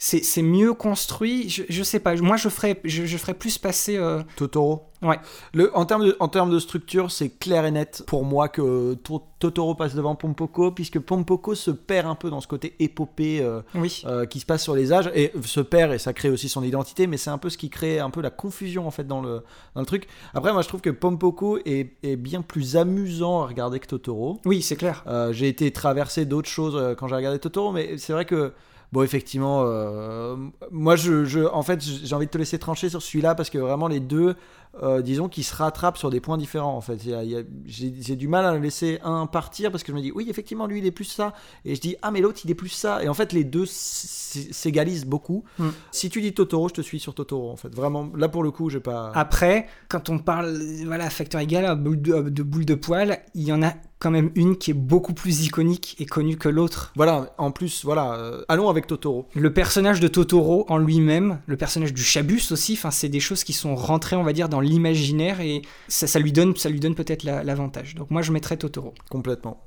C'est 0.00 0.22
c'est 0.22 0.42
mieux 0.42 0.74
construit. 0.74 1.48
Je, 1.48 1.64
je 1.68 1.82
sais 1.82 1.98
pas, 1.98 2.14
moi 2.16 2.36
je 2.36 2.48
ferais, 2.48 2.80
je, 2.84 3.04
je 3.04 3.16
ferais 3.18 3.34
plus 3.34 3.58
passer. 3.58 3.96
euh, 3.96 4.22
Totoro. 4.36 4.84
Ouais. 5.02 5.18
Le, 5.54 5.76
en, 5.76 5.84
termes 5.86 6.04
de, 6.06 6.16
en 6.18 6.26
termes 6.28 6.50
de 6.50 6.58
structure, 6.58 7.10
c'est 7.12 7.28
clair 7.30 7.64
et 7.64 7.70
net 7.70 8.02
pour 8.06 8.24
moi 8.24 8.48
que 8.48 8.94
To- 8.94 9.22
Totoro 9.38 9.74
passe 9.76 9.94
devant 9.94 10.14
Pompoko, 10.16 10.72
puisque 10.72 10.98
Pompoko 10.98 11.54
se 11.54 11.70
perd 11.70 12.06
un 12.08 12.14
peu 12.16 12.30
dans 12.30 12.40
ce 12.40 12.48
côté 12.48 12.74
épopée 12.80 13.40
euh, 13.40 13.60
Oui. 13.76 14.02
euh, 14.06 14.26
qui 14.26 14.40
se 14.40 14.46
passe 14.46 14.62
sur 14.62 14.74
les 14.74 14.92
âges, 14.92 15.10
et 15.14 15.32
se 15.44 15.60
perd 15.60 15.92
et 15.92 15.98
ça 15.98 16.12
crée 16.12 16.30
aussi 16.30 16.48
son 16.48 16.62
identité, 16.64 17.06
mais 17.06 17.16
c'est 17.16 17.30
un 17.30 17.38
peu 17.38 17.48
ce 17.50 17.58
qui 17.58 17.70
crée 17.70 18.00
un 18.00 18.10
peu 18.10 18.20
la 18.22 18.30
confusion 18.30 18.86
en 18.88 18.90
fait 18.90 19.06
dans 19.06 19.20
le, 19.20 19.42
dans 19.74 19.80
le 19.80 19.86
truc. 19.86 20.08
Après, 20.34 20.52
moi 20.52 20.62
je 20.62 20.68
trouve 20.68 20.80
que 20.80 20.90
Pompoko 20.90 21.58
est, 21.64 21.92
est 22.02 22.16
bien 22.16 22.42
plus 22.42 22.76
amusant 22.76 23.42
à 23.42 23.46
regarder 23.46 23.78
que 23.78 23.86
Totoro. 23.86 24.40
Oui, 24.44 24.62
c'est 24.62 24.76
clair. 24.76 25.04
Euh, 25.06 25.32
j'ai 25.32 25.46
été 25.48 25.70
traversé 25.72 26.24
d'autres 26.24 26.48
choses 26.48 26.74
euh, 26.76 26.94
quand 26.96 27.06
j'ai 27.08 27.14
regardé 27.16 27.38
Totoro, 27.38 27.70
mais 27.72 27.98
c'est 27.98 28.12
vrai 28.12 28.24
que 28.24 28.52
bon, 28.92 29.02
effectivement, 29.02 29.62
euh, 29.66 30.36
moi, 30.70 30.96
je, 30.96 31.24
je- 31.24 31.40
en 31.40 31.62
fait, 31.62 31.82
j'ai 31.82 32.14
envie 32.14 32.26
de 32.26 32.30
te 32.30 32.38
laisser 32.38 32.58
trancher 32.58 32.88
sur 32.88 33.02
celui-là 33.02 33.34
parce 33.34 33.50
que 33.50 33.58
vraiment 33.58 33.88
les 33.88 34.00
deux, 34.00 34.34
euh, 34.82 35.02
disons, 35.02 35.28
qui 35.28 35.42
se 35.42 35.54
rattrape 35.54 35.96
sur 35.96 36.10
des 36.10 36.20
points 36.20 36.38
différents. 36.38 36.76
En 36.76 36.80
fait, 36.80 36.98
j'ai 37.66 38.16
du 38.16 38.28
mal 38.28 38.44
à 38.44 38.56
laisser 38.58 39.00
un 39.02 39.26
partir 39.26 39.70
parce 39.70 39.82
que 39.82 39.92
je 39.92 39.96
me 39.96 40.02
dis, 40.02 40.12
oui, 40.12 40.26
effectivement, 40.28 40.66
lui, 40.66 40.78
il 40.78 40.86
est 40.86 40.92
plus 40.92 41.04
ça. 41.04 41.32
Et 41.64 41.74
je 41.74 41.80
dis, 41.80 41.96
ah, 42.02 42.10
mais 42.10 42.20
l'autre, 42.20 42.40
il 42.44 42.50
est 42.50 42.54
plus 42.54 42.68
ça. 42.68 43.02
Et 43.02 43.08
en 43.08 43.14
fait, 43.14 43.32
les 43.32 43.44
deux 43.44 43.66
s'égalisent 43.66 45.06
beaucoup. 45.06 45.44
Mm. 45.58 45.68
Si 45.90 46.10
tu 46.10 46.20
dis 46.20 46.32
Totoro, 46.32 46.68
je 46.68 46.74
te 46.74 46.80
suis 46.80 47.00
sur 47.00 47.14
Totoro. 47.14 47.50
En 47.50 47.56
fait, 47.56 47.74
vraiment, 47.74 48.10
là 48.16 48.28
pour 48.28 48.42
le 48.42 48.50
coup, 48.50 48.70
j'ai 48.70 48.80
pas. 48.80 49.12
Après, 49.14 49.66
quand 49.88 50.08
on 50.10 50.18
parle, 50.18 50.56
voilà, 50.86 51.10
facteur 51.10 51.40
égal 51.40 51.64
à 51.64 51.74
boule 51.74 52.00
de, 52.00 52.28
de 52.28 52.42
boule 52.42 52.64
de 52.64 52.74
poil, 52.74 53.20
il 53.34 53.42
y 53.42 53.52
en 53.52 53.62
a 53.62 53.72
quand 53.98 54.10
même 54.10 54.30
une 54.34 54.56
qui 54.56 54.70
est 54.70 54.74
beaucoup 54.74 55.12
plus 55.12 55.44
iconique 55.44 55.96
et 55.98 56.06
connue 56.06 56.36
que 56.36 56.48
l'autre. 56.48 56.92
Voilà, 56.96 57.34
en 57.38 57.50
plus, 57.50 57.84
voilà, 57.84 58.14
euh, 58.14 58.44
allons 58.48 58.68
avec 58.68 58.86
Totoro. 58.86 59.26
Le 59.34 59.52
personnage 59.52 60.00
de 60.00 60.08
Totoro 60.08 60.66
en 60.68 60.78
lui-même, 60.78 61.40
le 61.46 61.56
personnage 61.56 61.92
du 61.92 62.02
Chabus 62.02 62.42
aussi, 62.50 62.74
enfin, 62.74 62.90
c'est 62.90 63.08
des 63.08 63.20
choses 63.20 63.44
qui 63.44 63.52
sont 63.52 63.74
rentrées, 63.74 64.16
on 64.16 64.22
va 64.22 64.32
dire, 64.32 64.48
dans 64.48 64.60
l'imaginaire 64.68 65.40
et 65.40 65.62
ça, 65.88 66.06
ça 66.06 66.18
lui 66.18 66.32
donne, 66.32 66.54
ça 66.56 66.68
lui 66.68 66.80
donne 66.80 66.94
peut-être 66.94 67.22
la- 67.24 67.42
l'avantage. 67.42 67.94
Donc 67.94 68.10
moi, 68.10 68.22
je 68.22 68.32
mettrais 68.32 68.56
Totoro. 68.56 68.94
Complètement. 69.10 69.64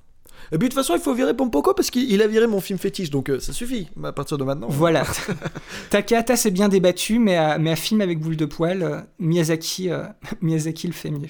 Et 0.52 0.57
puis 0.57 0.69
de 0.69 0.73
toute 0.73 0.82
façon, 0.82 0.95
il 0.95 0.99
faut 1.02 1.14
virer 1.14 1.36
Pompoko 1.36 1.73
parce 1.76 1.91
qu'il 1.91 2.11
il 2.11 2.19
a 2.22 2.26
viré 2.28 2.48
mon 2.48 2.60
film 2.61 2.80
fétiche, 2.80 3.11
donc 3.11 3.30
euh, 3.30 3.40
ça 3.40 3.53
suffit 3.53 3.90
à 4.03 4.11
partir 4.11 4.38
de 4.40 4.44
maintenant. 4.44 4.68
Voilà. 4.69 5.03
Takahata 5.91 6.36
s'est 6.36 6.49
bien 6.52 6.68
débattu, 6.68 7.19
mais 7.19 7.36
à, 7.36 7.57
mais 7.60 7.72
à 7.72 7.76
film 7.76 8.02
avec 8.02 8.19
boule 8.19 8.38
de 8.38 8.45
poil, 8.45 8.82
euh, 8.82 9.02
Miyazaki, 9.19 9.91
euh, 9.91 10.03
Miyazaki 10.41 10.88
le 10.88 10.94
fait 10.94 11.11
mieux. 11.11 11.28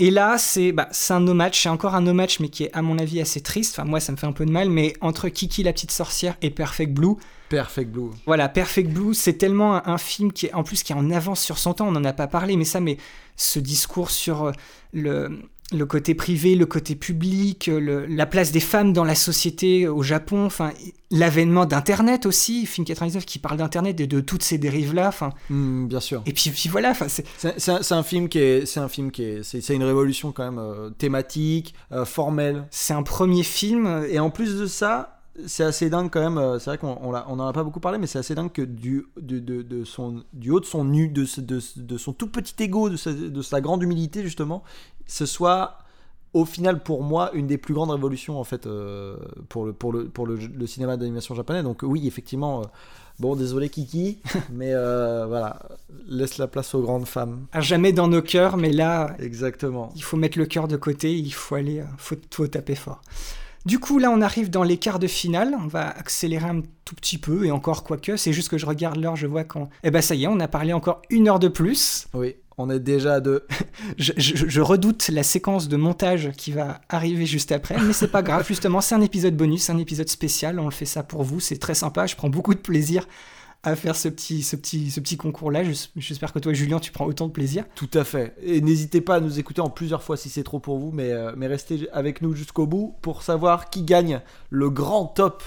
Et 0.00 0.10
là, 0.10 0.38
c'est 0.38 0.72
bah, 0.72 0.88
c'est 0.90 1.14
un 1.14 1.20
no 1.20 1.34
match, 1.34 1.62
c'est 1.62 1.68
encore 1.68 1.94
un 1.94 2.00
no 2.00 2.12
match, 2.14 2.40
mais 2.40 2.48
qui 2.48 2.64
est 2.64 2.72
à 2.72 2.82
mon 2.82 2.98
avis 2.98 3.20
assez 3.20 3.40
triste. 3.40 3.78
Enfin, 3.78 3.88
moi, 3.88 4.00
ça 4.00 4.10
me 4.10 4.16
fait 4.16 4.26
un 4.26 4.32
peu 4.32 4.44
de 4.44 4.50
mal, 4.50 4.68
mais 4.68 4.92
entre 5.00 5.28
Kiki 5.28 5.62
la 5.62 5.72
petite 5.72 5.92
sorcière 5.92 6.36
et 6.42 6.50
Perfect 6.50 6.92
Blue, 6.92 7.14
Perfect 7.48 7.90
Blue. 7.92 8.10
voilà, 8.26 8.48
Perfect 8.48 8.90
Blue, 8.90 9.14
c'est 9.14 9.34
tellement 9.34 9.76
un, 9.76 9.82
un 9.86 9.98
film 9.98 10.32
qui 10.32 10.46
est 10.46 10.54
en 10.54 10.64
plus 10.64 10.82
qui 10.82 10.92
est 10.92 10.96
en 10.96 11.10
avance 11.10 11.40
sur 11.40 11.58
son 11.58 11.74
temps. 11.74 11.86
On 11.86 11.92
n'en 11.92 12.04
a 12.04 12.12
pas 12.12 12.26
parlé, 12.26 12.56
mais 12.56 12.64
ça, 12.64 12.80
mais 12.80 12.96
ce 13.36 13.60
discours 13.60 14.10
sur 14.10 14.44
euh, 14.44 14.52
le, 14.92 15.40
le 15.76 15.86
côté 15.86 16.14
privé, 16.14 16.54
le 16.54 16.66
côté 16.66 16.94
public, 16.94 17.66
le- 17.66 18.06
la 18.06 18.26
place 18.26 18.52
des 18.52 18.60
femmes 18.60 18.92
dans 18.92 19.04
la 19.04 19.14
société 19.14 19.86
au 19.88 20.02
Japon, 20.02 20.44
enfin 20.46 20.72
l'avènement 21.10 21.66
d'Internet 21.66 22.26
aussi, 22.26 22.66
film 22.66 22.84
99 22.86 23.24
qui 23.24 23.38
parle 23.38 23.56
d'Internet 23.58 24.00
et 24.00 24.06
de 24.06 24.20
toutes 24.20 24.42
ces 24.42 24.58
dérives 24.58 24.94
là, 24.94 25.08
enfin 25.08 25.30
Hmm, 25.50 25.86
bien 25.86 26.00
sûr. 26.00 26.22
et 26.26 26.32
puis, 26.32 26.50
puis 26.50 26.68
voilà, 26.68 26.90
enfin 26.90 27.06
c'est 27.08 27.92
un, 27.92 28.02
film 28.02 28.28
qui 28.28 28.38
est, 28.38 28.66
c'est 28.66 28.80
un 28.80 28.88
film 28.88 29.10
qui 29.10 29.22
est, 29.22 29.42
c'est 29.42 29.60
c'est 29.60 29.74
une 29.74 29.84
révolution 29.84 30.32
quand 30.32 30.44
même 30.44 30.58
euh, 30.58 30.90
thématique, 30.90 31.74
euh, 31.92 32.04
formelle. 32.04 32.66
c'est 32.70 32.94
un 32.94 33.02
premier 33.02 33.42
film. 33.42 33.86
euh, 33.86 34.06
Et 34.10 34.18
en 34.18 34.30
plus 34.30 34.56
de 34.58 34.66
ça, 34.66 35.22
c'est 35.46 35.64
assez 35.64 35.90
dingue 35.90 36.10
quand 36.10 36.20
même. 36.20 36.38
euh, 36.38 36.58
C'est 36.58 36.70
vrai 36.70 36.78
qu'on 36.78 36.96
on 37.02 37.10
l'a- 37.12 37.24
on 37.28 37.38
en 37.40 37.46
a 37.46 37.52
pas 37.52 37.64
beaucoup 37.64 37.80
parlé, 37.80 37.98
mais 37.98 38.06
c'est 38.06 38.18
assez 38.18 38.34
dingue 38.34 38.52
que 38.52 38.62
du, 38.62 39.06
de, 39.20 39.38
de- 39.38 39.62
de 39.62 39.84
son, 39.84 40.22
du 40.32 40.50
haut 40.50 40.60
de 40.60 40.64
son 40.66 40.84
nu, 40.84 41.08
de, 41.08 41.24
son 41.24 42.12
tout 42.12 42.28
petit 42.28 42.54
ego, 42.62 42.88
de 42.88 42.96
sa, 42.96 43.12
de 43.12 43.42
sa 43.42 43.60
grande 43.60 43.82
humilité 43.82 44.22
justement, 44.22 44.62
ce 45.06 45.26
soit 45.26 45.78
au 46.32 46.44
final 46.44 46.82
pour 46.82 47.02
moi 47.04 47.30
une 47.34 47.46
des 47.46 47.58
plus 47.58 47.74
grandes 47.74 47.90
révolutions 47.90 48.40
en 48.40 48.44
fait 48.44 48.66
euh, 48.66 49.16
pour 49.48 49.64
le 49.66 49.72
pour 49.72 49.92
le 49.92 50.08
pour 50.08 50.26
le, 50.26 50.34
le 50.36 50.66
cinéma 50.66 50.96
d'animation 50.96 51.34
japonais. 51.34 51.62
Donc 51.62 51.80
oui, 51.82 52.06
effectivement. 52.06 52.62
euh, 52.62 52.64
Bon, 53.20 53.36
désolé 53.36 53.68
Kiki, 53.68 54.18
mais 54.52 54.72
euh, 54.74 55.26
voilà, 55.28 55.60
laisse 56.08 56.36
la 56.38 56.48
place 56.48 56.74
aux 56.74 56.82
grandes 56.82 57.06
femmes. 57.06 57.46
à 57.52 57.60
jamais 57.60 57.92
dans 57.92 58.08
nos 58.08 58.22
cœurs, 58.22 58.56
mais 58.56 58.72
là, 58.72 59.14
Exactement. 59.20 59.92
il 59.94 60.02
faut 60.02 60.16
mettre 60.16 60.36
le 60.36 60.46
cœur 60.46 60.66
de 60.66 60.76
côté, 60.76 61.16
il 61.16 61.32
faut 61.32 61.54
aller, 61.54 61.84
faut, 61.96 62.16
faut 62.32 62.48
taper 62.48 62.74
fort. 62.74 63.02
Du 63.66 63.78
coup, 63.78 63.98
là, 63.98 64.10
on 64.10 64.20
arrive 64.20 64.50
dans 64.50 64.62
les 64.62 64.76
quarts 64.76 64.98
de 64.98 65.06
finale. 65.06 65.54
On 65.62 65.66
va 65.66 65.88
accélérer 65.88 66.46
un 66.48 66.60
tout 66.84 66.94
petit 66.94 67.16
peu, 67.18 67.46
et 67.46 67.50
encore 67.50 67.82
quoique, 67.82 68.16
c'est 68.16 68.32
juste 68.32 68.48
que 68.50 68.58
je 68.58 68.66
regarde 68.66 68.96
l'heure, 68.96 69.16
je 69.16 69.26
vois 69.26 69.44
qu'on. 69.44 69.68
Eh 69.84 69.90
ben, 69.90 70.02
ça 70.02 70.14
y 70.14 70.24
est, 70.24 70.26
on 70.26 70.38
a 70.40 70.48
parlé 70.48 70.72
encore 70.74 71.00
une 71.08 71.28
heure 71.28 71.38
de 71.38 71.48
plus. 71.48 72.06
Oui, 72.12 72.36
on 72.58 72.68
est 72.68 72.78
déjà 72.78 73.14
à 73.14 73.20
deux. 73.20 73.46
Je, 73.98 74.12
je- 74.16 74.46
je 74.48 74.60
redoute 74.60 75.08
la 75.08 75.22
séquence 75.22 75.68
de 75.68 75.76
montage 75.76 76.30
qui 76.36 76.52
va 76.52 76.80
arriver 76.88 77.26
juste 77.26 77.52
après, 77.52 77.76
mais 77.80 77.92
c'est 77.92 78.08
pas 78.08 78.22
grave, 78.22 78.44
justement, 78.48 78.80
c'est 78.80 78.94
un 78.94 79.00
épisode 79.00 79.36
bonus, 79.36 79.70
un 79.70 79.78
épisode 79.78 80.08
spécial. 80.08 80.58
On 80.58 80.64
le 80.66 80.70
fait 80.70 80.84
ça 80.86 81.02
pour 81.02 81.22
vous, 81.22 81.40
c'est 81.40 81.58
très 81.58 81.74
sympa. 81.74 82.06
Je 82.06 82.16
prends 82.16 82.28
beaucoup 82.30 82.54
de 82.54 82.58
plaisir 82.60 83.06
à 83.64 83.76
faire 83.76 83.96
ce 83.96 84.08
petit, 84.08 84.42
ce 84.42 84.54
petit, 84.56 84.90
ce 84.90 85.00
petit 85.00 85.16
concours-là. 85.16 85.64
J'es- 85.64 85.88
J'espère 85.96 86.32
que 86.32 86.38
toi, 86.38 86.52
Julien, 86.52 86.78
tu 86.78 86.92
prends 86.92 87.06
autant 87.06 87.26
de 87.26 87.32
plaisir. 87.32 87.64
Tout 87.74 87.90
à 87.94 88.04
fait. 88.04 88.34
Et 88.42 88.60
n'hésitez 88.60 89.00
pas 89.00 89.16
à 89.16 89.20
nous 89.20 89.38
écouter 89.38 89.60
en 89.60 89.70
plusieurs 89.70 90.02
fois 90.02 90.16
si 90.16 90.28
c'est 90.28 90.42
trop 90.44 90.60
pour 90.60 90.78
vous, 90.78 90.90
mais, 90.92 91.10
euh, 91.12 91.32
mais 91.36 91.46
restez 91.46 91.88
avec 91.92 92.22
nous 92.22 92.34
jusqu'au 92.34 92.66
bout 92.66 92.94
pour 93.02 93.22
savoir 93.22 93.70
qui 93.70 93.82
gagne 93.82 94.20
le 94.50 94.70
grand 94.70 95.06
top 95.06 95.42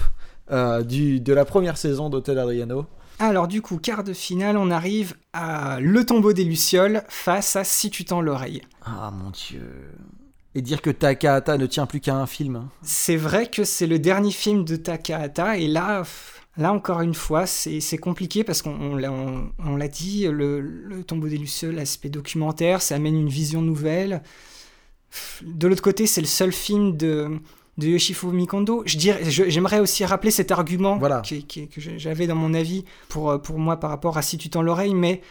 euh, 0.50 0.82
du, 0.82 1.20
de 1.20 1.32
la 1.32 1.44
première 1.44 1.76
saison 1.78 2.10
d'Hôtel 2.10 2.38
Adriano. 2.38 2.86
Alors 3.20 3.48
du 3.48 3.62
coup, 3.62 3.78
quart 3.78 4.04
de 4.04 4.12
finale, 4.12 4.56
on 4.56 4.70
arrive 4.70 5.14
à 5.32 5.80
Le 5.80 6.06
tombeau 6.06 6.32
des 6.32 6.44
Lucioles 6.44 7.02
face 7.08 7.56
à 7.56 7.64
Si 7.64 7.90
tu 7.90 8.04
tends 8.04 8.20
l'oreille. 8.20 8.62
Ah 8.84 9.10
mon 9.12 9.30
dieu. 9.30 9.90
Et 10.54 10.62
dire 10.62 10.80
que 10.82 10.90
Takahata 10.90 11.58
ne 11.58 11.66
tient 11.66 11.86
plus 11.86 12.00
qu'à 12.00 12.14
un 12.16 12.26
film. 12.26 12.56
hein. 12.56 12.68
C'est 12.82 13.16
vrai 13.16 13.48
que 13.48 13.64
c'est 13.64 13.86
le 13.86 13.98
dernier 13.98 14.30
film 14.30 14.64
de 14.64 14.76
Takahata, 14.76 15.56
et 15.58 15.68
là, 15.68 16.00
pff, 16.00 16.46
là 16.58 16.72
encore 16.72 17.00
une 17.00 17.14
fois, 17.14 17.46
c'est 17.46 17.98
compliqué 17.98 18.44
parce 18.44 18.60
qu'on 18.62 18.76
on 19.58 19.76
l'a 19.76 19.88
dit, 19.88 20.26
le, 20.28 20.60
le 20.60 21.02
tombeau 21.04 21.28
des 21.28 21.38
Lucioles, 21.38 21.76
l'aspect 21.76 22.10
documentaire, 22.10 22.82
ça 22.82 22.96
amène 22.96 23.14
une 23.18 23.28
vision 23.30 23.62
nouvelle. 23.62 24.22
De 25.42 25.66
l'autre 25.68 25.82
côté, 25.82 26.06
c'est 26.06 26.20
le 26.20 26.26
seul 26.26 26.52
film 26.52 26.96
de, 26.96 27.28
de 27.78 27.86
Yoshifumi 27.86 28.46
Kondo. 28.46 28.82
Je 28.84 28.98
dirais- 28.98 29.30
je- 29.30 29.48
J'aimerais 29.48 29.80
aussi 29.80 30.04
rappeler 30.04 30.30
cet 30.30 30.50
argument 30.50 30.98
Voilà. 30.98 31.20
qui- 31.22 31.44
qui- 31.44 31.68
que 31.68 31.80
j'avais 31.80 32.26
dans 32.26 32.34
mon 32.34 32.52
avis 32.52 32.84
pour, 33.08 33.40
pour 33.40 33.58
moi 33.58 33.78
par 33.78 33.88
rapport 33.90 34.18
à 34.18 34.22
Si 34.22 34.36
tu 34.36 34.50
tends 34.50 34.62
l'oreille, 34.62 34.94
mais 34.94 35.22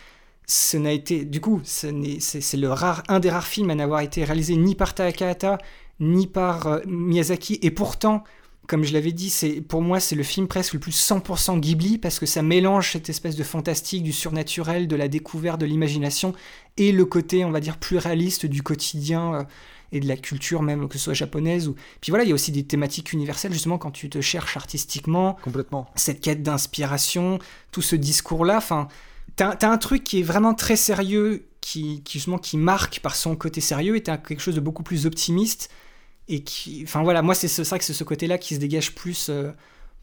ce 0.48 0.78
n'a 0.78 0.94
été, 0.94 1.26
du 1.26 1.42
coup, 1.42 1.62
c'est 1.66 1.92
le 1.92 2.68
rare, 2.72 3.04
un 3.10 3.20
des 3.20 3.30
rares 3.30 3.46
films 3.46 3.70
à 3.70 3.76
n'avoir 3.76 4.00
été 4.00 4.24
réalisé 4.24 4.56
ni 4.56 4.74
par 4.76 4.96
Takahata, 4.96 5.58
ni 6.00 6.26
par 6.26 6.68
euh, 6.68 6.80
Miyazaki, 6.88 7.60
et 7.62 7.70
pourtant, 7.72 8.24
comme 8.68 8.84
je 8.84 8.94
l'avais 8.94 9.14
dit, 9.14 9.30
c'est 9.30 9.62
pour 9.62 9.82
moi 9.82 10.00
c'est 10.00 10.16
le 10.16 10.24
film 10.24 10.48
presque 10.48 10.74
le 10.74 10.80
plus 10.80 10.96
100% 10.96 11.60
Ghibli 11.60 11.98
parce 11.98 12.20
que 12.20 12.26
ça 12.26 12.42
mélange 12.42 12.92
cette 12.92 13.10
espèce 13.10 13.36
de 13.36 13.44
fantastique, 13.44 14.04
du 14.04 14.12
surnaturel, 14.12 14.88
de 14.88 14.96
la 14.96 15.08
découverte, 15.08 15.60
de 15.60 15.66
l'imagination 15.66 16.34
et 16.76 16.92
le 16.92 17.06
côté, 17.06 17.46
on 17.46 17.52
va 17.52 17.62
dire, 17.62 17.78
plus 17.78 17.98
réaliste 17.98 18.46
du 18.46 18.62
quotidien 18.62 19.34
euh, 19.34 19.44
et 19.94 20.02
de 20.02 20.08
la 20.08 20.18
culture 20.18 20.62
même, 20.62 20.90
que 20.90 20.98
ce 20.98 21.06
soit 21.06 21.14
japonaise 21.14 21.70
ou. 21.70 21.76
Puis 22.02 22.12
voilà, 22.12 22.26
il 22.26 22.28
y 22.28 22.32
a 22.32 22.36
aussi 22.36 22.52
des 22.52 22.64
thématiques 22.64 23.14
universelles 23.14 23.54
justement 23.54 23.78
quand 23.78 23.92
tu 23.92 24.10
te 24.10 24.20
cherches 24.20 24.58
artistiquement 24.58 25.38
Complètement. 25.44 25.88
cette 25.96 26.20
quête 26.20 26.44
d'inspiration, 26.44 27.40
tout 27.72 27.82
ce 27.82 27.96
discours-là. 27.96 28.58
Enfin, 28.58 28.90
t'as 29.38 29.56
un 29.62 29.78
truc 29.78 30.04
qui 30.04 30.20
est 30.20 30.24
vraiment 30.24 30.54
très 30.54 30.76
sérieux, 30.76 31.48
qui, 31.62 32.02
qui 32.04 32.20
justement 32.20 32.38
qui 32.38 32.58
marque 32.58 33.00
par 33.00 33.16
son 33.16 33.38
côté 33.38 33.62
sérieux, 33.62 33.96
et 33.96 34.04
t'as 34.04 34.18
quelque 34.18 34.42
chose 34.42 34.56
de 34.56 34.60
beaucoup 34.62 34.84
plus 34.84 35.06
optimiste 35.06 35.70
et 36.30 36.44
qui, 36.44 36.82
enfin 36.84 37.04
voilà, 37.04 37.22
moi 37.22 37.36
c'est 37.36 37.48
ce- 37.48 37.64
c'est 37.64 37.70
vrai 37.70 37.80
que 37.80 37.86
c'est 37.86 37.94
ce 37.94 38.04
côté-là 38.04 38.38
qui 38.38 38.56
se 38.56 38.60
dégage 38.60 38.94
plus, 38.96 39.30
euh, 39.30 39.52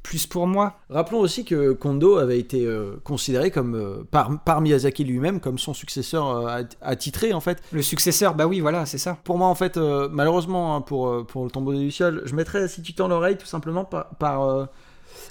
plus 0.02 0.26
pour 0.26 0.46
moi. 0.46 0.78
Rappelons 0.90 1.20
aussi 1.20 1.44
que 1.46 1.72
Kondo 1.72 2.16
avait 2.18 2.38
été 2.38 2.66
euh, 2.66 2.96
considéré 3.04 3.50
comme 3.50 3.74
euh, 3.74 4.04
par, 4.10 4.42
par 4.44 4.60
Miyazaki 4.60 5.02
lui-même 5.04 5.40
comme 5.40 5.58
son 5.58 5.72
successeur 5.74 6.28
euh, 6.28 6.46
at- 6.48 6.68
attitré 6.82 7.32
en 7.32 7.40
fait. 7.40 7.62
Le 7.72 7.80
successeur, 7.82 8.34
bah 8.34 8.46
oui, 8.46 8.60
voilà, 8.60 8.84
c'est 8.86 8.98
ça. 8.98 9.16
Pour 9.24 9.38
moi, 9.38 9.48
en 9.48 9.54
fait, 9.54 9.78
malheureusement, 9.78 10.76
hein, 10.76 10.80
pour, 10.82 11.26
pour 11.26 11.44
le 11.44 11.50
tombeau 11.50 11.72
des 11.72 11.80
Lucioles, 11.80 12.22
je 12.26 12.34
mettrais 12.34 12.68
Si 12.68 12.82
tu 12.82 12.92
tends 12.94 13.08
l'oreille 13.08 13.38
tout 13.38 13.46
simplement 13.46 13.84
par, 13.84 14.08
par, 14.16 14.68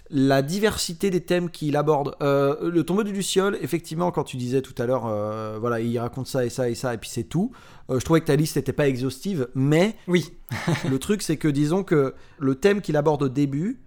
la 0.10 0.42
diversité 0.42 1.10
des 1.10 1.22
thèmes 1.22 1.50
qu'il 1.50 1.76
aborde. 1.76 2.16
Euh, 2.22 2.70
le 2.70 2.84
tombeau 2.84 3.04
des 3.04 3.12
Lucioles, 3.12 3.58
effectivement, 3.62 4.12
quand 4.12 4.24
tu 4.24 4.38
disais 4.38 4.62
tout 4.62 4.76
à 4.82 4.86
l'heure, 4.86 5.06
euh, 5.06 5.58
voilà, 5.60 5.80
il 5.80 5.98
raconte 6.00 6.28
ça 6.28 6.46
et 6.46 6.50
ça 6.50 6.70
et 6.70 6.76
ça, 6.76 6.94
et 6.94 6.98
puis 6.98 7.10
c'est 7.10 7.24
tout. 7.24 7.52
Euh, 7.90 8.00
je 8.00 8.06
trouvais 8.06 8.22
que 8.22 8.26
ta 8.26 8.36
liste 8.36 8.56
n'était 8.56 8.74
pas 8.74 8.88
exhaustive, 8.88 9.48
mais 9.56 9.96
Oui, 10.08 10.32
le 10.90 11.00
truc, 11.00 11.22
c'est 11.22 11.38
que 11.38 11.48
disons 11.48 11.84
que 11.84 12.14
le 12.40 12.56
thème 12.56 12.82
qu'il 12.82 12.98
aborde 12.98 13.24
au 13.24 13.30
début 13.30 13.80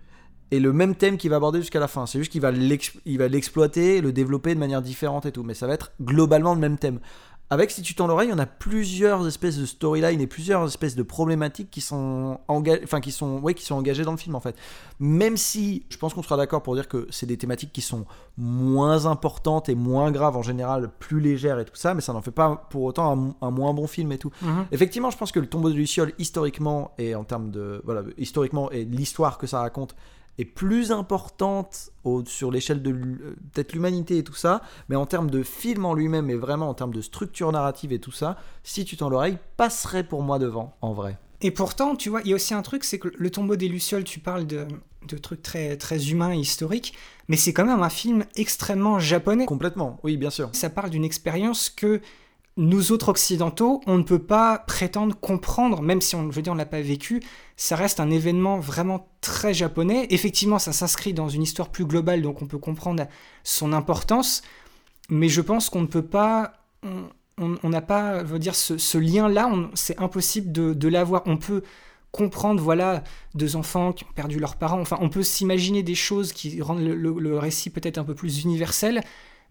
est 0.52 0.60
le 0.60 0.72
même 0.72 0.94
thème 0.94 1.16
qu'il 1.16 1.30
va 1.30 1.36
aborder 1.36 1.60
jusqu'à 1.60 1.80
la 1.80 1.88
fin. 1.88 2.06
C'est 2.06 2.18
juste 2.18 2.30
qu'il 2.30 2.40
va 2.40 2.50
l'exploiter, 2.50 4.00
le 4.00 4.12
développer 4.12 4.54
de 4.54 4.60
manière 4.60 4.82
différente 4.82 5.26
et 5.26 5.32
tout. 5.32 5.42
Mais 5.42 5.54
ça 5.54 5.66
va 5.66 5.74
être 5.74 5.92
globalement 6.00 6.54
le 6.54 6.60
même 6.60 6.78
thème. 6.78 7.00
Avec 7.48 7.70
Si 7.70 7.80
tu 7.82 7.94
tends 7.94 8.08
l'oreille, 8.08 8.30
on 8.34 8.38
a 8.40 8.46
plusieurs 8.46 9.24
espèces 9.26 9.56
de 9.56 9.66
storylines 9.66 10.20
et 10.20 10.26
plusieurs 10.26 10.66
espèces 10.66 10.96
de 10.96 11.04
problématiques 11.04 11.70
qui 11.70 11.80
sont, 11.80 12.40
enga- 12.48 12.80
enfin, 12.82 13.00
qui, 13.00 13.12
sont, 13.12 13.38
ouais, 13.38 13.54
qui 13.54 13.64
sont 13.64 13.76
engagées 13.76 14.02
dans 14.02 14.10
le 14.10 14.16
film 14.16 14.34
en 14.34 14.40
fait. 14.40 14.56
Même 14.98 15.36
si 15.36 15.84
je 15.88 15.96
pense 15.96 16.12
qu'on 16.12 16.24
sera 16.24 16.36
d'accord 16.36 16.62
pour 16.64 16.74
dire 16.74 16.88
que 16.88 17.06
c'est 17.10 17.26
des 17.26 17.36
thématiques 17.36 17.72
qui 17.72 17.82
sont 17.82 18.04
moins 18.36 19.06
importantes 19.06 19.68
et 19.68 19.76
moins 19.76 20.10
graves 20.10 20.36
en 20.36 20.42
général, 20.42 20.90
plus 20.98 21.20
légères 21.20 21.60
et 21.60 21.64
tout 21.64 21.76
ça, 21.76 21.94
mais 21.94 22.00
ça 22.00 22.12
n'en 22.12 22.20
fait 22.22 22.32
pas 22.32 22.66
pour 22.70 22.82
autant 22.82 23.16
un- 23.40 23.46
un 23.46 23.50
moins 23.52 23.72
bon 23.74 23.86
film 23.86 24.10
et 24.10 24.18
tout. 24.18 24.32
Mhm. 24.42 24.66
Effectivement, 24.72 25.10
je 25.10 25.16
pense 25.16 25.30
que 25.30 25.38
le 25.38 25.46
tombeau 25.46 25.70
de 25.70 25.74
Luciole, 25.76 26.14
historiquement, 26.18 26.92
et 26.98 27.14
en 27.14 27.22
termes 27.22 27.52
de. 27.52 27.80
Voilà, 27.84 28.02
historiquement, 28.18 28.72
et 28.72 28.84
l'histoire 28.84 29.38
que 29.38 29.46
ça 29.46 29.60
raconte, 29.60 29.94
est 30.38 30.44
plus 30.44 30.92
importante 30.92 31.90
au- 32.04 32.24
sur 32.24 32.50
l'échelle 32.50 32.82
de 32.82 32.90
euh, 32.92 33.36
peut-être 33.52 33.72
l'humanité 33.72 34.18
et 34.18 34.24
tout 34.24 34.34
ça, 34.34 34.62
mais 34.88 34.96
en 34.96 35.06
termes 35.06 35.30
de 35.30 35.42
film 35.42 35.84
en 35.84 35.94
lui-même, 35.94 36.30
et 36.30 36.34
vraiment 36.34 36.68
en 36.68 36.74
termes 36.74 36.92
de 36.94 37.00
structure 37.00 37.50
narrative 37.52 37.92
et 37.92 37.98
tout 37.98 38.12
ça, 38.12 38.36
si 38.62 38.84
tu 38.84 38.96
tends 38.96 39.08
l'oreille, 39.08 39.38
passerait 39.56 40.04
pour 40.04 40.22
moi 40.22 40.38
devant, 40.38 40.76
en 40.82 40.92
vrai. 40.92 41.18
Et 41.42 41.50
pourtant, 41.50 41.96
tu 41.96 42.08
vois, 42.08 42.22
il 42.22 42.28
y 42.28 42.32
a 42.32 42.36
aussi 42.36 42.54
un 42.54 42.62
truc, 42.62 42.82
c'est 42.84 42.98
que 42.98 43.08
le 43.14 43.30
tombeau 43.30 43.56
des 43.56 43.68
Lucioles, 43.68 44.04
tu 44.04 44.20
parles 44.20 44.46
de, 44.46 44.66
de 45.06 45.18
trucs 45.18 45.42
très, 45.42 45.76
très 45.76 46.10
humains 46.10 46.32
et 46.32 46.38
historiques, 46.38 46.94
mais 47.28 47.36
c'est 47.36 47.52
quand 47.52 47.66
même 47.66 47.82
un 47.82 47.90
film 47.90 48.24
extrêmement 48.36 48.98
japonais. 48.98 49.44
Complètement, 49.44 50.00
oui, 50.02 50.16
bien 50.16 50.30
sûr. 50.30 50.48
Ça 50.52 50.70
parle 50.70 50.90
d'une 50.90 51.04
expérience 51.04 51.68
que 51.68 52.00
nous 52.56 52.90
autres 52.92 53.10
occidentaux, 53.10 53.82
on 53.86 53.98
ne 53.98 54.02
peut 54.02 54.18
pas 54.18 54.58
prétendre 54.58 55.14
comprendre, 55.18 55.82
même 55.82 56.00
si 56.00 56.14
on, 56.14 56.30
je 56.30 56.40
veux 56.40 56.50
on 56.50 56.54
l'a 56.54 56.64
pas 56.64 56.80
vécu, 56.80 57.22
ça 57.56 57.76
reste 57.76 58.00
un 58.00 58.10
événement 58.10 58.58
vraiment 58.58 59.08
très 59.20 59.52
japonais. 59.52 60.06
Effectivement, 60.10 60.58
ça 60.58 60.72
s'inscrit 60.72 61.12
dans 61.12 61.28
une 61.28 61.42
histoire 61.42 61.68
plus 61.68 61.84
globale, 61.84 62.22
donc 62.22 62.40
on 62.40 62.46
peut 62.46 62.58
comprendre 62.58 63.06
son 63.44 63.72
importance, 63.74 64.42
mais 65.10 65.28
je 65.28 65.42
pense 65.42 65.68
qu'on 65.68 65.82
ne 65.82 65.86
peut 65.86 66.06
pas, 66.06 66.54
on 67.38 67.68
n'a 67.68 67.82
pas, 67.82 68.22
veut 68.22 68.38
dire, 68.38 68.54
ce, 68.54 68.96
lien-là, 68.96 69.50
c'est 69.74 70.00
impossible 70.00 70.50
de, 70.50 70.72
de 70.72 70.88
l'avoir. 70.88 71.22
On 71.26 71.36
peut 71.36 71.62
comprendre, 72.10 72.62
voilà, 72.62 73.04
deux 73.34 73.56
enfants 73.56 73.92
qui 73.92 74.04
ont 74.04 74.12
perdu 74.14 74.38
leurs 74.38 74.56
parents, 74.56 74.80
enfin, 74.80 74.96
on 75.02 75.10
peut 75.10 75.22
s'imaginer 75.22 75.82
des 75.82 75.94
choses 75.94 76.32
qui 76.32 76.62
rendent 76.62 76.80
le 76.80 77.38
récit 77.38 77.68
peut-être 77.68 77.98
un 77.98 78.04
peu 78.04 78.14
plus 78.14 78.44
universel, 78.44 79.02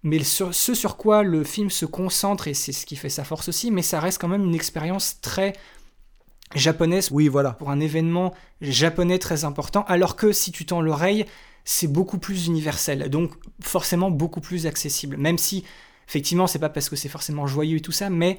mais 0.05 0.23
ce 0.23 0.51
sur 0.51 0.97
quoi 0.97 1.23
le 1.23 1.43
film 1.43 1.71
se 1.71 1.85
concentre, 1.87 2.47
et 2.47 2.53
c'est 2.53 2.71
ce 2.71 2.85
qui 2.85 2.95
fait 2.95 3.09
sa 3.09 3.23
force 3.23 3.49
aussi, 3.49 3.71
mais 3.71 3.81
ça 3.81 3.99
reste 3.99 4.21
quand 4.21 4.27
même 4.27 4.43
une 4.45 4.53
expérience 4.53 5.19
très 5.19 5.53
japonaise 6.53 7.09
oui, 7.11 7.27
voilà. 7.27 7.53
pour 7.53 7.71
un 7.71 7.79
événement 7.79 8.31
japonais 8.61 9.17
très 9.17 9.45
important, 9.45 9.83
alors 9.87 10.15
que 10.15 10.31
si 10.31 10.51
tu 10.51 10.63
tends 10.63 10.79
l'oreille, 10.79 11.25
c'est 11.63 11.87
beaucoup 11.87 12.19
plus 12.19 12.45
universel, 12.45 13.09
donc 13.09 13.31
forcément 13.61 14.11
beaucoup 14.11 14.41
plus 14.41 14.67
accessible, 14.67 15.17
même 15.17 15.39
si 15.39 15.65
effectivement 16.07 16.45
c'est 16.45 16.59
pas 16.59 16.69
parce 16.69 16.87
que 16.87 16.95
c'est 16.95 17.09
forcément 17.09 17.47
joyeux 17.47 17.77
et 17.77 17.81
tout 17.81 17.91
ça, 17.91 18.11
mais 18.11 18.37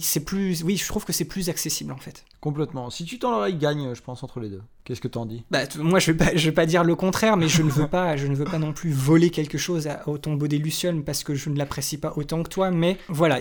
c'est 0.00 0.24
plus 0.24 0.62
oui 0.62 0.76
je 0.76 0.86
trouve 0.86 1.04
que 1.04 1.12
c'est 1.12 1.24
plus 1.24 1.48
accessible 1.48 1.92
en 1.92 1.98
fait. 1.98 2.24
Complètement. 2.40 2.90
Si 2.90 3.04
tu 3.04 3.18
tends 3.18 3.30
l'oreille 3.30 3.56
gagne 3.56 3.94
je 3.94 4.00
pense 4.00 4.22
entre 4.22 4.40
les 4.40 4.48
deux. 4.48 4.62
Qu'est-ce 4.84 5.00
que 5.00 5.08
t'en 5.08 5.26
dis? 5.26 5.44
Bah, 5.50 5.60
moi 5.78 5.98
je 5.98 6.12
vais 6.12 6.16
pas 6.16 6.34
je 6.34 6.46
vais 6.46 6.54
pas 6.54 6.66
dire 6.66 6.84
le 6.84 6.94
contraire 6.94 7.36
mais 7.36 7.48
je 7.48 7.62
ne 7.62 7.70
veux 7.70 7.86
pas 7.86 8.16
je 8.16 8.26
ne 8.26 8.34
veux 8.34 8.44
pas 8.44 8.58
non 8.58 8.72
plus 8.72 8.90
voler 8.90 9.30
quelque 9.30 9.58
chose 9.58 9.88
au 10.06 10.16
tombeau 10.18 10.48
des 10.48 10.58
lucioles 10.58 11.02
parce 11.02 11.24
que 11.24 11.34
je 11.34 11.50
ne 11.50 11.58
l'apprécie 11.58 11.98
pas 11.98 12.14
autant 12.16 12.42
que 12.42 12.48
toi 12.48 12.70
mais 12.70 12.96
voilà 13.08 13.40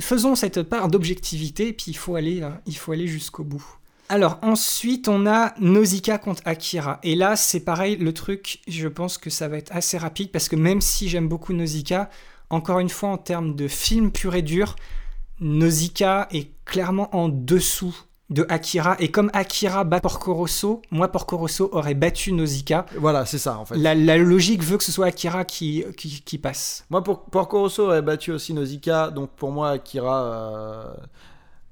faisons 0.00 0.34
cette 0.34 0.62
part 0.62 0.88
d'objectivité 0.88 1.72
puis 1.72 1.86
il 1.88 1.96
faut 1.96 2.16
aller 2.16 2.42
euh, 2.42 2.50
il 2.66 2.76
faut 2.76 2.92
aller 2.92 3.06
jusqu'au 3.06 3.44
bout. 3.44 3.64
Alors 4.10 4.38
ensuite 4.42 5.08
on 5.08 5.26
a 5.26 5.54
Nausicaa 5.60 6.18
contre 6.18 6.42
Akira. 6.44 6.98
Et 7.02 7.14
là 7.14 7.36
c'est 7.36 7.60
pareil 7.60 7.96
le 7.96 8.12
truc 8.12 8.60
je 8.68 8.88
pense 8.88 9.16
que 9.16 9.30
ça 9.30 9.48
va 9.48 9.56
être 9.56 9.74
assez 9.74 9.96
rapide 9.96 10.30
parce 10.30 10.48
que 10.48 10.56
même 10.56 10.82
si 10.82 11.08
j'aime 11.08 11.28
beaucoup 11.28 11.54
Nausicaa 11.54 12.10
encore 12.50 12.80
une 12.80 12.88
fois 12.90 13.10
en 13.10 13.18
termes 13.18 13.54
de 13.54 13.68
film 13.68 14.10
pur 14.10 14.34
et 14.34 14.42
dur 14.42 14.76
Nausicaa 15.40 16.28
est 16.30 16.50
clairement 16.64 17.14
en 17.14 17.28
dessous 17.28 17.96
de 18.30 18.46
Akira. 18.48 18.96
Et 19.00 19.10
comme 19.10 19.30
Akira 19.32 19.84
bat 19.84 20.00
Porco 20.00 20.32
Rosso, 20.34 20.82
moi, 20.90 21.08
Porco 21.08 21.36
Rosso 21.36 21.68
aurait 21.72 21.94
battu 21.94 22.32
Nausicaa. 22.32 22.86
Voilà, 22.96 23.26
c'est 23.26 23.38
ça, 23.38 23.58
en 23.58 23.64
fait. 23.64 23.76
La, 23.76 23.94
logique 24.16 24.62
veut 24.62 24.78
que 24.78 24.84
ce 24.84 24.92
soit 24.92 25.06
Akira 25.06 25.44
qui, 25.44 25.84
qui, 25.96 26.38
passe. 26.38 26.84
Moi, 26.90 27.02
pour, 27.02 27.24
Porco 27.24 27.60
Rosso 27.60 27.84
aurait 27.84 28.02
battu 28.02 28.30
aussi 28.32 28.54
Nausicaa. 28.54 29.10
Donc, 29.10 29.30
pour 29.30 29.50
moi, 29.50 29.70
Akira... 29.70 30.22
Euh, 30.22 30.94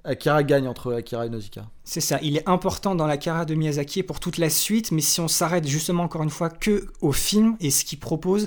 Akira 0.04 0.42
gagne 0.42 0.66
entre 0.68 0.94
Akira 0.94 1.26
et 1.26 1.28
Nausicaa. 1.28 1.66
C'est 1.84 2.00
ça, 2.00 2.18
il 2.22 2.36
est 2.36 2.48
important 2.48 2.94
dans 2.94 3.06
la 3.06 3.18
Kara 3.18 3.44
de 3.44 3.54
Miyazaki 3.54 4.02
pour 4.02 4.20
toute 4.20 4.38
la 4.38 4.48
suite, 4.48 4.90
mais 4.90 5.02
si 5.02 5.20
on 5.20 5.28
s'arrête 5.28 5.66
justement 5.66 6.04
encore 6.04 6.22
une 6.22 6.30
fois 6.30 6.48
que 6.48 6.86
au 7.00 7.12
film 7.12 7.56
et 7.60 7.70
ce 7.70 7.84
qu'il 7.84 7.98
propose, 7.98 8.46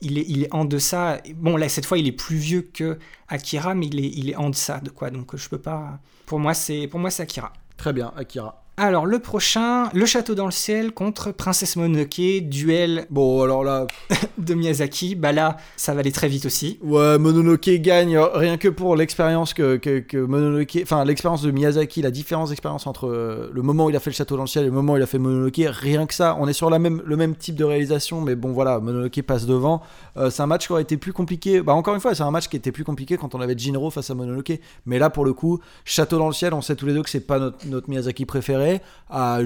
il 0.00 0.18
est, 0.18 0.24
il 0.28 0.44
est 0.44 0.54
en 0.54 0.64
deçà. 0.64 1.20
Bon, 1.34 1.56
là, 1.56 1.68
cette 1.68 1.86
fois, 1.86 1.98
il 1.98 2.06
est 2.06 2.12
plus 2.12 2.36
vieux 2.36 2.62
que 2.62 2.98
Akira, 3.28 3.74
mais 3.74 3.86
il 3.86 3.98
est, 4.00 4.08
il 4.08 4.30
est 4.30 4.36
en 4.36 4.50
deçà 4.50 4.80
de 4.80 4.90
quoi. 4.90 5.10
Donc, 5.10 5.36
je 5.36 5.48
peux 5.48 5.60
pas. 5.60 6.00
Pour 6.26 6.38
moi, 6.38 6.54
c'est, 6.54 6.86
pour 6.88 7.00
moi, 7.00 7.10
c'est 7.10 7.22
Akira. 7.22 7.52
Très 7.76 7.92
bien, 7.92 8.12
Akira. 8.16 8.65
Alors, 8.78 9.06
le 9.06 9.18
prochain, 9.20 9.88
Le 9.94 10.04
Château 10.04 10.34
dans 10.34 10.44
le 10.44 10.50
ciel 10.50 10.92
contre 10.92 11.32
Princesse 11.32 11.76
Mononoke, 11.76 12.20
duel. 12.42 13.06
Bon, 13.08 13.42
alors 13.42 13.64
là. 13.64 13.86
de 14.38 14.52
Miyazaki. 14.52 15.14
Bah 15.14 15.32
là, 15.32 15.56
ça 15.76 15.94
va 15.94 16.00
aller 16.00 16.12
très 16.12 16.28
vite 16.28 16.44
aussi. 16.44 16.78
Ouais, 16.82 17.16
Mononoke 17.16 17.70
gagne 17.80 18.18
rien 18.18 18.58
que 18.58 18.68
pour 18.68 18.94
l'expérience 18.94 19.54
que, 19.54 19.80
Mononoke. 20.14 20.78
Enfin, 20.82 21.06
l'expérience 21.06 21.40
de 21.40 21.50
Miyazaki, 21.50 22.02
la 22.02 22.10
différence 22.10 22.50
d'expérience 22.50 22.86
entre 22.86 23.08
euh, 23.08 23.50
le 23.50 23.62
moment 23.62 23.86
où 23.86 23.90
il 23.90 23.96
a 23.96 24.00
fait 24.00 24.10
Le 24.10 24.14
Château 24.14 24.36
dans 24.36 24.42
le 24.42 24.48
ciel 24.48 24.64
et 24.64 24.66
le 24.66 24.74
moment 24.74 24.92
où 24.92 24.96
il 24.98 25.02
a 25.02 25.06
fait 25.06 25.18
Mononoke. 25.18 25.62
Rien 25.68 26.04
que 26.04 26.12
ça, 26.12 26.36
on 26.38 26.46
est 26.46 26.52
sur 26.52 26.68
la 26.68 26.78
même, 26.78 27.02
le 27.02 27.16
même 27.16 27.34
type 27.34 27.54
de 27.54 27.64
réalisation, 27.64 28.20
mais 28.20 28.34
bon, 28.34 28.52
voilà, 28.52 28.78
Mononoke 28.78 29.22
passe 29.22 29.46
devant. 29.46 29.80
Euh, 30.18 30.28
c'est 30.28 30.42
un 30.42 30.46
match 30.46 30.66
qui 30.66 30.72
aurait 30.72 30.82
été 30.82 30.98
plus 30.98 31.14
compliqué. 31.14 31.62
Bah, 31.62 31.72
encore 31.72 31.94
une 31.94 32.00
fois, 32.02 32.14
c'est 32.14 32.24
un 32.24 32.30
match 32.30 32.48
qui 32.48 32.56
était 32.56 32.72
plus 32.72 32.84
compliqué 32.84 33.16
quand 33.16 33.34
on 33.34 33.40
avait 33.40 33.56
Jinro 33.56 33.88
face 33.88 34.10
à 34.10 34.14
Mononoke. 34.14 34.52
Mais 34.84 34.98
là, 34.98 35.08
pour 35.08 35.24
le 35.24 35.32
coup, 35.32 35.60
Château 35.86 36.18
dans 36.18 36.28
le 36.28 36.34
ciel, 36.34 36.52
on 36.52 36.60
sait 36.60 36.76
tous 36.76 36.84
les 36.84 36.92
deux 36.92 37.02
que 37.02 37.08
c'est 37.08 37.20
pas 37.20 37.38
notre 37.64 37.88
Miyazaki 37.88 38.26
préféré 38.26 38.65
à, 39.10 39.40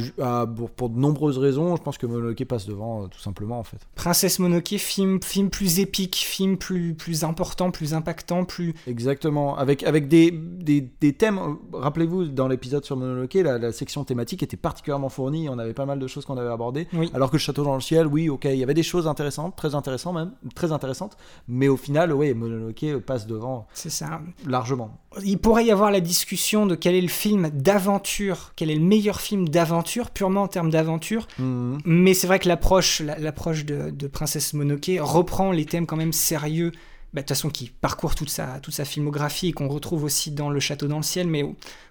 pour, 0.77 0.91
de 0.91 0.99
nombreuses 0.99 1.39
raisons. 1.39 1.77
Je 1.77 1.83
pense 1.83 1.99
que 1.99 2.07
Mononoke 2.07 2.45
passe 2.45 2.67
devant, 2.67 3.05
euh, 3.05 3.07
tout 3.07 3.21
simplement, 3.21 3.59
en 3.59 3.65
fait. 3.65 3.79
Princesse 3.95 4.39
Mononoke, 4.39 4.77
film, 4.79 5.23
film 5.23 5.51
plus 5.51 5.81
épique, 5.81 6.17
film 6.17 6.57
plus, 6.57 6.95
plus 6.95 7.25
important, 7.25 7.71
plus 7.71 7.95
impactant, 7.95 8.45
plus... 8.45 8.75
Exactement, 8.87 9.57
avec, 9.57 9.83
avec 9.83 10.09
des, 10.09 10.31
des, 10.31 10.81
des 11.01 11.13
thèmes, 11.13 11.59
rappelez-vous, 11.73 12.27
dans 12.27 12.49
l'épisode 12.49 12.85
sur 12.85 12.97
Mononoke, 12.97 13.35
la, 13.35 13.59
la, 13.59 13.73
section 13.73 14.05
thématique 14.05 14.43
était 14.43 14.57
particulièrement 14.57 15.09
fournie, 15.09 15.49
on 15.49 15.59
avait 15.59 15.75
pas 15.75 15.87
mal 15.87 15.99
de 15.99 16.07
choses 16.07 16.25
qu'on 16.25 16.37
avait 16.37 16.51
abordées, 16.51 16.89
alors 17.15 17.31
que 17.31 17.37
le 17.37 17.41
château 17.41 17.65
dans 17.65 17.75
le 17.75 17.81
ciel, 17.81 18.07
oui, 18.07 18.29
ok, 18.29 18.45
il 18.47 18.57
y 18.57 18.63
avait 18.63 18.75
des 18.75 18.83
choses 18.83 19.07
intéressantes, 19.07 19.57
très 19.57 19.75
intéressantes 19.75 20.15
même, 20.15 20.33
très 20.55 20.73
intéressantes, 20.73 21.17
mais 21.49 21.69
au 21.69 21.77
final, 21.77 22.13
oui, 22.13 22.35
Mononoke 22.35 22.99
passe 23.07 23.27
devant. 23.27 23.67
C'est 23.73 23.91
ça. 23.91 24.21
Largement. 24.47 24.99
Il 25.25 25.39
pourrait 25.39 25.65
y 25.65 25.71
avoir 25.71 25.91
la 25.91 26.01
discussion 26.01 26.67
de 26.67 26.75
quel 26.75 26.95
est 26.95 27.01
le 27.01 27.09
film 27.09 27.51
d'aventure, 27.51 28.53
quel 28.57 28.71
est 28.71 28.77
le 28.77 28.81
meilleur 28.81 29.10
film 29.19 29.49
d'aventure, 29.49 30.11
purement 30.11 30.43
en 30.43 30.49
termes 30.49 30.71
d'aventure. 30.71 31.27
Mhm. 31.39 31.79
Mais 31.85 32.15
c'est 32.15 32.27
vrai 32.27 32.39
que 32.39 32.47
l'approche, 32.47 33.01
l'approche 33.01 33.65
de, 33.65 33.91
de, 33.91 34.07
Princesse 34.07 34.55
Mononoke 34.55 34.91
reprend 35.01 35.51
les 35.51 35.65
thèmes 35.65 35.87
quand 35.87 35.97
même 35.97 36.13
sérieux 36.13 36.71
bah, 37.13 37.23
de 37.23 37.27
toute 37.27 37.37
façon, 37.37 37.51
qui 37.51 37.71
parcourt 37.71 38.15
toute 38.15 38.31
sa, 38.31 38.61
toute 38.61 38.73
sa 38.75 38.85
filmographie 38.85 39.49
et 39.49 39.53
qu'on 39.53 39.67
retrouve 39.67 40.05
aussi 40.05 40.31
dans 40.31 40.49
Le 40.49 40.61
Château 40.61 40.87
dans 40.87 40.99
le 40.99 41.03
ciel. 41.03 41.27
Mais 41.27 41.45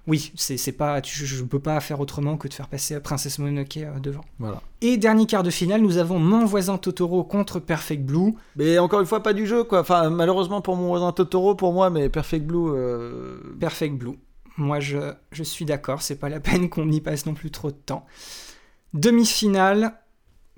oui, 0.08 0.32
c'est 0.36 0.72
pas, 0.72 1.02
je 1.04 1.42
ne 1.42 1.48
peux 1.48 1.60
pas 1.60 1.78
faire 1.82 2.00
autrement 2.00 2.38
que 2.38 2.48
de 2.48 2.54
faire 2.54 2.70
passer 2.70 2.98
Princesse 3.02 3.38
Mononoke 3.38 3.78
euh, 3.78 4.00
devant. 4.00 4.24
Voilà. 4.40 4.62
Et 4.80 4.96
dernier 4.96 5.26
quart 5.26 5.44
de 5.44 5.50
finale, 5.50 5.82
nous 5.82 5.98
avons 5.98 6.20
Mon 6.20 6.46
voisin 6.46 6.78
Totoro 6.78 7.26
contre 7.26 7.60
Perfect 7.60 8.04
Blue. 8.04 8.34
Mais 8.56 8.80
encore 8.80 9.02
une 9.02 9.06
fois, 9.06 9.22
pas 9.22 9.34
du 9.34 9.46
jeu, 9.46 9.66
quoi. 9.66 9.82
Enfin, 9.82 10.10
malheureusement 10.10 10.62
pour 10.62 10.78
Mon 10.78 10.88
voisin 10.88 11.12
Totoro, 11.12 11.54
pour 11.54 11.74
moi, 11.74 11.90
mais 11.90 12.08
Perfect 12.08 12.46
Blue. 12.46 12.70
Euh, 12.70 13.40
Perfect 13.60 13.96
Blue. 13.96 14.18
Moi, 14.60 14.80
je, 14.80 15.14
je 15.32 15.44
suis 15.44 15.66
d'accord, 15.66 16.02
c'est 16.02 16.18
pas 16.18 16.30
la 16.30 16.40
peine 16.40 16.70
qu'on 16.70 16.92
y 16.92 17.02
passe 17.02 17.26
non 17.26 17.34
plus 17.34 17.52
trop 17.52 17.72
de 17.72 17.78
temps. 17.78 18.06
Demi-finale, 18.94 19.94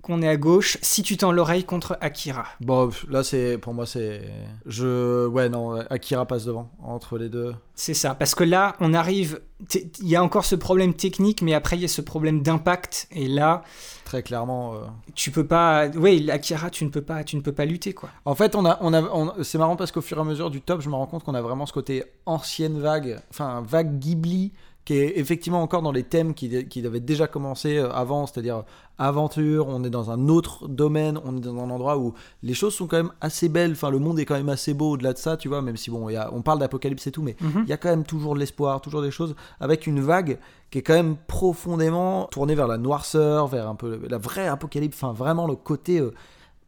qu'on 0.02 0.22
est 0.22 0.28
à 0.28 0.38
gauche, 0.38 0.78
si 0.82 1.04
tu 1.04 1.16
tends 1.18 1.32
l'oreille 1.32 1.64
contre 1.64 1.98
Akira. 2.02 2.46
Bon, 2.60 2.90
là, 3.10 3.24
c'est 3.24 3.58
pour 3.58 3.74
moi, 3.74 3.86
c'est. 3.86 4.22
Je. 4.66 5.28
Ouais, 5.28 5.50
non, 5.50 5.74
Akira 5.90 6.26
passe 6.26 6.46
devant, 6.46 6.72
entre 6.82 7.18
les 7.18 7.30
deux. 7.30 7.54
C'est 7.76 7.94
ça, 7.94 8.16
parce 8.16 8.36
que 8.36 8.44
là, 8.44 8.76
on 8.80 8.94
arrive. 8.94 9.42
Il 9.76 10.08
y 10.08 10.16
a 10.16 10.24
encore 10.24 10.46
ce 10.46 10.56
problème 10.56 10.94
technique, 10.94 11.42
mais 11.42 11.54
après, 11.54 11.78
il 11.78 11.82
y 11.82 11.86
a 11.86 11.90
ce 11.90 12.02
problème 12.02 12.42
d'impact, 12.42 13.08
et 13.12 13.28
là. 13.28 13.64
Très 14.12 14.24
clairement. 14.24 14.74
Euh, 14.74 14.80
tu 15.16 15.32
peux 15.32 15.48
pas. 15.48 15.88
Oui, 15.96 16.30
Akira, 16.30 16.70
tu 16.70 16.84
ne 16.84 16.90
peux 16.90 17.02
pas, 17.02 17.24
tu 17.24 17.38
ne 17.38 17.42
peux 17.42 17.54
pas 17.54 17.64
lutter, 17.64 17.94
quoi. 17.94 18.10
En 18.26 18.36
fait, 18.36 18.58
on 18.58 18.66
a, 18.66 18.78
on 18.82 18.94
a, 18.94 19.42
c'est 19.42 19.58
marrant 19.58 19.78
parce 19.78 19.94
qu'au 19.94 20.02
fur 20.02 20.18
et 20.18 20.20
à 20.20 20.26
mesure 20.26 20.50
du 20.50 20.60
top, 20.60 20.82
je 20.82 20.90
me 20.90 20.96
rends 20.96 21.06
compte 21.06 21.24
qu'on 21.24 21.34
a 21.34 21.42
vraiment 21.42 21.66
ce 21.66 21.72
côté 21.72 22.04
ancienne 22.26 22.78
vague, 22.78 23.22
enfin, 23.30 23.64
vague 23.66 24.00
Ghibli 24.00 24.52
qui 24.84 24.96
est 24.96 25.18
effectivement 25.18 25.62
encore 25.62 25.82
dans 25.82 25.92
les 25.92 26.04
thèmes 26.04 26.34
qui, 26.34 26.66
qui 26.66 26.86
avaient 26.86 27.00
déjà 27.00 27.28
commencé 27.28 27.78
euh, 27.78 27.90
avant, 27.92 28.26
c'est-à-dire 28.26 28.64
aventure, 28.98 29.68
on 29.68 29.84
est 29.84 29.90
dans 29.90 30.12
un 30.12 30.28
autre 30.28 30.68
domaine, 30.68 31.20
on 31.24 31.38
est 31.38 31.40
dans 31.40 31.58
un 31.58 31.70
endroit 31.70 31.98
où 31.98 32.14
les 32.44 32.54
choses 32.54 32.74
sont 32.74 32.88
quand 32.88 32.98
même 32.98 33.12
assez 33.22 33.48
belles, 33.48 33.72
enfin 33.72 33.92
le 33.92 34.00
monde 34.00 34.20
est 34.20 34.26
quand 34.26 34.36
même 34.36 34.50
assez 34.50 34.74
beau 34.74 34.92
au-delà 34.92 35.14
de 35.14 35.18
ça, 35.18 35.38
tu 35.38 35.48
vois, 35.48 35.62
même 35.62 35.78
si 35.78 35.90
bon, 35.90 36.10
y 36.10 36.16
a, 36.16 36.30
on 36.34 36.42
parle 36.42 36.60
d'apocalypse 36.60 37.08
et 37.08 37.12
tout, 37.12 37.22
mais 37.22 37.36
mhm. 37.40 37.64
il 37.64 37.70
y 37.70 37.74
a 37.74 37.78
quand 37.78 37.90
même 37.90 38.04
toujours 38.04 38.34
de 38.34 38.40
l'espoir, 38.40 38.82
toujours 38.82 39.02
des 39.02 39.12
choses, 39.12 39.36
avec 39.60 39.88
une 39.88 40.02
vague 40.02 40.40
qui 40.72 40.80
est 40.80 40.82
quand 40.82 40.94
même 40.94 41.18
profondément 41.28 42.28
tournée 42.32 42.56
vers 42.56 42.68
la 42.68 42.78
noirceur, 42.78 43.48
vers 43.48 43.68
un 43.68 43.76
peu 43.76 44.00
la 44.10 44.18
vraie 44.18 44.48
apocalypse, 44.48 45.04
enfin 45.04 45.14
vraiment 45.14 45.46
le 45.48 45.56
côté... 45.56 46.00
Euh, 46.00 46.14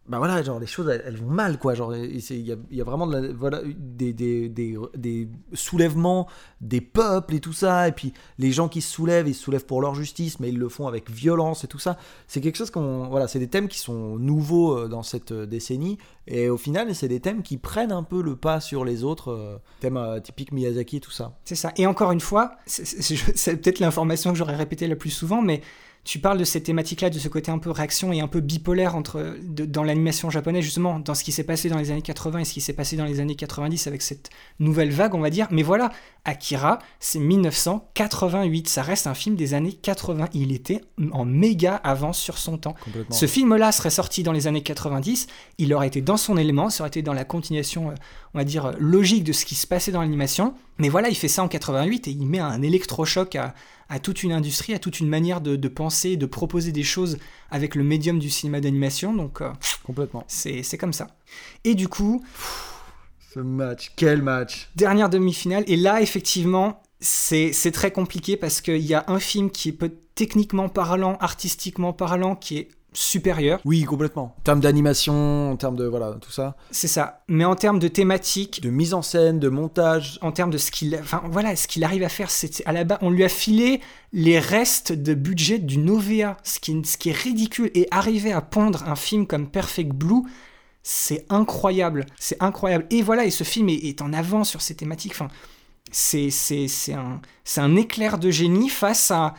bah 0.10 0.18
voilà, 0.18 0.44
genre 0.44 0.60
les 0.60 0.68
choses 0.68 0.90
elles, 0.90 1.16
vont 1.16 1.30
mal 1.30 1.58
quoi. 1.58 1.76
Genre 1.76 1.96
il 1.96 2.20
y, 2.42 2.52
a, 2.82 2.84
vraiment 2.84 3.06
la, 3.06 3.22
des, 3.78 5.30
soulèvements 5.54 6.28
des 6.60 6.82
peuples 6.82 7.36
et 7.36 7.40
tout 7.40 7.54
ça. 7.54 7.88
Et 7.88 7.94
puis 7.94 8.14
les 8.38 8.52
gens 8.52 8.68
qui 8.68 8.82
se 8.82 8.92
soulèvent, 8.92 9.30
ils 9.30 9.34
se 9.34 9.42
soulèvent 9.42 9.66
pour 9.66 9.82
leur 9.82 9.96
justice, 9.96 10.42
mais 10.42 10.50
ils 10.50 10.60
le 10.60 10.68
font 10.68 10.88
avec 10.88 11.10
violence 11.10 11.64
et 11.64 11.68
tout 11.68 11.80
ça. 11.80 11.98
C'est 12.28 12.42
quelque 12.42 12.58
chose 12.58 12.70
qu'on. 12.70 13.08
Voilà, 13.08 13.30
c'est 13.30 13.40
des 13.40 13.48
thèmes 13.48 13.70
qui 13.70 13.80
sont 13.80 14.18
nouveaux 14.18 14.78
euh, 14.78 14.88
dans 14.90 15.04
cette 15.04 15.32
euh, 15.32 15.46
décennie. 15.46 15.98
Et 16.28 16.50
au 16.50 16.58
final, 16.58 16.94
c'est 16.94 17.08
des 17.08 17.22
thèmes 17.22 17.42
qui 17.42 17.58
prennent 17.58 17.92
un 17.94 18.04
peu 18.04 18.22
le 18.22 18.36
pas 18.36 18.60
sur 18.60 18.84
les 18.84 19.06
autres 19.06 19.32
euh, 19.32 19.58
thèmes 19.80 20.20
typiques 20.22 20.52
Miyazaki 20.52 20.98
et 20.98 21.00
tout 21.00 21.12
ça. 21.12 21.38
C'est 21.46 21.56
ça. 21.56 21.72
Et 21.78 21.88
encore 21.88 22.12
une 22.12 22.20
fois, 22.20 22.58
c'est 22.66 23.62
peut-être 23.62 23.80
l'information 23.80 24.32
que 24.32 24.38
j'aurais 24.38 24.56
répétée 24.56 24.88
le 24.88 24.98
plus 24.98 25.12
souvent, 25.12 25.42
mais 25.42 25.62
tu 26.06 26.20
parles 26.20 26.38
de 26.38 26.44
cette 26.44 26.64
thématique-là, 26.66 27.10
de 27.10 27.18
ce 27.18 27.28
côté 27.30 27.50
un 27.50 27.60
peu 27.60 27.72
réaction 27.72 28.12
et 28.12 28.20
un 28.20 28.28
peu 28.28 28.42
bipolaire 28.42 28.96
entre, 28.96 29.36
de- 29.42 29.64
dans 29.66 29.84
l'animation 29.84 30.30
japonaise, 30.30 30.64
justement, 30.64 31.00
dans 31.00 31.16
ce 31.16 31.24
qui 31.24 31.32
s'est 31.32 31.44
passé 31.46 31.70
dans 31.70 31.78
les 31.78 31.92
années 31.92 32.02
80 32.02 32.40
et 32.40 32.46
ce 32.46 32.54
qui 32.54 32.62
s'est 32.62 32.74
passé 32.74 32.98
dans 32.98 33.06
les 33.06 33.20
années 33.22 33.36
90 33.36 33.88
avec 33.88 34.02
cette 34.02 34.30
nouvelle 34.60 34.92
vague, 34.92 35.16
on 35.16 35.20
va 35.22 35.30
dire. 35.30 35.48
Mais 35.52 35.64
voilà, 35.64 35.92
Akira, 36.26 36.80
c'est 37.00 37.20
1988. 37.20 38.68
Ça 38.68 38.82
reste 38.84 39.08
un 39.08 39.14
film 39.14 39.36
des 39.36 39.54
années 39.54 39.74
80. 39.74 40.28
Il 40.34 40.52
était 40.52 40.82
en 41.12 41.26
méga 41.26 41.76
avance 41.76 42.20
sur 42.20 42.38
son 42.38 42.58
temps. 42.58 42.76
Ce 43.10 43.26
film-là 43.28 43.72
serait 43.72 43.90
sorti 43.90 44.24
dans 44.24 44.32
les 44.32 44.48
années 44.48 44.64
90, 44.64 45.28
il 45.58 45.74
aurait 45.74 45.88
été 45.88 46.02
dans 46.02 46.18
son 46.18 46.38
élément, 46.38 46.70
ça 46.70 46.84
aurait 46.84 46.90
été 46.90 47.02
dans 47.02 47.14
la 47.14 47.26
continuation, 47.26 47.90
euh, 47.92 47.94
on 48.34 48.38
va 48.40 48.44
dire, 48.44 48.74
logique 48.80 49.24
de 49.24 49.34
ce 49.34 49.46
qui 49.46 49.56
se 49.56 49.68
passait 49.68 49.92
dans 49.92 50.02
l'animation. 50.02 50.54
Mais 50.80 50.90
voilà, 50.90 51.10
il 51.10 51.16
fait 51.16 51.28
ça 51.28 51.44
en 51.44 51.48
88 51.48 52.08
et 52.08 52.12
il 52.12 52.26
met 52.26 52.40
un 52.40 52.62
électrochoc 52.62 53.36
à, 53.36 53.54
à 53.94 54.00
toute 54.00 54.24
une 54.24 54.32
industrie, 54.32 54.74
à 54.74 54.80
toute 54.80 55.00
une 55.00 55.08
manière 55.08 55.40
de, 55.40 55.56
de 55.56 55.68
penser, 55.68 56.18
de 56.18 56.26
proposer 56.26 56.72
des 56.72 56.82
choses 56.84 57.18
avec 57.52 57.76
le 57.76 57.84
médium 57.84 58.18
du 58.18 58.30
cinéma 58.32 58.60
d'animation. 58.60 59.14
Donc 59.14 59.42
euh, 59.42 59.52
Complètement. 59.84 60.24
c'est 60.28 60.78
comme 60.80 60.94
ça. 60.94 61.08
Et 61.64 61.76
du 61.76 61.88
coup, 61.88 62.24
Ce 63.34 63.40
match, 63.40 63.92
quel 63.96 64.22
match 64.22 64.70
dernière 64.76 65.10
demi-finale. 65.10 65.64
Et 65.68 65.76
là, 65.78 66.02
effectivement, 66.02 66.82
c'est 67.00 67.54
c'est 67.54 67.72
très 67.72 67.92
compliqué 67.92 68.38
parce 68.38 68.62
qu'il 68.62 68.78
y 68.82 68.94
a 68.96 69.04
un 69.08 69.20
film 69.20 69.52
qui 69.52 69.70
est 69.70 69.74
peut- 69.74 69.96
techniquement 70.16 70.70
parlant, 70.70 71.18
artistiquement 71.20 71.94
parlant, 71.94 72.36
qui 72.36 72.58
est 72.58 72.70
supérieur. 72.94 73.60
Oui, 73.66 73.84
complètement. 73.84 74.36
En 74.38 74.42
termes 74.44 74.60
d'animation, 74.60 75.52
en 75.52 75.56
termes 75.56 75.76
de 75.76 75.86
voilà, 75.86 76.16
tout 76.22 76.32
ça, 76.32 76.56
C'est 76.72 76.88
ça. 76.88 77.24
Mais 77.28 77.46
en 77.46 77.56
termes 77.56 77.80
de 77.80 77.88
thématique, 77.88 78.62
de 78.62 78.70
mise 78.70 78.94
en 78.94 79.02
scène, 79.02 79.40
de 79.40 79.50
montage, 79.50 80.20
en 80.22 80.32
termes 80.32 80.52
de 80.52 80.58
ce 80.58 80.72
qu'il, 80.72 80.98
enfin 81.00 81.22
voilà, 81.30 81.56
ce 81.56 81.68
qu'il 81.68 81.84
arrive 81.84 82.04
à 82.04 82.10
faire, 82.10 82.30
c'est 82.30 82.66
à 82.66 82.72
la 82.72 82.84
base, 82.84 83.00
on 83.02 83.10
lui 83.10 83.24
a 83.24 83.30
filé 83.30 83.82
les 84.12 84.40
restes 84.40 84.92
de 84.92 85.14
budget 85.14 85.60
du 85.60 85.78
Novea, 85.78 86.38
ce 86.44 86.60
qui, 86.60 86.80
ce 86.86 86.98
qui 86.98 87.10
est 87.10 87.18
ridicule. 87.18 87.72
Et 87.76 87.88
arriver 87.92 88.32
à 88.32 88.42
pondre 88.42 88.84
un 88.88 88.96
film 88.96 89.28
comme 89.28 89.50
Perfect 89.50 89.92
Blue, 89.92 90.24
c'est 90.84 91.26
incroyable, 91.30 92.06
c'est 92.20 92.42
incroyable. 92.42 92.86
Et 92.90 93.02
voilà, 93.02 93.26
et 93.26 93.32
ce 93.32 93.44
film 93.44 93.70
est, 93.70 93.86
est 93.86 94.02
en 94.02 94.14
avant 94.14 94.44
sur 94.44 94.62
ces 94.62 94.76
thématiques. 94.76 95.14
Enfin, 95.14 95.30
c'est 95.92 96.30
un 96.94 97.22
c'est 97.44 97.62
un 97.62 97.76
éclair 97.76 98.18
de 98.18 98.32
génie 98.32 98.70
face 98.70 99.12
à 99.12 99.34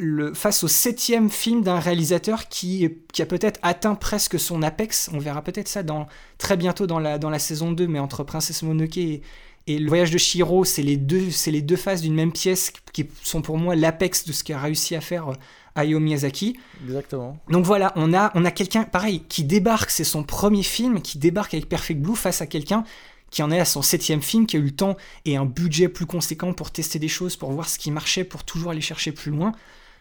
le, 0.00 0.34
face 0.34 0.64
au 0.64 0.68
septième 0.68 1.30
film 1.30 1.62
d'un 1.62 1.78
réalisateur 1.78 2.48
qui, 2.48 2.88
qui 3.12 3.22
a 3.22 3.26
peut-être 3.26 3.60
atteint 3.62 3.94
presque 3.94 4.40
son 4.40 4.62
apex. 4.62 5.10
On 5.12 5.18
verra 5.18 5.42
peut-être 5.42 5.68
ça 5.68 5.82
dans, 5.82 6.06
très 6.38 6.56
bientôt 6.56 6.86
dans 6.86 6.98
la, 6.98 7.18
dans 7.18 7.30
la 7.30 7.38
saison 7.38 7.70
2, 7.70 7.86
mais 7.86 7.98
entre 7.98 8.24
Princesse 8.24 8.62
Mononoke 8.62 8.96
et, 8.96 9.22
et 9.66 9.78
le 9.78 9.88
voyage 9.88 10.10
de 10.10 10.18
Shiro, 10.18 10.64
c'est 10.64 10.82
les 10.82 10.96
deux, 10.96 11.28
les 11.46 11.62
deux 11.62 11.76
faces 11.76 12.00
d'une 12.00 12.14
même 12.14 12.32
pièce 12.32 12.72
qui 12.92 13.06
sont 13.22 13.42
pour 13.42 13.58
moi 13.58 13.76
l'apex 13.76 14.24
de 14.24 14.32
ce 14.32 14.42
qu'a 14.42 14.58
réussi 14.58 14.96
à 14.96 15.00
faire 15.00 15.28
euh, 15.28 15.34
Hayao 15.76 16.00
Miyazaki. 16.00 16.58
exactement. 16.84 17.38
Donc 17.50 17.64
voilà, 17.66 17.92
on 17.94 18.14
a, 18.14 18.32
on 18.34 18.44
a 18.44 18.50
quelqu'un, 18.50 18.84
pareil, 18.84 19.22
qui 19.28 19.44
débarque, 19.44 19.90
c'est 19.90 20.04
son 20.04 20.24
premier 20.24 20.62
film, 20.62 21.02
qui 21.02 21.18
débarque 21.18 21.54
avec 21.54 21.68
Perfect 21.68 22.00
Blue 22.00 22.16
face 22.16 22.40
à 22.40 22.46
quelqu'un 22.46 22.84
qui 23.30 23.44
en 23.44 23.52
est 23.52 23.60
à 23.60 23.64
son 23.64 23.82
septième 23.82 24.22
film, 24.22 24.46
qui 24.46 24.56
a 24.56 24.58
eu 24.58 24.64
le 24.64 24.70
temps 24.72 24.96
et 25.24 25.36
un 25.36 25.44
budget 25.44 25.88
plus 25.88 26.06
conséquent 26.06 26.52
pour 26.52 26.72
tester 26.72 26.98
des 26.98 27.06
choses, 27.06 27.36
pour 27.36 27.52
voir 27.52 27.68
ce 27.68 27.78
qui 27.78 27.92
marchait, 27.92 28.24
pour 28.24 28.42
toujours 28.42 28.72
aller 28.72 28.80
chercher 28.80 29.12
plus 29.12 29.30
loin. 29.30 29.52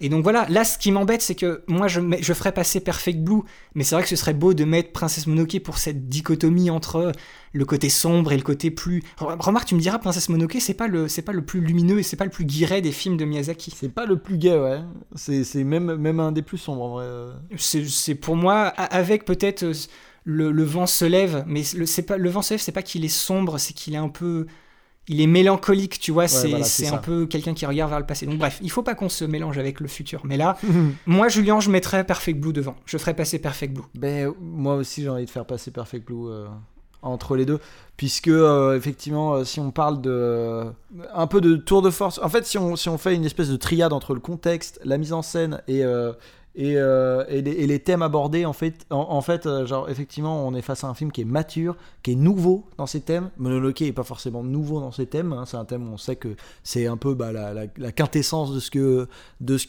Et 0.01 0.09
donc 0.09 0.23
voilà, 0.23 0.45
là 0.49 0.63
ce 0.63 0.77
qui 0.77 0.91
m'embête 0.91 1.21
c'est 1.21 1.35
que 1.35 1.63
moi 1.67 1.87
je, 1.87 1.99
ferais 2.33 2.51
passer 2.53 2.79
Perfect 2.79 3.19
Blue, 3.19 3.41
mais 3.75 3.83
c'est 3.83 3.95
vrai 3.95 4.03
que 4.03 4.09
ce 4.09 4.15
serait 4.15 4.33
beau 4.33 4.53
de 4.53 4.63
mettre 4.63 4.91
Princesse 4.91 5.27
Mononoke 5.27 5.59
pour 5.59 5.77
cette 5.77 6.07
dichotomie 6.07 6.69
entre 6.69 7.11
le 7.53 7.65
côté 7.65 7.89
sombre 7.89 8.31
et 8.31 8.37
le 8.37 8.43
côté 8.43 8.71
plus... 8.71 9.03
Re- 9.17 9.35
Remarque, 9.39 9.67
tu 9.67 9.75
me 9.75 9.79
diras, 9.79 9.99
Princesse 9.99 10.29
Mononoke 10.29 10.57
c'est 10.59 10.73
pas, 10.73 10.87
le, 10.87 11.07
c'est 11.07 11.21
pas 11.23 11.33
le 11.33 11.43
plus 11.43 11.59
lumineux 11.61 11.99
et 11.99 12.03
c'est 12.03 12.15
pas 12.15 12.25
le 12.25 12.31
plus 12.31 12.45
guiré 12.45 12.81
des 12.81 12.91
films 12.91 13.17
de 13.17 13.25
Miyazaki. 13.25 13.73
C'est 13.75 13.89
pas 13.89 14.05
le 14.05 14.17
plus 14.17 14.37
gay, 14.37 14.57
ouais. 14.57 14.79
C'est 15.15 15.43
c'est 15.43 15.63
même, 15.63 15.95
même 15.95 16.19
un 16.19 16.31
des 16.31 16.41
plus 16.43 16.57
sombres, 16.57 16.83
en 16.83 16.89
vrai. 16.89 17.05
euh. 17.05 17.31
c'est 17.57 18.15
pour 18.15 18.35
moi 18.35 18.67
avec 18.67 19.25
peut-être 19.25 19.63
euh, 19.63 19.73
le, 20.23 20.51
le 20.51 20.63
vent 20.63 20.85
se 20.85 21.05
lève 21.05 21.43
mais 21.47 21.63
le 21.75 21.85
c'est 21.85 22.03
pas 22.03 22.17
le 22.17 22.29
vent 22.29 22.41
se 22.41 22.53
lève 22.53 22.61
c'est 22.61 22.71
pas 22.71 22.81
qu'il 22.83 23.03
est 23.05 23.07
sombre 23.07 23.57
c'est 23.57 23.73
qu'il 23.73 23.93
est 23.95 23.97
un 23.97 24.09
peu 24.09 24.47
il 25.09 25.19
est 25.19 25.27
mélancolique 25.27 25.99
tu 25.99 26.11
vois 26.11 26.27
c'est 26.27 26.49
voilà, 26.49 26.65
un 26.93 26.97
peu 26.97 27.25
quelqu'un 27.25 27.53
qui 27.53 27.65
regarde 27.65 27.89
vers 27.89 27.99
le 27.99 28.05
passé 28.05 28.25
donc 28.25 28.37
bref 28.37 28.59
il 28.61 28.71
faut 28.71 28.83
pas 28.83 28.95
qu'on 28.95 29.09
se 29.09 29.25
mélange 29.25 29.57
avec 29.57 29.81
le 29.81 29.87
futur 29.87 30.21
mais 30.23 30.37
là 30.37 30.57
moi 31.05 31.27
Julien 31.27 31.59
je 31.59 31.69
mettrais 31.69 32.05
Perfect 32.05 32.39
Blue 32.39 32.53
devant 32.53 32.75
je 32.85 32.97
ferais 32.97 33.13
passer 33.13 33.39
Perfect 33.39 33.73
Blue 33.73 33.85
Ben, 33.95 34.33
moi 34.39 34.75
aussi, 34.75 35.03
j'ai 35.03 35.09
envie 35.09 35.25
de 35.25 35.29
faire 35.29 35.45
passer 35.45 35.71
Perfect 35.71 36.05
Blue 36.05 36.29
euh, 36.29 36.47
entre 37.01 37.35
les 37.35 37.45
deux. 37.45 37.59
Puisque, 37.97 38.27
euh, 38.27 38.77
effectivement, 38.77 39.33
euh, 39.33 39.43
si 39.43 39.59
on 39.59 39.71
parle 39.71 40.01
de. 40.01 40.65
un 41.13 41.27
peu 41.27 41.41
de 41.41 41.55
tour 41.55 41.81
de 41.81 41.89
force. 41.89 42.19
En 42.23 42.29
fait, 42.29 42.45
si 42.45 42.57
on, 42.57 42.75
si 42.75 42.89
on 42.89 42.97
fait 42.97 43.15
une 43.15 43.25
espèce 43.25 43.49
de 43.49 43.57
triade 43.57 43.93
entre 43.93 44.13
le 44.13 44.19
contexte, 44.19 44.79
la 44.83 44.97
mise 44.97 45.13
en 45.13 45.21
scène 45.21 45.61
et. 45.67 45.83
Euh, 46.59 47.23
et, 47.29 47.41
les, 47.41 47.79
thèmes 47.79 48.01
abordés, 48.01 48.45
en 48.45 48.53
fait, 48.53 48.85
en, 48.89 49.07
en 49.09 49.21
fait 49.21 49.45
euh, 49.45 49.65
genre, 49.65 49.89
effectivement, 49.89 50.45
on 50.45 50.53
est 50.53 50.61
face 50.61 50.83
à 50.83 50.87
un 50.87 50.93
film 50.93 51.11
qui 51.11 51.21
est 51.21 51.25
mature, 51.25 51.77
qui 52.03 52.11
est 52.11 52.15
nouveau 52.15 52.65
dans 52.77 52.85
ses 52.85 53.01
thèmes. 53.01 53.29
Mononoke 53.37 53.81
est 53.81 53.93
pas 53.93 54.03
forcément 54.03 54.43
nouveau 54.43 54.79
dans 54.79 54.91
ses 54.91 55.05
thèmes. 55.05 55.31
hein. 55.33 55.45
C'est 55.45 55.57
un 55.57 55.65
thème 55.65 55.89
où 55.89 55.93
on 55.93 55.97
sait 55.97 56.15
que 56.15 56.35
c'est 56.63 56.87
un 56.87 56.97
peu 56.97 57.13
bah, 57.13 57.31
la, 57.31 57.91
quintessence 57.91 58.53
de 58.53 58.59
ce 58.59 58.69
que, 58.71 59.07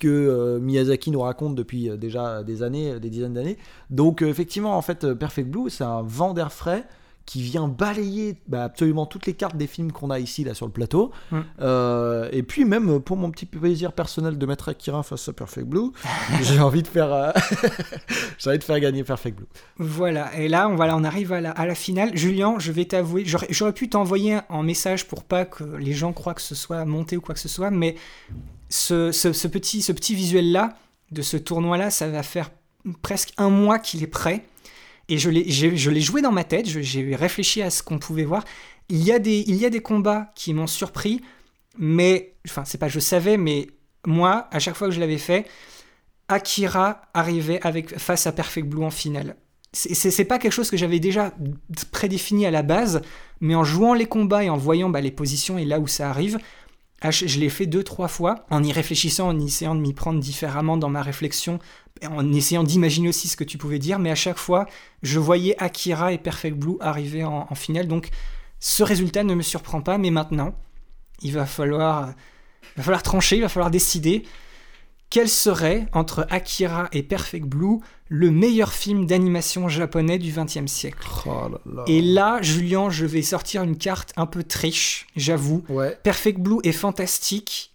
euh, 0.08 0.58
Miyazaki 0.60 1.10
nous 1.10 1.20
raconte 1.20 1.54
depuis 1.54 1.90
déjà 1.96 2.42
des 2.42 2.62
années, 2.62 2.98
des 2.98 3.10
dizaines 3.10 3.34
d'années. 3.34 3.58
Donc, 3.90 4.22
effectivement, 4.22 4.76
en 4.76 4.82
fait, 4.82 5.14
Perfect 5.14 5.48
Blue, 5.48 5.70
c'est 5.70 5.84
un 5.84 6.02
vent 6.02 6.34
d'air 6.34 6.52
frais 6.52 6.84
qui 7.30 7.42
vient 7.42 7.68
balayer 7.68 8.34
bah, 8.48 8.64
absolument 8.64 9.06
toutes 9.06 9.24
les 9.26 9.34
cartes 9.34 9.56
des 9.56 9.68
films 9.68 9.92
qu'on 9.92 10.10
a 10.10 10.18
ici 10.18 10.42
là 10.42 10.52
sur 10.52 10.66
le 10.66 10.72
plateau. 10.72 11.12
Mm. 11.30 11.38
Euh, 11.60 12.28
et 12.32 12.42
puis 12.42 12.64
même 12.64 12.98
pour 12.98 13.16
mon 13.16 13.30
petit 13.30 13.46
plaisir 13.46 13.92
personnel 13.92 14.36
de 14.36 14.46
mettre 14.46 14.68
Akira 14.68 15.04
face 15.04 15.28
à 15.28 15.32
Perfect 15.32 15.68
Blue, 15.68 15.92
j'ai 16.42 16.58
envie 16.58 16.82
de 16.82 16.88
faire, 16.88 17.12
euh, 17.12 17.30
j'ai 18.38 18.50
envie 18.50 18.58
de 18.58 18.64
faire 18.64 18.80
gagner 18.80 19.04
Perfect 19.04 19.36
Blue. 19.36 19.46
Voilà, 19.78 20.36
et 20.36 20.48
là, 20.48 20.68
on, 20.68 20.74
voilà, 20.74 20.96
on 20.96 21.04
arrive 21.04 21.32
à 21.32 21.40
la, 21.40 21.52
à 21.52 21.66
la 21.66 21.76
finale. 21.76 22.16
Julien, 22.16 22.56
je 22.58 22.72
vais 22.72 22.84
t'avouer, 22.84 23.24
j'aurais 23.24 23.74
pu 23.74 23.88
t'envoyer 23.88 24.40
en 24.48 24.64
message 24.64 25.06
pour 25.06 25.22
pas 25.22 25.44
que 25.44 25.62
les 25.62 25.92
gens 25.92 26.12
croient 26.12 26.34
que 26.34 26.42
ce 26.42 26.56
soit 26.56 26.84
monté 26.84 27.16
ou 27.16 27.20
quoi 27.20 27.34
que 27.36 27.40
ce 27.40 27.48
soit, 27.48 27.70
mais 27.70 27.94
ce, 28.68 29.12
ce- 29.12 29.32
ce 29.32 29.46
petit, 29.46 29.82
ce 29.82 29.92
petit 29.92 30.16
visuel-là, 30.16 30.76
de 31.12 31.22
ce 31.22 31.36
tournoi-là, 31.36 31.90
ça 31.90 32.08
va 32.08 32.24
faire 32.24 32.50
presque 33.02 33.34
un 33.36 33.50
mois 33.50 33.78
qu'il 33.78 34.02
est 34.02 34.08
prêt. 34.08 34.44
Et 35.10 35.18
je 35.18 35.28
l'ai 35.28 36.00
joué 36.00 36.22
dans 36.22 36.30
ma 36.30 36.44
tête, 36.44 36.66
j'ai 36.66 37.16
réfléchi 37.16 37.62
à 37.62 37.70
ce 37.70 37.82
qu'on 37.82 37.98
pouvait 37.98 38.24
voir. 38.24 38.44
Il 38.88 39.02
y, 39.02 39.12
a 39.12 39.18
des, 39.18 39.80
combats 39.80 40.32
qui 40.36 40.54
m'ont 40.54 40.68
surpris, 40.68 41.20
mais, 41.76 42.34
enfin, 42.48 42.64
c'est 42.64 42.78
pas 42.78 42.88
je 42.88 43.00
savais, 43.00 43.36
mais 43.36 43.66
moi, 44.06 44.46
à 44.52 44.60
chaque 44.60 44.76
fois 44.76 44.86
que 44.86 44.94
je 44.94 45.00
l'avais 45.00 45.18
fait, 45.18 45.46
Akira 46.28 47.02
arrivait 47.12 47.60
avec, 47.62 47.98
face 47.98 48.28
à 48.28 48.32
Perfect 48.32 48.68
Blue 48.68 48.84
en 48.84 48.90
finale. 48.90 49.36
C'est- 49.72 50.24
pas 50.24 50.38
quelque 50.38 50.52
chose 50.52 50.70
que 50.70 50.76
j'avais 50.76 51.00
déjà 51.00 51.34
prédéfini 51.90 52.46
à 52.46 52.52
la 52.52 52.62
base, 52.62 53.02
mais 53.40 53.56
en 53.56 53.64
jouant 53.64 53.94
les 53.94 54.06
combats 54.06 54.44
et 54.44 54.50
en 54.50 54.56
voyant 54.56 54.90
bah, 54.90 55.00
les 55.00 55.12
positions 55.12 55.58
et 55.58 55.64
là 55.64 55.80
où 55.80 55.88
ça 55.88 56.08
arrive, 56.08 56.38
je 57.08 57.26
je 57.26 57.40
l'ai 57.40 57.48
fait 57.48 57.66
deux, 57.66 57.82
trois 57.82 58.08
fois, 58.08 58.44
en 58.50 58.62
y 58.62 58.72
réfléchissant, 58.72 59.28
en 59.28 59.40
essayant 59.40 59.74
de 59.74 59.80
m'y 59.80 59.94
prendre 59.94 60.20
différemment 60.20 60.76
dans 60.76 60.90
ma 60.90 61.02
réflexion, 61.02 61.58
en 62.06 62.32
essayant 62.32 62.62
d'imaginer 62.62 63.08
aussi 63.08 63.28
ce 63.28 63.36
que 63.36 63.44
tu 63.44 63.56
pouvais 63.56 63.78
dire, 63.78 63.98
mais 63.98 64.10
à 64.10 64.14
chaque 64.14 64.38
fois, 64.38 64.66
je 65.02 65.18
voyais 65.18 65.56
Akira 65.62 66.12
et 66.12 66.18
Perfect 66.18 66.56
Blue 66.56 66.76
arriver 66.80 67.24
en, 67.24 67.54
finale, 67.54 67.88
donc 67.88 68.10
ce 68.58 68.82
résultat 68.82 69.24
ne 69.24 69.34
me 69.34 69.42
surprend 69.42 69.80
pas, 69.80 69.96
mais 69.96 70.10
maintenant, 70.10 70.54
il 71.22 71.32
va 71.32 71.46
falloir 71.46 72.14
trancher, 73.02 73.36
il 73.36 73.42
va 73.42 73.48
falloir 73.48 73.70
décider 73.70 74.24
quel 75.10 75.28
serait, 75.28 75.86
entre 75.92 76.26
Akira 76.30 76.88
et 76.92 77.02
Perfect 77.02 77.44
Blue, 77.44 77.80
le 78.08 78.30
meilleur 78.30 78.72
film 78.72 79.06
d'animation 79.06 79.68
japonais 79.68 80.18
du 80.18 80.32
XXe 80.32 80.70
siècle? 80.70 81.06
Oh 81.26 81.48
là 81.50 81.60
là. 81.66 81.84
Et 81.88 82.00
là, 82.00 82.38
Julien, 82.42 82.90
je 82.90 83.06
vais 83.06 83.22
sortir 83.22 83.64
une 83.64 83.76
carte 83.76 84.12
un 84.16 84.26
peu 84.26 84.44
triche, 84.44 85.08
j'avoue. 85.16 85.64
Ouais. 85.68 85.98
Perfect 86.04 86.38
Blue 86.38 86.60
est 86.62 86.72
fantastique, 86.72 87.72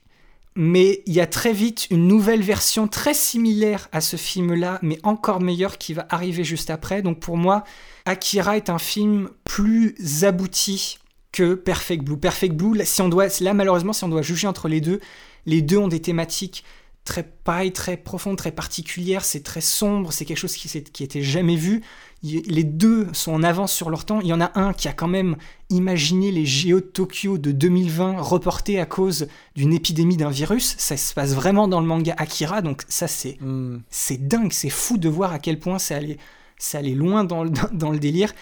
mais 0.55 1.03
il 1.05 1.13
y 1.13 1.19
a 1.19 1.27
très 1.27 1.51
vite 1.51 1.87
une 1.91 2.07
nouvelle 2.07 2.41
version 2.41 2.87
très 2.87 3.13
similaire 3.13 3.89
à 3.91 3.99
ce 3.99 4.15
film-là, 4.15 4.79
mais 4.81 4.97
encore 5.03 5.41
meilleure 5.41 5.77
qui 5.77 5.93
va 5.93 6.07
arriver 6.09 6.45
juste 6.45 6.69
après. 6.69 7.01
Donc 7.01 7.19
pour 7.19 7.35
moi, 7.35 7.65
Akira 8.05 8.55
est 8.55 8.69
un 8.69 8.79
film 8.79 9.29
plus 9.43 10.23
abouti 10.23 10.99
que 11.33 11.53
Perfect 11.53 12.05
Blue. 12.05 12.17
Perfect 12.17 12.55
Blue, 12.55 12.79
si 12.85 13.01
on 13.01 13.09
doit, 13.09 13.27
là 13.41 13.53
malheureusement, 13.53 13.91
si 13.91 14.05
on 14.05 14.09
doit 14.09 14.21
juger 14.21 14.47
entre 14.47 14.69
les 14.69 14.79
deux, 14.79 15.01
les 15.45 15.61
deux 15.61 15.77
ont 15.77 15.89
des 15.89 16.01
thématiques 16.01 16.63
très 17.05 17.23
pareilles, 17.23 17.71
très 17.71 17.95
profondes, 17.97 18.35
très 18.37 18.51
particulières. 18.51 19.23
C'est 19.23 19.43
très 19.43 19.61
sombre, 19.61 20.11
c'est 20.11 20.25
quelque 20.25 20.37
chose 20.39 20.55
qui, 20.55 20.67
qui 20.83 21.03
était 21.03 21.21
jamais 21.21 21.55
vu. 21.55 21.81
Il- 22.23 22.41
Les 22.47 22.63
deux 22.63 23.07
sont 23.13 23.31
en 23.31 23.43
avance 23.43 23.71
sur 23.71 23.89
leur 23.91 24.03
temps. 24.05 24.19
Il 24.21 24.27
y 24.27 24.33
en 24.33 24.41
a 24.41 24.51
un 24.59 24.73
qui 24.73 24.87
a 24.87 24.93
quand 24.93 25.07
même 25.07 25.37
imaginé 25.69 26.31
les 26.31 26.45
JO 26.45 26.79
de 26.79 26.85
Tokyo 26.85 27.37
de 27.37 27.51
2020 27.51 28.19
reportés 28.21 28.79
à 28.79 28.85
cause 28.87 29.27
d'une 29.55 29.71
épidémie 29.73 30.17
d'un 30.17 30.31
virus. 30.31 30.75
Ça 30.79 30.97
se 30.97 31.13
passe 31.13 31.33
vraiment 31.33 31.67
dans 31.67 31.79
le 31.79 31.85
manga 31.87 32.15
Akira, 32.17 32.61
donc 32.61 32.81
ça 32.89 33.07
c'est 33.07 33.37
Hmm. 33.39 33.77
c'est 33.89 34.27
dingue, 34.27 34.51
c'est 34.51 34.69
fou 34.71 34.97
de 34.97 35.07
voir 35.07 35.31
à 35.31 35.39
quel 35.39 35.59
point 35.59 35.77
ça 35.79 35.97
allait, 35.97 36.17
ça 36.57 36.79
allait 36.79 36.95
loin 36.95 37.23
dans 37.23 37.43
le, 37.43 37.49
dans, 37.51 37.69
dans 37.71 37.91
le 37.91 37.99
délire. 37.99 38.33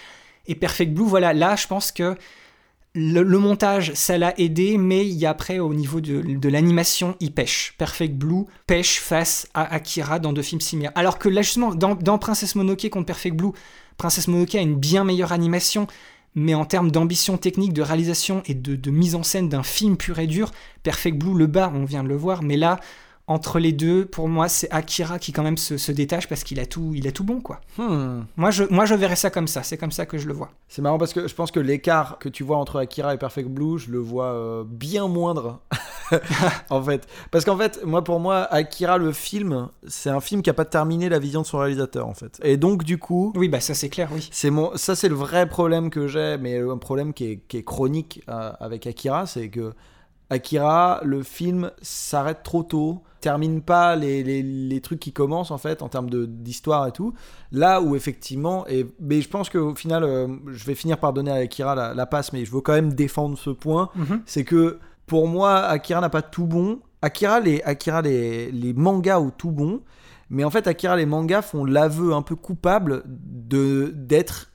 Et 0.48 0.56
Perfect 0.56 0.94
Blue, 0.94 1.06
voilà, 1.06 1.34
là, 1.34 1.56
je 1.56 1.68
pense 1.68 1.92
que 1.92 2.16
le, 2.96 3.24
montage, 3.40 3.94
ça 3.96 4.18
l'a 4.18 4.40
aidé, 4.40 4.78
mais 4.78 5.08
il 5.08 5.16
y 5.16 5.26
a 5.26 5.32
après, 5.32 5.60
au 5.60 5.74
niveau 5.74 6.00
de, 6.00 6.48
l'animation, 6.48 7.16
il 7.20 7.34
pêche. 7.34 7.74
Perfect 7.78 8.16
Blue 8.16 8.46
pêche 8.68 9.00
face 9.00 9.48
à 9.54 9.74
Akira 9.74 10.20
dans 10.20 10.32
deux 10.32 10.44
films 10.44 10.62
similaires. 10.62 10.92
Alors 10.96 11.18
que 11.18 11.28
là, 11.28 11.42
justement, 11.42 11.74
dans, 11.74 11.96
dans 11.96 12.20
Princess 12.20 12.56
Mononoke 12.56 12.90
contre 12.90 13.08
Perfect 13.08 13.36
Blue, 13.36 13.52
Princess 13.98 14.28
Mononoke 14.28 14.56
a 14.56 14.62
une 14.62 14.76
bien 14.76 15.04
meilleure 15.04 15.32
animation, 15.32 15.88
mais 16.36 16.54
en 16.54 16.66
termes 16.66 16.92
d'ambition 16.92 17.38
technique, 17.38 17.74
de 17.74 17.82
réalisation 17.82 18.44
et 18.46 18.54
de, 18.54 18.76
de 18.76 18.92
mise 18.92 19.16
en 19.16 19.24
scène 19.24 19.50
d'un 19.50 19.64
film 19.64 19.98
pur 19.98 20.20
et 20.20 20.28
dur, 20.28 20.52
Perfect 20.84 21.18
Blue 21.18 21.36
le 21.36 21.48
bat, 21.48 21.72
on 21.74 21.86
vient 21.86 22.04
de 22.04 22.10
le 22.10 22.16
voir, 22.16 22.44
mais 22.44 22.58
là, 22.58 22.80
entre 23.26 23.60
les 23.60 23.72
deux, 23.72 24.06
pour 24.06 24.28
moi, 24.28 24.50
c'est 24.50 24.70
Akira 24.72 25.18
qui 25.18 25.32
quand 25.32 25.44
même 25.44 25.58
se, 25.58 25.78
se 25.78 25.92
détache 25.94 26.28
parce 26.28 26.44
qu'il 26.44 26.60
a 26.60 26.66
tout, 26.66 26.92
il 26.94 27.08
a 27.08 27.12
tout 27.14 27.24
bon, 27.24 27.40
quoi. 27.40 27.62
Hmm. 27.78 28.24
Moi 28.36 28.52
je, 28.52 28.66
moi, 28.70 28.86
je 28.86 28.96
verrais 28.96 29.16
ça 29.16 29.30
comme 29.30 29.48
ça, 29.48 29.64
c'est 29.64 29.78
comme 29.78 29.92
ça 29.92 30.06
que 30.06 30.18
je 30.18 30.28
le 30.28 30.34
vois. 30.34 30.52
C'est 30.68 30.82
marrant 30.82 30.98
parce 30.98 31.14
que 31.14 31.28
je 31.28 31.34
pense 31.34 31.50
que 31.52 31.62
l'écart 31.62 32.20
que 32.20 32.28
tu 32.28 32.44
vois 32.44 32.58
entre 32.58 32.80
Akira 32.80 33.14
et 33.14 33.18
Perfect 33.18 33.48
Blue, 33.48 33.78
je 33.78 33.92
le 33.92 34.00
vois 34.00 34.34
euh, 34.34 34.64
bien 34.68 35.08
moindre. 35.08 35.62
en 36.70 36.84
fait. 36.84 37.08
Parce 37.32 37.46
qu'en 37.46 37.58
fait, 37.58 37.80
moi 37.86 38.04
pour 38.04 38.20
moi, 38.20 38.44
Akira 38.54 38.98
le 38.98 39.14
film, 39.14 39.70
c'est 39.88 40.10
un 40.10 40.20
film 40.20 40.42
qui 40.42 40.50
a 40.50 40.54
pas 40.54 40.66
terminé 40.66 41.08
la 41.08 41.20
vision 41.20 41.42
de 41.42 41.46
son 41.48 41.60
réalisateur 41.60 42.08
en 42.08 42.14
fait. 42.14 42.40
Et 42.44 42.58
donc 42.58 42.84
du 42.84 42.98
coup, 42.98 43.32
Oui, 43.36 43.48
bah 43.48 43.62
ça 43.62 43.74
c'est 43.74 43.90
clair, 43.90 44.10
oui. 44.12 44.28
c'est 44.32 44.50
mon 44.50 44.76
ça 44.76 44.96
c'est 44.96 45.10
le 45.10 45.16
vrai 45.16 45.48
problème 45.48 45.90
que 45.90 46.08
j'ai, 46.08 46.38
mais 46.38 46.60
un 46.60 46.78
problème 46.78 47.14
qui 47.14 47.26
est, 47.26 47.38
qui 47.48 47.58
est 47.58 47.64
chronique 47.64 48.22
euh, 48.30 48.52
avec 48.60 48.86
Akira, 48.86 49.26
c'est 49.28 49.48
que 49.50 49.74
Akira, 50.30 51.00
le 51.04 51.24
film 51.24 51.72
s'arrête 51.82 52.44
trop 52.44 52.64
tôt, 52.64 53.04
termine 53.24 53.62
pas 53.62 53.96
les, 53.96 54.22
les, 54.24 54.44
les 54.44 54.82
trucs 54.82 55.00
qui 55.00 55.14
commencent 55.14 55.52
en 55.52 55.58
fait 55.58 55.82
en 55.82 55.90
termes 55.90 56.10
d'histoire 56.28 56.86
et 56.88 56.92
tout. 56.92 57.14
Là 57.52 57.82
où 57.82 57.96
effectivement, 57.96 58.68
et, 58.68 58.86
mais 59.00 59.22
je 59.22 59.30
pense 59.30 59.50
qu'au 59.50 59.74
final, 59.76 60.04
euh, 60.04 60.28
je 60.52 60.66
vais 60.66 60.76
finir 60.76 60.98
par 61.00 61.14
donner 61.14 61.32
à 61.32 61.36
Akira 61.36 61.74
la, 61.74 61.94
la 61.94 62.06
passe, 62.06 62.34
mais 62.34 62.44
je 62.46 62.52
veux 62.52 62.62
quand 62.62 62.74
même 62.74 62.94
défendre 62.94 63.38
ce 63.38 63.50
point, 63.50 63.90
Mhm. 63.96 64.22
c'est 64.26 64.44
que 64.44 64.78
pour 65.08 65.28
moi, 65.28 65.60
Akira 65.62 66.02
n'a 66.02 66.10
pas 66.10 66.22
tout 66.22 66.46
bon. 66.46 66.80
Akira, 67.02 67.40
les, 67.40 67.62
Akira, 67.64 68.02
les, 68.02 68.52
les 68.52 68.74
mangas 68.74 69.20
ont 69.20 69.30
tout 69.32 69.52
bon, 69.52 69.82
mais 70.30 70.44
en 70.44 70.50
fait, 70.50 70.68
Akira, 70.68 70.96
les 70.96 71.06
mangas 71.06 71.42
font 71.42 71.66
l'aveu 71.66 72.14
un 72.14 72.22
peu 72.22 72.36
coupable 72.36 73.04
de 73.08 73.92
d'être 73.96 74.50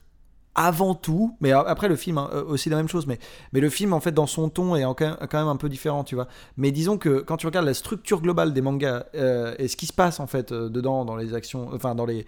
avant 0.58 0.96
tout, 0.96 1.36
mais 1.40 1.52
après 1.52 1.86
le 1.86 1.94
film 1.94 2.18
hein, 2.18 2.28
euh, 2.32 2.44
aussi 2.44 2.68
la 2.68 2.76
même 2.76 2.88
chose, 2.88 3.06
mais, 3.06 3.20
le 3.52 3.70
film 3.70 3.92
en 3.92 4.00
fait 4.00 4.10
dans 4.10 4.26
son 4.26 4.48
ton 4.48 4.74
est 4.74 4.82
quand 4.82 5.32
même, 5.32 5.46
un 5.46 5.56
peu 5.56 5.68
différent, 5.68 6.02
tu 6.02 6.16
vois. 6.16 6.26
Mais 6.56 6.72
disons 6.72 6.98
que 6.98 7.20
quand 7.20 7.36
tu 7.36 7.46
regardes 7.46 7.64
la 7.64 7.74
structure 7.74 8.20
globale 8.20 8.52
des 8.52 8.60
mangas 8.60 9.04
euh, 9.14 9.54
et 9.58 9.68
ce 9.68 9.76
qui 9.76 9.86
se 9.86 9.92
passe 9.92 10.18
en 10.18 10.26
fait 10.26 10.50
euh, 10.50 10.68
dedans 10.68 11.04
dans 11.04 11.14
les 11.14 11.32
actions, 11.32 11.70
enfin 11.72 11.94
dans 11.94 12.06
les, 12.06 12.26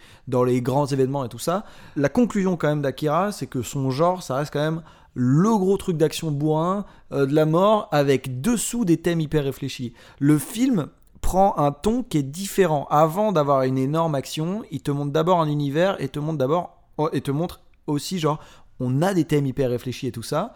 grands 0.63 0.87
événements 0.87 1.25
et 1.25 1.29
tout 1.29 1.41
ça, 1.41 1.65
la 1.97 2.09
conclusion 2.09 2.57
quand 2.57 2.69
même 2.69 2.83
d'Akira, 2.83 3.33
c'est 3.33 3.49
que 3.49 3.63
son 3.63 3.91
genre, 3.91 4.23
ça 4.23 4.37
reste 4.37 4.53
quand 4.53 4.61
même 4.61 4.83
le 5.15 5.51
gros 5.59 5.77
truc 5.77 5.97
d'action 5.97 6.31
bourrin, 6.31 6.85
de 7.11 7.35
la 7.35 7.47
mort, 7.47 7.89
avec 7.91 8.41
dessous 8.41 8.85
des 8.85 8.99
thèmes 8.99 9.21
hyper 9.21 9.43
réfléchis. 9.43 9.93
Le 10.21 10.39
film 10.39 10.87
prend 11.21 11.59
un 11.59 11.73
ton 11.73 12.05
qui 12.05 12.19
est 12.19 12.23
différent. 12.23 12.87
Avant 12.91 13.33
d'avoir 13.33 13.63
une 13.63 13.77
énorme 13.77 14.15
action, 14.15 14.63
il 14.71 14.83
te 14.83 14.93
montre 14.93 15.11
d'abord 15.11 15.41
un 15.41 15.49
univers 15.49 16.01
et 16.01 16.09
te 16.09 16.21
montre 16.21 16.39
d'abord 16.39 16.77
oh, 16.97 17.09
et 17.13 17.23
te 17.23 17.33
montre 17.33 17.61
aussi 17.91 18.19
genre 18.19 18.39
on 18.81 19.03
a 19.03 19.13
des 19.15 19.25
thèmes 19.25 19.47
hyper 19.47 19.69
réfléchis 19.71 20.07
et 20.07 20.13
tout 20.13 20.23
ça. 20.23 20.55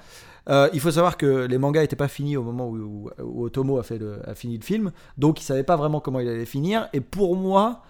Euh, 0.49 0.69
il 0.75 0.81
faut 0.81 0.91
savoir 0.91 1.17
que 1.17 1.47
les 1.47 1.59
mangas 1.59 1.81
n'étaient 1.83 1.97
pas 1.97 2.09
finis 2.09 2.37
au 2.37 2.43
moment 2.43 2.69
où, 2.69 2.77
où- 2.77 3.11
où 3.23 3.45
Otomo 3.45 3.79
a, 3.79 3.83
fait 3.83 3.99
le- 3.99 4.21
a 4.29 4.35
fini 4.35 4.57
le 4.59 4.65
film, 4.65 4.93
donc 5.19 5.41
il 5.41 5.45
savait 5.45 5.63
pas 5.63 5.77
vraiment 5.77 6.01
comment 6.01 6.21
il 6.21 6.29
allait 6.29 6.45
finir. 6.47 6.89
Et 6.93 7.01
pour 7.01 7.37
moi, 7.37 7.83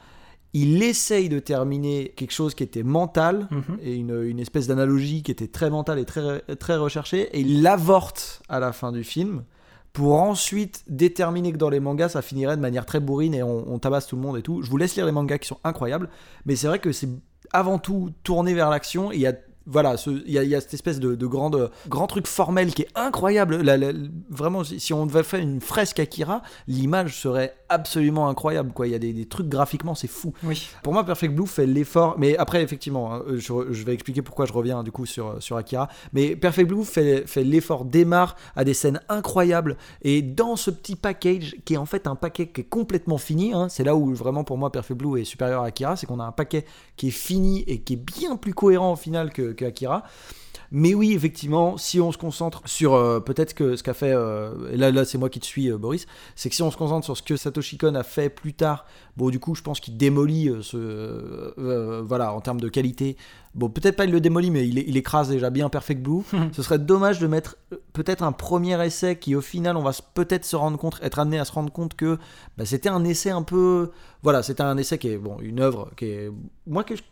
il 0.53 0.81
essaye 0.85 1.29
de 1.29 1.41
terminer 1.41 2.13
quelque 2.17 2.31
chose 2.33 2.55
qui 2.55 2.63
était 2.63 2.85
mental 2.85 3.49
Mhm. 3.51 3.79
et 3.83 3.95
une, 3.97 4.23
une 4.23 4.39
espèce 4.39 4.69
d'analogie 4.69 5.23
qui 5.25 5.33
était 5.33 5.49
très 5.49 5.69
mentale 5.69 5.99
et 5.99 6.05
très, 6.05 6.41
très 6.61 6.77
recherchée, 6.77 7.23
et 7.37 7.41
il 7.41 7.63
l'avorte 7.63 8.41
à 8.49 8.61
la 8.61 8.73
fin 8.73 8.93
du 8.93 9.03
film 9.03 9.43
pour 9.93 10.15
ensuite 10.21 10.85
déterminer 10.89 11.53
que 11.53 11.57
dans 11.59 11.71
les 11.71 11.81
mangas 11.81 12.11
ça 12.11 12.23
finirait 12.23 12.57
de 12.57 12.63
manière 12.63 12.87
très 12.87 13.01
bourrine 13.01 13.35
et 13.35 13.43
on, 13.43 13.73
on 13.73 13.79
tabasse 13.81 14.07
tout 14.07 14.15
le 14.17 14.23
monde 14.23 14.37
et 14.37 14.43
tout. 14.43 14.63
Je 14.63 14.71
vous 14.71 14.77
laisse 14.77 14.95
lire 14.97 15.07
les 15.07 15.13
mangas 15.13 15.39
qui 15.39 15.49
sont 15.49 15.59
incroyables, 15.65 16.09
mais 16.47 16.55
c'est 16.57 16.67
vrai 16.69 16.79
que 16.81 16.93
c'est 16.93 17.09
avant 17.53 17.79
tout 17.79 18.11
tourné 18.23 18.55
vers 18.55 18.71
l'action. 18.71 19.13
Il 19.13 19.21
y 19.21 19.27
a 19.27 19.33
voilà, 19.67 19.95
il 20.07 20.31
y, 20.31 20.55
a- 20.55 20.61
cette 20.61 20.75
espèce 20.75 21.01
de, 21.01 21.15
de 21.15 21.27
grand, 21.27 21.49
truc 22.07 22.27
formel 22.27 22.75
qui 22.75 22.83
est 22.83 22.89
incroyable. 22.95 23.65
Vraiment, 24.29 24.63
si 24.63 24.79
si 24.79 24.93
on 24.93 25.07
devait 25.07 25.23
faire 25.23 25.41
une 25.41 25.63
fresque 25.63 26.01
Akira, 26.01 26.43
l'image 26.69 27.19
serait 27.19 27.55
absolument 27.75 28.29
incroyable. 28.29 28.73
Quoi. 28.73 28.87
Il 28.87 28.93
y 28.93 28.95
a 28.95 28.99
des, 28.99 29.13
des 29.13 29.27
trucs 29.27 29.49
graphiquement, 29.49 29.95
c'est 29.95 30.09
fou. 30.09 30.33
Oui. 30.43 30.69
Pour 30.83 30.93
moi, 30.93 31.05
Perfect 31.05 31.35
Blue 31.35 31.47
fait 31.47 31.67
l'effort, 31.67 32.17
mais 32.19 32.37
après, 32.37 32.63
effectivement, 32.63 33.13
hein, 33.13 33.23
je, 33.37 33.53
re- 33.53 33.73
je 33.73 33.85
vais 33.85 33.93
expliquer 33.93 34.23
pourquoi 34.23 34.47
je 34.47 34.53
reviens 34.53 34.83
du 34.83 34.91
coup 34.91 35.07
sur, 35.07 35.43
sur 35.43 35.57
Akira. 35.57 35.89
Mais 36.13 36.37
Perfect 36.37 36.69
Blue 36.69 36.85
fait, 36.85 37.27
fait 37.27 37.45
l'effort, 37.45 37.85
démarre 37.85 38.37
à 38.57 38.65
des 38.65 38.75
scènes 38.75 39.01
incroyables, 39.09 39.77
et 40.03 40.23
dans 40.23 40.57
ce 40.57 40.71
petit 40.71 40.97
package, 40.97 41.57
qui 41.65 41.75
est 41.75 41.77
en 41.77 41.87
fait 41.87 42.07
un 42.07 42.15
paquet 42.15 42.47
qui 42.47 42.63
est 42.63 42.65
complètement 42.65 43.19
fini, 43.19 43.53
hein, 43.53 43.69
c'est 43.69 43.85
là 43.85 43.97
où 43.97 44.15
vraiment 44.15 44.45
pour 44.45 44.57
moi 44.57 44.73
Perfect 44.73 44.99
Blue 44.99 45.21
est 45.21 45.25
supérieur 45.25 45.63
à 45.63 45.67
Akira, 45.67 45.97
c'est 45.97 46.07
qu'on 46.07 46.21
a 46.21 46.25
un 46.25 46.33
paquet 46.33 46.65
qui 46.97 47.09
est 47.09 47.11
fini 47.11 47.65
et 47.67 47.81
qui 47.81 47.95
est 47.95 47.97
bien 47.97 48.37
plus 48.37 48.55
cohérent 48.55 48.93
au 48.93 48.97
final 48.97 49.33
que, 49.33 49.53
que 49.53 49.65
Akira. 49.65 50.05
Mais 50.77 50.93
oui, 50.93 51.13
effectivement, 51.13 51.77
si 51.77 52.01
on 52.01 52.11
se 52.11 52.19
concentre 52.19 52.61
sur 52.65 52.95
euh, 52.95 53.21
peut-être 53.21 53.55
que 53.55 53.77
ce 53.77 53.85
qu'a 53.85 53.95
fait, 53.95 54.13
euh, 54.13 54.73
et 54.73 54.77
là, 54.77 54.91
là 54.91 55.05
c'est 55.05 55.19
moi 55.19 55.31
qui 55.31 55.39
te 55.39 55.47
suis, 55.47 55.71
euh, 55.71 55.79
Boris, 55.79 56.09
c'est 56.35 56.49
que 56.49 56.57
si 56.57 56.65
on 56.65 56.71
se 56.73 56.77
concentre 56.77 57.05
sur 57.05 57.17
ce 57.17 57.23
que 57.23 57.37
Satoshi 57.37 57.79
Kon 57.79 57.95
a 57.95 58.03
fait 58.03 58.29
plus 58.29 58.55
tard, 58.55 58.85
bon, 59.17 59.31
du 59.31 59.39
coup, 59.39 59.55
je 59.55 59.63
pense 59.63 59.79
qu'il 59.79 59.97
démolit 59.97 60.51
ce, 60.63 61.55
voilà, 62.03 62.35
en 62.35 62.41
termes 62.41 62.61
de 62.61 62.69
qualité. 62.69 63.17
Bon, 63.55 63.69
peut-être 63.69 63.95
pas 63.95 64.05
il 64.05 64.11
le 64.11 64.21
démolit, 64.21 64.51
mais 64.51 64.67
il, 64.67 64.81
il 64.81 64.97
écrase 64.97 65.29
déjà 65.29 65.49
bien 65.49 65.69
Perfect 65.69 66.03
Blue. 66.03 66.23
ce 66.53 66.61
serait 66.61 66.81
dommage 66.81 67.21
de 67.21 67.29
mettre 67.29 67.57
peut-être 67.93 68.25
un 68.25 68.33
premier 68.33 68.85
essai 68.85 69.17
qui, 69.17 69.37
au 69.37 69.41
final, 69.41 69.77
on 69.77 69.83
va 69.83 69.93
peut-être 70.15 70.45
se 70.45 70.57
rendre 70.57 70.77
compte, 70.77 70.99
être 71.05 71.21
amené 71.21 71.39
à 71.39 71.45
se 71.45 71.53
rendre 71.53 71.73
compte 71.73 71.95
que 71.95 72.19
bah, 72.59 72.65
c'était 72.65 72.89
un 72.89 73.05
essai 73.05 73.31
un 73.31 73.45
peu, 73.45 73.93
voilà, 74.25 74.43
c'était 74.43 74.65
un 74.65 74.77
essai 74.77 74.99
qui 74.99 75.07
est 75.07 75.19
bon, 75.19 75.37
une 75.41 75.61
œuvre 75.61 75.93
qui 75.97 76.07
est, 76.07 76.33
moi 76.67 76.83
que 76.83 76.97
je 76.97 77.03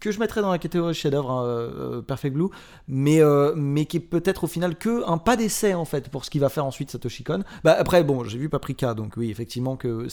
que 0.00 0.10
je 0.10 0.18
mettrais 0.18 0.40
dans 0.42 0.50
la 0.50 0.58
catégorie 0.58 0.94
chef-d'œuvre 0.94 1.30
hein, 1.30 1.44
euh, 1.44 2.02
Perfect 2.02 2.34
Blue, 2.34 2.48
mais, 2.88 3.20
euh, 3.20 3.52
mais 3.56 3.86
qui 3.86 3.98
est 3.98 4.00
peut-être 4.00 4.44
au 4.44 4.46
final 4.46 4.76
que 4.76 5.08
un 5.08 5.18
pas 5.18 5.36
d'essai 5.36 5.74
en 5.74 5.84
fait 5.84 6.08
pour 6.08 6.24
ce 6.24 6.30
qu'il 6.30 6.40
va 6.40 6.48
faire 6.48 6.64
ensuite 6.64 6.90
Satoshi 6.90 7.24
Kon. 7.24 7.44
Bah, 7.62 7.76
après, 7.78 8.04
bon, 8.04 8.24
j'ai 8.24 8.38
vu 8.38 8.48
Paprika, 8.48 8.94
donc 8.94 9.14
oui, 9.16 9.30
effectivement 9.30 9.76
que 9.76 10.08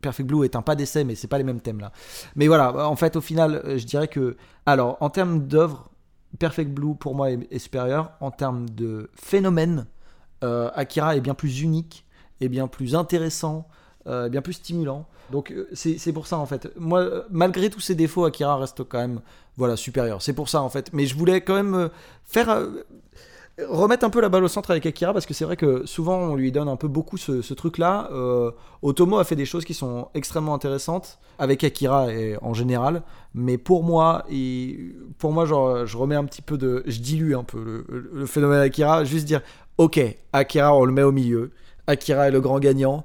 Perfect 0.00 0.28
Blue 0.28 0.44
est 0.44 0.56
un 0.56 0.62
pas 0.62 0.76
d'essai, 0.76 1.04
mais 1.04 1.14
c'est 1.14 1.28
pas 1.28 1.38
les 1.38 1.44
mêmes 1.44 1.60
thèmes 1.60 1.80
là. 1.80 1.92
Mais 2.36 2.46
voilà, 2.46 2.88
en 2.88 2.96
fait, 2.96 3.16
au 3.16 3.20
final, 3.20 3.62
euh, 3.64 3.78
je 3.78 3.84
dirais 3.84 4.08
que, 4.08 4.36
alors, 4.66 4.96
en 5.00 5.10
termes 5.10 5.46
d'œuvre, 5.46 5.90
Perfect 6.38 6.70
Blue 6.70 6.94
pour 6.94 7.14
moi 7.14 7.30
est, 7.30 7.58
supérieur. 7.58 8.12
En 8.20 8.30
termes 8.30 8.68
de 8.68 9.10
phénomène, 9.14 9.86
euh, 10.44 10.70
Akira 10.74 11.16
est 11.16 11.20
bien 11.20 11.34
plus 11.34 11.62
unique, 11.62 12.04
est 12.40 12.48
bien 12.48 12.68
plus 12.68 12.94
intéressant, 12.94 13.66
euh, 14.08 14.28
bien 14.28 14.40
plus 14.40 14.54
stimulant. 14.54 15.06
Donc 15.30 15.52
euh, 15.52 15.68
c'est 15.74 16.12
pour 16.12 16.26
ça 16.26 16.38
en 16.38 16.46
fait. 16.46 16.72
Moi, 16.78 17.00
euh, 17.00 17.22
malgré 17.30 17.68
tous 17.68 17.80
ses 17.80 17.94
défauts, 17.94 18.24
Akira 18.24 18.56
reste 18.56 18.82
quand 18.84 18.98
même 18.98 19.20
voilà 19.56 19.76
supérieur. 19.76 20.22
C'est 20.22 20.32
pour 20.32 20.48
ça 20.48 20.62
en 20.62 20.70
fait. 20.70 20.90
Mais 20.94 21.04
je 21.04 21.14
voulais 21.14 21.42
quand 21.42 21.54
même 21.54 21.90
faire 22.24 22.66
remettre 23.68 24.04
un 24.04 24.10
peu 24.10 24.20
la 24.20 24.28
balle 24.28 24.44
au 24.44 24.48
centre 24.48 24.70
avec 24.70 24.86
Akira 24.86 25.12
parce 25.12 25.26
que 25.26 25.34
c'est 25.34 25.44
vrai 25.44 25.56
que 25.56 25.84
souvent 25.84 26.16
on 26.16 26.36
lui 26.36 26.52
donne 26.52 26.68
un 26.68 26.76
peu 26.76 26.88
beaucoup 26.88 27.18
ce, 27.18 27.52
truc-là. 27.52 28.08
Otomo 28.80 29.18
a 29.18 29.24
fait 29.24 29.36
des 29.36 29.44
choses 29.44 29.64
qui 29.64 29.74
sont 29.74 30.08
extrêmement 30.14 30.54
intéressantes 30.54 31.18
avec 31.38 31.62
Akira 31.62 32.10
et 32.12 32.38
en 32.40 32.54
général. 32.54 33.02
Mais 33.34 33.58
pour 33.58 33.82
moi, 33.82 34.24
pour 35.18 35.32
moi, 35.32 35.44
genre, 35.44 35.84
je 35.84 35.96
remets 35.98 36.16
un 36.16 36.24
petit 36.24 36.42
peu 36.42 36.56
de, 36.56 36.82
je 36.86 37.00
dilue 37.00 37.34
un 37.34 37.44
peu 37.44 37.84
le, 37.88 38.10
le 38.12 38.26
phénomène 38.26 38.60
Akira, 38.60 39.04
juste 39.04 39.26
dire, 39.26 39.42
ok, 39.76 40.00
Akira, 40.32 40.74
on 40.74 40.84
le 40.84 40.92
met 40.92 41.02
au 41.02 41.12
milieu. 41.12 41.50
Akira 41.88 42.28
est 42.28 42.30
le 42.30 42.40
grand 42.40 42.60
gagnant. 42.60 43.04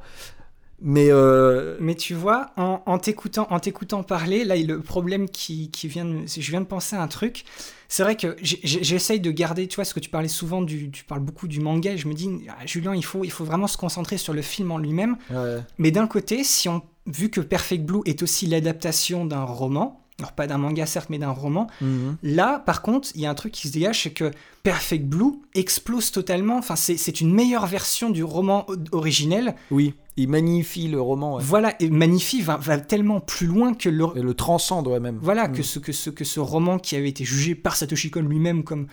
Mais 0.85 1.07
euh, 1.11 1.77
Mais 1.79 1.95
tu 1.95 2.13
vois, 2.13 2.51
en, 2.57 2.81
en 2.85 2.97
t'écoutant, 2.99 3.47
en 3.49 3.59
t'écoutant 3.59 4.03
parler, 4.03 4.43
là, 4.43 4.55
le 4.57 4.81
problème 4.81 5.29
qui, 5.29 5.71
qui 5.71 5.87
vient, 5.87 6.03
de- 6.05 6.25
je 6.27 6.51
viens 6.51 6.59
de 6.61 6.65
penser 6.65 6.95
à 6.97 7.01
un 7.01 7.07
truc. 7.07 7.45
C'est 7.87 8.03
vrai 8.03 8.17
que 8.17 8.35
j'essaye 8.41 9.19
de 9.19 9.31
garder, 9.31 9.67
tu 9.67 9.75
vois, 9.75 9.85
ce 9.85 9.93
que 9.93 9.99
tu 9.99 10.09
parlais 10.09 10.27
souvent 10.27 10.61
du, 10.61 10.91
tu 10.91 11.03
parles 11.05 11.21
beaucoup 11.21 11.47
du 11.47 11.59
manga. 11.61 11.91
Et 11.93 11.97
je 11.97 12.07
me 12.07 12.13
dis, 12.13 12.29
ah, 12.49 12.65
Julien, 12.65 12.93
il 12.95 13.05
faut, 13.05 13.23
il 13.23 13.31
faut 13.31 13.45
vraiment 13.45 13.67
se 13.67 13.77
concentrer 13.77 14.17
sur 14.17 14.33
le 14.33 14.41
film 14.41 14.71
en 14.71 14.77
lui-même. 14.77 15.15
ouais. 15.29 15.59
Mais 15.77 15.91
d'un 15.91 16.07
côté, 16.07 16.43
si 16.43 16.67
on, 16.67 16.81
vu 17.05 17.29
que 17.29 17.39
Perfect 17.39 17.85
Blue 17.85 18.01
est 18.05 18.21
aussi 18.23 18.45
l'adaptation 18.47 19.25
d'un 19.25 19.43
roman, 19.43 20.02
alors 20.23 20.31
pas 20.33 20.47
d'un 20.47 20.57
manga 20.57 20.85
certes, 20.85 21.09
mais 21.09 21.17
d'un 21.19 21.31
roman, 21.31 21.67
Mhm. 21.81 22.17
Là, 22.23 22.59
par 22.65 22.81
contre, 22.81 23.09
il 23.15 23.21
y 23.21 23.25
a 23.25 23.29
un 23.29 23.33
truc 23.35 23.51
qui 23.51 23.67
se 23.67 23.73
dégage, 23.73 24.03
c'est 24.03 24.11
que 24.11 24.31
Perfect 24.63 25.05
Blue 25.05 25.33
explose 25.53 26.11
totalement. 26.11 26.57
Enfin, 26.57 26.75
c'est 26.77 27.19
une 27.21 27.33
meilleure 27.33 27.67
version 27.67 28.09
du 28.09 28.23
roman 28.23 28.65
originel. 28.91 29.55
oui, 29.71 29.93
il 30.15 30.29
magnifie 30.29 30.87
le 30.87 31.01
roman 31.01 31.35
ouais. 31.37 31.43
Voilà, 31.43 31.73
et 31.81 31.89
Magnifi 31.89 32.41
va, 32.41 32.55
va 32.57 32.77
tellement 32.77 33.19
plus 33.19 33.47
loin 33.47 33.73
que 33.73 33.89
le, 33.89 34.05
et 34.15 34.21
le 34.21 34.33
transcende 34.35 34.87
ouais, 34.87 34.99
même. 34.99 35.17
voilà, 35.21 35.47
Mhm. 35.47 35.55
que, 35.55 35.63
ce, 35.63 35.79
que, 35.79 35.91
ce, 35.91 36.09
que 36.09 36.23
ce 36.23 36.39
roman 36.39 36.77
qui 36.79 36.95
avait 36.95 37.09
été 37.09 37.25
jugé 37.25 37.55
par 37.55 37.75
Satoshi 37.75 38.11
Kon 38.11 38.21
lui-même 38.21 38.63
comme 38.63 38.87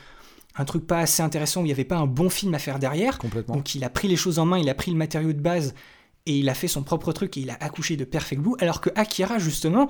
un 0.57 0.65
truc 0.65 0.87
pas 0.87 0.99
assez 0.99 1.23
intéressant, 1.23 1.61
où 1.61 1.65
il 1.65 1.67
n'y 1.69 1.73
avait 1.73 1.85
pas 1.85 1.97
un 1.99 2.07
bon 2.07 2.29
film 2.31 2.55
à 2.55 2.59
faire 2.59 2.79
derrière. 2.79 3.19
Complètement. 3.19 3.55
Donc 3.57 3.75
il 3.75 3.85
a 3.85 3.91
pris 3.91 4.09
les 4.09 4.17
choses 4.17 4.39
en 4.39 4.47
main, 4.47 4.59
il 4.59 4.69
a 4.69 4.75
pris 4.75 4.91
le 4.91 4.97
matériau 4.97 5.33
de 5.33 5.41
base 5.41 5.75
et 6.27 6.37
il 6.39 6.49
a 6.49 6.55
fait 6.55 6.69
son 6.69 6.83
propre 6.83 7.13
truc 7.13 7.37
et 7.37 7.41
il 7.41 7.51
a 7.51 7.57
accouché 7.61 7.97
de 7.97 8.05
Perfect 8.05 8.43
Blue. 8.43 8.55
Alors 8.59 8.81
que 8.81 8.91
Akira, 8.97 9.39
justement, 9.39 9.89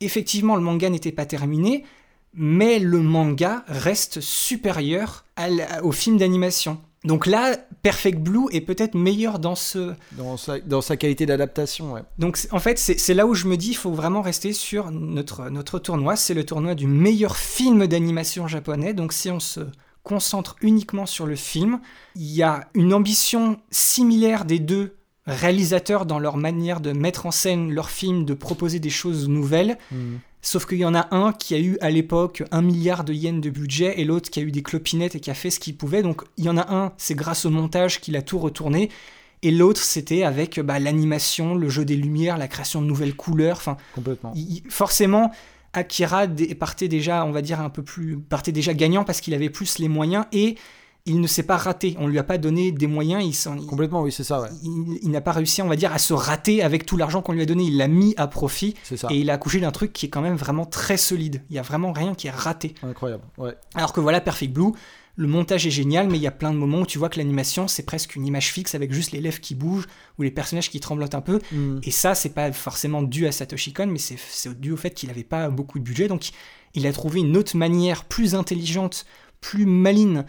effectivement, 0.00 0.56
le 0.56 0.62
manga 0.62 0.88
n'était 0.90 1.12
pas 1.12 1.26
terminé, 1.26 1.84
mais 2.34 2.78
le 2.78 3.00
manga 3.00 3.64
reste 3.68 4.20
supérieur 4.20 5.24
à 5.36 5.48
la- 5.48 5.84
au 5.84 5.92
film 5.92 6.16
d'animation. 6.18 6.80
Donc 7.04 7.26
là, 7.26 7.56
Perfect 7.82 8.18
Blue 8.18 8.46
est 8.50 8.62
peut-être 8.62 8.94
meilleur 8.94 9.38
dans 9.38 9.54
ce, 9.54 9.92
Dans 10.12 10.38
sa, 10.38 10.58
dans 10.60 10.80
sa 10.80 10.96
qualité 10.96 11.26
d'adaptation, 11.26 11.92
ouais. 11.92 12.00
donc 12.18 12.38
en 12.50 12.58
fait, 12.60 12.78
c'est 12.78 12.98
c'est 12.98 13.12
là 13.12 13.26
où 13.26 13.34
je 13.34 13.46
me 13.46 13.58
dis, 13.58 13.68
il 13.70 13.76
faut 13.76 13.92
vraiment 13.92 14.22
rester 14.22 14.54
sur 14.54 14.90
notre, 14.90 15.50
notre 15.50 15.78
tournoi. 15.78 16.16
C'est 16.16 16.32
le 16.32 16.46
tournoi 16.46 16.74
du 16.74 16.86
meilleur 16.86 17.36
film 17.36 17.86
d'animation 17.86 18.48
japonais. 18.48 18.94
Donc 18.94 19.12
si 19.12 19.30
on 19.30 19.38
se 19.38 19.60
concentre 20.02 20.56
uniquement 20.62 21.04
sur 21.04 21.26
le 21.26 21.36
film, 21.36 21.78
il 22.16 22.32
y 22.32 22.42
a 22.42 22.68
une 22.74 22.94
ambition 22.94 23.58
similaire 23.70 24.46
des 24.46 24.58
deux 24.58 24.94
réalisateurs 25.26 26.06
dans 26.06 26.18
leur 26.18 26.36
manière 26.36 26.80
de 26.80 26.92
mettre 26.92 27.26
en 27.26 27.30
scène 27.30 27.72
leur 27.72 27.90
film, 27.90 28.24
de 28.24 28.34
proposer 28.34 28.78
des 28.78 28.90
choses 28.90 29.28
nouvelles. 29.28 29.78
Mm. 29.90 30.16
Sauf 30.42 30.66
qu'il 30.66 30.76
y 30.78 30.84
en 30.84 30.94
a 30.94 31.08
un 31.14 31.32
qui 31.32 31.54
a 31.54 31.58
eu 31.58 31.78
à 31.80 31.88
l'époque 31.90 32.42
un 32.50 32.60
milliard 32.60 33.02
de 33.04 33.14
yens 33.14 33.40
de 33.40 33.48
budget 33.48 33.94
et 33.98 34.04
l'autre 34.04 34.28
qui 34.28 34.40
a 34.40 34.42
eu 34.42 34.52
des 34.52 34.62
clopinettes 34.62 35.14
et 35.14 35.20
qui 35.20 35.30
a 35.30 35.34
fait 35.34 35.48
ce 35.48 35.58
qu'il 35.58 35.74
pouvait. 35.76 36.02
Donc 36.02 36.22
il 36.36 36.44
y 36.44 36.50
en 36.50 36.58
a 36.58 36.70
un, 36.70 36.92
c'est 36.98 37.14
grâce 37.14 37.46
au 37.46 37.50
montage 37.50 38.00
qu'il 38.00 38.14
a 38.16 38.22
tout 38.22 38.38
retourné. 38.38 38.90
Et 39.42 39.50
l'autre, 39.50 39.80
c'était 39.82 40.22
avec 40.22 40.60
bah, 40.60 40.78
l'animation, 40.78 41.54
le 41.54 41.68
jeu 41.68 41.84
des 41.84 41.96
lumières, 41.96 42.36
la 42.38 42.48
création 42.48 42.80
de 42.82 42.86
nouvelles 42.86 43.14
couleurs. 43.14 43.56
Enfin, 43.56 43.76
Complètement. 43.94 44.32
il- 44.34 44.62
forcément, 44.68 45.32
Akira 45.74 46.26
partait 46.58 46.88
déjà, 46.88 47.24
on 47.24 47.30
va 47.30 47.42
dire, 47.42 47.60
un 47.60 47.68
peu 47.70 47.82
plus. 47.82 48.18
partait 48.18 48.52
déjà 48.52 48.74
gagnant 48.74 49.04
parce 49.04 49.20
qu'il 49.20 49.34
avait 49.34 49.50
plus 49.50 49.78
les 49.78 49.88
moyens 49.88 50.24
et 50.32 50.56
il 51.06 51.20
ne 51.20 51.26
s'est 51.26 51.42
pas 51.42 51.56
raté. 51.58 51.96
On 51.98 52.06
lui 52.06 52.18
a 52.18 52.22
pas 52.24 52.38
donné 52.38 52.72
des 52.72 52.86
moyens. 52.86 53.22
Il, 53.24 53.34
s'en- 53.34 53.58
Complètement, 53.58 54.02
oui, 54.02 54.10
c'est 54.12 54.24
ça, 54.24 54.40
ouais. 54.40 54.48
il- 54.62 54.98
il 55.02 55.10
n'a 55.10 55.20
pas 55.20 55.32
réussi, 55.32 55.60
on 55.60 55.68
va 55.68 55.76
dire, 55.76 55.92
à 55.92 55.98
se 55.98 56.14
rater 56.14 56.62
avec 56.62 56.86
tout 56.86 56.96
l'argent 56.96 57.20
qu'on 57.20 57.32
lui 57.32 57.42
a 57.42 57.46
donné. 57.46 57.64
Il 57.64 57.76
l'a 57.76 57.88
mis 57.88 58.14
à 58.16 58.26
profit. 58.26 58.74
C'est 58.84 58.96
ça. 58.96 59.08
Et 59.10 59.18
il 59.18 59.28
a 59.30 59.34
accouché 59.34 59.60
d'un 59.60 59.70
truc 59.70 59.92
qui 59.92 60.06
est 60.06 60.08
quand 60.08 60.22
même 60.22 60.36
vraiment 60.36 60.64
très 60.64 60.96
solide. 60.96 61.42
Il 61.50 61.56
y 61.56 61.58
a 61.58 61.62
vraiment 61.62 61.92
rien 61.92 62.14
qui 62.14 62.26
est 62.28 62.30
raté. 62.30 62.74
Incroyable, 62.82 63.22
ouais. 63.38 63.54
Alors 63.74 63.92
que 63.92 64.00
voilà, 64.00 64.22
Perfect 64.22 64.52
Blue, 64.54 64.72
le 65.16 65.26
montage 65.28 65.66
est 65.66 65.70
génial, 65.70 66.08
mais 66.08 66.16
il 66.16 66.22
y 66.22 66.26
a 66.26 66.30
plein 66.32 66.52
de 66.52 66.56
moments 66.56 66.80
où 66.80 66.86
tu 66.86 66.98
vois 66.98 67.10
que 67.10 67.18
l'animation, 67.18 67.68
c'est 67.68 67.84
presque 67.84 68.16
une 68.16 68.26
image 68.26 68.50
fixe 68.50 68.74
avec 68.74 68.92
juste 68.92 69.12
les 69.12 69.20
lèvres 69.20 69.40
qui 69.40 69.54
bougent 69.54 69.86
ou 70.18 70.22
les 70.22 70.30
personnages 70.30 70.70
qui 70.70 70.80
tremblotent 70.80 71.14
un 71.14 71.20
peu. 71.20 71.38
Mm. 71.52 71.80
Et 71.82 71.90
ça, 71.90 72.14
c'est 72.14 72.30
pas 72.30 72.50
forcément 72.50 73.02
dû 73.02 73.26
à 73.26 73.32
Satoshi 73.32 73.74
Kon, 73.74 73.86
mais 73.88 73.98
c'est 73.98 74.16
c'est 74.18 74.58
dû 74.58 74.72
au 74.72 74.76
fait 74.78 74.90
qu'il 74.90 75.10
n'avait 75.10 75.22
pas 75.22 75.50
beaucoup 75.50 75.78
de 75.78 75.84
budget. 75.84 76.08
Donc, 76.08 76.30
il 76.72 76.86
a 76.86 76.92
trouvé 76.92 77.20
une 77.20 77.36
autre 77.36 77.56
manière 77.58 78.04
plus 78.06 78.34
intelligente, 78.34 79.04
plus 79.40 79.66
maligne 79.66 80.24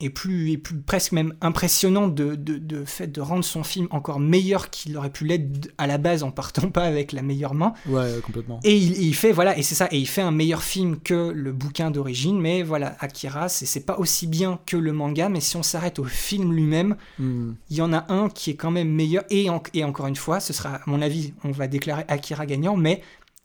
et 0.00 0.10
plus, 0.10 0.50
et 0.50 0.58
plus 0.58 0.76
presque 0.80 1.12
même 1.12 1.34
impressionnante 1.40 2.14
de, 2.16 2.34
de, 2.34 2.58
de 2.58 2.84
fait 2.84 3.06
de 3.06 3.20
rendre 3.20 3.44
son 3.44 3.62
film 3.62 3.86
encore 3.90 4.18
meilleur 4.18 4.68
qu'il 4.70 4.96
aurait 4.96 5.10
pu 5.10 5.24
l'être 5.24 5.68
à 5.78 5.86
la 5.86 5.98
base 5.98 6.24
en 6.24 6.32
partant 6.32 6.68
pas 6.68 6.82
avec 6.82 7.12
la 7.12 7.22
meilleure 7.22 7.54
main. 7.54 7.74
Ouais, 7.86 7.94
ouais, 8.02 8.20
complètement. 8.22 8.58
Et 8.64 8.76
il, 8.76 9.00
il 9.00 9.14
fait 9.14 9.30
voilà 9.30 9.56
et 9.56 9.62
c'est 9.62 9.76
ça 9.76 9.88
et 9.92 9.98
il 9.98 10.06
fait 10.08 10.20
un 10.20 10.32
meilleur 10.32 10.62
film 10.64 10.98
que 10.98 11.30
le 11.30 11.52
bouquin 11.52 11.92
d'origine 11.92 12.40
mais 12.40 12.62
voilà 12.64 12.96
Akira 12.98 13.48
c'est 13.48 13.66
c'est 13.66 13.86
pas 13.86 13.96
aussi 13.98 14.26
bien 14.26 14.58
que 14.66 14.76
le 14.76 14.92
manga 14.92 15.28
mais 15.28 15.40
si 15.40 15.56
on 15.56 15.62
s'arrête 15.62 15.98
au 16.00 16.04
film 16.04 16.52
lui-même 16.52 16.96
Mm. 17.18 17.52
il 17.70 17.76
y 17.76 17.80
en 17.82 17.92
a 17.92 18.12
un 18.12 18.28
qui 18.28 18.50
est 18.50 18.56
quand 18.56 18.70
même 18.72 18.88
meilleur 18.88 19.22
et, 19.30 19.48
en- 19.48 19.62
et 19.74 19.84
encore 19.84 20.06
une 20.08 20.16
fois 20.16 20.40
ce 20.40 20.52
sera 20.52 20.76
à 20.76 20.80
mon 20.86 21.00
avis 21.02 21.32
on 21.44 21.50
va 21.52 21.66
déclarer 21.68 22.04
Akira 22.08 22.46
gagnant 22.46 22.76
mais 22.76 23.00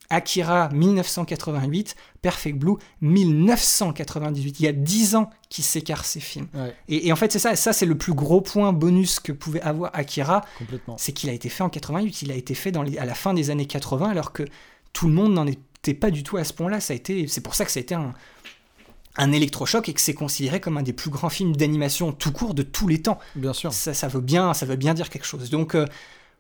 Akira 0.10 0.70
1988 0.70 1.96
Perfect 2.22 2.58
Blue 2.58 2.76
1998 3.02 4.60
il 4.60 4.64
y 4.66 4.68
a 4.68 4.72
10 4.72 5.16
ans 5.16 5.30
qui 5.50 5.62
s'écartent 5.62 6.06
ces 6.06 6.20
films 6.20 6.48
Ouais, 6.54 6.76
et, 6.88 7.08
et 7.08 7.12
en 7.12 7.16
fait 7.16 7.32
c'est 7.32 7.40
ça 7.40 7.56
ça 7.56 7.74
c'est 7.74 7.86
le 7.86 7.98
plus 7.98 8.14
gros 8.14 8.42
point 8.42 8.74
bonus 8.74 9.20
que 9.20 9.32
pouvait 9.32 9.62
avoir 9.62 9.92
Akira 9.94 10.42
complètement. 10.58 10.98
c'est 10.98 11.12
qu'il 11.14 11.30
a 11.30 11.34
été 11.34 11.50
fait 11.50 11.64
en 11.64 11.70
88, 11.70 12.22
il 12.24 12.32
a 12.32 12.36
été 12.36 12.54
fait 12.56 12.72
dans 12.72 12.84
les- 12.84 12.98
à 12.98 13.06
la 13.06 13.14
fin 13.16 13.34
des 13.34 13.50
années 13.50 13.66
80, 13.68 14.10
alors 14.10 14.34
que 14.34 14.44
tout 14.94 15.08
le 15.08 15.14
monde 15.14 15.34
n'en 15.34 15.46
était 15.48 15.94
pas 15.94 16.10
du 16.12 16.24
tout 16.24 16.38
à 16.38 16.44
ce 16.44 16.54
point-là. 16.54 16.80
Ça 16.80 16.94
a 16.94 16.96
été, 16.96 17.28
c'est 17.28 17.42
pour 17.42 17.54
ça 17.56 17.64
que 17.66 17.72
ça 17.72 17.80
a 17.80 17.82
été 17.82 17.94
un, 17.96 18.14
un 19.18 19.32
électrochoc 19.32 19.88
et 19.90 19.94
que 19.94 20.02
c'est 20.02 20.14
considéré 20.16 20.60
comme 20.60 20.78
un 20.78 20.84
des 20.84 20.94
plus 20.94 21.10
grands 21.12 21.30
films 21.30 21.56
d'animation 21.56 22.12
tout 22.12 22.32
court 22.32 22.54
de 22.56 22.64
tous 22.64 22.88
les 22.88 23.02
temps. 23.02 23.20
Bien 23.36 23.54
sûr. 23.54 23.72
Ça, 23.72 23.94
ça 23.94 24.08
veut 24.08 24.22
bien, 24.22 24.54
ça 24.56 24.66
veut 24.66 24.76
bien 24.78 24.94
dire 24.96 25.10
quelque 25.10 25.26
chose. 25.26 25.50
Donc 25.52 25.76
euh, 25.76 25.86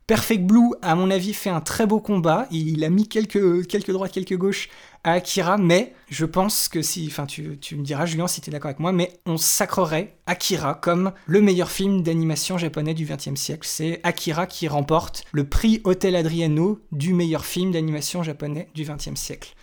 Perfect 0.10 0.44
Blue, 0.44 0.72
à 0.82 0.96
mon 0.96 1.12
avis, 1.12 1.36
fait 1.36 1.52
un 1.52 1.62
très 1.62 1.86
beau 1.86 2.00
combat. 2.00 2.48
Il 2.50 2.84
a 2.84 2.90
mis 2.90 3.08
quelques, 3.08 3.68
quelques 3.68 3.92
droites, 3.92 4.12
quelques 4.12 4.36
gauches 4.36 4.68
à 5.04 5.12
Akira, 5.12 5.60
mais 5.60 5.94
je 6.10 6.26
pense 6.26 6.68
que 6.68 6.82
si, 6.82 7.06
enfin, 7.12 7.28
tu, 7.28 7.60
tu 7.60 7.76
me 7.76 7.84
diras, 7.84 8.08
Julien, 8.08 8.26
si 8.26 8.42
tu 8.42 8.50
es 8.50 8.52
d'accord 8.52 8.70
avec 8.70 8.80
moi, 8.80 8.92
mais 8.92 9.20
on 9.28 9.38
sacrerait 9.38 10.18
Akira 10.26 10.74
comme 10.74 11.12
le 11.28 11.42
meilleur 11.42 11.70
film 11.70 12.02
d'animation 12.02 12.58
japonais 12.58 12.96
du 12.96 13.06
XXe 13.06 13.40
siècle. 13.40 13.68
C'est 13.70 14.00
Akira 14.02 14.48
qui 14.48 14.68
remporte 14.68 15.26
le 15.32 15.48
prix 15.48 15.80
Hotel 15.84 16.16
Adriano 16.16 16.82
du 16.92 17.14
meilleur 17.14 17.46
film 17.46 17.72
d'animation 17.72 18.24
japonais 18.24 18.68
du 18.74 18.86
XXe 18.86 19.14
siècle. 19.14 19.54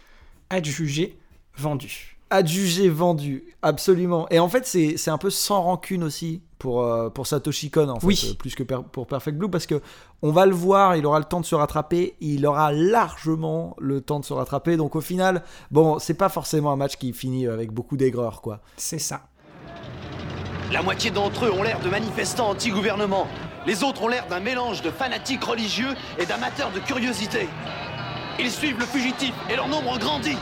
Adjugé, 0.51 1.19
vendu. 1.57 2.19
Adjugé, 2.31 2.89
vendu, 2.89 3.47
absolument. 3.63 4.29
Et 4.31 4.39
en 4.39 4.49
fait, 4.49 4.65
c'est 4.65 4.97
c'est 4.97 5.11
un 5.11 5.19
peu 5.19 5.31
sans 5.31 5.63
rancune 5.63 6.05
aussi 6.05 6.43
pour, 6.59 6.83
euh, 6.83 7.11
pour 7.11 7.27
Satoshi 7.27 7.71
Kon, 7.71 7.89
en 7.89 8.01
fait, 8.01 8.07
Oui. 8.07 8.29
euh, 8.31 8.35
plus 8.35 8.55
que 8.55 8.63
per- 8.63 8.81
pour 8.91 9.07
Perfect 9.07 9.37
Blue, 9.37 9.51
parce 9.51 9.67
que 9.67 9.81
on 10.23 10.33
va 10.33 10.47
le 10.47 10.55
voir, 10.55 10.97
il 10.97 11.05
aura 11.07 11.19
le 11.19 11.25
temps 11.25 11.41
de 11.41 11.47
se 11.47 11.55
rattraper, 11.55 12.17
il 12.21 12.47
aura 12.47 12.73
largement 12.73 13.75
le 13.79 14.01
temps 14.01 14.21
de 14.21 14.25
se 14.25 14.33
rattraper. 14.33 14.77
Donc 14.77 14.97
au 14.97 15.01
final, 15.01 15.43
bon, 15.71 15.99
c'est 15.99 16.15
pas 16.15 16.29
forcément 16.29 16.73
un 16.73 16.77
match 16.77 16.97
qui 16.97 17.13
finit 17.13 17.47
avec 17.47 17.73
beaucoup 17.73 17.97
d'aigreur, 17.97 18.41
quoi. 18.41 18.61
C'est 18.77 18.99
ça. 18.99 19.23
La 20.73 20.83
moitié 20.83 21.11
d'entre 21.11 21.45
eux 21.47 21.53
ont 21.53 21.63
l'air 21.63 21.79
de 21.81 21.89
manifestants 21.89 22.51
anti-gouvernement. 22.51 23.29
Les 23.67 23.83
autres 23.85 24.03
ont 24.03 24.09
l'air 24.09 24.27
d'un 24.29 24.41
mélange 24.41 24.83
de 24.83 24.91
fanatiques 24.91 25.45
religieux 25.45 25.95
et 26.19 26.27
d'amateurs 26.27 26.71
de 26.73 26.81
curiosité. 26.81 27.49
Ils 28.39 28.51
suivent 28.51 28.79
le 28.79 28.85
fugitif 28.87 29.33
et 29.51 29.57
leur 29.57 29.69
nombre 29.69 29.99
grandit. 29.99 30.37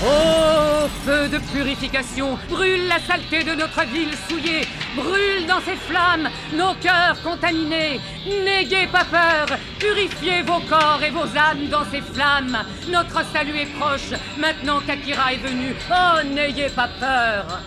Ô 0.00 0.88
feu 1.04 1.28
de 1.28 1.38
purification, 1.52 2.38
brûle 2.48 2.86
la 2.86 3.00
saleté 3.00 3.42
de 3.42 3.56
notre 3.56 3.84
ville 3.86 4.14
souillée, 4.28 4.64
brûle 4.94 5.44
dans 5.48 5.60
ces 5.60 5.74
flammes 5.74 6.28
nos 6.52 6.74
cœurs 6.74 7.20
contaminés. 7.24 8.00
N'ayez 8.24 8.86
pas 8.86 9.04
peur, 9.04 9.58
purifiez 9.80 10.42
vos 10.42 10.60
corps 10.68 11.02
et 11.02 11.10
vos 11.10 11.36
âmes 11.36 11.66
dans 11.68 11.84
ces 11.90 12.00
flammes. 12.00 12.58
Notre 12.88 13.24
salut 13.32 13.56
est 13.56 13.74
proche, 13.76 14.12
maintenant 14.38 14.80
qu'Akira 14.86 15.32
est 15.32 15.38
venu. 15.38 15.74
Oh, 15.90 16.22
n'ayez 16.24 16.68
pas 16.68 16.88
peur. 17.00 17.60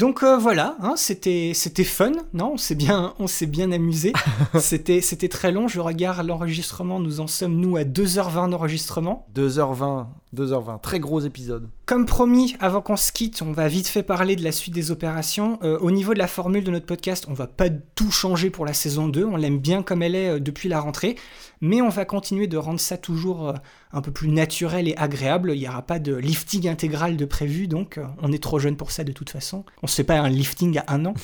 Donc 0.00 0.22
euh, 0.22 0.38
voilà, 0.38 0.76
hein, 0.80 0.94
c'était 0.96 1.52
c'était 1.54 1.84
fun, 1.84 2.12
non 2.32 2.52
On 2.54 2.56
s'est 2.56 2.74
bien 2.74 3.12
on 3.18 3.26
s'est 3.26 3.44
bien 3.44 3.70
amusé. 3.70 4.14
c'était 4.58 5.02
c'était 5.02 5.28
très 5.28 5.52
long. 5.52 5.68
Je 5.68 5.78
regarde 5.78 6.26
l'enregistrement. 6.26 7.00
Nous 7.00 7.20
en 7.20 7.26
sommes 7.26 7.56
nous 7.56 7.76
à 7.76 7.82
2h20 7.82 8.48
d'enregistrement. 8.48 9.26
2h20, 9.34 10.06
2h20, 10.36 10.80
très 10.80 11.00
gros 11.00 11.20
épisode. 11.20 11.68
Comme 11.86 12.06
promis, 12.06 12.54
avant 12.60 12.80
qu'on 12.80 12.96
se 12.96 13.10
quitte, 13.10 13.42
on 13.42 13.50
va 13.50 13.66
vite 13.66 13.88
fait 13.88 14.04
parler 14.04 14.36
de 14.36 14.44
la 14.44 14.52
suite 14.52 14.72
des 14.72 14.92
opérations. 14.92 15.58
Euh, 15.62 15.78
au 15.80 15.90
niveau 15.90 16.14
de 16.14 16.20
la 16.20 16.28
formule 16.28 16.62
de 16.62 16.70
notre 16.70 16.86
podcast, 16.86 17.26
on 17.28 17.34
va 17.34 17.48
pas 17.48 17.68
tout 17.68 18.12
changer 18.12 18.48
pour 18.48 18.64
la 18.64 18.72
saison 18.72 19.08
2. 19.08 19.24
On 19.24 19.36
l'aime 19.36 19.58
bien 19.58 19.82
comme 19.82 20.02
elle 20.02 20.14
est 20.14 20.36
euh, 20.36 20.40
depuis 20.40 20.68
la 20.68 20.80
rentrée. 20.80 21.16
Mais 21.60 21.82
on 21.82 21.88
va 21.88 22.04
continuer 22.04 22.46
de 22.46 22.56
rendre 22.56 22.78
ça 22.78 22.96
toujours 22.96 23.48
euh, 23.48 23.54
un 23.92 24.00
peu 24.02 24.12
plus 24.12 24.28
naturel 24.28 24.86
et 24.86 24.96
agréable. 24.96 25.52
Il 25.54 25.60
n'y 25.60 25.68
aura 25.68 25.82
pas 25.82 25.98
de 25.98 26.14
lifting 26.14 26.68
intégral 26.68 27.16
de 27.16 27.24
prévu, 27.24 27.66
donc 27.66 27.98
on 28.22 28.32
est 28.32 28.42
trop 28.42 28.60
jeune 28.60 28.76
pour 28.76 28.92
ça 28.92 29.02
de 29.02 29.12
toute 29.12 29.30
façon. 29.30 29.64
On 29.82 29.88
se 29.88 29.96
fait 29.96 30.04
pas 30.04 30.18
un 30.18 30.28
lifting 30.28 30.78
à 30.78 30.94
un 30.94 31.06
an. 31.06 31.14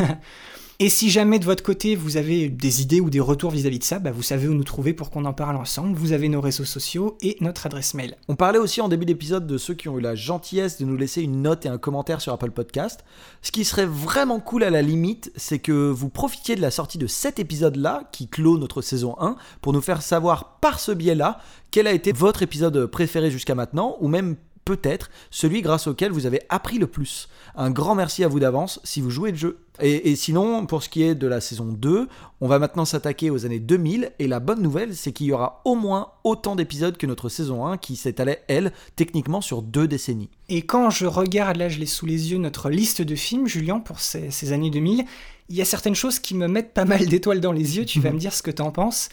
Et 0.78 0.88
si 0.88 1.10
jamais 1.10 1.38
de 1.38 1.44
votre 1.44 1.62
côté 1.62 1.94
vous 1.94 2.16
avez 2.16 2.48
des 2.48 2.82
idées 2.82 3.00
ou 3.00 3.10
des 3.10 3.20
retours 3.20 3.50
vis-à-vis 3.50 3.78
de 3.78 3.84
ça, 3.84 3.98
bah, 3.98 4.10
vous 4.10 4.22
savez 4.22 4.48
où 4.48 4.54
nous 4.54 4.64
trouver 4.64 4.94
pour 4.94 5.10
qu'on 5.10 5.24
en 5.24 5.32
parle 5.32 5.56
ensemble. 5.56 5.96
Vous 5.96 6.12
avez 6.12 6.28
nos 6.28 6.40
réseaux 6.40 6.64
sociaux 6.64 7.16
et 7.20 7.36
notre 7.40 7.66
adresse 7.66 7.94
mail. 7.94 8.16
On 8.28 8.36
parlait 8.36 8.58
aussi 8.58 8.80
en 8.80 8.88
début 8.88 9.04
d'épisode 9.04 9.46
de 9.46 9.58
ceux 9.58 9.74
qui 9.74 9.88
ont 9.88 9.98
eu 9.98 10.00
la 10.00 10.14
gentillesse 10.14 10.78
de 10.78 10.84
nous 10.84 10.96
laisser 10.96 11.22
une 11.22 11.42
note 11.42 11.66
et 11.66 11.68
un 11.68 11.78
commentaire 11.78 12.20
sur 12.20 12.32
Apple 12.32 12.50
Podcast. 12.50 13.04
Ce 13.42 13.52
qui 13.52 13.64
serait 13.64 13.86
vraiment 13.86 14.40
cool 14.40 14.64
à 14.64 14.70
la 14.70 14.82
limite, 14.82 15.32
c'est 15.36 15.58
que 15.58 15.90
vous 15.90 16.08
profitiez 16.08 16.56
de 16.56 16.60
la 16.60 16.70
sortie 16.70 16.98
de 16.98 17.06
cet 17.06 17.38
épisode-là, 17.38 18.08
qui 18.12 18.28
clôt 18.28 18.58
notre 18.58 18.82
saison 18.82 19.16
1, 19.20 19.36
pour 19.60 19.72
nous 19.72 19.80
faire 19.80 20.02
savoir 20.02 20.58
par 20.60 20.80
ce 20.80 20.92
biais-là 20.92 21.38
quel 21.70 21.86
a 21.86 21.92
été 21.92 22.12
votre 22.12 22.42
épisode 22.42 22.86
préféré 22.86 23.30
jusqu'à 23.30 23.54
maintenant, 23.54 23.96
ou 24.00 24.08
même 24.08 24.36
peut-être 24.64 25.10
celui 25.30 25.62
grâce 25.62 25.86
auquel 25.86 26.12
vous 26.12 26.26
avez 26.26 26.42
appris 26.48 26.78
le 26.78 26.86
plus. 26.86 27.28
Un 27.54 27.70
grand 27.70 27.94
merci 27.94 28.24
à 28.24 28.28
vous 28.28 28.40
d'avance 28.40 28.80
si 28.84 29.00
vous 29.00 29.10
jouez 29.10 29.32
le 29.32 29.36
jeu. 29.36 29.58
Et, 29.80 30.10
et 30.10 30.16
sinon, 30.16 30.66
pour 30.66 30.82
ce 30.82 30.88
qui 30.88 31.02
est 31.02 31.14
de 31.14 31.26
la 31.26 31.40
saison 31.40 31.64
2, 31.64 32.08
on 32.40 32.46
va 32.46 32.58
maintenant 32.58 32.84
s'attaquer 32.84 33.30
aux 33.30 33.46
années 33.46 33.58
2000, 33.58 34.12
et 34.18 34.28
la 34.28 34.38
bonne 34.38 34.62
nouvelle, 34.62 34.94
c'est 34.94 35.12
qu'il 35.12 35.26
y 35.26 35.32
aura 35.32 35.62
au 35.64 35.74
moins 35.74 36.08
autant 36.24 36.56
d'épisodes 36.56 36.96
que 36.96 37.06
notre 37.06 37.28
saison 37.28 37.66
1, 37.66 37.78
qui 37.78 37.96
s'étalait, 37.96 38.42
elle, 38.48 38.72
techniquement 38.96 39.40
sur 39.40 39.62
deux 39.62 39.88
décennies. 39.88 40.28
Et 40.48 40.62
quand 40.62 40.90
je 40.90 41.06
regarde, 41.06 41.56
là 41.56 41.68
je 41.68 41.78
l'ai 41.78 41.86
sous 41.86 42.06
les 42.06 42.32
yeux, 42.32 42.38
notre 42.38 42.68
liste 42.68 43.00
de 43.02 43.14
films, 43.14 43.46
Julien, 43.46 43.80
pour 43.80 43.98
ces, 43.98 44.30
ces 44.30 44.52
années 44.52 44.70
2000, 44.70 45.04
il 45.48 45.56
y 45.56 45.62
a 45.62 45.64
certaines 45.64 45.94
choses 45.94 46.18
qui 46.18 46.34
me 46.34 46.48
mettent 46.48 46.72
pas 46.72 46.84
mal 46.84 47.06
d'étoiles 47.06 47.40
dans 47.40 47.52
les 47.52 47.76
yeux, 47.76 47.84
tu 47.84 48.00
vas 48.00 48.10
me 48.10 48.18
dire 48.18 48.32
ce 48.32 48.42
que 48.42 48.50
t'en 48.50 48.70
penses. 48.70 49.08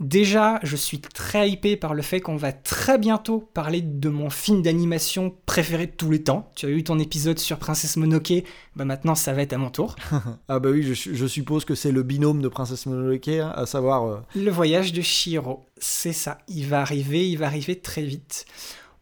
Déjà, 0.00 0.58
je 0.62 0.76
suis 0.76 0.98
très 0.98 1.50
hypé 1.50 1.76
par 1.76 1.92
le 1.92 2.00
fait 2.00 2.20
qu'on 2.20 2.36
va 2.36 2.52
très 2.52 2.96
bientôt 2.96 3.50
parler 3.52 3.82
de 3.82 4.08
mon 4.08 4.30
film 4.30 4.62
d'animation 4.62 5.34
préféré 5.44 5.86
de 5.86 5.92
tous 5.92 6.10
les 6.10 6.22
temps. 6.22 6.50
Tu 6.56 6.64
as 6.64 6.70
eu 6.70 6.82
ton 6.82 6.98
épisode 6.98 7.38
sur 7.38 7.58
Princesse 7.58 7.98
Mononoke, 7.98 8.32
bah 8.76 8.86
maintenant 8.86 9.14
ça 9.14 9.34
va 9.34 9.42
être 9.42 9.52
à 9.52 9.58
mon 9.58 9.68
tour. 9.68 9.96
ah 10.48 10.58
bah 10.58 10.70
oui, 10.70 10.82
je, 10.82 10.94
je 11.14 11.26
suppose 11.26 11.66
que 11.66 11.74
c'est 11.74 11.92
le 11.92 12.02
binôme 12.02 12.40
de 12.40 12.48
Princesse 12.48 12.86
Mononoke, 12.86 13.28
hein, 13.28 13.52
à 13.54 13.66
savoir... 13.66 14.06
euh, 14.06 14.20
Le 14.34 14.50
voyage 14.50 14.94
de 14.94 15.02
Shiro, 15.02 15.66
c'est 15.76 16.14
ça. 16.14 16.38
Il 16.48 16.66
va 16.66 16.80
arriver, 16.80 17.28
il 17.28 17.36
va 17.36 17.46
arriver 17.46 17.76
très 17.76 18.02
vite. 18.02 18.46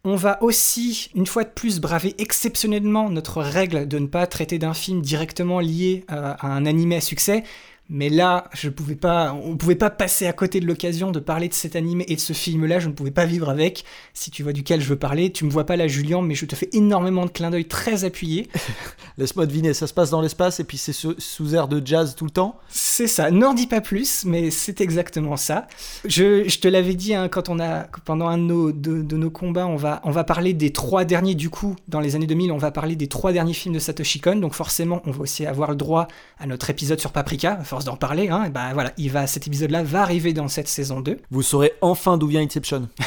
On 0.03 0.15
va 0.15 0.41
aussi, 0.43 1.09
une 1.15 1.27
fois 1.27 1.43
de 1.45 1.49
plus, 1.49 1.79
braver 1.79 2.15
exceptionnellement 2.19 3.09
notre 3.09 3.41
règle 3.41 3.87
de 3.87 3.99
ne 3.99 4.07
pas 4.07 4.27
traiter 4.27 4.57
d'un 4.59 4.73
film 4.73 5.01
directement 5.01 5.59
lié 5.61 6.05
euh, 6.11 6.33
à 6.37 6.47
un 6.47 6.65
animé 6.65 6.97
à 6.97 7.01
succès. 7.01 7.43
Mais 7.89 8.09
là, 8.09 8.45
je 8.53 8.69
pouvais 8.69 8.95
pas, 8.95 9.33
on 9.33 9.57
pouvait 9.57 9.75
pas 9.75 9.89
passer 9.89 10.27
à 10.27 10.33
côté 10.33 10.59
de 10.59 10.67
l'occasion 10.67 11.11
de 11.11 11.19
parler 11.19 11.49
de 11.49 11.53
cet 11.55 11.75
animé 11.75 12.05
et 12.07 12.15
de 12.15 12.19
ce 12.19 12.33
film-là. 12.33 12.79
Je 12.79 12.87
ne 12.87 12.93
pouvais 12.93 13.11
pas 13.11 13.25
vivre 13.25 13.49
avec. 13.49 13.83
Si 14.13 14.29
tu 14.29 14.43
vois 14.43 14.53
duquel 14.53 14.79
je 14.79 14.87
veux 14.87 14.95
parler, 14.95 15.31
tu 15.31 15.43
me 15.43 15.49
vois 15.49 15.65
pas 15.65 15.75
là, 15.75 15.87
Julien, 15.87 16.21
mais 16.21 16.35
je 16.35 16.45
te 16.45 16.55
fais 16.55 16.69
énormément 16.71 17.25
de 17.25 17.31
clins 17.31 17.49
d'œil 17.49 17.65
très 17.65 18.03
appuyés. 18.03 18.47
Laisse-moi 19.17 19.47
deviner, 19.47 19.73
ça 19.73 19.87
se 19.87 19.93
passe 19.93 20.11
dans 20.11 20.21
l'espace 20.21 20.59
et 20.59 20.63
puis 20.63 20.77
c'est 20.77 20.93
sous, 20.93 21.55
air 21.55 21.67
de 21.67 21.81
jazz 21.83 22.15
tout 22.15 22.25
le 22.25 22.31
temps? 22.31 22.59
C'est 22.69 23.07
ça, 23.07 23.31
n'en 23.31 23.53
dis 23.53 23.67
pas 23.67 23.81
plus, 23.81 24.23
mais 24.23 24.51
c'est 24.51 24.81
exactement 24.81 25.35
ça. 25.35 25.67
Je, 26.05 26.47
je 26.47 26.59
te 26.59 26.67
l'avais 26.67 26.93
dit 26.93 27.15
hein, 27.15 27.27
quand 27.27 27.49
on 27.49 27.59
a 27.59 27.87
pendant 28.05 28.27
un 28.27 28.37
de 28.37 28.43
nos, 28.43 28.71
de, 28.71 29.01
de 29.01 29.17
nos 29.17 29.31
combats, 29.31 29.65
on 29.65 29.75
va, 29.77 29.99
on 30.03 30.11
va 30.11 30.23
parler 30.23 30.53
des 30.53 30.71
trois 30.71 31.05
derniers 31.05 31.35
du 31.35 31.49
coup 31.49 31.75
dans 31.87 31.99
les 31.99 32.15
années 32.15 32.27
2000, 32.27 32.51
on 32.51 32.57
va 32.57 32.71
parler 32.71 32.95
des 32.95 33.07
trois 33.07 33.31
derniers 33.31 33.53
films 33.53 33.73
de 33.73 33.79
Satoshi 33.79 34.19
Kon. 34.19 34.35
Donc 34.35 34.53
forcément, 34.53 35.01
on 35.05 35.11
va 35.11 35.21
aussi 35.21 35.45
avoir 35.45 35.71
le 35.71 35.75
droit 35.75 36.07
à 36.37 36.45
notre 36.45 36.69
épisode 36.69 36.99
sur 36.99 37.11
Paprika, 37.11 37.59
force 37.79 37.85
d'en 37.85 37.95
parler. 37.95 38.29
Hein, 38.29 38.45
et 38.45 38.49
ben 38.49 38.73
voilà, 38.73 38.91
il 38.97 39.09
va, 39.09 39.25
cet 39.25 39.47
épisode-là 39.47 39.83
va 39.83 40.01
arriver 40.01 40.33
dans 40.33 40.47
cette 40.47 40.67
saison 40.67 40.99
2. 40.99 41.17
Vous 41.31 41.41
saurez 41.41 41.73
enfin 41.81 42.17
d'où 42.17 42.27
vient 42.27 42.41
Inception. 42.41 42.89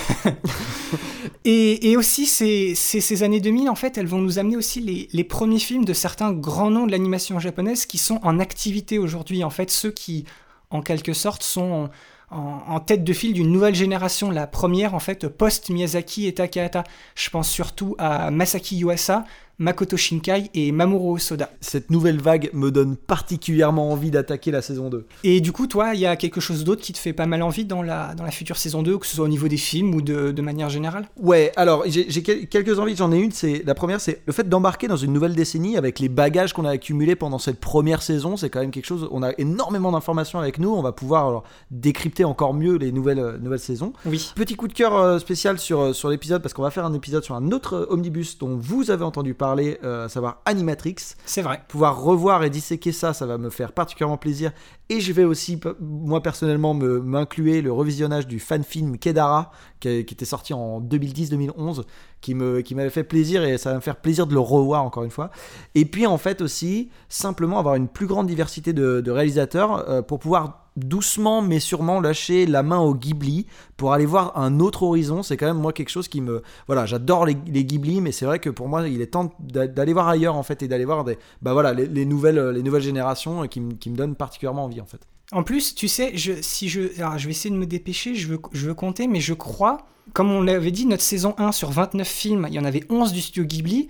Et, 1.45 1.91
et 1.91 1.97
aussi, 1.97 2.27
ces, 2.27 2.77
ces, 2.77 3.01
ces 3.01 3.25
années 3.25 3.41
2000, 3.41 3.69
en 3.69 3.75
fait, 3.75 3.99
elles 3.99 4.07
vont 4.07 4.21
nous 4.21 4.39
amener 4.39 4.57
aussi 4.57 4.81
les, 4.81 5.09
les 5.13 5.25
premiers 5.25 5.59
films 5.59 5.85
de 5.85 5.93
certains 5.93 6.33
grands 6.33 6.71
noms 6.71 6.87
de 6.87 6.93
l'animation 6.93 7.41
japonaise 7.41 7.85
qui 7.85 7.99
sont 7.99 8.21
en 8.23 8.39
activité 8.39 8.97
aujourd'hui. 9.01 9.43
En 9.43 9.51
fait, 9.51 9.69
ceux 9.69 9.91
qui, 9.91 10.25
en 10.71 10.83
quelque 10.83 11.13
sorte, 11.13 11.43
sont 11.43 11.91
en 12.31 12.81
tête 12.81 13.05
de 13.05 13.13
file 13.13 13.35
d'une 13.35 13.51
nouvelle 13.51 13.75
génération. 13.75 14.31
La 14.31 14.47
première, 14.47 14.95
en 14.95 15.01
fait, 15.01 15.29
post-Miyazaki 15.29 16.27
et 16.27 16.35
Takahata. 16.35 16.85
Je 17.15 17.29
pense 17.29 17.51
surtout 17.51 17.95
à 17.99 18.31
Masaki 18.31 18.77
Yuasa, 18.77 19.25
Makoto 19.59 19.97
Shinkai 19.97 20.51
et 20.55 20.73
Mamoru 20.73 21.15
Hosoda. 21.17 21.51
Cette 21.61 21.91
nouvelle 21.91 22.21
vague 22.21 22.51
me 22.53 22.71
donne 22.71 22.97
particulièrement 22.97 23.91
envie 23.93 24.11
d'attaquer 24.11 24.51
la 24.51 24.63
saison 24.63 24.89
2. 24.91 25.07
Et 25.25 25.41
du 25.41 25.53
coup, 25.53 25.67
toi, 25.67 25.95
il 25.95 26.01
y 26.01 26.07
a 26.07 26.17
quelque 26.17 26.41
chose 26.41 26.65
d'autre 26.65 26.83
qui 26.83 26.93
te 26.93 26.99
fait 26.99 27.13
pas 27.13 27.27
mal 27.27 27.43
envie 27.43 27.65
dans 27.65 27.83
la, 27.83 28.15
dans 28.15 28.25
la 28.25 28.31
future 28.31 28.57
saison 28.57 28.83
2, 28.83 28.99
que 28.99 29.07
ce 29.07 29.15
soit 29.17 29.25
au 29.25 29.29
niveau 29.29 29.49
des 29.49 29.57
films 29.57 29.95
ou 29.95 30.03
de, 30.03 30.33
de 30.33 30.43
manière 30.43 30.69
générale? 30.69 31.07
Ouais, 31.21 31.53
alors 31.57 31.85
j'ai 31.87 32.07
j'ai 32.11 32.23
quel- 32.23 32.49
quelques 32.49 32.79
envies, 32.79 32.97
j'en 32.97 33.13
ai 33.13 33.19
une, 33.19 33.31
c'est 33.31 33.63
la 33.65 33.75
première, 33.75 34.01
c'est 34.01 34.23
le 34.27 34.33
fait 34.33 34.49
d'embarquer 34.49 34.89
dans 34.89 34.97
une 34.97 35.13
nouvelle 35.13 35.35
décennie 35.35 35.77
avec 35.77 36.01
les 36.01 36.09
bagages 36.09 36.53
qu'on 36.53 36.65
a 36.65 36.71
accumulés 36.71 37.15
pendant 37.15 37.39
cette 37.39 37.61
première 37.61 38.03
saison, 38.03 38.37
c'est 38.37 38.51
quand 38.51 38.61
même 38.61 38.71
quelque 38.73 38.87
chose, 38.87 39.09
on 39.13 39.23
a 39.23 39.33
énormément 39.39 39.93
d'informations 39.93 40.39
avec 40.41 40.59
nous, 40.59 40.71
on 40.71 40.83
va 40.83 40.93
pouvoir 40.93 41.27
alors, 41.29 41.45
décrypter 41.71 42.25
encore 42.25 42.55
mieux 42.55 42.77
les 42.77 42.91
nouvelles, 42.93 43.19
euh, 43.21 43.39
nouvelles 43.39 43.59
saisons. 43.61 43.93
Oui. 44.07 44.33
Petit 44.35 44.57
coup 44.57 44.67
de 44.69 44.73
cœur 44.73 44.97
euh, 44.97 45.19
spécial 45.19 45.59
sur, 45.59 45.81
euh, 45.81 45.93
sur 45.93 46.09
l'épisode, 46.09 46.43
parce 46.43 46.53
qu'on 46.55 46.63
va 46.63 46.71
faire 46.71 46.85
un 46.85 46.95
épisode 46.95 47.23
sur 47.23 47.35
un 47.35 47.53
autre 47.53 47.75
euh, 47.75 47.87
omnibus 47.91 48.39
dont 48.39 48.57
vous 48.61 48.91
avez 48.91 49.05
entendu 49.05 49.35
parler, 49.35 49.42
euh, 49.45 50.07
à 50.07 50.09
savoir 50.09 50.41
Animatrix. 50.45 50.97
C'est 51.25 51.43
vrai. 51.43 51.63
Pouvoir 51.69 52.01
revoir 52.03 52.45
et 52.45 52.51
disséquer 52.51 52.93
ça, 52.93 53.13
ça 53.13 53.27
va 53.27 53.39
me 53.39 53.51
faire 53.51 53.73
particulièrement 53.73 54.17
plaisir. 54.19 54.53
Et 54.89 55.01
je 55.01 55.13
vais 55.13 55.25
aussi, 55.25 55.59
moi 55.81 56.23
personnellement, 56.23 56.75
me- 56.75 57.01
m'incluer 57.01 57.63
le 57.63 57.73
revisionnage 57.73 58.27
du 58.27 58.39
fan 58.41 58.63
film 58.65 58.99
Kedara, 58.99 59.51
qui, 59.81 60.05
qui 60.05 60.15
était 60.15 60.25
sorti 60.25 60.53
en 60.55 60.81
2010-2011, 60.81 61.83
qui 62.23 62.75
m'avait 62.75 62.89
fait 62.91 63.05
plaisir 63.05 63.45
et 63.45 63.59
ça 63.59 63.71
va 63.71 63.77
me 63.77 63.81
faire 63.83 63.97
plaisir 63.97 64.27
de 64.27 64.33
le 64.33 64.41
revoir 64.41 64.83
encore 64.85 65.05
une 65.05 65.11
fois. 65.11 65.31
Et 65.75 65.85
puis 65.85 66.07
en 66.07 66.17
fait 66.17 66.41
aussi, 66.41 66.89
simplement 67.11 67.59
avoir 67.59 67.75
une 67.75 67.89
plus 67.89 68.07
grande 68.07 68.27
diversité 68.27 68.73
de, 68.73 69.03
réalisateurs 69.11 69.91
euh, 69.91 70.01
pour 70.01 70.19
pouvoir 70.19 70.61
doucement 70.77 71.43
mais 71.43 71.61
sûrement 71.61 72.01
lâcher 72.01 72.47
la 72.47 72.63
main 72.63 72.79
au 72.79 72.95
Ghibli 72.95 73.47
pour 73.77 73.93
aller 73.93 74.07
voir 74.07 74.39
un 74.39 74.59
autre 74.61 74.85
horizon. 74.85 75.23
C'est 75.23 75.37
quand 75.37 75.47
même 75.47 75.59
moi 75.59 75.73
quelque 75.75 75.91
chose 75.91 76.09
qui 76.09 76.21
me... 76.23 76.43
Voilà, 76.67 76.87
j'adore 76.87 77.27
les, 77.27 77.37
les 77.47 77.65
Ghibli, 77.65 78.01
mais 78.01 78.13
c'est 78.13 78.25
vrai 78.25 78.39
que 78.39 78.49
pour 78.49 78.69
moi, 78.69 78.89
il 78.89 79.03
est 79.03 79.09
temps 79.09 79.35
d'a- 79.41 79.67
d'aller 79.67 79.93
voir 79.93 80.09
ailleurs 80.09 80.37
en 80.37 80.43
fait 80.43 80.63
et 80.63 80.69
d'aller 80.69 80.87
voir 80.87 81.05
bah 81.43 81.53
voilà, 81.53 81.75
les, 81.75 81.87
les 81.87 82.07
nouvelles, 82.07 82.41
les 82.51 82.63
nouvelles 82.63 82.83
générations 82.83 83.43
euh, 83.43 83.47
qui, 83.47 83.61
me- 83.61 83.75
qui 83.75 83.91
me 83.91 83.97
donnent 83.97 84.15
particulièrement 84.17 84.65
envie 84.65 84.81
en 84.81 84.87
fait. 84.87 85.07
En 85.33 85.43
plus, 85.43 85.75
tu 85.75 85.89
sais, 85.89 86.13
je, 86.15 86.35
si 86.43 86.69
je, 86.69 86.83
je 86.95 87.25
vais 87.25 87.31
essayer 87.31 87.51
de 87.51 87.59
me 87.59 87.67
dépêcher, 87.67 88.15
je 88.15 88.29
veux, 88.29 88.41
je 88.53 88.67
veux 88.67 88.75
compter, 88.75 89.07
mais 89.07 89.21
je 89.21 89.33
crois, 89.33 89.87
comme 90.13 90.31
on 90.31 90.43
l'avait 90.43 90.71
dit, 90.71 90.85
notre 90.85 91.03
saison 91.03 91.35
1 91.39 91.53
sur 91.53 91.71
29 91.71 92.07
films, 92.07 92.47
il 92.49 92.55
y 92.55 92.59
en 92.59 92.65
avait 92.65 92.85
11 92.91 93.13
du 93.13 93.21
studio 93.21 93.45
Ghibli. 93.45 93.89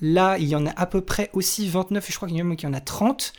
Là, 0.00 0.38
il 0.38 0.48
y 0.48 0.56
en 0.56 0.66
a 0.66 0.70
à 0.70 0.86
peu 0.86 1.00
près 1.02 1.30
aussi 1.34 1.68
29, 1.68 2.08
et 2.08 2.12
je 2.12 2.16
crois 2.16 2.28
qu'il 2.28 2.38
y 2.38 2.42
en 2.42 2.50
a, 2.50 2.56
qu'il 2.56 2.68
y 2.68 2.72
en 2.72 2.74
a 2.74 2.80
30. 2.80 3.32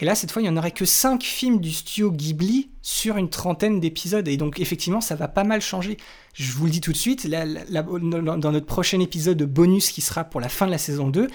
Et 0.00 0.04
là, 0.06 0.14
cette 0.14 0.32
fois, 0.32 0.40
il 0.40 0.46
n'y 0.46 0.50
en 0.50 0.56
aurait 0.56 0.70
que 0.70 0.86
5 0.86 1.22
films 1.22 1.60
du 1.60 1.70
studio 1.70 2.10
Ghibli 2.10 2.70
sur 2.80 3.16
une 3.18 3.28
trentaine 3.28 3.78
d'épisodes. 3.78 4.26
Et 4.26 4.36
donc, 4.36 4.58
effectivement, 4.58 5.02
ça 5.02 5.14
va 5.14 5.28
pas 5.28 5.44
mal 5.44 5.60
changer. 5.60 5.98
Je 6.32 6.50
vous 6.52 6.64
le 6.64 6.70
dis 6.70 6.80
tout 6.80 6.92
de 6.92 6.96
suite, 6.96 7.28
dans 7.28 8.52
notre 8.52 8.66
prochain 8.66 9.00
épisode 9.00 9.36
de 9.36 9.44
bonus 9.44 9.90
qui 9.90 10.00
sera 10.00 10.24
pour 10.24 10.40
la 10.40 10.48
fin 10.48 10.66
de 10.66 10.70
la 10.70 10.78
saison 10.78 11.08
2, 11.08 11.28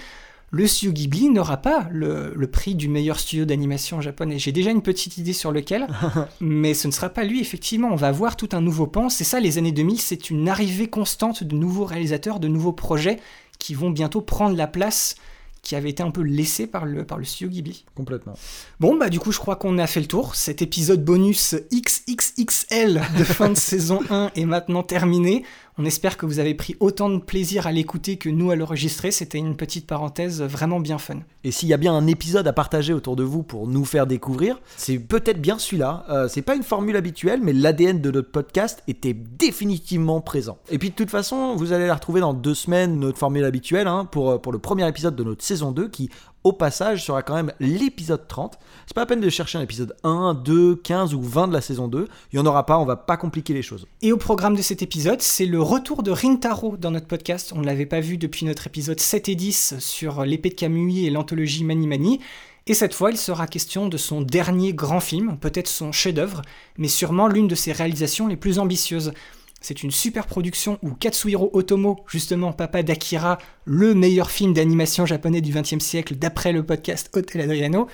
le 0.50 0.66
studio 0.66 0.92
Ghibli 0.92 1.28
n'aura 1.28 1.58
pas 1.58 1.88
le, 1.90 2.32
le 2.34 2.46
prix 2.50 2.74
du 2.74 2.88
meilleur 2.88 3.20
studio 3.20 3.44
d'animation 3.44 4.00
japonais. 4.00 4.38
J'ai 4.38 4.52
déjà 4.52 4.70
une 4.70 4.82
petite 4.82 5.18
idée 5.18 5.32
sur 5.34 5.52
lequel, 5.52 5.86
mais 6.40 6.74
ce 6.74 6.86
ne 6.86 6.92
sera 6.92 7.10
pas 7.10 7.24
lui, 7.24 7.40
effectivement. 7.40 7.88
On 7.92 7.96
va 7.96 8.12
voir 8.12 8.36
tout 8.36 8.48
un 8.52 8.60
nouveau 8.60 8.86
pan. 8.86 9.08
C'est 9.08 9.24
ça, 9.24 9.40
les 9.40 9.58
années 9.58 9.72
2000, 9.72 10.00
c'est 10.00 10.30
une 10.30 10.48
arrivée 10.48 10.88
constante 10.88 11.44
de 11.44 11.54
nouveaux 11.54 11.84
réalisateurs, 11.84 12.40
de 12.40 12.48
nouveaux 12.48 12.72
projets 12.72 13.18
qui 13.58 13.74
vont 13.74 13.90
bientôt 13.90 14.22
prendre 14.22 14.56
la 14.56 14.66
place 14.66 15.16
qui 15.62 15.76
avait 15.76 15.90
été 15.90 16.02
un 16.02 16.10
peu 16.10 16.22
laissée 16.22 16.66
par 16.66 16.86
le, 16.86 17.04
par 17.04 17.18
le 17.18 17.24
studio 17.24 17.48
Ghibli. 17.48 17.84
Complètement. 17.94 18.34
Bon, 18.80 18.96
bah 18.96 19.10
du 19.10 19.18
coup, 19.18 19.32
je 19.32 19.38
crois 19.38 19.56
qu'on 19.56 19.76
a 19.78 19.86
fait 19.86 20.00
le 20.00 20.06
tour. 20.06 20.34
Cet 20.34 20.62
épisode 20.62 21.04
bonus 21.04 21.56
XXXL 21.72 23.02
de 23.18 23.24
fin 23.24 23.50
de 23.50 23.54
saison 23.58 24.00
1 24.08 24.30
est 24.34 24.44
maintenant 24.46 24.82
terminé. 24.82 25.44
On 25.80 25.84
espère 25.84 26.16
que 26.16 26.26
vous 26.26 26.40
avez 26.40 26.54
pris 26.54 26.74
autant 26.80 27.08
de 27.08 27.18
plaisir 27.18 27.68
à 27.68 27.72
l'écouter 27.72 28.16
que 28.16 28.28
nous 28.28 28.50
à 28.50 28.56
l'enregistrer. 28.56 29.12
C'était 29.12 29.38
une 29.38 29.54
petite 29.54 29.86
parenthèse 29.86 30.42
vraiment 30.42 30.80
bien 30.80 30.98
fun. 30.98 31.18
Et 31.44 31.52
s'il 31.52 31.68
y 31.68 31.72
a 31.72 31.76
bien 31.76 31.94
un 31.94 32.08
épisode 32.08 32.48
à 32.48 32.52
partager 32.52 32.92
autour 32.92 33.14
de 33.14 33.22
vous 33.22 33.44
pour 33.44 33.68
nous 33.68 33.84
faire 33.84 34.08
découvrir, 34.08 34.60
c'est 34.76 34.98
peut-être 34.98 35.40
bien 35.40 35.56
celui-là. 35.56 36.04
Euh, 36.10 36.26
c'est 36.26 36.42
pas 36.42 36.56
une 36.56 36.64
formule 36.64 36.96
habituelle, 36.96 37.38
mais 37.40 37.52
l'ADN 37.52 38.00
de 38.00 38.10
notre 38.10 38.32
podcast 38.32 38.82
était 38.88 39.14
définitivement 39.14 40.20
présent. 40.20 40.58
Et 40.68 40.78
puis 40.78 40.90
de 40.90 40.96
toute 40.96 41.10
façon, 41.10 41.54
vous 41.54 41.72
allez 41.72 41.86
la 41.86 41.94
retrouver 41.94 42.20
dans 42.22 42.34
deux 42.34 42.54
semaines, 42.54 42.98
notre 42.98 43.18
formule 43.18 43.44
habituelle, 43.44 43.86
hein, 43.86 44.04
pour, 44.04 44.32
euh, 44.32 44.38
pour 44.38 44.50
le 44.50 44.58
premier 44.58 44.88
épisode 44.88 45.14
de 45.14 45.22
notre 45.22 45.44
saison 45.44 45.70
2 45.70 45.86
qui, 45.86 46.10
au 46.44 46.52
passage, 46.52 47.04
sera 47.04 47.22
quand 47.22 47.34
même 47.34 47.52
l'épisode 47.60 48.26
30. 48.28 48.58
C'est 48.86 48.94
pas 48.94 49.02
la 49.02 49.06
peine 49.06 49.20
de 49.20 49.28
chercher 49.28 49.58
un 49.58 49.62
épisode 49.62 49.96
1, 50.04 50.34
2, 50.34 50.76
15 50.76 51.14
ou 51.14 51.20
20 51.20 51.48
de 51.48 51.52
la 51.52 51.60
saison 51.60 51.88
2. 51.88 52.08
Il 52.32 52.36
y 52.36 52.38
en 52.38 52.46
aura 52.46 52.64
pas, 52.64 52.78
on 52.78 52.84
va 52.84 52.96
pas 52.96 53.16
compliquer 53.16 53.54
les 53.54 53.62
choses. 53.62 53.86
Et 54.02 54.12
au 54.12 54.16
programme 54.16 54.56
de 54.56 54.62
cet 54.62 54.82
épisode, 54.82 55.20
c'est 55.20 55.46
le 55.46 55.60
retour 55.60 56.02
de 56.02 56.10
Rintaro 56.10 56.76
dans 56.76 56.90
notre 56.90 57.06
podcast. 57.06 57.52
On 57.54 57.60
ne 57.60 57.66
l'avait 57.66 57.86
pas 57.86 58.00
vu 58.00 58.18
depuis 58.18 58.46
notre 58.46 58.66
épisode 58.66 59.00
7 59.00 59.28
et 59.28 59.34
10 59.34 59.74
sur 59.78 60.24
l'épée 60.24 60.50
de 60.50 60.54
Kamui 60.54 61.06
et 61.06 61.10
l'anthologie 61.10 61.64
Mani 61.64 61.86
Mani. 61.86 62.20
Et 62.68 62.74
cette 62.74 62.92
fois, 62.92 63.10
il 63.10 63.16
sera 63.16 63.46
question 63.46 63.88
de 63.88 63.96
son 63.96 64.20
dernier 64.20 64.74
grand 64.74 65.00
film, 65.00 65.38
peut-être 65.38 65.68
son 65.68 65.90
chef-d'œuvre, 65.90 66.42
mais 66.76 66.88
sûrement 66.88 67.26
l'une 67.26 67.48
de 67.48 67.54
ses 67.54 67.72
réalisations 67.72 68.26
les 68.26 68.36
plus 68.36 68.58
ambitieuses. 68.58 69.12
C'est 69.60 69.82
une 69.82 69.90
super 69.90 70.26
production 70.26 70.78
où 70.82 70.90
Katsuhiro 70.90 71.50
Otomo, 71.52 72.04
justement 72.06 72.52
papa 72.52 72.82
d'Akira, 72.82 73.38
le 73.64 73.94
meilleur 73.94 74.30
film 74.30 74.52
d'animation 74.54 75.04
japonais 75.04 75.40
du 75.40 75.52
XXe 75.52 75.84
siècle 75.84 76.14
d'après 76.14 76.52
le 76.52 76.64
podcast 76.64 77.10
Hotel 77.14 77.42
Adriano, 77.42 77.88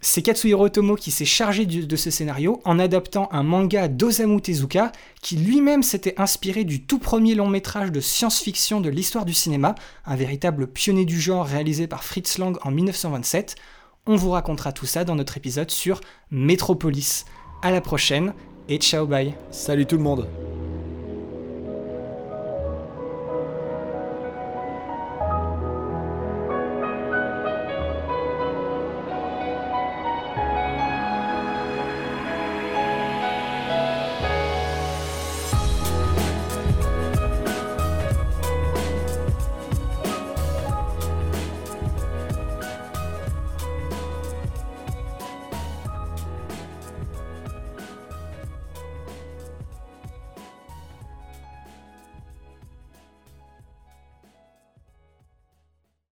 c'est 0.00 0.22
Katsuhiro 0.22 0.66
Otomo 0.66 0.96
qui 0.96 1.10
s'est 1.10 1.24
chargé 1.24 1.64
de 1.64 1.96
ce 1.96 2.10
scénario 2.10 2.60
en 2.64 2.78
adaptant 2.78 3.28
un 3.32 3.42
manga 3.42 3.88
d'Osamu 3.88 4.40
Tezuka 4.40 4.92
qui 5.22 5.36
lui-même 5.36 5.82
s'était 5.82 6.14
inspiré 6.20 6.64
du 6.64 6.82
tout 6.82 6.98
premier 6.98 7.34
long 7.34 7.48
métrage 7.48 7.90
de 7.90 8.00
science-fiction 8.00 8.80
de 8.80 8.90
l'histoire 8.90 9.24
du 9.24 9.32
cinéma, 9.32 9.74
un 10.04 10.14
véritable 10.14 10.66
pionnier 10.66 11.06
du 11.06 11.18
genre 11.18 11.46
réalisé 11.46 11.86
par 11.86 12.04
Fritz 12.04 12.38
Lang 12.38 12.58
en 12.62 12.70
1927. 12.70 13.56
On 14.06 14.16
vous 14.16 14.30
racontera 14.30 14.72
tout 14.72 14.86
ça 14.86 15.04
dans 15.04 15.16
notre 15.16 15.38
épisode 15.38 15.70
sur 15.70 16.02
Metropolis. 16.30 17.24
À 17.62 17.70
la 17.70 17.80
prochaine 17.80 18.34
et 18.68 18.76
ciao 18.76 19.06
bye. 19.06 19.34
Salut 19.50 19.86
tout 19.86 19.96
le 19.96 20.02
monde 20.02 20.53